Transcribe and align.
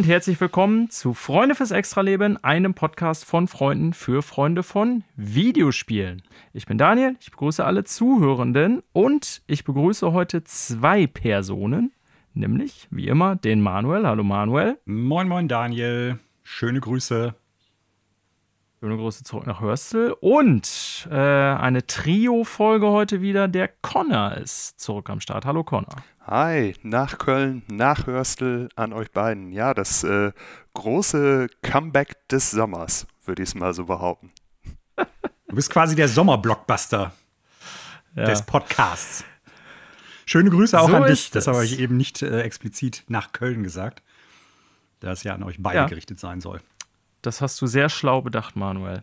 Und 0.00 0.06
herzlich 0.06 0.40
willkommen 0.40 0.88
zu 0.88 1.12
Freunde 1.12 1.54
fürs 1.54 1.72
Extraleben, 1.72 2.42
einem 2.42 2.72
Podcast 2.72 3.26
von 3.26 3.48
Freunden 3.48 3.92
für 3.92 4.22
Freunde 4.22 4.62
von 4.62 5.04
Videospielen. 5.14 6.22
Ich 6.54 6.64
bin 6.64 6.78
Daniel, 6.78 7.16
ich 7.20 7.30
begrüße 7.30 7.62
alle 7.62 7.84
Zuhörenden 7.84 8.80
und 8.94 9.42
ich 9.46 9.62
begrüße 9.64 10.10
heute 10.14 10.42
zwei 10.44 11.06
Personen, 11.06 11.92
nämlich 12.32 12.88
wie 12.90 13.08
immer 13.08 13.36
den 13.36 13.60
Manuel. 13.60 14.06
Hallo 14.06 14.24
Manuel. 14.24 14.78
Moin, 14.86 15.28
moin 15.28 15.48
Daniel. 15.48 16.18
Schöne 16.44 16.80
Grüße. 16.80 17.34
Schöne 18.82 18.96
Grüße 18.96 19.24
zurück 19.24 19.46
nach 19.46 19.60
Hörstel. 19.60 20.16
Und 20.20 21.06
äh, 21.10 21.14
eine 21.14 21.86
Trio-Folge 21.86 22.86
heute 22.86 23.20
wieder. 23.20 23.46
Der 23.46 23.68
Connor 23.68 24.38
ist 24.38 24.80
zurück 24.80 25.10
am 25.10 25.20
Start. 25.20 25.44
Hallo 25.44 25.64
Connor. 25.64 25.96
Hi, 26.26 26.74
nach 26.82 27.18
Köln, 27.18 27.62
nach 27.68 28.06
Hörstel 28.06 28.70
an 28.76 28.94
euch 28.94 29.10
beiden. 29.10 29.52
Ja, 29.52 29.74
das 29.74 30.02
äh, 30.02 30.32
große 30.72 31.48
Comeback 31.60 32.26
des 32.30 32.52
Sommers, 32.52 33.06
würde 33.26 33.42
ich 33.42 33.50
es 33.50 33.54
mal 33.54 33.74
so 33.74 33.84
behaupten. 33.84 34.32
Du 34.96 35.56
bist 35.56 35.68
quasi 35.68 35.94
der 35.94 36.08
Sommerblockbuster 36.08 37.12
ja. 38.16 38.24
des 38.24 38.46
Podcasts. 38.46 39.24
Schöne 40.24 40.48
Grüße 40.48 40.80
auch 40.80 40.88
so 40.88 40.96
an 40.96 41.04
dich. 41.04 41.30
Das, 41.32 41.44
das 41.44 41.54
habe 41.54 41.66
ich 41.66 41.78
eben 41.80 41.98
nicht 41.98 42.22
äh, 42.22 42.40
explizit 42.40 43.04
nach 43.08 43.32
Köln 43.32 43.62
gesagt, 43.62 44.02
da 45.00 45.12
es 45.12 45.22
ja 45.22 45.34
an 45.34 45.42
euch 45.42 45.56
beide 45.58 45.80
ja. 45.80 45.86
gerichtet 45.86 46.18
sein 46.18 46.40
soll. 46.40 46.62
Das 47.22 47.40
hast 47.40 47.60
du 47.60 47.66
sehr 47.66 47.88
schlau 47.88 48.22
bedacht, 48.22 48.56
Manuel. 48.56 49.02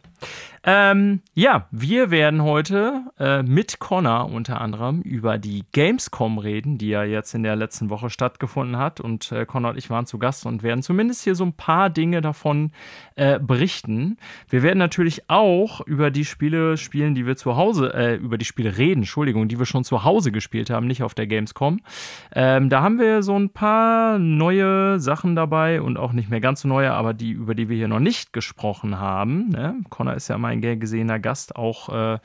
Ähm, 0.63 1.21
ja, 1.33 1.67
wir 1.71 2.11
werden 2.11 2.41
heute 2.41 3.03
äh, 3.17 3.41
mit 3.41 3.79
Connor 3.79 4.29
unter 4.29 4.59
anderem 4.59 5.01
über 5.01 5.37
die 5.37 5.63
Gamescom 5.71 6.39
reden, 6.39 6.77
die 6.77 6.89
ja 6.89 7.03
jetzt 7.03 7.33
in 7.33 7.43
der 7.43 7.55
letzten 7.55 7.89
Woche 7.89 8.09
stattgefunden 8.09 8.77
hat. 8.77 8.99
Und 8.99 9.31
äh, 9.31 9.45
Connor 9.45 9.71
und 9.71 9.77
ich 9.77 9.89
waren 9.89 10.05
zu 10.07 10.17
Gast 10.17 10.45
und 10.45 10.63
werden 10.63 10.81
zumindest 10.81 11.23
hier 11.23 11.35
so 11.35 11.45
ein 11.45 11.53
paar 11.53 11.89
Dinge 11.89 12.19
davon 12.19 12.71
äh, 13.15 13.39
berichten. 13.39 14.17
Wir 14.49 14.61
werden 14.61 14.79
natürlich 14.79 15.29
auch 15.29 15.79
über 15.81 16.11
die 16.11 16.25
Spiele 16.25 16.75
spielen, 16.75 17.15
die 17.15 17.25
wir 17.25 17.37
zu 17.37 17.55
Hause, 17.55 17.93
äh, 17.93 18.15
über 18.15 18.37
die 18.37 18.45
Spiele 18.45 18.77
reden, 18.77 19.01
Entschuldigung, 19.01 19.47
die 19.47 19.59
wir 19.59 19.65
schon 19.65 19.85
zu 19.85 20.03
Hause 20.03 20.31
gespielt 20.31 20.69
haben, 20.69 20.87
nicht 20.87 21.03
auf 21.03 21.13
der 21.13 21.27
Gamescom. 21.27 21.79
Ähm, 22.33 22.69
da 22.69 22.81
haben 22.81 22.99
wir 22.99 23.23
so 23.23 23.37
ein 23.37 23.51
paar 23.51 24.19
neue 24.19 24.99
Sachen 24.99 25.35
dabei 25.35 25.81
und 25.81 25.97
auch 25.97 26.11
nicht 26.11 26.29
mehr 26.29 26.41
ganz 26.41 26.61
so 26.61 26.67
neue, 26.67 26.91
aber 26.91 27.13
die, 27.13 27.31
über 27.31 27.55
die 27.55 27.69
wir 27.69 27.77
hier 27.77 27.87
noch 27.87 27.99
nicht 27.99 28.06
nicht 28.07 28.31
gesprochen 28.31 28.99
haben. 28.99 29.49
Ne? 29.49 29.81
Connor 29.89 30.13
ist 30.13 30.29
ja 30.29 30.37
mein 30.37 30.61
gern 30.61 30.79
gesehener 30.79 31.19
Gast, 31.19 31.57
auch 31.57 31.89
äh, 31.89 32.19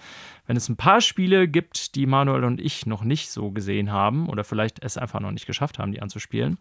wenn 0.46 0.56
es 0.56 0.68
ein 0.68 0.76
paar 0.76 1.00
Spiele 1.00 1.48
gibt, 1.48 1.96
die 1.96 2.06
Manuel 2.06 2.44
und 2.44 2.60
ich 2.60 2.86
noch 2.86 3.02
nicht 3.02 3.30
so 3.30 3.50
gesehen 3.50 3.90
haben 3.90 4.28
oder 4.28 4.44
vielleicht 4.44 4.84
es 4.84 4.96
einfach 4.96 5.18
noch 5.18 5.32
nicht 5.32 5.46
geschafft 5.46 5.80
haben, 5.80 5.90
die 5.90 6.00
anzuspielen. 6.00 6.58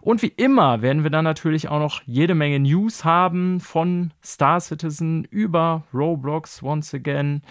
Und 0.00 0.22
wie 0.22 0.32
immer 0.36 0.82
werden 0.82 1.04
wir 1.04 1.10
dann 1.10 1.22
natürlich 1.22 1.68
auch 1.68 1.78
noch 1.78 2.02
jede 2.04 2.34
Menge 2.34 2.58
News 2.58 3.04
haben 3.04 3.60
von 3.60 4.12
Star 4.24 4.58
Citizen 4.58 5.24
über 5.24 5.84
Roblox 5.94 6.60
once 6.60 6.92
again 6.94 7.42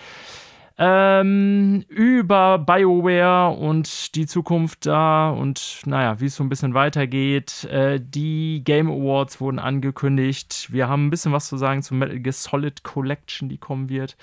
ähm, 0.85 1.85
über 1.88 2.59
BioWare 2.59 3.55
und 3.55 4.16
die 4.16 4.25
Zukunft 4.25 4.85
da 4.85 5.29
und 5.29 5.79
naja, 5.85 6.19
wie 6.19 6.25
es 6.25 6.35
so 6.35 6.44
ein 6.44 6.49
bisschen 6.49 6.73
weitergeht. 6.73 7.63
Äh, 7.66 8.01
die 8.01 8.61
Game 8.66 8.91
Awards 8.91 9.39
wurden 9.39 9.59
angekündigt. 9.59 10.73
Wir 10.73 10.89
haben 10.89 11.07
ein 11.07 11.09
bisschen 11.09 11.31
was 11.31 11.47
zu 11.47 11.55
sagen 11.55 11.83
zur 11.83 11.95
Metal 11.95 12.19
Gear 12.19 12.33
Solid 12.33 12.83
Collection, 12.83 13.47
die 13.47 13.57
kommen 13.57 13.88
wird. 13.88 14.17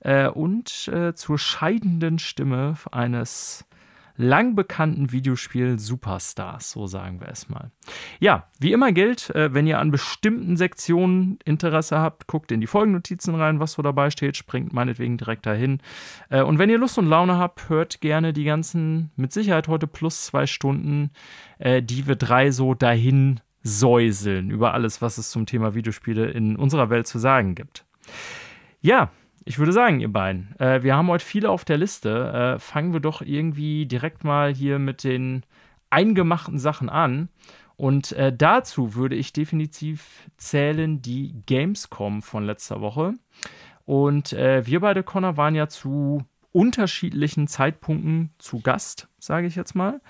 Äh, 0.00 0.26
und 0.26 0.88
äh, 0.88 1.14
zur 1.14 1.38
scheidenden 1.38 2.18
Stimme 2.18 2.74
eines 2.90 3.64
lang 4.20 4.54
bekannten 4.54 5.12
Videospiel 5.12 5.78
Superstars, 5.78 6.70
so 6.70 6.86
sagen 6.86 7.20
wir 7.20 7.28
es 7.28 7.48
mal. 7.48 7.70
Ja, 8.18 8.48
wie 8.58 8.72
immer 8.72 8.92
gilt, 8.92 9.30
äh, 9.30 9.52
wenn 9.54 9.66
ihr 9.66 9.78
an 9.78 9.90
bestimmten 9.90 10.56
Sektionen 10.56 11.38
Interesse 11.44 11.98
habt, 11.98 12.26
guckt 12.26 12.52
in 12.52 12.60
die 12.60 12.66
Folgennotizen 12.66 13.34
rein, 13.34 13.60
was 13.60 13.72
so 13.72 13.82
dabei 13.82 14.10
steht, 14.10 14.36
springt 14.36 14.72
meinetwegen 14.72 15.16
direkt 15.16 15.46
dahin. 15.46 15.80
Äh, 16.28 16.42
und 16.42 16.58
wenn 16.58 16.70
ihr 16.70 16.78
Lust 16.78 16.98
und 16.98 17.08
Laune 17.08 17.38
habt, 17.38 17.68
hört 17.68 18.00
gerne 18.00 18.32
die 18.32 18.44
ganzen, 18.44 19.10
mit 19.16 19.32
Sicherheit 19.32 19.68
heute 19.68 19.86
plus 19.86 20.26
zwei 20.26 20.46
Stunden, 20.46 21.10
äh, 21.58 21.82
die 21.82 22.06
wir 22.06 22.16
drei 22.16 22.50
so 22.50 22.74
dahin 22.74 23.40
säuseln 23.62 24.50
über 24.50 24.74
alles, 24.74 25.02
was 25.02 25.18
es 25.18 25.30
zum 25.30 25.46
Thema 25.46 25.74
Videospiele 25.74 26.30
in 26.30 26.56
unserer 26.56 26.90
Welt 26.90 27.06
zu 27.06 27.18
sagen 27.18 27.54
gibt. 27.54 27.84
Ja, 28.80 29.10
ich 29.44 29.58
würde 29.58 29.72
sagen, 29.72 30.00
ihr 30.00 30.12
beiden, 30.12 30.54
äh, 30.58 30.82
wir 30.82 30.96
haben 30.96 31.08
heute 31.08 31.24
viele 31.24 31.50
auf 31.50 31.64
der 31.64 31.78
Liste. 31.78 32.56
Äh, 32.56 32.58
fangen 32.58 32.92
wir 32.92 33.00
doch 33.00 33.22
irgendwie 33.22 33.86
direkt 33.86 34.24
mal 34.24 34.52
hier 34.52 34.78
mit 34.78 35.04
den 35.04 35.44
eingemachten 35.90 36.58
Sachen 36.58 36.88
an. 36.88 37.28
Und 37.76 38.12
äh, 38.12 38.32
dazu 38.36 38.94
würde 38.94 39.16
ich 39.16 39.32
definitiv 39.32 40.28
zählen 40.36 41.00
die 41.00 41.42
Gamescom 41.46 42.22
von 42.22 42.44
letzter 42.44 42.80
Woche. 42.80 43.14
Und 43.86 44.32
äh, 44.34 44.66
wir 44.66 44.80
beide, 44.80 45.02
Connor, 45.02 45.36
waren 45.36 45.54
ja 45.54 45.66
zu 45.68 46.22
unterschiedlichen 46.52 47.46
Zeitpunkten 47.46 48.34
zu 48.38 48.60
Gast, 48.60 49.08
sage 49.18 49.46
ich 49.46 49.54
jetzt 49.54 49.74
mal. 49.74 50.00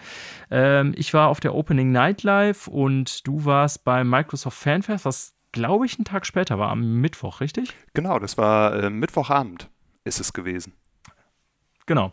Ähm, 0.51 0.95
ich 0.97 1.15
war 1.15 1.29
auf 1.29 1.41
der 1.41 1.55
Opening 1.55 1.93
Night 1.93 2.23
Live 2.23 2.67
und 2.67 3.27
du 3.27 3.45
warst 3.45 3.85
beim 3.85 4.09
Microsoft 4.09 4.59
Fanfest, 4.59 5.05
was 5.05 5.35
glaube 5.53 5.87
ich, 5.87 5.99
einen 5.99 6.05
Tag 6.05 6.27
später 6.27 6.59
war, 6.59 6.71
am 6.71 7.01
Mittwoch, 7.01 7.41
richtig? 7.41 7.75
Genau, 7.95 8.19
das 8.19 8.39
war 8.39 8.75
äh, 8.75 8.91
Mittwochabend 8.91 9.69
ist 10.05 10.21
es 10.21 10.33
gewesen. 10.33 10.73
Genau. 11.87 12.13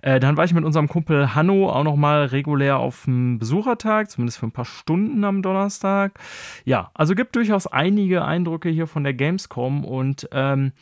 Äh, 0.00 0.20
dann 0.20 0.36
war 0.36 0.44
ich 0.44 0.54
mit 0.54 0.64
unserem 0.64 0.88
Kumpel 0.88 1.34
Hanno 1.34 1.70
auch 1.70 1.82
noch 1.82 1.96
mal 1.96 2.26
regulär 2.26 2.78
auf 2.78 3.04
dem 3.04 3.38
Besuchertag, 3.38 4.10
zumindest 4.10 4.38
für 4.38 4.46
ein 4.46 4.52
paar 4.52 4.64
Stunden 4.64 5.24
am 5.24 5.42
Donnerstag. 5.42 6.20
Ja, 6.64 6.90
also 6.94 7.14
gibt 7.14 7.34
durchaus 7.34 7.66
einige 7.66 8.24
Eindrücke 8.24 8.68
hier 8.68 8.86
von 8.86 9.02
der 9.02 9.14
Gamescom 9.14 9.84
und 9.84 10.28
ähm, 10.32 10.72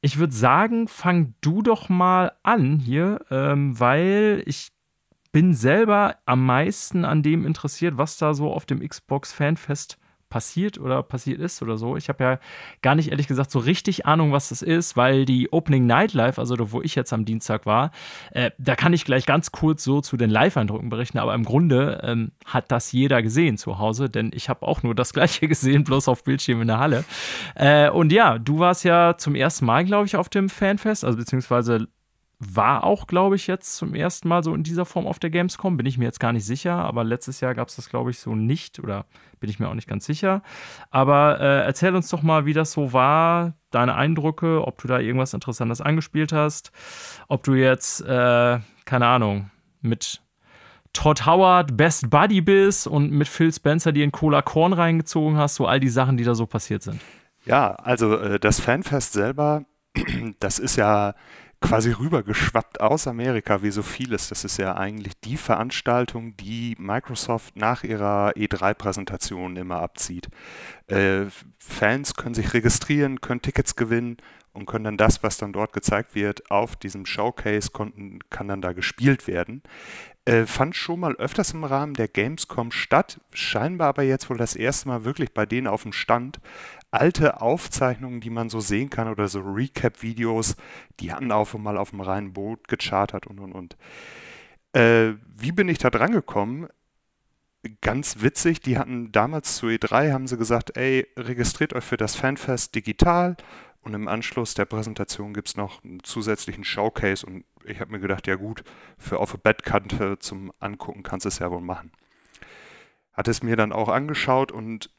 ich 0.00 0.18
würde 0.18 0.32
sagen, 0.32 0.88
fang 0.88 1.34
du 1.40 1.62
doch 1.62 1.88
mal 1.88 2.32
an 2.42 2.78
hier, 2.78 3.20
ähm, 3.30 3.78
weil 3.78 4.42
ich 4.46 4.68
bin 5.32 5.52
selber 5.52 6.16
am 6.26 6.46
meisten 6.46 7.04
an 7.04 7.22
dem 7.22 7.44
interessiert, 7.44 7.98
was 7.98 8.16
da 8.16 8.34
so 8.34 8.52
auf 8.52 8.66
dem 8.66 8.86
Xbox 8.86 9.32
Fanfest 9.32 9.98
passiert 10.28 10.78
oder 10.78 11.02
passiert 11.02 11.40
ist 11.40 11.62
oder 11.62 11.76
so. 11.76 11.96
Ich 11.96 12.08
habe 12.08 12.24
ja 12.24 12.38
gar 12.82 12.94
nicht 12.94 13.10
ehrlich 13.10 13.26
gesagt 13.26 13.50
so 13.50 13.58
richtig 13.58 14.06
Ahnung, 14.06 14.32
was 14.32 14.48
das 14.48 14.62
ist, 14.62 14.96
weil 14.96 15.24
die 15.24 15.52
Opening 15.52 15.86
Night 15.86 16.12
Live, 16.12 16.38
also 16.38 16.72
wo 16.72 16.82
ich 16.82 16.94
jetzt 16.94 17.12
am 17.12 17.24
Dienstag 17.24 17.66
war, 17.66 17.90
äh, 18.32 18.50
da 18.58 18.76
kann 18.76 18.92
ich 18.92 19.04
gleich 19.04 19.26
ganz 19.26 19.52
kurz 19.52 19.84
so 19.84 20.00
zu 20.00 20.16
den 20.16 20.30
Live-Eindrücken 20.30 20.88
berichten, 20.88 21.18
aber 21.18 21.34
im 21.34 21.44
Grunde 21.44 22.00
ähm, 22.02 22.32
hat 22.44 22.70
das 22.70 22.92
jeder 22.92 23.22
gesehen 23.22 23.58
zu 23.58 23.78
Hause, 23.78 24.10
denn 24.10 24.30
ich 24.34 24.48
habe 24.48 24.66
auch 24.66 24.82
nur 24.82 24.94
das 24.94 25.12
gleiche 25.14 25.48
gesehen, 25.48 25.84
bloß 25.84 26.08
auf 26.08 26.24
Bildschirm 26.24 26.62
in 26.62 26.68
der 26.68 26.78
Halle. 26.78 27.04
Äh, 27.54 27.90
und 27.90 28.12
ja, 28.12 28.38
du 28.38 28.58
warst 28.58 28.84
ja 28.84 29.16
zum 29.16 29.34
ersten 29.34 29.66
Mal, 29.66 29.84
glaube 29.84 30.06
ich, 30.06 30.16
auf 30.16 30.28
dem 30.28 30.48
Fanfest, 30.48 31.04
also 31.04 31.18
beziehungsweise 31.18 31.88
war 32.52 32.84
auch, 32.84 33.06
glaube 33.06 33.36
ich, 33.36 33.46
jetzt 33.46 33.76
zum 33.76 33.94
ersten 33.94 34.28
Mal 34.28 34.42
so 34.42 34.54
in 34.54 34.62
dieser 34.62 34.84
Form 34.84 35.06
auf 35.06 35.18
der 35.18 35.30
Gamescom. 35.30 35.76
Bin 35.76 35.86
ich 35.86 35.98
mir 35.98 36.04
jetzt 36.04 36.20
gar 36.20 36.32
nicht 36.32 36.44
sicher, 36.44 36.74
aber 36.74 37.04
letztes 37.04 37.40
Jahr 37.40 37.54
gab 37.54 37.68
es 37.68 37.76
das, 37.76 37.88
glaube 37.88 38.10
ich, 38.10 38.18
so 38.18 38.34
nicht 38.34 38.78
oder 38.78 39.06
bin 39.40 39.50
ich 39.50 39.58
mir 39.58 39.68
auch 39.68 39.74
nicht 39.74 39.88
ganz 39.88 40.04
sicher. 40.06 40.42
Aber 40.90 41.40
äh, 41.40 41.64
erzähl 41.64 41.94
uns 41.94 42.08
doch 42.08 42.22
mal, 42.22 42.46
wie 42.46 42.52
das 42.52 42.72
so 42.72 42.92
war, 42.92 43.54
deine 43.70 43.94
Eindrücke, 43.94 44.66
ob 44.66 44.80
du 44.80 44.88
da 44.88 44.98
irgendwas 44.98 45.34
Interessantes 45.34 45.80
angespielt 45.80 46.32
hast, 46.32 46.72
ob 47.28 47.42
du 47.42 47.54
jetzt, 47.54 48.00
äh, 48.02 48.58
keine 48.84 49.06
Ahnung, 49.06 49.50
mit 49.80 50.22
Todd 50.92 51.26
Howard 51.26 51.76
Best 51.76 52.08
Buddy 52.08 52.40
bist 52.40 52.86
und 52.86 53.10
mit 53.10 53.28
Phil 53.28 53.52
Spencer 53.52 53.92
dir 53.92 54.04
in 54.04 54.12
Cola 54.12 54.42
Korn 54.42 54.72
reingezogen 54.72 55.36
hast, 55.36 55.56
so 55.56 55.66
all 55.66 55.80
die 55.80 55.88
Sachen, 55.88 56.16
die 56.16 56.24
da 56.24 56.34
so 56.34 56.46
passiert 56.46 56.82
sind. 56.82 57.00
Ja, 57.44 57.74
also 57.74 58.16
äh, 58.16 58.40
das 58.40 58.60
Fanfest 58.60 59.12
selber, 59.12 59.64
das 60.40 60.58
ist 60.58 60.76
ja 60.76 61.14
quasi 61.64 61.92
rübergeschwappt 61.92 62.80
aus 62.80 63.06
Amerika, 63.06 63.62
wie 63.62 63.70
so 63.70 63.82
vieles. 63.82 64.28
Das 64.28 64.44
ist 64.44 64.58
ja 64.58 64.76
eigentlich 64.76 65.14
die 65.24 65.38
Veranstaltung, 65.38 66.36
die 66.36 66.76
Microsoft 66.78 67.56
nach 67.56 67.84
ihrer 67.84 68.32
E3-Präsentation 68.32 69.56
immer 69.56 69.80
abzieht. 69.80 70.28
Äh, 70.88 71.24
Fans 71.58 72.16
können 72.16 72.34
sich 72.34 72.52
registrieren, 72.52 73.22
können 73.22 73.40
Tickets 73.40 73.76
gewinnen 73.76 74.18
und 74.52 74.66
können 74.66 74.84
dann 74.84 74.96
das, 74.98 75.22
was 75.22 75.38
dann 75.38 75.54
dort 75.54 75.72
gezeigt 75.72 76.14
wird, 76.14 76.50
auf 76.50 76.76
diesem 76.76 77.06
Showcase 77.06 77.70
konnten, 77.70 78.18
kann 78.28 78.46
dann 78.46 78.60
da 78.60 78.72
gespielt 78.72 79.26
werden. 79.26 79.62
Äh, 80.26 80.44
fand 80.44 80.76
schon 80.76 81.00
mal 81.00 81.16
öfters 81.16 81.52
im 81.52 81.64
Rahmen 81.64 81.94
der 81.94 82.08
Gamescom 82.08 82.72
statt, 82.72 83.20
scheinbar 83.32 83.88
aber 83.88 84.02
jetzt 84.02 84.28
wohl 84.28 84.38
das 84.38 84.54
erste 84.54 84.88
Mal 84.88 85.04
wirklich 85.04 85.32
bei 85.32 85.46
denen 85.46 85.66
auf 85.66 85.82
dem 85.82 85.92
Stand 85.92 86.40
alte 86.94 87.40
Aufzeichnungen, 87.40 88.20
die 88.20 88.30
man 88.30 88.48
so 88.48 88.60
sehen 88.60 88.90
kann 88.90 89.08
oder 89.08 89.28
so 89.28 89.40
Recap-Videos, 89.40 90.56
die 91.00 91.12
hatten 91.12 91.32
auch 91.32 91.52
mal 91.54 91.76
auf 91.76 91.90
dem 91.90 92.00
reinen 92.00 92.32
Boot 92.32 92.68
gechartert 92.68 93.26
und 93.26 93.40
und 93.40 93.52
und. 93.52 93.76
Äh, 94.72 95.14
wie 95.36 95.52
bin 95.52 95.68
ich 95.68 95.78
da 95.78 95.90
dran 95.90 96.12
gekommen? 96.12 96.68
Ganz 97.80 98.20
witzig, 98.20 98.60
die 98.60 98.78
hatten 98.78 99.10
damals 99.10 99.56
zu 99.56 99.66
E3 99.66 100.12
haben 100.12 100.26
sie 100.26 100.36
gesagt, 100.36 100.76
ey, 100.76 101.06
registriert 101.16 101.72
euch 101.72 101.84
für 101.84 101.96
das 101.96 102.14
Fanfest 102.14 102.74
digital 102.74 103.36
und 103.80 103.94
im 103.94 104.08
Anschluss 104.08 104.54
der 104.54 104.64
Präsentation 104.64 105.34
gibt 105.34 105.48
es 105.48 105.56
noch 105.56 105.82
einen 105.84 106.02
zusätzlichen 106.02 106.64
Showcase 106.64 107.24
und 107.26 107.44
ich 107.64 107.80
habe 107.80 107.92
mir 107.92 108.00
gedacht, 108.00 108.26
ja 108.26 108.36
gut, 108.36 108.64
für 108.98 109.18
auf 109.18 109.32
der 109.32 109.38
Bettkante 109.38 110.18
zum 110.18 110.52
Angucken 110.58 111.02
kannst 111.02 111.24
du 111.24 111.28
es 111.28 111.38
ja 111.38 111.50
wohl 111.50 111.60
machen. 111.60 111.92
hatte 113.12 113.30
es 113.30 113.42
mir 113.42 113.56
dann 113.56 113.72
auch 113.72 113.88
angeschaut 113.88 114.52
und 114.52 114.90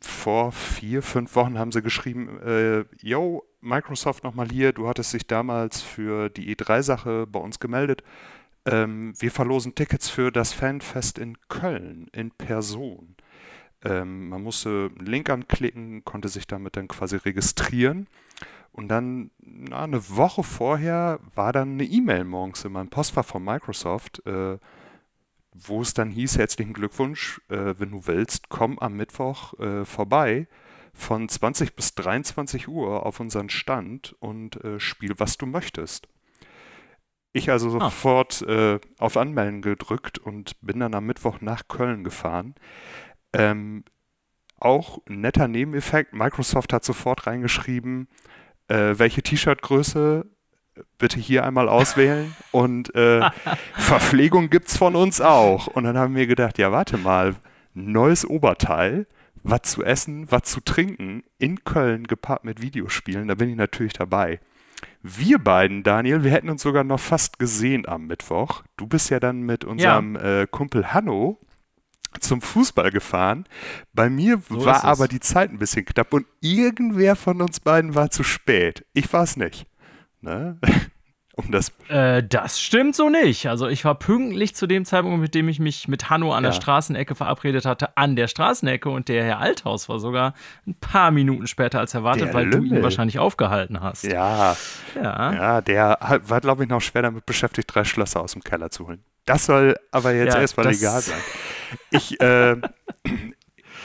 vor 0.00 0.52
vier, 0.52 1.02
fünf 1.02 1.34
Wochen 1.34 1.58
haben 1.58 1.72
sie 1.72 1.82
geschrieben, 1.82 2.40
äh, 2.40 2.84
yo, 3.00 3.44
Microsoft 3.60 4.22
nochmal 4.24 4.48
hier, 4.48 4.72
du 4.72 4.88
hattest 4.88 5.12
dich 5.12 5.26
damals 5.26 5.80
für 5.80 6.28
die 6.28 6.54
E3-Sache 6.54 7.26
bei 7.26 7.40
uns 7.40 7.58
gemeldet. 7.58 8.02
Ähm, 8.64 9.14
wir 9.18 9.30
verlosen 9.30 9.74
Tickets 9.74 10.08
für 10.08 10.30
das 10.30 10.52
Fanfest 10.52 11.18
in 11.18 11.38
Köln 11.48 12.08
in 12.12 12.30
Person. 12.30 13.16
Ähm, 13.84 14.28
man 14.28 14.42
musste 14.42 14.90
einen 14.96 15.06
Link 15.06 15.30
anklicken, 15.30 16.04
konnte 16.04 16.28
sich 16.28 16.46
damit 16.46 16.76
dann 16.76 16.88
quasi 16.88 17.16
registrieren. 17.16 18.08
Und 18.72 18.88
dann, 18.88 19.30
na, 19.40 19.84
eine 19.84 20.08
Woche 20.08 20.44
vorher, 20.44 21.18
war 21.34 21.52
dann 21.52 21.72
eine 21.72 21.84
E-Mail 21.84 22.24
morgens 22.24 22.64
in 22.64 22.72
meinem 22.72 22.90
Postfach 22.90 23.24
von 23.24 23.42
Microsoft, 23.42 24.24
äh, 24.26 24.58
wo 25.66 25.82
es 25.82 25.94
dann 25.94 26.10
hieß, 26.10 26.38
herzlichen 26.38 26.72
Glückwunsch, 26.72 27.40
äh, 27.48 27.74
wenn 27.78 27.90
du 27.90 28.06
willst, 28.06 28.48
komm 28.48 28.78
am 28.78 28.94
Mittwoch 28.94 29.58
äh, 29.58 29.84
vorbei 29.84 30.46
von 30.94 31.28
20 31.28 31.76
bis 31.76 31.94
23 31.94 32.68
Uhr 32.68 33.06
auf 33.06 33.20
unseren 33.20 33.50
Stand 33.50 34.16
und 34.20 34.62
äh, 34.64 34.80
spiel, 34.80 35.14
was 35.18 35.36
du 35.36 35.46
möchtest. 35.46 36.08
Ich 37.32 37.50
also 37.50 37.68
ah. 37.78 37.90
sofort 37.90 38.42
äh, 38.42 38.80
auf 38.98 39.16
Anmelden 39.16 39.62
gedrückt 39.62 40.18
und 40.18 40.60
bin 40.60 40.80
dann 40.80 40.94
am 40.94 41.06
Mittwoch 41.06 41.40
nach 41.40 41.68
Köln 41.68 42.04
gefahren. 42.04 42.54
Ähm, 43.32 43.84
auch 44.58 44.98
netter 45.08 45.46
Nebeneffekt, 45.46 46.14
Microsoft 46.14 46.72
hat 46.72 46.84
sofort 46.84 47.26
reingeschrieben, 47.26 48.08
äh, 48.66 48.94
welche 48.96 49.22
T-Shirt-Größe 49.22 50.26
bitte 50.98 51.18
hier 51.18 51.44
einmal 51.44 51.68
auswählen 51.68 52.34
und 52.52 52.94
äh, 52.94 53.28
Verpflegung 53.74 54.50
es 54.52 54.76
von 54.76 54.96
uns 54.96 55.20
auch. 55.20 55.66
Und 55.68 55.84
dann 55.84 55.98
haben 55.98 56.14
wir 56.14 56.26
gedacht, 56.26 56.58
ja 56.58 56.72
warte 56.72 56.98
mal, 56.98 57.34
neues 57.74 58.28
Oberteil, 58.28 59.06
was 59.42 59.62
zu 59.62 59.84
essen, 59.84 60.30
was 60.30 60.42
zu 60.42 60.60
trinken 60.60 61.22
in 61.38 61.64
Köln 61.64 62.06
gepaart 62.06 62.44
mit 62.44 62.60
Videospielen, 62.60 63.28
da 63.28 63.34
bin 63.34 63.50
ich 63.50 63.56
natürlich 63.56 63.92
dabei. 63.92 64.40
Wir 65.02 65.38
beiden, 65.38 65.82
Daniel, 65.82 66.24
wir 66.24 66.30
hätten 66.30 66.50
uns 66.50 66.62
sogar 66.62 66.84
noch 66.84 67.00
fast 67.00 67.38
gesehen 67.38 67.86
am 67.86 68.06
Mittwoch. 68.06 68.62
Du 68.76 68.86
bist 68.86 69.10
ja 69.10 69.20
dann 69.20 69.42
mit 69.42 69.64
unserem 69.64 70.16
ja. 70.16 70.42
äh, 70.42 70.46
Kumpel 70.46 70.92
Hanno 70.92 71.38
zum 72.20 72.40
Fußball 72.40 72.90
gefahren. 72.90 73.44
Bei 73.92 74.10
mir 74.10 74.42
so 74.48 74.64
war 74.64 74.84
aber 74.84 75.08
die 75.08 75.20
Zeit 75.20 75.50
ein 75.50 75.58
bisschen 75.58 75.84
knapp 75.84 76.12
und 76.12 76.26
irgendwer 76.40 77.16
von 77.16 77.40
uns 77.40 77.60
beiden 77.60 77.94
war 77.94 78.10
zu 78.10 78.22
spät. 78.22 78.84
Ich 78.92 79.12
war 79.12 79.22
es 79.22 79.36
nicht. 79.36 79.66
Ne? 80.20 80.58
Um 81.38 81.52
das, 81.52 81.72
äh, 81.88 82.24
das 82.24 82.60
stimmt 82.60 82.96
so 82.96 83.08
nicht. 83.08 83.46
Also 83.46 83.68
ich 83.68 83.84
war 83.84 83.94
pünktlich 83.94 84.56
zu 84.56 84.66
dem 84.66 84.84
Zeitpunkt, 84.84 85.20
mit 85.20 85.36
dem 85.36 85.48
ich 85.48 85.60
mich 85.60 85.86
mit 85.86 86.10
Hanno 86.10 86.32
an 86.32 86.42
ja. 86.42 86.50
der 86.50 86.56
Straßenecke 86.56 87.14
verabredet 87.14 87.64
hatte, 87.64 87.96
an 87.96 88.16
der 88.16 88.26
Straßenecke 88.26 88.90
und 88.90 89.08
der 89.08 89.22
Herr 89.22 89.38
Althaus 89.38 89.88
war 89.88 90.00
sogar 90.00 90.34
ein 90.66 90.74
paar 90.74 91.12
Minuten 91.12 91.46
später 91.46 91.78
als 91.78 91.94
erwartet, 91.94 92.26
der 92.26 92.34
weil 92.34 92.46
Lümmel. 92.46 92.70
du 92.70 92.74
ihn 92.74 92.82
wahrscheinlich 92.82 93.20
aufgehalten 93.20 93.80
hast. 93.80 94.02
Ja, 94.02 94.56
ja, 94.96 95.32
ja 95.32 95.60
der 95.60 95.96
war, 96.24 96.40
glaube 96.40 96.64
ich, 96.64 96.68
noch 96.68 96.80
schwer 96.80 97.02
damit 97.02 97.24
beschäftigt, 97.24 97.72
drei 97.72 97.84
Schlösser 97.84 98.20
aus 98.20 98.32
dem 98.32 98.42
Keller 98.42 98.70
zu 98.70 98.88
holen. 98.88 99.04
Das 99.24 99.46
soll 99.46 99.76
aber 99.92 100.12
jetzt 100.14 100.34
ja, 100.34 100.40
erstmal 100.40 100.66
egal 100.74 101.02
sein. 101.02 101.20
Ich, 101.90 102.20
äh, 102.20 102.56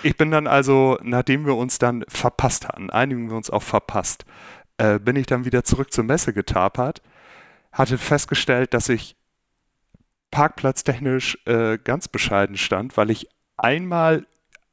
ich 0.02 0.18
bin 0.18 0.32
dann 0.32 0.48
also, 0.48 0.98
nachdem 1.04 1.46
wir 1.46 1.56
uns 1.56 1.78
dann 1.78 2.04
verpasst 2.08 2.68
hatten, 2.68 2.90
einigen 2.90 3.30
wir 3.30 3.38
uns 3.38 3.52
auch 3.52 3.62
verpasst, 3.62 4.26
äh, 4.78 5.00
bin 5.00 5.16
ich 5.16 5.26
dann 5.26 5.46
wieder 5.46 5.64
zurück 5.64 5.94
zur 5.94 6.04
Messe 6.04 6.34
getapert, 6.34 7.02
hatte 7.72 7.98
festgestellt, 7.98 8.74
dass 8.74 8.90
ich 8.90 9.16
parkplatztechnisch 10.32 11.38
äh, 11.46 11.78
ganz 11.78 12.08
bescheiden 12.08 12.58
stand, 12.58 12.98
weil 12.98 13.12
ich 13.12 13.28
einmal 13.58 14.26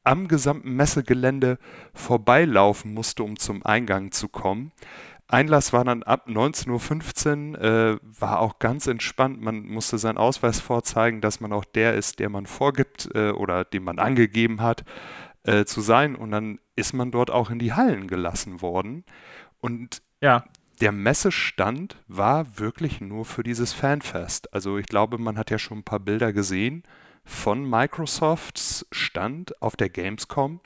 am 0.03 0.27
gesamten 0.27 0.73
Messegelände 0.75 1.59
vorbeilaufen 1.93 2.93
musste, 2.93 3.23
um 3.23 3.37
zum 3.37 3.63
Eingang 3.63 4.11
zu 4.11 4.27
kommen. 4.27 4.71
Einlass 5.27 5.71
war 5.71 5.85
dann 5.85 6.03
ab 6.03 6.27
19.15 6.27 7.53
Uhr, 7.53 7.61
äh, 7.61 7.97
war 8.19 8.39
auch 8.39 8.59
ganz 8.59 8.87
entspannt. 8.87 9.41
Man 9.41 9.65
musste 9.65 9.97
seinen 9.97 10.17
Ausweis 10.17 10.59
vorzeigen, 10.59 11.21
dass 11.21 11.39
man 11.39 11.53
auch 11.53 11.63
der 11.63 11.95
ist, 11.95 12.19
der 12.19 12.29
man 12.29 12.45
vorgibt 12.45 13.09
äh, 13.15 13.29
oder 13.29 13.63
den 13.63 13.83
man 13.83 13.97
angegeben 13.97 14.61
hat 14.61 14.83
äh, 15.43 15.63
zu 15.63 15.79
sein. 15.79 16.15
Und 16.15 16.31
dann 16.31 16.59
ist 16.75 16.93
man 16.93 17.11
dort 17.11 17.31
auch 17.31 17.49
in 17.49 17.59
die 17.59 17.71
Hallen 17.71 18.07
gelassen 18.07 18.61
worden. 18.61 19.05
Und 19.61 20.01
ja. 20.21 20.43
der 20.81 20.91
Messestand 20.91 21.95
war 22.07 22.59
wirklich 22.59 22.99
nur 22.99 23.25
für 23.25 23.43
dieses 23.43 23.73
Fanfest. 23.73 24.53
Also 24.53 24.77
ich 24.77 24.87
glaube, 24.87 25.17
man 25.17 25.37
hat 25.37 25.51
ja 25.51 25.59
schon 25.59 25.79
ein 25.79 25.83
paar 25.83 25.99
Bilder 25.99 26.33
gesehen 26.33 26.83
von 27.23 27.69
Microsofts 27.69 28.85
Stand 28.91 29.61
auf 29.61 29.75
der 29.75 29.89
Gamescom. 29.89 30.59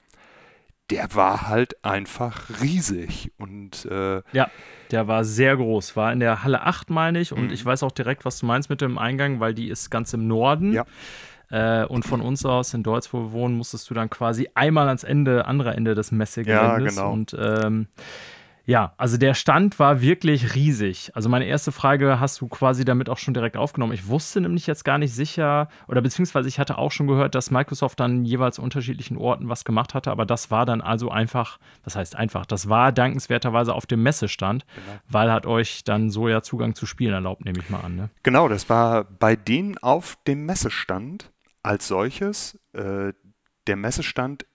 Der 0.89 1.15
war 1.15 1.47
halt 1.47 1.83
einfach 1.83 2.61
riesig 2.61 3.31
und 3.37 3.85
äh, 3.85 4.21
ja, 4.33 4.51
der 4.91 5.07
war 5.07 5.23
sehr 5.23 5.57
groß. 5.57 5.95
War 5.95 6.13
in 6.13 6.19
der 6.19 6.43
Halle 6.43 6.61
8, 6.61 6.91
meine 6.91 7.19
ich, 7.19 7.33
und 7.33 7.47
mhm. 7.47 7.51
ich 7.51 7.65
weiß 7.65 7.81
auch 7.81 7.91
direkt, 7.91 8.23
was 8.23 8.39
du 8.39 8.45
meinst 8.45 8.69
mit 8.69 8.81
dem 8.81 8.99
Eingang, 8.99 9.39
weil 9.39 9.55
die 9.55 9.69
ist 9.69 9.89
ganz 9.89 10.13
im 10.13 10.27
Norden. 10.27 10.73
Ja. 10.73 10.85
Äh, 11.49 11.85
und 11.85 12.05
von 12.05 12.21
uns 12.21 12.45
aus 12.45 12.73
in 12.73 12.83
Deutsch, 12.83 13.13
wo 13.13 13.19
wir 13.19 13.31
wohnen, 13.31 13.57
musstest 13.57 13.89
du 13.89 13.93
dann 13.93 14.09
quasi 14.09 14.49
einmal 14.53 14.87
ans 14.87 15.03
Ende, 15.03 15.45
andere 15.45 15.73
Ende 15.73 15.95
des 15.95 16.11
Messegeländes. 16.11 16.95
Ja, 16.95 17.01
genau. 17.01 17.13
Und 17.13 17.35
ähm, 17.39 17.87
ja, 18.65 18.93
also 18.97 19.17
der 19.17 19.35
Stand 19.35 19.77
war 19.77 20.01
wirklich 20.01 20.55
riesig. 20.55 21.11
Also 21.13 21.29
meine 21.29 21.45
erste 21.45 21.71
Frage 21.71 22.19
hast 22.19 22.41
du 22.41 22.47
quasi 22.47 22.83
damit 22.83 23.09
auch 23.09 23.19
schon 23.19 23.33
direkt 23.33 23.57
aufgenommen. 23.57 23.93
Ich 23.93 24.07
wusste 24.07 24.41
nämlich 24.41 24.65
jetzt 24.65 24.83
gar 24.83 24.97
nicht 24.97 25.13
sicher, 25.13 25.69
oder 25.87 26.01
beziehungsweise 26.01 26.49
ich 26.49 26.59
hatte 26.59 26.77
auch 26.77 26.91
schon 26.91 27.07
gehört, 27.07 27.35
dass 27.35 27.51
Microsoft 27.51 27.99
dann 27.99 28.25
jeweils 28.25 28.57
unterschiedlichen 28.57 29.17
Orten 29.17 29.49
was 29.49 29.65
gemacht 29.65 29.93
hatte, 29.93 30.09
aber 30.09 30.25
das 30.25 30.49
war 30.49 30.65
dann 30.65 30.81
also 30.81 31.09
einfach, 31.11 31.59
das 31.83 31.95
heißt 31.95 32.15
einfach, 32.15 32.45
das 32.45 32.67
war 32.67 32.91
dankenswerterweise 32.91 33.73
auf 33.73 33.85
dem 33.85 34.01
Messestand, 34.01 34.65
genau. 34.73 34.99
weil 35.09 35.31
hat 35.31 35.45
euch 35.45 35.83
dann 35.83 36.09
so 36.09 36.27
ja 36.27 36.41
Zugang 36.41 36.73
zu 36.73 36.87
Spielen 36.87 37.13
erlaubt, 37.13 37.45
nehme 37.45 37.59
ich 37.59 37.69
mal 37.69 37.81
an. 37.81 37.95
Ne? 37.95 38.09
Genau, 38.23 38.47
das 38.47 38.67
war 38.69 39.03
bei 39.03 39.35
denen 39.35 39.77
auf 39.77 40.17
dem 40.27 40.45
Messestand 40.45 41.31
als 41.61 41.87
solches. 41.87 42.59
Äh, 42.73 43.13
der 43.67 43.75
Messestand 43.75 44.45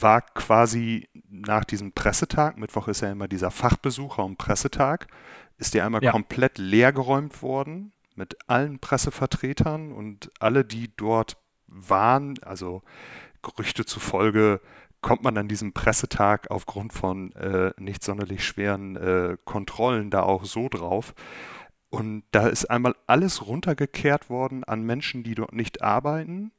war 0.00 0.22
quasi 0.22 1.08
nach 1.28 1.64
diesem 1.64 1.92
Pressetag, 1.92 2.58
Mittwoch 2.58 2.88
ist 2.88 3.00
ja 3.02 3.10
immer 3.10 3.28
dieser 3.28 3.50
Fachbesucher- 3.50 4.24
und 4.24 4.36
Pressetag, 4.36 5.08
ist 5.58 5.74
der 5.74 5.84
einmal 5.84 6.02
ja. 6.02 6.12
komplett 6.12 6.58
leergeräumt 6.58 7.42
worden 7.42 7.92
mit 8.14 8.36
allen 8.46 8.78
Pressevertretern 8.78 9.92
und 9.92 10.30
alle, 10.40 10.64
die 10.64 10.94
dort 10.96 11.36
waren, 11.66 12.38
also 12.42 12.82
Gerüchte 13.42 13.84
zufolge 13.84 14.60
kommt 15.02 15.22
man 15.22 15.38
an 15.38 15.46
diesem 15.46 15.72
Pressetag 15.72 16.50
aufgrund 16.50 16.92
von 16.92 17.32
äh, 17.32 17.72
nicht 17.78 18.02
sonderlich 18.02 18.44
schweren 18.44 18.96
äh, 18.96 19.36
Kontrollen 19.44 20.10
da 20.10 20.22
auch 20.22 20.44
so 20.44 20.68
drauf. 20.68 21.14
Und 21.90 22.24
da 22.32 22.48
ist 22.48 22.64
einmal 22.66 22.96
alles 23.06 23.46
runtergekehrt 23.46 24.28
worden 24.30 24.64
an 24.64 24.82
Menschen, 24.82 25.22
die 25.22 25.36
dort 25.36 25.52
nicht 25.52 25.82
arbeiten, 25.82 26.50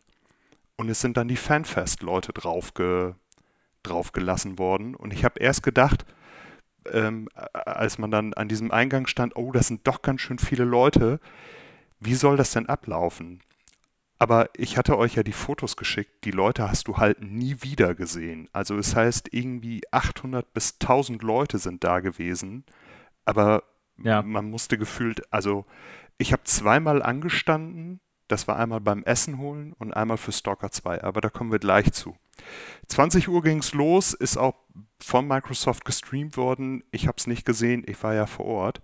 und 0.78 0.90
es 0.90 1.02
sind 1.02 1.18
dann 1.18 1.28
die 1.28 1.36
Fanfest-Leute 1.36 2.34
draufge, 2.34 3.16
draufgelassen 3.84 4.58
worden. 4.60 4.96
Und 4.96 5.12
ich 5.12 5.26
habe 5.26 5.40
erst 5.40 5.64
gedacht, 5.64 6.06
ähm, 6.92 7.28
als 7.54 7.98
man 7.98 8.12
dann 8.12 8.34
an 8.36 8.48
diesem 8.48 8.72
Eingang 8.72 9.08
stand, 9.08 9.36
oh, 9.36 9.52
das 9.52 9.68
sind 9.68 9.86
doch 9.88 10.02
ganz 10.02 10.22
schön 10.22 10.40
viele 10.40 10.64
Leute. 10.64 11.20
Wie 12.00 12.16
soll 12.16 12.38
das 12.38 12.52
denn 12.52 12.70
ablaufen? 12.70 13.42
Aber 14.20 14.50
ich 14.56 14.78
hatte 14.78 14.98
euch 14.98 15.16
ja 15.16 15.24
die 15.24 15.34
Fotos 15.34 15.78
geschickt, 15.78 16.24
die 16.24 16.32
Leute 16.32 16.70
hast 16.70 16.88
du 16.88 16.98
halt 16.98 17.22
nie 17.22 17.58
wieder 17.62 17.94
gesehen. 17.94 18.50
Also 18.52 18.78
es 18.78 18.96
heißt, 18.96 19.30
irgendwie 19.32 19.82
800 19.92 20.54
bis 20.54 20.78
1000 20.82 21.22
Leute 21.22 21.60
sind 21.60 21.84
da 21.84 22.00
gewesen, 22.00 22.66
aber 23.26 23.64
ja. 24.02 24.24
man 24.24 24.50
musste 24.50 24.80
gefühlt, 24.80 25.32
also 25.32 25.66
ich 26.18 26.34
habe 26.34 26.44
zweimal 26.46 27.04
angestanden 27.04 28.00
das 28.28 28.48
war 28.48 28.58
einmal 28.58 28.82
beim 28.82 29.04
Essen 29.04 29.38
holen 29.38 29.74
und 29.80 29.94
einmal 29.94 30.18
für 30.18 30.32
Stalker 30.32 30.72
2, 30.72 31.04
aber 31.04 31.22
da 31.22 31.30
kommen 31.30 31.52
wir 31.52 31.60
gleich 31.60 31.92
zu. 31.94 32.16
20 32.88 33.30
Uhr 33.30 33.42
ging 33.42 33.60
es 33.60 33.74
los, 33.74 34.14
ist 34.14 34.38
auch 34.38 34.56
von 35.00 35.28
Microsoft 35.28 35.86
gestreamt 35.86 36.38
worden. 36.38 36.84
Ich 36.92 37.08
habe 37.08 37.16
es 37.18 37.28
nicht 37.28 37.46
gesehen, 37.46 37.84
ich 37.86 38.02
war 38.04 38.14
ja 38.14 38.26
vor 38.26 38.46
Ort. 38.46 38.82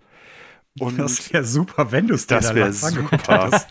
Und 0.80 0.98
das 0.98 1.32
wäre 1.32 1.44
super, 1.44 1.92
wenn 1.92 2.08
du 2.08 2.14
es 2.14 2.26
dir 2.26 2.34
Das 2.36 2.52
wäre 2.52 2.72
super. 2.72 3.62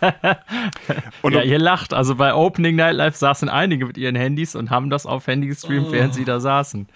und 1.21 1.33
ja, 1.33 1.41
ihr 1.41 1.59
lacht. 1.59 1.93
Also 1.93 2.15
bei 2.15 2.33
Opening 2.33 2.77
Night 2.77 2.95
Live 2.95 3.17
saßen 3.17 3.49
einige 3.49 3.85
mit 3.87 3.97
ihren 3.97 4.15
Handys 4.15 4.55
und 4.55 4.69
haben 4.69 4.89
das 4.89 5.05
auf 5.05 5.27
Handy 5.27 5.47
gestreamt, 5.47 5.87
oh. 5.89 5.91
während 5.91 6.13
sie 6.13 6.23
da 6.23 6.39
saßen. 6.39 6.87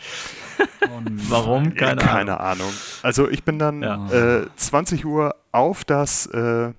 Oh 0.82 1.02
Warum? 1.28 1.76
Keine, 1.76 2.02
ja, 2.02 2.08
keine 2.08 2.40
Ahnung. 2.40 2.68
Ahnung. 2.68 2.74
Also 3.04 3.30
ich 3.30 3.44
bin 3.44 3.60
dann 3.60 3.82
ja. 3.82 4.44
äh, 4.44 4.48
20 4.56 5.06
Uhr 5.06 5.36
auf 5.52 5.84
das 5.84 6.26
äh, 6.28 6.72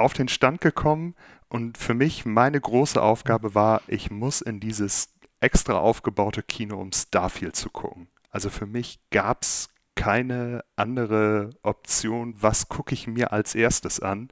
auf 0.00 0.12
den 0.12 0.28
Stand 0.28 0.60
gekommen 0.60 1.14
und 1.48 1.78
für 1.78 1.94
mich 1.94 2.24
meine 2.24 2.60
große 2.60 3.00
Aufgabe 3.00 3.54
war, 3.54 3.82
ich 3.86 4.10
muss 4.10 4.40
in 4.40 4.60
dieses 4.60 5.14
extra 5.40 5.74
aufgebaute 5.74 6.42
Kino, 6.42 6.80
um 6.80 6.92
Starfield 6.92 7.56
zu 7.56 7.70
gucken. 7.70 8.08
Also 8.30 8.50
für 8.50 8.66
mich 8.66 9.00
gab 9.10 9.42
es 9.42 9.68
keine 9.94 10.64
andere 10.76 11.50
Option, 11.62 12.34
was 12.40 12.68
gucke 12.68 12.94
ich 12.94 13.06
mir 13.06 13.32
als 13.32 13.54
erstes 13.54 14.00
an, 14.00 14.28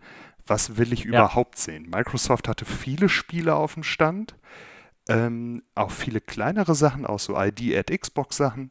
was 0.46 0.76
will 0.76 0.92
ich 0.92 1.04
ja. 1.04 1.10
überhaupt 1.10 1.58
sehen. 1.58 1.90
Microsoft 1.90 2.48
hatte 2.48 2.64
viele 2.64 3.08
Spiele 3.08 3.54
auf 3.54 3.74
dem 3.74 3.82
Stand, 3.82 4.36
ähm, 5.08 5.62
auch 5.74 5.90
viele 5.90 6.20
kleinere 6.20 6.74
Sachen, 6.74 7.04
auch 7.04 7.18
so 7.18 7.38
ID 7.38 7.74
at 7.76 7.90
Xbox 7.90 8.36
Sachen. 8.36 8.70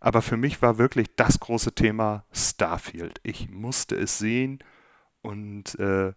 Aber 0.00 0.22
für 0.22 0.36
mich 0.36 0.62
war 0.62 0.78
wirklich 0.78 1.08
das 1.16 1.40
große 1.40 1.74
Thema 1.74 2.24
Starfield. 2.32 3.20
Ich 3.22 3.50
musste 3.50 3.96
es 3.96 4.18
sehen 4.18 4.60
und 5.22 5.78
äh, 5.78 6.12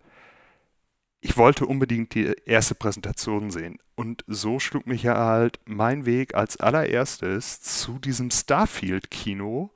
ich 1.22 1.38
wollte 1.38 1.68
unbedingt 1.68 2.16
die 2.16 2.34
erste 2.46 2.74
Präsentation 2.74 3.52
sehen. 3.52 3.78
Und 3.96 4.24
so 4.26 4.60
schlug 4.60 4.88
mich 4.88 5.04
ja 5.04 5.16
halt 5.16 5.60
mein 5.66 6.06
Weg 6.08 6.34
als 6.34 6.58
allererstes 6.58 7.62
zu 7.62 8.00
diesem 8.00 8.32
Starfield-Kino, 8.32 9.70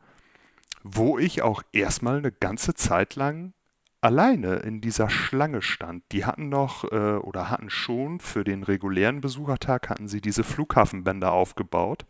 wo 0.83 1.19
ich 1.19 1.43
auch 1.43 1.61
erstmal 1.71 2.17
eine 2.17 2.31
ganze 2.31 2.73
Zeit 2.73 3.15
lang 3.15 3.53
alleine 4.01 4.55
in 4.57 4.81
dieser 4.81 5.09
Schlange 5.09 5.61
stand. 5.61 6.03
Die 6.11 6.25
hatten 6.25 6.49
noch 6.49 6.83
äh, 6.91 7.17
oder 7.17 7.51
hatten 7.51 7.69
schon 7.69 8.19
für 8.19 8.43
den 8.43 8.63
regulären 8.63 9.21
Besuchertag 9.21 9.89
hatten 9.89 10.07
sie 10.07 10.21
diese 10.21 10.43
Flughafenbänder 10.43 11.31
aufgebaut, 11.31 12.05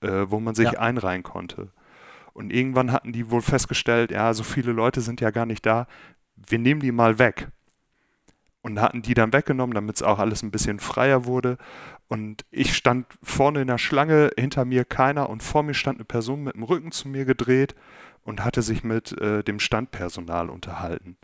äh, 0.00 0.26
wo 0.28 0.40
man 0.40 0.56
sich 0.56 0.72
ja. 0.72 0.80
einreihen 0.80 1.22
konnte. 1.22 1.70
Und 2.32 2.52
irgendwann 2.52 2.90
hatten 2.90 3.12
die 3.12 3.30
wohl 3.30 3.42
festgestellt, 3.42 4.10
ja, 4.10 4.34
so 4.34 4.42
viele 4.42 4.72
Leute 4.72 5.00
sind 5.00 5.20
ja 5.20 5.30
gar 5.30 5.46
nicht 5.46 5.64
da, 5.64 5.86
wir 6.36 6.58
nehmen 6.58 6.80
die 6.80 6.90
mal 6.90 7.20
weg 7.20 7.48
und 8.64 8.80
hatten 8.80 9.02
die 9.02 9.12
dann 9.12 9.34
weggenommen, 9.34 9.74
damit 9.74 9.96
es 9.96 10.02
auch 10.02 10.18
alles 10.18 10.42
ein 10.42 10.50
bisschen 10.50 10.80
freier 10.80 11.26
wurde. 11.26 11.58
Und 12.08 12.46
ich 12.50 12.74
stand 12.74 13.06
vorne 13.22 13.60
in 13.60 13.66
der 13.68 13.76
Schlange, 13.76 14.30
hinter 14.38 14.64
mir 14.64 14.86
keiner 14.86 15.28
und 15.28 15.42
vor 15.42 15.62
mir 15.62 15.74
stand 15.74 15.98
eine 15.98 16.06
Person 16.06 16.42
mit 16.42 16.54
dem 16.54 16.62
Rücken 16.62 16.90
zu 16.90 17.08
mir 17.08 17.26
gedreht 17.26 17.74
und 18.22 18.42
hatte 18.42 18.62
sich 18.62 18.82
mit 18.82 19.12
äh, 19.20 19.44
dem 19.44 19.60
Standpersonal 19.60 20.48
unterhalten. 20.48 21.18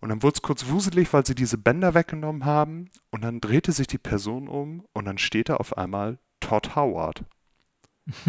Und 0.00 0.10
dann 0.10 0.22
wurde 0.22 0.34
es 0.36 0.42
kurz 0.42 0.68
wuselig, 0.68 1.12
weil 1.12 1.26
sie 1.26 1.34
diese 1.34 1.58
Bänder 1.58 1.94
weggenommen 1.94 2.44
haben. 2.44 2.90
Und 3.10 3.24
dann 3.24 3.40
drehte 3.40 3.72
sich 3.72 3.88
die 3.88 3.98
Person 3.98 4.46
um 4.46 4.84
und 4.92 5.04
dann 5.04 5.18
steht 5.18 5.48
da 5.48 5.56
auf 5.56 5.76
einmal 5.76 6.18
Todd 6.38 6.76
Howard. 6.76 7.24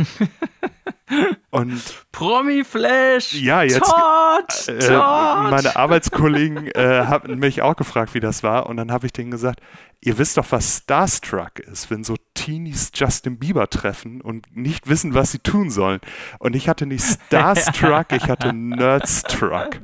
Und 1.51 1.81
Promi-Flash! 2.11 3.33
Ja, 3.33 3.61
jetzt. 3.61 3.79
Todd, 3.79 4.67
äh, 4.67 4.79
Todd. 4.79 5.51
Meine 5.51 5.75
Arbeitskollegen 5.75 6.67
äh, 6.71 7.05
haben 7.05 7.37
mich 7.37 7.61
auch 7.61 7.75
gefragt, 7.75 8.13
wie 8.15 8.19
das 8.19 8.41
war. 8.41 8.65
Und 8.67 8.77
dann 8.77 8.91
habe 8.91 9.05
ich 9.05 9.13
denen 9.13 9.29
gesagt: 9.29 9.61
Ihr 10.01 10.17
wisst 10.17 10.37
doch, 10.37 10.45
was 10.49 10.77
Starstruck 10.77 11.59
ist, 11.59 11.91
wenn 11.91 12.03
so 12.03 12.15
Teenies 12.33 12.91
Justin 12.93 13.37
Bieber 13.37 13.69
treffen 13.69 14.21
und 14.21 14.55
nicht 14.55 14.89
wissen, 14.89 15.13
was 15.13 15.31
sie 15.31 15.39
tun 15.39 15.69
sollen. 15.69 15.99
Und 16.39 16.55
ich 16.55 16.67
hatte 16.67 16.87
nicht 16.87 17.03
Starstruck, 17.03 18.11
ich 18.11 18.27
hatte 18.27 18.51
Nerdstruck. 18.53 19.81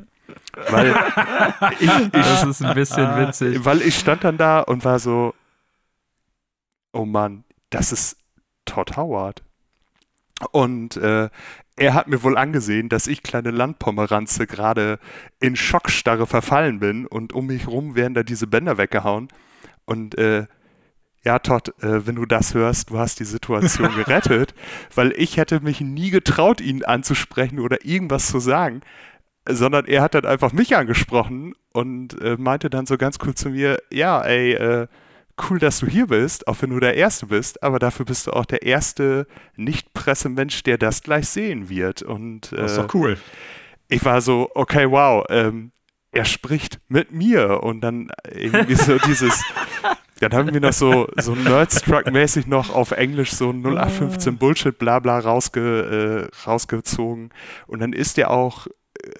Weil 0.70 0.90
ich, 1.80 1.90
ich, 1.90 2.10
das 2.12 2.44
ist 2.44 2.64
ein 2.64 2.74
bisschen 2.74 3.16
witzig. 3.18 3.64
Weil 3.64 3.82
ich 3.82 3.98
stand 3.98 4.24
dann 4.24 4.38
da 4.38 4.62
und 4.62 4.84
war 4.84 4.98
so: 4.98 5.36
Oh 6.94 7.06
Mann, 7.06 7.44
das 7.70 7.92
ist 7.92 8.18
Todd 8.66 8.98
Howard. 8.98 9.44
Und 10.52 10.98
äh, 10.98 11.30
er 11.76 11.94
hat 11.94 12.08
mir 12.08 12.22
wohl 12.24 12.38
angesehen, 12.38 12.90
dass 12.90 13.08
ich 13.08 13.24
kleine 13.24 13.52
Landpomeranze 13.52 14.48
gerade 14.48 15.00
in 15.40 15.56
Schockstarre 15.56 16.28
verfallen 16.28 16.80
bin 16.80 17.06
und 17.06 17.34
um 17.34 17.48
mich 17.48 17.68
rum 17.68 17.96
werden 17.96 18.14
da 18.14 18.24
diese 18.24 18.48
Bänder 18.48 18.78
weggehauen. 18.78 19.30
Und 19.86 20.18
äh, 20.18 20.46
ja, 21.24 21.40
Todd, 21.40 21.70
äh, 21.82 22.06
wenn 22.06 22.16
du 22.16 22.26
das 22.26 22.54
hörst, 22.54 22.90
du 22.90 22.98
hast 22.98 23.20
die 23.20 23.26
Situation 23.26 23.94
gerettet, 23.96 24.54
weil 24.96 25.14
ich 25.16 25.38
hätte 25.38 25.62
mich 25.62 25.82
nie 25.82 26.10
getraut, 26.10 26.62
ihn 26.62 26.84
anzusprechen 26.84 27.60
oder 27.60 27.86
irgendwas 27.86 28.28
zu 28.28 28.40
sagen, 28.40 28.82
sondern 29.48 29.86
er 29.86 30.02
hat 30.02 30.14
dann 30.14 30.26
einfach 30.26 30.54
mich 30.54 30.76
angesprochen 30.76 31.54
und 31.74 32.20
äh, 32.22 32.38
meinte 32.38 32.70
dann 32.70 32.86
so 32.86 32.98
ganz 32.98 33.18
cool 33.26 33.36
zu 33.36 33.50
mir, 33.50 33.80
ja, 33.92 34.22
ey, 34.22 34.54
äh, 34.54 34.88
cool, 35.50 35.60
dass 35.60 35.80
du 35.80 35.88
hier 35.88 36.08
bist, 36.08 36.48
auch 36.48 36.58
wenn 36.62 36.70
du 36.70 36.80
der 36.80 36.96
Erste 36.96 37.28
bist, 37.28 37.62
aber 37.64 37.80
dafür 37.80 38.06
bist 38.06 38.28
du 38.28 38.32
auch 38.32 38.46
der 38.46 38.64
erste 38.64 39.28
Nicht-Pressemensch, 39.56 40.64
der 40.64 40.78
das 40.78 41.04
gleich 41.04 41.28
sehen 41.28 41.70
wird. 41.70 42.02
Und, 42.02 42.52
äh, 42.54 42.58
das 42.58 42.72
ist 42.72 42.78
doch 42.78 42.94
cool. 42.94 43.18
Ich 43.88 44.04
war 44.06 44.22
so, 44.22 44.50
okay, 44.56 44.90
wow, 44.90 45.26
ähm, 45.30 45.72
er 46.12 46.26
spricht 46.26 46.80
mit 46.88 47.12
mir 47.12 47.64
und 47.64 47.82
dann 47.82 48.12
irgendwie 48.30 48.76
so 48.76 48.98
dieses, 49.08 49.44
dann 50.20 50.34
haben 50.34 50.54
wir 50.54 50.62
noch 50.62 50.74
so, 50.74 51.08
so 51.18 51.34
Nerdstruck-mäßig 51.34 52.48
noch 52.48 52.74
auf 52.74 52.92
Englisch 52.92 53.32
so 53.32 53.52
0815 53.52 54.38
Bullshit 54.38 54.78
blabla 54.78 55.20
rausge, 55.20 56.30
äh, 56.32 56.46
rausgezogen 56.46 57.30
und 57.68 57.80
dann 57.80 57.94
ist 57.94 58.18
er 58.18 58.30
auch 58.30 58.68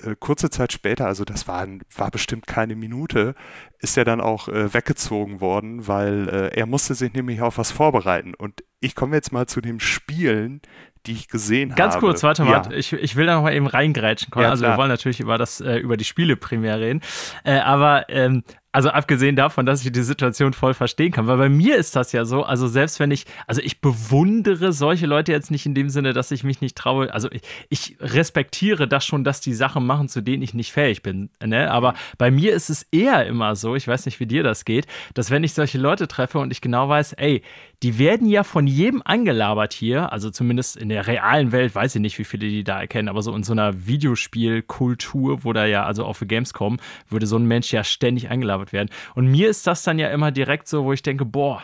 äh, 0.04 0.16
kurze 0.20 0.50
Zeit 0.50 0.74
später, 0.74 1.08
also 1.08 1.26
das 1.26 1.48
war, 1.48 1.68
war 1.96 2.12
bestimmt 2.12 2.48
keine 2.48 2.76
Minute, 2.76 3.36
ist 3.80 3.98
er 3.98 4.06
dann 4.06 4.22
auch 4.22 4.48
äh, 4.48 4.74
weggezogen 4.74 5.42
worden, 5.42 5.88
weil 5.88 6.30
äh, 6.30 6.60
er 6.60 6.66
musste 6.66 6.96
sich 6.96 7.14
nämlich 7.14 7.42
auf 7.42 7.58
was 7.58 7.72
vorbereiten. 7.72 8.34
Und 8.34 8.64
ich 8.80 8.96
komme 8.96 9.16
jetzt 9.16 9.32
mal 9.32 9.48
zu 9.48 9.62
den 9.62 9.80
Spielen, 9.80 10.62
die 11.06 11.14
ich 11.14 11.28
gesehen 11.28 11.70
Ganz 11.70 11.80
habe. 11.80 11.90
Ganz 11.92 12.00
kurz, 12.00 12.24
warte 12.24 12.44
mal, 12.44 12.64
ja. 12.70 12.72
ich, 12.72 12.94
ich 12.94 13.16
will 13.16 13.26
da 13.26 13.36
noch 13.36 13.44
mal 13.44 13.54
eben 13.54 13.68
reingrätschen. 13.68 14.32
Ja, 14.36 14.50
also 14.50 14.66
wir 14.66 14.78
wollen 14.78 14.90
natürlich 14.90 15.20
über 15.20 15.38
das 15.38 15.60
äh, 15.62 15.78
über 15.78 15.98
die 15.98 16.06
Spiele 16.06 16.36
primär 16.36 16.80
reden, 16.80 17.02
äh, 17.44 17.58
aber 17.58 18.06
ähm, 18.10 18.44
also 18.72 18.90
abgesehen 18.90 19.36
davon, 19.36 19.66
dass 19.66 19.84
ich 19.84 19.92
die 19.92 20.02
Situation 20.02 20.54
voll 20.54 20.74
verstehen 20.74 21.12
kann, 21.12 21.28
weil 21.28 21.38
bei 21.38 21.50
mir 21.50 21.76
ist 21.76 21.96
das 21.96 22.12
ja 22.14 22.24
so, 22.24 22.44
also 22.44 22.68
selbst 22.68 23.00
wenn 23.00 23.12
ich, 23.12 23.26
also 23.48 23.62
ich 23.62 23.82
bewundere 23.82 24.72
solche 24.72 25.08
Leute 25.08 25.32
jetzt 25.32 25.52
nicht 25.52 25.66
in 25.66 25.76
dem 25.76 25.90
Sinne, 25.90 26.14
dass 26.14 26.32
ich 26.32 26.44
mich 26.44 26.62
nicht 26.62 26.78
traue, 26.78 27.14
also 27.14 27.30
ich, 27.32 27.42
ich 27.70 27.98
respektiere 28.00 28.88
das 28.88 29.06
schon, 29.06 29.24
dass 29.24 29.42
die 29.42 29.54
Sachen 29.54 29.86
machen, 29.86 30.08
zu 30.08 30.22
denen 30.22 30.42
ich 30.42 30.54
nicht 30.54 30.72
fähig 30.72 31.04
bin, 31.04 31.30
ne? 31.44 31.70
aber 31.70 31.96
bei 32.18 32.32
mir 32.32 32.54
ist 32.54 32.70
es 32.70 32.84
eher 32.92 33.26
immer 33.26 33.56
so, 33.56 33.76
ich 33.76 33.88
weiß 33.88 34.06
nicht, 34.06 34.20
wie 34.20 34.26
dir 34.26 34.44
das 34.44 34.64
geht, 34.64 34.88
dass 35.14 35.32
wenn 35.32 35.44
ich 35.44 35.54
solche 35.54 35.78
Leute 35.78 36.08
treffe 36.08 36.40
und 36.40 36.52
ich 36.52 36.62
genau 36.62 36.88
weiß, 36.88 37.14
ey, 37.14 37.42
die 37.84 37.98
werden 37.98 38.30
ja 38.30 38.44
von 38.44 38.68
jedem 38.68 39.02
angelabert 39.04 39.74
hier, 39.74 40.12
also 40.12 40.30
zumindest 40.30 40.78
in 40.78 40.90
der 40.90 41.08
realen 41.08 41.52
Welt, 41.52 41.74
weiß 41.74 41.96
ich 41.96 42.02
nicht, 42.02 42.20
wie 42.20 42.24
viele 42.24 42.48
die 42.48 42.64
da 42.64 42.80
erkennen, 42.80 43.10
aber 43.10 43.24
so 43.24 43.36
in 43.36 43.44
so 43.44 43.54
einer 43.54 43.88
Videospielkultur, 43.88 45.44
wo 45.44 45.52
da 45.52 45.66
ja, 45.66 45.84
also 45.84 46.06
auf 46.06 46.24
Gamescom, 46.26 46.78
würde 47.10 47.26
so 47.26 47.38
ein 47.38 47.46
Mensch 47.46 47.74
ja 47.74 47.84
ständig 47.84 48.30
angelabert 48.30 48.61
werden. 48.72 48.90
Und 49.16 49.28
mir 49.28 49.50
ist 49.50 49.68
das 49.68 49.84
dann 49.84 50.00
ja 50.00 50.10
immer 50.10 50.32
direkt 50.32 50.68
so, 50.68 50.86
wo 50.86 50.94
ich 50.94 51.02
denke, 51.02 51.26
boah, 51.26 51.64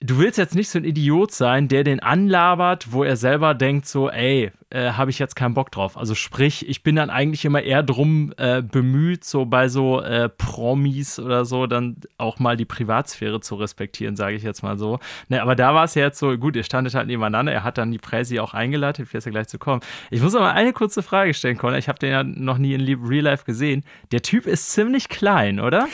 du 0.00 0.18
willst 0.18 0.38
jetzt 0.38 0.54
nicht 0.54 0.70
so 0.70 0.78
ein 0.78 0.84
Idiot 0.84 1.32
sein, 1.32 1.68
der 1.68 1.82
den 1.82 2.00
anlabert, 2.00 2.92
wo 2.92 3.02
er 3.02 3.16
selber 3.16 3.54
denkt 3.54 3.86
so, 3.86 4.08
ey, 4.08 4.52
äh, 4.70 4.92
habe 4.92 5.10
ich 5.10 5.18
jetzt 5.18 5.34
keinen 5.34 5.54
Bock 5.54 5.72
drauf. 5.72 5.96
Also 5.96 6.14
sprich, 6.14 6.68
ich 6.68 6.82
bin 6.82 6.94
dann 6.94 7.10
eigentlich 7.10 7.44
immer 7.44 7.62
eher 7.62 7.82
drum 7.82 8.32
äh, 8.36 8.62
bemüht, 8.62 9.24
so 9.24 9.44
bei 9.46 9.68
so 9.68 10.00
äh, 10.00 10.28
Promis 10.28 11.18
oder 11.18 11.44
so, 11.44 11.66
dann 11.66 11.96
auch 12.16 12.38
mal 12.38 12.56
die 12.56 12.64
Privatsphäre 12.64 13.40
zu 13.40 13.56
respektieren, 13.56 14.14
sage 14.14 14.36
ich 14.36 14.42
jetzt 14.42 14.62
mal 14.62 14.78
so. 14.78 15.00
Ne, 15.28 15.42
aber 15.42 15.56
da 15.56 15.74
war 15.74 15.84
es 15.84 15.94
ja 15.94 16.04
jetzt 16.04 16.18
so, 16.18 16.36
gut, 16.38 16.54
ihr 16.54 16.64
standet 16.64 16.94
halt 16.94 17.08
nebeneinander, 17.08 17.52
er 17.52 17.64
hat 17.64 17.78
dann 17.78 17.90
die 17.90 17.98
Präsi 17.98 18.38
auch 18.38 18.54
eingeleitet, 18.54 19.06
ich 19.06 19.14
werde 19.14 19.24
ja 19.24 19.30
gleich 19.30 19.48
zu 19.48 19.58
kommen. 19.58 19.80
Ich 20.10 20.22
muss 20.22 20.34
aber 20.34 20.52
eine 20.52 20.72
kurze 20.72 21.02
Frage 21.02 21.34
stellen, 21.34 21.56
Conor, 21.56 21.78
ich 21.78 21.88
habe 21.88 21.98
den 21.98 22.10
ja 22.10 22.22
noch 22.22 22.58
nie 22.58 22.74
in 22.74 22.82
Real 23.04 23.24
Life 23.24 23.44
gesehen. 23.44 23.84
Der 24.12 24.22
Typ 24.22 24.46
ist 24.46 24.70
ziemlich 24.70 25.08
klein, 25.08 25.58
oder? 25.58 25.88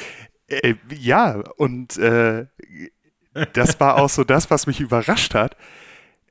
Äh, 0.46 0.74
ja, 0.90 1.42
und 1.56 1.96
äh, 1.96 2.46
das 3.52 3.78
war 3.80 3.96
auch 3.96 4.08
so 4.08 4.24
das, 4.24 4.50
was 4.50 4.66
mich 4.66 4.80
überrascht 4.80 5.34
hat. 5.34 5.56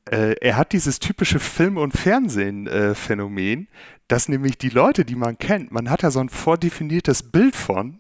Äh, 0.09 0.35
er 0.41 0.57
hat 0.57 0.73
dieses 0.73 0.99
typische 0.99 1.39
Film- 1.39 1.77
und 1.77 1.93
Fernsehen-Phänomen, 1.93 3.63
äh, 3.63 3.67
dass 4.07 4.27
nämlich 4.27 4.57
die 4.57 4.69
Leute, 4.69 5.05
die 5.05 5.15
man 5.15 5.37
kennt, 5.37 5.71
man 5.71 5.89
hat 5.89 6.03
ja 6.03 6.11
so 6.11 6.19
ein 6.19 6.29
vordefiniertes 6.29 7.23
Bild 7.23 7.55
von, 7.55 7.99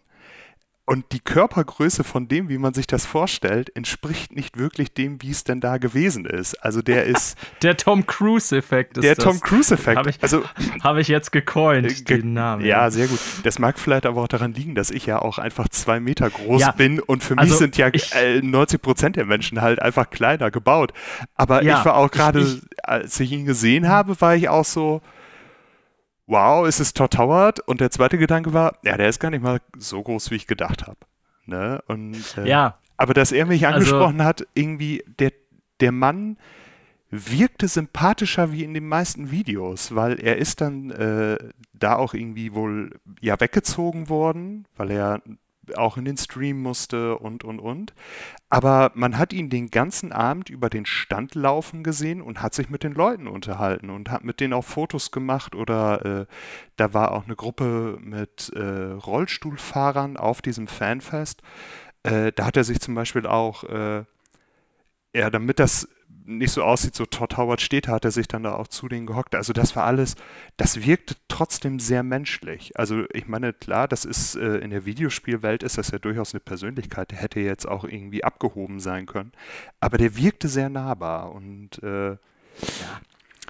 und 0.85 1.13
die 1.13 1.21
Körpergröße 1.21 2.03
von 2.03 2.27
dem, 2.27 2.49
wie 2.49 2.57
man 2.57 2.73
sich 2.73 2.87
das 2.87 3.05
vorstellt, 3.05 3.73
entspricht 3.73 4.35
nicht 4.35 4.57
wirklich 4.57 4.93
dem, 4.93 5.21
wie 5.21 5.31
es 5.31 5.45
denn 5.45 5.61
da 5.61 5.77
gewesen 5.77 6.25
ist. 6.25 6.55
Also 6.55 6.81
der 6.81 7.05
ist. 7.05 7.37
der 7.61 7.77
Tom 7.77 8.05
Cruise-Effekt 8.05 8.97
ist 8.97 9.03
Der 9.03 9.15
das. 9.15 9.23
Tom 9.23 9.39
Cruise-Effekt. 9.39 9.97
Habe 9.97 10.09
ich, 10.09 10.21
also, 10.21 10.43
hab 10.83 10.97
ich 10.97 11.07
jetzt 11.07 11.31
gecoint, 11.31 11.89
äh, 11.89 12.03
ge 12.03 12.17
den 12.17 12.33
Namen. 12.33 12.65
Ja, 12.65 12.91
sehr 12.91 13.07
gut. 13.07 13.19
Das 13.43 13.59
mag 13.59 13.79
vielleicht 13.79 14.05
aber 14.05 14.23
auch 14.23 14.27
daran 14.27 14.53
liegen, 14.53 14.75
dass 14.75 14.91
ich 14.91 15.05
ja 15.05 15.19
auch 15.19 15.37
einfach 15.37 15.69
zwei 15.69 16.01
Meter 16.01 16.29
groß 16.29 16.61
ja, 16.61 16.71
bin 16.71 16.99
und 16.99 17.23
für 17.23 17.35
mich 17.35 17.43
also 17.43 17.55
sind 17.55 17.77
ja 17.77 17.89
ich, 17.93 18.11
90 18.41 18.81
Prozent 18.81 19.15
der 19.15 19.25
Menschen 19.25 19.61
halt 19.61 19.81
einfach 19.81 20.09
kleiner 20.09 20.51
gebaut. 20.51 20.91
Aber 21.35 21.63
ja, 21.63 21.79
ich 21.79 21.85
war 21.85 21.95
auch 21.95 22.11
gerade, 22.11 22.61
als 22.83 23.19
ich 23.21 23.31
ihn 23.31 23.45
gesehen 23.45 23.87
habe, 23.87 24.19
war 24.19 24.35
ich 24.35 24.49
auch 24.49 24.65
so 24.65 25.01
wow, 26.27 26.67
ist 26.67 26.79
es 26.79 26.93
Todd 26.93 27.17
Howard? 27.17 27.59
Und 27.61 27.81
der 27.81 27.91
zweite 27.91 28.17
Gedanke 28.17 28.53
war, 28.53 28.77
ja, 28.83 28.97
der 28.97 29.09
ist 29.09 29.19
gar 29.19 29.29
nicht 29.29 29.43
mal 29.43 29.59
so 29.77 30.01
groß, 30.01 30.31
wie 30.31 30.35
ich 30.35 30.47
gedacht 30.47 30.87
habe. 30.87 30.99
Ne? 31.45 31.81
Und, 31.87 32.37
äh, 32.37 32.47
ja. 32.47 32.77
Aber 32.97 33.13
dass 33.13 33.31
er 33.31 33.45
mich 33.45 33.65
also 33.65 33.75
angesprochen 33.75 34.21
also, 34.21 34.27
hat, 34.27 34.47
irgendwie, 34.53 35.03
der, 35.19 35.33
der 35.79 35.91
Mann 35.91 36.37
wirkte 37.09 37.67
sympathischer 37.67 38.51
wie 38.51 38.63
in 38.63 38.73
den 38.73 38.87
meisten 38.87 39.29
Videos, 39.29 39.93
weil 39.93 40.19
er 40.19 40.37
ist 40.37 40.61
dann 40.61 40.89
äh, 40.89 41.37
da 41.73 41.95
auch 41.95 42.13
irgendwie 42.13 42.53
wohl 42.53 42.99
ja 43.21 43.39
weggezogen 43.39 44.09
worden, 44.09 44.65
weil 44.75 44.89
er 44.89 45.21
auch 45.75 45.97
in 45.97 46.05
den 46.05 46.17
Stream 46.17 46.61
musste 46.61 47.17
und, 47.17 47.43
und, 47.43 47.59
und. 47.59 47.93
Aber 48.49 48.91
man 48.95 49.17
hat 49.17 49.33
ihn 49.33 49.49
den 49.49 49.69
ganzen 49.69 50.11
Abend 50.11 50.49
über 50.49 50.69
den 50.69 50.85
Stand 50.85 51.35
laufen 51.35 51.83
gesehen 51.83 52.21
und 52.21 52.41
hat 52.41 52.53
sich 52.53 52.69
mit 52.69 52.83
den 52.83 52.93
Leuten 52.93 53.27
unterhalten 53.27 53.89
und 53.89 54.11
hat 54.11 54.23
mit 54.23 54.39
denen 54.39 54.53
auch 54.53 54.65
Fotos 54.65 55.11
gemacht 55.11 55.55
oder 55.55 56.05
äh, 56.21 56.25
da 56.77 56.93
war 56.93 57.11
auch 57.11 57.25
eine 57.25 57.35
Gruppe 57.35 57.97
mit 58.01 58.51
äh, 58.55 58.61
Rollstuhlfahrern 58.61 60.17
auf 60.17 60.41
diesem 60.41 60.67
Fanfest. 60.67 61.41
Äh, 62.03 62.31
da 62.33 62.45
hat 62.45 62.57
er 62.57 62.63
sich 62.63 62.79
zum 62.79 62.95
Beispiel 62.95 63.25
auch 63.25 63.63
äh, 63.63 64.03
ja, 65.15 65.29
damit 65.29 65.59
das 65.59 65.87
nicht 66.25 66.51
so 66.51 66.63
aussieht, 66.63 66.95
so 66.95 67.05
Todd 67.05 67.37
Howard 67.37 67.61
steht, 67.61 67.87
hat 67.87 68.05
er 68.05 68.11
sich 68.11 68.27
dann 68.27 68.43
da 68.43 68.55
auch 68.55 68.67
zu 68.67 68.87
denen 68.87 69.05
gehockt. 69.05 69.35
Also 69.35 69.53
das 69.53 69.75
war 69.75 69.85
alles, 69.85 70.15
das 70.57 70.85
wirkte 70.85 71.15
trotzdem 71.27 71.79
sehr 71.79 72.03
menschlich. 72.03 72.77
Also 72.77 73.05
ich 73.13 73.27
meine, 73.27 73.53
klar, 73.53 73.87
das 73.87 74.05
ist 74.05 74.35
äh, 74.35 74.57
in 74.57 74.71
der 74.71 74.85
Videospielwelt 74.85 75.63
ist 75.63 75.77
das 75.77 75.91
ja 75.91 75.99
durchaus 75.99 76.33
eine 76.33 76.39
Persönlichkeit, 76.39 77.11
der 77.11 77.19
hätte 77.19 77.39
jetzt 77.39 77.67
auch 77.67 77.83
irgendwie 77.83 78.23
abgehoben 78.23 78.79
sein 78.79 79.05
können. 79.05 79.31
Aber 79.79 79.97
der 79.97 80.15
wirkte 80.15 80.47
sehr 80.47 80.69
nahbar 80.69 81.31
und 81.33 81.81
äh, 81.83 82.11
ja. 82.11 82.17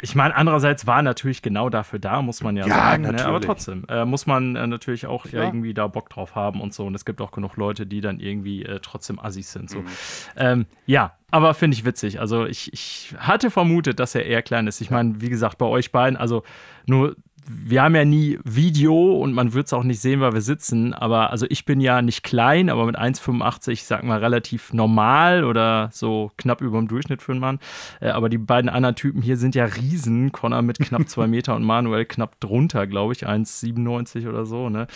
Ich 0.01 0.15
meine, 0.15 0.35
andererseits 0.35 0.87
war 0.87 1.01
natürlich 1.01 1.41
genau 1.41 1.69
dafür 1.69 1.99
da, 1.99 2.21
muss 2.21 2.41
man 2.41 2.57
ja, 2.57 2.65
ja 2.67 2.75
sagen. 2.75 3.03
Ne? 3.03 3.25
Aber 3.25 3.39
trotzdem 3.39 3.85
äh, 3.87 4.05
muss 4.05 4.25
man 4.25 4.55
äh, 4.55 4.67
natürlich 4.67 5.05
auch 5.05 5.25
ja. 5.25 5.43
irgendwie 5.43 5.73
da 5.73 5.87
Bock 5.87 6.09
drauf 6.09 6.35
haben 6.35 6.61
und 6.61 6.73
so. 6.73 6.85
Und 6.85 6.95
es 6.95 7.05
gibt 7.05 7.21
auch 7.21 7.31
genug 7.31 7.55
Leute, 7.57 7.85
die 7.85 8.01
dann 8.01 8.19
irgendwie 8.19 8.63
äh, 8.63 8.79
trotzdem 8.81 9.19
Assis 9.19 9.51
sind. 9.51 9.69
So. 9.69 9.79
Mhm. 9.79 9.87
Ähm, 10.35 10.65
ja, 10.85 11.13
aber 11.31 11.53
finde 11.53 11.75
ich 11.75 11.85
witzig. 11.85 12.19
Also 12.19 12.45
ich, 12.45 12.71
ich 12.73 13.15
hatte 13.17 13.49
vermutet, 13.51 13.99
dass 13.99 14.15
er 14.15 14.25
eher 14.25 14.41
klein 14.41 14.67
ist. 14.67 14.81
Ich 14.81 14.89
meine, 14.89 15.21
wie 15.21 15.29
gesagt, 15.29 15.57
bei 15.57 15.65
euch 15.65 15.91
beiden, 15.91 16.17
also 16.17 16.43
nur 16.85 17.15
wir 17.47 17.81
haben 17.81 17.95
ja 17.95 18.05
nie 18.05 18.39
Video 18.43 19.17
und 19.17 19.33
man 19.33 19.53
wird 19.53 19.67
es 19.67 19.73
auch 19.73 19.83
nicht 19.83 19.99
sehen, 19.99 20.21
weil 20.21 20.33
wir 20.33 20.41
sitzen. 20.41 20.93
Aber 20.93 21.31
also 21.31 21.45
ich 21.49 21.65
bin 21.65 21.81
ja 21.81 22.01
nicht 22.01 22.23
klein, 22.23 22.69
aber 22.69 22.85
mit 22.85 22.97
1,85, 22.97 23.83
sag 23.85 24.03
mal, 24.03 24.19
relativ 24.19 24.73
normal 24.73 25.43
oder 25.43 25.89
so 25.91 26.31
knapp 26.37 26.61
über 26.61 26.77
dem 26.77 26.87
Durchschnitt 26.87 27.21
für 27.21 27.33
einen 27.33 27.41
Mann. 27.41 27.59
Äh, 27.99 28.09
aber 28.09 28.29
die 28.29 28.37
beiden 28.37 28.69
anderen 28.69 28.95
Typen 28.95 29.21
hier 29.21 29.37
sind 29.37 29.55
ja 29.55 29.65
Riesen. 29.65 30.31
Connor 30.31 30.61
mit 30.61 30.79
knapp 30.79 31.07
zwei 31.09 31.27
Meter 31.33 31.55
und 31.55 31.63
Manuel 31.63 32.05
knapp 32.05 32.39
drunter, 32.39 32.87
glaube 32.87 33.13
ich, 33.13 33.27
1,97 33.27 34.27
oder 34.27 34.45
so. 34.45 34.69
Ne? 34.69 34.87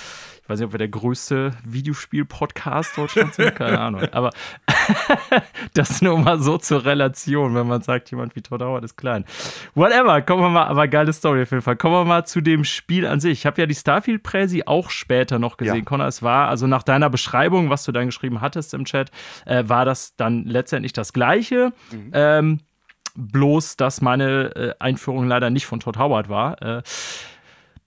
Ich 0.43 0.49
weiß 0.49 0.59
nicht, 0.59 0.67
ob 0.67 0.73
wir 0.73 0.79
der 0.79 0.87
größte 0.87 1.51
Videospiel-Podcast 1.65 2.97
Deutschlands 2.97 3.35
sind, 3.35 3.55
keine 3.55 3.79
Ahnung. 3.81 4.03
Aber 4.11 4.31
das 5.73 6.01
nur 6.01 6.17
mal 6.17 6.39
so 6.39 6.57
zur 6.57 6.85
Relation, 6.85 7.55
wenn 7.55 7.67
man 7.67 7.81
sagt, 7.81 8.11
jemand 8.11 8.35
wie 8.35 8.41
Todd 8.41 8.61
Howard 8.61 8.83
ist 8.83 8.95
klein. 8.95 9.25
Whatever, 9.75 10.21
kommen 10.21 10.43
wir 10.43 10.49
mal, 10.49 10.65
aber 10.65 10.87
geile 10.87 11.11
Story 11.11 11.41
auf 11.41 11.51
jeden 11.51 11.61
Fall. 11.63 11.75
Kommen 11.75 11.95
wir 11.95 12.05
mal 12.05 12.25
zu 12.25 12.36
dem 12.41 12.63
Spiel 12.63 13.05
an 13.05 13.19
sich. 13.19 13.39
Ich 13.39 13.45
habe 13.45 13.61
ja 13.61 13.67
die 13.67 13.75
Starfield-Präsi 13.75 14.63
auch 14.65 14.89
später 14.89 15.39
noch 15.39 15.57
gesehen. 15.57 15.77
Ja. 15.77 15.83
Connor, 15.83 16.07
es 16.07 16.21
war, 16.23 16.47
also 16.49 16.67
nach 16.67 16.83
deiner 16.83 17.09
Beschreibung, 17.09 17.69
was 17.69 17.83
du 17.83 17.91
dann 17.91 18.07
geschrieben 18.07 18.41
hattest 18.41 18.73
im 18.73 18.85
Chat, 18.85 19.11
äh, 19.45 19.63
war 19.67 19.85
das 19.85 20.15
dann 20.15 20.45
letztendlich 20.45 20.93
das 20.93 21.13
Gleiche. 21.13 21.73
Mhm. 21.91 22.11
Ähm, 22.13 22.59
bloß, 23.15 23.77
dass 23.77 24.01
meine 24.01 24.55
äh, 24.55 24.73
Einführung 24.79 25.27
leider 25.27 25.49
nicht 25.49 25.65
von 25.65 25.79
Todd 25.79 25.97
Howard 25.97 26.29
war. 26.29 26.61
Äh, 26.61 26.83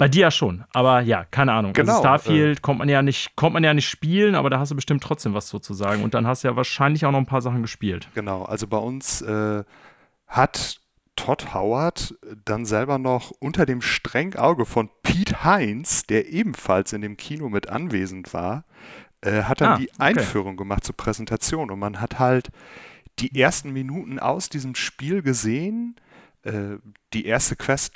bei 0.01 0.09
dir 0.09 0.23
ja 0.23 0.31
schon, 0.31 0.65
aber 0.73 1.01
ja, 1.01 1.27
keine 1.31 1.53
Ahnung. 1.53 1.73
Also 1.73 1.83
genau, 1.83 1.93
also 1.93 2.03
Starfield 2.03 2.59
äh, 2.59 2.61
kommt 2.63 2.79
man 2.79 2.89
ja 2.89 3.03
nicht, 3.03 3.37
kommt 3.37 3.53
man 3.53 3.63
ja 3.63 3.75
nicht 3.75 3.87
spielen, 3.87 4.35
aber 4.35 4.49
da 4.49 4.59
hast 4.59 4.71
du 4.71 4.75
bestimmt 4.75 5.03
trotzdem 5.03 5.35
was 5.35 5.51
sozusagen. 5.51 6.03
Und 6.03 6.15
dann 6.15 6.27
hast 6.27 6.43
du 6.43 6.49
ja 6.49 6.57
wahrscheinlich 6.57 7.05
auch 7.05 7.13
noch 7.13 7.19
ein 7.19 7.27
paar 7.27 7.43
Sachen 7.43 7.61
gespielt. 7.61 8.09
Genau, 8.15 8.45
also 8.45 8.67
bei 8.67 8.79
uns 8.79 9.21
äh, 9.21 9.63
hat 10.27 10.80
Todd 11.17 11.53
Howard 11.55 12.15
dann 12.45 12.65
selber 12.65 12.99
noch 12.99 13.31
unter 13.31 13.67
dem 13.67 13.83
strengen 13.83 14.37
Auge 14.37 14.65
von 14.65 14.89
Pete 15.03 15.45
Heinz, 15.45 16.05
der 16.05 16.29
ebenfalls 16.31 16.93
in 16.93 17.03
dem 17.03 17.17
Kino 17.17 17.49
mit 17.49 17.69
anwesend 17.69 18.33
war, 18.33 18.65
äh, 19.21 19.43
hat 19.43 19.61
dann 19.61 19.73
ah, 19.73 19.79
die 19.79 19.91
Einführung 19.99 20.57
gemacht 20.57 20.85
zur 20.85 20.97
Präsentation. 20.97 21.71
Und 21.71 21.79
man 21.79 22.01
hat 22.01 22.19
halt 22.19 22.51
die 23.19 23.39
ersten 23.39 23.73
Minuten 23.73 24.19
aus 24.19 24.49
diesem 24.49 24.75
Spiel 24.75 25.23
gesehen. 25.23 25.97
Äh, 26.43 26.79
die 27.13 27.27
erste 27.27 27.57
Quest 27.57 27.93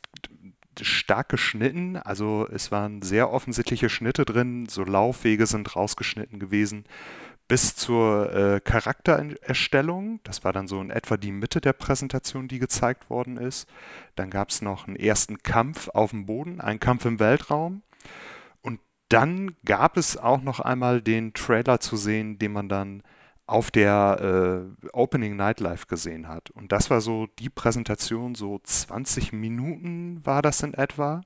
stark 0.81 1.29
geschnitten. 1.29 1.97
Also 1.97 2.49
es 2.53 2.71
waren 2.73 3.03
sehr 3.03 3.31
offensichtliche 3.31 3.89
Schnitte 3.89 4.25
drin, 4.25 4.67
so 4.69 4.85
Laufwege 4.85 5.47
sind 5.47 5.77
rausgeschnitten 5.77 6.39
gewesen. 6.39 6.85
Bis 7.47 7.77
zur 7.77 8.33
äh, 8.33 8.61
Charaktererstellung, 8.61 10.21
das 10.25 10.45
war 10.45 10.53
dann 10.55 10.67
so 10.67 10.81
in 10.81 10.91
etwa 10.91 11.19
die 11.19 11.33
Mitte 11.33 11.61
der 11.61 11.75
Präsentation, 11.75 12.49
die 12.49 12.59
gezeigt 12.59 13.11
worden 13.11 13.37
ist. 13.37 13.69
Dann 14.17 14.31
gab 14.31 14.49
es 14.49 14.63
noch 14.63 14.87
einen 14.87 14.97
ersten 14.97 15.43
Kampf 15.43 15.89
auf 15.89 16.11
dem 16.11 16.25
Boden, 16.25 16.63
einen 16.63 16.81
Kampf 16.81 17.05
im 17.05 17.21
Weltraum. 17.21 17.83
Und 18.63 18.81
dann 19.11 19.57
gab 19.67 19.99
es 19.99 20.17
auch 20.17 20.41
noch 20.41 20.61
einmal 20.61 21.03
den 21.03 21.35
Trailer 21.35 21.81
zu 21.81 21.97
sehen, 21.97 22.39
den 22.39 22.53
man 22.53 22.71
dann 22.71 23.03
auf 23.47 23.71
der 23.71 24.65
äh, 24.83 24.89
Opening 24.93 25.37
Night 25.37 25.61
Live 25.61 25.87
gesehen 25.87 26.29
hat. 26.29 26.51
Und 26.51 26.73
das 26.73 26.89
war 26.91 27.01
so 27.01 27.27
die 27.39 27.51
Präsentation, 27.51 28.35
so 28.35 28.59
20 28.63 29.33
Minuten 29.33 30.25
war 30.25 30.41
das 30.41 30.63
in 30.63 30.73
etwa, 30.73 31.21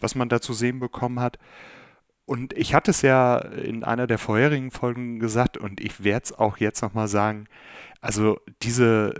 was 0.00 0.14
man 0.14 0.28
da 0.28 0.40
zu 0.40 0.54
sehen 0.54 0.80
bekommen 0.80 1.20
hat. 1.20 1.38
Und 2.26 2.54
ich 2.54 2.74
hatte 2.74 2.90
es 2.90 3.02
ja 3.02 3.38
in 3.38 3.84
einer 3.84 4.06
der 4.06 4.18
vorherigen 4.18 4.70
Folgen 4.70 5.18
gesagt 5.18 5.58
und 5.58 5.80
ich 5.80 6.04
werde 6.04 6.24
es 6.24 6.32
auch 6.32 6.56
jetzt 6.56 6.82
nochmal 6.82 7.08
sagen. 7.08 7.46
Also 8.00 8.40
diese, 8.62 9.14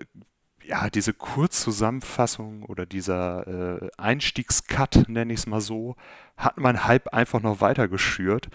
ja, 0.62 0.88
diese 0.88 1.12
Kurzzusammenfassung 1.12 2.62
oder 2.62 2.86
dieser 2.86 3.82
äh, 3.82 3.90
Einstiegscut, 3.98 5.08
nenne 5.08 5.32
ich 5.34 5.40
es 5.40 5.46
mal 5.46 5.60
so, 5.60 5.96
hat 6.36 6.56
mein 6.58 6.84
Hype 6.86 7.12
einfach 7.12 7.42
noch 7.42 7.60
weiter 7.60 7.88
geschürt. 7.88 8.48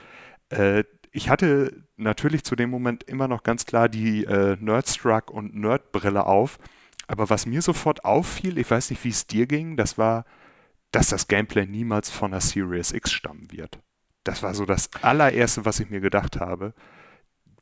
Äh, 0.49 0.83
ich 1.11 1.29
hatte 1.29 1.83
natürlich 1.97 2.43
zu 2.43 2.55
dem 2.55 2.69
Moment 2.69 3.03
immer 3.03 3.27
noch 3.27 3.43
ganz 3.43 3.65
klar 3.65 3.89
die 3.89 4.25
äh, 4.25 4.57
Nerdstruck 4.59 5.31
und 5.31 5.55
Nerdbrille 5.55 6.25
auf. 6.25 6.57
Aber 7.07 7.29
was 7.29 7.45
mir 7.45 7.61
sofort 7.61 8.05
auffiel, 8.05 8.57
ich 8.57 8.69
weiß 8.69 8.91
nicht, 8.91 9.03
wie 9.03 9.09
es 9.09 9.25
dir 9.27 9.47
ging, 9.47 9.77
das 9.77 9.97
war, 9.97 10.25
dass 10.91 11.09
das 11.09 11.27
Gameplay 11.27 11.65
niemals 11.65 12.09
von 12.09 12.31
der 12.31 12.41
Series 12.41 12.91
X 12.91 13.11
stammen 13.11 13.51
wird. 13.51 13.79
Das 14.23 14.43
war 14.43 14.53
so 14.53 14.65
das 14.65 14.89
allererste, 15.01 15.65
was 15.65 15.79
ich 15.79 15.89
mir 15.89 16.01
gedacht 16.01 16.39
habe. 16.39 16.73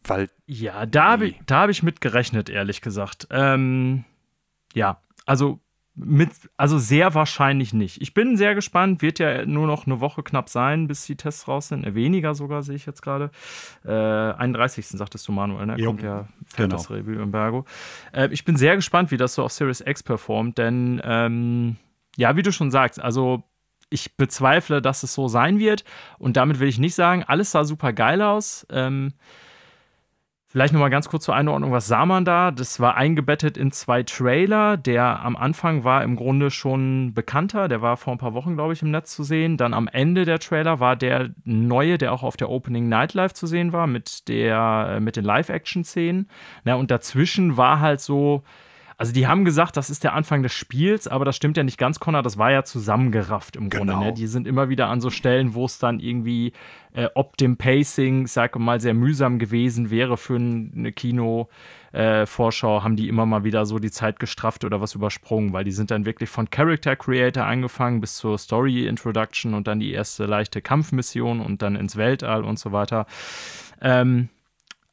Weil. 0.03 0.29
Ja, 0.45 0.85
da 0.85 1.11
habe 1.11 1.27
ich, 1.27 1.39
hab 1.49 1.69
ich 1.69 1.83
mit 1.83 2.01
gerechnet, 2.01 2.49
ehrlich 2.49 2.81
gesagt. 2.81 3.27
Ähm, 3.31 4.05
ja, 4.73 5.01
also 5.25 5.59
mit, 5.99 6.29
also 6.57 6.77
sehr 6.77 7.15
wahrscheinlich 7.15 7.73
nicht. 7.73 8.01
Ich 8.01 8.13
bin 8.13 8.37
sehr 8.37 8.53
gespannt. 8.53 9.01
Wird 9.01 9.17
ja 9.17 9.45
nur 9.45 9.65
noch 9.65 9.87
eine 9.87 9.99
Woche 9.99 10.21
knapp 10.21 10.47
sein, 10.47 10.87
bis 10.87 11.05
die 11.05 11.15
Tests 11.15 11.47
raus 11.47 11.69
sind. 11.69 11.85
Äh, 11.85 11.95
weniger 11.95 12.35
sogar, 12.35 12.61
sehe 12.61 12.75
ich 12.75 12.85
jetzt 12.85 13.01
gerade. 13.01 13.31
Äh, 13.83 13.91
31. 13.91 14.87
sagtest 14.87 15.27
du, 15.27 15.31
Manuel, 15.31 15.65
ne? 15.65 15.83
Kommt 15.83 16.03
ja 16.03 16.27
genau. 16.55 16.75
das 16.75 16.91
Review-Embargo. 16.91 17.65
Äh, 18.13 18.29
ich 18.31 18.45
bin 18.45 18.57
sehr 18.57 18.75
gespannt, 18.75 19.09
wie 19.09 19.17
das 19.17 19.33
so 19.33 19.43
auf 19.43 19.51
Series 19.51 19.81
X 19.81 20.03
performt, 20.03 20.59
denn 20.59 21.01
ähm, 21.03 21.77
ja, 22.15 22.35
wie 22.35 22.43
du 22.43 22.51
schon 22.51 22.69
sagst, 22.69 23.01
also 23.01 23.43
ich 23.89 24.17
bezweifle, 24.17 24.81
dass 24.81 25.03
es 25.03 25.13
so 25.13 25.27
sein 25.27 25.59
wird. 25.59 25.83
Und 26.19 26.37
damit 26.37 26.59
will 26.59 26.67
ich 26.67 26.79
nicht 26.79 26.95
sagen, 26.95 27.23
alles 27.23 27.51
sah 27.51 27.63
super 27.63 27.93
geil 27.93 28.21
aus. 28.21 28.65
Ähm, 28.69 29.13
Vielleicht 30.49 30.71
nochmal 30.73 30.89
ganz 30.89 31.09
kurz 31.09 31.25
zur 31.25 31.35
Einordnung, 31.35 31.73
was 31.73 31.87
sah 31.87 32.05
man 32.05 32.23
da? 32.23 32.51
Das 32.51 32.79
war 32.79 32.95
eingebettet 32.95 33.57
in 33.57 33.73
zwei 33.73 34.03
Trailer. 34.03 34.77
Der 34.77 35.21
am 35.21 35.35
Anfang 35.35 35.83
war 35.83 36.03
im 36.03 36.15
Grunde 36.15 36.51
schon 36.51 37.13
bekannter, 37.13 37.67
der 37.67 37.81
war 37.81 37.97
vor 37.97 38.13
ein 38.13 38.17
paar 38.17 38.33
Wochen, 38.33 38.55
glaube 38.55 38.71
ich, 38.71 38.81
im 38.81 38.89
Netz 38.89 39.13
zu 39.13 39.23
sehen. 39.23 39.57
Dann 39.57 39.73
am 39.73 39.89
Ende 39.89 40.23
der 40.23 40.39
Trailer 40.39 40.79
war 40.79 40.95
der 40.95 41.31
neue, 41.43 41.97
der 41.97 42.13
auch 42.13 42.23
auf 42.23 42.37
der 42.37 42.49
Opening 42.49 42.87
Night 42.87 43.13
Live 43.13 43.33
zu 43.33 43.45
sehen 43.45 43.73
war, 43.73 43.87
mit, 43.87 44.29
der, 44.29 44.93
äh, 44.95 44.99
mit 45.01 45.17
den 45.17 45.25
Live-Action-Szenen. 45.25 46.29
und 46.63 46.91
dazwischen 46.91 47.57
war 47.57 47.81
halt 47.81 47.99
so, 47.99 48.43
also 48.97 49.13
die 49.13 49.27
haben 49.27 49.45
gesagt, 49.45 49.77
das 49.77 49.91
ist 49.91 50.03
der 50.03 50.13
Anfang 50.13 50.41
des 50.41 50.53
Spiels, 50.53 51.07
aber 51.07 51.23
das 51.23 51.35
stimmt 51.35 51.55
ja 51.55 51.63
nicht 51.63 51.77
ganz, 51.77 51.99
Connor. 51.99 52.23
Das 52.23 52.39
war 52.39 52.51
ja 52.51 52.63
zusammengerafft 52.63 53.55
im 53.55 53.69
Grunde. 53.69 53.93
Ne? 53.93 53.99
Genau. 53.99 54.05
Ne? 54.05 54.13
Die 54.13 54.25
sind 54.25 54.47
immer 54.47 54.69
wieder 54.69 54.87
an 54.87 55.01
so 55.01 55.11
Stellen, 55.11 55.53
wo 55.53 55.65
es 55.65 55.77
dann 55.77 55.99
irgendwie 55.99 56.53
äh, 56.93 57.09
ob 57.13 57.37
dem 57.37 57.57
Pacing, 57.57 58.25
sag 58.25 58.57
mal, 58.57 58.81
sehr 58.81 58.95
mühsam 58.95 59.37
gewesen 59.37 59.91
wäre 59.91 60.17
für 60.17 60.37
eine 60.37 60.91
Kino. 60.91 61.47
Äh, 61.91 62.25
Vorschau 62.25 62.81
haben 62.83 62.95
die 62.95 63.07
immer 63.07 63.27
mal 63.27 63.43
wieder 63.43 63.67
so 63.67 63.77
die 63.77 63.91
Zeit 63.91 64.19
gestrafft 64.19 64.65
oder 64.65 64.81
was 64.81 64.95
übersprungen, 64.95 65.53
weil 65.53 65.63
die 65.63 65.71
sind 65.71 65.91
dann 65.91 66.07
wirklich 66.07 66.29
von 66.31 66.49
Character 66.49 66.95
Creator 66.95 67.45
angefangen 67.45 68.01
bis 68.01 68.15
zur 68.15 68.39
Story 68.39 68.87
Introduction 68.87 69.53
und 69.53 69.67
dann 69.67 69.79
die 69.79 69.91
erste 69.91 70.25
leichte 70.25 70.59
Kampfmission 70.63 71.39
und 71.39 71.61
dann 71.61 71.75
ins 71.75 71.97
Weltall 71.97 72.43
und 72.43 72.57
so 72.57 72.71
weiter. 72.71 73.05
Ähm, 73.79 74.29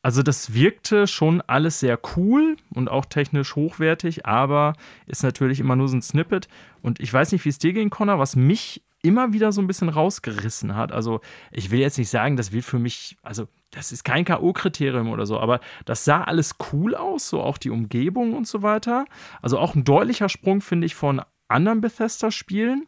also 0.04 0.22
das 0.22 0.52
wirkte 0.52 1.06
schon 1.06 1.40
alles 1.40 1.80
sehr 1.80 1.98
cool 2.14 2.58
und 2.74 2.90
auch 2.90 3.06
technisch 3.06 3.56
hochwertig, 3.56 4.26
aber 4.26 4.74
ist 5.06 5.22
natürlich 5.22 5.60
immer 5.60 5.76
nur 5.76 5.88
so 5.88 5.96
ein 5.96 6.02
Snippet. 6.02 6.46
Und 6.82 7.00
ich 7.00 7.10
weiß 7.10 7.32
nicht, 7.32 7.42
wie 7.46 7.48
es 7.48 7.56
dir 7.56 7.72
ging, 7.72 7.88
Connor, 7.88 8.18
was 8.18 8.36
mich 8.36 8.82
immer 9.02 9.32
wieder 9.32 9.50
so 9.50 9.62
ein 9.62 9.66
bisschen 9.66 9.88
rausgerissen 9.88 10.76
hat. 10.76 10.92
Also 10.92 11.22
ich 11.50 11.70
will 11.70 11.78
jetzt 11.78 11.96
nicht 11.96 12.10
sagen, 12.10 12.36
das 12.36 12.52
wird 12.52 12.66
für 12.66 12.78
mich, 12.78 13.16
also 13.22 13.48
das 13.70 13.92
ist 13.92 14.04
kein 14.04 14.26
K.O.-Kriterium 14.26 15.10
oder 15.10 15.24
so, 15.24 15.40
aber 15.40 15.58
das 15.86 16.04
sah 16.04 16.22
alles 16.22 16.56
cool 16.70 16.94
aus, 16.94 17.30
so 17.30 17.40
auch 17.40 17.56
die 17.56 17.70
Umgebung 17.70 18.34
und 18.34 18.46
so 18.46 18.60
weiter. 18.60 19.06
Also 19.40 19.58
auch 19.58 19.74
ein 19.74 19.84
deutlicher 19.84 20.28
Sprung, 20.28 20.60
finde 20.60 20.84
ich, 20.84 20.94
von 20.94 21.22
anderen 21.48 21.80
Bethesda-Spielen. 21.80 22.86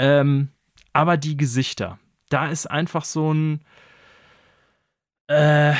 Ähm, 0.00 0.48
aber 0.92 1.16
die 1.16 1.36
Gesichter, 1.36 2.00
da 2.28 2.48
ist 2.48 2.68
einfach 2.68 3.04
so 3.04 3.32
ein, 3.32 3.60
äh, 5.28 5.74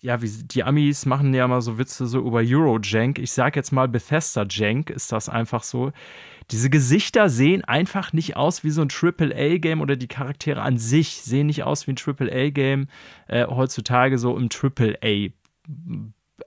ja, 0.00 0.20
wie 0.22 0.28
die 0.28 0.62
Amis 0.62 1.06
machen 1.06 1.32
ja 1.34 1.48
mal 1.48 1.62
so 1.62 1.78
Witze 1.78 2.06
so 2.06 2.20
über 2.20 2.42
Eurojank. 2.44 3.18
Ich 3.18 3.32
sag 3.32 3.56
jetzt 3.56 3.72
mal 3.72 3.88
Bethesda 3.88 4.46
Jank 4.48 4.90
ist 4.90 5.12
das 5.12 5.28
einfach 5.28 5.62
so. 5.62 5.92
Diese 6.50 6.70
Gesichter 6.70 7.28
sehen 7.28 7.64
einfach 7.64 8.12
nicht 8.12 8.36
aus 8.36 8.62
wie 8.62 8.70
so 8.70 8.82
ein 8.82 8.88
AAA-Game 8.90 9.80
oder 9.80 9.96
die 9.96 10.06
Charaktere 10.06 10.62
an 10.62 10.78
sich 10.78 11.22
sehen 11.22 11.48
nicht 11.48 11.64
aus 11.64 11.86
wie 11.86 11.92
ein 11.92 11.96
AAA-Game 11.98 12.88
äh, 13.26 13.46
heutzutage 13.46 14.18
so 14.18 14.36
im 14.36 14.48
AAA 14.48 15.30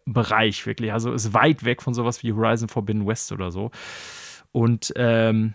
Bereich 0.06 0.66
wirklich. 0.66 0.94
Also 0.94 1.12
ist 1.12 1.34
weit 1.34 1.66
weg 1.66 1.82
von 1.82 1.94
sowas 1.94 2.24
wie 2.24 2.32
Horizon 2.32 2.70
Forbidden 2.70 3.08
West 3.08 3.32
oder 3.32 3.52
so. 3.52 3.72
Und 4.52 4.94
ähm, 4.96 5.54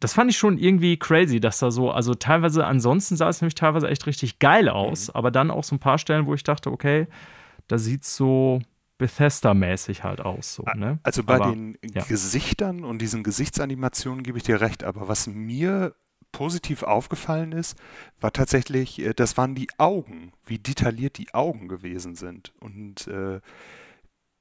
das 0.00 0.12
fand 0.12 0.30
ich 0.30 0.36
schon 0.36 0.58
irgendwie 0.58 0.98
crazy, 0.98 1.40
dass 1.40 1.58
da 1.58 1.70
so, 1.70 1.90
also 1.90 2.14
teilweise, 2.14 2.66
ansonsten 2.66 3.16
sah 3.16 3.28
es 3.28 3.40
nämlich 3.40 3.54
teilweise 3.54 3.88
echt 3.88 4.06
richtig 4.06 4.38
geil 4.38 4.68
aus, 4.68 5.08
mhm. 5.08 5.14
aber 5.14 5.30
dann 5.30 5.50
auch 5.50 5.64
so 5.64 5.74
ein 5.74 5.80
paar 5.80 5.98
Stellen, 5.98 6.26
wo 6.26 6.34
ich 6.34 6.44
dachte, 6.44 6.70
okay, 6.70 7.06
da 7.68 7.78
sieht 7.78 8.02
es 8.02 8.16
so 8.16 8.60
Bethesda-mäßig 8.98 10.04
halt 10.04 10.20
aus. 10.20 10.54
So, 10.54 10.64
ne? 10.74 10.98
Also 11.02 11.24
bei 11.24 11.36
aber, 11.36 11.50
den 11.50 11.76
ja. 11.82 12.04
Gesichtern 12.04 12.84
und 12.84 13.00
diesen 13.00 13.22
Gesichtsanimationen 13.22 14.22
gebe 14.22 14.38
ich 14.38 14.44
dir 14.44 14.60
recht, 14.60 14.84
aber 14.84 15.08
was 15.08 15.26
mir 15.26 15.94
positiv 16.32 16.82
aufgefallen 16.82 17.52
ist, 17.52 17.78
war 18.20 18.32
tatsächlich, 18.32 19.00
äh, 19.00 19.14
das 19.14 19.36
waren 19.36 19.54
die 19.54 19.68
Augen, 19.78 20.32
wie 20.44 20.58
detailliert 20.58 21.18
die 21.18 21.32
Augen 21.32 21.68
gewesen 21.68 22.14
sind. 22.14 22.52
Und 22.60 23.06
äh, 23.08 23.40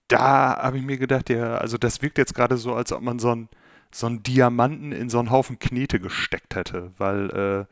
da 0.10 0.58
habe 0.58 0.78
ich 0.78 0.84
mir 0.84 0.98
gedacht, 0.98 1.30
ja, 1.30 1.56
also 1.56 1.78
das 1.78 2.02
wirkt 2.02 2.18
jetzt 2.18 2.36
gerade 2.36 2.58
so, 2.58 2.76
als 2.76 2.92
ob 2.92 3.02
man 3.02 3.20
so 3.20 3.32
ein 3.32 3.50
so 3.96 4.08
einen 4.08 4.24
Diamanten 4.24 4.92
in 4.92 5.10
so 5.10 5.20
einen 5.20 5.32
Haufen 5.32 5.58
Knete 5.58 6.02
gesteckt 6.02 6.54
hätte, 6.56 6.92
weil 6.98 7.30
äh 7.30 7.66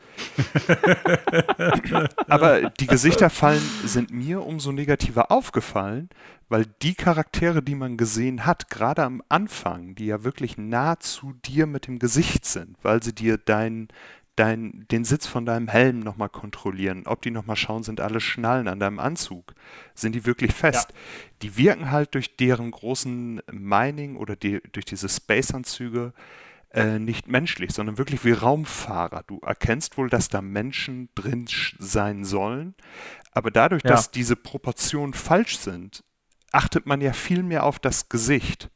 aber 2.30 2.70
die 2.70 2.88
Gesichterfallen 2.88 3.62
sind 3.84 4.12
mir 4.12 4.42
umso 4.42 4.72
negativer 4.72 5.32
aufgefallen, 5.32 6.08
weil 6.48 6.66
die 6.82 6.96
Charaktere, 6.96 7.62
die 7.62 7.76
man 7.76 7.98
gesehen 7.98 8.46
hat, 8.46 8.70
gerade 8.70 9.04
am 9.04 9.22
Anfang, 9.28 9.96
die 9.96 10.06
ja 10.06 10.24
wirklich 10.24 10.58
nah 10.58 10.98
zu 10.98 11.34
dir 11.44 11.68
mit 11.68 11.88
dem 11.88 12.00
Gesicht 12.00 12.46
sind, 12.46 12.78
weil 12.84 13.04
sie 13.04 13.14
dir 13.14 13.38
dein, 13.38 13.90
dein, 14.36 14.86
den 14.90 15.06
Sitz 15.06 15.28
von 15.28 15.46
deinem 15.46 15.68
Helm 15.68 16.00
nochmal 16.00 16.30
kontrollieren, 16.30 17.04
ob 17.06 17.22
die 17.22 17.32
nochmal 17.32 17.56
schauen, 17.56 17.84
sind 17.84 18.02
alle 18.02 18.20
Schnallen 18.20 18.68
an 18.68 18.80
deinem 18.80 19.00
Anzug, 19.00 19.54
sind 19.94 20.14
die 20.14 20.26
wirklich 20.26 20.54
fest. 20.54 20.90
Ja. 20.90 20.98
Die 21.42 21.58
wirken 21.58 21.92
halt 21.92 22.16
durch 22.16 22.36
deren 22.36 22.72
großen 22.72 23.42
Mining 23.52 24.16
oder 24.16 24.36
die, 24.36 24.62
durch 24.72 24.86
diese 24.86 25.10
Space-Anzüge 25.10 26.14
äh, 26.72 26.98
nicht 26.98 27.28
menschlich, 27.28 27.72
sondern 27.74 28.00
wirklich 28.00 28.26
wie 28.26 28.32
Raumfahrer. 28.32 29.24
Du 29.28 29.40
erkennst 29.40 29.98
wohl, 29.98 30.10
dass 30.10 30.30
da 30.30 30.42
Menschen 30.42 31.10
drin 31.14 31.46
sein 31.78 32.26
sollen, 32.26 32.74
aber 33.32 33.52
dadurch, 33.52 33.84
ja. 33.84 33.92
dass 33.92 34.10
diese 34.10 34.36
Proportionen 34.36 35.14
falsch 35.14 35.58
sind, 35.58 36.04
achtet 36.52 36.88
man 36.88 37.02
ja 37.02 37.14
viel 37.14 37.44
mehr 37.44 37.64
auf 37.64 37.78
das 37.78 38.10
Gesicht 38.10 38.72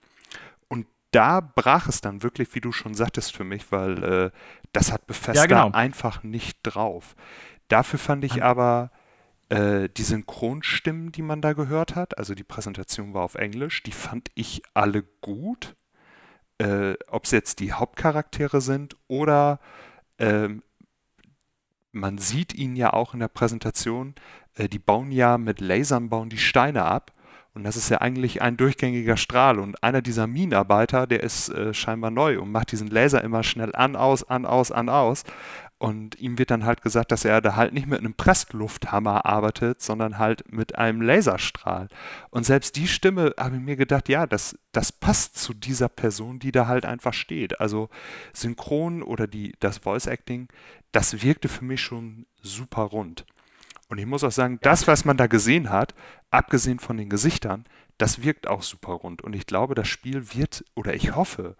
da 1.12 1.40
brach 1.40 1.88
es 1.88 2.02
dann 2.02 2.22
wirklich, 2.24 2.54
wie 2.54 2.62
du 2.62 2.72
schon 2.72 2.94
sagtest, 2.94 3.36
für 3.36 3.44
mich, 3.44 3.72
weil 3.72 4.04
äh, 4.04 4.32
das 4.78 4.92
hat 4.92 5.08
Bethesda 5.08 5.42
ja, 5.42 5.46
genau. 5.48 5.72
einfach 5.72 6.22
nicht 6.22 6.60
drauf. 6.62 7.16
Dafür 7.68 7.98
fand 7.98 8.24
ich 8.24 8.44
aber 8.44 8.92
äh, 9.50 9.90
die 9.90 10.04
Synchronstimmen, 10.04 11.12
die 11.12 11.24
man 11.24 11.42
da 11.42 11.54
gehört 11.54 11.96
hat, 11.96 12.18
also 12.20 12.36
die 12.36 12.44
Präsentation 12.44 13.16
war 13.16 13.24
auf 13.24 13.34
Englisch, 13.34 13.82
die 13.82 13.92
fand 13.92 14.30
ich 14.36 14.62
alle 14.76 15.02
gut. 15.22 15.76
Äh, 16.60 16.94
Ob 17.08 17.26
es 17.26 17.32
jetzt 17.32 17.60
die 17.60 17.74
Hauptcharaktere 17.74 18.62
sind 18.62 18.96
oder 19.08 19.60
ähm, 20.20 20.62
man 21.92 22.20
sieht 22.20 22.54
ihn 22.54 22.76
ja 22.76 22.94
auch 22.94 23.16
in 23.16 23.20
der 23.20 23.30
Präsentation, 23.30 24.14
äh, 24.54 24.70
die 24.70 24.80
bauen 24.80 25.12
ja 25.12 25.40
mit 25.40 25.60
Lasern 25.60 26.10
bauen 26.10 26.30
die 26.30 26.38
Steine 26.38 26.84
ab 26.84 27.14
und 27.58 27.64
das 27.64 27.76
ist 27.76 27.90
ja 27.90 28.02
eigentlich 28.02 28.44
ein 28.44 28.56
durchgängiger 28.56 29.18
Strahl. 29.18 29.58
Und 29.58 29.84
einer 29.84 30.04
dieser 30.04 30.28
Minenarbeiter, 30.28 31.08
der 31.08 31.24
ist 31.24 31.50
äh, 31.50 31.74
scheinbar 31.74 32.12
neu 32.12 32.40
und 32.40 32.52
macht 32.52 32.72
diesen 32.72 32.88
Laser 32.88 33.24
immer 33.24 33.42
schnell 33.42 33.76
an, 33.76 33.96
aus, 33.96 34.24
an, 34.24 34.46
aus, 34.46 34.72
an, 34.72 34.90
aus. 34.90 35.24
Und 35.80 36.20
ihm 36.20 36.38
wird 36.38 36.52
dann 36.52 36.66
halt 36.66 36.84
gesagt, 36.84 37.12
dass 37.12 37.26
er 37.26 37.42
da 37.42 37.56
halt 37.56 37.74
nicht 37.74 37.88
mit 37.88 37.98
einem 37.98 38.14
Presslufthammer 38.14 39.26
arbeitet, 39.26 39.82
sondern 39.82 40.20
halt 40.20 40.52
mit 40.52 40.78
einem 40.78 41.02
Laserstrahl. 41.02 41.88
Und 42.30 42.46
selbst 42.46 42.76
die 42.76 42.88
Stimme 42.88 43.34
habe 43.40 43.56
ich 43.56 43.62
mir 43.64 43.76
gedacht, 43.76 44.08
ja, 44.08 44.28
das, 44.28 44.56
das 44.72 44.92
passt 44.92 45.38
zu 45.38 45.56
dieser 45.56 45.90
Person, 45.90 46.38
die 46.38 46.52
da 46.52 46.68
halt 46.68 46.86
einfach 46.86 47.14
steht. 47.14 47.60
Also 47.60 47.90
Synchron 48.34 49.02
oder 49.02 49.26
die, 49.26 49.56
das 49.60 49.80
Voice 49.80 50.06
Acting, 50.06 50.48
das 50.92 51.24
wirkte 51.24 51.50
für 51.50 51.66
mich 51.66 51.82
schon 51.82 52.28
super 52.44 52.84
rund. 52.84 53.26
Und 53.90 53.98
ich 53.98 54.06
muss 54.06 54.24
auch 54.24 54.32
sagen, 54.32 54.60
das, 54.62 54.88
was 54.88 55.06
man 55.06 55.18
da 55.18 55.28
gesehen 55.28 55.70
hat, 55.70 55.94
abgesehen 56.30 56.80
von 56.80 56.98
den 56.98 57.10
Gesichtern, 57.10 57.66
das 57.98 58.22
wirkt 58.22 58.48
auch 58.48 58.62
super 58.62 58.94
rund. 58.94 59.22
Und 59.22 59.36
ich 59.36 59.46
glaube, 59.46 59.76
das 59.76 59.88
Spiel 59.88 60.34
wird, 60.34 60.66
oder 60.76 60.94
ich 60.94 61.16
hoffe, 61.16 61.56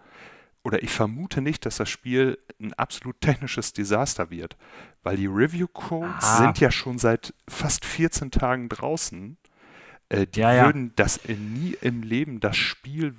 oder 0.62 0.82
ich 0.82 0.90
vermute 0.90 1.40
nicht, 1.40 1.64
dass 1.64 1.76
das 1.76 1.88
Spiel 1.88 2.38
ein 2.60 2.74
absolut 2.74 3.20
technisches 3.20 3.72
Desaster 3.72 4.30
wird. 4.30 4.56
Weil 5.02 5.16
die 5.16 5.26
Review-Codes 5.26 6.24
ah. 6.24 6.38
sind 6.38 6.58
ja 6.60 6.70
schon 6.70 6.98
seit 6.98 7.32
fast 7.48 7.84
14 7.84 8.30
Tagen 8.30 8.68
draußen. 8.68 9.38
Äh, 10.10 10.26
die 10.26 10.40
ja, 10.40 10.66
würden 10.66 10.92
das 10.96 11.16
in, 11.16 11.54
nie 11.54 11.76
im 11.80 12.02
Leben, 12.02 12.40
das 12.40 12.56
Spiel 12.56 13.14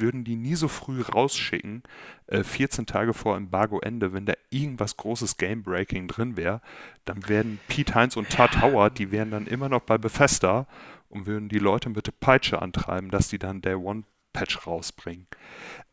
würden 0.00 0.24
die 0.24 0.36
nie 0.36 0.54
so 0.54 0.68
früh 0.68 1.02
rausschicken, 1.02 1.82
äh, 2.26 2.42
14 2.42 2.86
Tage 2.86 3.14
vor 3.14 3.36
Embargo-Ende, 3.36 4.12
wenn 4.12 4.26
da 4.26 4.34
irgendwas 4.50 4.96
großes 4.96 5.36
Game-Breaking 5.36 6.08
drin 6.08 6.36
wäre, 6.36 6.60
dann 7.04 7.28
werden 7.28 7.60
Pete 7.68 7.94
Heinz 7.94 8.16
und 8.16 8.30
Todd 8.30 8.60
Howard, 8.60 8.98
die 8.98 9.10
wären 9.10 9.30
dann 9.30 9.46
immer 9.46 9.68
noch 9.68 9.82
bei 9.82 9.98
Bethesda 9.98 10.66
und 11.08 11.26
würden 11.26 11.48
die 11.48 11.58
Leute 11.58 11.90
mit 11.90 12.06
der 12.06 12.12
Peitsche 12.18 12.62
antreiben, 12.62 13.10
dass 13.10 13.28
die 13.28 13.38
dann 13.38 13.60
Day 13.60 13.74
One 13.74 14.04
Patch 14.32 14.66
rausbringen. 14.66 15.26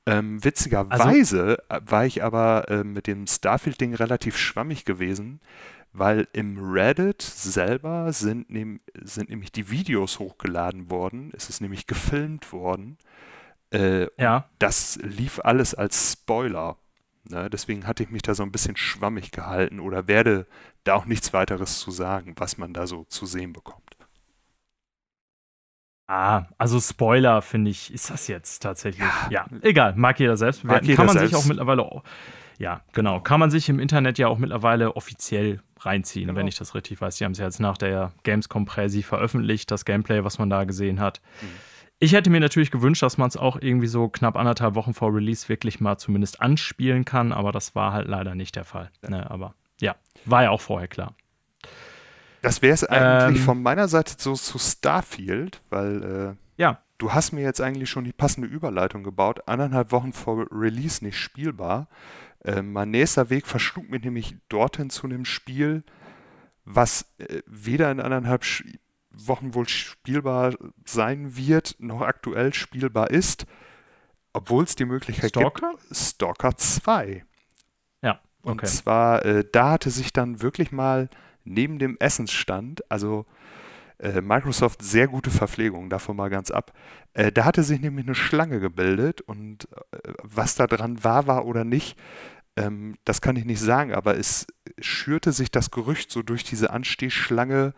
Ähm, 0.05 0.43
witzigerweise 0.43 1.57
also, 1.67 1.91
war 1.91 2.05
ich 2.05 2.23
aber 2.23 2.69
äh, 2.69 2.83
mit 2.83 3.07
dem 3.07 3.27
Starfield-Ding 3.27 3.95
relativ 3.95 4.37
schwammig 4.37 4.85
gewesen, 4.85 5.41
weil 5.91 6.27
im 6.33 6.57
Reddit 6.71 7.21
selber 7.21 8.13
sind, 8.13 8.49
nehm, 8.49 8.79
sind 9.01 9.29
nämlich 9.29 9.51
die 9.51 9.71
Videos 9.71 10.19
hochgeladen 10.19 10.91
worden. 10.91 11.31
Es 11.35 11.49
ist 11.49 11.61
nämlich 11.61 11.87
gefilmt 11.87 12.53
worden 12.53 12.97
äh, 13.71 14.07
ja. 14.21 14.49
Das 14.59 14.97
lief 15.01 15.39
alles 15.43 15.75
als 15.75 16.13
Spoiler. 16.13 16.77
Ne? 17.29 17.49
Deswegen 17.49 17.87
hatte 17.87 18.03
ich 18.03 18.09
mich 18.09 18.21
da 18.21 18.33
so 18.33 18.43
ein 18.43 18.51
bisschen 18.51 18.77
schwammig 18.77 19.31
gehalten 19.31 19.79
oder 19.79 20.07
werde 20.07 20.47
da 20.83 20.95
auch 20.95 21.05
nichts 21.05 21.33
weiteres 21.33 21.79
zu 21.79 21.91
sagen, 21.91 22.35
was 22.37 22.57
man 22.57 22.73
da 22.73 22.87
so 22.87 23.03
zu 23.05 23.25
sehen 23.25 23.53
bekommt. 23.53 23.83
Ah, 26.09 26.45
also 26.57 26.79
Spoiler 26.79 27.41
finde 27.41 27.69
ich, 27.69 27.93
ist 27.93 28.09
das 28.09 28.29
jetzt 28.29 28.59
tatsächlich. 28.59 29.05
Ja, 29.29 29.45
ja 29.51 29.57
egal, 29.61 29.93
mag 29.95 30.17
jeder 30.19 30.37
selbst 30.37 30.63
bewerten. 30.63 30.95
Kann 30.95 31.05
man 31.05 31.17
selbst. 31.17 31.31
sich 31.31 31.43
auch 31.43 31.45
mittlerweile, 31.45 32.01
ja, 32.57 32.81
genau, 32.93 33.19
kann 33.19 33.41
man 33.41 33.51
sich 33.51 33.67
im 33.67 33.79
Internet 33.79 34.17
ja 34.17 34.29
auch 34.29 34.37
mittlerweile 34.37 34.95
offiziell 34.95 35.61
reinziehen, 35.81 36.27
genau. 36.27 36.39
wenn 36.39 36.47
ich 36.47 36.57
das 36.57 36.75
richtig 36.75 37.01
weiß. 37.01 37.17
Die 37.17 37.25
haben 37.25 37.33
es 37.33 37.39
ja 37.39 37.45
jetzt 37.45 37.59
nach 37.59 37.77
der 37.77 38.13
Gamescom 38.23 38.65
Präsi 38.65 39.03
veröffentlicht, 39.03 39.69
das 39.69 39.83
Gameplay, 39.83 40.23
was 40.23 40.39
man 40.39 40.49
da 40.49 40.63
gesehen 40.63 41.01
hat. 41.01 41.21
Mhm. 41.41 41.47
Ich 41.99 42.13
hätte 42.13 42.29
mir 42.29 42.39
natürlich 42.39 42.69
gewünscht, 42.69 43.01
dass 43.01 43.17
man 43.17 43.27
es 43.27 43.37
auch 43.37 43.57
irgendwie 43.59 43.87
so 43.87 44.07
knapp 44.07 44.35
anderthalb 44.35 44.75
Wochen 44.75 44.93
vor 44.93 45.13
Release 45.13 45.49
wirklich 45.49 45.79
mal 45.79 45.97
zumindest 45.97 46.41
anspielen 46.41 47.05
kann, 47.05 47.31
aber 47.31 47.51
das 47.51 47.73
war 47.73 47.91
halt 47.91 48.07
leider 48.07 48.35
nicht 48.35 48.55
der 48.55 48.65
Fall. 48.65 48.91
Ja. 49.01 49.09
Ne, 49.09 49.31
aber 49.31 49.55
ja, 49.81 49.95
war 50.25 50.43
ja 50.43 50.51
auch 50.51 50.61
vorher 50.61 50.87
klar. 50.87 51.15
Das 52.43 52.61
wäre 52.61 52.73
es 52.73 52.83
eigentlich 52.83 53.39
ähm, 53.39 53.45
von 53.45 53.61
meiner 53.63 53.87
Seite 53.87 54.13
so 54.17 54.35
zu 54.35 54.59
Starfield, 54.59 55.61
weil 55.69 56.37
äh, 56.57 56.61
ja. 56.61 56.81
du 56.99 57.13
hast 57.13 57.31
mir 57.31 57.41
jetzt 57.41 57.61
eigentlich 57.61 57.89
schon 57.89 58.03
die 58.03 58.13
passende 58.13 58.47
Überleitung 58.47 59.03
gebaut. 59.03 59.47
Anderthalb 59.47 59.91
Wochen 59.91 60.13
vor 60.13 60.45
Release 60.51 61.03
nicht 61.03 61.17
spielbar. 61.17 61.87
Äh, 62.43 62.61
mein 62.61 62.91
nächster 62.91 63.31
Weg 63.31 63.47
verschlug 63.47 63.89
mich 63.89 64.03
nämlich 64.03 64.35
dorthin 64.49 64.91
zu 64.91 65.07
einem 65.07 65.25
Spiel, 65.25 65.83
was 66.63 67.07
äh, 67.17 67.41
weder 67.47 67.89
in 67.89 67.99
anderthalb 67.99 68.45
Wochen 69.25 69.53
wohl 69.53 69.67
spielbar 69.67 70.53
sein 70.85 71.35
wird, 71.35 71.75
noch 71.79 72.01
aktuell 72.01 72.53
spielbar 72.53 73.09
ist, 73.09 73.45
obwohl 74.33 74.63
es 74.63 74.75
die 74.75 74.85
Möglichkeit 74.85 75.31
Stalker? 75.31 75.71
gibt. 75.71 75.95
Stalker 75.95 76.55
2. 76.55 77.25
Ja. 78.01 78.19
Okay. 78.41 78.51
Und 78.51 78.67
zwar, 78.67 79.25
äh, 79.25 79.43
da 79.51 79.71
hatte 79.71 79.89
sich 79.89 80.13
dann 80.13 80.41
wirklich 80.41 80.71
mal 80.71 81.09
neben 81.43 81.79
dem 81.79 81.97
Essensstand, 81.99 82.89
also 82.91 83.25
äh, 83.99 84.21
Microsoft 84.21 84.83
sehr 84.83 85.07
gute 85.07 85.31
Verpflegung, 85.31 85.89
davon 85.89 86.15
mal 86.15 86.29
ganz 86.29 86.51
ab. 86.51 86.73
Äh, 87.13 87.31
da 87.31 87.45
hatte 87.45 87.63
sich 87.63 87.79
nämlich 87.79 88.05
eine 88.05 88.15
Schlange 88.15 88.59
gebildet 88.59 89.21
und 89.21 89.67
äh, 89.91 90.13
was 90.23 90.55
da 90.55 90.67
dran 90.67 91.03
war, 91.03 91.25
war 91.27 91.45
oder 91.45 91.63
nicht, 91.63 91.97
ähm, 92.57 92.95
das 93.05 93.21
kann 93.21 93.35
ich 93.35 93.45
nicht 93.45 93.61
sagen, 93.61 93.93
aber 93.93 94.17
es 94.17 94.47
schürte 94.79 95.31
sich 95.31 95.51
das 95.51 95.71
Gerücht 95.71 96.11
so 96.11 96.23
durch 96.23 96.43
diese 96.43 96.71
Anstehschlange, 96.71 97.73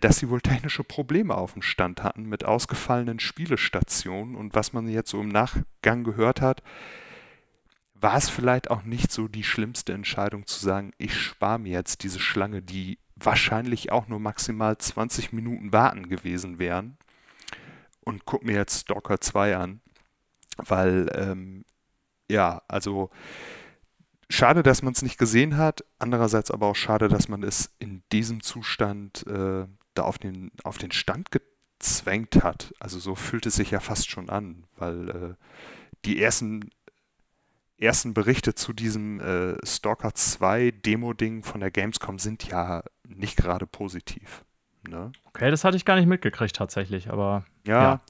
dass 0.00 0.18
sie 0.18 0.28
wohl 0.28 0.40
technische 0.40 0.84
Probleme 0.84 1.34
auf 1.34 1.54
dem 1.54 1.62
Stand 1.62 2.02
hatten 2.02 2.24
mit 2.24 2.44
ausgefallenen 2.44 3.20
Spielestationen. 3.20 4.34
Und 4.34 4.54
was 4.54 4.72
man 4.72 4.88
jetzt 4.88 5.10
so 5.10 5.20
im 5.20 5.28
Nachgang 5.28 6.04
gehört 6.04 6.40
hat, 6.40 6.62
war 7.94 8.16
es 8.16 8.28
vielleicht 8.28 8.70
auch 8.70 8.82
nicht 8.82 9.12
so 9.12 9.28
die 9.28 9.44
schlimmste 9.44 9.92
Entscheidung 9.92 10.46
zu 10.46 10.58
sagen, 10.58 10.92
ich 10.98 11.14
spare 11.14 11.58
mir 11.58 11.72
jetzt 11.72 12.02
diese 12.02 12.20
Schlange, 12.20 12.62
die 12.62 12.98
wahrscheinlich 13.16 13.92
auch 13.92 14.08
nur 14.08 14.20
maximal 14.20 14.76
20 14.78 15.32
Minuten 15.32 15.72
warten 15.72 16.08
gewesen 16.08 16.58
wären 16.58 16.96
und 18.00 18.24
guck 18.24 18.44
mir 18.44 18.56
jetzt 18.56 18.80
Stalker 18.80 19.20
2 19.20 19.56
an, 19.56 19.80
weil 20.56 21.10
ähm, 21.14 21.64
ja, 22.30 22.62
also 22.68 23.10
schade, 24.30 24.62
dass 24.62 24.82
man 24.82 24.92
es 24.92 25.02
nicht 25.02 25.18
gesehen 25.18 25.56
hat. 25.56 25.84
Andererseits 25.98 26.50
aber 26.50 26.68
auch 26.68 26.76
schade, 26.76 27.08
dass 27.08 27.28
man 27.28 27.42
es 27.42 27.74
in 27.78 28.02
diesem 28.12 28.42
Zustand 28.42 29.26
äh, 29.26 29.66
da 29.94 30.02
auf 30.02 30.18
den, 30.18 30.52
auf 30.64 30.78
den 30.78 30.92
Stand 30.92 31.28
gezwängt 31.30 32.42
hat. 32.42 32.72
Also 32.78 32.98
so 32.98 33.14
fühlt 33.14 33.44
es 33.46 33.56
sich 33.56 33.72
ja 33.72 33.80
fast 33.80 34.08
schon 34.08 34.30
an, 34.30 34.64
weil 34.76 35.08
äh, 35.10 35.34
die 36.04 36.22
ersten, 36.22 36.70
ersten 37.76 38.14
Berichte 38.14 38.54
zu 38.54 38.72
diesem 38.72 39.20
äh, 39.20 39.66
Stalker 39.66 40.14
2 40.14 40.70
Demo-Ding 40.70 41.42
von 41.42 41.60
der 41.60 41.70
Gamescom 41.70 42.18
sind 42.18 42.44
ja 42.44 42.84
nicht 43.06 43.36
gerade 43.36 43.66
positiv. 43.66 44.44
Ne? 44.88 45.12
Okay, 45.24 45.50
das 45.50 45.64
hatte 45.64 45.76
ich 45.76 45.84
gar 45.84 45.96
nicht 45.96 46.06
mitgekriegt 46.06 46.56
tatsächlich, 46.56 47.10
aber 47.10 47.44
ja. 47.66 47.82
ja. 47.82 48.00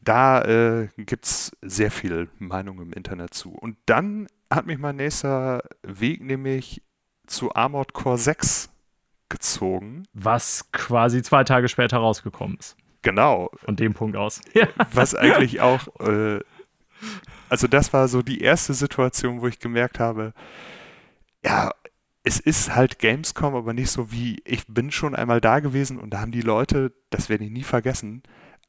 Da 0.00 0.42
äh, 0.42 0.88
gibt 0.98 1.24
es 1.24 1.56
sehr 1.62 1.90
viel 1.90 2.28
Meinung 2.38 2.78
im 2.80 2.92
Internet 2.92 3.32
zu. 3.32 3.52
Und 3.52 3.78
dann 3.86 4.26
hat 4.54 4.66
mich 4.66 4.78
mein 4.78 4.96
nächster 4.96 5.62
Weg 5.82 6.22
nämlich 6.22 6.82
zu 7.26 7.54
Armored 7.54 7.92
Core 7.92 8.18
6 8.18 8.70
gezogen. 9.28 10.04
Was 10.12 10.70
quasi 10.72 11.22
zwei 11.22 11.44
Tage 11.44 11.68
später 11.68 11.98
rausgekommen 11.98 12.56
ist. 12.58 12.76
Genau. 13.02 13.50
Von 13.54 13.76
dem 13.76 13.94
Punkt 13.94 14.16
aus. 14.16 14.40
Was 14.92 15.14
eigentlich 15.14 15.60
auch, 15.60 15.88
äh, 16.00 16.40
also 17.48 17.66
das 17.66 17.92
war 17.92 18.08
so 18.08 18.22
die 18.22 18.40
erste 18.40 18.72
Situation, 18.74 19.42
wo 19.42 19.46
ich 19.46 19.58
gemerkt 19.58 19.98
habe, 19.98 20.32
ja, 21.44 21.70
es 22.22 22.40
ist 22.40 22.74
halt 22.74 22.98
Gamescom, 22.98 23.54
aber 23.54 23.74
nicht 23.74 23.90
so 23.90 24.10
wie, 24.10 24.40
ich 24.46 24.66
bin 24.66 24.90
schon 24.90 25.14
einmal 25.14 25.42
da 25.42 25.60
gewesen 25.60 25.98
und 25.98 26.10
da 26.10 26.20
haben 26.20 26.32
die 26.32 26.40
Leute, 26.40 26.92
das 27.10 27.28
werde 27.28 27.44
ich 27.44 27.50
nie 27.50 27.64
vergessen, 27.64 28.22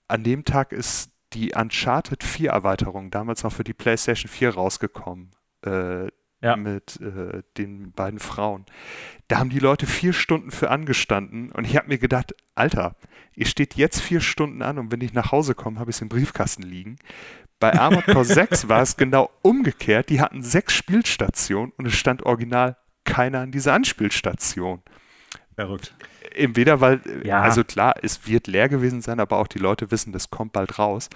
an 0.09 0.23
dem 0.23 0.43
Tag 0.43 0.73
ist 0.73 1.11
die 1.31 1.53
Uncharted 1.53 2.23
4 2.23 2.49
Erweiterung, 2.49 3.11
damals 3.11 3.43
noch 3.43 3.53
für 3.53 3.63
die 3.63 3.73
PlayStation 3.73 4.29
4 4.29 4.55
rausgekommen. 4.55 5.31
Äh, 5.65 6.09
ja. 6.41 6.55
mit 6.55 6.99
äh, 7.01 7.41
den 7.57 7.91
beiden 7.91 8.19
Frauen. 8.19 8.65
Da 9.27 9.39
haben 9.39 9.49
die 9.49 9.59
Leute 9.59 9.87
vier 9.87 10.13
Stunden 10.13 10.51
für 10.51 10.69
angestanden 10.69 11.51
und 11.51 11.65
ich 11.65 11.75
habe 11.75 11.87
mir 11.87 11.97
gedacht, 11.97 12.35
Alter, 12.53 12.95
ihr 13.33 13.47
steht 13.47 13.75
jetzt 13.75 14.01
vier 14.01 14.21
Stunden 14.21 14.61
an 14.61 14.77
und 14.77 14.91
wenn 14.91 15.01
ich 15.01 15.13
nach 15.13 15.31
Hause 15.31 15.55
komme, 15.55 15.79
habe 15.79 15.89
ich 15.89 15.97
es 15.97 16.01
im 16.01 16.09
Briefkasten 16.09 16.63
liegen. 16.63 16.97
Bei 17.59 17.73
Armored 17.73 18.05
Core 18.05 18.25
6 18.25 18.67
war 18.67 18.81
es 18.81 18.97
genau 18.97 19.31
umgekehrt. 19.41 20.09
Die 20.09 20.21
hatten 20.21 20.43
sechs 20.43 20.73
Spielstationen 20.73 21.73
und 21.77 21.87
es 21.87 21.93
stand 21.93 22.23
original 22.23 22.77
keiner 23.05 23.39
an 23.39 23.51
dieser 23.51 23.73
Anspielstation. 23.73 24.81
Verrückt. 25.55 25.95
Entweder 26.35 26.81
weil, 26.81 27.01
ja. 27.23 27.41
also 27.41 27.63
klar, 27.63 27.95
es 28.01 28.27
wird 28.27 28.47
leer 28.47 28.67
gewesen 28.67 29.01
sein, 29.01 29.19
aber 29.19 29.37
auch 29.37 29.47
die 29.47 29.59
Leute 29.59 29.89
wissen, 29.89 30.11
das 30.11 30.29
kommt 30.29 30.51
bald 30.51 30.77
raus. 30.77 31.09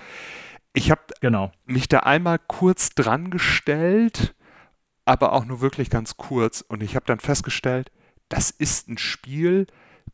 Ich 0.74 0.92
habe 0.92 1.02
genau. 1.20 1.52
mich 1.66 1.90
da 1.90 2.00
einmal 2.00 2.40
kurz 2.40 2.92
dran 2.92 3.32
gestellt 3.32 4.34
aber 5.10 5.34
auch 5.34 5.44
nur 5.44 5.60
wirklich 5.60 5.90
ganz 5.90 6.18
kurz. 6.18 6.62
Und 6.62 6.84
ich 6.84 6.96
habe 6.96 7.08
dann 7.08 7.20
festgestellt, 7.20 7.92
das 8.30 8.52
ist 8.52 8.88
ein 8.90 9.00
Spiel, 9.00 9.66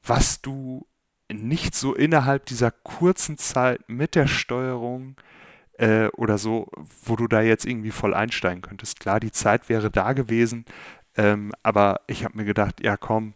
was 0.01 0.41
du 0.41 0.87
nicht 1.29 1.75
so 1.75 1.93
innerhalb 1.93 2.45
dieser 2.45 2.71
kurzen 2.71 3.37
Zeit 3.37 3.81
mit 3.89 4.15
der 4.15 4.27
Steuerung 4.27 5.17
äh, 5.73 6.07
oder 6.15 6.37
so, 6.37 6.69
wo 7.03 7.17
du 7.17 7.27
da 7.27 7.41
jetzt 7.41 7.65
irgendwie 7.65 7.91
voll 7.91 8.13
einsteigen 8.13 8.61
könntest. 8.61 9.01
Klar, 9.01 9.19
die 9.19 9.33
Zeit 9.33 9.67
wäre 9.67 9.91
da 9.91 10.13
gewesen, 10.13 10.63
ähm, 11.17 11.51
aber 11.61 11.99
ich 12.07 12.23
habe 12.23 12.37
mir 12.37 12.45
gedacht, 12.45 12.81
ja 12.81 12.95
komm, 12.95 13.33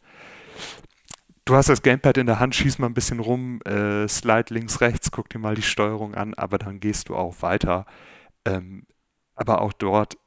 du 1.43 1.55
hast 1.55 1.67
das 1.67 1.81
Gamepad 1.81 2.17
in 2.19 2.27
der 2.27 2.39
Hand, 2.39 2.55
schieß 2.55 2.79
mal 2.79 2.87
ein 2.87 2.93
bisschen 2.93 3.19
rum, 3.19 3.61
äh, 3.63 4.07
slide 4.07 4.53
links, 4.53 4.79
rechts, 4.79 5.11
guck 5.11 5.27
dir 5.27 5.39
mal 5.39 5.55
die 5.55 5.61
Steuerung 5.61 6.15
an, 6.15 6.35
aber 6.35 6.57
dann 6.57 6.79
gehst 6.79 7.09
du 7.09 7.17
auch 7.17 7.41
weiter. 7.41 7.85
Ähm, 8.45 8.85
aber 9.35 9.61
auch 9.61 9.73
dort 9.73 10.17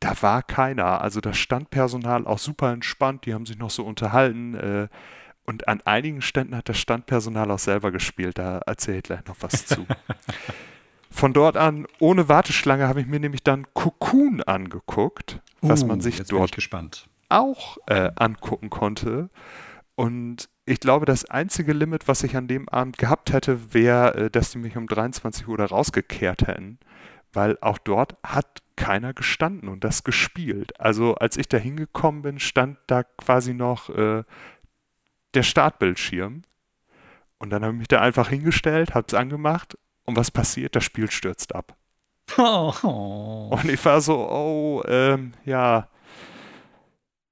da 0.00 0.20
war 0.22 0.42
keiner. 0.42 1.00
Also 1.00 1.20
das 1.20 1.36
Standpersonal 1.38 2.26
auch 2.26 2.38
super 2.38 2.72
entspannt, 2.72 3.26
die 3.26 3.34
haben 3.34 3.46
sich 3.46 3.58
noch 3.58 3.70
so 3.70 3.84
unterhalten. 3.84 4.54
Äh, 4.54 4.88
und 5.44 5.66
an 5.66 5.80
einigen 5.82 6.20
Ständen 6.20 6.54
hat 6.54 6.68
das 6.68 6.78
Standpersonal 6.78 7.50
auch 7.50 7.58
selber 7.58 7.90
gespielt. 7.90 8.38
Da 8.38 8.58
erzähle 8.66 8.98
ich 8.98 9.02
gleich 9.04 9.24
noch 9.26 9.36
was 9.40 9.66
zu. 9.66 9.86
Von 11.10 11.32
dort 11.32 11.56
an, 11.56 11.86
ohne 12.00 12.28
Warteschlange, 12.28 12.86
habe 12.86 13.00
ich 13.00 13.06
mir 13.06 13.18
nämlich 13.18 13.42
dann 13.42 13.66
Cocoon 13.72 14.42
angeguckt, 14.42 15.40
uh, 15.62 15.70
was 15.70 15.84
man 15.84 16.00
sich 16.00 16.22
dort 16.24 16.54
auch 17.30 17.78
äh, 17.86 18.10
angucken 18.16 18.68
konnte. 18.68 19.30
Und 19.94 20.48
ich 20.66 20.80
glaube, 20.80 21.06
das 21.06 21.24
einzige 21.24 21.72
Limit, 21.72 22.08
was 22.08 22.22
ich 22.22 22.36
an 22.36 22.46
dem 22.46 22.68
Abend 22.68 22.98
gehabt 22.98 23.32
hätte, 23.32 23.72
wäre, 23.72 24.14
äh, 24.14 24.30
dass 24.30 24.52
die 24.52 24.58
mich 24.58 24.76
um 24.76 24.86
23 24.86 25.48
Uhr 25.48 25.56
da 25.56 25.64
rausgekehrt 25.64 26.46
hätten. 26.46 26.78
Weil 27.32 27.58
auch 27.62 27.78
dort 27.78 28.16
hat 28.22 28.62
keiner 28.78 29.12
gestanden 29.12 29.68
und 29.68 29.82
das 29.84 30.04
gespielt. 30.04 30.80
Also 30.80 31.16
als 31.16 31.36
ich 31.36 31.48
da 31.48 31.58
hingekommen 31.58 32.22
bin, 32.22 32.38
stand 32.38 32.78
da 32.86 33.02
quasi 33.02 33.52
noch 33.52 33.90
äh, 33.90 34.22
der 35.34 35.42
Startbildschirm. 35.42 36.42
Und 37.38 37.50
dann 37.50 37.62
habe 37.62 37.74
ich 37.74 37.78
mich 37.80 37.88
da 37.88 38.00
einfach 38.00 38.28
hingestellt, 38.28 38.94
habe 38.94 39.06
es 39.08 39.14
angemacht 39.14 39.76
und 40.04 40.16
was 40.16 40.30
passiert? 40.30 40.76
Das 40.76 40.84
Spiel 40.84 41.10
stürzt 41.10 41.54
ab. 41.54 41.76
Oh. 42.36 43.48
Und 43.50 43.68
ich 43.68 43.84
war 43.84 44.00
so, 44.00 44.16
oh, 44.30 44.82
ähm, 44.86 45.32
ja, 45.44 45.88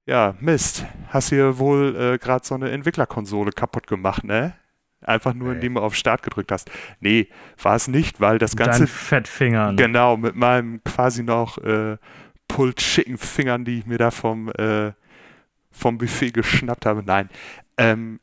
ja, 0.05 0.35
Mist, 0.39 0.85
hast 1.09 1.29
hier 1.29 1.59
wohl 1.59 1.95
äh, 1.95 2.17
gerade 2.17 2.45
so 2.45 2.55
eine 2.55 2.71
Entwicklerkonsole 2.71 3.51
kaputt 3.51 3.87
gemacht, 3.87 4.23
ne? 4.23 4.55
Einfach 5.01 5.33
nur, 5.33 5.53
indem 5.53 5.75
du 5.75 5.81
auf 5.81 5.95
Start 5.95 6.23
gedrückt 6.23 6.51
hast. 6.51 6.71
Nee, 6.99 7.27
war 7.61 7.75
es 7.75 7.87
nicht, 7.87 8.19
weil 8.19 8.39
das 8.39 8.55
Ganze. 8.55 8.79
Dein 8.79 8.87
Fettfingern. 8.87 9.77
Genau, 9.77 10.17
mit 10.17 10.35
meinem 10.35 10.83
quasi 10.83 11.23
noch 11.23 11.59
äh, 11.59 11.97
pulled 12.47 12.77
chicken 12.77 13.17
Fingern, 13.17 13.63
die 13.63 13.79
ich 13.79 13.85
mir 13.85 13.97
da 13.97 14.11
vom, 14.11 14.49
äh, 14.53 14.93
vom 15.71 15.97
Buffet 15.97 16.31
geschnappt 16.31 16.85
habe. 16.85 17.03
Nein. 17.03 17.29
Ähm, 17.77 18.19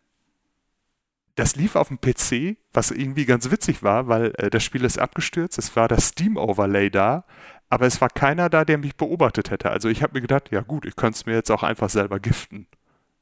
das 1.37 1.57
lief 1.57 1.77
auf 1.77 1.89
dem 1.89 2.01
PC, 2.01 2.57
was 2.73 2.91
irgendwie 2.91 3.25
ganz 3.25 3.51
witzig 3.51 3.83
war, 3.83 4.09
weil 4.09 4.33
äh, 4.39 4.51
das 4.51 4.63
Spiel 4.65 4.85
ist 4.85 4.99
abgestürzt. 4.99 5.59
Es 5.59 5.75
war 5.77 5.89
das 5.89 6.09
Steam-Overlay 6.09 6.91
da, 6.91 7.25
aber 7.69 7.87
es 7.87 8.01
war 8.01 8.09
keiner 8.09 8.49
da, 8.49 8.65
der 8.65 8.79
mich 8.79 8.97
beobachtet 8.97 9.51
hätte. 9.51 9.71
Also 9.71 9.89
ich 9.89 10.03
habe 10.03 10.15
mir 10.15 10.21
gedacht, 10.21 10.51
ja 10.51 10.61
gut, 10.61 10.87
ich 10.87 10.97
könnte 10.97 11.17
es 11.17 11.27
mir 11.27 11.35
jetzt 11.35 11.51
auch 11.51 11.63
einfach 11.63 11.91
selber 11.91 12.21
giften. 12.21 12.67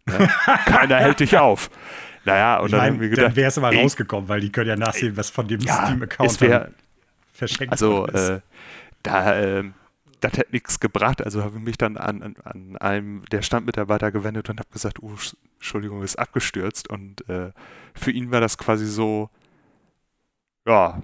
Ja? 0.08 0.26
Keiner 0.66 0.96
hält 0.96 1.20
dich 1.20 1.38
auf. 1.38 1.70
Naja, 2.24 2.58
und 2.58 2.66
ich 2.66 2.72
dann 2.72 2.98
mein. 2.98 3.10
Dann 3.10 3.36
wäre 3.36 3.48
es 3.48 3.56
ey, 3.56 3.82
rausgekommen, 3.82 4.28
weil 4.28 4.40
die 4.40 4.52
können 4.52 4.68
ja 4.68 4.76
nachsehen, 4.76 5.16
was 5.16 5.30
von 5.30 5.48
dem 5.48 5.60
ja, 5.60 5.86
Steam-Account 5.86 6.38
verschenkt 7.32 7.72
also, 7.72 8.06
ist. 8.06 8.14
Also, 8.14 8.32
äh, 8.34 8.40
da, 9.02 9.40
äh, 9.40 9.64
das 10.20 10.32
hätte 10.34 10.52
nichts 10.52 10.78
gebracht. 10.78 11.22
Also 11.24 11.42
habe 11.42 11.58
ich 11.58 11.64
mich 11.64 11.78
dann 11.78 11.96
an, 11.96 12.22
an, 12.22 12.36
an 12.44 12.76
einem 12.76 13.24
der 13.32 13.42
Standmitarbeiter 13.42 14.12
gewendet 14.12 14.48
und 14.48 14.60
habe 14.60 14.68
gesagt, 14.72 15.02
oh, 15.02 15.16
Entschuldigung, 15.56 16.02
ist 16.02 16.18
abgestürzt. 16.18 16.88
Und 16.88 17.28
äh, 17.28 17.50
für 17.94 18.12
ihn 18.12 18.30
war 18.30 18.40
das 18.40 18.56
quasi 18.56 18.86
so, 18.86 19.30
ja, 20.66 21.02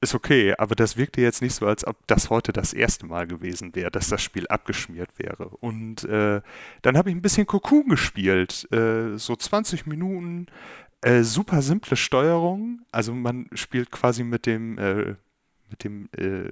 ist 0.00 0.14
okay, 0.14 0.54
aber 0.56 0.74
das 0.74 0.96
wirkte 0.96 1.20
jetzt 1.20 1.42
nicht 1.42 1.54
so, 1.54 1.66
als 1.66 1.86
ob 1.86 2.06
das 2.06 2.30
heute 2.30 2.52
das 2.52 2.72
erste 2.72 3.06
Mal 3.06 3.26
gewesen 3.26 3.74
wäre, 3.74 3.90
dass 3.90 4.08
das 4.08 4.22
Spiel 4.22 4.46
abgeschmiert 4.46 5.18
wäre. 5.18 5.48
Und 5.48 6.04
äh, 6.04 6.40
dann 6.82 6.96
habe 6.96 7.10
ich 7.10 7.16
ein 7.16 7.22
bisschen 7.22 7.46
Cocoon 7.46 7.88
gespielt, 7.88 8.70
äh, 8.72 9.16
so 9.18 9.34
20 9.34 9.86
Minuten, 9.86 10.46
äh, 11.00 11.22
super 11.22 11.62
simple 11.62 11.96
Steuerung. 11.96 12.82
Also 12.92 13.12
man 13.12 13.48
spielt 13.54 13.90
quasi 13.90 14.22
mit 14.22 14.46
dem, 14.46 14.78
äh, 14.78 15.14
mit 15.68 15.82
dem, 15.82 16.08
äh, 16.16 16.50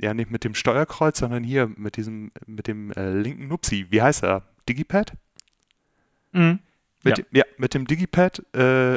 ja 0.00 0.14
nicht 0.14 0.30
mit 0.30 0.42
dem 0.42 0.54
Steuerkreuz, 0.54 1.18
sondern 1.18 1.44
hier 1.44 1.70
mit 1.76 1.96
diesem, 1.96 2.32
mit 2.46 2.66
dem 2.66 2.90
äh, 2.92 3.12
linken 3.12 3.46
Nupsi. 3.46 3.86
Wie 3.90 4.02
heißt 4.02 4.24
er? 4.24 4.42
Digipad? 4.68 5.12
Mhm. 6.32 6.58
Mit, 7.04 7.18
ja. 7.18 7.24
ja. 7.32 7.44
mit 7.56 7.74
dem 7.74 7.86
Digipad 7.86 8.42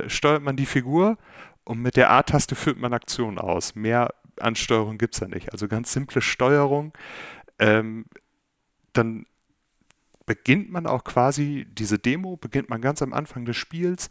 steuert 0.08 0.41
man 0.41 0.56
die 0.56 0.65
Figur 0.65 1.17
und 1.63 1.82
mit 1.82 1.95
der 1.95 2.12
A-Taste 2.12 2.56
führt 2.56 2.78
man 2.78 2.93
Aktionen 2.93 3.38
aus. 3.38 3.76
Mehr 3.76 4.13
Ansteuerung 4.39 4.97
gibt 4.97 5.13
es 5.13 5.19
ja 5.19 5.28
nicht. 5.28 5.52
Also 5.52 5.67
ganz 5.67 5.93
simple 5.93 6.21
Steuerung. 6.21 6.93
Ähm, 7.60 8.06
dann 8.93 9.26
beginnt 10.26 10.71
man 10.71 10.86
auch 10.86 11.04
quasi, 11.04 11.67
diese 11.71 12.00
Demo 12.00 12.38
beginnt 12.38 12.69
man 12.69 12.82
ganz 12.82 13.02
am 13.02 13.13
Anfang 13.13 13.45
des 13.45 13.58
Spiels 13.58 14.10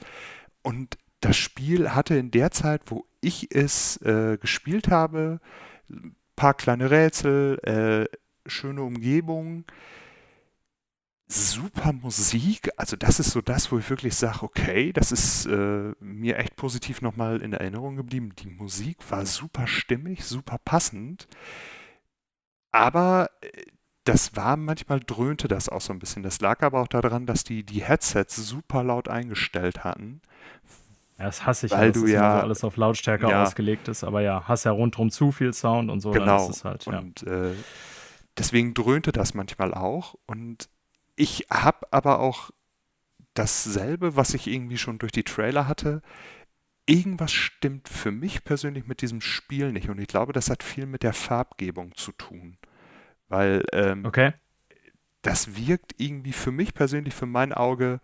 und 0.63 0.99
das 1.21 1.37
Spiel 1.37 1.95
hatte 1.95 2.15
in 2.15 2.31
der 2.31 2.51
Zeit, 2.51 2.83
wo 2.87 3.07
ich 3.21 3.55
es 3.55 3.99
äh, 3.99 4.39
gespielt 4.39 4.89
habe, 4.89 5.41
ein 5.91 6.17
paar 6.37 6.55
kleine 6.55 6.91
Rätsel, 6.91 7.59
äh, 7.63 8.17
schöne 8.49 8.83
Umgebung, 8.83 9.65
super 11.31 11.93
Musik. 11.93 12.71
Also 12.77 12.97
das 12.97 13.21
ist 13.21 13.31
so 13.31 13.41
das, 13.41 13.71
wo 13.71 13.79
ich 13.79 13.89
wirklich 13.89 14.17
sage, 14.17 14.43
okay, 14.43 14.93
das 14.93 15.13
ist 15.13 15.47
äh, 15.47 15.93
mir 16.01 16.39
echt 16.39 16.57
positiv 16.57 17.03
nochmal 17.03 17.41
in 17.41 17.53
Erinnerung 17.53 17.97
geblieben. 17.97 18.35
Die 18.37 18.49
Musik 18.49 18.99
war 19.11 19.25
super 19.25 19.67
stimmig, 19.67 20.25
super 20.25 20.59
passend. 20.65 21.29
Aber 22.73 23.31
äh, 23.43 23.49
das 24.05 24.35
war, 24.35 24.57
manchmal 24.57 24.99
dröhnte 25.01 25.47
das 25.47 25.69
auch 25.69 25.81
so 25.81 25.93
ein 25.93 25.99
bisschen. 25.99 26.23
Das 26.23 26.41
lag 26.41 26.63
aber 26.63 26.81
auch 26.81 26.89
daran, 26.89 27.27
dass 27.27 27.45
die, 27.45 27.65
die 27.65 27.85
Headsets 27.85 28.35
super 28.35 28.83
laut 28.83 29.09
eingestellt 29.09 29.85
hatten. 29.85 30.21
Ja, 31.19 31.27
das 31.27 31.47
hasse 31.47 31.67
ich, 31.67 31.73
weil 31.73 31.93
dass 31.93 32.03
du 32.03 32.09
ja 32.09 32.39
so 32.39 32.43
alles 32.43 32.65
auf 32.65 32.77
Lautstärke 32.77 33.29
ja, 33.29 33.45
ausgelegt 33.45 33.89
ist. 33.89 34.03
Aber 34.03 34.23
ja, 34.23 34.49
hast 34.49 34.65
ja 34.65 34.73
rundherum 34.73 35.11
zu 35.11 35.31
viel 35.33 35.53
Sound 35.53 35.91
und 35.91 36.01
so. 36.01 36.11
Genau. 36.11 36.51
Halt, 36.65 36.87
ja. 36.87 36.99
Und 36.99 37.23
äh, 37.25 37.53
deswegen 38.39 38.75
dröhnte 38.75 39.13
das 39.13 39.35
manchmal 39.35 39.75
auch. 39.75 40.15
Und 40.27 40.69
ich 41.21 41.47
habe 41.51 41.87
aber 41.91 42.21
auch 42.21 42.51
dasselbe, 43.35 44.17
was 44.17 44.33
ich 44.33 44.47
irgendwie 44.47 44.79
schon 44.79 44.99
durch 44.99 45.13
die 45.13 45.23
Trailer 45.23 45.69
hatte. 45.69 46.01
irgendwas 46.87 47.31
stimmt 47.31 47.89
für 47.89 48.11
mich 48.11 48.43
persönlich 48.43 48.87
mit 48.87 49.03
diesem 49.03 49.21
Spiel 49.21 49.71
nicht. 49.71 49.91
Und 49.91 50.01
ich 50.01 50.09
glaube, 50.09 50.33
das 50.33 50.51
hat 50.51 50.65
viel 50.65 50.87
mit 50.87 51.05
der 51.05 51.13
Farbgebung 51.13 51.95
zu 51.95 52.11
tun. 52.11 52.57
Weil 53.29 53.63
ähm, 53.73 54.05
okay. 54.07 54.33
das 55.23 55.57
wirkt 55.57 55.95
irgendwie 55.99 56.33
für 56.33 56.51
mich 56.51 56.75
persönlich, 56.75 57.15
für 57.15 57.27
mein 57.27 57.53
Auge, 57.53 58.01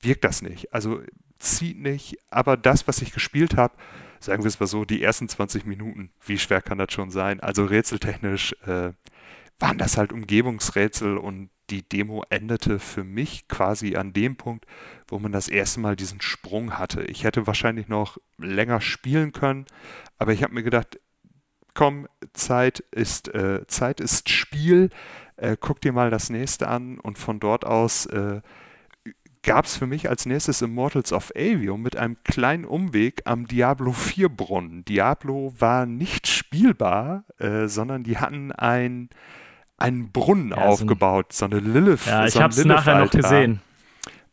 wirkt 0.00 0.24
das 0.24 0.42
nicht. 0.42 0.72
Also 0.72 1.02
zieht 1.38 1.78
nicht, 1.78 2.16
aber 2.30 2.56
das, 2.56 2.88
was 2.88 3.02
ich 3.02 3.12
gespielt 3.12 3.56
habe, 3.56 3.74
sagen 4.18 4.42
wir 4.42 4.48
es 4.48 4.58
mal 4.58 4.66
so, 4.66 4.84
die 4.84 5.02
ersten 5.02 5.28
20 5.28 5.66
Minuten, 5.66 6.10
wie 6.24 6.38
schwer 6.38 6.62
kann 6.62 6.78
das 6.78 6.92
schon 6.92 7.10
sein? 7.10 7.40
Also 7.40 7.66
rätseltechnisch 7.66 8.54
äh, 8.66 8.92
waren 9.58 9.78
das 9.78 9.98
halt 9.98 10.12
Umgebungsrätsel 10.12 11.18
und 11.18 11.50
die 11.70 11.82
Demo 11.88 12.24
endete 12.30 12.78
für 12.78 13.04
mich 13.04 13.48
quasi 13.48 13.96
an 13.96 14.12
dem 14.12 14.36
Punkt, 14.36 14.66
wo 15.08 15.18
man 15.18 15.32
das 15.32 15.48
erste 15.48 15.80
Mal 15.80 15.96
diesen 15.96 16.20
Sprung 16.20 16.78
hatte. 16.78 17.02
Ich 17.04 17.24
hätte 17.24 17.46
wahrscheinlich 17.46 17.88
noch 17.88 18.18
länger 18.38 18.80
spielen 18.80 19.32
können, 19.32 19.66
aber 20.18 20.32
ich 20.32 20.42
habe 20.42 20.54
mir 20.54 20.62
gedacht, 20.62 20.98
komm, 21.74 22.06
Zeit 22.32 22.80
ist 22.90 23.34
äh, 23.34 23.66
Zeit 23.66 24.00
ist 24.00 24.28
Spiel. 24.28 24.90
Äh, 25.36 25.56
guck 25.58 25.80
dir 25.80 25.92
mal 25.92 26.10
das 26.10 26.30
nächste 26.30 26.68
an 26.68 26.98
und 27.00 27.18
von 27.18 27.40
dort 27.40 27.64
aus 27.64 28.06
äh, 28.06 28.40
gab 29.44 29.66
es 29.66 29.76
für 29.76 29.86
mich 29.86 30.08
als 30.08 30.26
nächstes 30.26 30.62
Immortals 30.62 31.12
of 31.12 31.30
Avium 31.36 31.82
mit 31.82 31.96
einem 31.96 32.16
kleinen 32.24 32.64
Umweg 32.64 33.22
am 33.26 33.46
Diablo 33.46 33.92
4 33.92 34.28
Brunnen. 34.30 34.84
Diablo 34.84 35.54
war 35.58 35.86
nicht 35.86 36.26
spielbar, 36.26 37.24
äh, 37.38 37.68
sondern 37.68 38.02
die 38.02 38.18
hatten 38.18 38.50
ein, 38.52 39.10
einen 39.84 40.10
Brunnen 40.10 40.50
ja, 40.50 40.56
aufgebaut, 40.56 41.32
so, 41.32 41.44
eine 41.44 41.60
Lilith. 41.60 42.06
Ja, 42.06 42.26
ich 42.26 42.34
so 42.34 42.42
habe 42.42 42.52
es 42.52 42.64
nachher 42.64 42.98
noch 42.98 43.10
gesehen. 43.10 43.60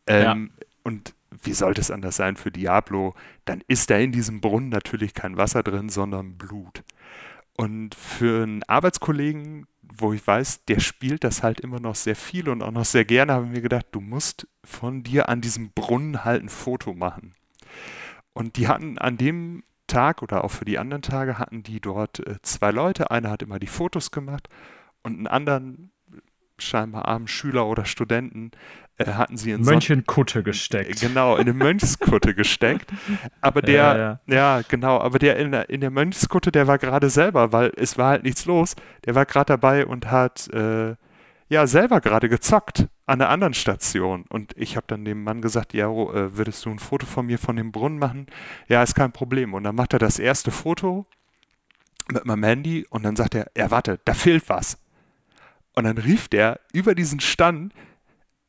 Ähm, 0.07 0.23
ja. 0.23 0.65
Und 0.83 1.13
wie 1.43 1.53
sollte 1.53 1.81
es 1.81 1.91
anders 1.91 2.15
sein 2.15 2.35
für 2.35 2.51
Diablo? 2.51 3.15
Dann 3.45 3.63
ist 3.67 3.89
da 3.89 3.97
in 3.97 4.11
diesem 4.11 4.41
Brunnen 4.41 4.69
natürlich 4.69 5.13
kein 5.13 5.37
Wasser 5.37 5.63
drin, 5.63 5.89
sondern 5.89 6.37
Blut. 6.37 6.83
Und 7.57 7.95
für 7.95 8.43
einen 8.43 8.63
Arbeitskollegen, 8.63 9.67
wo 9.81 10.13
ich 10.13 10.25
weiß, 10.25 10.65
der 10.65 10.79
spielt 10.79 11.23
das 11.23 11.43
halt 11.43 11.59
immer 11.59 11.79
noch 11.79 11.95
sehr 11.95 12.15
viel 12.15 12.49
und 12.49 12.61
auch 12.63 12.71
noch 12.71 12.85
sehr 12.85 13.05
gerne, 13.05 13.33
habe 13.33 13.45
ich 13.45 13.51
mir 13.51 13.61
gedacht, 13.61 13.87
du 13.91 13.99
musst 13.99 14.47
von 14.63 15.03
dir 15.03 15.29
an 15.29 15.41
diesem 15.41 15.71
Brunnen 15.71 16.23
halt 16.23 16.43
ein 16.43 16.49
Foto 16.49 16.93
machen. 16.93 17.33
Und 18.33 18.55
die 18.57 18.67
hatten 18.67 18.97
an 18.97 19.17
dem 19.17 19.63
Tag 19.87 20.21
oder 20.21 20.43
auch 20.43 20.51
für 20.51 20.63
die 20.63 20.79
anderen 20.79 21.01
Tage 21.01 21.37
hatten 21.37 21.63
die 21.63 21.81
dort 21.81 22.25
äh, 22.25 22.41
zwei 22.41 22.71
Leute. 22.71 23.11
Einer 23.11 23.29
hat 23.29 23.41
immer 23.41 23.59
die 23.59 23.67
Fotos 23.67 24.11
gemacht 24.11 24.47
und 25.03 25.17
einen 25.17 25.27
anderen, 25.27 25.91
scheinbar 26.57 27.07
armen 27.07 27.27
Schüler 27.27 27.67
oder 27.67 27.85
Studenten, 27.85 28.51
äh, 28.97 29.13
hatten 29.13 29.37
sie 29.37 29.51
in 29.51 29.61
Mönchenkutte 29.61 30.39
so 30.39 30.43
gesteckt. 30.43 31.01
Genau, 31.01 31.35
in 31.35 31.41
eine 31.41 31.53
Mönchskutte 31.53 32.33
gesteckt. 32.33 32.91
Aber 33.41 33.61
der, 33.61 33.73
ja, 33.73 33.97
ja. 33.97 34.19
ja, 34.27 34.61
genau, 34.67 34.99
aber 34.99 35.19
der 35.19 35.37
in, 35.37 35.51
der 35.51 35.69
in 35.69 35.81
der 35.81 35.91
Mönchskutte, 35.91 36.51
der 36.51 36.67
war 36.67 36.77
gerade 36.77 37.09
selber, 37.09 37.51
weil 37.51 37.71
es 37.77 37.97
war 37.97 38.09
halt 38.09 38.23
nichts 38.23 38.45
los. 38.45 38.75
Der 39.05 39.15
war 39.15 39.25
gerade 39.25 39.47
dabei 39.47 39.85
und 39.85 40.11
hat 40.11 40.47
äh, 40.53 40.95
ja 41.49 41.67
selber 41.67 41.99
gerade 41.99 42.29
gezockt 42.29 42.87
an 43.05 43.21
einer 43.21 43.29
anderen 43.29 43.53
Station. 43.53 44.25
Und 44.29 44.53
ich 44.55 44.77
habe 44.77 44.85
dann 44.87 45.05
dem 45.05 45.23
Mann 45.23 45.41
gesagt, 45.41 45.73
ja, 45.73 45.87
äh, 45.87 46.37
würdest 46.37 46.65
du 46.65 46.69
ein 46.69 46.79
Foto 46.79 47.05
von 47.05 47.25
mir 47.25 47.39
von 47.39 47.55
dem 47.55 47.71
Brunnen 47.71 47.99
machen? 47.99 48.27
Ja, 48.67 48.83
ist 48.83 48.95
kein 48.95 49.11
Problem. 49.11 49.53
Und 49.53 49.63
dann 49.63 49.75
macht 49.75 49.93
er 49.93 49.99
das 49.99 50.19
erste 50.19 50.51
Foto 50.51 51.05
mit 52.11 52.25
meinem 52.25 52.43
Handy 52.43 52.85
und 52.89 53.03
dann 53.03 53.15
sagt 53.15 53.35
er, 53.35 53.47
ja, 53.55 53.71
warte, 53.71 53.99
da 54.05 54.13
fehlt 54.13 54.47
was. 54.49 54.77
Und 55.73 55.85
dann 55.85 55.97
rief 55.97 56.27
der 56.27 56.59
über 56.73 56.95
diesen 56.95 57.19
Stand, 57.19 57.73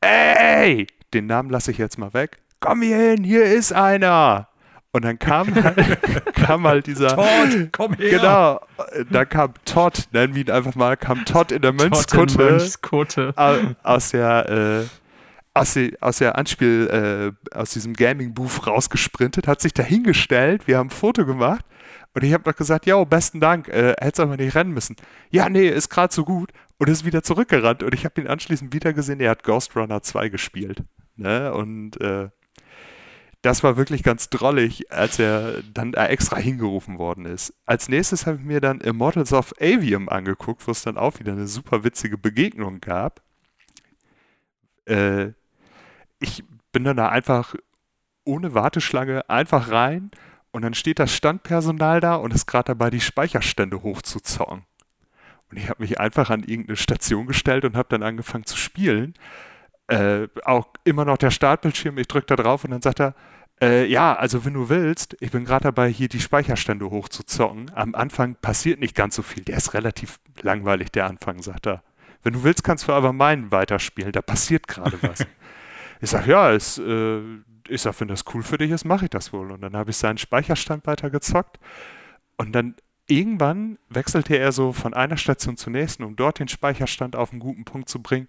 ey, 0.01 0.87
den 1.13 1.25
Namen 1.27 1.49
lasse 1.49 1.71
ich 1.71 1.77
jetzt 1.77 1.97
mal 1.97 2.13
weg. 2.13 2.39
Komm 2.59 2.81
hier 2.81 2.97
hin, 2.97 3.23
hier 3.23 3.45
ist 3.45 3.73
einer. 3.73 4.47
Und 4.91 5.05
dann 5.05 5.17
kam 5.17 5.53
halt, 5.63 6.33
kam 6.33 6.67
halt 6.67 6.87
dieser. 6.87 7.15
Todd, 7.15 7.69
komm 7.71 7.93
her! 7.95 8.09
Genau, 8.09 8.59
da 9.09 9.25
kam 9.25 9.53
Todd, 9.65 10.07
nennen 10.11 10.35
wir 10.35 10.43
ihn 10.43 10.51
einfach 10.51 10.75
mal, 10.75 10.95
kam 10.97 11.25
Todd 11.25 11.51
in 11.51 11.61
der 11.61 11.73
Mönchskutte, 11.73 12.37
Mönchskutte. 12.37 13.33
aus 13.81 14.11
der, 14.11 14.49
äh, 14.49 14.85
aus, 15.55 15.73
die, 15.73 15.99
aus 15.99 16.17
der 16.19 16.37
Anspiel, 16.37 17.33
äh, 17.51 17.57
aus 17.57 17.71
diesem 17.71 17.93
Gaming-Booth 17.93 18.67
rausgesprintet, 18.67 19.47
hat 19.47 19.61
sich 19.61 19.73
da 19.73 19.81
hingestellt, 19.81 20.67
wir 20.67 20.77
haben 20.77 20.87
ein 20.87 20.91
Foto 20.91 21.25
gemacht 21.25 21.65
und 22.13 22.23
ich 22.23 22.33
habe 22.33 22.47
noch 22.47 22.55
gesagt, 22.55 22.85
ja, 22.85 23.03
besten 23.03 23.39
Dank, 23.39 23.69
äh, 23.69 23.95
hättest 23.99 24.19
aber 24.19 24.37
nicht 24.37 24.53
rennen 24.53 24.73
müssen. 24.73 24.95
Ja, 25.31 25.49
nee, 25.49 25.67
ist 25.67 25.89
gerade 25.89 26.13
so 26.13 26.23
gut 26.23 26.51
und 26.77 26.89
ist 26.89 27.05
wieder 27.05 27.23
zurückgerannt 27.23 27.83
und 27.83 27.93
ich 27.93 28.05
habe 28.05 28.19
ihn 28.21 28.27
anschließend 28.27 28.73
wieder 28.73 28.93
gesehen, 28.93 29.19
er 29.19 29.31
hat 29.31 29.43
Ghost 29.43 29.75
Runner 29.75 30.01
2 30.01 30.29
gespielt. 30.29 30.83
Ne? 31.15 31.53
Und 31.53 31.99
äh, 32.01 32.29
das 33.43 33.61
war 33.61 33.75
wirklich 33.75 34.03
ganz 34.03 34.29
drollig, 34.29 34.91
als 34.91 35.19
er 35.19 35.61
dann 35.73 35.91
da 35.91 36.07
extra 36.07 36.37
hingerufen 36.37 36.97
worden 36.97 37.25
ist. 37.25 37.53
Als 37.65 37.89
nächstes 37.89 38.25
habe 38.25 38.37
ich 38.37 38.43
mir 38.43 38.61
dann 38.61 38.79
Immortals 38.79 39.33
of 39.33 39.53
Avium 39.59 40.07
angeguckt, 40.07 40.65
wo 40.65 40.71
es 40.71 40.83
dann 40.83 40.97
auch 40.97 41.19
wieder 41.19 41.33
eine 41.33 41.47
super 41.47 41.83
witzige 41.83 42.17
Begegnung 42.17 42.79
gab. 42.79 43.21
Äh, 44.85 45.33
ich 46.19 46.43
bin 46.71 46.85
dann 46.85 46.97
da 46.97 47.09
einfach 47.09 47.53
ohne 48.25 48.53
Warteschlange 48.53 49.29
einfach 49.29 49.69
rein 49.69 50.11
und 50.51 50.61
dann 50.61 50.73
steht 50.73 50.99
das 50.99 51.13
Standpersonal 51.13 51.99
da 51.99 52.15
und 52.15 52.33
ist 52.33 52.45
gerade 52.45 52.67
dabei, 52.67 52.89
die 52.89 53.01
Speicherstände 53.01 53.83
hochzuzocken. 53.83 54.65
Und 55.49 55.57
ich 55.57 55.69
habe 55.69 55.81
mich 55.81 55.99
einfach 55.99 56.29
an 56.29 56.43
irgendeine 56.43 56.77
Station 56.77 57.27
gestellt 57.27 57.65
und 57.65 57.75
habe 57.75 57.89
dann 57.89 58.03
angefangen 58.03 58.45
zu 58.45 58.57
spielen. 58.57 59.13
Äh, 59.87 60.27
auch 60.45 60.67
immer 60.83 61.05
noch 61.05 61.17
der 61.17 61.31
Startbildschirm, 61.31 61.97
ich 61.97 62.07
drücke 62.07 62.27
da 62.27 62.35
drauf 62.35 62.63
und 62.63 62.71
dann 62.71 62.81
sagt 62.81 63.01
er, 63.01 63.15
äh, 63.61 63.85
ja, 63.85 64.15
also 64.15 64.45
wenn 64.45 64.53
du 64.53 64.69
willst, 64.69 65.15
ich 65.19 65.31
bin 65.31 65.45
gerade 65.45 65.63
dabei, 65.63 65.89
hier 65.89 66.09
die 66.09 66.19
Speicherstände 66.19 66.89
hochzuzocken. 66.89 67.71
Am 67.75 67.95
Anfang 67.95 68.35
passiert 68.35 68.79
nicht 68.79 68.95
ganz 68.95 69.15
so 69.15 69.21
viel. 69.21 69.43
Der 69.43 69.57
ist 69.57 69.73
relativ 69.73 70.19
langweilig, 70.41 70.91
der 70.91 71.05
Anfang, 71.05 71.41
sagt 71.41 71.67
er. 71.67 71.83
Wenn 72.23 72.33
du 72.33 72.43
willst, 72.43 72.63
kannst 72.63 72.87
du 72.87 72.93
aber 72.93 73.13
meinen 73.13 73.51
weiterspielen. 73.51 74.11
Da 74.11 74.21
passiert 74.21 74.67
gerade 74.67 74.97
was. 75.01 75.25
ich 76.01 76.09
sage, 76.09 76.31
ja, 76.31 76.51
ist, 76.51 76.77
äh, 76.79 77.19
ich 77.67 77.81
sage, 77.81 77.99
wenn 77.99 78.07
das 78.07 78.23
cool 78.33 78.43
für 78.43 78.57
dich 78.57 78.71
ist, 78.71 78.85
mache 78.85 79.05
ich 79.05 79.11
das 79.11 79.33
wohl. 79.33 79.51
Und 79.51 79.61
dann 79.61 79.75
habe 79.75 79.91
ich 79.91 79.97
seinen 79.97 80.17
Speicherstand 80.17 80.87
weitergezockt. 80.87 81.59
Und 82.37 82.53
dann 82.53 82.75
irgendwann 83.07 83.77
wechselte 83.89 84.37
er 84.37 84.51
so 84.51 84.73
von 84.73 84.93
einer 84.93 85.17
Station 85.17 85.57
zur 85.57 85.71
nächsten, 85.71 86.03
um 86.03 86.15
dort 86.15 86.39
den 86.39 86.47
Speicherstand 86.47 87.15
auf 87.15 87.31
einen 87.31 87.39
guten 87.39 87.65
Punkt 87.65 87.89
zu 87.89 88.01
bringen. 88.01 88.27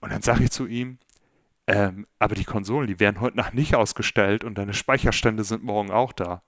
Und 0.00 0.12
dann 0.12 0.22
sage 0.22 0.44
ich 0.44 0.50
zu 0.50 0.66
ihm, 0.66 0.98
ähm, 1.66 2.06
aber 2.18 2.34
die 2.34 2.44
Konsolen, 2.44 2.86
die 2.86 3.00
werden 3.00 3.20
heute 3.20 3.36
Nacht 3.36 3.54
nicht 3.54 3.74
ausgestellt 3.74 4.44
und 4.44 4.58
deine 4.58 4.74
Speicherstände 4.74 5.44
sind 5.44 5.62
morgen 5.62 5.90
auch 5.90 6.12
da. 6.12 6.42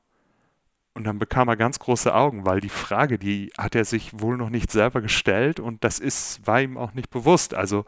Und 0.94 1.04
dann 1.04 1.18
bekam 1.18 1.48
er 1.48 1.56
ganz 1.56 1.80
große 1.80 2.14
Augen, 2.14 2.46
weil 2.46 2.60
die 2.60 2.68
Frage, 2.68 3.18
die 3.18 3.52
hat 3.58 3.74
er 3.74 3.84
sich 3.84 4.20
wohl 4.20 4.36
noch 4.36 4.50
nicht 4.50 4.70
selber 4.70 5.00
gestellt 5.00 5.58
und 5.58 5.82
das 5.82 5.98
ist, 5.98 6.46
war 6.46 6.62
ihm 6.62 6.78
auch 6.78 6.94
nicht 6.94 7.10
bewusst. 7.10 7.54
Also 7.54 7.84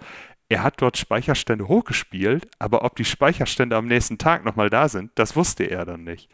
er 0.49 0.63
hat 0.65 0.81
dort 0.83 0.97
Speicherstände 0.97 1.69
hochgespielt, 1.69 2.49
aber 2.59 2.85
ob 2.85 2.97
die 2.97 3.05
Speicherstände 3.05 3.77
am 3.77 3.87
nächsten 3.87 4.19
Tag 4.19 4.45
nochmal 4.45 4.71
da 4.71 4.89
sind, 4.89 5.13
das 5.15 5.37
wusste 5.37 5.65
er 5.65 5.85
dann 5.85 6.03
nicht. 6.05 6.29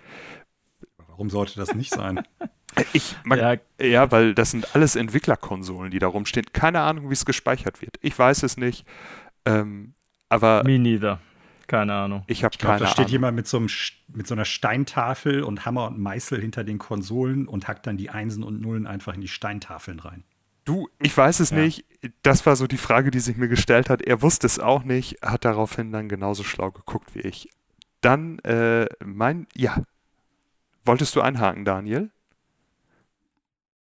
Warum 1.09 1.29
sollte 1.29 1.57
das 1.57 1.75
nicht 1.75 1.93
sein? 1.93 2.23
Ich 2.93 3.17
mag, 3.25 3.61
ja. 3.79 3.87
ja, 3.87 4.11
weil 4.11 4.35
das 4.35 4.51
sind 4.51 4.75
alles 4.75 4.97
Entwicklerkonsolen, 4.97 5.91
die 5.91 5.99
da 5.99 6.07
rumstehen. 6.07 6.47
Keine 6.53 6.81
Ahnung, 6.81 7.11
wie 7.11 7.15
es 7.15 7.25
gespeichert 7.25 7.83
wird. 7.83 7.99
Ich 8.01 8.19
weiß 8.19 8.43
es 8.43 8.57
nicht. 8.57 8.87
Ähm, 9.45 9.95
aber. 10.29 10.65
Me 10.65 10.79
neither. 10.79 11.21
Keine 11.67 11.95
Ahnung. 11.95 12.25
Ich 12.27 12.45
habe 12.45 12.57
keine 12.57 12.75
Ahnung. 12.75 12.87
Da 12.87 12.93
steht 12.93 13.11
jemand 13.11 13.37
mit 13.37 13.47
so, 13.47 13.57
einem, 13.57 13.69
mit 14.09 14.27
so 14.27 14.35
einer 14.35 14.45
Steintafel 14.45 15.43
und 15.43 15.65
Hammer 15.65 15.87
und 15.87 15.99
Meißel 15.99 16.41
hinter 16.41 16.65
den 16.65 16.79
Konsolen 16.79 17.47
und 17.47 17.69
hackt 17.69 17.87
dann 17.87 17.97
die 17.97 18.11
Einsen 18.11 18.43
und 18.43 18.61
Nullen 18.61 18.87
einfach 18.87 19.15
in 19.15 19.21
die 19.21 19.29
Steintafeln 19.29 19.99
rein. 19.99 20.25
Du, 20.65 20.89
ich 21.01 21.17
weiß 21.17 21.41
es 21.41 21.51
ja. 21.51 21.59
nicht. 21.59 21.85
Das 22.23 22.47
war 22.47 22.57
so 22.57 22.67
die 22.67 22.77
Frage, 22.77 23.11
die 23.11 23.21
sich 23.21 23.37
mir 23.37 23.49
gestellt 23.49 23.91
hat. 23.91 24.03
Er 24.03 24.23
wusste 24.23 24.47
es 24.47 24.59
auch 24.59 24.85
nicht, 24.85 25.23
hat 25.23 25.45
daraufhin 25.45 25.93
dann 25.93 26.09
genauso 26.09 26.45
schlau 26.45 26.71
geguckt 26.71 27.15
wie 27.15 27.21
ich. 27.21 27.49
Dann, 28.01 28.39
äh, 28.41 28.87
mein, 29.05 29.47
ja. 29.55 29.83
Wolltest 30.85 31.15
du 31.17 31.21
einhaken, 31.21 31.65
Daniel? 31.65 32.11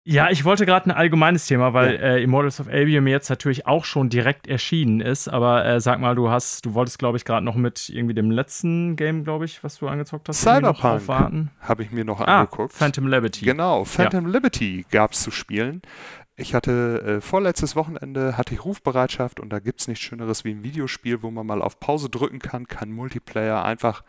Ja, 0.05 0.29
ich 0.29 0.43
wollte 0.43 0.65
gerade 0.65 0.89
ein 0.89 0.91
allgemeines 0.91 1.47
Thema, 1.47 1.73
weil 1.73 1.95
ja. 1.95 2.01
äh, 2.01 2.23
Immortals 2.23 2.59
of 2.59 2.67
Albion 2.67 3.07
jetzt 3.07 3.29
natürlich 3.29 3.67
auch 3.67 3.85
schon 3.85 4.09
direkt 4.09 4.47
erschienen 4.47 4.99
ist. 4.99 5.29
Aber 5.29 5.65
äh, 5.65 5.79
sag 5.79 6.01
mal, 6.01 6.13
du 6.13 6.29
hast, 6.29 6.65
du 6.65 6.73
wolltest, 6.73 6.99
glaube 6.99 7.17
ich, 7.17 7.23
gerade 7.23 7.45
noch 7.45 7.55
mit 7.55 7.87
irgendwie 7.87 8.13
dem 8.13 8.29
letzten 8.29 8.97
Game, 8.97 9.23
glaube 9.23 9.45
ich, 9.45 9.63
was 9.63 9.77
du 9.77 9.87
angezockt 9.87 10.27
hast, 10.27 10.41
Cyberpunk 10.41 11.49
habe 11.61 11.83
ich 11.83 11.91
mir 11.91 12.03
noch 12.03 12.19
ah, 12.19 12.41
angeguckt. 12.41 12.73
Phantom 12.73 13.07
Liberty. 13.07 13.45
Genau, 13.45 13.85
Phantom 13.85 14.25
ja. 14.25 14.31
Liberty 14.31 14.85
gab 14.91 15.13
es 15.13 15.23
zu 15.23 15.31
spielen. 15.31 15.81
ich 16.35 16.53
hatte 16.53 17.19
äh, 17.19 17.21
vorletztes 17.21 17.77
Wochenende 17.77 18.37
hatte 18.37 18.53
ich 18.53 18.65
Rufbereitschaft 18.65 19.39
und 19.39 19.51
da 19.51 19.59
gibt 19.59 19.79
es 19.79 19.87
nichts 19.87 20.03
Schöneres 20.03 20.43
wie 20.43 20.51
ein 20.51 20.63
Videospiel, 20.63 21.23
wo 21.23 21.31
man 21.31 21.47
mal 21.47 21.61
auf 21.61 21.79
Pause 21.79 22.09
drücken 22.09 22.39
kann, 22.39 22.67
kein 22.67 22.91
Multiplayer, 22.91 23.63
einfach 23.63 24.03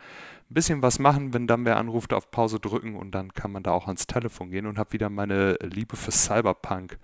ein 0.55 0.63
bisschen 0.63 0.83
was 0.83 1.01
machen, 1.01 1.35
wenn 1.35 1.49
dann 1.49 1.65
wer 1.65 1.79
anruft, 1.79 2.13
auf 2.13 2.31
Pause 2.31 2.61
drücken 2.61 2.95
und 2.95 3.11
dann 3.11 3.33
kann 3.33 3.51
man 3.51 3.65
da 3.65 3.73
auch 3.73 3.89
ans 3.89 4.07
Telefon 4.07 4.51
gehen 4.51 4.67
und 4.67 4.79
habe 4.79 4.93
wieder 4.93 5.11
meine 5.11 5.55
Liebe 5.55 5.97
für 5.97 6.13
Cyberpunk 6.13 6.97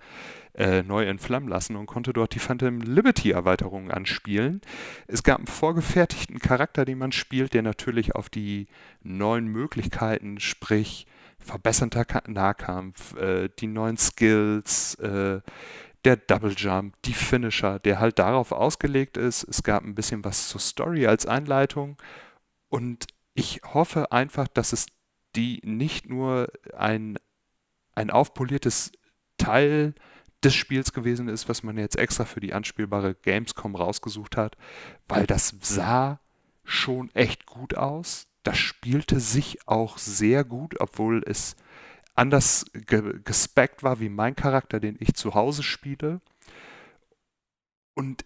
äh, 0.53 0.83
neu 0.83 1.03
entflammen 1.03 1.49
lassen 1.49 1.75
und 1.75 1.85
konnte 1.85 2.13
dort 2.13 2.33
die 2.33 2.39
Phantom 2.39 2.79
Liberty 2.79 3.31
Erweiterung 3.31 3.91
anspielen. 3.91 4.61
Es 5.07 5.21
gab 5.21 5.39
einen 5.39 5.47
vorgefertigten 5.47 6.39
Charakter, 6.39 6.85
den 6.85 6.97
man 6.97 7.11
spielt, 7.11 7.53
der 7.53 7.61
natürlich 7.61 8.15
auf 8.15 8.29
die 8.29 8.67
neuen 9.03 9.47
Möglichkeiten, 9.47 10.39
sprich 10.39 11.05
verbesserter 11.37 12.05
Nahkampf, 12.27 13.17
äh, 13.17 13.49
die 13.59 13.67
neuen 13.67 13.97
Skills, 13.97 14.95
äh, 14.95 15.41
der 16.05 16.15
Double 16.15 16.53
Jump, 16.55 16.95
die 17.03 17.13
Finisher, 17.13 17.79
der 17.79 17.99
halt 17.99 18.17
darauf 18.17 18.53
ausgelegt 18.53 19.17
ist. 19.17 19.43
Es 19.43 19.61
gab 19.61 19.83
ein 19.83 19.93
bisschen 19.93 20.23
was 20.23 20.47
zur 20.47 20.61
Story 20.61 21.05
als 21.05 21.25
Einleitung 21.25 21.97
und 22.69 23.07
ich 23.33 23.61
hoffe 23.63 24.11
einfach, 24.11 24.47
dass 24.47 24.73
es 24.73 24.87
die 25.35 25.61
nicht 25.63 26.09
nur 26.09 26.51
ein, 26.75 27.17
ein 27.93 28.09
aufpoliertes 28.09 28.91
Teil 29.37 29.93
des 30.43 30.55
Spiels 30.55 30.91
gewesen 30.93 31.27
ist, 31.27 31.47
was 31.47 31.63
man 31.63 31.77
jetzt 31.77 31.97
extra 31.97 32.25
für 32.25 32.39
die 32.39 32.53
anspielbare 32.53 33.15
Gamescom 33.15 33.75
rausgesucht 33.75 34.37
hat, 34.37 34.57
weil 35.07 35.27
das 35.27 35.55
sah 35.61 36.19
schon 36.63 37.13
echt 37.13 37.45
gut 37.45 37.75
aus. 37.75 38.27
Das 38.43 38.57
spielte 38.57 39.19
sich 39.19 39.67
auch 39.67 39.97
sehr 39.97 40.43
gut, 40.43 40.79
obwohl 40.79 41.23
es 41.25 41.55
anders 42.15 42.65
ge 42.73 43.19
gespeckt 43.23 43.83
war 43.83 43.99
wie 43.99 44.09
mein 44.09 44.35
Charakter, 44.35 44.79
den 44.79 44.97
ich 44.99 45.13
zu 45.13 45.35
Hause 45.35 45.63
spiele. 45.63 46.21
Und 47.93 48.25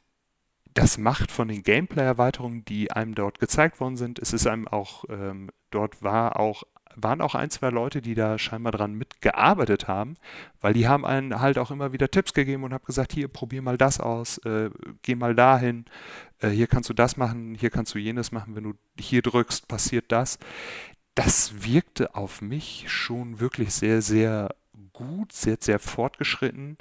das 0.76 0.98
macht 0.98 1.32
von 1.32 1.48
den 1.48 1.64
Gameplay-Erweiterungen, 1.64 2.64
die 2.66 2.92
einem 2.92 3.16
dort 3.16 3.40
gezeigt 3.40 3.80
worden 3.80 3.96
sind, 3.96 4.20
es 4.20 4.34
ist 4.34 4.46
einem 4.46 4.68
auch, 4.68 5.06
ähm, 5.10 5.50
dort 5.72 6.04
war 6.04 6.40
auch 6.40 6.64
waren 6.98 7.22
auch 7.22 7.36
ein, 7.36 7.50
zwei 7.50 7.70
Leute, 7.72 8.02
die 8.02 8.16
da 8.16 8.38
scheinbar 8.38 8.72
dran 8.72 8.94
mitgearbeitet 8.94 9.88
haben, 9.88 10.16
weil 10.62 10.74
die 10.74 10.88
haben 10.88 11.06
einen 11.06 11.42
halt 11.42 11.58
auch 11.58 11.70
immer 11.70 11.92
wieder 11.92 12.10
Tipps 12.10 12.34
gegeben 12.34 12.64
und 12.64 12.74
haben 12.74 12.86
gesagt, 12.86 13.12
hier, 13.12 13.28
probier 13.28 13.62
mal 13.62 13.78
das 13.78 14.00
aus, 14.00 14.38
äh, 14.46 14.70
geh 15.02 15.16
mal 15.16 15.36
dahin, 15.36 15.86
äh, 16.40 16.50
hier 16.50 16.68
kannst 16.68 16.90
du 16.90 16.94
das 16.94 17.18
machen, 17.18 17.56
hier 17.56 17.70
kannst 17.70 17.94
du 17.96 18.00
jenes 18.00 18.32
machen, 18.32 18.56
wenn 18.56 18.64
du 18.64 18.74
hier 18.98 19.22
drückst, 19.22 19.68
passiert 19.68 20.06
das. 20.12 20.40
Das 21.16 21.66
wirkte 21.66 22.16
auf 22.16 22.42
mich 22.42 22.86
schon 22.88 23.40
wirklich 23.42 23.74
sehr, 23.74 24.02
sehr 24.02 24.56
gut, 24.94 25.34
sehr, 25.34 25.58
sehr 25.60 25.80
fortgeschritten 25.80 26.78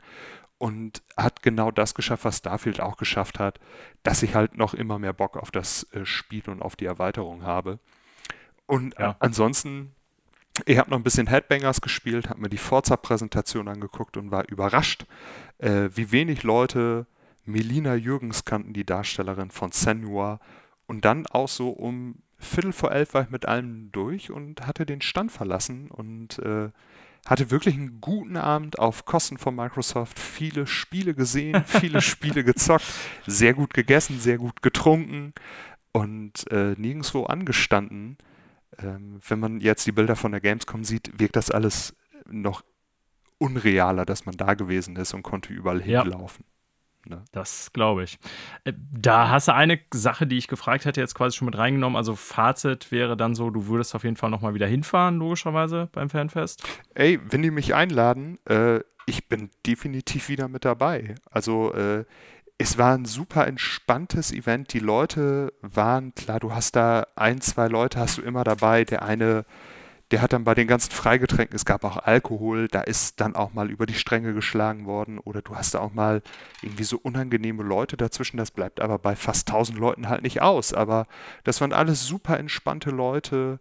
und 0.65 1.03
hat 1.15 1.43
genau 1.43 1.71
das 1.71 1.95
geschafft, 1.95 2.25
was 2.25 2.39
Starfield 2.39 2.81
auch 2.81 2.97
geschafft 2.97 3.39
hat, 3.39 3.61
dass 4.03 4.23
ich 4.23 4.35
halt 4.35 4.57
noch 4.57 4.73
immer 4.73 4.99
mehr 4.99 5.13
Bock 5.13 5.37
auf 5.37 5.51
das 5.51 5.87
äh, 5.93 6.07
Spiel 6.07 6.45
und 6.47 6.63
auf 6.63 6.75
die 6.75 6.87
Erweiterung 6.87 7.43
habe. 7.43 7.79
Und 8.65 8.95
ja. 8.99 9.15
ansonsten 9.19 9.93
ich 10.65 10.79
habe 10.79 10.89
noch 10.89 10.97
ein 10.97 11.03
bisschen 11.03 11.27
Headbangers 11.27 11.83
gespielt, 11.83 12.31
habe 12.31 12.41
mir 12.41 12.49
die 12.49 12.57
Forza-Präsentation 12.57 13.69
angeguckt 13.69 14.17
und 14.17 14.31
war 14.31 14.49
überrascht, 14.49 15.05
äh, 15.59 15.91
wie 15.93 16.13
wenig 16.13 16.45
Leute 16.45 17.07
Melina 17.45 17.95
Jürgens 17.95 18.47
kannten, 18.47 18.73
die 18.73 18.87
Darstellerin 18.87 19.51
von 19.51 19.71
Senua. 19.71 20.41
Und 20.87 21.05
dann 21.05 21.27
auch 21.27 21.49
so 21.49 21.69
um 21.69 22.23
Viertel 22.39 22.73
vor 22.73 22.91
elf 22.91 23.13
war 23.13 23.23
ich 23.23 23.31
mit 23.31 23.45
allem 23.45 23.93
durch 23.93 24.31
und 24.31 24.67
hatte 24.67 24.87
den 24.87 25.03
Stand 25.03 25.31
verlassen 25.31 25.91
und 25.91 26.39
äh, 26.39 26.71
hatte 27.27 27.51
wirklich 27.51 27.75
einen 27.75 28.01
guten 28.01 28.37
Abend 28.37 28.79
auf 28.79 29.05
Kosten 29.05 29.39
von 29.39 29.55
Microsoft. 29.55 30.19
Viele 30.19 30.67
Spiele 30.67 31.15
gesehen, 31.15 31.65
viele 31.67 32.01
Spiele 32.03 32.45
gezockt, 32.45 32.85
sehr 33.27 33.55
gut 33.55 33.73
gegessen, 33.75 34.21
sehr 34.21 34.39
gut 34.39 34.63
getrunken 34.63 35.33
und 35.93 36.51
äh, 36.51 36.75
nirgendwo 36.77 37.25
angestanden 37.25 38.19
ähm, 38.83 39.21
wenn 39.27 39.41
man 39.41 39.61
jetzt 39.61 39.87
die 39.87 39.93
Bilder 39.93 40.17
von 40.17 40.33
der 40.33 40.41
Gamescom 40.41 40.85
sieht, 40.85 41.19
wirkt 41.19 41.37
das 41.37 41.51
alles 41.51 41.95
noch 42.27 42.65
unrealer, 43.39 44.05
dass 44.05 44.27
man 44.27 44.37
da 44.37 44.55
gewesen 44.55 44.97
ist 44.97 45.15
und 45.15 45.23
konnte 45.23 45.53
überall 45.53 45.87
ja. 45.87 46.03
hinlaufen. 46.03 46.45
Ne? 47.07 47.25
Das 47.33 47.73
glaube 47.73 48.05
ich. 48.05 48.19
Äh, 48.65 48.73
da 48.93 49.29
hast 49.29 49.49
du 49.49 49.55
eine 49.55 49.79
Sache, 49.93 50.27
die 50.27 50.39
ich 50.39 50.49
gefragt 50.49 50.85
hätte, 50.85 51.01
jetzt 51.01 51.15
quasi 51.15 51.37
schon 51.37 51.47
mit 51.47 51.59
reingenommen. 51.59 51.97
Also 51.97 52.17
Fazit 52.17 52.91
wäre 52.91 53.17
dann 53.17 53.35
so, 53.35 53.51
du 53.51 53.67
würdest 53.67 53.95
auf 53.95 54.05
jeden 54.05 54.17
Fall 54.17 54.31
nochmal 54.31 54.55
wieder 54.55 54.67
hinfahren, 54.67 55.19
logischerweise 55.19 55.89
beim 55.93 56.11
Fanfest. 56.11 56.63
Ey, 56.95 57.21
wenn 57.25 57.43
die 57.43 57.51
mich 57.51 57.75
einladen, 57.75 58.39
äh, 58.47 58.81
ich 59.07 59.29
bin 59.29 59.51
definitiv 59.67 60.29
wieder 60.29 60.49
mit 60.49 60.65
dabei. 60.65 61.15
Also 61.31 61.73
äh, 61.75 62.05
es 62.59 62.79
war 62.79 62.95
ein 62.95 63.05
super 63.05 63.47
entspanntes 63.47 64.33
Event. 64.33 64.73
Die 64.73 64.79
Leute 64.79 65.53
waren, 65.61 66.15
klar, 66.15 66.41
du 66.41 66.55
hast 66.55 66.77
da 66.77 67.07
ein, 67.17 67.41
zwei 67.41 67.69
Leute 67.69 67.99
hast 67.99 68.19
du 68.19 68.23
immer 68.23 68.45
dabei. 68.45 68.85
Der 68.85 69.03
eine, 69.03 69.45
der 70.11 70.23
hat 70.23 70.33
dann 70.33 70.45
bei 70.45 70.55
den 70.55 70.67
ganzen 70.67 70.91
Freigetränken, 70.91 71.57
es 71.57 71.65
gab 71.65 71.85
auch 71.85 71.97
Alkohol, 71.97 72.69
da 72.69 72.83
ist 72.83 73.21
dann 73.21 73.35
auch 73.35 73.55
mal 73.55 73.71
über 73.71 73.87
die 73.87 73.95
Stränge 73.95 74.35
geschlagen 74.35 74.87
worden. 74.87 75.19
Oder 75.19 75.43
du 75.43 75.57
hast 75.57 75.75
da 75.75 75.81
auch 75.81 75.93
mal 75.93 76.23
irgendwie 76.63 76.85
so 76.85 76.99
unangenehme 76.99 77.63
Leute 77.63 77.97
dazwischen. 77.97 78.37
Das 78.37 78.51
bleibt 78.51 78.81
aber 78.81 78.99
bei 78.99 79.17
fast 79.17 79.49
1000 79.49 79.79
Leuten 79.79 80.09
halt 80.09 80.23
nicht 80.23 80.43
aus. 80.43 80.75
Aber 80.75 81.07
das 81.45 81.61
waren 81.61 81.73
alles 81.73 82.07
super 82.07 82.39
entspannte 82.39 82.91
Leute. 82.91 83.59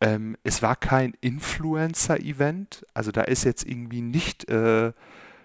Ähm, 0.00 0.36
es 0.44 0.62
war 0.62 0.76
kein 0.76 1.14
Influencer-Event. 1.20 2.86
Also 2.94 3.10
da 3.10 3.22
ist 3.22 3.44
jetzt 3.44 3.66
irgendwie 3.66 4.02
nicht. 4.02 4.48
Äh, 4.48 4.92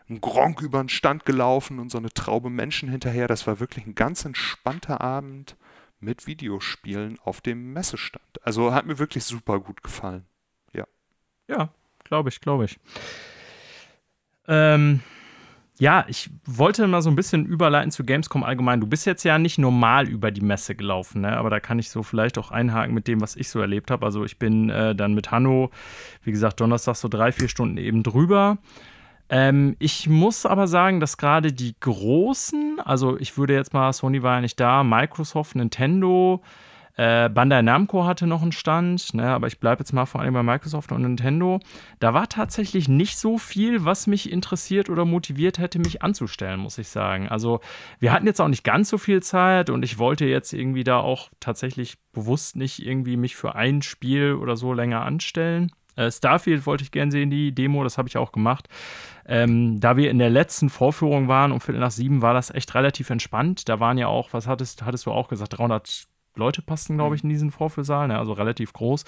ein 0.09 0.21
Gronk 0.21 0.61
über 0.61 0.83
den 0.83 0.89
Stand 0.89 1.25
gelaufen 1.25 1.79
und 1.79 1.89
so 1.89 1.97
eine 1.97 2.11
Traube 2.11 2.49
Menschen 2.49 2.89
hinterher. 2.89 3.27
Das 3.27 3.47
war 3.47 3.59
wirklich 3.59 3.85
ein 3.85 3.95
ganz 3.95 4.23
entspannter 4.25 5.01
Abend 5.01 5.55
mit 5.99 6.27
Videospielen 6.27 7.19
auf 7.23 7.41
dem 7.41 7.73
Messestand. 7.73 8.23
Also 8.43 8.73
hat 8.73 8.85
mir 8.85 8.99
wirklich 8.99 9.23
super 9.23 9.59
gut 9.59 9.81
gefallen. 9.81 10.25
Ja. 11.47 11.69
Glaube 12.05 12.29
ich, 12.29 12.39
glaube 12.39 12.65
ich. 12.65 12.79
Ähm, 14.47 15.01
ja, 15.79 16.05
ich 16.07 16.29
wollte 16.45 16.87
mal 16.87 17.01
so 17.01 17.09
ein 17.09 17.15
bisschen 17.15 17.45
überleiten 17.45 17.91
zu 17.91 18.05
Gamescom 18.05 18.43
allgemein. 18.43 18.79
Du 18.79 18.87
bist 18.87 19.05
jetzt 19.05 19.23
ja 19.23 19.37
nicht 19.39 19.57
normal 19.57 20.07
über 20.07 20.31
die 20.31 20.41
Messe 20.41 20.75
gelaufen, 20.75 21.21
ne? 21.21 21.35
aber 21.35 21.49
da 21.49 21.59
kann 21.59 21.79
ich 21.79 21.89
so 21.89 22.03
vielleicht 22.03 22.37
auch 22.37 22.51
einhaken 22.51 22.93
mit 22.93 23.07
dem, 23.07 23.21
was 23.21 23.35
ich 23.35 23.49
so 23.49 23.59
erlebt 23.59 23.91
habe. 23.91 24.05
Also 24.05 24.23
ich 24.23 24.39
bin 24.39 24.69
äh, 24.69 24.95
dann 24.95 25.15
mit 25.15 25.31
Hanno, 25.31 25.71
wie 26.23 26.31
gesagt, 26.31 26.61
Donnerstag 26.61 26.95
so 26.95 27.07
drei, 27.07 27.31
vier 27.31 27.49
Stunden 27.49 27.77
eben 27.77 28.03
drüber. 28.03 28.59
Ähm, 29.27 29.75
ich 29.79 30.07
muss 30.07 30.45
aber 30.45 30.67
sagen, 30.67 30.99
dass 30.99 31.17
gerade 31.17 31.51
die 31.51 31.75
großen, 31.79 32.79
also 32.85 33.17
ich 33.17 33.37
würde 33.37 33.55
jetzt 33.55 33.73
mal, 33.73 33.91
Sony 33.91 34.21
war 34.21 34.35
ja 34.35 34.41
nicht 34.41 34.59
da, 34.59 34.83
Microsoft, 34.83 35.55
Nintendo, 35.55 36.43
äh, 36.97 37.29
Bandai 37.29 37.61
Namco 37.61 38.05
hatte 38.05 38.25
noch 38.25 38.41
einen 38.41 38.53
Stand, 38.53 39.13
ne, 39.13 39.27
aber 39.27 39.47
ich 39.47 39.59
bleibe 39.59 39.81
jetzt 39.81 39.91
mal 39.91 40.05
vor 40.05 40.21
allem 40.21 40.33
bei 40.33 40.43
Microsoft 40.43 40.91
und 40.91 41.01
Nintendo. 41.01 41.59
Da 41.99 42.13
war 42.13 42.29
tatsächlich 42.29 42.87
nicht 42.87 43.17
so 43.17 43.37
viel, 43.37 43.83
was 43.83 44.07
mich 44.07 44.31
interessiert 44.31 44.89
oder 44.89 45.03
motiviert 45.03 45.59
hätte, 45.59 45.79
mich 45.79 46.01
anzustellen, 46.01 46.59
muss 46.59 46.77
ich 46.77 46.87
sagen. 46.87 47.27
Also 47.27 47.59
wir 47.99 48.13
hatten 48.13 48.27
jetzt 48.27 48.39
auch 48.39 48.47
nicht 48.47 48.63
ganz 48.63 48.89
so 48.89 48.97
viel 48.97 49.21
Zeit 49.21 49.69
und 49.69 49.83
ich 49.83 49.97
wollte 49.97 50.25
jetzt 50.25 50.53
irgendwie 50.53 50.85
da 50.85 50.99
auch 50.99 51.29
tatsächlich 51.39 51.97
bewusst 52.13 52.55
nicht 52.55 52.85
irgendwie 52.85 53.17
mich 53.17 53.35
für 53.35 53.55
ein 53.55 53.81
Spiel 53.81 54.33
oder 54.33 54.55
so 54.55 54.73
länger 54.73 55.01
anstellen. 55.01 55.71
Äh, 55.97 56.11
Starfield 56.11 56.65
wollte 56.65 56.83
ich 56.83 56.91
gerne 56.91 57.11
sehen, 57.11 57.29
die 57.29 57.53
Demo, 57.53 57.83
das 57.83 57.97
habe 57.97 58.07
ich 58.07 58.17
auch 58.17 58.31
gemacht. 58.31 58.69
Ähm, 59.25 59.79
da 59.79 59.97
wir 59.97 60.11
in 60.11 60.19
der 60.19 60.29
letzten 60.29 60.69
Vorführung 60.69 61.27
waren, 61.27 61.51
um 61.51 61.59
Viertel 61.59 61.79
nach 61.79 61.91
sieben, 61.91 62.21
war 62.21 62.33
das 62.33 62.51
echt 62.51 62.73
relativ 62.75 63.09
entspannt. 63.09 63.67
Da 63.67 63.79
waren 63.79 63.97
ja 63.97 64.07
auch, 64.07 64.31
was 64.33 64.47
hattest, 64.47 64.85
hattest 64.85 65.05
du 65.05 65.11
auch 65.11 65.27
gesagt, 65.27 65.57
300 65.57 66.07
Leute 66.35 66.61
passten, 66.61 66.95
glaube 66.95 67.15
ich, 67.15 67.23
in 67.23 67.29
diesen 67.29 67.51
Vorführsaal, 67.51 68.07
ne? 68.07 68.17
also 68.17 68.33
relativ 68.33 68.73
groß. 68.73 69.03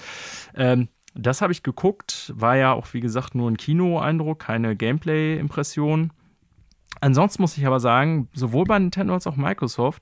Ähm, 0.55 0.87
das 1.13 1.41
habe 1.41 1.51
ich 1.51 1.63
geguckt, 1.63 2.31
war 2.35 2.57
ja 2.57 2.73
auch, 2.73 2.93
wie 2.93 2.99
gesagt, 2.99 3.33
nur 3.33 3.49
ein 3.49 3.57
Kino-Eindruck, 3.57 4.39
keine 4.39 4.75
Gameplay-Impression. 4.75 6.11
Ansonsten 7.01 7.41
muss 7.41 7.57
ich 7.57 7.65
aber 7.65 7.79
sagen, 7.79 8.27
sowohl 8.33 8.65
bei 8.65 8.79
Nintendo 8.79 9.13
als 9.13 9.27
auch 9.27 9.35
Microsoft, 9.35 10.01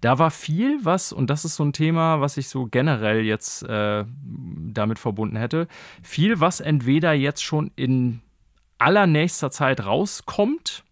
da 0.00 0.18
war 0.18 0.30
viel 0.30 0.78
was, 0.82 1.12
und 1.12 1.30
das 1.30 1.44
ist 1.44 1.56
so 1.56 1.64
ein 1.64 1.72
Thema, 1.72 2.20
was 2.20 2.36
ich 2.36 2.48
so 2.48 2.66
generell 2.66 3.24
jetzt 3.24 3.62
äh, 3.62 4.04
damit 4.24 4.98
verbunden 4.98 5.36
hätte, 5.36 5.68
viel, 6.02 6.40
was 6.40 6.60
entweder 6.60 7.12
jetzt 7.12 7.42
schon 7.42 7.70
in 7.76 8.20
allernächster 8.78 9.50
Zeit 9.50 9.84
rauskommt 9.86 10.84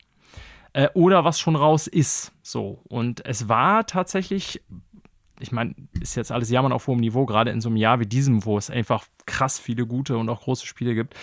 äh, 0.73 0.89
oder 0.95 1.25
was 1.25 1.39
schon 1.39 1.57
raus 1.57 1.87
ist. 1.87 2.33
So. 2.43 2.81
Und 2.89 3.25
es 3.27 3.49
war 3.49 3.87
tatsächlich, 3.87 4.63
ich 5.43 5.53
meine, 5.53 5.75
ist 6.01 6.15
jetzt 6.15 6.33
alles 6.33 6.51
Jammern 6.51 6.73
auf 6.73 6.87
hohem 6.87 7.01
Niveau, 7.01 7.27
gerade 7.27 7.51
in 7.51 7.61
so 7.61 7.69
einem 7.69 7.77
Jahr 7.77 8.01
wie 8.01 8.07
diesem, 8.07 8.45
wo 8.45 8.57
es 8.57 8.71
einfach 8.71 9.07
krass 9.27 9.59
viele 9.59 9.87
gute 9.87 10.17
und 10.17 10.29
auch 10.29 10.43
große 10.43 10.67
Spiele 10.67 10.95
gibt. 10.95 11.15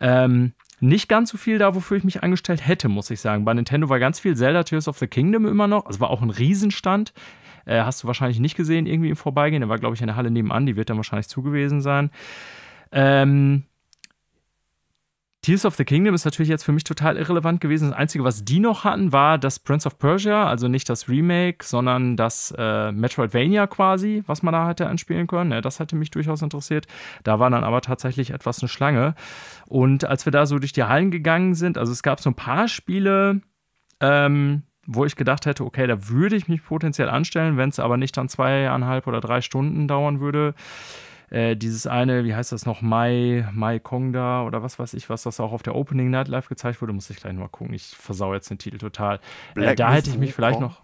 Ähm, 0.00 0.52
nicht 0.80 1.08
ganz 1.08 1.30
so 1.30 1.38
viel 1.38 1.58
da, 1.58 1.74
wofür 1.74 1.96
ich 1.96 2.04
mich 2.04 2.22
angestellt 2.22 2.66
hätte, 2.66 2.88
muss 2.88 3.10
ich 3.10 3.20
sagen. 3.20 3.44
Bei 3.44 3.54
Nintendo 3.54 3.88
war 3.88 3.98
ganz 3.98 4.20
viel 4.20 4.36
Zelda 4.36 4.64
Tears 4.64 4.88
of 4.88 4.98
the 4.98 5.06
Kingdom 5.06 5.46
immer 5.46 5.66
noch. 5.66 5.86
Also 5.86 6.00
war 6.00 6.10
auch 6.10 6.22
ein 6.22 6.30
Riesenstand. 6.30 7.12
Äh, 7.64 7.82
hast 7.82 8.02
du 8.02 8.06
wahrscheinlich 8.06 8.40
nicht 8.40 8.56
gesehen, 8.56 8.86
irgendwie 8.86 9.10
im 9.10 9.16
Vorbeigehen. 9.16 9.60
Der 9.60 9.68
war, 9.68 9.78
glaube 9.78 9.94
ich, 9.94 10.00
in 10.00 10.08
der 10.08 10.16
Halle 10.16 10.30
nebenan. 10.30 10.66
Die 10.66 10.76
wird 10.76 10.90
dann 10.90 10.96
wahrscheinlich 10.96 11.28
zugewiesen 11.28 11.80
sein. 11.80 12.10
Ähm, 12.92 13.64
Tears 15.44 15.66
of 15.66 15.74
the 15.74 15.84
Kingdom 15.84 16.14
ist 16.14 16.24
natürlich 16.24 16.48
jetzt 16.48 16.64
für 16.64 16.72
mich 16.72 16.84
total 16.84 17.18
irrelevant 17.18 17.60
gewesen. 17.60 17.90
Das 17.90 17.98
Einzige, 17.98 18.24
was 18.24 18.46
die 18.46 18.60
noch 18.60 18.84
hatten, 18.84 19.12
war 19.12 19.36
das 19.36 19.58
Prince 19.58 19.86
of 19.86 19.98
Persia, 19.98 20.46
also 20.48 20.68
nicht 20.68 20.88
das 20.88 21.06
Remake, 21.06 21.66
sondern 21.66 22.16
das 22.16 22.54
äh, 22.56 22.92
Metroidvania 22.92 23.66
quasi, 23.66 24.24
was 24.26 24.42
man 24.42 24.52
da 24.52 24.66
hätte 24.66 24.86
anspielen 24.86 25.26
können. 25.26 25.52
Ja, 25.52 25.60
das 25.60 25.80
hätte 25.80 25.96
mich 25.96 26.10
durchaus 26.10 26.40
interessiert. 26.40 26.86
Da 27.24 27.40
war 27.40 27.50
dann 27.50 27.62
aber 27.62 27.82
tatsächlich 27.82 28.30
etwas 28.30 28.62
eine 28.62 28.70
Schlange. 28.70 29.14
Und 29.66 30.06
als 30.06 30.24
wir 30.24 30.32
da 30.32 30.46
so 30.46 30.58
durch 30.58 30.72
die 30.72 30.84
Hallen 30.84 31.10
gegangen 31.10 31.54
sind, 31.54 31.76
also 31.76 31.92
es 31.92 32.02
gab 32.02 32.20
so 32.20 32.30
ein 32.30 32.34
paar 32.34 32.66
Spiele, 32.66 33.42
ähm, 34.00 34.62
wo 34.86 35.04
ich 35.04 35.14
gedacht 35.14 35.44
hätte, 35.44 35.66
okay, 35.66 35.86
da 35.86 36.08
würde 36.08 36.36
ich 36.36 36.48
mich 36.48 36.64
potenziell 36.64 37.10
anstellen, 37.10 37.58
wenn 37.58 37.68
es 37.68 37.78
aber 37.78 37.98
nicht 37.98 38.16
dann 38.16 38.30
zweieinhalb 38.30 39.06
oder 39.06 39.20
drei 39.20 39.42
Stunden 39.42 39.88
dauern 39.88 40.20
würde. 40.20 40.54
Äh, 41.30 41.56
dieses 41.56 41.86
eine, 41.86 42.24
wie 42.24 42.34
heißt 42.34 42.52
das 42.52 42.66
noch, 42.66 42.82
Mai, 42.82 43.48
Mai 43.52 43.78
Kongda 43.78 44.44
oder 44.44 44.62
was 44.62 44.78
weiß 44.78 44.94
ich, 44.94 45.10
was 45.10 45.22
das 45.22 45.40
auch 45.40 45.52
auf 45.52 45.62
der 45.62 45.74
Opening 45.74 46.10
Night 46.10 46.28
live 46.28 46.48
gezeigt 46.48 46.80
wurde, 46.80 46.92
muss 46.92 47.10
ich 47.10 47.16
gleich 47.16 47.32
mal 47.32 47.48
gucken. 47.48 47.74
Ich 47.74 47.96
versau 47.96 48.34
jetzt 48.34 48.50
den 48.50 48.58
Titel 48.58 48.78
total. 48.78 49.20
Äh, 49.56 49.74
da 49.74 49.92
hätte 49.92 50.10
ich 50.10 50.18
mich 50.18 50.34
vielleicht 50.34 50.60
noch. 50.60 50.82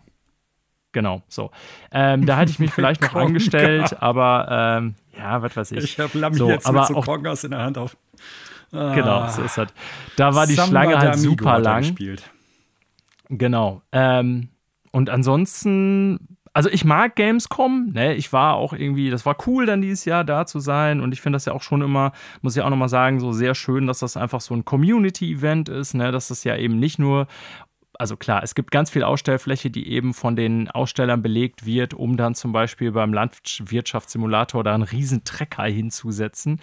Genau, 0.93 1.23
so. 1.29 1.51
Ähm, 1.93 2.27
da 2.27 2.39
hätte 2.39 2.51
ich 2.51 2.59
mich 2.59 2.73
vielleicht 2.75 3.01
noch 3.03 3.15
angestellt, 3.15 4.03
aber 4.03 4.79
ähm, 4.81 4.95
ja, 5.17 5.41
was 5.43 5.57
weiß 5.57 5.73
ich. 5.73 5.85
Ich 5.85 6.01
habe 6.01 6.19
Lammi 6.19 6.37
so, 6.37 6.49
jetzt 6.49 6.67
aber 6.67 6.81
mit 6.81 6.89
so 6.89 7.01
Kongas 7.01 7.45
in 7.45 7.53
der 7.53 7.61
Hand 7.61 7.79
auf. 7.79 7.97
Ah. 8.73 8.95
Genau, 8.95 9.29
so 9.29 9.43
ist 9.43 9.59
das. 9.59 9.69
Da 10.17 10.35
war 10.35 10.47
die 10.47 10.55
Samba 10.55 10.83
Schlange 10.83 10.99
halt 10.99 11.19
super 11.19 11.59
lang. 11.59 11.83
Gespielt. 11.83 12.31
Genau. 13.29 13.83
Ähm, 13.93 14.49
und 14.93 15.11
ansonsten, 15.11 16.39
also 16.53 16.69
ich 16.69 16.85
mag 16.85 17.15
Gamescom, 17.15 17.93
ne? 17.93 18.15
Ich 18.15 18.33
war 18.33 18.55
auch 18.55 18.73
irgendwie, 18.73 19.11
das 19.11 19.25
war 19.25 19.37
cool, 19.47 19.67
dann 19.67 19.83
dieses 19.83 20.05
Jahr 20.05 20.25
da 20.25 20.47
zu 20.47 20.59
sein. 20.59 21.01
Und 21.01 21.13
ich 21.13 21.21
finde 21.21 21.37
das 21.37 21.45
ja 21.45 21.53
auch 21.53 21.63
schon 21.63 21.83
immer, 21.83 22.13
muss 22.43 22.57
ich 22.57 22.63
auch 22.63 22.71
nochmal 22.71 22.89
sagen, 22.89 23.21
so 23.21 23.33
sehr 23.33 23.55
schön, 23.55 23.87
dass 23.87 24.01
das 24.01 24.17
einfach 24.17 24.41
so 24.41 24.55
ein 24.55 24.65
Community-Event 24.65 25.69
ist, 25.69 25.95
ne? 25.95 26.11
Dass 26.11 26.29
das 26.29 26.43
ja 26.45 26.57
eben 26.57 26.79
nicht 26.79 26.99
nur 26.99 27.29
also 28.01 28.17
klar, 28.17 28.43
es 28.43 28.55
gibt 28.55 28.71
ganz 28.71 28.89
viel 28.89 29.03
Ausstellfläche, 29.03 29.71
die 29.71 29.91
eben 29.91 30.15
von 30.15 30.35
den 30.35 30.71
Ausstellern 30.71 31.21
belegt 31.21 31.67
wird, 31.67 31.93
um 31.93 32.17
dann 32.17 32.35
zum 32.35 32.51
Beispiel 32.51 32.93
beim 32.93 33.13
Landwirtschaftssimulator 33.13 34.65
da 34.65 34.73
einen 34.73 34.85
riesen 34.85 35.23
Trecker 35.25 35.65
hinzusetzen. 35.65 36.61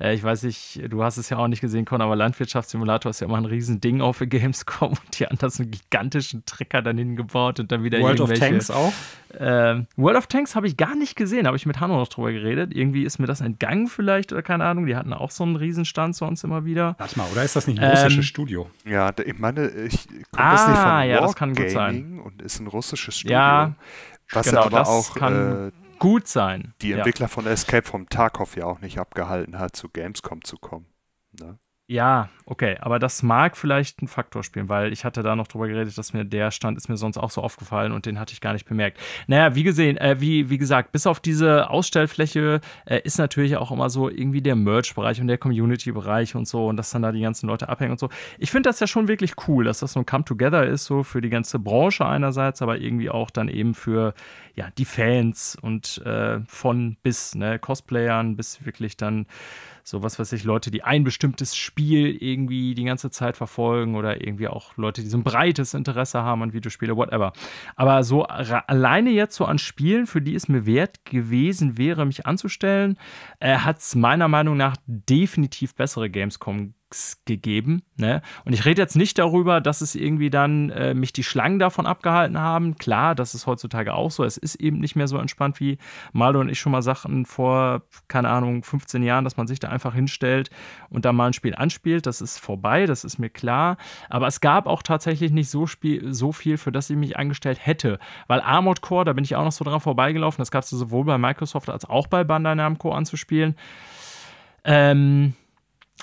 Äh, 0.00 0.14
ich 0.14 0.24
weiß 0.24 0.42
nicht, 0.42 0.80
du 0.88 1.04
hast 1.04 1.16
es 1.16 1.30
ja 1.30 1.38
auch 1.38 1.46
nicht 1.46 1.60
gesehen, 1.60 1.84
Con, 1.84 2.02
aber 2.02 2.16
Landwirtschaftssimulator 2.16 3.10
ist 3.10 3.20
ja 3.20 3.28
immer 3.28 3.36
ein 3.36 3.44
riesen 3.44 3.80
Ding 3.80 4.00
auf 4.00 4.18
der 4.18 4.26
Gamescom 4.26 4.88
und 4.90 5.20
die 5.20 5.26
haben 5.26 5.38
da 5.38 5.48
so 5.48 5.62
einen 5.62 5.70
gigantischen 5.70 6.44
Trecker 6.44 6.82
dann 6.82 6.98
hingebaut 6.98 7.60
und 7.60 7.70
dann 7.70 7.84
wieder 7.84 8.00
World 8.00 8.18
irgendwelche. 8.18 8.42
World 8.42 8.60
of 8.60 8.66
Tanks 8.66 8.70
auch? 8.72 8.92
Äh, 9.38 9.84
World 9.96 10.16
of 10.16 10.26
Tanks 10.26 10.56
habe 10.56 10.66
ich 10.66 10.76
gar 10.76 10.96
nicht 10.96 11.14
gesehen, 11.14 11.46
habe 11.46 11.56
ich 11.56 11.66
mit 11.66 11.78
Hanno 11.78 11.96
noch 11.96 12.08
drüber 12.08 12.32
geredet. 12.32 12.74
Irgendwie 12.74 13.04
ist 13.04 13.18
mir 13.20 13.26
das 13.26 13.40
entgangen 13.40 13.86
vielleicht 13.86 14.32
oder 14.32 14.42
keine 14.42 14.64
Ahnung. 14.64 14.86
Die 14.86 14.96
hatten 14.96 15.12
auch 15.12 15.30
so 15.30 15.44
einen 15.44 15.54
Riesenstand 15.54 16.16
sonst 16.16 16.42
immer 16.42 16.64
wieder. 16.64 16.96
Warte 16.98 17.16
mal, 17.16 17.28
oder 17.30 17.44
ist 17.44 17.54
das 17.54 17.68
nicht 17.68 17.78
ein 17.78 17.90
russisches 17.90 18.16
ähm, 18.16 18.22
Studio? 18.24 18.70
Ja, 18.84 19.12
ich 19.24 19.38
meine, 19.38 19.68
ich 19.68 20.08
komme 20.32 20.48
ah, 20.48 20.52
das 20.52 20.68
nicht 20.68 20.79
von 20.80 20.90
Ah, 20.90 21.02
ja, 21.04 21.20
das 21.20 21.36
kann 21.36 21.54
gut 21.54 21.70
sein. 21.70 22.20
Und 22.20 22.42
ist 22.42 22.60
ein 22.60 22.66
russisches 22.66 23.18
Studio. 23.18 23.36
Ja, 23.36 23.74
was 24.30 24.46
genau, 24.46 24.64
aber 24.64 24.86
auch 24.86 25.14
kann 25.14 25.68
äh, 25.68 25.72
gut 25.98 26.28
sein. 26.28 26.74
Die 26.82 26.92
Entwickler 26.92 27.24
ja. 27.26 27.28
von 27.28 27.46
Escape 27.46 27.86
vom 27.86 28.08
Tarkov 28.08 28.56
ja 28.56 28.64
auch 28.64 28.80
nicht 28.80 28.98
abgehalten 28.98 29.58
hat, 29.58 29.76
zu 29.76 29.88
Gamescom 29.88 30.44
zu 30.44 30.56
kommen. 30.56 30.86
Ne? 31.38 31.58
Ja, 31.90 32.28
okay, 32.46 32.76
aber 32.80 33.00
das 33.00 33.24
mag 33.24 33.56
vielleicht 33.56 34.00
ein 34.00 34.06
Faktor 34.06 34.44
spielen, 34.44 34.68
weil 34.68 34.92
ich 34.92 35.04
hatte 35.04 35.24
da 35.24 35.34
noch 35.34 35.48
drüber 35.48 35.66
geredet, 35.66 35.98
dass 35.98 36.12
mir 36.12 36.24
der 36.24 36.52
Stand 36.52 36.78
ist 36.78 36.88
mir 36.88 36.96
sonst 36.96 37.18
auch 37.18 37.32
so 37.32 37.40
aufgefallen 37.42 37.90
und 37.90 38.06
den 38.06 38.20
hatte 38.20 38.32
ich 38.32 38.40
gar 38.40 38.52
nicht 38.52 38.64
bemerkt. 38.64 39.00
Naja, 39.26 39.56
wie 39.56 39.64
gesehen, 39.64 39.96
äh, 39.96 40.20
wie, 40.20 40.50
wie 40.50 40.58
gesagt, 40.58 40.92
bis 40.92 41.08
auf 41.08 41.18
diese 41.18 41.68
Ausstellfläche 41.68 42.60
äh, 42.84 43.00
ist 43.02 43.18
natürlich 43.18 43.56
auch 43.56 43.72
immer 43.72 43.90
so 43.90 44.08
irgendwie 44.08 44.40
der 44.40 44.54
Merch-Bereich 44.54 45.20
und 45.20 45.26
der 45.26 45.38
Community-Bereich 45.38 46.36
und 46.36 46.46
so 46.46 46.68
und 46.68 46.76
dass 46.76 46.92
dann 46.92 47.02
da 47.02 47.10
die 47.10 47.22
ganzen 47.22 47.48
Leute 47.48 47.68
abhängen 47.68 47.90
und 47.90 47.98
so. 47.98 48.08
Ich 48.38 48.52
finde 48.52 48.68
das 48.68 48.78
ja 48.78 48.86
schon 48.86 49.08
wirklich 49.08 49.32
cool, 49.48 49.64
dass 49.64 49.80
das 49.80 49.94
so 49.94 49.98
ein 49.98 50.06
Come-Together 50.06 50.64
ist, 50.64 50.84
so 50.84 51.02
für 51.02 51.20
die 51.20 51.28
ganze 51.28 51.58
Branche 51.58 52.06
einerseits, 52.06 52.62
aber 52.62 52.78
irgendwie 52.78 53.10
auch 53.10 53.30
dann 53.30 53.48
eben 53.48 53.74
für 53.74 54.14
ja, 54.54 54.68
die 54.78 54.84
Fans 54.84 55.58
und 55.60 55.98
äh, 56.06 56.38
von 56.46 56.98
bis, 57.02 57.34
ne, 57.34 57.58
Cosplayern 57.58 58.36
bis 58.36 58.64
wirklich 58.64 58.96
dann 58.96 59.26
so 59.84 60.02
was 60.02 60.18
weiß 60.18 60.32
ich, 60.32 60.44
Leute, 60.44 60.70
die 60.70 60.82
ein 60.82 61.04
bestimmtes 61.04 61.56
Spiel 61.56 62.16
irgendwie 62.20 62.74
die 62.74 62.84
ganze 62.84 63.10
Zeit 63.10 63.36
verfolgen 63.36 63.96
oder 63.96 64.24
irgendwie 64.24 64.48
auch 64.48 64.76
Leute, 64.76 65.02
die 65.02 65.08
so 65.08 65.18
ein 65.18 65.24
breites 65.24 65.74
Interesse 65.74 66.22
haben 66.22 66.42
an 66.42 66.52
Videospiele, 66.52 66.96
whatever. 66.96 67.32
Aber 67.76 68.02
so 68.04 68.24
alleine 68.24 69.10
jetzt 69.10 69.36
so 69.36 69.44
an 69.44 69.58
Spielen, 69.58 70.06
für 70.06 70.22
die 70.22 70.34
es 70.34 70.48
mir 70.48 70.66
wert 70.66 71.04
gewesen 71.04 71.78
wäre, 71.78 72.06
mich 72.06 72.26
anzustellen, 72.26 72.98
äh, 73.38 73.56
hat 73.58 73.78
es 73.78 73.94
meiner 73.94 74.28
Meinung 74.28 74.56
nach 74.56 74.76
definitiv 74.86 75.74
bessere 75.74 76.10
Gamescom 76.10 76.74
gegeben. 77.24 77.82
Ne? 77.96 78.22
Und 78.44 78.52
ich 78.52 78.64
rede 78.64 78.82
jetzt 78.82 78.96
nicht 78.96 79.18
darüber, 79.18 79.60
dass 79.60 79.80
es 79.80 79.94
irgendwie 79.94 80.30
dann 80.30 80.70
äh, 80.70 80.94
mich 80.94 81.12
die 81.12 81.22
Schlangen 81.22 81.58
davon 81.58 81.86
abgehalten 81.86 82.38
haben. 82.38 82.76
Klar, 82.76 83.14
das 83.14 83.34
ist 83.34 83.46
heutzutage 83.46 83.94
auch 83.94 84.10
so. 84.10 84.24
Es 84.24 84.36
ist 84.36 84.56
eben 84.56 84.78
nicht 84.80 84.96
mehr 84.96 85.06
so 85.06 85.18
entspannt, 85.18 85.60
wie 85.60 85.78
Malo 86.12 86.40
und 86.40 86.48
ich 86.48 86.58
schon 86.58 86.72
mal 86.72 86.82
sagten 86.82 87.26
vor, 87.26 87.82
keine 88.08 88.28
Ahnung, 88.28 88.62
15 88.62 89.02
Jahren, 89.02 89.24
dass 89.24 89.36
man 89.36 89.46
sich 89.46 89.60
da 89.60 89.68
einfach 89.68 89.94
hinstellt 89.94 90.50
und 90.88 91.04
da 91.04 91.12
mal 91.12 91.28
ein 91.28 91.32
Spiel 91.32 91.54
anspielt. 91.54 92.06
Das 92.06 92.20
ist 92.20 92.38
vorbei, 92.38 92.86
das 92.86 93.04
ist 93.04 93.18
mir 93.18 93.30
klar. 93.30 93.76
Aber 94.08 94.26
es 94.26 94.40
gab 94.40 94.66
auch 94.66 94.82
tatsächlich 94.82 95.30
nicht 95.30 95.50
so, 95.50 95.66
Spiel, 95.66 96.12
so 96.12 96.32
viel, 96.32 96.58
für 96.58 96.72
das 96.72 96.90
ich 96.90 96.96
mich 96.96 97.16
angestellt 97.16 97.58
hätte. 97.64 97.98
Weil 98.26 98.40
Armored 98.40 98.80
Core, 98.80 99.04
da 99.04 99.12
bin 99.12 99.24
ich 99.24 99.36
auch 99.36 99.44
noch 99.44 99.52
so 99.52 99.64
dran 99.64 99.80
vorbeigelaufen. 99.80 100.40
Das 100.40 100.50
gab 100.50 100.64
es 100.64 100.70
sowohl 100.70 101.04
bei 101.04 101.18
Microsoft 101.18 101.68
als 101.68 101.84
auch 101.84 102.08
bei 102.08 102.24
Bandai 102.24 102.56
Namco 102.56 102.90
anzuspielen. 102.92 103.54
Ähm, 104.64 105.34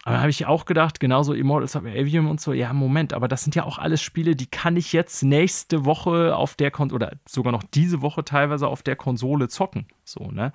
aber 0.04 0.20
habe 0.20 0.30
ich 0.30 0.45
auch 0.45 0.66
gedacht, 0.66 1.00
genauso 1.00 1.34
Immortals 1.34 1.76
of 1.76 1.84
Avium 1.84 2.30
und 2.30 2.39
so, 2.39 2.54
ja, 2.54 2.72
Moment, 2.74 3.14
aber 3.14 3.28
das 3.28 3.43
sind 3.43 3.56
ja 3.56 3.64
auch 3.64 3.78
alles 3.78 4.02
Spiele, 4.02 4.36
die 4.36 4.45
kann 4.45 4.78
ich 4.78 4.93
jetzt 4.93 5.24
nächste 5.24 5.86
Woche 5.86 6.36
auf 6.36 6.56
der 6.56 6.72
Konsole 6.72 7.08
oder 7.08 7.18
sogar 7.28 7.52
noch 7.52 7.64
diese 7.64 8.02
Woche 8.02 8.24
teilweise 8.24 8.68
auf 8.68 8.84
der 8.84 8.95
Konsole 8.95 9.50
zocken. 9.50 9.88
So, 10.04 10.32
ne? 10.32 10.54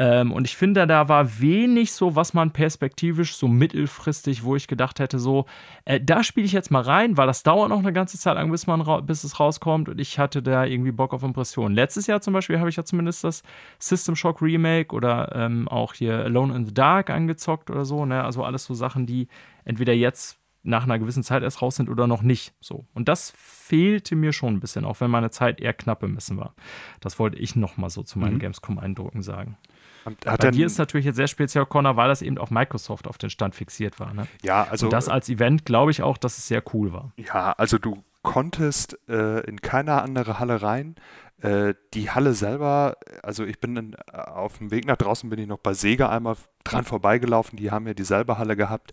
Ähm, 0.00 0.32
und 0.32 0.46
ich 0.46 0.56
finde, 0.56 0.86
da 0.86 1.10
war 1.10 1.40
wenig 1.40 1.92
so, 1.92 2.16
was 2.16 2.32
man 2.32 2.52
perspektivisch 2.52 3.36
so 3.36 3.48
mittelfristig, 3.48 4.42
wo 4.44 4.56
ich 4.56 4.66
gedacht 4.66 4.98
hätte, 4.98 5.18
so, 5.18 5.44
äh, 5.84 6.00
da 6.00 6.24
spiele 6.24 6.46
ich 6.46 6.52
jetzt 6.52 6.70
mal 6.70 6.80
rein, 6.80 7.18
weil 7.18 7.26
das 7.26 7.42
dauert 7.42 7.68
noch 7.68 7.80
eine 7.80 7.92
ganze 7.92 8.18
Zeit 8.18 8.36
lang, 8.36 8.50
bis, 8.50 8.66
man 8.66 9.04
bis 9.04 9.24
es 9.24 9.38
rauskommt 9.38 9.90
und 9.90 10.00
ich 10.00 10.18
hatte 10.18 10.42
da 10.42 10.64
irgendwie 10.64 10.90
Bock 10.90 11.12
auf 11.12 11.22
Impressionen. 11.22 11.74
Letztes 11.74 12.06
Jahr 12.06 12.22
zum 12.22 12.32
Beispiel 12.32 12.58
habe 12.58 12.70
ich 12.70 12.76
ja 12.76 12.84
zumindest 12.84 13.24
das 13.24 13.42
System 13.78 14.16
Shock 14.16 14.40
Remake 14.40 14.96
oder 14.96 15.32
ähm, 15.34 15.68
auch 15.68 15.92
hier 15.92 16.14
Alone 16.14 16.56
in 16.56 16.64
the 16.64 16.72
Dark 16.72 17.10
angezockt 17.10 17.68
oder 17.68 17.84
so, 17.84 18.06
ne? 18.06 18.24
Also 18.24 18.42
alles 18.42 18.64
so 18.64 18.72
Sachen, 18.72 19.04
die 19.04 19.28
entweder 19.66 19.92
jetzt 19.92 20.38
nach 20.62 20.84
einer 20.84 20.98
gewissen 20.98 21.22
Zeit 21.22 21.42
erst 21.42 21.60
raus 21.60 21.76
sind 21.76 21.90
oder 21.90 22.06
noch 22.06 22.22
nicht. 22.22 22.54
So. 22.60 22.86
Und 22.94 23.08
das 23.08 23.34
fehlte 23.36 24.16
mir 24.16 24.32
schon 24.32 24.54
ein 24.54 24.60
bisschen, 24.60 24.86
auch 24.86 24.98
wenn 25.00 25.10
meine 25.10 25.30
Zeit 25.30 25.60
eher 25.60 25.74
knapp 25.74 26.00
bemessen 26.00 26.38
war. 26.38 26.54
Das 27.00 27.18
wollte 27.18 27.36
ich 27.36 27.54
noch 27.54 27.76
mal 27.76 27.90
so 27.90 28.02
zu 28.02 28.18
meinen 28.18 28.34
mhm. 28.34 28.40
Gamescom-Eindrücken 28.40 29.22
sagen. 29.22 29.58
Hat 30.04 30.40
Bei 30.40 30.50
dir 30.50 30.66
ist 30.66 30.78
natürlich 30.78 31.06
jetzt 31.06 31.16
sehr 31.16 31.26
speziell, 31.26 31.66
Connor, 31.66 31.96
weil 31.96 32.08
das 32.08 32.22
eben 32.22 32.38
auf 32.38 32.50
Microsoft 32.50 33.06
auf 33.06 33.18
den 33.18 33.30
Stand 33.30 33.54
fixiert 33.54 34.00
war. 34.00 34.14
Ne? 34.14 34.26
Ja, 34.42 34.64
also. 34.64 34.86
Und 34.86 34.92
das 34.92 35.08
als 35.08 35.28
Event 35.28 35.64
glaube 35.64 35.90
ich 35.90 36.02
auch, 36.02 36.16
dass 36.16 36.38
es 36.38 36.48
sehr 36.48 36.62
cool 36.72 36.92
war. 36.92 37.12
Ja, 37.16 37.52
also 37.52 37.78
du 37.78 38.02
konntest 38.22 38.98
äh, 39.08 39.40
in 39.40 39.60
keine 39.60 40.02
andere 40.02 40.38
Halle 40.38 40.62
rein. 40.62 40.96
Äh, 41.42 41.74
die 41.94 42.10
Halle 42.10 42.34
selber, 42.34 42.96
also 43.22 43.44
ich 43.44 43.60
bin 43.60 43.76
in, 43.76 43.96
auf 44.12 44.58
dem 44.58 44.70
Weg 44.70 44.86
nach 44.86 44.96
draußen, 44.96 45.28
bin 45.30 45.38
ich 45.38 45.46
noch 45.46 45.58
bei 45.58 45.72
Sega 45.72 46.08
einmal 46.10 46.36
dran 46.64 46.84
vorbeigelaufen. 46.84 47.56
Die 47.56 47.70
haben 47.70 47.86
ja 47.86 47.94
dieselbe 47.94 48.38
Halle 48.38 48.56
gehabt. 48.56 48.92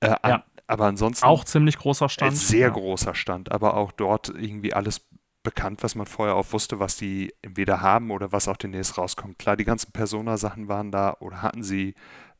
Äh, 0.00 0.14
an, 0.22 0.30
ja. 0.30 0.44
Aber 0.66 0.86
ansonsten. 0.86 1.24
Auch 1.24 1.44
ziemlich 1.44 1.78
großer 1.78 2.08
Stand. 2.08 2.36
Sehr 2.36 2.68
ja. 2.68 2.72
großer 2.72 3.14
Stand, 3.14 3.52
aber 3.52 3.76
auch 3.76 3.92
dort 3.92 4.28
irgendwie 4.30 4.74
alles 4.74 5.06
bekannt, 5.46 5.84
was 5.84 5.94
man 5.94 6.06
vorher 6.06 6.34
auch 6.34 6.52
wusste, 6.52 6.80
was 6.80 6.96
die 6.96 7.32
entweder 7.40 7.80
haben 7.80 8.10
oder 8.10 8.32
was 8.32 8.48
auch 8.48 8.56
demnächst 8.56 8.98
rauskommt. 8.98 9.38
Klar, 9.38 9.56
die 9.56 9.64
ganzen 9.64 9.92
Persona-Sachen 9.92 10.66
waren 10.66 10.90
da 10.90 11.16
oder 11.20 11.40
hatten 11.40 11.62
sie 11.62 11.94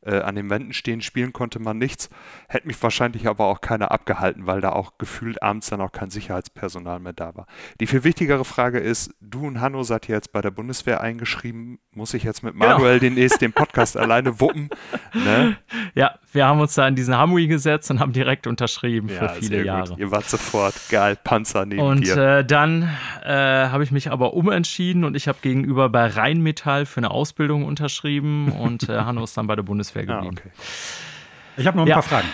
äh, 0.07 0.21
an 0.21 0.35
den 0.35 0.49
Wänden 0.49 0.73
stehen, 0.73 1.01
spielen 1.01 1.33
konnte 1.33 1.59
man 1.59 1.77
nichts. 1.77 2.09
Hätte 2.47 2.67
mich 2.67 2.81
wahrscheinlich 2.81 3.27
aber 3.27 3.45
auch 3.45 3.61
keiner 3.61 3.91
abgehalten, 3.91 4.47
weil 4.47 4.61
da 4.61 4.71
auch 4.71 4.97
gefühlt 4.97 5.43
abends 5.43 5.69
dann 5.69 5.81
auch 5.81 5.91
kein 5.91 6.09
Sicherheitspersonal 6.09 6.99
mehr 6.99 7.13
da 7.13 7.35
war. 7.35 7.45
Die 7.79 7.87
viel 7.87 8.03
wichtigere 8.03 8.45
Frage 8.45 8.79
ist, 8.79 9.13
du 9.19 9.45
und 9.45 9.59
Hanno 9.59 9.83
seid 9.83 10.07
jetzt 10.07 10.31
bei 10.31 10.41
der 10.41 10.51
Bundeswehr 10.51 11.01
eingeschrieben. 11.01 11.79
Muss 11.93 12.13
ich 12.13 12.23
jetzt 12.23 12.43
mit 12.43 12.53
genau. 12.53 12.67
Manuel 12.67 12.99
genau. 12.99 13.15
den, 13.15 13.29
den 13.39 13.53
Podcast 13.53 13.97
alleine 13.97 14.39
wuppen? 14.39 14.69
Ne? 15.13 15.57
Ja, 15.95 16.15
wir 16.31 16.45
haben 16.45 16.61
uns 16.61 16.75
da 16.75 16.87
in 16.87 16.95
diesen 16.95 17.17
Hamui 17.17 17.47
gesetzt 17.47 17.91
und 17.91 17.99
haben 17.99 18.13
direkt 18.13 18.47
unterschrieben 18.47 19.09
ja, 19.09 19.27
für 19.27 19.41
viele 19.41 19.65
Jahre. 19.65 19.95
Ihr 19.97 20.11
wart 20.11 20.29
sofort 20.29 20.75
geil, 20.89 21.17
Panzer 21.21 21.65
neben 21.65 21.81
und, 21.81 22.05
dir. 22.05 22.13
Und 22.13 22.19
äh, 22.19 22.45
dann 22.45 22.83
äh, 23.23 23.29
habe 23.29 23.83
ich 23.83 23.91
mich 23.91 24.11
aber 24.11 24.33
umentschieden 24.33 25.03
und 25.03 25.15
ich 25.15 25.27
habe 25.27 25.39
gegenüber 25.41 25.89
bei 25.89 26.07
Rheinmetall 26.07 26.85
für 26.85 26.99
eine 26.99 27.11
Ausbildung 27.11 27.65
unterschrieben 27.65 28.51
und 28.51 28.87
äh, 28.87 28.99
Hanno 28.99 29.23
ist 29.23 29.35
dann 29.35 29.47
bei 29.47 29.55
der 29.55 29.63
Bundeswehr 29.63 29.96
ah, 30.01 30.15
geblieben. 30.21 30.37
Ah, 30.37 30.47
okay. 30.47 30.51
Ich 31.57 31.67
habe 31.67 31.77
noch 31.77 31.85
ein 31.85 31.89
ja. 31.89 31.95
paar 31.95 32.03
Fragen. 32.03 32.27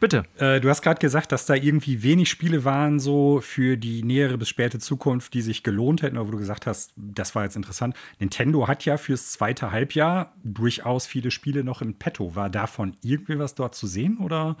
Bitte. 0.00 0.24
Äh, 0.38 0.60
du 0.60 0.68
hast 0.68 0.82
gerade 0.82 1.00
gesagt, 1.00 1.32
dass 1.32 1.46
da 1.46 1.54
irgendwie 1.54 2.02
wenig 2.02 2.28
Spiele 2.28 2.64
waren, 2.64 3.00
so 3.00 3.40
für 3.40 3.76
die 3.76 4.04
nähere 4.04 4.38
bis 4.38 4.48
späte 4.48 4.78
Zukunft, 4.78 5.34
die 5.34 5.42
sich 5.42 5.64
gelohnt 5.64 6.02
hätten, 6.02 6.16
oder 6.16 6.28
wo 6.28 6.32
du 6.32 6.38
gesagt 6.38 6.66
hast, 6.66 6.92
das 6.96 7.34
war 7.34 7.44
jetzt 7.44 7.56
interessant. 7.56 7.96
Nintendo 8.20 8.68
hat 8.68 8.84
ja 8.84 8.96
fürs 8.96 9.32
zweite 9.32 9.72
Halbjahr 9.72 10.34
durchaus 10.44 11.06
viele 11.06 11.30
Spiele 11.30 11.64
noch 11.64 11.82
im 11.82 11.94
Petto. 11.94 12.36
War 12.36 12.48
davon 12.48 12.94
irgendwie 13.02 13.38
was 13.38 13.56
dort 13.56 13.74
zu 13.74 13.86
sehen? 13.88 14.18
Oder 14.18 14.56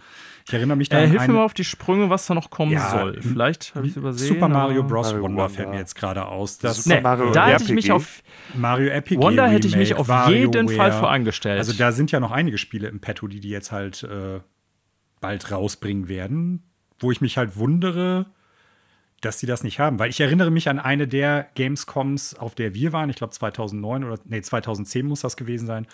ich 0.46 0.52
erinnere 0.52 0.76
mich 0.76 0.88
da 0.88 0.98
äh, 1.00 1.06
Hilf 1.06 1.26
mir 1.28 1.34
mal 1.34 1.44
auf 1.44 1.54
die 1.54 1.64
Sprünge, 1.64 2.10
was 2.10 2.26
da 2.26 2.34
noch 2.34 2.50
kommen 2.50 2.72
ja, 2.72 2.90
soll. 2.90 3.20
Vielleicht 3.22 3.74
habe 3.76 3.86
ich 3.86 3.92
es 3.92 3.96
übersehen. 3.96 4.34
Super 4.34 4.48
Mario 4.48 4.82
Bros. 4.82 5.08
Mario 5.08 5.22
Wonder 5.22 5.48
fällt 5.48 5.70
mir 5.70 5.78
jetzt 5.78 5.94
gerade 5.94 6.26
aus. 6.26 6.58
Das 6.58 6.86
nee, 6.86 7.00
Mario 7.00 7.30
da 7.30 7.48
hätte 7.48 7.64
ich 7.64 7.72
mich 7.72 7.92
auf 7.92 8.22
Mario 8.54 8.90
Epic 8.90 9.20
Wonder 9.20 9.48
hätte 9.48 9.68
ich 9.68 9.76
mich 9.76 9.94
auf 9.94 10.08
jeden 10.28 10.68
Fall 10.68 10.92
vor 10.92 11.10
eingestellt. 11.10 11.58
Also 11.58 11.72
da 11.72 11.92
sind 11.92 12.10
ja 12.10 12.18
noch 12.18 12.32
einige 12.32 12.58
Spiele 12.58 12.88
im 12.88 13.00
Petto, 13.00 13.28
die 13.28 13.40
die 13.40 13.50
jetzt 13.50 13.70
halt 13.70 14.02
äh, 14.02 14.40
bald 15.20 15.50
rausbringen 15.50 16.08
werden, 16.08 16.62
wo 16.98 17.10
ich 17.10 17.20
mich 17.20 17.36
halt 17.36 17.56
wundere, 17.56 18.26
dass 19.20 19.40
sie 19.40 19.46
das 19.46 19.64
nicht 19.64 19.80
haben. 19.80 19.98
Weil 19.98 20.10
ich 20.10 20.20
erinnere 20.20 20.50
mich 20.50 20.68
an 20.68 20.78
eine 20.78 21.08
der 21.08 21.48
Gamescoms, 21.54 22.34
auf 22.34 22.54
der 22.54 22.74
wir 22.74 22.92
waren, 22.92 23.10
ich 23.10 23.16
glaube 23.16 23.32
2009 23.32 24.04
oder 24.04 24.18
nee, 24.24 24.40
2010 24.40 25.06
muss 25.06 25.22
das 25.22 25.36
gewesen 25.36 25.66
sein. 25.66 25.86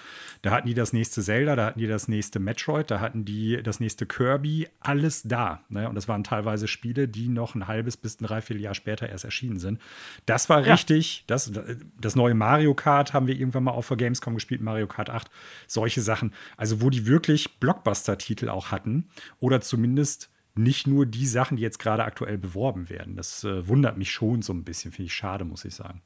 Da 0.42 0.50
hatten 0.50 0.68
die 0.68 0.74
das 0.74 0.92
nächste 0.92 1.22
Zelda, 1.22 1.56
da 1.56 1.66
hatten 1.66 1.78
die 1.78 1.86
das 1.86 2.06
nächste 2.06 2.38
Metroid, 2.38 2.90
da 2.90 3.00
hatten 3.00 3.24
die 3.24 3.62
das 3.62 3.80
nächste 3.80 4.04
Kirby, 4.04 4.68
alles 4.80 5.22
da. 5.22 5.64
Ne? 5.70 5.88
Und 5.88 5.94
das 5.94 6.06
waren 6.06 6.22
teilweise 6.22 6.68
Spiele, 6.68 7.08
die 7.08 7.28
noch 7.28 7.54
ein 7.54 7.66
halbes 7.66 7.96
bis 7.96 8.20
ein 8.20 8.26
Dreivierteljahr 8.26 8.74
später 8.74 9.08
erst 9.08 9.24
erschienen 9.24 9.58
sind. 9.58 9.80
Das 10.26 10.50
war 10.50 10.66
ja. 10.66 10.72
richtig. 10.72 11.24
Das, 11.26 11.50
das 11.98 12.16
neue 12.16 12.34
Mario 12.34 12.74
Kart 12.74 13.14
haben 13.14 13.26
wir 13.26 13.36
irgendwann 13.36 13.64
mal 13.64 13.72
auf 13.72 13.88
der 13.88 13.96
Gamescom 13.96 14.34
gespielt, 14.34 14.60
Mario 14.60 14.86
Kart 14.86 15.08
8. 15.08 15.30
Solche 15.66 16.02
Sachen. 16.02 16.34
Also, 16.56 16.82
wo 16.82 16.90
die 16.90 17.06
wirklich 17.06 17.58
Blockbuster-Titel 17.58 18.50
auch 18.50 18.70
hatten 18.70 19.08
oder 19.40 19.62
zumindest 19.62 20.30
nicht 20.54 20.86
nur 20.86 21.06
die 21.06 21.26
Sachen, 21.26 21.56
die 21.56 21.62
jetzt 21.62 21.78
gerade 21.78 22.04
aktuell 22.04 22.38
beworben 22.38 22.88
werden. 22.88 23.16
Das 23.16 23.44
äh, 23.44 23.66
wundert 23.66 23.96
mich 23.96 24.10
schon 24.10 24.42
so 24.42 24.52
ein 24.52 24.64
bisschen, 24.64 24.92
finde 24.92 25.06
ich 25.06 25.14
schade, 25.14 25.44
muss 25.44 25.64
ich 25.64 25.74
sagen. 25.74 26.02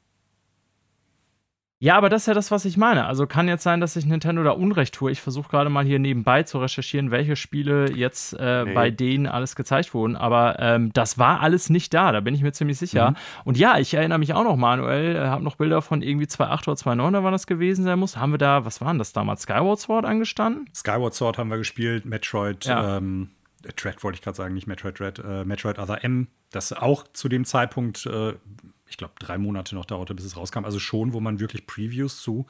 Ja, 1.81 1.95
aber 1.95 2.09
das 2.09 2.23
ist 2.23 2.27
ja 2.27 2.33
das, 2.33 2.51
was 2.51 2.65
ich 2.65 2.75
meine. 2.75 3.05
Also 3.05 3.25
kann 3.25 3.47
jetzt 3.47 3.63
sein, 3.63 3.79
dass 3.79 3.95
ich 3.95 4.05
Nintendo 4.05 4.43
da 4.43 4.51
Unrecht 4.51 4.93
tue. 4.93 5.11
Ich 5.11 5.21
versuche 5.21 5.47
gerade 5.47 5.69
mal 5.69 5.85
hier 5.85 5.97
nebenbei 5.97 6.43
zu 6.43 6.57
recherchieren, 6.59 7.09
welche 7.09 7.37
Spiele 7.37 7.89
jetzt 7.95 8.33
äh, 8.37 8.65
nee. 8.65 8.73
bei 8.73 8.91
denen 8.91 9.27
alles 9.27 9.55
gezeigt 9.55 9.93
wurden. 9.93 10.17
Aber 10.17 10.59
ähm, 10.59 10.91
das 10.91 11.17
war 11.17 11.39
alles 11.39 11.69
nicht 11.69 11.93
da, 11.93 12.11
da 12.11 12.19
bin 12.19 12.35
ich 12.35 12.41
mir 12.41 12.51
ziemlich 12.51 12.77
sicher. 12.77 13.11
Mhm. 13.11 13.15
Und 13.45 13.57
ja, 13.57 13.77
ich 13.77 13.93
erinnere 13.93 14.19
mich 14.19 14.33
auch 14.33 14.43
noch, 14.43 14.57
Manuel, 14.57 15.15
äh, 15.15 15.19
habe 15.19 15.41
noch 15.41 15.55
Bilder 15.55 15.81
von 15.81 16.01
irgendwie 16.01 16.25
2.8 16.25 16.67
oder 16.67 16.73
2.9, 16.73 17.23
wann 17.23 17.31
das 17.31 17.47
gewesen 17.47 17.85
sein 17.85 17.97
muss. 17.97 18.17
Haben 18.17 18.33
wir 18.33 18.39
da, 18.39 18.65
was 18.65 18.81
waren 18.81 18.97
das 18.97 19.13
damals, 19.13 19.43
Skyward 19.43 19.79
Sword 19.79 20.03
angestanden? 20.03 20.67
Skyward 20.75 21.13
Sword 21.13 21.37
haben 21.37 21.49
wir 21.49 21.59
gespielt, 21.59 22.03
Metroid, 22.05 22.65
ja. 22.65 22.97
ähm, 22.97 23.29
Dread 23.75 24.03
wollte 24.03 24.15
ich 24.15 24.21
gerade 24.21 24.37
sagen, 24.37 24.53
nicht 24.53 24.67
Metroid 24.67 24.99
Dread, 24.99 25.19
äh, 25.19 25.45
Metroid 25.45 25.79
Other 25.79 26.03
M, 26.03 26.27
das 26.51 26.73
auch 26.73 27.07
zu 27.13 27.29
dem 27.29 27.45
Zeitpunkt, 27.45 28.05
äh, 28.05 28.33
ich 28.87 28.97
glaube, 28.97 29.13
drei 29.19 29.37
Monate 29.37 29.75
noch 29.75 29.85
dauerte, 29.85 30.15
bis 30.15 30.25
es 30.25 30.37
rauskam. 30.37 30.65
Also 30.65 30.79
schon, 30.79 31.13
wo 31.13 31.19
man 31.19 31.39
wirklich 31.39 31.67
Previews 31.67 32.21
zu 32.21 32.47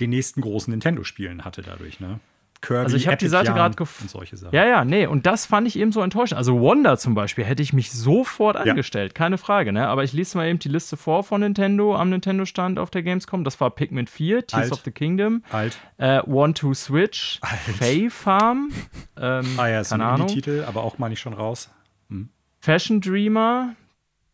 den 0.00 0.10
nächsten 0.10 0.40
großen 0.40 0.70
Nintendo-Spielen 0.70 1.44
hatte 1.44 1.62
dadurch, 1.62 2.00
ne? 2.00 2.20
Kirby, 2.60 2.84
also 2.84 2.96
ich 2.96 3.06
habe 3.06 3.16
die 3.16 3.28
Seite 3.28 3.52
gerade 3.52 3.76
gefunden. 3.76 4.26
Ja, 4.50 4.66
ja, 4.66 4.84
nee, 4.84 5.06
und 5.06 5.26
das 5.26 5.46
fand 5.46 5.68
ich 5.68 5.78
eben 5.78 5.92
so 5.92 6.00
enttäuschend. 6.02 6.38
Also 6.38 6.58
Wonder 6.60 6.98
zum 6.98 7.14
Beispiel 7.14 7.44
hätte 7.44 7.62
ich 7.62 7.72
mich 7.72 7.92
sofort 7.92 8.56
ja. 8.56 8.62
angestellt, 8.62 9.14
keine 9.14 9.38
Frage, 9.38 9.72
ne? 9.72 9.88
Aber 9.88 10.02
ich 10.02 10.12
lese 10.12 10.36
mal 10.36 10.48
eben 10.48 10.58
die 10.58 10.68
Liste 10.68 10.96
vor 10.96 11.22
von 11.22 11.40
Nintendo 11.40 11.94
am 11.94 12.10
Nintendo-Stand 12.10 12.78
auf 12.78 12.90
der 12.90 13.02
Gamescom. 13.02 13.44
Das 13.44 13.60
war 13.60 13.70
Pikmin 13.70 14.08
4, 14.08 14.46
Tears 14.46 14.62
Alt. 14.64 14.72
of 14.72 14.80
the 14.84 14.90
Kingdom, 14.90 15.44
Alt. 15.52 15.78
Äh, 15.98 16.20
One 16.22 16.54
to 16.54 16.74
Switch, 16.74 17.40
Fay 17.78 18.10
Farm, 18.10 18.72
ähm, 19.16 19.46
ah 19.56 19.68
ja, 19.68 19.82
keine 19.84 20.04
Ahnung. 20.04 20.26
Titel, 20.26 20.64
aber 20.66 20.82
auch 20.82 20.98
mal 20.98 21.08
nicht 21.08 21.20
schon 21.20 21.34
raus. 21.34 21.70
Hm. 22.08 22.30
Fashion 22.60 23.00
Dreamer, 23.00 23.74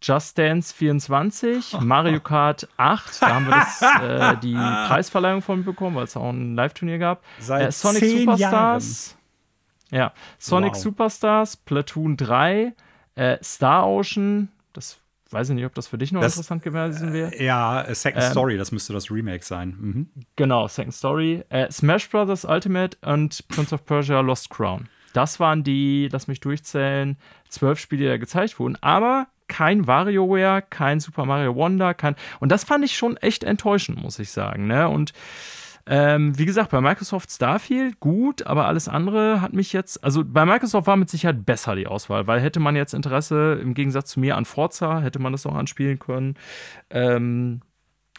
Just 0.07 0.37
Dance 0.37 0.75
24, 0.75 1.81
Mario 1.81 2.21
Kart 2.21 2.69
8, 2.77 3.23
da 3.23 3.35
haben 3.35 3.47
wir 3.47 3.53
das, 3.53 3.83
äh, 4.03 4.37
die 4.43 4.53
Preisverleihung 4.53 5.41
von 5.41 5.65
bekommen, 5.65 5.97
weil 5.97 6.05
es 6.05 6.15
auch 6.15 6.29
ein 6.29 6.55
Live-Turnier 6.55 6.99
gab. 6.99 7.23
Seit 7.39 7.69
äh, 7.69 7.73
Sonic 7.73 8.05
Superstars. 8.05 9.17
Jahren. 9.91 10.03
Ja, 10.03 10.13
Sonic 10.39 10.75
wow. 10.75 10.83
Superstars, 10.83 11.57
Platoon 11.57 12.19
3, 12.19 12.75
äh, 13.15 13.39
Star 13.43 13.89
Ocean, 13.89 14.51
das 14.75 14.99
weiß 15.31 15.49
ich 15.49 15.55
nicht, 15.55 15.65
ob 15.65 15.75
das 15.75 15.87
für 15.87 15.97
dich 15.97 16.13
noch 16.13 16.21
das, 16.21 16.35
interessant 16.35 16.63
gewesen 16.63 17.15
wäre. 17.15 17.35
Äh, 17.35 17.47
ja, 17.47 17.87
Second 17.95 18.25
ähm, 18.25 18.31
Story, 18.31 18.59
das 18.59 18.73
müsste 18.73 18.93
das 18.93 19.11
Remake 19.11 19.43
sein. 19.43 19.75
Mhm. 19.81 20.09
Genau, 20.37 20.69
Second 20.69 20.93
Story. 20.93 21.45
Äh, 21.49 21.71
Smash 21.73 22.11
Bros. 22.11 22.45
Ultimate 22.45 22.99
und 23.01 23.49
Prince 23.49 23.75
of 23.75 23.87
Persia 23.87 24.21
Lost 24.21 24.51
Crown. 24.51 24.87
Das 25.15 25.41
waren 25.41 25.65
die, 25.65 26.09
lass 26.13 26.29
mich 26.29 26.41
durchzählen, 26.41 27.17
zwölf 27.49 27.79
Spiele, 27.79 28.03
die 28.03 28.09
da 28.09 28.17
gezeigt 28.19 28.59
wurden. 28.59 28.77
Aber 28.83 29.29
kein 29.49 29.87
WarioWare, 29.87 30.63
kein 30.63 31.01
Super 31.01 31.25
Mario 31.25 31.55
Wonder, 31.55 31.95
kein. 31.95 32.17
Und 32.41 32.51
das 32.51 32.65
fand 32.65 32.85
ich 32.85 32.97
schon 32.97 33.17
echt 33.17 33.45
enttäuschend, 33.45 34.03
muss 34.03 34.19
ich 34.19 34.31
sagen. 34.31 34.67
Ne? 34.67 34.89
Und 34.89 35.13
ähm, 35.87 36.39
wie 36.39 36.47
gesagt, 36.47 36.71
bei 36.71 36.81
Microsoft 36.81 37.31
Starfield 37.31 38.01
gut, 38.01 38.47
aber 38.47 38.67
alles 38.67 38.89
andere 38.89 39.43
hat 39.43 39.53
mich 39.53 39.75
jetzt, 39.75 40.03
also 40.03 40.25
bei 40.25 40.47
Microsoft 40.47 40.87
war 40.87 40.97
mit 40.97 41.11
Sicherheit 41.11 41.45
besser 41.45 41.75
die 41.77 41.87
Auswahl, 41.87 42.27
weil 42.27 42.41
hätte 42.41 42.59
man 42.59 42.75
jetzt 42.75 42.95
Interesse 42.95 43.59
im 43.61 43.75
Gegensatz 43.75 44.11
zu 44.11 44.21
mir 44.21 44.37
an 44.37 44.47
Forza, 44.47 45.01
hätte 45.01 45.19
man 45.19 45.33
das 45.33 45.45
auch 45.45 45.55
anspielen 45.55 45.99
können. 45.99 46.37
Ähm, 46.89 47.61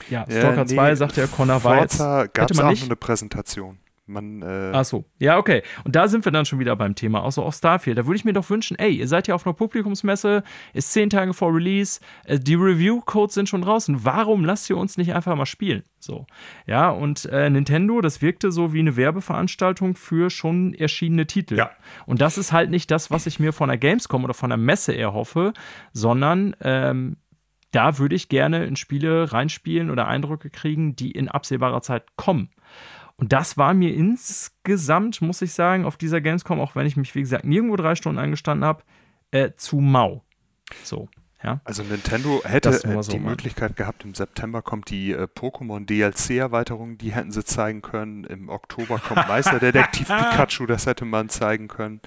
ja, 0.09 0.25
Stalker 0.29 0.61
äh, 0.61 0.65
nee, 0.65 0.75
2, 0.75 0.95
sagte 0.95 1.21
ja 1.21 1.27
Connor 1.27 1.59
Forza 1.61 2.27
gab 2.27 2.51
es 2.51 2.59
auch 2.59 2.65
eine 2.65 2.95
Präsentation. 2.95 3.79
Man, 4.07 4.43
äh 4.43 4.71
Ach 4.73 4.85
so, 4.85 5.05
ja, 5.17 5.37
okay. 5.37 5.63
Und 5.83 5.95
da 5.95 6.07
sind 6.07 6.25
wir 6.25 6.31
dann 6.31 6.45
schon 6.45 6.59
wieder 6.59 6.75
beim 6.75 6.93
Thema. 6.93 7.23
Auch 7.23 7.31
so 7.31 7.43
auch 7.43 7.53
Starfield. 7.53 7.97
Da 7.97 8.05
würde 8.05 8.17
ich 8.17 8.25
mir 8.25 8.33
doch 8.33 8.49
wünschen, 8.49 8.77
ey, 8.77 8.91
ihr 8.91 9.07
seid 9.07 9.27
ja 9.27 9.33
auf 9.33 9.47
einer 9.47 9.53
Publikumsmesse, 9.53 10.43
ist 10.73 10.93
zehn 10.93 11.09
Tage 11.09 11.33
vor 11.33 11.53
Release, 11.53 11.99
äh, 12.25 12.37
die 12.37 12.53
Review-Codes 12.53 13.33
sind 13.33 13.49
schon 13.49 13.63
draußen. 13.63 14.05
Warum 14.05 14.45
lasst 14.45 14.69
ihr 14.69 14.77
uns 14.77 14.97
nicht 14.97 15.13
einfach 15.15 15.35
mal 15.35 15.47
spielen? 15.47 15.83
So. 15.99 16.27
Ja, 16.67 16.91
und 16.91 17.25
äh, 17.25 17.49
Nintendo, 17.49 17.99
das 17.99 18.21
wirkte 18.21 18.51
so 18.51 18.73
wie 18.73 18.79
eine 18.79 18.95
Werbeveranstaltung 18.95 19.95
für 19.95 20.29
schon 20.29 20.75
erschienene 20.75 21.25
Titel. 21.25 21.57
Ja. 21.57 21.71
Und 22.05 22.21
das 22.21 22.37
ist 22.37 22.51
halt 22.51 22.69
nicht 22.69 22.91
das, 22.91 23.09
was 23.09 23.25
ich 23.25 23.39
mir 23.39 23.53
von 23.53 23.69
der 23.69 23.79
Gamescom 23.79 24.23
oder 24.23 24.35
von 24.35 24.51
der 24.51 24.57
Messe 24.57 24.95
erhoffe, 24.95 25.53
sondern 25.93 26.55
ähm, 26.61 27.17
da 27.71 27.97
würde 27.97 28.15
ich 28.15 28.29
gerne 28.29 28.65
in 28.65 28.75
Spiele 28.75 29.33
reinspielen 29.33 29.89
oder 29.89 30.07
Eindrücke 30.07 30.49
kriegen, 30.49 30.95
die 30.95 31.11
in 31.11 31.27
absehbarer 31.27 31.81
Zeit 31.81 32.03
kommen. 32.15 32.49
Und 33.17 33.31
das 33.31 33.57
war 33.57 33.73
mir 33.73 33.93
insgesamt, 33.93 35.21
muss 35.21 35.41
ich 35.41 35.53
sagen, 35.53 35.85
auf 35.85 35.97
dieser 35.97 36.19
Gamescom, 36.19 36.59
auch 36.59 36.75
wenn 36.75 36.85
ich 36.85 36.97
mich, 36.97 37.15
wie 37.15 37.21
gesagt, 37.21 37.45
nirgendwo 37.45 37.77
drei 37.77 37.95
Stunden 37.95 38.19
eingestanden 38.19 38.65
habe, 38.65 38.83
äh, 39.31 39.51
zu 39.55 39.77
mau. 39.77 40.23
So. 40.83 41.07
Ja. 41.45 41.61
Also 41.63 41.83
Nintendo 41.83 42.41
hätte 42.43 42.73
so 42.73 43.11
die 43.11 43.19
mal. 43.19 43.29
Möglichkeit 43.29 43.75
gehabt, 43.75 44.03
im 44.03 44.15
September 44.15 44.63
kommt 44.63 44.89
die 44.89 45.11
äh, 45.11 45.27
Pokémon 45.27 45.85
DLC-Erweiterung, 45.85 46.97
die 46.97 47.13
hätten 47.13 47.31
sie 47.31 47.43
zeigen 47.43 47.83
können. 47.83 48.23
Im 48.23 48.49
Oktober 48.49 48.97
kommt 48.97 49.27
Meisterdetektiv 49.27 50.07
Pikachu, 50.07 50.65
das 50.65 50.87
hätte 50.87 51.05
man 51.05 51.29
zeigen 51.29 51.67
können. 51.67 52.01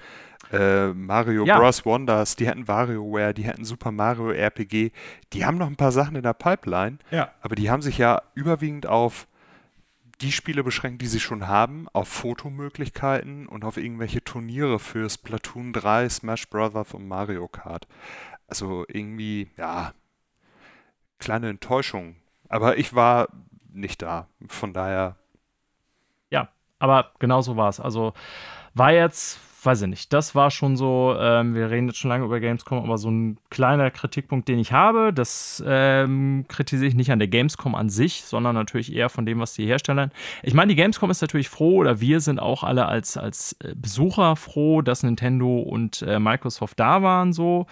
Äh, 0.51 0.87
Mario 0.87 1.45
ja. 1.45 1.57
Bros. 1.57 1.85
Wonders, 1.85 2.35
die 2.35 2.47
hätten 2.47 2.67
WarioWare, 2.67 3.33
die 3.33 3.43
hätten 3.43 3.63
Super 3.63 3.91
Mario 3.91 4.31
RPG. 4.31 4.91
Die 5.31 5.45
haben 5.45 5.57
noch 5.57 5.67
ein 5.67 5.77
paar 5.77 5.93
Sachen 5.93 6.17
in 6.17 6.23
der 6.23 6.33
Pipeline, 6.33 6.97
ja. 7.09 7.31
aber 7.41 7.55
die 7.55 7.69
haben 7.71 7.81
sich 7.81 7.97
ja 7.97 8.21
überwiegend 8.35 8.87
auf 8.87 9.27
die 10.21 10.31
Spiele 10.31 10.63
beschränkt, 10.63 11.01
die 11.01 11.07
sie 11.07 11.19
schon 11.19 11.47
haben, 11.47 11.87
auf 11.93 12.07
Fotomöglichkeiten 12.09 13.47
und 13.47 13.63
auf 13.63 13.77
irgendwelche 13.77 14.23
Turniere 14.23 14.79
für 14.79 15.09
Splatoon 15.09 15.71
3, 15.73 16.09
Smash 16.09 16.49
Bros. 16.49 16.93
und 16.93 17.07
Mario 17.07 17.47
Kart. 17.47 17.87
Also 18.47 18.85
irgendwie, 18.87 19.49
ja, 19.55 19.93
kleine 21.19 21.49
Enttäuschung. 21.49 22.15
Aber 22.49 22.77
ich 22.77 22.95
war 22.95 23.29
nicht 23.71 24.01
da. 24.01 24.27
Von 24.47 24.73
daher. 24.73 25.15
Ja, 26.29 26.49
aber 26.79 27.11
genau 27.19 27.41
so 27.41 27.55
war 27.55 27.69
es. 27.69 27.79
Also 27.79 28.13
war 28.73 28.91
jetzt 28.91 29.39
weiß 29.65 29.83
ich 29.83 29.87
nicht, 29.87 30.13
das 30.13 30.35
war 30.35 30.51
schon 30.51 30.77
so, 30.77 31.15
ähm, 31.19 31.55
wir 31.55 31.69
reden 31.69 31.87
jetzt 31.87 31.97
schon 31.97 32.09
lange 32.09 32.25
über 32.25 32.39
Gamescom, 32.39 32.83
aber 32.83 32.97
so 32.97 33.09
ein 33.09 33.37
kleiner 33.49 33.91
Kritikpunkt, 33.91 34.47
den 34.47 34.59
ich 34.59 34.71
habe, 34.71 35.13
das 35.13 35.63
ähm, 35.65 36.45
kritisiere 36.47 36.87
ich 36.87 36.95
nicht 36.95 37.11
an 37.11 37.19
der 37.19 37.27
Gamescom 37.27 37.75
an 37.75 37.89
sich, 37.89 38.23
sondern 38.23 38.55
natürlich 38.55 38.93
eher 38.93 39.09
von 39.09 39.25
dem, 39.25 39.39
was 39.39 39.53
die 39.53 39.65
Hersteller. 39.65 40.09
Ich 40.43 40.53
meine, 40.53 40.69
die 40.69 40.75
Gamescom 40.75 41.09
ist 41.09 41.21
natürlich 41.21 41.49
froh, 41.49 41.77
oder 41.77 41.99
wir 41.99 42.21
sind 42.21 42.39
auch 42.39 42.63
alle 42.63 42.85
als, 42.85 43.17
als 43.17 43.53
äh, 43.63 43.73
Besucher 43.75 44.35
froh, 44.35 44.81
dass 44.81 45.03
Nintendo 45.03 45.59
und 45.59 46.01
äh, 46.01 46.19
Microsoft 46.19 46.79
da 46.79 47.01
waren, 47.01 47.33
so. 47.33 47.67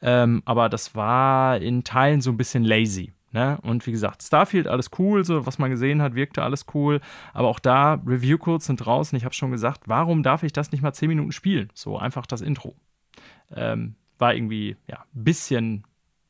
Ähm, 0.00 0.42
aber 0.44 0.68
das 0.68 0.94
war 0.94 1.60
in 1.60 1.84
Teilen 1.84 2.20
so 2.20 2.30
ein 2.30 2.36
bisschen 2.36 2.64
lazy. 2.64 3.12
Ne? 3.30 3.58
Und 3.62 3.86
wie 3.86 3.92
gesagt, 3.92 4.22
Starfield, 4.22 4.66
alles 4.66 4.90
cool, 4.98 5.24
so 5.24 5.44
was 5.44 5.58
man 5.58 5.70
gesehen 5.70 6.00
hat, 6.00 6.14
wirkte 6.14 6.42
alles 6.42 6.64
cool. 6.74 7.00
Aber 7.34 7.48
auch 7.48 7.58
da, 7.58 7.94
Review-Codes 8.06 8.66
sind 8.66 8.78
draußen. 8.78 9.16
Ich 9.16 9.24
habe 9.24 9.34
schon 9.34 9.50
gesagt, 9.50 9.82
warum 9.86 10.22
darf 10.22 10.42
ich 10.42 10.52
das 10.52 10.72
nicht 10.72 10.82
mal 10.82 10.94
10 10.94 11.08
Minuten 11.08 11.32
spielen? 11.32 11.70
So 11.74 11.98
einfach 11.98 12.26
das 12.26 12.40
Intro. 12.40 12.74
Ähm, 13.54 13.96
war 14.18 14.34
irgendwie, 14.34 14.76
ja, 14.86 15.04
bisschen, 15.12 15.84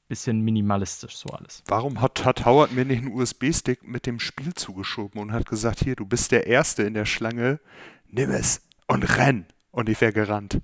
bisschen 0.08 0.40
minimalistisch 0.40 1.16
so 1.16 1.28
alles. 1.30 1.62
Warum 1.68 2.00
hat, 2.00 2.24
hat 2.24 2.44
Howard 2.44 2.72
mir 2.72 2.84
nicht 2.84 3.02
einen 3.02 3.12
USB-Stick 3.12 3.86
mit 3.86 4.06
dem 4.06 4.18
Spiel 4.18 4.54
zugeschoben 4.54 5.20
und 5.20 5.32
hat 5.32 5.46
gesagt, 5.46 5.80
hier, 5.84 5.94
du 5.94 6.04
bist 6.04 6.32
der 6.32 6.46
Erste 6.48 6.82
in 6.82 6.94
der 6.94 7.06
Schlange, 7.06 7.60
nimm 8.08 8.30
es 8.30 8.62
und 8.88 9.16
renn. 9.16 9.46
Und 9.70 9.88
ich 9.88 10.00
wäre 10.00 10.12
gerannt. 10.12 10.60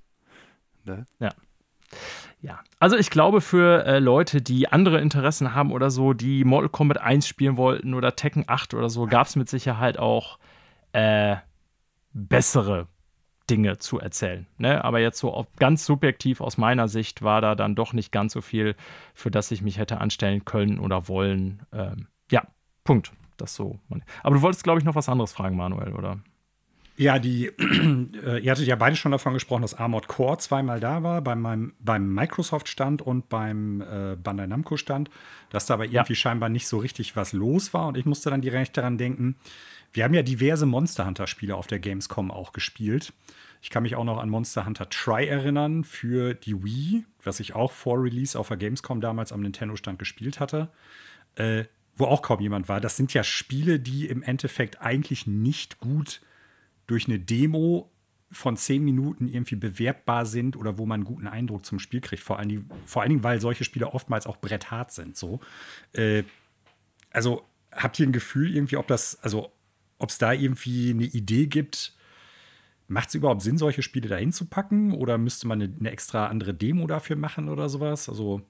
Ne? 0.85 1.07
Ja. 1.21 1.31
Ja, 2.45 2.61
also 2.79 2.99
ich 2.99 3.09
glaube 3.09 3.41
für 3.41 3.87
äh, 3.87 3.99
Leute, 4.01 4.43
die 4.43 4.71
andere 4.71 5.01
Interessen 5.01 5.55
haben 5.55 5.73
oder 5.73 5.91
so, 5.91 6.13
die 6.13 6.45
Mortal 6.45 6.69
Kombat 6.69 7.01
1 7.01 7.27
spielen 7.27 7.57
wollten 7.57 7.95
oder 7.95 8.17
Tekken 8.17 8.45
8 8.47 8.75
oder 8.75 8.91
so, 8.91 9.07
gab 9.07 9.29
es 9.29 9.35
mit 9.35 9.49
Sicherheit 9.49 9.99
auch 9.99 10.39
äh, 10.93 11.37
bessere 12.13 12.87
Dinge 13.49 13.79
zu 13.79 13.99
erzählen. 13.99 14.47
Ne? 14.59 14.85
Aber 14.85 15.01
jetzt 15.01 15.21
so 15.21 15.47
ganz 15.59 15.87
subjektiv 15.87 16.43
aus 16.43 16.59
meiner 16.59 16.87
Sicht 16.87 17.23
war 17.23 17.41
da 17.41 17.55
dann 17.55 17.75
doch 17.77 17.95
nicht 17.95 18.13
ganz 18.13 18.35
so 18.35 18.43
viel, 18.43 18.77
für 19.15 19.31
das 19.31 19.51
ich 19.51 19.63
mich 19.63 19.79
hätte 19.79 20.03
anstellen 20.03 20.45
können 20.45 20.79
oder 20.79 21.09
wollen. 21.09 21.63
Ähm, 21.73 22.09
ja, 22.31 22.43
Punkt. 22.85 23.11
Das 23.39 23.55
so. 23.55 23.81
Aber 24.23 24.37
du 24.37 24.43
wolltest, 24.43 24.65
glaube 24.65 24.79
ich, 24.79 24.85
noch 24.85 24.95
was 24.95 25.09
anderes 25.09 25.33
fragen, 25.33 25.57
Manuel, 25.57 25.95
oder? 25.95 26.21
Ja, 26.97 27.19
die, 27.19 27.47
äh, 27.59 28.39
ihr 28.39 28.51
hattet 28.53 28.67
ja 28.67 28.77
beide 28.77 28.95
schon 28.95 29.11
davon 29.11 29.35
gesprochen, 29.35 29.63
dass 29.63 29.75
Armored 29.75 30.07
Core 30.07 30.39
zweimal 30.39 30.79
da 30.79 31.03
war, 31.03 31.23
bei 31.23 31.35
meinem, 31.35 31.75
beim 31.81 32.13
Microsoft-Stand 32.15 33.03
und 33.03 33.29
beim 33.29 33.81
äh, 33.81 34.17
Bandai 34.17 34.47
Namco-Stand, 34.47 35.11
dass 35.51 35.67
da 35.67 35.75
aber 35.75 35.87
irgendwie 35.87 36.13
ja. 36.13 36.17
scheinbar 36.17 36.51
nicht 36.51 36.69
so 36.69 36.79
richtig 36.79 37.17
was 37.17 37.33
los 37.33 37.75
war. 37.75 37.89
Und 37.89 37.97
ich 37.97 38.05
musste 38.05 38.31
dann 38.31 38.43
direkt 38.43 38.77
daran 38.77 38.97
denken, 38.97 39.37
wir 39.93 40.05
haben 40.05 40.15
ja 40.15 40.23
diverse 40.23 40.67
Monster 40.67 41.07
Hunter-Spiele 41.07 41.57
auf 41.57 41.67
der 41.67 41.81
Gamescom 41.81 42.31
auch 42.31 42.53
gespielt. 42.53 43.13
Ich 43.61 43.71
kann 43.71 43.83
mich 43.83 43.97
auch 43.97 44.05
noch 44.05 44.19
an 44.19 44.29
Monster 44.29 44.65
Hunter 44.65 44.89
Try 44.89 45.27
erinnern 45.27 45.83
für 45.83 46.35
die 46.35 46.63
Wii, 46.63 47.05
was 47.23 47.41
ich 47.41 47.55
auch 47.55 47.73
vor 47.73 48.03
Release 48.03 48.39
auf 48.39 48.49
der 48.49 48.57
Gamescom 48.57 49.01
damals 49.01 49.33
am 49.33 49.41
Nintendo-Stand 49.41 49.99
gespielt 49.99 50.39
hatte, 50.39 50.69
äh, 51.35 51.65
wo 51.97 52.05
auch 52.05 52.23
kaum 52.23 52.41
jemand 52.41 52.69
war. 52.69 52.81
Das 52.81 52.97
sind 52.97 53.15
ja 53.15 53.25
Spiele, 53.25 53.81
die 53.81 54.07
im 54.07 54.23
Endeffekt 54.23 54.81
eigentlich 54.81 55.27
nicht 55.27 55.81
gut 55.81 56.21
durch 56.87 57.07
eine 57.07 57.19
Demo 57.19 57.91
von 58.31 58.57
zehn 58.57 58.83
Minuten 58.83 59.29
irgendwie 59.29 59.57
bewerbbar 59.57 60.27
sind 60.27 60.57
oder 60.57 60.77
wo 60.79 60.87
man 60.87 61.01
einen 61.01 61.05
guten 61.05 61.29
Eindruck 61.29 61.65
zum 61.65 61.79
Spiel 61.79 62.01
kriegt. 62.01 62.23
Vor 62.23 62.39
allen 62.39 62.49
Dingen, 62.49 62.71
vor 62.85 63.03
allen 63.03 63.11
Dingen 63.11 63.23
weil 63.23 63.41
solche 63.41 63.65
Spiele 63.65 63.93
oftmals 63.95 64.27
auch 64.27 64.39
bretthart 64.39 64.93
sind. 64.93 65.17
So. 65.17 65.41
Äh, 65.93 66.25
also 67.11 67.45
habt 67.71 67.99
ihr 68.01 68.07
ein 68.07 68.13
Gefühl 68.13 68.55
irgendwie, 68.55 68.77
ob 68.77 68.89
das, 68.89 69.23
also 69.23 69.53
ob 69.99 70.11
es 70.11 70.19
da 70.19 70.33
irgendwie 70.33 70.91
eine 70.91 71.05
Idee 71.05 71.47
gibt, 71.47 71.95
Macht 72.87 73.09
es 73.09 73.15
überhaupt 73.15 73.41
Sinn, 73.43 73.57
solche 73.57 73.83
Spiele 73.83 74.09
dahin 74.09 74.33
zu 74.33 74.47
packen? 74.47 74.93
Oder 74.93 75.17
müsste 75.17 75.47
man 75.47 75.63
eine, 75.63 75.75
eine, 75.79 75.91
extra 75.91 76.27
andere 76.27 76.53
Demo 76.53 76.87
dafür 76.87 77.17
machen 77.17 77.49
oder 77.49 77.69
sowas? 77.69 78.09
Also. 78.09 78.43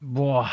Boah. 0.00 0.50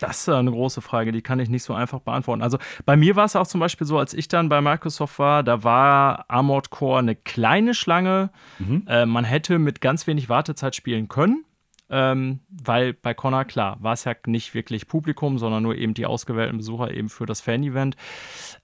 Das 0.00 0.20
ist 0.20 0.28
eine 0.28 0.50
große 0.50 0.80
Frage, 0.80 1.12
die 1.12 1.22
kann 1.22 1.38
ich 1.38 1.50
nicht 1.50 1.62
so 1.62 1.74
einfach 1.74 2.00
beantworten. 2.00 2.42
Also 2.42 2.58
bei 2.86 2.96
mir 2.96 3.16
war 3.16 3.26
es 3.26 3.36
auch 3.36 3.46
zum 3.46 3.60
Beispiel 3.60 3.86
so, 3.86 3.98
als 3.98 4.14
ich 4.14 4.28
dann 4.28 4.48
bei 4.48 4.60
Microsoft 4.60 5.18
war, 5.18 5.42
da 5.42 5.62
war 5.62 6.24
Armored 6.28 6.70
Core 6.70 7.00
eine 7.00 7.14
kleine 7.14 7.74
Schlange. 7.74 8.30
Mhm. 8.58 8.84
Äh, 8.86 9.06
man 9.06 9.24
hätte 9.24 9.58
mit 9.58 9.80
ganz 9.80 10.06
wenig 10.06 10.28
Wartezeit 10.28 10.74
spielen 10.74 11.08
können. 11.08 11.44
Ähm, 11.92 12.38
weil 12.48 12.92
bei 12.92 13.14
Connor, 13.14 13.44
klar, 13.44 13.76
war 13.80 13.94
es 13.94 14.04
ja 14.04 14.14
nicht 14.26 14.54
wirklich 14.54 14.86
Publikum, 14.86 15.38
sondern 15.38 15.64
nur 15.64 15.74
eben 15.74 15.92
die 15.92 16.06
ausgewählten 16.06 16.58
Besucher 16.58 16.92
eben 16.92 17.08
für 17.08 17.26
das 17.26 17.40
Fan-Event. 17.40 17.96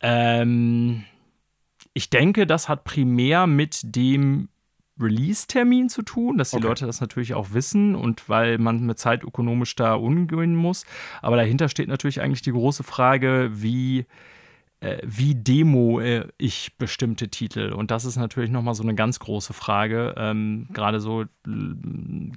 Ähm, 0.01 1.03
ich 1.93 2.09
denke, 2.09 2.47
das 2.47 2.69
hat 2.69 2.85
primär 2.85 3.49
mit 3.49 3.97
dem 3.97 4.49
Release-Termin 5.01 5.89
zu 5.89 6.03
tun, 6.03 6.39
dass 6.39 6.51
die 6.51 6.57
okay. 6.57 6.67
Leute 6.67 6.87
das 6.87 7.01
natürlich 7.01 7.35
auch 7.35 7.53
wissen 7.53 7.95
und 7.95 8.29
weil 8.29 8.59
man 8.59 8.85
mit 8.85 8.99
Zeit 8.99 9.23
ökonomisch 9.23 9.77
da 9.77 9.95
umgehen 9.95 10.55
muss. 10.55 10.87
Aber 11.23 11.37
dahinter 11.37 11.69
steht 11.69 11.89
natürlich 11.89 12.21
eigentlich 12.21 12.43
die 12.43 12.53
große 12.53 12.83
Frage, 12.83 13.51
wie, 13.53 14.07
äh, 14.81 14.99
wie 15.05 15.35
demo 15.35 16.01
äh, 16.01 16.29
ich 16.39 16.77
bestimmte 16.79 17.29
Titel. 17.29 17.73
Und 17.73 17.91
das 17.91 18.05
ist 18.05 18.17
natürlich 18.17 18.51
nochmal 18.51 18.75
so 18.75 18.83
eine 18.83 18.95
ganz 18.95 19.19
große 19.19 19.53
Frage. 19.53 20.15
Ähm, 20.17 20.69
Gerade 20.73 21.01
so 21.01 21.23
äh, 21.23 21.27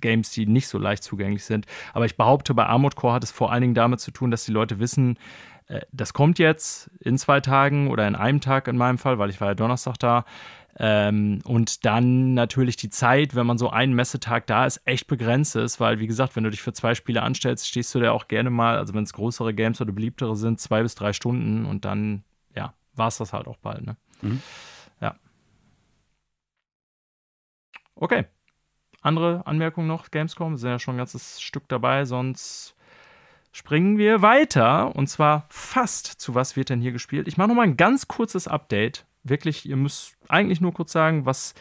Games, 0.01 0.31
die 0.31 0.45
nicht 0.45 0.67
so 0.67 0.77
leicht 0.77 1.03
zugänglich 1.03 1.45
sind. 1.45 1.65
Aber 1.93 2.05
ich 2.05 2.17
behaupte, 2.17 2.53
bei 2.53 2.65
Armored 2.65 2.95
Core 2.95 3.13
hat 3.13 3.23
es 3.23 3.31
vor 3.31 3.51
allen 3.51 3.61
Dingen 3.61 3.75
damit 3.75 4.01
zu 4.01 4.11
tun, 4.11 4.31
dass 4.31 4.45
die 4.45 4.51
Leute 4.51 4.79
wissen, 4.79 5.17
äh, 5.69 5.81
das 5.93 6.13
kommt 6.13 6.39
jetzt 6.39 6.89
in 6.99 7.17
zwei 7.17 7.39
Tagen 7.39 7.89
oder 7.89 8.07
in 8.07 8.15
einem 8.15 8.41
Tag 8.41 8.67
in 8.67 8.75
meinem 8.77 8.97
Fall, 8.97 9.17
weil 9.17 9.29
ich 9.29 9.39
war 9.39 9.49
ja 9.49 9.55
Donnerstag 9.55 9.97
da. 9.99 10.25
Ähm, 10.81 11.41
und 11.43 11.83
dann 11.85 12.33
natürlich 12.33 12.77
die 12.77 12.89
Zeit, 12.89 13.35
wenn 13.35 13.45
man 13.45 13.57
so 13.57 13.69
einen 13.69 13.93
Messetag 13.93 14.47
da 14.47 14.65
ist, 14.65 14.81
echt 14.85 15.07
begrenzt 15.07 15.57
ist, 15.57 15.81
weil, 15.81 15.99
wie 15.99 16.07
gesagt, 16.07 16.37
wenn 16.37 16.45
du 16.45 16.49
dich 16.49 16.61
für 16.61 16.71
zwei 16.71 16.95
Spiele 16.95 17.21
anstellst, 17.21 17.67
stehst 17.67 17.93
du 17.93 17.99
da 17.99 18.11
auch 18.11 18.29
gerne 18.29 18.49
mal, 18.49 18.77
also 18.77 18.93
wenn 18.93 19.03
es 19.03 19.11
größere 19.11 19.53
Games 19.53 19.81
oder 19.81 19.91
beliebtere 19.91 20.37
sind, 20.37 20.61
zwei 20.61 20.81
bis 20.81 20.95
drei 20.95 21.11
Stunden 21.11 21.65
und 21.65 21.83
dann, 21.83 22.23
ja, 22.55 22.73
war 22.95 23.09
es 23.09 23.17
das 23.17 23.33
halt 23.33 23.47
auch 23.47 23.57
bald, 23.57 23.85
ne? 23.85 23.97
Mhm. 24.21 24.41
Ja. 25.01 25.15
Okay. 27.95 28.25
Andere 29.01 29.45
Anmerkungen 29.45 29.87
noch, 29.87 30.11
Gamescom? 30.11 30.53
Wir 30.53 30.57
sind 30.57 30.69
ja 30.69 30.79
schon 30.79 30.95
ein 30.95 30.99
ganzes 30.99 31.41
Stück 31.41 31.67
dabei, 31.67 32.05
sonst 32.05 32.75
springen 33.51 33.97
wir 33.97 34.21
weiter 34.21 34.95
und 34.95 35.07
zwar 35.07 35.45
fast 35.49 36.05
zu 36.05 36.35
was 36.35 36.55
wird 36.55 36.69
denn 36.69 36.79
hier 36.79 36.93
gespielt. 36.93 37.27
Ich 37.27 37.35
mache 37.35 37.49
noch 37.49 37.55
mal 37.55 37.63
ein 37.63 37.77
ganz 37.77 38.07
kurzes 38.07 38.47
Update. 38.47 39.05
Wirklich, 39.23 39.67
ihr 39.67 39.75
müsst 39.75 40.17
eigentlich 40.27 40.61
nur 40.61 40.73
kurz 40.73 40.91
sagen, 40.91 41.25
was 41.25 41.53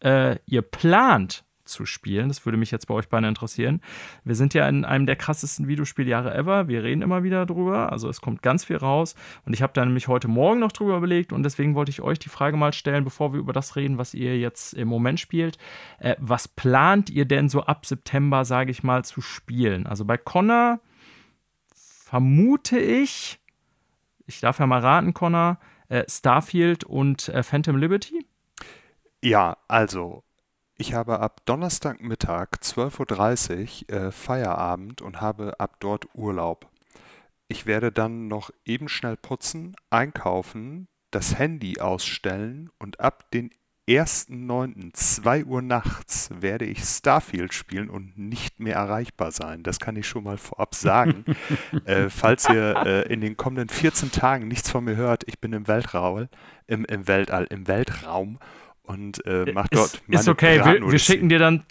äh, 0.00 0.36
ihr 0.46 0.62
plant 0.62 1.46
zu 1.68 1.84
spielen. 1.84 2.28
Das 2.28 2.44
würde 2.44 2.58
mich 2.58 2.70
jetzt 2.70 2.86
bei 2.86 2.94
euch 2.94 3.08
beiden 3.08 3.28
interessieren. 3.28 3.80
Wir 4.24 4.34
sind 4.34 4.54
ja 4.54 4.68
in 4.68 4.84
einem 4.84 5.06
der 5.06 5.16
krassesten 5.16 5.66
Videospieljahre 5.68 6.34
ever. 6.34 6.68
Wir 6.68 6.82
reden 6.82 7.02
immer 7.02 7.22
wieder 7.22 7.44
drüber. 7.44 7.92
Also 7.92 8.08
es 8.08 8.20
kommt 8.20 8.42
ganz 8.42 8.64
viel 8.64 8.76
raus. 8.76 9.14
Und 9.44 9.52
ich 9.52 9.62
habe 9.62 9.72
da 9.72 9.84
nämlich 9.84 10.08
heute 10.08 10.28
Morgen 10.28 10.60
noch 10.60 10.72
drüber 10.72 10.96
überlegt 10.96 11.32
und 11.32 11.42
deswegen 11.42 11.74
wollte 11.74 11.90
ich 11.90 12.00
euch 12.00 12.18
die 12.18 12.28
Frage 12.28 12.56
mal 12.56 12.72
stellen, 12.72 13.04
bevor 13.04 13.32
wir 13.32 13.40
über 13.40 13.52
das 13.52 13.76
reden, 13.76 13.98
was 13.98 14.14
ihr 14.14 14.38
jetzt 14.38 14.74
im 14.74 14.88
Moment 14.88 15.20
spielt. 15.20 15.58
Äh, 15.98 16.16
was 16.18 16.48
plant 16.48 17.10
ihr 17.10 17.24
denn 17.24 17.48
so 17.48 17.62
ab 17.62 17.84
September, 17.84 18.44
sage 18.44 18.70
ich 18.70 18.82
mal, 18.82 19.04
zu 19.04 19.20
spielen? 19.20 19.86
Also 19.86 20.04
bei 20.04 20.16
Connor 20.16 20.80
vermute 21.74 22.78
ich, 22.78 23.40
ich 24.26 24.40
darf 24.40 24.60
ja 24.60 24.66
mal 24.66 24.80
raten, 24.80 25.12
Connor, 25.12 25.58
Starfield 26.08 26.84
und 26.84 27.28
äh, 27.28 27.42
Phantom 27.42 27.76
Liberty? 27.76 28.26
Ja, 29.22 29.56
also 29.68 30.22
ich 30.78 30.92
habe 30.92 31.20
ab 31.20 31.40
Donnerstagmittag 31.46 32.48
12.30 32.60 33.90
Uhr 33.90 33.96
äh, 33.96 34.12
Feierabend 34.12 35.00
und 35.00 35.20
habe 35.20 35.58
ab 35.58 35.76
dort 35.80 36.06
Urlaub. 36.14 36.68
Ich 37.48 37.64
werde 37.64 37.92
dann 37.92 38.28
noch 38.28 38.50
eben 38.64 38.88
schnell 38.88 39.16
putzen, 39.16 39.74
einkaufen, 39.88 40.88
das 41.10 41.38
Handy 41.38 41.80
ausstellen 41.80 42.70
und 42.78 43.00
ab 43.00 43.30
den 43.30 43.50
1.9. 43.88 44.92
2 44.92 45.44
Uhr 45.44 45.62
nachts 45.62 46.30
werde 46.40 46.64
ich 46.64 46.82
Starfield 46.82 47.54
spielen 47.54 47.88
und 47.88 48.18
nicht 48.18 48.58
mehr 48.58 48.74
erreichbar 48.74 49.30
sein. 49.30 49.62
Das 49.62 49.78
kann 49.78 49.94
ich 49.94 50.08
schon 50.08 50.24
mal 50.24 50.38
vorab 50.38 50.74
sagen. 50.74 51.24
äh, 51.84 52.08
falls 52.08 52.48
ihr 52.48 52.74
äh, 52.84 53.12
in 53.12 53.20
den 53.20 53.36
kommenden 53.36 53.68
14 53.68 54.10
Tagen 54.10 54.48
nichts 54.48 54.70
von 54.70 54.84
mir 54.84 54.96
hört, 54.96 55.22
ich 55.28 55.38
bin 55.38 55.52
im 55.52 55.68
Weltraum, 55.68 56.26
im, 56.66 56.84
im 56.84 57.06
Weltall, 57.06 57.46
im 57.48 57.68
Weltraum 57.68 58.38
und 58.82 59.24
äh, 59.24 59.52
mach 59.52 59.68
dort 59.68 59.94
ist, 59.94 60.08
meine 60.08 60.20
Ist 60.20 60.28
okay, 60.28 60.64
wir, 60.64 60.90
wir, 60.90 60.98
schicken 60.98 61.28
dir 61.28 61.38
dann, 61.38 61.64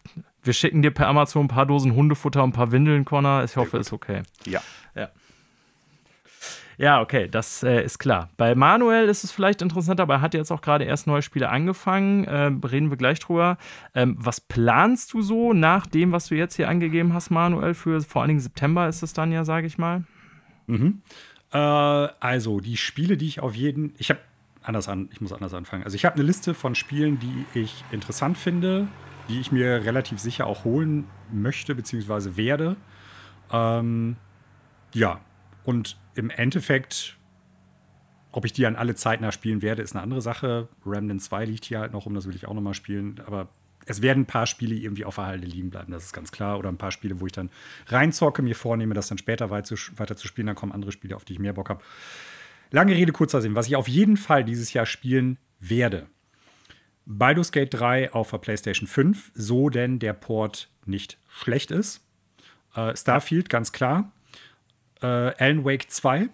wir 0.43 0.53
schicken 0.53 0.81
dir 0.81 0.91
per 0.91 1.07
Amazon 1.07 1.45
ein 1.45 1.47
paar 1.49 1.65
Dosen 1.65 1.95
Hundefutter 1.95 2.43
und 2.43 2.51
ein 2.51 2.53
paar 2.53 2.71
Windeln, 2.71 3.03
Connor. 3.03 3.43
Ich 3.43 3.57
hoffe, 3.57 3.77
ist 3.77 3.91
okay. 3.91 4.23
Ja. 4.45 4.61
Ja. 4.95 5.09
Ja, 6.77 7.01
okay, 7.01 7.27
das 7.27 7.63
äh, 7.63 7.83
ist 7.83 7.99
klar. 7.99 8.29
Bei 8.37 8.55
Manuel 8.55 9.07
ist 9.07 9.23
es 9.23 9.31
vielleicht 9.31 9.61
interessant, 9.61 9.99
aber 9.99 10.15
er 10.15 10.21
hat 10.21 10.33
jetzt 10.33 10.51
auch 10.51 10.61
gerade 10.61 10.83
erst 10.83 11.07
neue 11.07 11.21
Spiele 11.21 11.49
angefangen. 11.49 12.25
Äh, 12.25 12.51
reden 12.67 12.89
wir 12.89 12.97
gleich 12.97 13.19
drüber. 13.19 13.57
Ähm, 13.93 14.15
was 14.19 14.41
planst 14.41 15.13
du 15.13 15.21
so 15.21 15.53
nach 15.53 15.85
dem, 15.85 16.11
was 16.11 16.27
du 16.27 16.35
jetzt 16.35 16.55
hier 16.55 16.69
angegeben 16.69 17.13
hast, 17.13 17.29
Manuel? 17.29 17.73
Für 17.73 18.01
vor 18.01 18.21
allen 18.21 18.29
Dingen 18.29 18.41
September 18.41 18.87
ist 18.87 19.03
es 19.03 19.13
dann 19.13 19.31
ja, 19.31 19.45
sage 19.45 19.67
ich 19.67 19.77
mal. 19.77 20.03
Mhm. 20.67 21.01
Äh, 21.51 21.57
also, 21.57 22.59
die 22.59 22.77
Spiele, 22.77 23.17
die 23.17 23.27
ich 23.27 23.39
auf 23.39 23.55
jeden. 23.55 23.93
Ich 23.97 24.09
habe 24.09 24.19
anders 24.61 24.89
an, 24.89 25.09
ich 25.13 25.21
muss 25.21 25.31
anders 25.31 25.53
anfangen. 25.53 25.83
Also, 25.83 25.95
ich 25.95 26.05
habe 26.05 26.15
eine 26.15 26.23
Liste 26.23 26.53
von 26.53 26.75
Spielen, 26.75 27.19
die 27.19 27.59
ich 27.59 27.83
interessant 27.91 28.37
finde, 28.37 28.87
die 29.29 29.39
ich 29.39 29.51
mir 29.51 29.85
relativ 29.85 30.19
sicher 30.19 30.47
auch 30.47 30.65
holen 30.65 31.05
möchte, 31.31 31.73
beziehungsweise 31.75 32.35
werde. 32.37 32.75
Ähm, 33.51 34.17
ja, 34.93 35.21
und 35.65 35.97
im 36.13 36.29
Endeffekt, 36.29 37.17
ob 38.31 38.45
ich 38.45 38.53
die 38.53 38.65
an 38.67 38.75
alle 38.75 38.95
zeitnah 38.95 39.31
spielen 39.31 39.61
werde, 39.61 39.81
ist 39.81 39.93
eine 39.93 40.03
andere 40.03 40.21
Sache. 40.21 40.69
Remnant 40.85 41.21
2 41.21 41.45
liegt 41.45 41.65
hier 41.65 41.79
halt 41.79 41.91
noch 41.91 42.05
rum, 42.05 42.13
das 42.13 42.27
will 42.27 42.35
ich 42.35 42.47
auch 42.47 42.53
noch 42.53 42.61
mal 42.61 42.75
spielen. 42.75 43.19
Aber 43.25 43.49
es 43.87 44.01
werden 44.01 44.21
ein 44.21 44.27
paar 44.27 44.45
Spiele 44.45 44.75
irgendwie 44.75 45.05
auf 45.05 45.15
der 45.15 45.25
Halde 45.25 45.47
liegen 45.47 45.71
bleiben, 45.71 45.91
das 45.91 46.05
ist 46.05 46.13
ganz 46.13 46.31
klar. 46.31 46.59
Oder 46.59 46.69
ein 46.69 46.77
paar 46.77 46.91
Spiele, 46.91 47.19
wo 47.19 47.25
ich 47.25 47.31
dann 47.31 47.49
reinzocke, 47.87 48.43
mir 48.43 48.55
vornehme, 48.55 48.93
das 48.93 49.07
dann 49.07 49.17
später 49.17 49.49
weiter 49.49 49.65
zu 49.75 50.27
spielen. 50.27 50.47
Dann 50.47 50.55
kommen 50.55 50.71
andere 50.71 50.91
Spiele, 50.91 51.15
auf 51.15 51.25
die 51.25 51.33
ich 51.33 51.39
mehr 51.39 51.53
Bock 51.53 51.69
habe. 51.69 51.83
Lange 52.71 52.93
Rede, 52.93 53.11
kurzer 53.11 53.41
Sinn. 53.41 53.55
Was 53.55 53.67
ich 53.67 53.75
auf 53.75 53.87
jeden 53.87 54.17
Fall 54.17 54.43
dieses 54.43 54.71
Jahr 54.73 54.85
spielen 54.85 55.39
werde. 55.59 56.07
Baldur's 57.07 57.51
Gate 57.51 57.73
3 57.73 58.13
auf 58.13 58.31
der 58.31 58.37
PlayStation 58.37 58.87
5, 58.87 59.31
so 59.33 59.69
denn 59.69 59.99
der 59.99 60.13
Port 60.13 60.69
nicht 60.85 61.17
schlecht 61.27 61.71
ist. 61.71 62.03
Äh, 62.75 62.95
Starfield, 62.95 63.49
ganz 63.49 63.71
klar 63.71 64.11
äh, 65.01 65.05
Alan 65.05 65.65
Wake 65.65 65.89
2, 65.89 66.29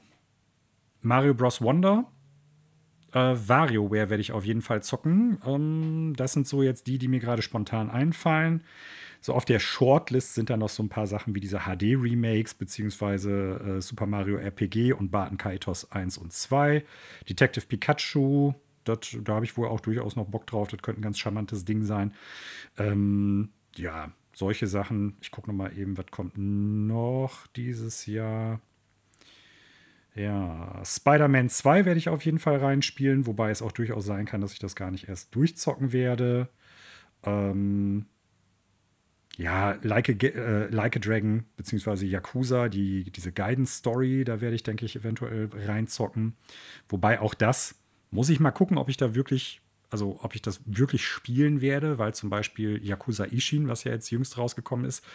Mario 1.01 1.33
Bros. 1.33 1.61
Wonder, 1.61 2.05
Äh, 3.13 3.35
WarioWare 3.35 4.09
werde 4.09 4.21
ich 4.21 4.31
auf 4.31 4.45
jeden 4.45 4.61
Fall 4.61 4.81
zocken. 4.83 5.37
Ähm, 5.45 6.13
das 6.15 6.31
sind 6.33 6.47
so 6.47 6.63
jetzt 6.63 6.87
die, 6.87 6.97
die 6.97 7.09
mir 7.09 7.19
gerade 7.19 7.41
spontan 7.41 7.89
einfallen. 7.89 8.63
So 9.19 9.33
auf 9.33 9.43
der 9.43 9.59
Shortlist 9.59 10.33
sind 10.33 10.49
da 10.49 10.55
noch 10.57 10.69
so 10.69 10.81
ein 10.81 10.89
paar 10.89 11.07
Sachen 11.07 11.35
wie 11.35 11.41
diese 11.41 11.59
HD-Remakes, 11.65 12.53
beziehungsweise 12.55 13.77
äh, 13.77 13.81
Super 13.81 14.05
Mario 14.05 14.37
RPG 14.37 14.93
und 14.93 15.11
Barton 15.11 15.37
Kaitos 15.37 15.91
1 15.91 16.17
und 16.19 16.31
2. 16.31 16.85
Detective 17.29 17.65
Pikachu, 17.67 18.53
dat, 18.85 19.17
da 19.23 19.35
habe 19.35 19.45
ich 19.45 19.57
wohl 19.57 19.67
auch 19.67 19.81
durchaus 19.81 20.15
noch 20.15 20.25
Bock 20.27 20.47
drauf. 20.47 20.69
Das 20.69 20.81
könnte 20.81 21.01
ein 21.01 21.03
ganz 21.03 21.19
charmantes 21.19 21.65
Ding 21.65 21.83
sein. 21.83 22.13
Ähm, 22.77 23.49
ja, 23.75 24.11
solche 24.33 24.67
Sachen. 24.67 25.17
Ich 25.21 25.31
gucke 25.31 25.49
noch 25.49 25.55
mal 25.55 25.77
eben, 25.77 25.97
was 25.97 26.07
kommt 26.11 26.33
noch 26.37 27.47
dieses 27.47 28.05
Jahr. 28.05 28.61
Ja, 30.13 30.81
Spider-Man 30.83 31.49
2 31.49 31.85
werde 31.85 31.97
ich 31.97 32.09
auf 32.09 32.25
jeden 32.25 32.39
Fall 32.39 32.57
reinspielen, 32.57 33.25
wobei 33.27 33.49
es 33.49 33.61
auch 33.61 33.71
durchaus 33.71 34.05
sein 34.05 34.25
kann, 34.25 34.41
dass 34.41 34.53
ich 34.53 34.59
das 34.59 34.75
gar 34.75 34.91
nicht 34.91 35.07
erst 35.07 35.33
durchzocken 35.33 35.93
werde. 35.93 36.49
Ähm, 37.23 38.07
ja, 39.37 39.77
like 39.81 40.09
a, 40.09 40.27
äh, 40.27 40.67
like 40.67 40.97
a 40.97 40.99
Dragon 40.99 41.45
beziehungsweise 41.55 42.05
Yakuza, 42.05 42.67
die, 42.67 43.09
diese 43.11 43.31
Guidance-Story, 43.31 44.25
da 44.25 44.41
werde 44.41 44.55
ich, 44.55 44.63
denke 44.63 44.85
ich, 44.85 44.95
eventuell 44.97 45.49
reinzocken. 45.53 46.35
Wobei 46.89 47.21
auch 47.21 47.33
das 47.33 47.75
muss 48.11 48.29
ich 48.29 48.41
mal 48.41 48.51
gucken, 48.51 48.77
ob 48.77 48.89
ich 48.89 48.97
da 48.97 49.15
wirklich, 49.15 49.60
also 49.91 50.19
ob 50.21 50.35
ich 50.35 50.41
das 50.41 50.61
wirklich 50.65 51.05
spielen 51.05 51.61
werde, 51.61 51.97
weil 51.97 52.13
zum 52.13 52.29
Beispiel 52.29 52.83
Yakuza 52.83 53.25
Ishin, 53.25 53.67
was 53.67 53.83
ja 53.83 53.91
jetzt 53.91 54.09
jüngst 54.09 54.37
rausgekommen 54.37 54.85
ist, 54.85 55.05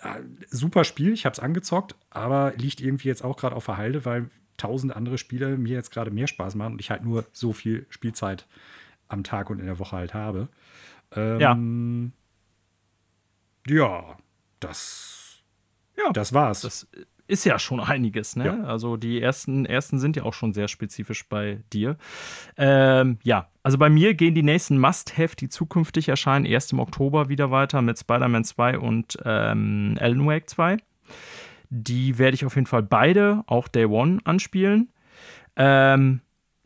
äh, 0.00 0.20
super 0.48 0.84
Spiel, 0.84 1.12
ich 1.12 1.26
habe 1.26 1.34
es 1.34 1.40
angezockt, 1.40 1.94
aber 2.10 2.54
liegt 2.56 2.80
irgendwie 2.80 3.08
jetzt 3.08 3.24
auch 3.24 3.36
gerade 3.36 3.56
auf 3.56 3.66
der 3.66 3.76
Halde, 3.76 4.04
weil 4.04 4.30
tausend 4.56 4.94
andere 4.94 5.18
Spiele 5.18 5.58
mir 5.58 5.74
jetzt 5.74 5.90
gerade 5.90 6.10
mehr 6.10 6.28
Spaß 6.28 6.54
machen 6.54 6.74
und 6.74 6.80
ich 6.80 6.90
halt 6.90 7.04
nur 7.04 7.26
so 7.32 7.52
viel 7.52 7.86
Spielzeit 7.90 8.46
am 9.08 9.24
Tag 9.24 9.50
und 9.50 9.58
in 9.58 9.66
der 9.66 9.78
Woche 9.78 9.96
halt 9.96 10.14
habe. 10.14 10.48
Ähm, 11.12 11.40
ja 11.40 11.54
ja, 13.68 14.16
das, 14.60 15.42
ja, 15.96 16.12
das 16.12 16.32
war's. 16.32 16.62
Das 16.62 16.86
ist 17.26 17.44
ja 17.44 17.58
schon 17.58 17.80
einiges, 17.80 18.36
ne? 18.36 18.46
Ja. 18.46 18.64
Also 18.64 18.96
die 18.96 19.20
ersten, 19.20 19.66
ersten 19.66 19.98
sind 19.98 20.16
ja 20.16 20.24
auch 20.24 20.34
schon 20.34 20.52
sehr 20.52 20.68
spezifisch 20.68 21.28
bei 21.28 21.62
dir. 21.72 21.96
Ähm, 22.56 23.18
ja, 23.22 23.48
also 23.62 23.78
bei 23.78 23.88
mir 23.88 24.14
gehen 24.14 24.34
die 24.34 24.42
nächsten 24.42 24.78
Must-Have, 24.78 25.36
die 25.36 25.48
zukünftig 25.48 26.08
erscheinen, 26.08 26.44
erst 26.44 26.72
im 26.72 26.80
Oktober 26.80 27.28
wieder 27.28 27.50
weiter 27.50 27.82
mit 27.82 27.98
Spider-Man 27.98 28.44
2 28.44 28.78
und 28.78 29.18
ähm, 29.24 29.96
Alan 30.00 30.26
Wake 30.26 30.50
2. 30.50 30.76
Die 31.70 32.18
werde 32.18 32.34
ich 32.34 32.44
auf 32.44 32.54
jeden 32.54 32.66
Fall 32.66 32.82
beide, 32.82 33.42
auch 33.46 33.68
Day 33.68 33.86
One, 33.86 34.18
anspielen. 34.24 34.90
Ähm, 35.56 36.20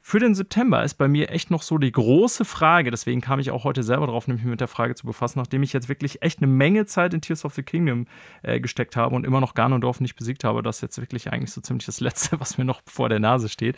für 0.08 0.20
den 0.20 0.34
September 0.34 0.82
ist 0.84 0.94
bei 0.94 1.06
mir 1.06 1.28
echt 1.28 1.50
noch 1.50 1.60
so 1.60 1.76
die 1.76 1.92
große 1.92 2.46
Frage, 2.46 2.90
deswegen 2.90 3.20
kam 3.20 3.40
ich 3.40 3.50
auch 3.50 3.64
heute 3.64 3.82
selber 3.82 4.06
drauf, 4.06 4.26
nämlich 4.26 4.46
mit 4.46 4.58
der 4.58 4.66
Frage 4.66 4.94
zu 4.94 5.04
befassen, 5.06 5.38
nachdem 5.38 5.62
ich 5.62 5.74
jetzt 5.74 5.90
wirklich 5.90 6.22
echt 6.22 6.38
eine 6.38 6.46
Menge 6.46 6.86
Zeit 6.86 7.12
in 7.12 7.20
Tears 7.20 7.44
of 7.44 7.52
the 7.52 7.62
Kingdom 7.62 8.06
äh, 8.42 8.58
gesteckt 8.58 8.96
habe 8.96 9.14
und 9.14 9.26
immer 9.26 9.42
noch 9.42 9.52
Ganondorf 9.52 10.00
nicht 10.00 10.16
besiegt 10.16 10.44
habe, 10.44 10.62
das 10.62 10.76
ist 10.76 10.80
jetzt 10.80 10.98
wirklich 10.98 11.30
eigentlich 11.30 11.52
so 11.52 11.60
ziemlich 11.60 11.84
das 11.84 12.00
Letzte, 12.00 12.40
was 12.40 12.56
mir 12.56 12.64
noch 12.64 12.80
vor 12.86 13.10
der 13.10 13.20
Nase 13.20 13.50
steht, 13.50 13.76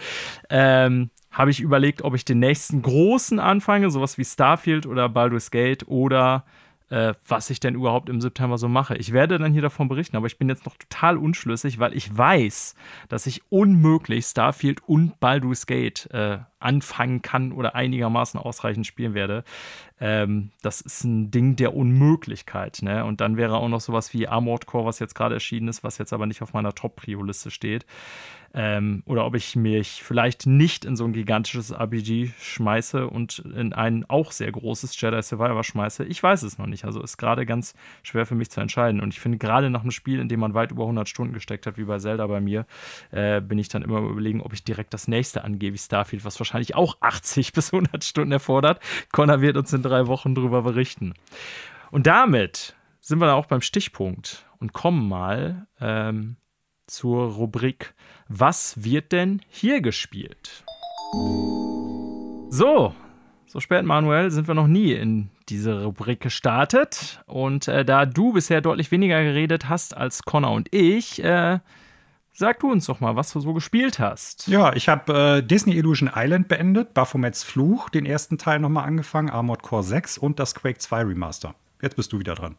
ähm, 0.51 1.11
habe 1.33 1.51
ich 1.51 1.59
überlegt, 1.59 2.03
ob 2.03 2.15
ich 2.15 2.25
den 2.25 2.39
nächsten 2.39 2.81
großen 2.81 3.41
anfange, 3.41 3.91
sowas 3.91 4.17
wie 4.17 4.25
Starfield 4.25 4.87
oder 4.87 5.09
Baldur's 5.09 5.51
Gate 5.51 5.89
oder 5.89 6.45
äh, 6.91 7.15
was 7.27 7.51
ich 7.51 7.61
denn 7.61 7.75
überhaupt 7.75 8.09
im 8.09 8.21
September 8.21 8.59
so 8.59 8.69
mache. 8.69 8.97
Ich 8.97 9.13
werde 9.13 9.39
dann 9.39 9.53
hier 9.53 9.63
davon 9.63 9.89
berichten, 9.89 10.17
aber 10.17 10.27
ich 10.27 10.39
bin 10.39 10.49
jetzt 10.49 10.67
noch 10.67 10.77
total 10.77 11.17
unschlüssig, 11.17 11.79
weil 11.79 11.97
ich 11.97 12.17
weiß, 12.17 12.75
dass 13.09 13.27
ich 13.27 13.43
unmöglich 13.49 14.27
Starfield 14.27 14.83
und 14.87 15.19
Baldur's 15.21 15.67
Gate 15.67 16.09
äh, 16.13 16.39
anfangen 16.59 17.23
kann 17.23 17.53
oder 17.53 17.75
einigermaßen 17.75 18.39
ausreichend 18.39 18.87
spielen 18.87 19.15
werde. 19.15 19.45
Ähm, 20.01 20.51
das 20.63 20.81
ist 20.81 21.05
ein 21.05 21.31
Ding 21.31 21.57
der 21.57 21.75
Unmöglichkeit. 21.75 22.81
Ne? 22.83 23.05
Und 23.05 23.21
dann 23.21 23.37
wäre 23.37 23.57
auch 23.57 23.69
noch 23.69 23.81
sowas 23.81 24.13
wie 24.13 24.29
Armored 24.29 24.67
Core, 24.67 24.87
was 24.87 24.99
jetzt 24.99 25.15
gerade 25.15 25.35
erschienen 25.35 25.69
ist, 25.69 25.85
was 25.85 25.99
jetzt 25.99 26.13
aber 26.13 26.27
nicht 26.27 26.43
auf 26.43 26.53
meiner 26.53 26.75
Top-Prio-Liste 26.75 27.51
steht. 27.51 27.87
Ähm, 28.53 29.03
oder 29.07 29.27
ob 29.27 29.37
ich 29.37 29.55
mich 29.55 30.03
vielleicht 30.03 30.47
nicht 30.47 30.85
in 30.85 30.97
so 30.97 31.05
ein 31.05 31.13
gigantisches 31.13 31.71
RPG 31.71 32.33
schmeiße 32.41 33.07
und 33.07 33.39
in 33.39 33.73
ein 33.73 34.05
auch 34.09 34.33
sehr 34.33 34.51
großes 34.51 35.01
Jedi 35.01 35.23
Survivor 35.23 35.63
schmeiße. 35.63 36.05
Ich 36.05 36.21
weiß 36.21 36.43
es 36.43 36.59
noch 36.59 36.67
nicht. 36.67 36.85
Also 36.85 37.01
ist 37.01 37.17
gerade 37.17 37.47
ganz 37.47 37.75
schwer 38.03 38.27
für 38.27 38.35
mich 38.35 38.51
zu 38.51 38.61
entscheiden. 38.61 39.01
Und 39.01 39.15
ich 39.15 39.21
finde, 39.21 39.39
gerade 39.39 39.71
nach 39.71 39.83
einem 39.83 39.93
Spiel, 39.93 40.19
in 40.19 40.29
dem 40.29 40.41
man 40.41 40.55
weit 40.55 40.73
über 40.73 40.83
100 40.83 41.09
Stunden 41.09 41.33
gesteckt 41.33 41.67
hat, 41.67 41.79
wie 41.79 41.85
bei 41.85 41.99
Zelda 41.99 42.27
bei 42.27 42.41
mir, 42.41 42.67
äh, 43.13 43.41
bin 43.41 43.59
ich 43.59 43.69
dann 43.69 43.83
immer 43.83 44.01
überlegen, 44.01 44.41
ob 44.41 44.53
ich 44.53 44.65
direkt 44.65 44.95
das 44.95 45.07
nächste 45.07 45.45
angehe, 45.45 45.73
wie 45.73 45.79
Starfield, 45.79 46.25
was 46.25 46.41
wahrscheinlich 46.41 46.75
auch 46.75 46.97
80 47.01 47.53
bis 47.53 47.73
100 47.73 48.03
Stunden 48.03 48.33
erfordert. 48.33 48.81
Connor 49.13 49.41
wird 49.41 49.57
uns 49.57 49.73
in 49.73 49.83
drei 49.83 50.09
Wochen 50.09 50.35
darüber 50.35 50.63
berichten. 50.63 51.15
Und 51.93 52.09
damit 52.09 52.75
sind 53.01 53.21
wir 53.21 53.27
dann 53.27 53.37
auch 53.37 53.47
beim 53.47 53.63
Stichpunkt 53.63 54.45
und 54.59 54.73
kommen 54.73 55.09
mal 55.09 55.67
ähm, 55.81 56.37
zur 56.91 57.33
Rubrik 57.33 57.95
Was 58.29 58.85
wird 58.85 59.13
denn 59.13 59.41
hier 59.49 59.81
gespielt? 59.81 60.65
So, 62.51 62.95
so 63.47 63.61
spät, 63.61 63.85
Manuel, 63.85 64.31
sind 64.31 64.49
wir 64.49 64.55
noch 64.55 64.67
nie 64.67 64.93
in 64.93 65.31
diese 65.49 65.85
Rubrik 65.85 66.21
gestartet. 66.21 67.23
Und 67.27 67.69
äh, 67.69 67.85
da 67.85 68.07
du 68.07 68.33
bisher 68.33 68.61
deutlich 68.61 68.91
weniger 68.91 69.23
geredet 69.23 69.69
hast 69.69 69.97
als 69.97 70.23
Connor 70.25 70.53
und 70.53 70.73
ich, 70.75 71.23
äh, 71.23 71.61
sag 72.33 72.61
du 72.61 72.71
uns 72.71 72.87
doch 72.87 73.01
mal, 73.01 73.17
was 73.17 73.33
du 73.33 73.41
so 73.41 73.55
gespielt 73.55 73.99
hast. 73.99 74.49
Ja, 74.49 74.73
ich 74.75 74.89
habe 74.89 75.39
äh, 75.39 75.43
Disney 75.43 75.75
Illusion 75.75 76.11
Island 76.15 76.49
beendet, 76.49 76.95
Baphomets 76.95 77.43
Fluch, 77.45 77.89
den 77.89 78.07
ersten 78.07 78.39
Teil 78.39 78.59
nochmal 78.59 78.85
angefangen, 78.85 79.31
Armored 79.31 79.63
Core 79.63 79.83
6 79.83 80.19
und 80.19 80.39
das 80.39 80.55
Quake 80.55 80.79
2 80.79 81.03
Remaster. 81.03 81.55
Jetzt 81.83 81.97
bist 81.97 82.13
du 82.13 82.19
wieder 82.19 82.35
dran. 82.35 82.57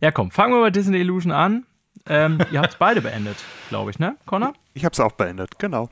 Ja, 0.00 0.10
komm, 0.10 0.30
fangen 0.30 0.54
wir 0.54 0.60
bei 0.60 0.70
Disney 0.70 0.98
Illusion 0.98 1.32
an. 1.32 1.66
Ähm, 2.06 2.38
ihr 2.52 2.60
habt 2.60 2.72
es 2.72 2.76
beide 2.76 3.00
beendet, 3.00 3.36
glaube 3.68 3.90
ich, 3.90 3.98
ne, 3.98 4.16
Connor? 4.26 4.52
Ich 4.74 4.84
habe 4.84 4.92
es 4.92 5.00
auch 5.00 5.12
beendet, 5.12 5.58
genau. 5.58 5.88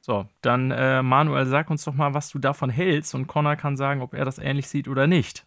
So, 0.00 0.26
dann 0.40 0.72
äh, 0.72 1.02
Manuel, 1.02 1.46
sag 1.46 1.70
uns 1.70 1.84
doch 1.84 1.94
mal, 1.94 2.12
was 2.12 2.30
du 2.30 2.38
davon 2.38 2.70
hältst 2.70 3.14
und 3.14 3.28
Connor 3.28 3.56
kann 3.56 3.76
sagen, 3.76 4.02
ob 4.02 4.14
er 4.14 4.24
das 4.24 4.38
ähnlich 4.38 4.68
sieht 4.68 4.88
oder 4.88 5.06
nicht. 5.06 5.44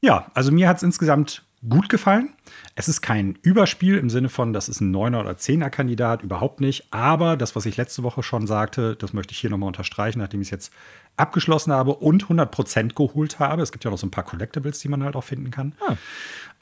Ja, 0.00 0.30
also 0.32 0.50
mir 0.52 0.68
hat 0.68 0.78
es 0.78 0.82
insgesamt 0.82 1.44
gut 1.68 1.88
gefallen. 1.88 2.34
Es 2.74 2.88
ist 2.88 3.00
kein 3.00 3.36
Überspiel 3.42 3.98
im 3.98 4.10
Sinne 4.10 4.28
von, 4.28 4.52
das 4.52 4.68
ist 4.68 4.80
ein 4.80 4.94
9er 4.94 5.20
oder 5.20 5.32
10er 5.32 5.70
Kandidat, 5.70 6.22
überhaupt 6.22 6.60
nicht. 6.60 6.92
Aber 6.92 7.36
das, 7.36 7.56
was 7.56 7.66
ich 7.66 7.76
letzte 7.76 8.02
Woche 8.02 8.22
schon 8.22 8.46
sagte, 8.46 8.96
das 8.96 9.12
möchte 9.12 9.32
ich 9.32 9.40
hier 9.40 9.50
nochmal 9.50 9.66
unterstreichen, 9.66 10.20
nachdem 10.20 10.40
ich 10.40 10.48
es 10.48 10.52
jetzt 10.52 10.72
abgeschlossen 11.16 11.72
habe 11.72 11.94
und 11.94 12.26
100% 12.26 12.94
geholt 12.94 13.40
habe. 13.40 13.62
Es 13.62 13.72
gibt 13.72 13.84
ja 13.84 13.90
noch 13.90 13.98
so 13.98 14.06
ein 14.06 14.12
paar 14.12 14.24
Collectibles, 14.24 14.78
die 14.78 14.88
man 14.88 15.02
halt 15.02 15.16
auch 15.16 15.24
finden 15.24 15.50
kann. 15.50 15.74
Ah. 15.86 15.96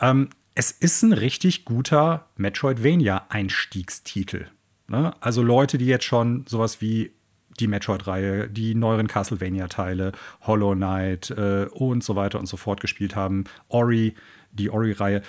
Ähm, 0.00 0.30
es 0.56 0.72
ist 0.72 1.02
ein 1.02 1.12
richtig 1.12 1.64
guter 1.66 2.30
Metroidvania-Einstiegstitel. 2.36 4.46
Ne? 4.88 5.14
Also 5.20 5.42
Leute, 5.42 5.76
die 5.76 5.84
jetzt 5.84 6.06
schon 6.06 6.46
sowas 6.48 6.80
wie 6.80 7.12
die 7.60 7.66
Metroid-Reihe, 7.68 8.48
die 8.48 8.74
neueren 8.74 9.06
Castlevania-Teile, 9.06 10.12
Hollow 10.40 10.74
Knight 10.74 11.28
äh, 11.30 11.66
und 11.66 12.02
so 12.02 12.16
weiter 12.16 12.40
und 12.40 12.46
so 12.46 12.56
fort 12.56 12.80
gespielt 12.80 13.14
haben, 13.14 13.44
Ori, 13.68 14.14
die 14.50 14.70
Ori-Reihe. 14.70 15.20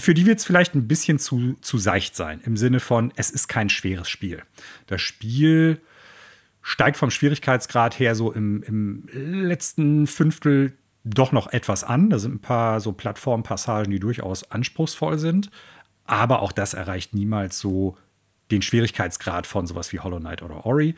Für 0.00 0.14
die 0.14 0.24
wird 0.24 0.38
es 0.38 0.46
vielleicht 0.46 0.74
ein 0.74 0.88
bisschen 0.88 1.18
zu, 1.18 1.58
zu 1.60 1.76
seicht 1.76 2.16
sein, 2.16 2.40
im 2.44 2.56
Sinne 2.56 2.80
von, 2.80 3.12
es 3.16 3.28
ist 3.30 3.48
kein 3.48 3.68
schweres 3.68 4.08
Spiel. 4.08 4.42
Das 4.86 5.02
Spiel 5.02 5.78
steigt 6.62 6.96
vom 6.96 7.10
Schwierigkeitsgrad 7.10 7.98
her 7.98 8.14
so 8.14 8.32
im, 8.32 8.62
im 8.62 9.08
letzten 9.12 10.06
Fünftel 10.06 10.72
doch 11.04 11.32
noch 11.32 11.52
etwas 11.52 11.84
an. 11.84 12.10
Da 12.10 12.18
sind 12.18 12.34
ein 12.34 12.40
paar 12.40 12.80
so 12.80 12.92
Plattformpassagen, 12.92 13.90
die 13.90 14.00
durchaus 14.00 14.50
anspruchsvoll 14.50 15.18
sind. 15.18 15.50
Aber 16.04 16.42
auch 16.42 16.52
das 16.52 16.74
erreicht 16.74 17.14
niemals 17.14 17.58
so 17.58 17.96
den 18.50 18.62
Schwierigkeitsgrad 18.62 19.46
von 19.46 19.66
sowas 19.66 19.92
wie 19.92 20.00
Hollow 20.00 20.18
Knight 20.18 20.42
oder 20.42 20.66
Ori. 20.66 20.94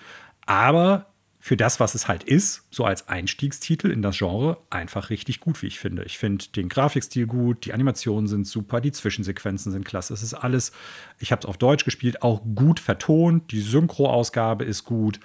Aber 0.47 1.07
für 1.45 1.59
das, 1.59 1.79
was 1.79 1.95
es 1.95 2.09
halt 2.09 2.25
ist, 2.25 2.67
so 2.71 2.87
als 2.87 3.07
Einstiegstitel 3.07 3.91
in 3.91 4.01
das 4.01 4.17
Genre, 4.17 4.57
einfach 4.71 5.11
richtig 5.11 5.41
gut, 5.41 5.61
wie 5.61 5.67
ich 5.67 5.79
finde. 5.79 6.03
Ich 6.05 6.17
finde 6.17 6.47
den 6.57 6.71
Grafikstil 6.71 7.27
gut, 7.27 7.67
die 7.67 7.75
Animationen 7.75 8.27
sind 8.29 8.47
super, 8.47 8.81
die 8.81 8.93
Zwischensequenzen 8.93 9.71
sind 9.71 9.85
klasse. 9.85 10.15
Es 10.15 10.23
ist 10.23 10.33
alles, 10.33 10.73
ich 11.19 11.33
habe 11.33 11.41
es 11.41 11.47
auf 11.47 11.59
Deutsch 11.59 11.85
gespielt, 11.85 12.23
auch 12.23 12.41
gut 12.55 12.81
vertont. 12.81 13.53
Die 13.53 13.61
Synchroausgabe 13.61 14.65
ist 14.65 14.85
gut. 14.85 15.21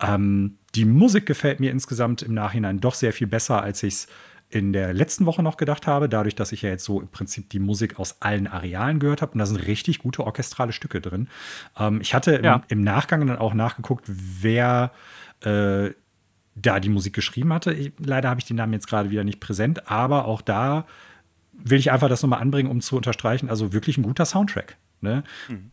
Ähm, 0.00 0.58
die 0.74 0.84
Musik 0.84 1.26
gefällt 1.26 1.60
mir 1.60 1.70
insgesamt 1.70 2.22
im 2.22 2.34
Nachhinein 2.34 2.80
doch 2.80 2.94
sehr 2.94 3.12
viel 3.12 3.26
besser, 3.26 3.62
als 3.62 3.82
ich 3.82 3.94
es 3.94 4.08
in 4.50 4.72
der 4.72 4.92
letzten 4.92 5.26
Woche 5.26 5.44
noch 5.44 5.56
gedacht 5.56 5.86
habe, 5.86 6.08
dadurch, 6.08 6.34
dass 6.34 6.50
ich 6.50 6.62
ja 6.62 6.70
jetzt 6.70 6.84
so 6.84 7.00
im 7.00 7.08
Prinzip 7.08 7.48
die 7.50 7.60
Musik 7.60 8.00
aus 8.00 8.20
allen 8.20 8.48
Arealen 8.48 8.98
gehört 8.98 9.22
habe. 9.22 9.32
Und 9.32 9.38
da 9.38 9.46
sind 9.46 9.56
richtig 9.56 10.00
gute 10.00 10.24
orchestrale 10.24 10.72
Stücke 10.72 11.00
drin. 11.00 11.28
Ähm, 11.78 12.00
ich 12.00 12.14
hatte 12.14 12.40
ja. 12.42 12.56
im, 12.56 12.62
im, 12.68 12.84
Nachgang 12.84 13.24
dann 13.26 13.38
auch 13.38 13.54
nachgeguckt, 13.54 14.04
wer 14.08 14.90
äh, 15.42 15.90
da 16.56 16.80
die 16.80 16.88
Musik 16.88 17.14
geschrieben 17.14 17.52
hatte. 17.52 17.72
Ich, 17.72 17.92
leider 17.98 18.28
habe 18.28 18.40
ich 18.40 18.46
den 18.46 18.56
Namen 18.56 18.72
jetzt 18.72 18.88
gerade 18.88 19.10
wieder 19.10 19.22
nicht 19.22 19.38
präsent, 19.38 19.88
aber 19.88 20.24
auch 20.24 20.42
da 20.42 20.84
will 21.52 21.78
ich 21.78 21.92
einfach 21.92 22.08
das 22.08 22.22
nochmal 22.22 22.40
anbringen, 22.40 22.70
um 22.70 22.80
zu 22.80 22.96
unterstreichen. 22.96 23.48
Also 23.50 23.72
wirklich 23.72 23.98
ein 23.98 24.02
guter 24.02 24.24
Soundtrack. 24.24 24.76
Ne? 25.00 25.22
Mhm. 25.48 25.70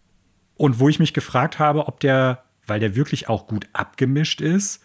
Und 0.55 0.79
wo 0.79 0.87
ich 0.87 0.99
mich 0.99 1.13
gefragt 1.15 1.57
habe, 1.57 1.87
ob 1.87 1.99
der 1.99 2.43
weil 2.67 2.79
der 2.79 2.95
wirklich 2.95 3.29
auch 3.29 3.47
gut 3.47 3.67
abgemischt 3.73 4.41
ist. 4.41 4.83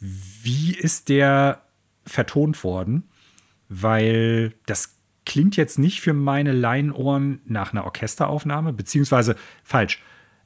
Wie 0.00 0.74
ist 0.74 1.08
der 1.08 1.62
vertont 2.04 2.64
worden? 2.64 3.04
Weil 3.68 4.54
das 4.66 4.96
klingt 5.26 5.56
jetzt 5.56 5.78
nicht 5.78 6.00
für 6.00 6.14
meine 6.14 6.52
Laienohren 6.52 7.40
nach 7.44 7.72
einer 7.72 7.84
Orchesteraufnahme, 7.84 8.72
beziehungsweise 8.72 9.36
falsch. 9.62 10.02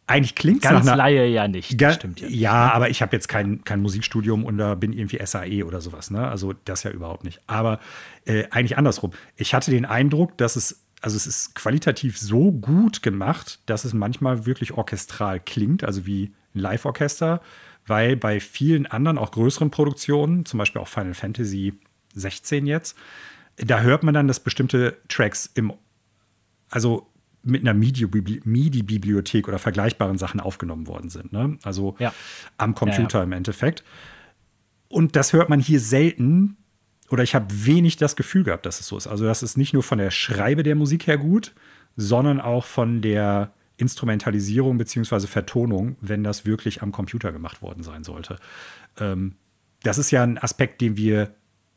Eigentlich 0.07 0.35
klingt 0.35 0.62
es 0.62 0.70
nach 0.70 0.83
einer 0.83 0.97
Laie 0.97 1.27
ja 1.29 1.49
nicht. 1.49 1.79
Ga 1.79 1.93
stimmt 1.93 2.20
ja, 2.20 2.29
ja, 2.29 2.72
aber 2.72 2.91
ich 2.91 3.01
habe 3.01 3.16
jetzt 3.16 3.27
kein, 3.27 3.64
kein 3.64 3.81
Musikstudium 3.81 4.45
und 4.45 4.59
da 4.59 4.75
bin 4.75 4.93
irgendwie 4.93 5.25
SAE 5.25 5.64
oder 5.64 5.81
sowas. 5.81 6.11
Ne? 6.11 6.29
Also 6.29 6.53
das 6.66 6.83
ja 6.83 6.91
überhaupt 6.91 7.25
nicht. 7.25 7.41
Aber 7.47 7.81
äh, 8.27 8.45
eigentlich 8.51 8.77
andersrum. 8.77 9.12
Ich 9.37 9.55
hatte 9.55 9.70
den 9.70 9.87
Eindruck, 9.87 10.37
dass 10.37 10.57
es, 10.57 10.85
also 11.01 11.16
es 11.16 11.27
ist 11.27 11.55
qualitativ 11.55 12.18
so 12.18 12.53
gut 12.53 13.03
gemacht, 13.03 13.61
dass 13.64 13.87
es 13.87 13.95
manchmal 13.95 14.45
wirklich 14.45 14.72
orchestral 14.72 15.41
klingt, 15.41 15.85
also 15.85 16.05
wie 16.05 16.35
Live-Orchester, 16.55 17.40
weil 17.86 18.16
bei 18.16 18.40
vielen 18.40 18.86
anderen, 18.86 19.18
auch 19.18 19.30
größeren 19.30 19.70
Produktionen, 19.70 20.46
zum 20.46 20.59
Beispiel 20.59 20.80
auch 20.80 20.88
Final 20.88 21.14
Fantasy 21.14 21.74
16 22.14 22.66
jetzt, 22.66 22.96
da 23.57 23.80
hört 23.80 24.02
man 24.02 24.14
dann, 24.14 24.26
dass 24.26 24.40
bestimmte 24.40 24.96
Tracks 25.09 25.50
im, 25.55 25.72
also 26.70 27.07
mit 27.42 27.61
einer 27.61 27.74
MIDI-Bibliothek 27.74 29.46
oder 29.48 29.59
vergleichbaren 29.59 30.16
Sachen 30.18 30.40
aufgenommen 30.40 30.86
worden 30.86 31.11
sind. 31.11 31.32
Ne? 31.32 31.59
Also 31.62 31.94
ja. 31.98 32.14
am 32.57 32.74
Computer 32.74 33.18
ja, 33.18 33.20
ja. 33.20 33.24
im 33.24 33.32
Endeffekt. 33.32 33.84
Und 34.88 35.14
das 35.16 35.32
hört 35.32 35.48
man 35.50 35.61
hier 35.61 35.80
selten. 35.80 36.57
Oder 37.11 37.22
ich 37.22 37.34
habe 37.34 37.46
wenig 37.50 37.96
das 37.98 38.16
Gefühl 38.16 38.44
gehabt, 38.44 38.64
dass 38.64 38.80
es 38.80 38.86
so 38.86 38.96
ist. 38.96 39.07
Also, 39.07 39.24
das 39.26 39.42
ist 39.42 39.59
nicht 39.59 39.74
nur 39.74 39.82
von 39.82 39.98
der 39.98 40.11
Schreibe 40.11 40.62
der 40.62 40.74
Musik 40.74 41.07
her 41.07 41.18
gut, 41.18 41.52
sondern 41.96 42.40
auch 42.40 42.64
von 42.64 43.02
der 43.02 43.52
Instrumentalisierung 43.77 44.79
bzw. 44.79 45.27
Vertonung, 45.27 45.97
wenn 46.01 46.22
das 46.22 46.47
wirklich 46.47 46.83
am 46.83 46.93
Computer 46.93 47.33
gemacht 47.33 47.62
worden 47.62 47.83
sein 47.83 48.05
sollte. 48.05 48.39
Ähm, 48.99 49.37
das 49.83 49.99
ist 49.99 50.11
ja 50.11 50.22
ein 50.22 50.39
Aspekt, 50.39 50.81
den 50.81 50.97
wir 50.97 51.35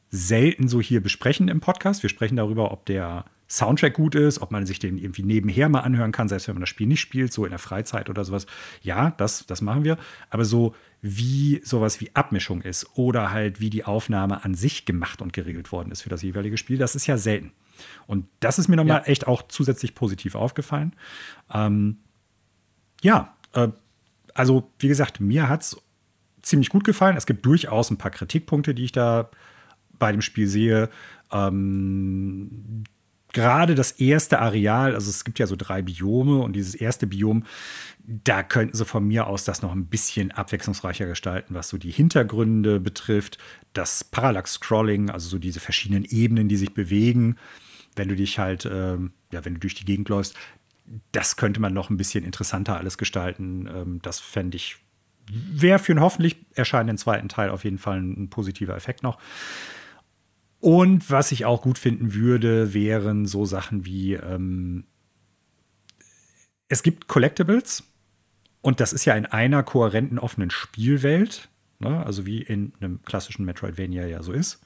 selten 0.09 0.67
so 0.67 0.79
hier 0.81 1.01
besprechen 1.01 1.49
im 1.49 1.59
Podcast. 1.59 2.03
Wir 2.03 2.09
sprechen 2.09 2.37
darüber, 2.37 2.71
ob 2.71 2.85
der 2.85 3.25
Soundtrack 3.49 3.93
gut 3.93 4.15
ist, 4.15 4.41
ob 4.41 4.51
man 4.51 4.65
sich 4.65 4.79
den 4.79 4.97
irgendwie 4.97 5.23
nebenher 5.23 5.69
mal 5.69 5.81
anhören 5.81 6.11
kann, 6.11 6.27
selbst 6.27 6.47
wenn 6.47 6.55
man 6.55 6.61
das 6.61 6.69
Spiel 6.69 6.87
nicht 6.87 6.99
spielt, 6.99 7.31
so 7.31 7.45
in 7.45 7.51
der 7.51 7.59
Freizeit 7.59 8.09
oder 8.09 8.25
sowas. 8.25 8.45
Ja, 8.81 9.11
das, 9.11 9.45
das 9.45 9.61
machen 9.61 9.83
wir. 9.83 9.97
Aber 10.29 10.45
so 10.45 10.75
wie 11.01 11.61
sowas 11.63 12.01
wie 12.01 12.13
Abmischung 12.13 12.61
ist 12.61 12.87
oder 12.95 13.31
halt 13.31 13.59
wie 13.61 13.69
die 13.69 13.85
Aufnahme 13.85 14.43
an 14.43 14.53
sich 14.53 14.85
gemacht 14.85 15.21
und 15.21 15.33
geregelt 15.33 15.71
worden 15.71 15.91
ist 15.91 16.01
für 16.01 16.09
das 16.09 16.23
jeweilige 16.23 16.57
Spiel, 16.57 16.77
das 16.77 16.95
ist 16.95 17.07
ja 17.07 17.17
selten. 17.17 17.51
Und 18.05 18.27
das 18.39 18.59
ist 18.59 18.67
mir 18.67 18.75
nochmal 18.75 19.01
ja. 19.05 19.07
echt 19.07 19.27
auch 19.27 19.43
zusätzlich 19.47 19.95
positiv 19.95 20.35
aufgefallen. 20.35 20.95
Ähm, 21.53 21.97
ja, 23.01 23.35
äh, 23.53 23.69
also 24.33 24.71
wie 24.79 24.87
gesagt, 24.87 25.19
mir 25.19 25.49
hat 25.49 25.61
es 25.61 25.77
ziemlich 26.41 26.69
gut 26.69 26.83
gefallen. 26.83 27.17
Es 27.17 27.25
gibt 27.25 27.45
durchaus 27.45 27.89
ein 27.89 27.97
paar 27.97 28.11
Kritikpunkte, 28.11 28.73
die 28.73 28.85
ich 28.85 28.91
da 28.91 29.29
bei 29.99 30.11
dem 30.11 30.21
Spiel 30.21 30.47
sehe. 30.47 30.89
Ähm, 31.31 32.83
gerade 33.33 33.75
das 33.75 33.91
erste 33.91 34.39
Areal, 34.39 34.95
also 34.95 35.09
es 35.09 35.23
gibt 35.23 35.39
ja 35.39 35.47
so 35.47 35.55
drei 35.55 35.81
Biome 35.81 36.39
und 36.39 36.53
dieses 36.53 36.75
erste 36.75 37.07
Biom, 37.07 37.43
da 37.99 38.41
könnten 38.41 38.75
sie 38.75 38.85
von 38.85 39.05
mir 39.05 39.27
aus 39.27 39.43
das 39.43 39.61
noch 39.61 39.73
ein 39.73 39.87
bisschen 39.87 40.31
abwechslungsreicher 40.31 41.05
gestalten, 41.05 41.53
was 41.53 41.69
so 41.69 41.77
die 41.77 41.91
Hintergründe 41.91 42.79
betrifft, 42.79 43.37
das 43.73 44.03
Parallax-Scrolling, 44.03 45.09
also 45.09 45.27
so 45.27 45.39
diese 45.39 45.59
verschiedenen 45.59 46.05
Ebenen, 46.05 46.47
die 46.47 46.55
sich 46.55 46.73
bewegen, 46.73 47.35
wenn 47.97 48.09
du 48.09 48.15
dich 48.15 48.39
halt, 48.39 48.65
ähm, 48.65 49.11
ja, 49.31 49.43
wenn 49.45 49.55
du 49.55 49.59
durch 49.59 49.75
die 49.75 49.85
Gegend 49.85 50.09
läufst, 50.09 50.35
das 51.11 51.35
könnte 51.35 51.59
man 51.59 51.73
noch 51.73 51.89
ein 51.89 51.97
bisschen 51.97 52.23
interessanter 52.23 52.77
alles 52.77 52.97
gestalten. 52.97 53.67
Ähm, 53.73 53.99
das 54.01 54.19
fände 54.19 54.57
ich, 54.57 54.77
wäre 55.29 55.79
für 55.79 55.91
einen 55.91 56.01
hoffentlich 56.01 56.37
erscheinenden 56.53 56.97
zweiten 56.97 57.29
Teil 57.29 57.49
auf 57.49 57.63
jeden 57.63 57.77
Fall 57.77 57.99
ein, 57.99 58.23
ein 58.23 58.29
positiver 58.29 58.75
Effekt 58.75 59.03
noch. 59.03 59.19
Und 60.59 61.11
was 61.11 61.31
ich 61.31 61.45
auch 61.45 61.61
gut 61.61 61.77
finden 61.77 62.13
würde, 62.13 62.73
wären 62.73 63.25
so 63.25 63.45
Sachen 63.45 63.85
wie, 63.85 64.13
ähm, 64.13 64.85
es 66.69 66.83
gibt 66.83 67.07
Collectibles 67.07 67.83
und 68.61 68.79
das 68.79 68.91
ist 68.91 69.05
ja 69.05 69.15
in 69.15 69.25
einer 69.25 69.63
kohärenten 69.63 70.19
offenen 70.19 70.49
Spielwelt, 70.49 71.49
ne? 71.79 72.05
also 72.05 72.25
wie 72.25 72.41
in 72.41 72.73
einem 72.79 73.01
klassischen 73.03 73.45
Metroidvania 73.45 74.07
ja 74.07 74.23
so 74.23 74.31
ist. 74.31 74.61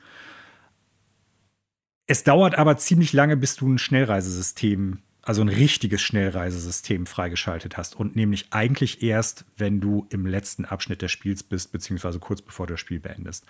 Es 2.08 2.24
dauert 2.24 2.56
aber 2.56 2.78
ziemlich 2.78 3.14
lange, 3.14 3.38
bis 3.38 3.56
du 3.56 3.68
ein 3.68 3.78
Schnellreisesystem 3.78 5.00
also 5.24 5.44
ein 5.44 5.50
richtiges 5.50 6.02
Schnellreisesystem 6.02 7.06
freigeschaltet 7.06 7.78
hast 7.78 7.96
und 7.96 8.16
nämlich 8.16 8.48
eigentlich 8.50 9.04
erst, 9.04 9.46
wenn 9.56 9.80
du 9.80 10.08
im 10.10 10.26
letzten 10.26 10.66
Abschnitt 10.66 11.04
des 11.04 11.12
Spiels 11.12 11.44
bist, 11.44 11.72
beziehungsweise 11.72 12.18
kurz 12.18 12.42
bevor 12.42 12.66
du 12.66 12.74
das 12.74 12.80
Spiel 12.80 13.00
beendest. 13.00 13.46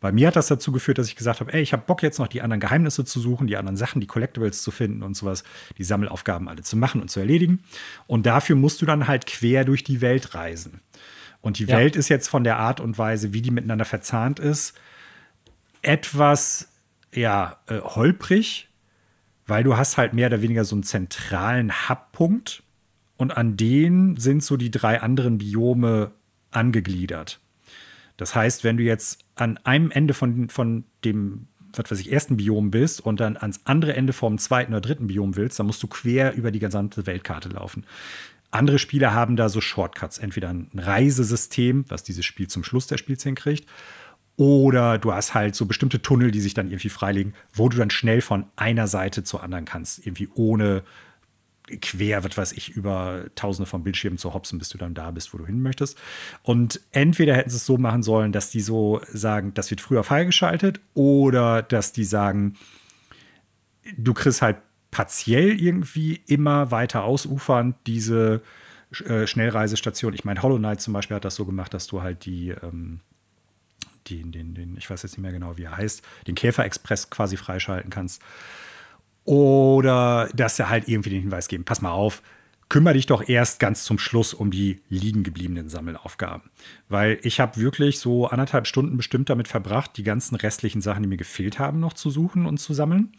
Bei 0.00 0.10
mir 0.10 0.26
hat 0.26 0.36
das 0.36 0.48
dazu 0.48 0.72
geführt, 0.72 0.98
dass 0.98 1.06
ich 1.06 1.14
gesagt 1.14 1.38
habe, 1.38 1.52
ey, 1.52 1.62
ich 1.62 1.72
habe 1.72 1.84
Bock 1.86 2.02
jetzt 2.02 2.18
noch 2.18 2.26
die 2.26 2.42
anderen 2.42 2.60
Geheimnisse 2.60 3.04
zu 3.04 3.20
suchen, 3.20 3.46
die 3.46 3.56
anderen 3.56 3.76
Sachen, 3.76 4.00
die 4.00 4.08
Collectibles 4.08 4.62
zu 4.62 4.72
finden 4.72 5.04
und 5.04 5.16
sowas, 5.16 5.44
die 5.78 5.84
Sammelaufgaben 5.84 6.48
alle 6.48 6.62
zu 6.62 6.76
machen 6.76 7.00
und 7.00 7.08
zu 7.08 7.20
erledigen. 7.20 7.62
Und 8.08 8.26
dafür 8.26 8.56
musst 8.56 8.82
du 8.82 8.86
dann 8.86 9.06
halt 9.06 9.26
quer 9.26 9.64
durch 9.64 9.84
die 9.84 10.00
Welt 10.00 10.34
reisen. 10.34 10.80
Und 11.40 11.60
die 11.60 11.66
ja. 11.66 11.76
Welt 11.76 11.94
ist 11.94 12.08
jetzt 12.08 12.28
von 12.28 12.42
der 12.42 12.58
Art 12.58 12.80
und 12.80 12.98
Weise, 12.98 13.32
wie 13.32 13.42
die 13.42 13.50
miteinander 13.52 13.84
verzahnt 13.84 14.40
ist, 14.40 14.74
etwas 15.82 16.68
ja, 17.14 17.58
äh, 17.66 17.80
holprig, 17.80 18.68
weil 19.46 19.64
du 19.64 19.76
hast 19.76 19.96
halt 19.98 20.14
mehr 20.14 20.28
oder 20.28 20.42
weniger 20.42 20.64
so 20.64 20.74
einen 20.74 20.82
zentralen 20.82 21.88
Hubpunkt 21.88 22.62
und 23.16 23.36
an 23.36 23.56
den 23.56 24.16
sind 24.16 24.42
so 24.42 24.56
die 24.56 24.70
drei 24.70 25.00
anderen 25.00 25.38
Biome 25.38 26.12
angegliedert. 26.50 27.40
Das 28.16 28.34
heißt, 28.34 28.64
wenn 28.64 28.76
du 28.76 28.82
jetzt 28.82 29.20
an 29.34 29.58
einem 29.58 29.90
Ende 29.90 30.14
von, 30.14 30.48
von 30.48 30.84
dem, 31.04 31.48
was 31.74 31.90
weiß 31.90 32.00
ich, 32.00 32.12
ersten 32.12 32.36
Biom 32.36 32.70
bist 32.70 33.00
und 33.00 33.20
dann 33.20 33.36
ans 33.36 33.60
andere 33.64 33.94
Ende 33.94 34.12
vom 34.12 34.38
zweiten 34.38 34.72
oder 34.72 34.80
dritten 34.80 35.06
Biom 35.06 35.36
willst, 35.36 35.58
dann 35.58 35.66
musst 35.66 35.82
du 35.82 35.86
quer 35.86 36.34
über 36.34 36.50
die 36.50 36.58
gesamte 36.58 37.06
Weltkarte 37.06 37.48
laufen. 37.48 37.84
Andere 38.50 38.78
Spieler 38.78 39.14
haben 39.14 39.36
da 39.36 39.48
so 39.48 39.62
Shortcuts, 39.62 40.18
entweder 40.18 40.50
ein 40.50 40.68
Reisesystem, 40.74 41.86
was 41.88 42.02
dieses 42.02 42.26
Spiel 42.26 42.48
zum 42.48 42.64
Schluss 42.64 42.86
der 42.86 42.98
Spielzeit 42.98 43.34
kriegt, 43.36 43.66
oder 44.36 44.98
du 44.98 45.12
hast 45.12 45.34
halt 45.34 45.54
so 45.54 45.66
bestimmte 45.66 46.02
Tunnel, 46.02 46.30
die 46.30 46.40
sich 46.40 46.54
dann 46.54 46.68
irgendwie 46.68 46.88
freilegen, 46.88 47.34
wo 47.52 47.68
du 47.68 47.76
dann 47.76 47.90
schnell 47.90 48.20
von 48.20 48.46
einer 48.56 48.86
Seite 48.86 49.24
zur 49.24 49.42
anderen 49.42 49.64
kannst, 49.64 50.06
irgendwie 50.06 50.28
ohne 50.34 50.82
quer, 51.80 52.24
was 52.24 52.36
weiß 52.36 52.52
ich, 52.52 52.70
über 52.70 53.26
tausende 53.34 53.68
von 53.68 53.84
Bildschirmen 53.84 54.18
zu 54.18 54.34
hopsen, 54.34 54.58
bis 54.58 54.68
du 54.68 54.78
dann 54.78 54.94
da 54.94 55.10
bist, 55.10 55.32
wo 55.32 55.38
du 55.38 55.46
hin 55.46 55.62
möchtest. 55.62 55.98
Und 56.42 56.80
entweder 56.90 57.36
hätten 57.36 57.50
sie 57.50 57.56
es 57.56 57.66
so 57.66 57.78
machen 57.78 58.02
sollen, 58.02 58.32
dass 58.32 58.50
die 58.50 58.60
so 58.60 59.00
sagen, 59.12 59.54
das 59.54 59.70
wird 59.70 59.80
früher 59.80 60.02
freigeschaltet, 60.02 60.80
oder 60.94 61.62
dass 61.62 61.92
die 61.92 62.04
sagen, 62.04 62.54
du 63.96 64.12
kriegst 64.12 64.42
halt 64.42 64.58
partiell 64.90 65.58
irgendwie 65.60 66.20
immer 66.26 66.70
weiter 66.70 67.04
ausufernd 67.04 67.76
diese 67.86 68.42
äh, 69.06 69.26
Schnellreisestation. 69.26 70.14
Ich 70.14 70.24
meine, 70.24 70.42
Hollow 70.42 70.58
Knight 70.58 70.80
zum 70.80 70.92
Beispiel 70.92 71.16
hat 71.16 71.24
das 71.24 71.36
so 71.36 71.46
gemacht, 71.46 71.72
dass 71.72 71.86
du 71.86 72.02
halt 72.02 72.26
die 72.26 72.50
ähm, 72.50 73.00
den, 74.08 74.32
den, 74.32 74.54
den, 74.54 74.76
ich 74.76 74.88
weiß 74.88 75.02
jetzt 75.02 75.12
nicht 75.12 75.22
mehr 75.22 75.32
genau, 75.32 75.56
wie 75.56 75.64
er 75.64 75.76
heißt, 75.76 76.02
den 76.26 76.34
Käfer-Express 76.34 77.10
quasi 77.10 77.36
freischalten 77.36 77.90
kannst. 77.90 78.22
Oder 79.24 80.28
dass 80.34 80.58
er 80.58 80.68
halt 80.68 80.88
irgendwie 80.88 81.10
den 81.10 81.22
Hinweis 81.22 81.48
geben, 81.48 81.64
pass 81.64 81.80
mal 81.80 81.92
auf, 81.92 82.22
kümmere 82.68 82.94
dich 82.94 83.06
doch 83.06 83.28
erst 83.28 83.60
ganz 83.60 83.84
zum 83.84 83.98
Schluss 83.98 84.32
um 84.32 84.50
die 84.50 84.80
liegen 84.88 85.22
gebliebenen 85.22 85.68
Sammelaufgaben. 85.68 86.50
Weil 86.88 87.18
ich 87.22 87.38
habe 87.38 87.60
wirklich 87.60 87.98
so 87.98 88.26
anderthalb 88.26 88.66
Stunden 88.66 88.96
bestimmt 88.96 89.28
damit 89.28 89.46
verbracht, 89.46 89.96
die 89.96 90.02
ganzen 90.02 90.36
restlichen 90.36 90.80
Sachen, 90.80 91.02
die 91.02 91.08
mir 91.08 91.18
gefehlt 91.18 91.58
haben, 91.58 91.80
noch 91.80 91.92
zu 91.92 92.10
suchen 92.10 92.46
und 92.46 92.58
zu 92.58 92.72
sammeln. 92.72 93.12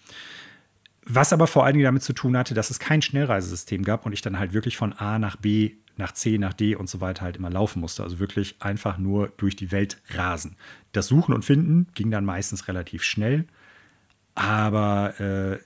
Was 1.06 1.34
aber 1.34 1.48
vor 1.48 1.66
allen 1.66 1.74
Dingen 1.74 1.86
damit 1.86 2.02
zu 2.02 2.14
tun 2.14 2.36
hatte, 2.36 2.54
dass 2.54 2.72
es 2.72 2.80
kein 2.80 3.02
Schnellreisesystem 3.02 3.84
gab 3.84 4.06
und 4.06 4.14
ich 4.14 4.22
dann 4.22 4.40
halt 4.40 4.54
wirklich 4.54 4.76
von 4.76 4.94
A 4.94 5.20
nach 5.20 5.36
B 5.36 5.76
nach 5.98 6.12
C, 6.12 6.38
nach 6.38 6.54
D 6.54 6.76
und 6.76 6.90
so 6.90 7.02
weiter 7.02 7.22
halt 7.22 7.38
immer 7.38 7.50
laufen 7.50 7.80
musste. 7.80 8.04
Also 8.04 8.20
wirklich 8.20 8.56
einfach 8.60 8.98
nur 8.98 9.32
durch 9.38 9.56
die 9.56 9.72
Welt 9.72 10.02
rasen. 10.10 10.56
Das 10.92 11.08
Suchen 11.08 11.34
und 11.34 11.46
Finden 11.46 11.88
ging 11.94 12.12
dann 12.12 12.26
meistens 12.26 12.68
relativ 12.68 13.04
schnell. 13.04 13.46
Aber 14.36 15.20
äh, 15.20 15.60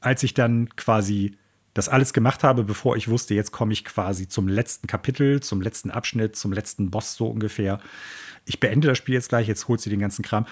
als 0.00 0.22
ich 0.22 0.34
dann 0.34 0.68
quasi 0.76 1.36
das 1.74 1.88
alles 1.88 2.12
gemacht 2.12 2.44
habe, 2.44 2.62
bevor 2.62 2.96
ich 2.96 3.08
wusste, 3.08 3.34
jetzt 3.34 3.50
komme 3.50 3.72
ich 3.72 3.84
quasi 3.84 4.28
zum 4.28 4.46
letzten 4.48 4.86
Kapitel, 4.86 5.42
zum 5.42 5.60
letzten 5.60 5.90
Abschnitt, 5.90 6.36
zum 6.36 6.52
letzten 6.52 6.90
Boss 6.90 7.16
so 7.16 7.26
ungefähr. 7.26 7.80
Ich 8.46 8.60
beende 8.60 8.88
das 8.88 8.98
Spiel 8.98 9.14
jetzt 9.14 9.28
gleich, 9.28 9.48
jetzt 9.48 9.66
holst 9.66 9.84
du 9.84 9.90
den 9.90 10.00
ganzen 10.00 10.22
Kram 10.22 10.46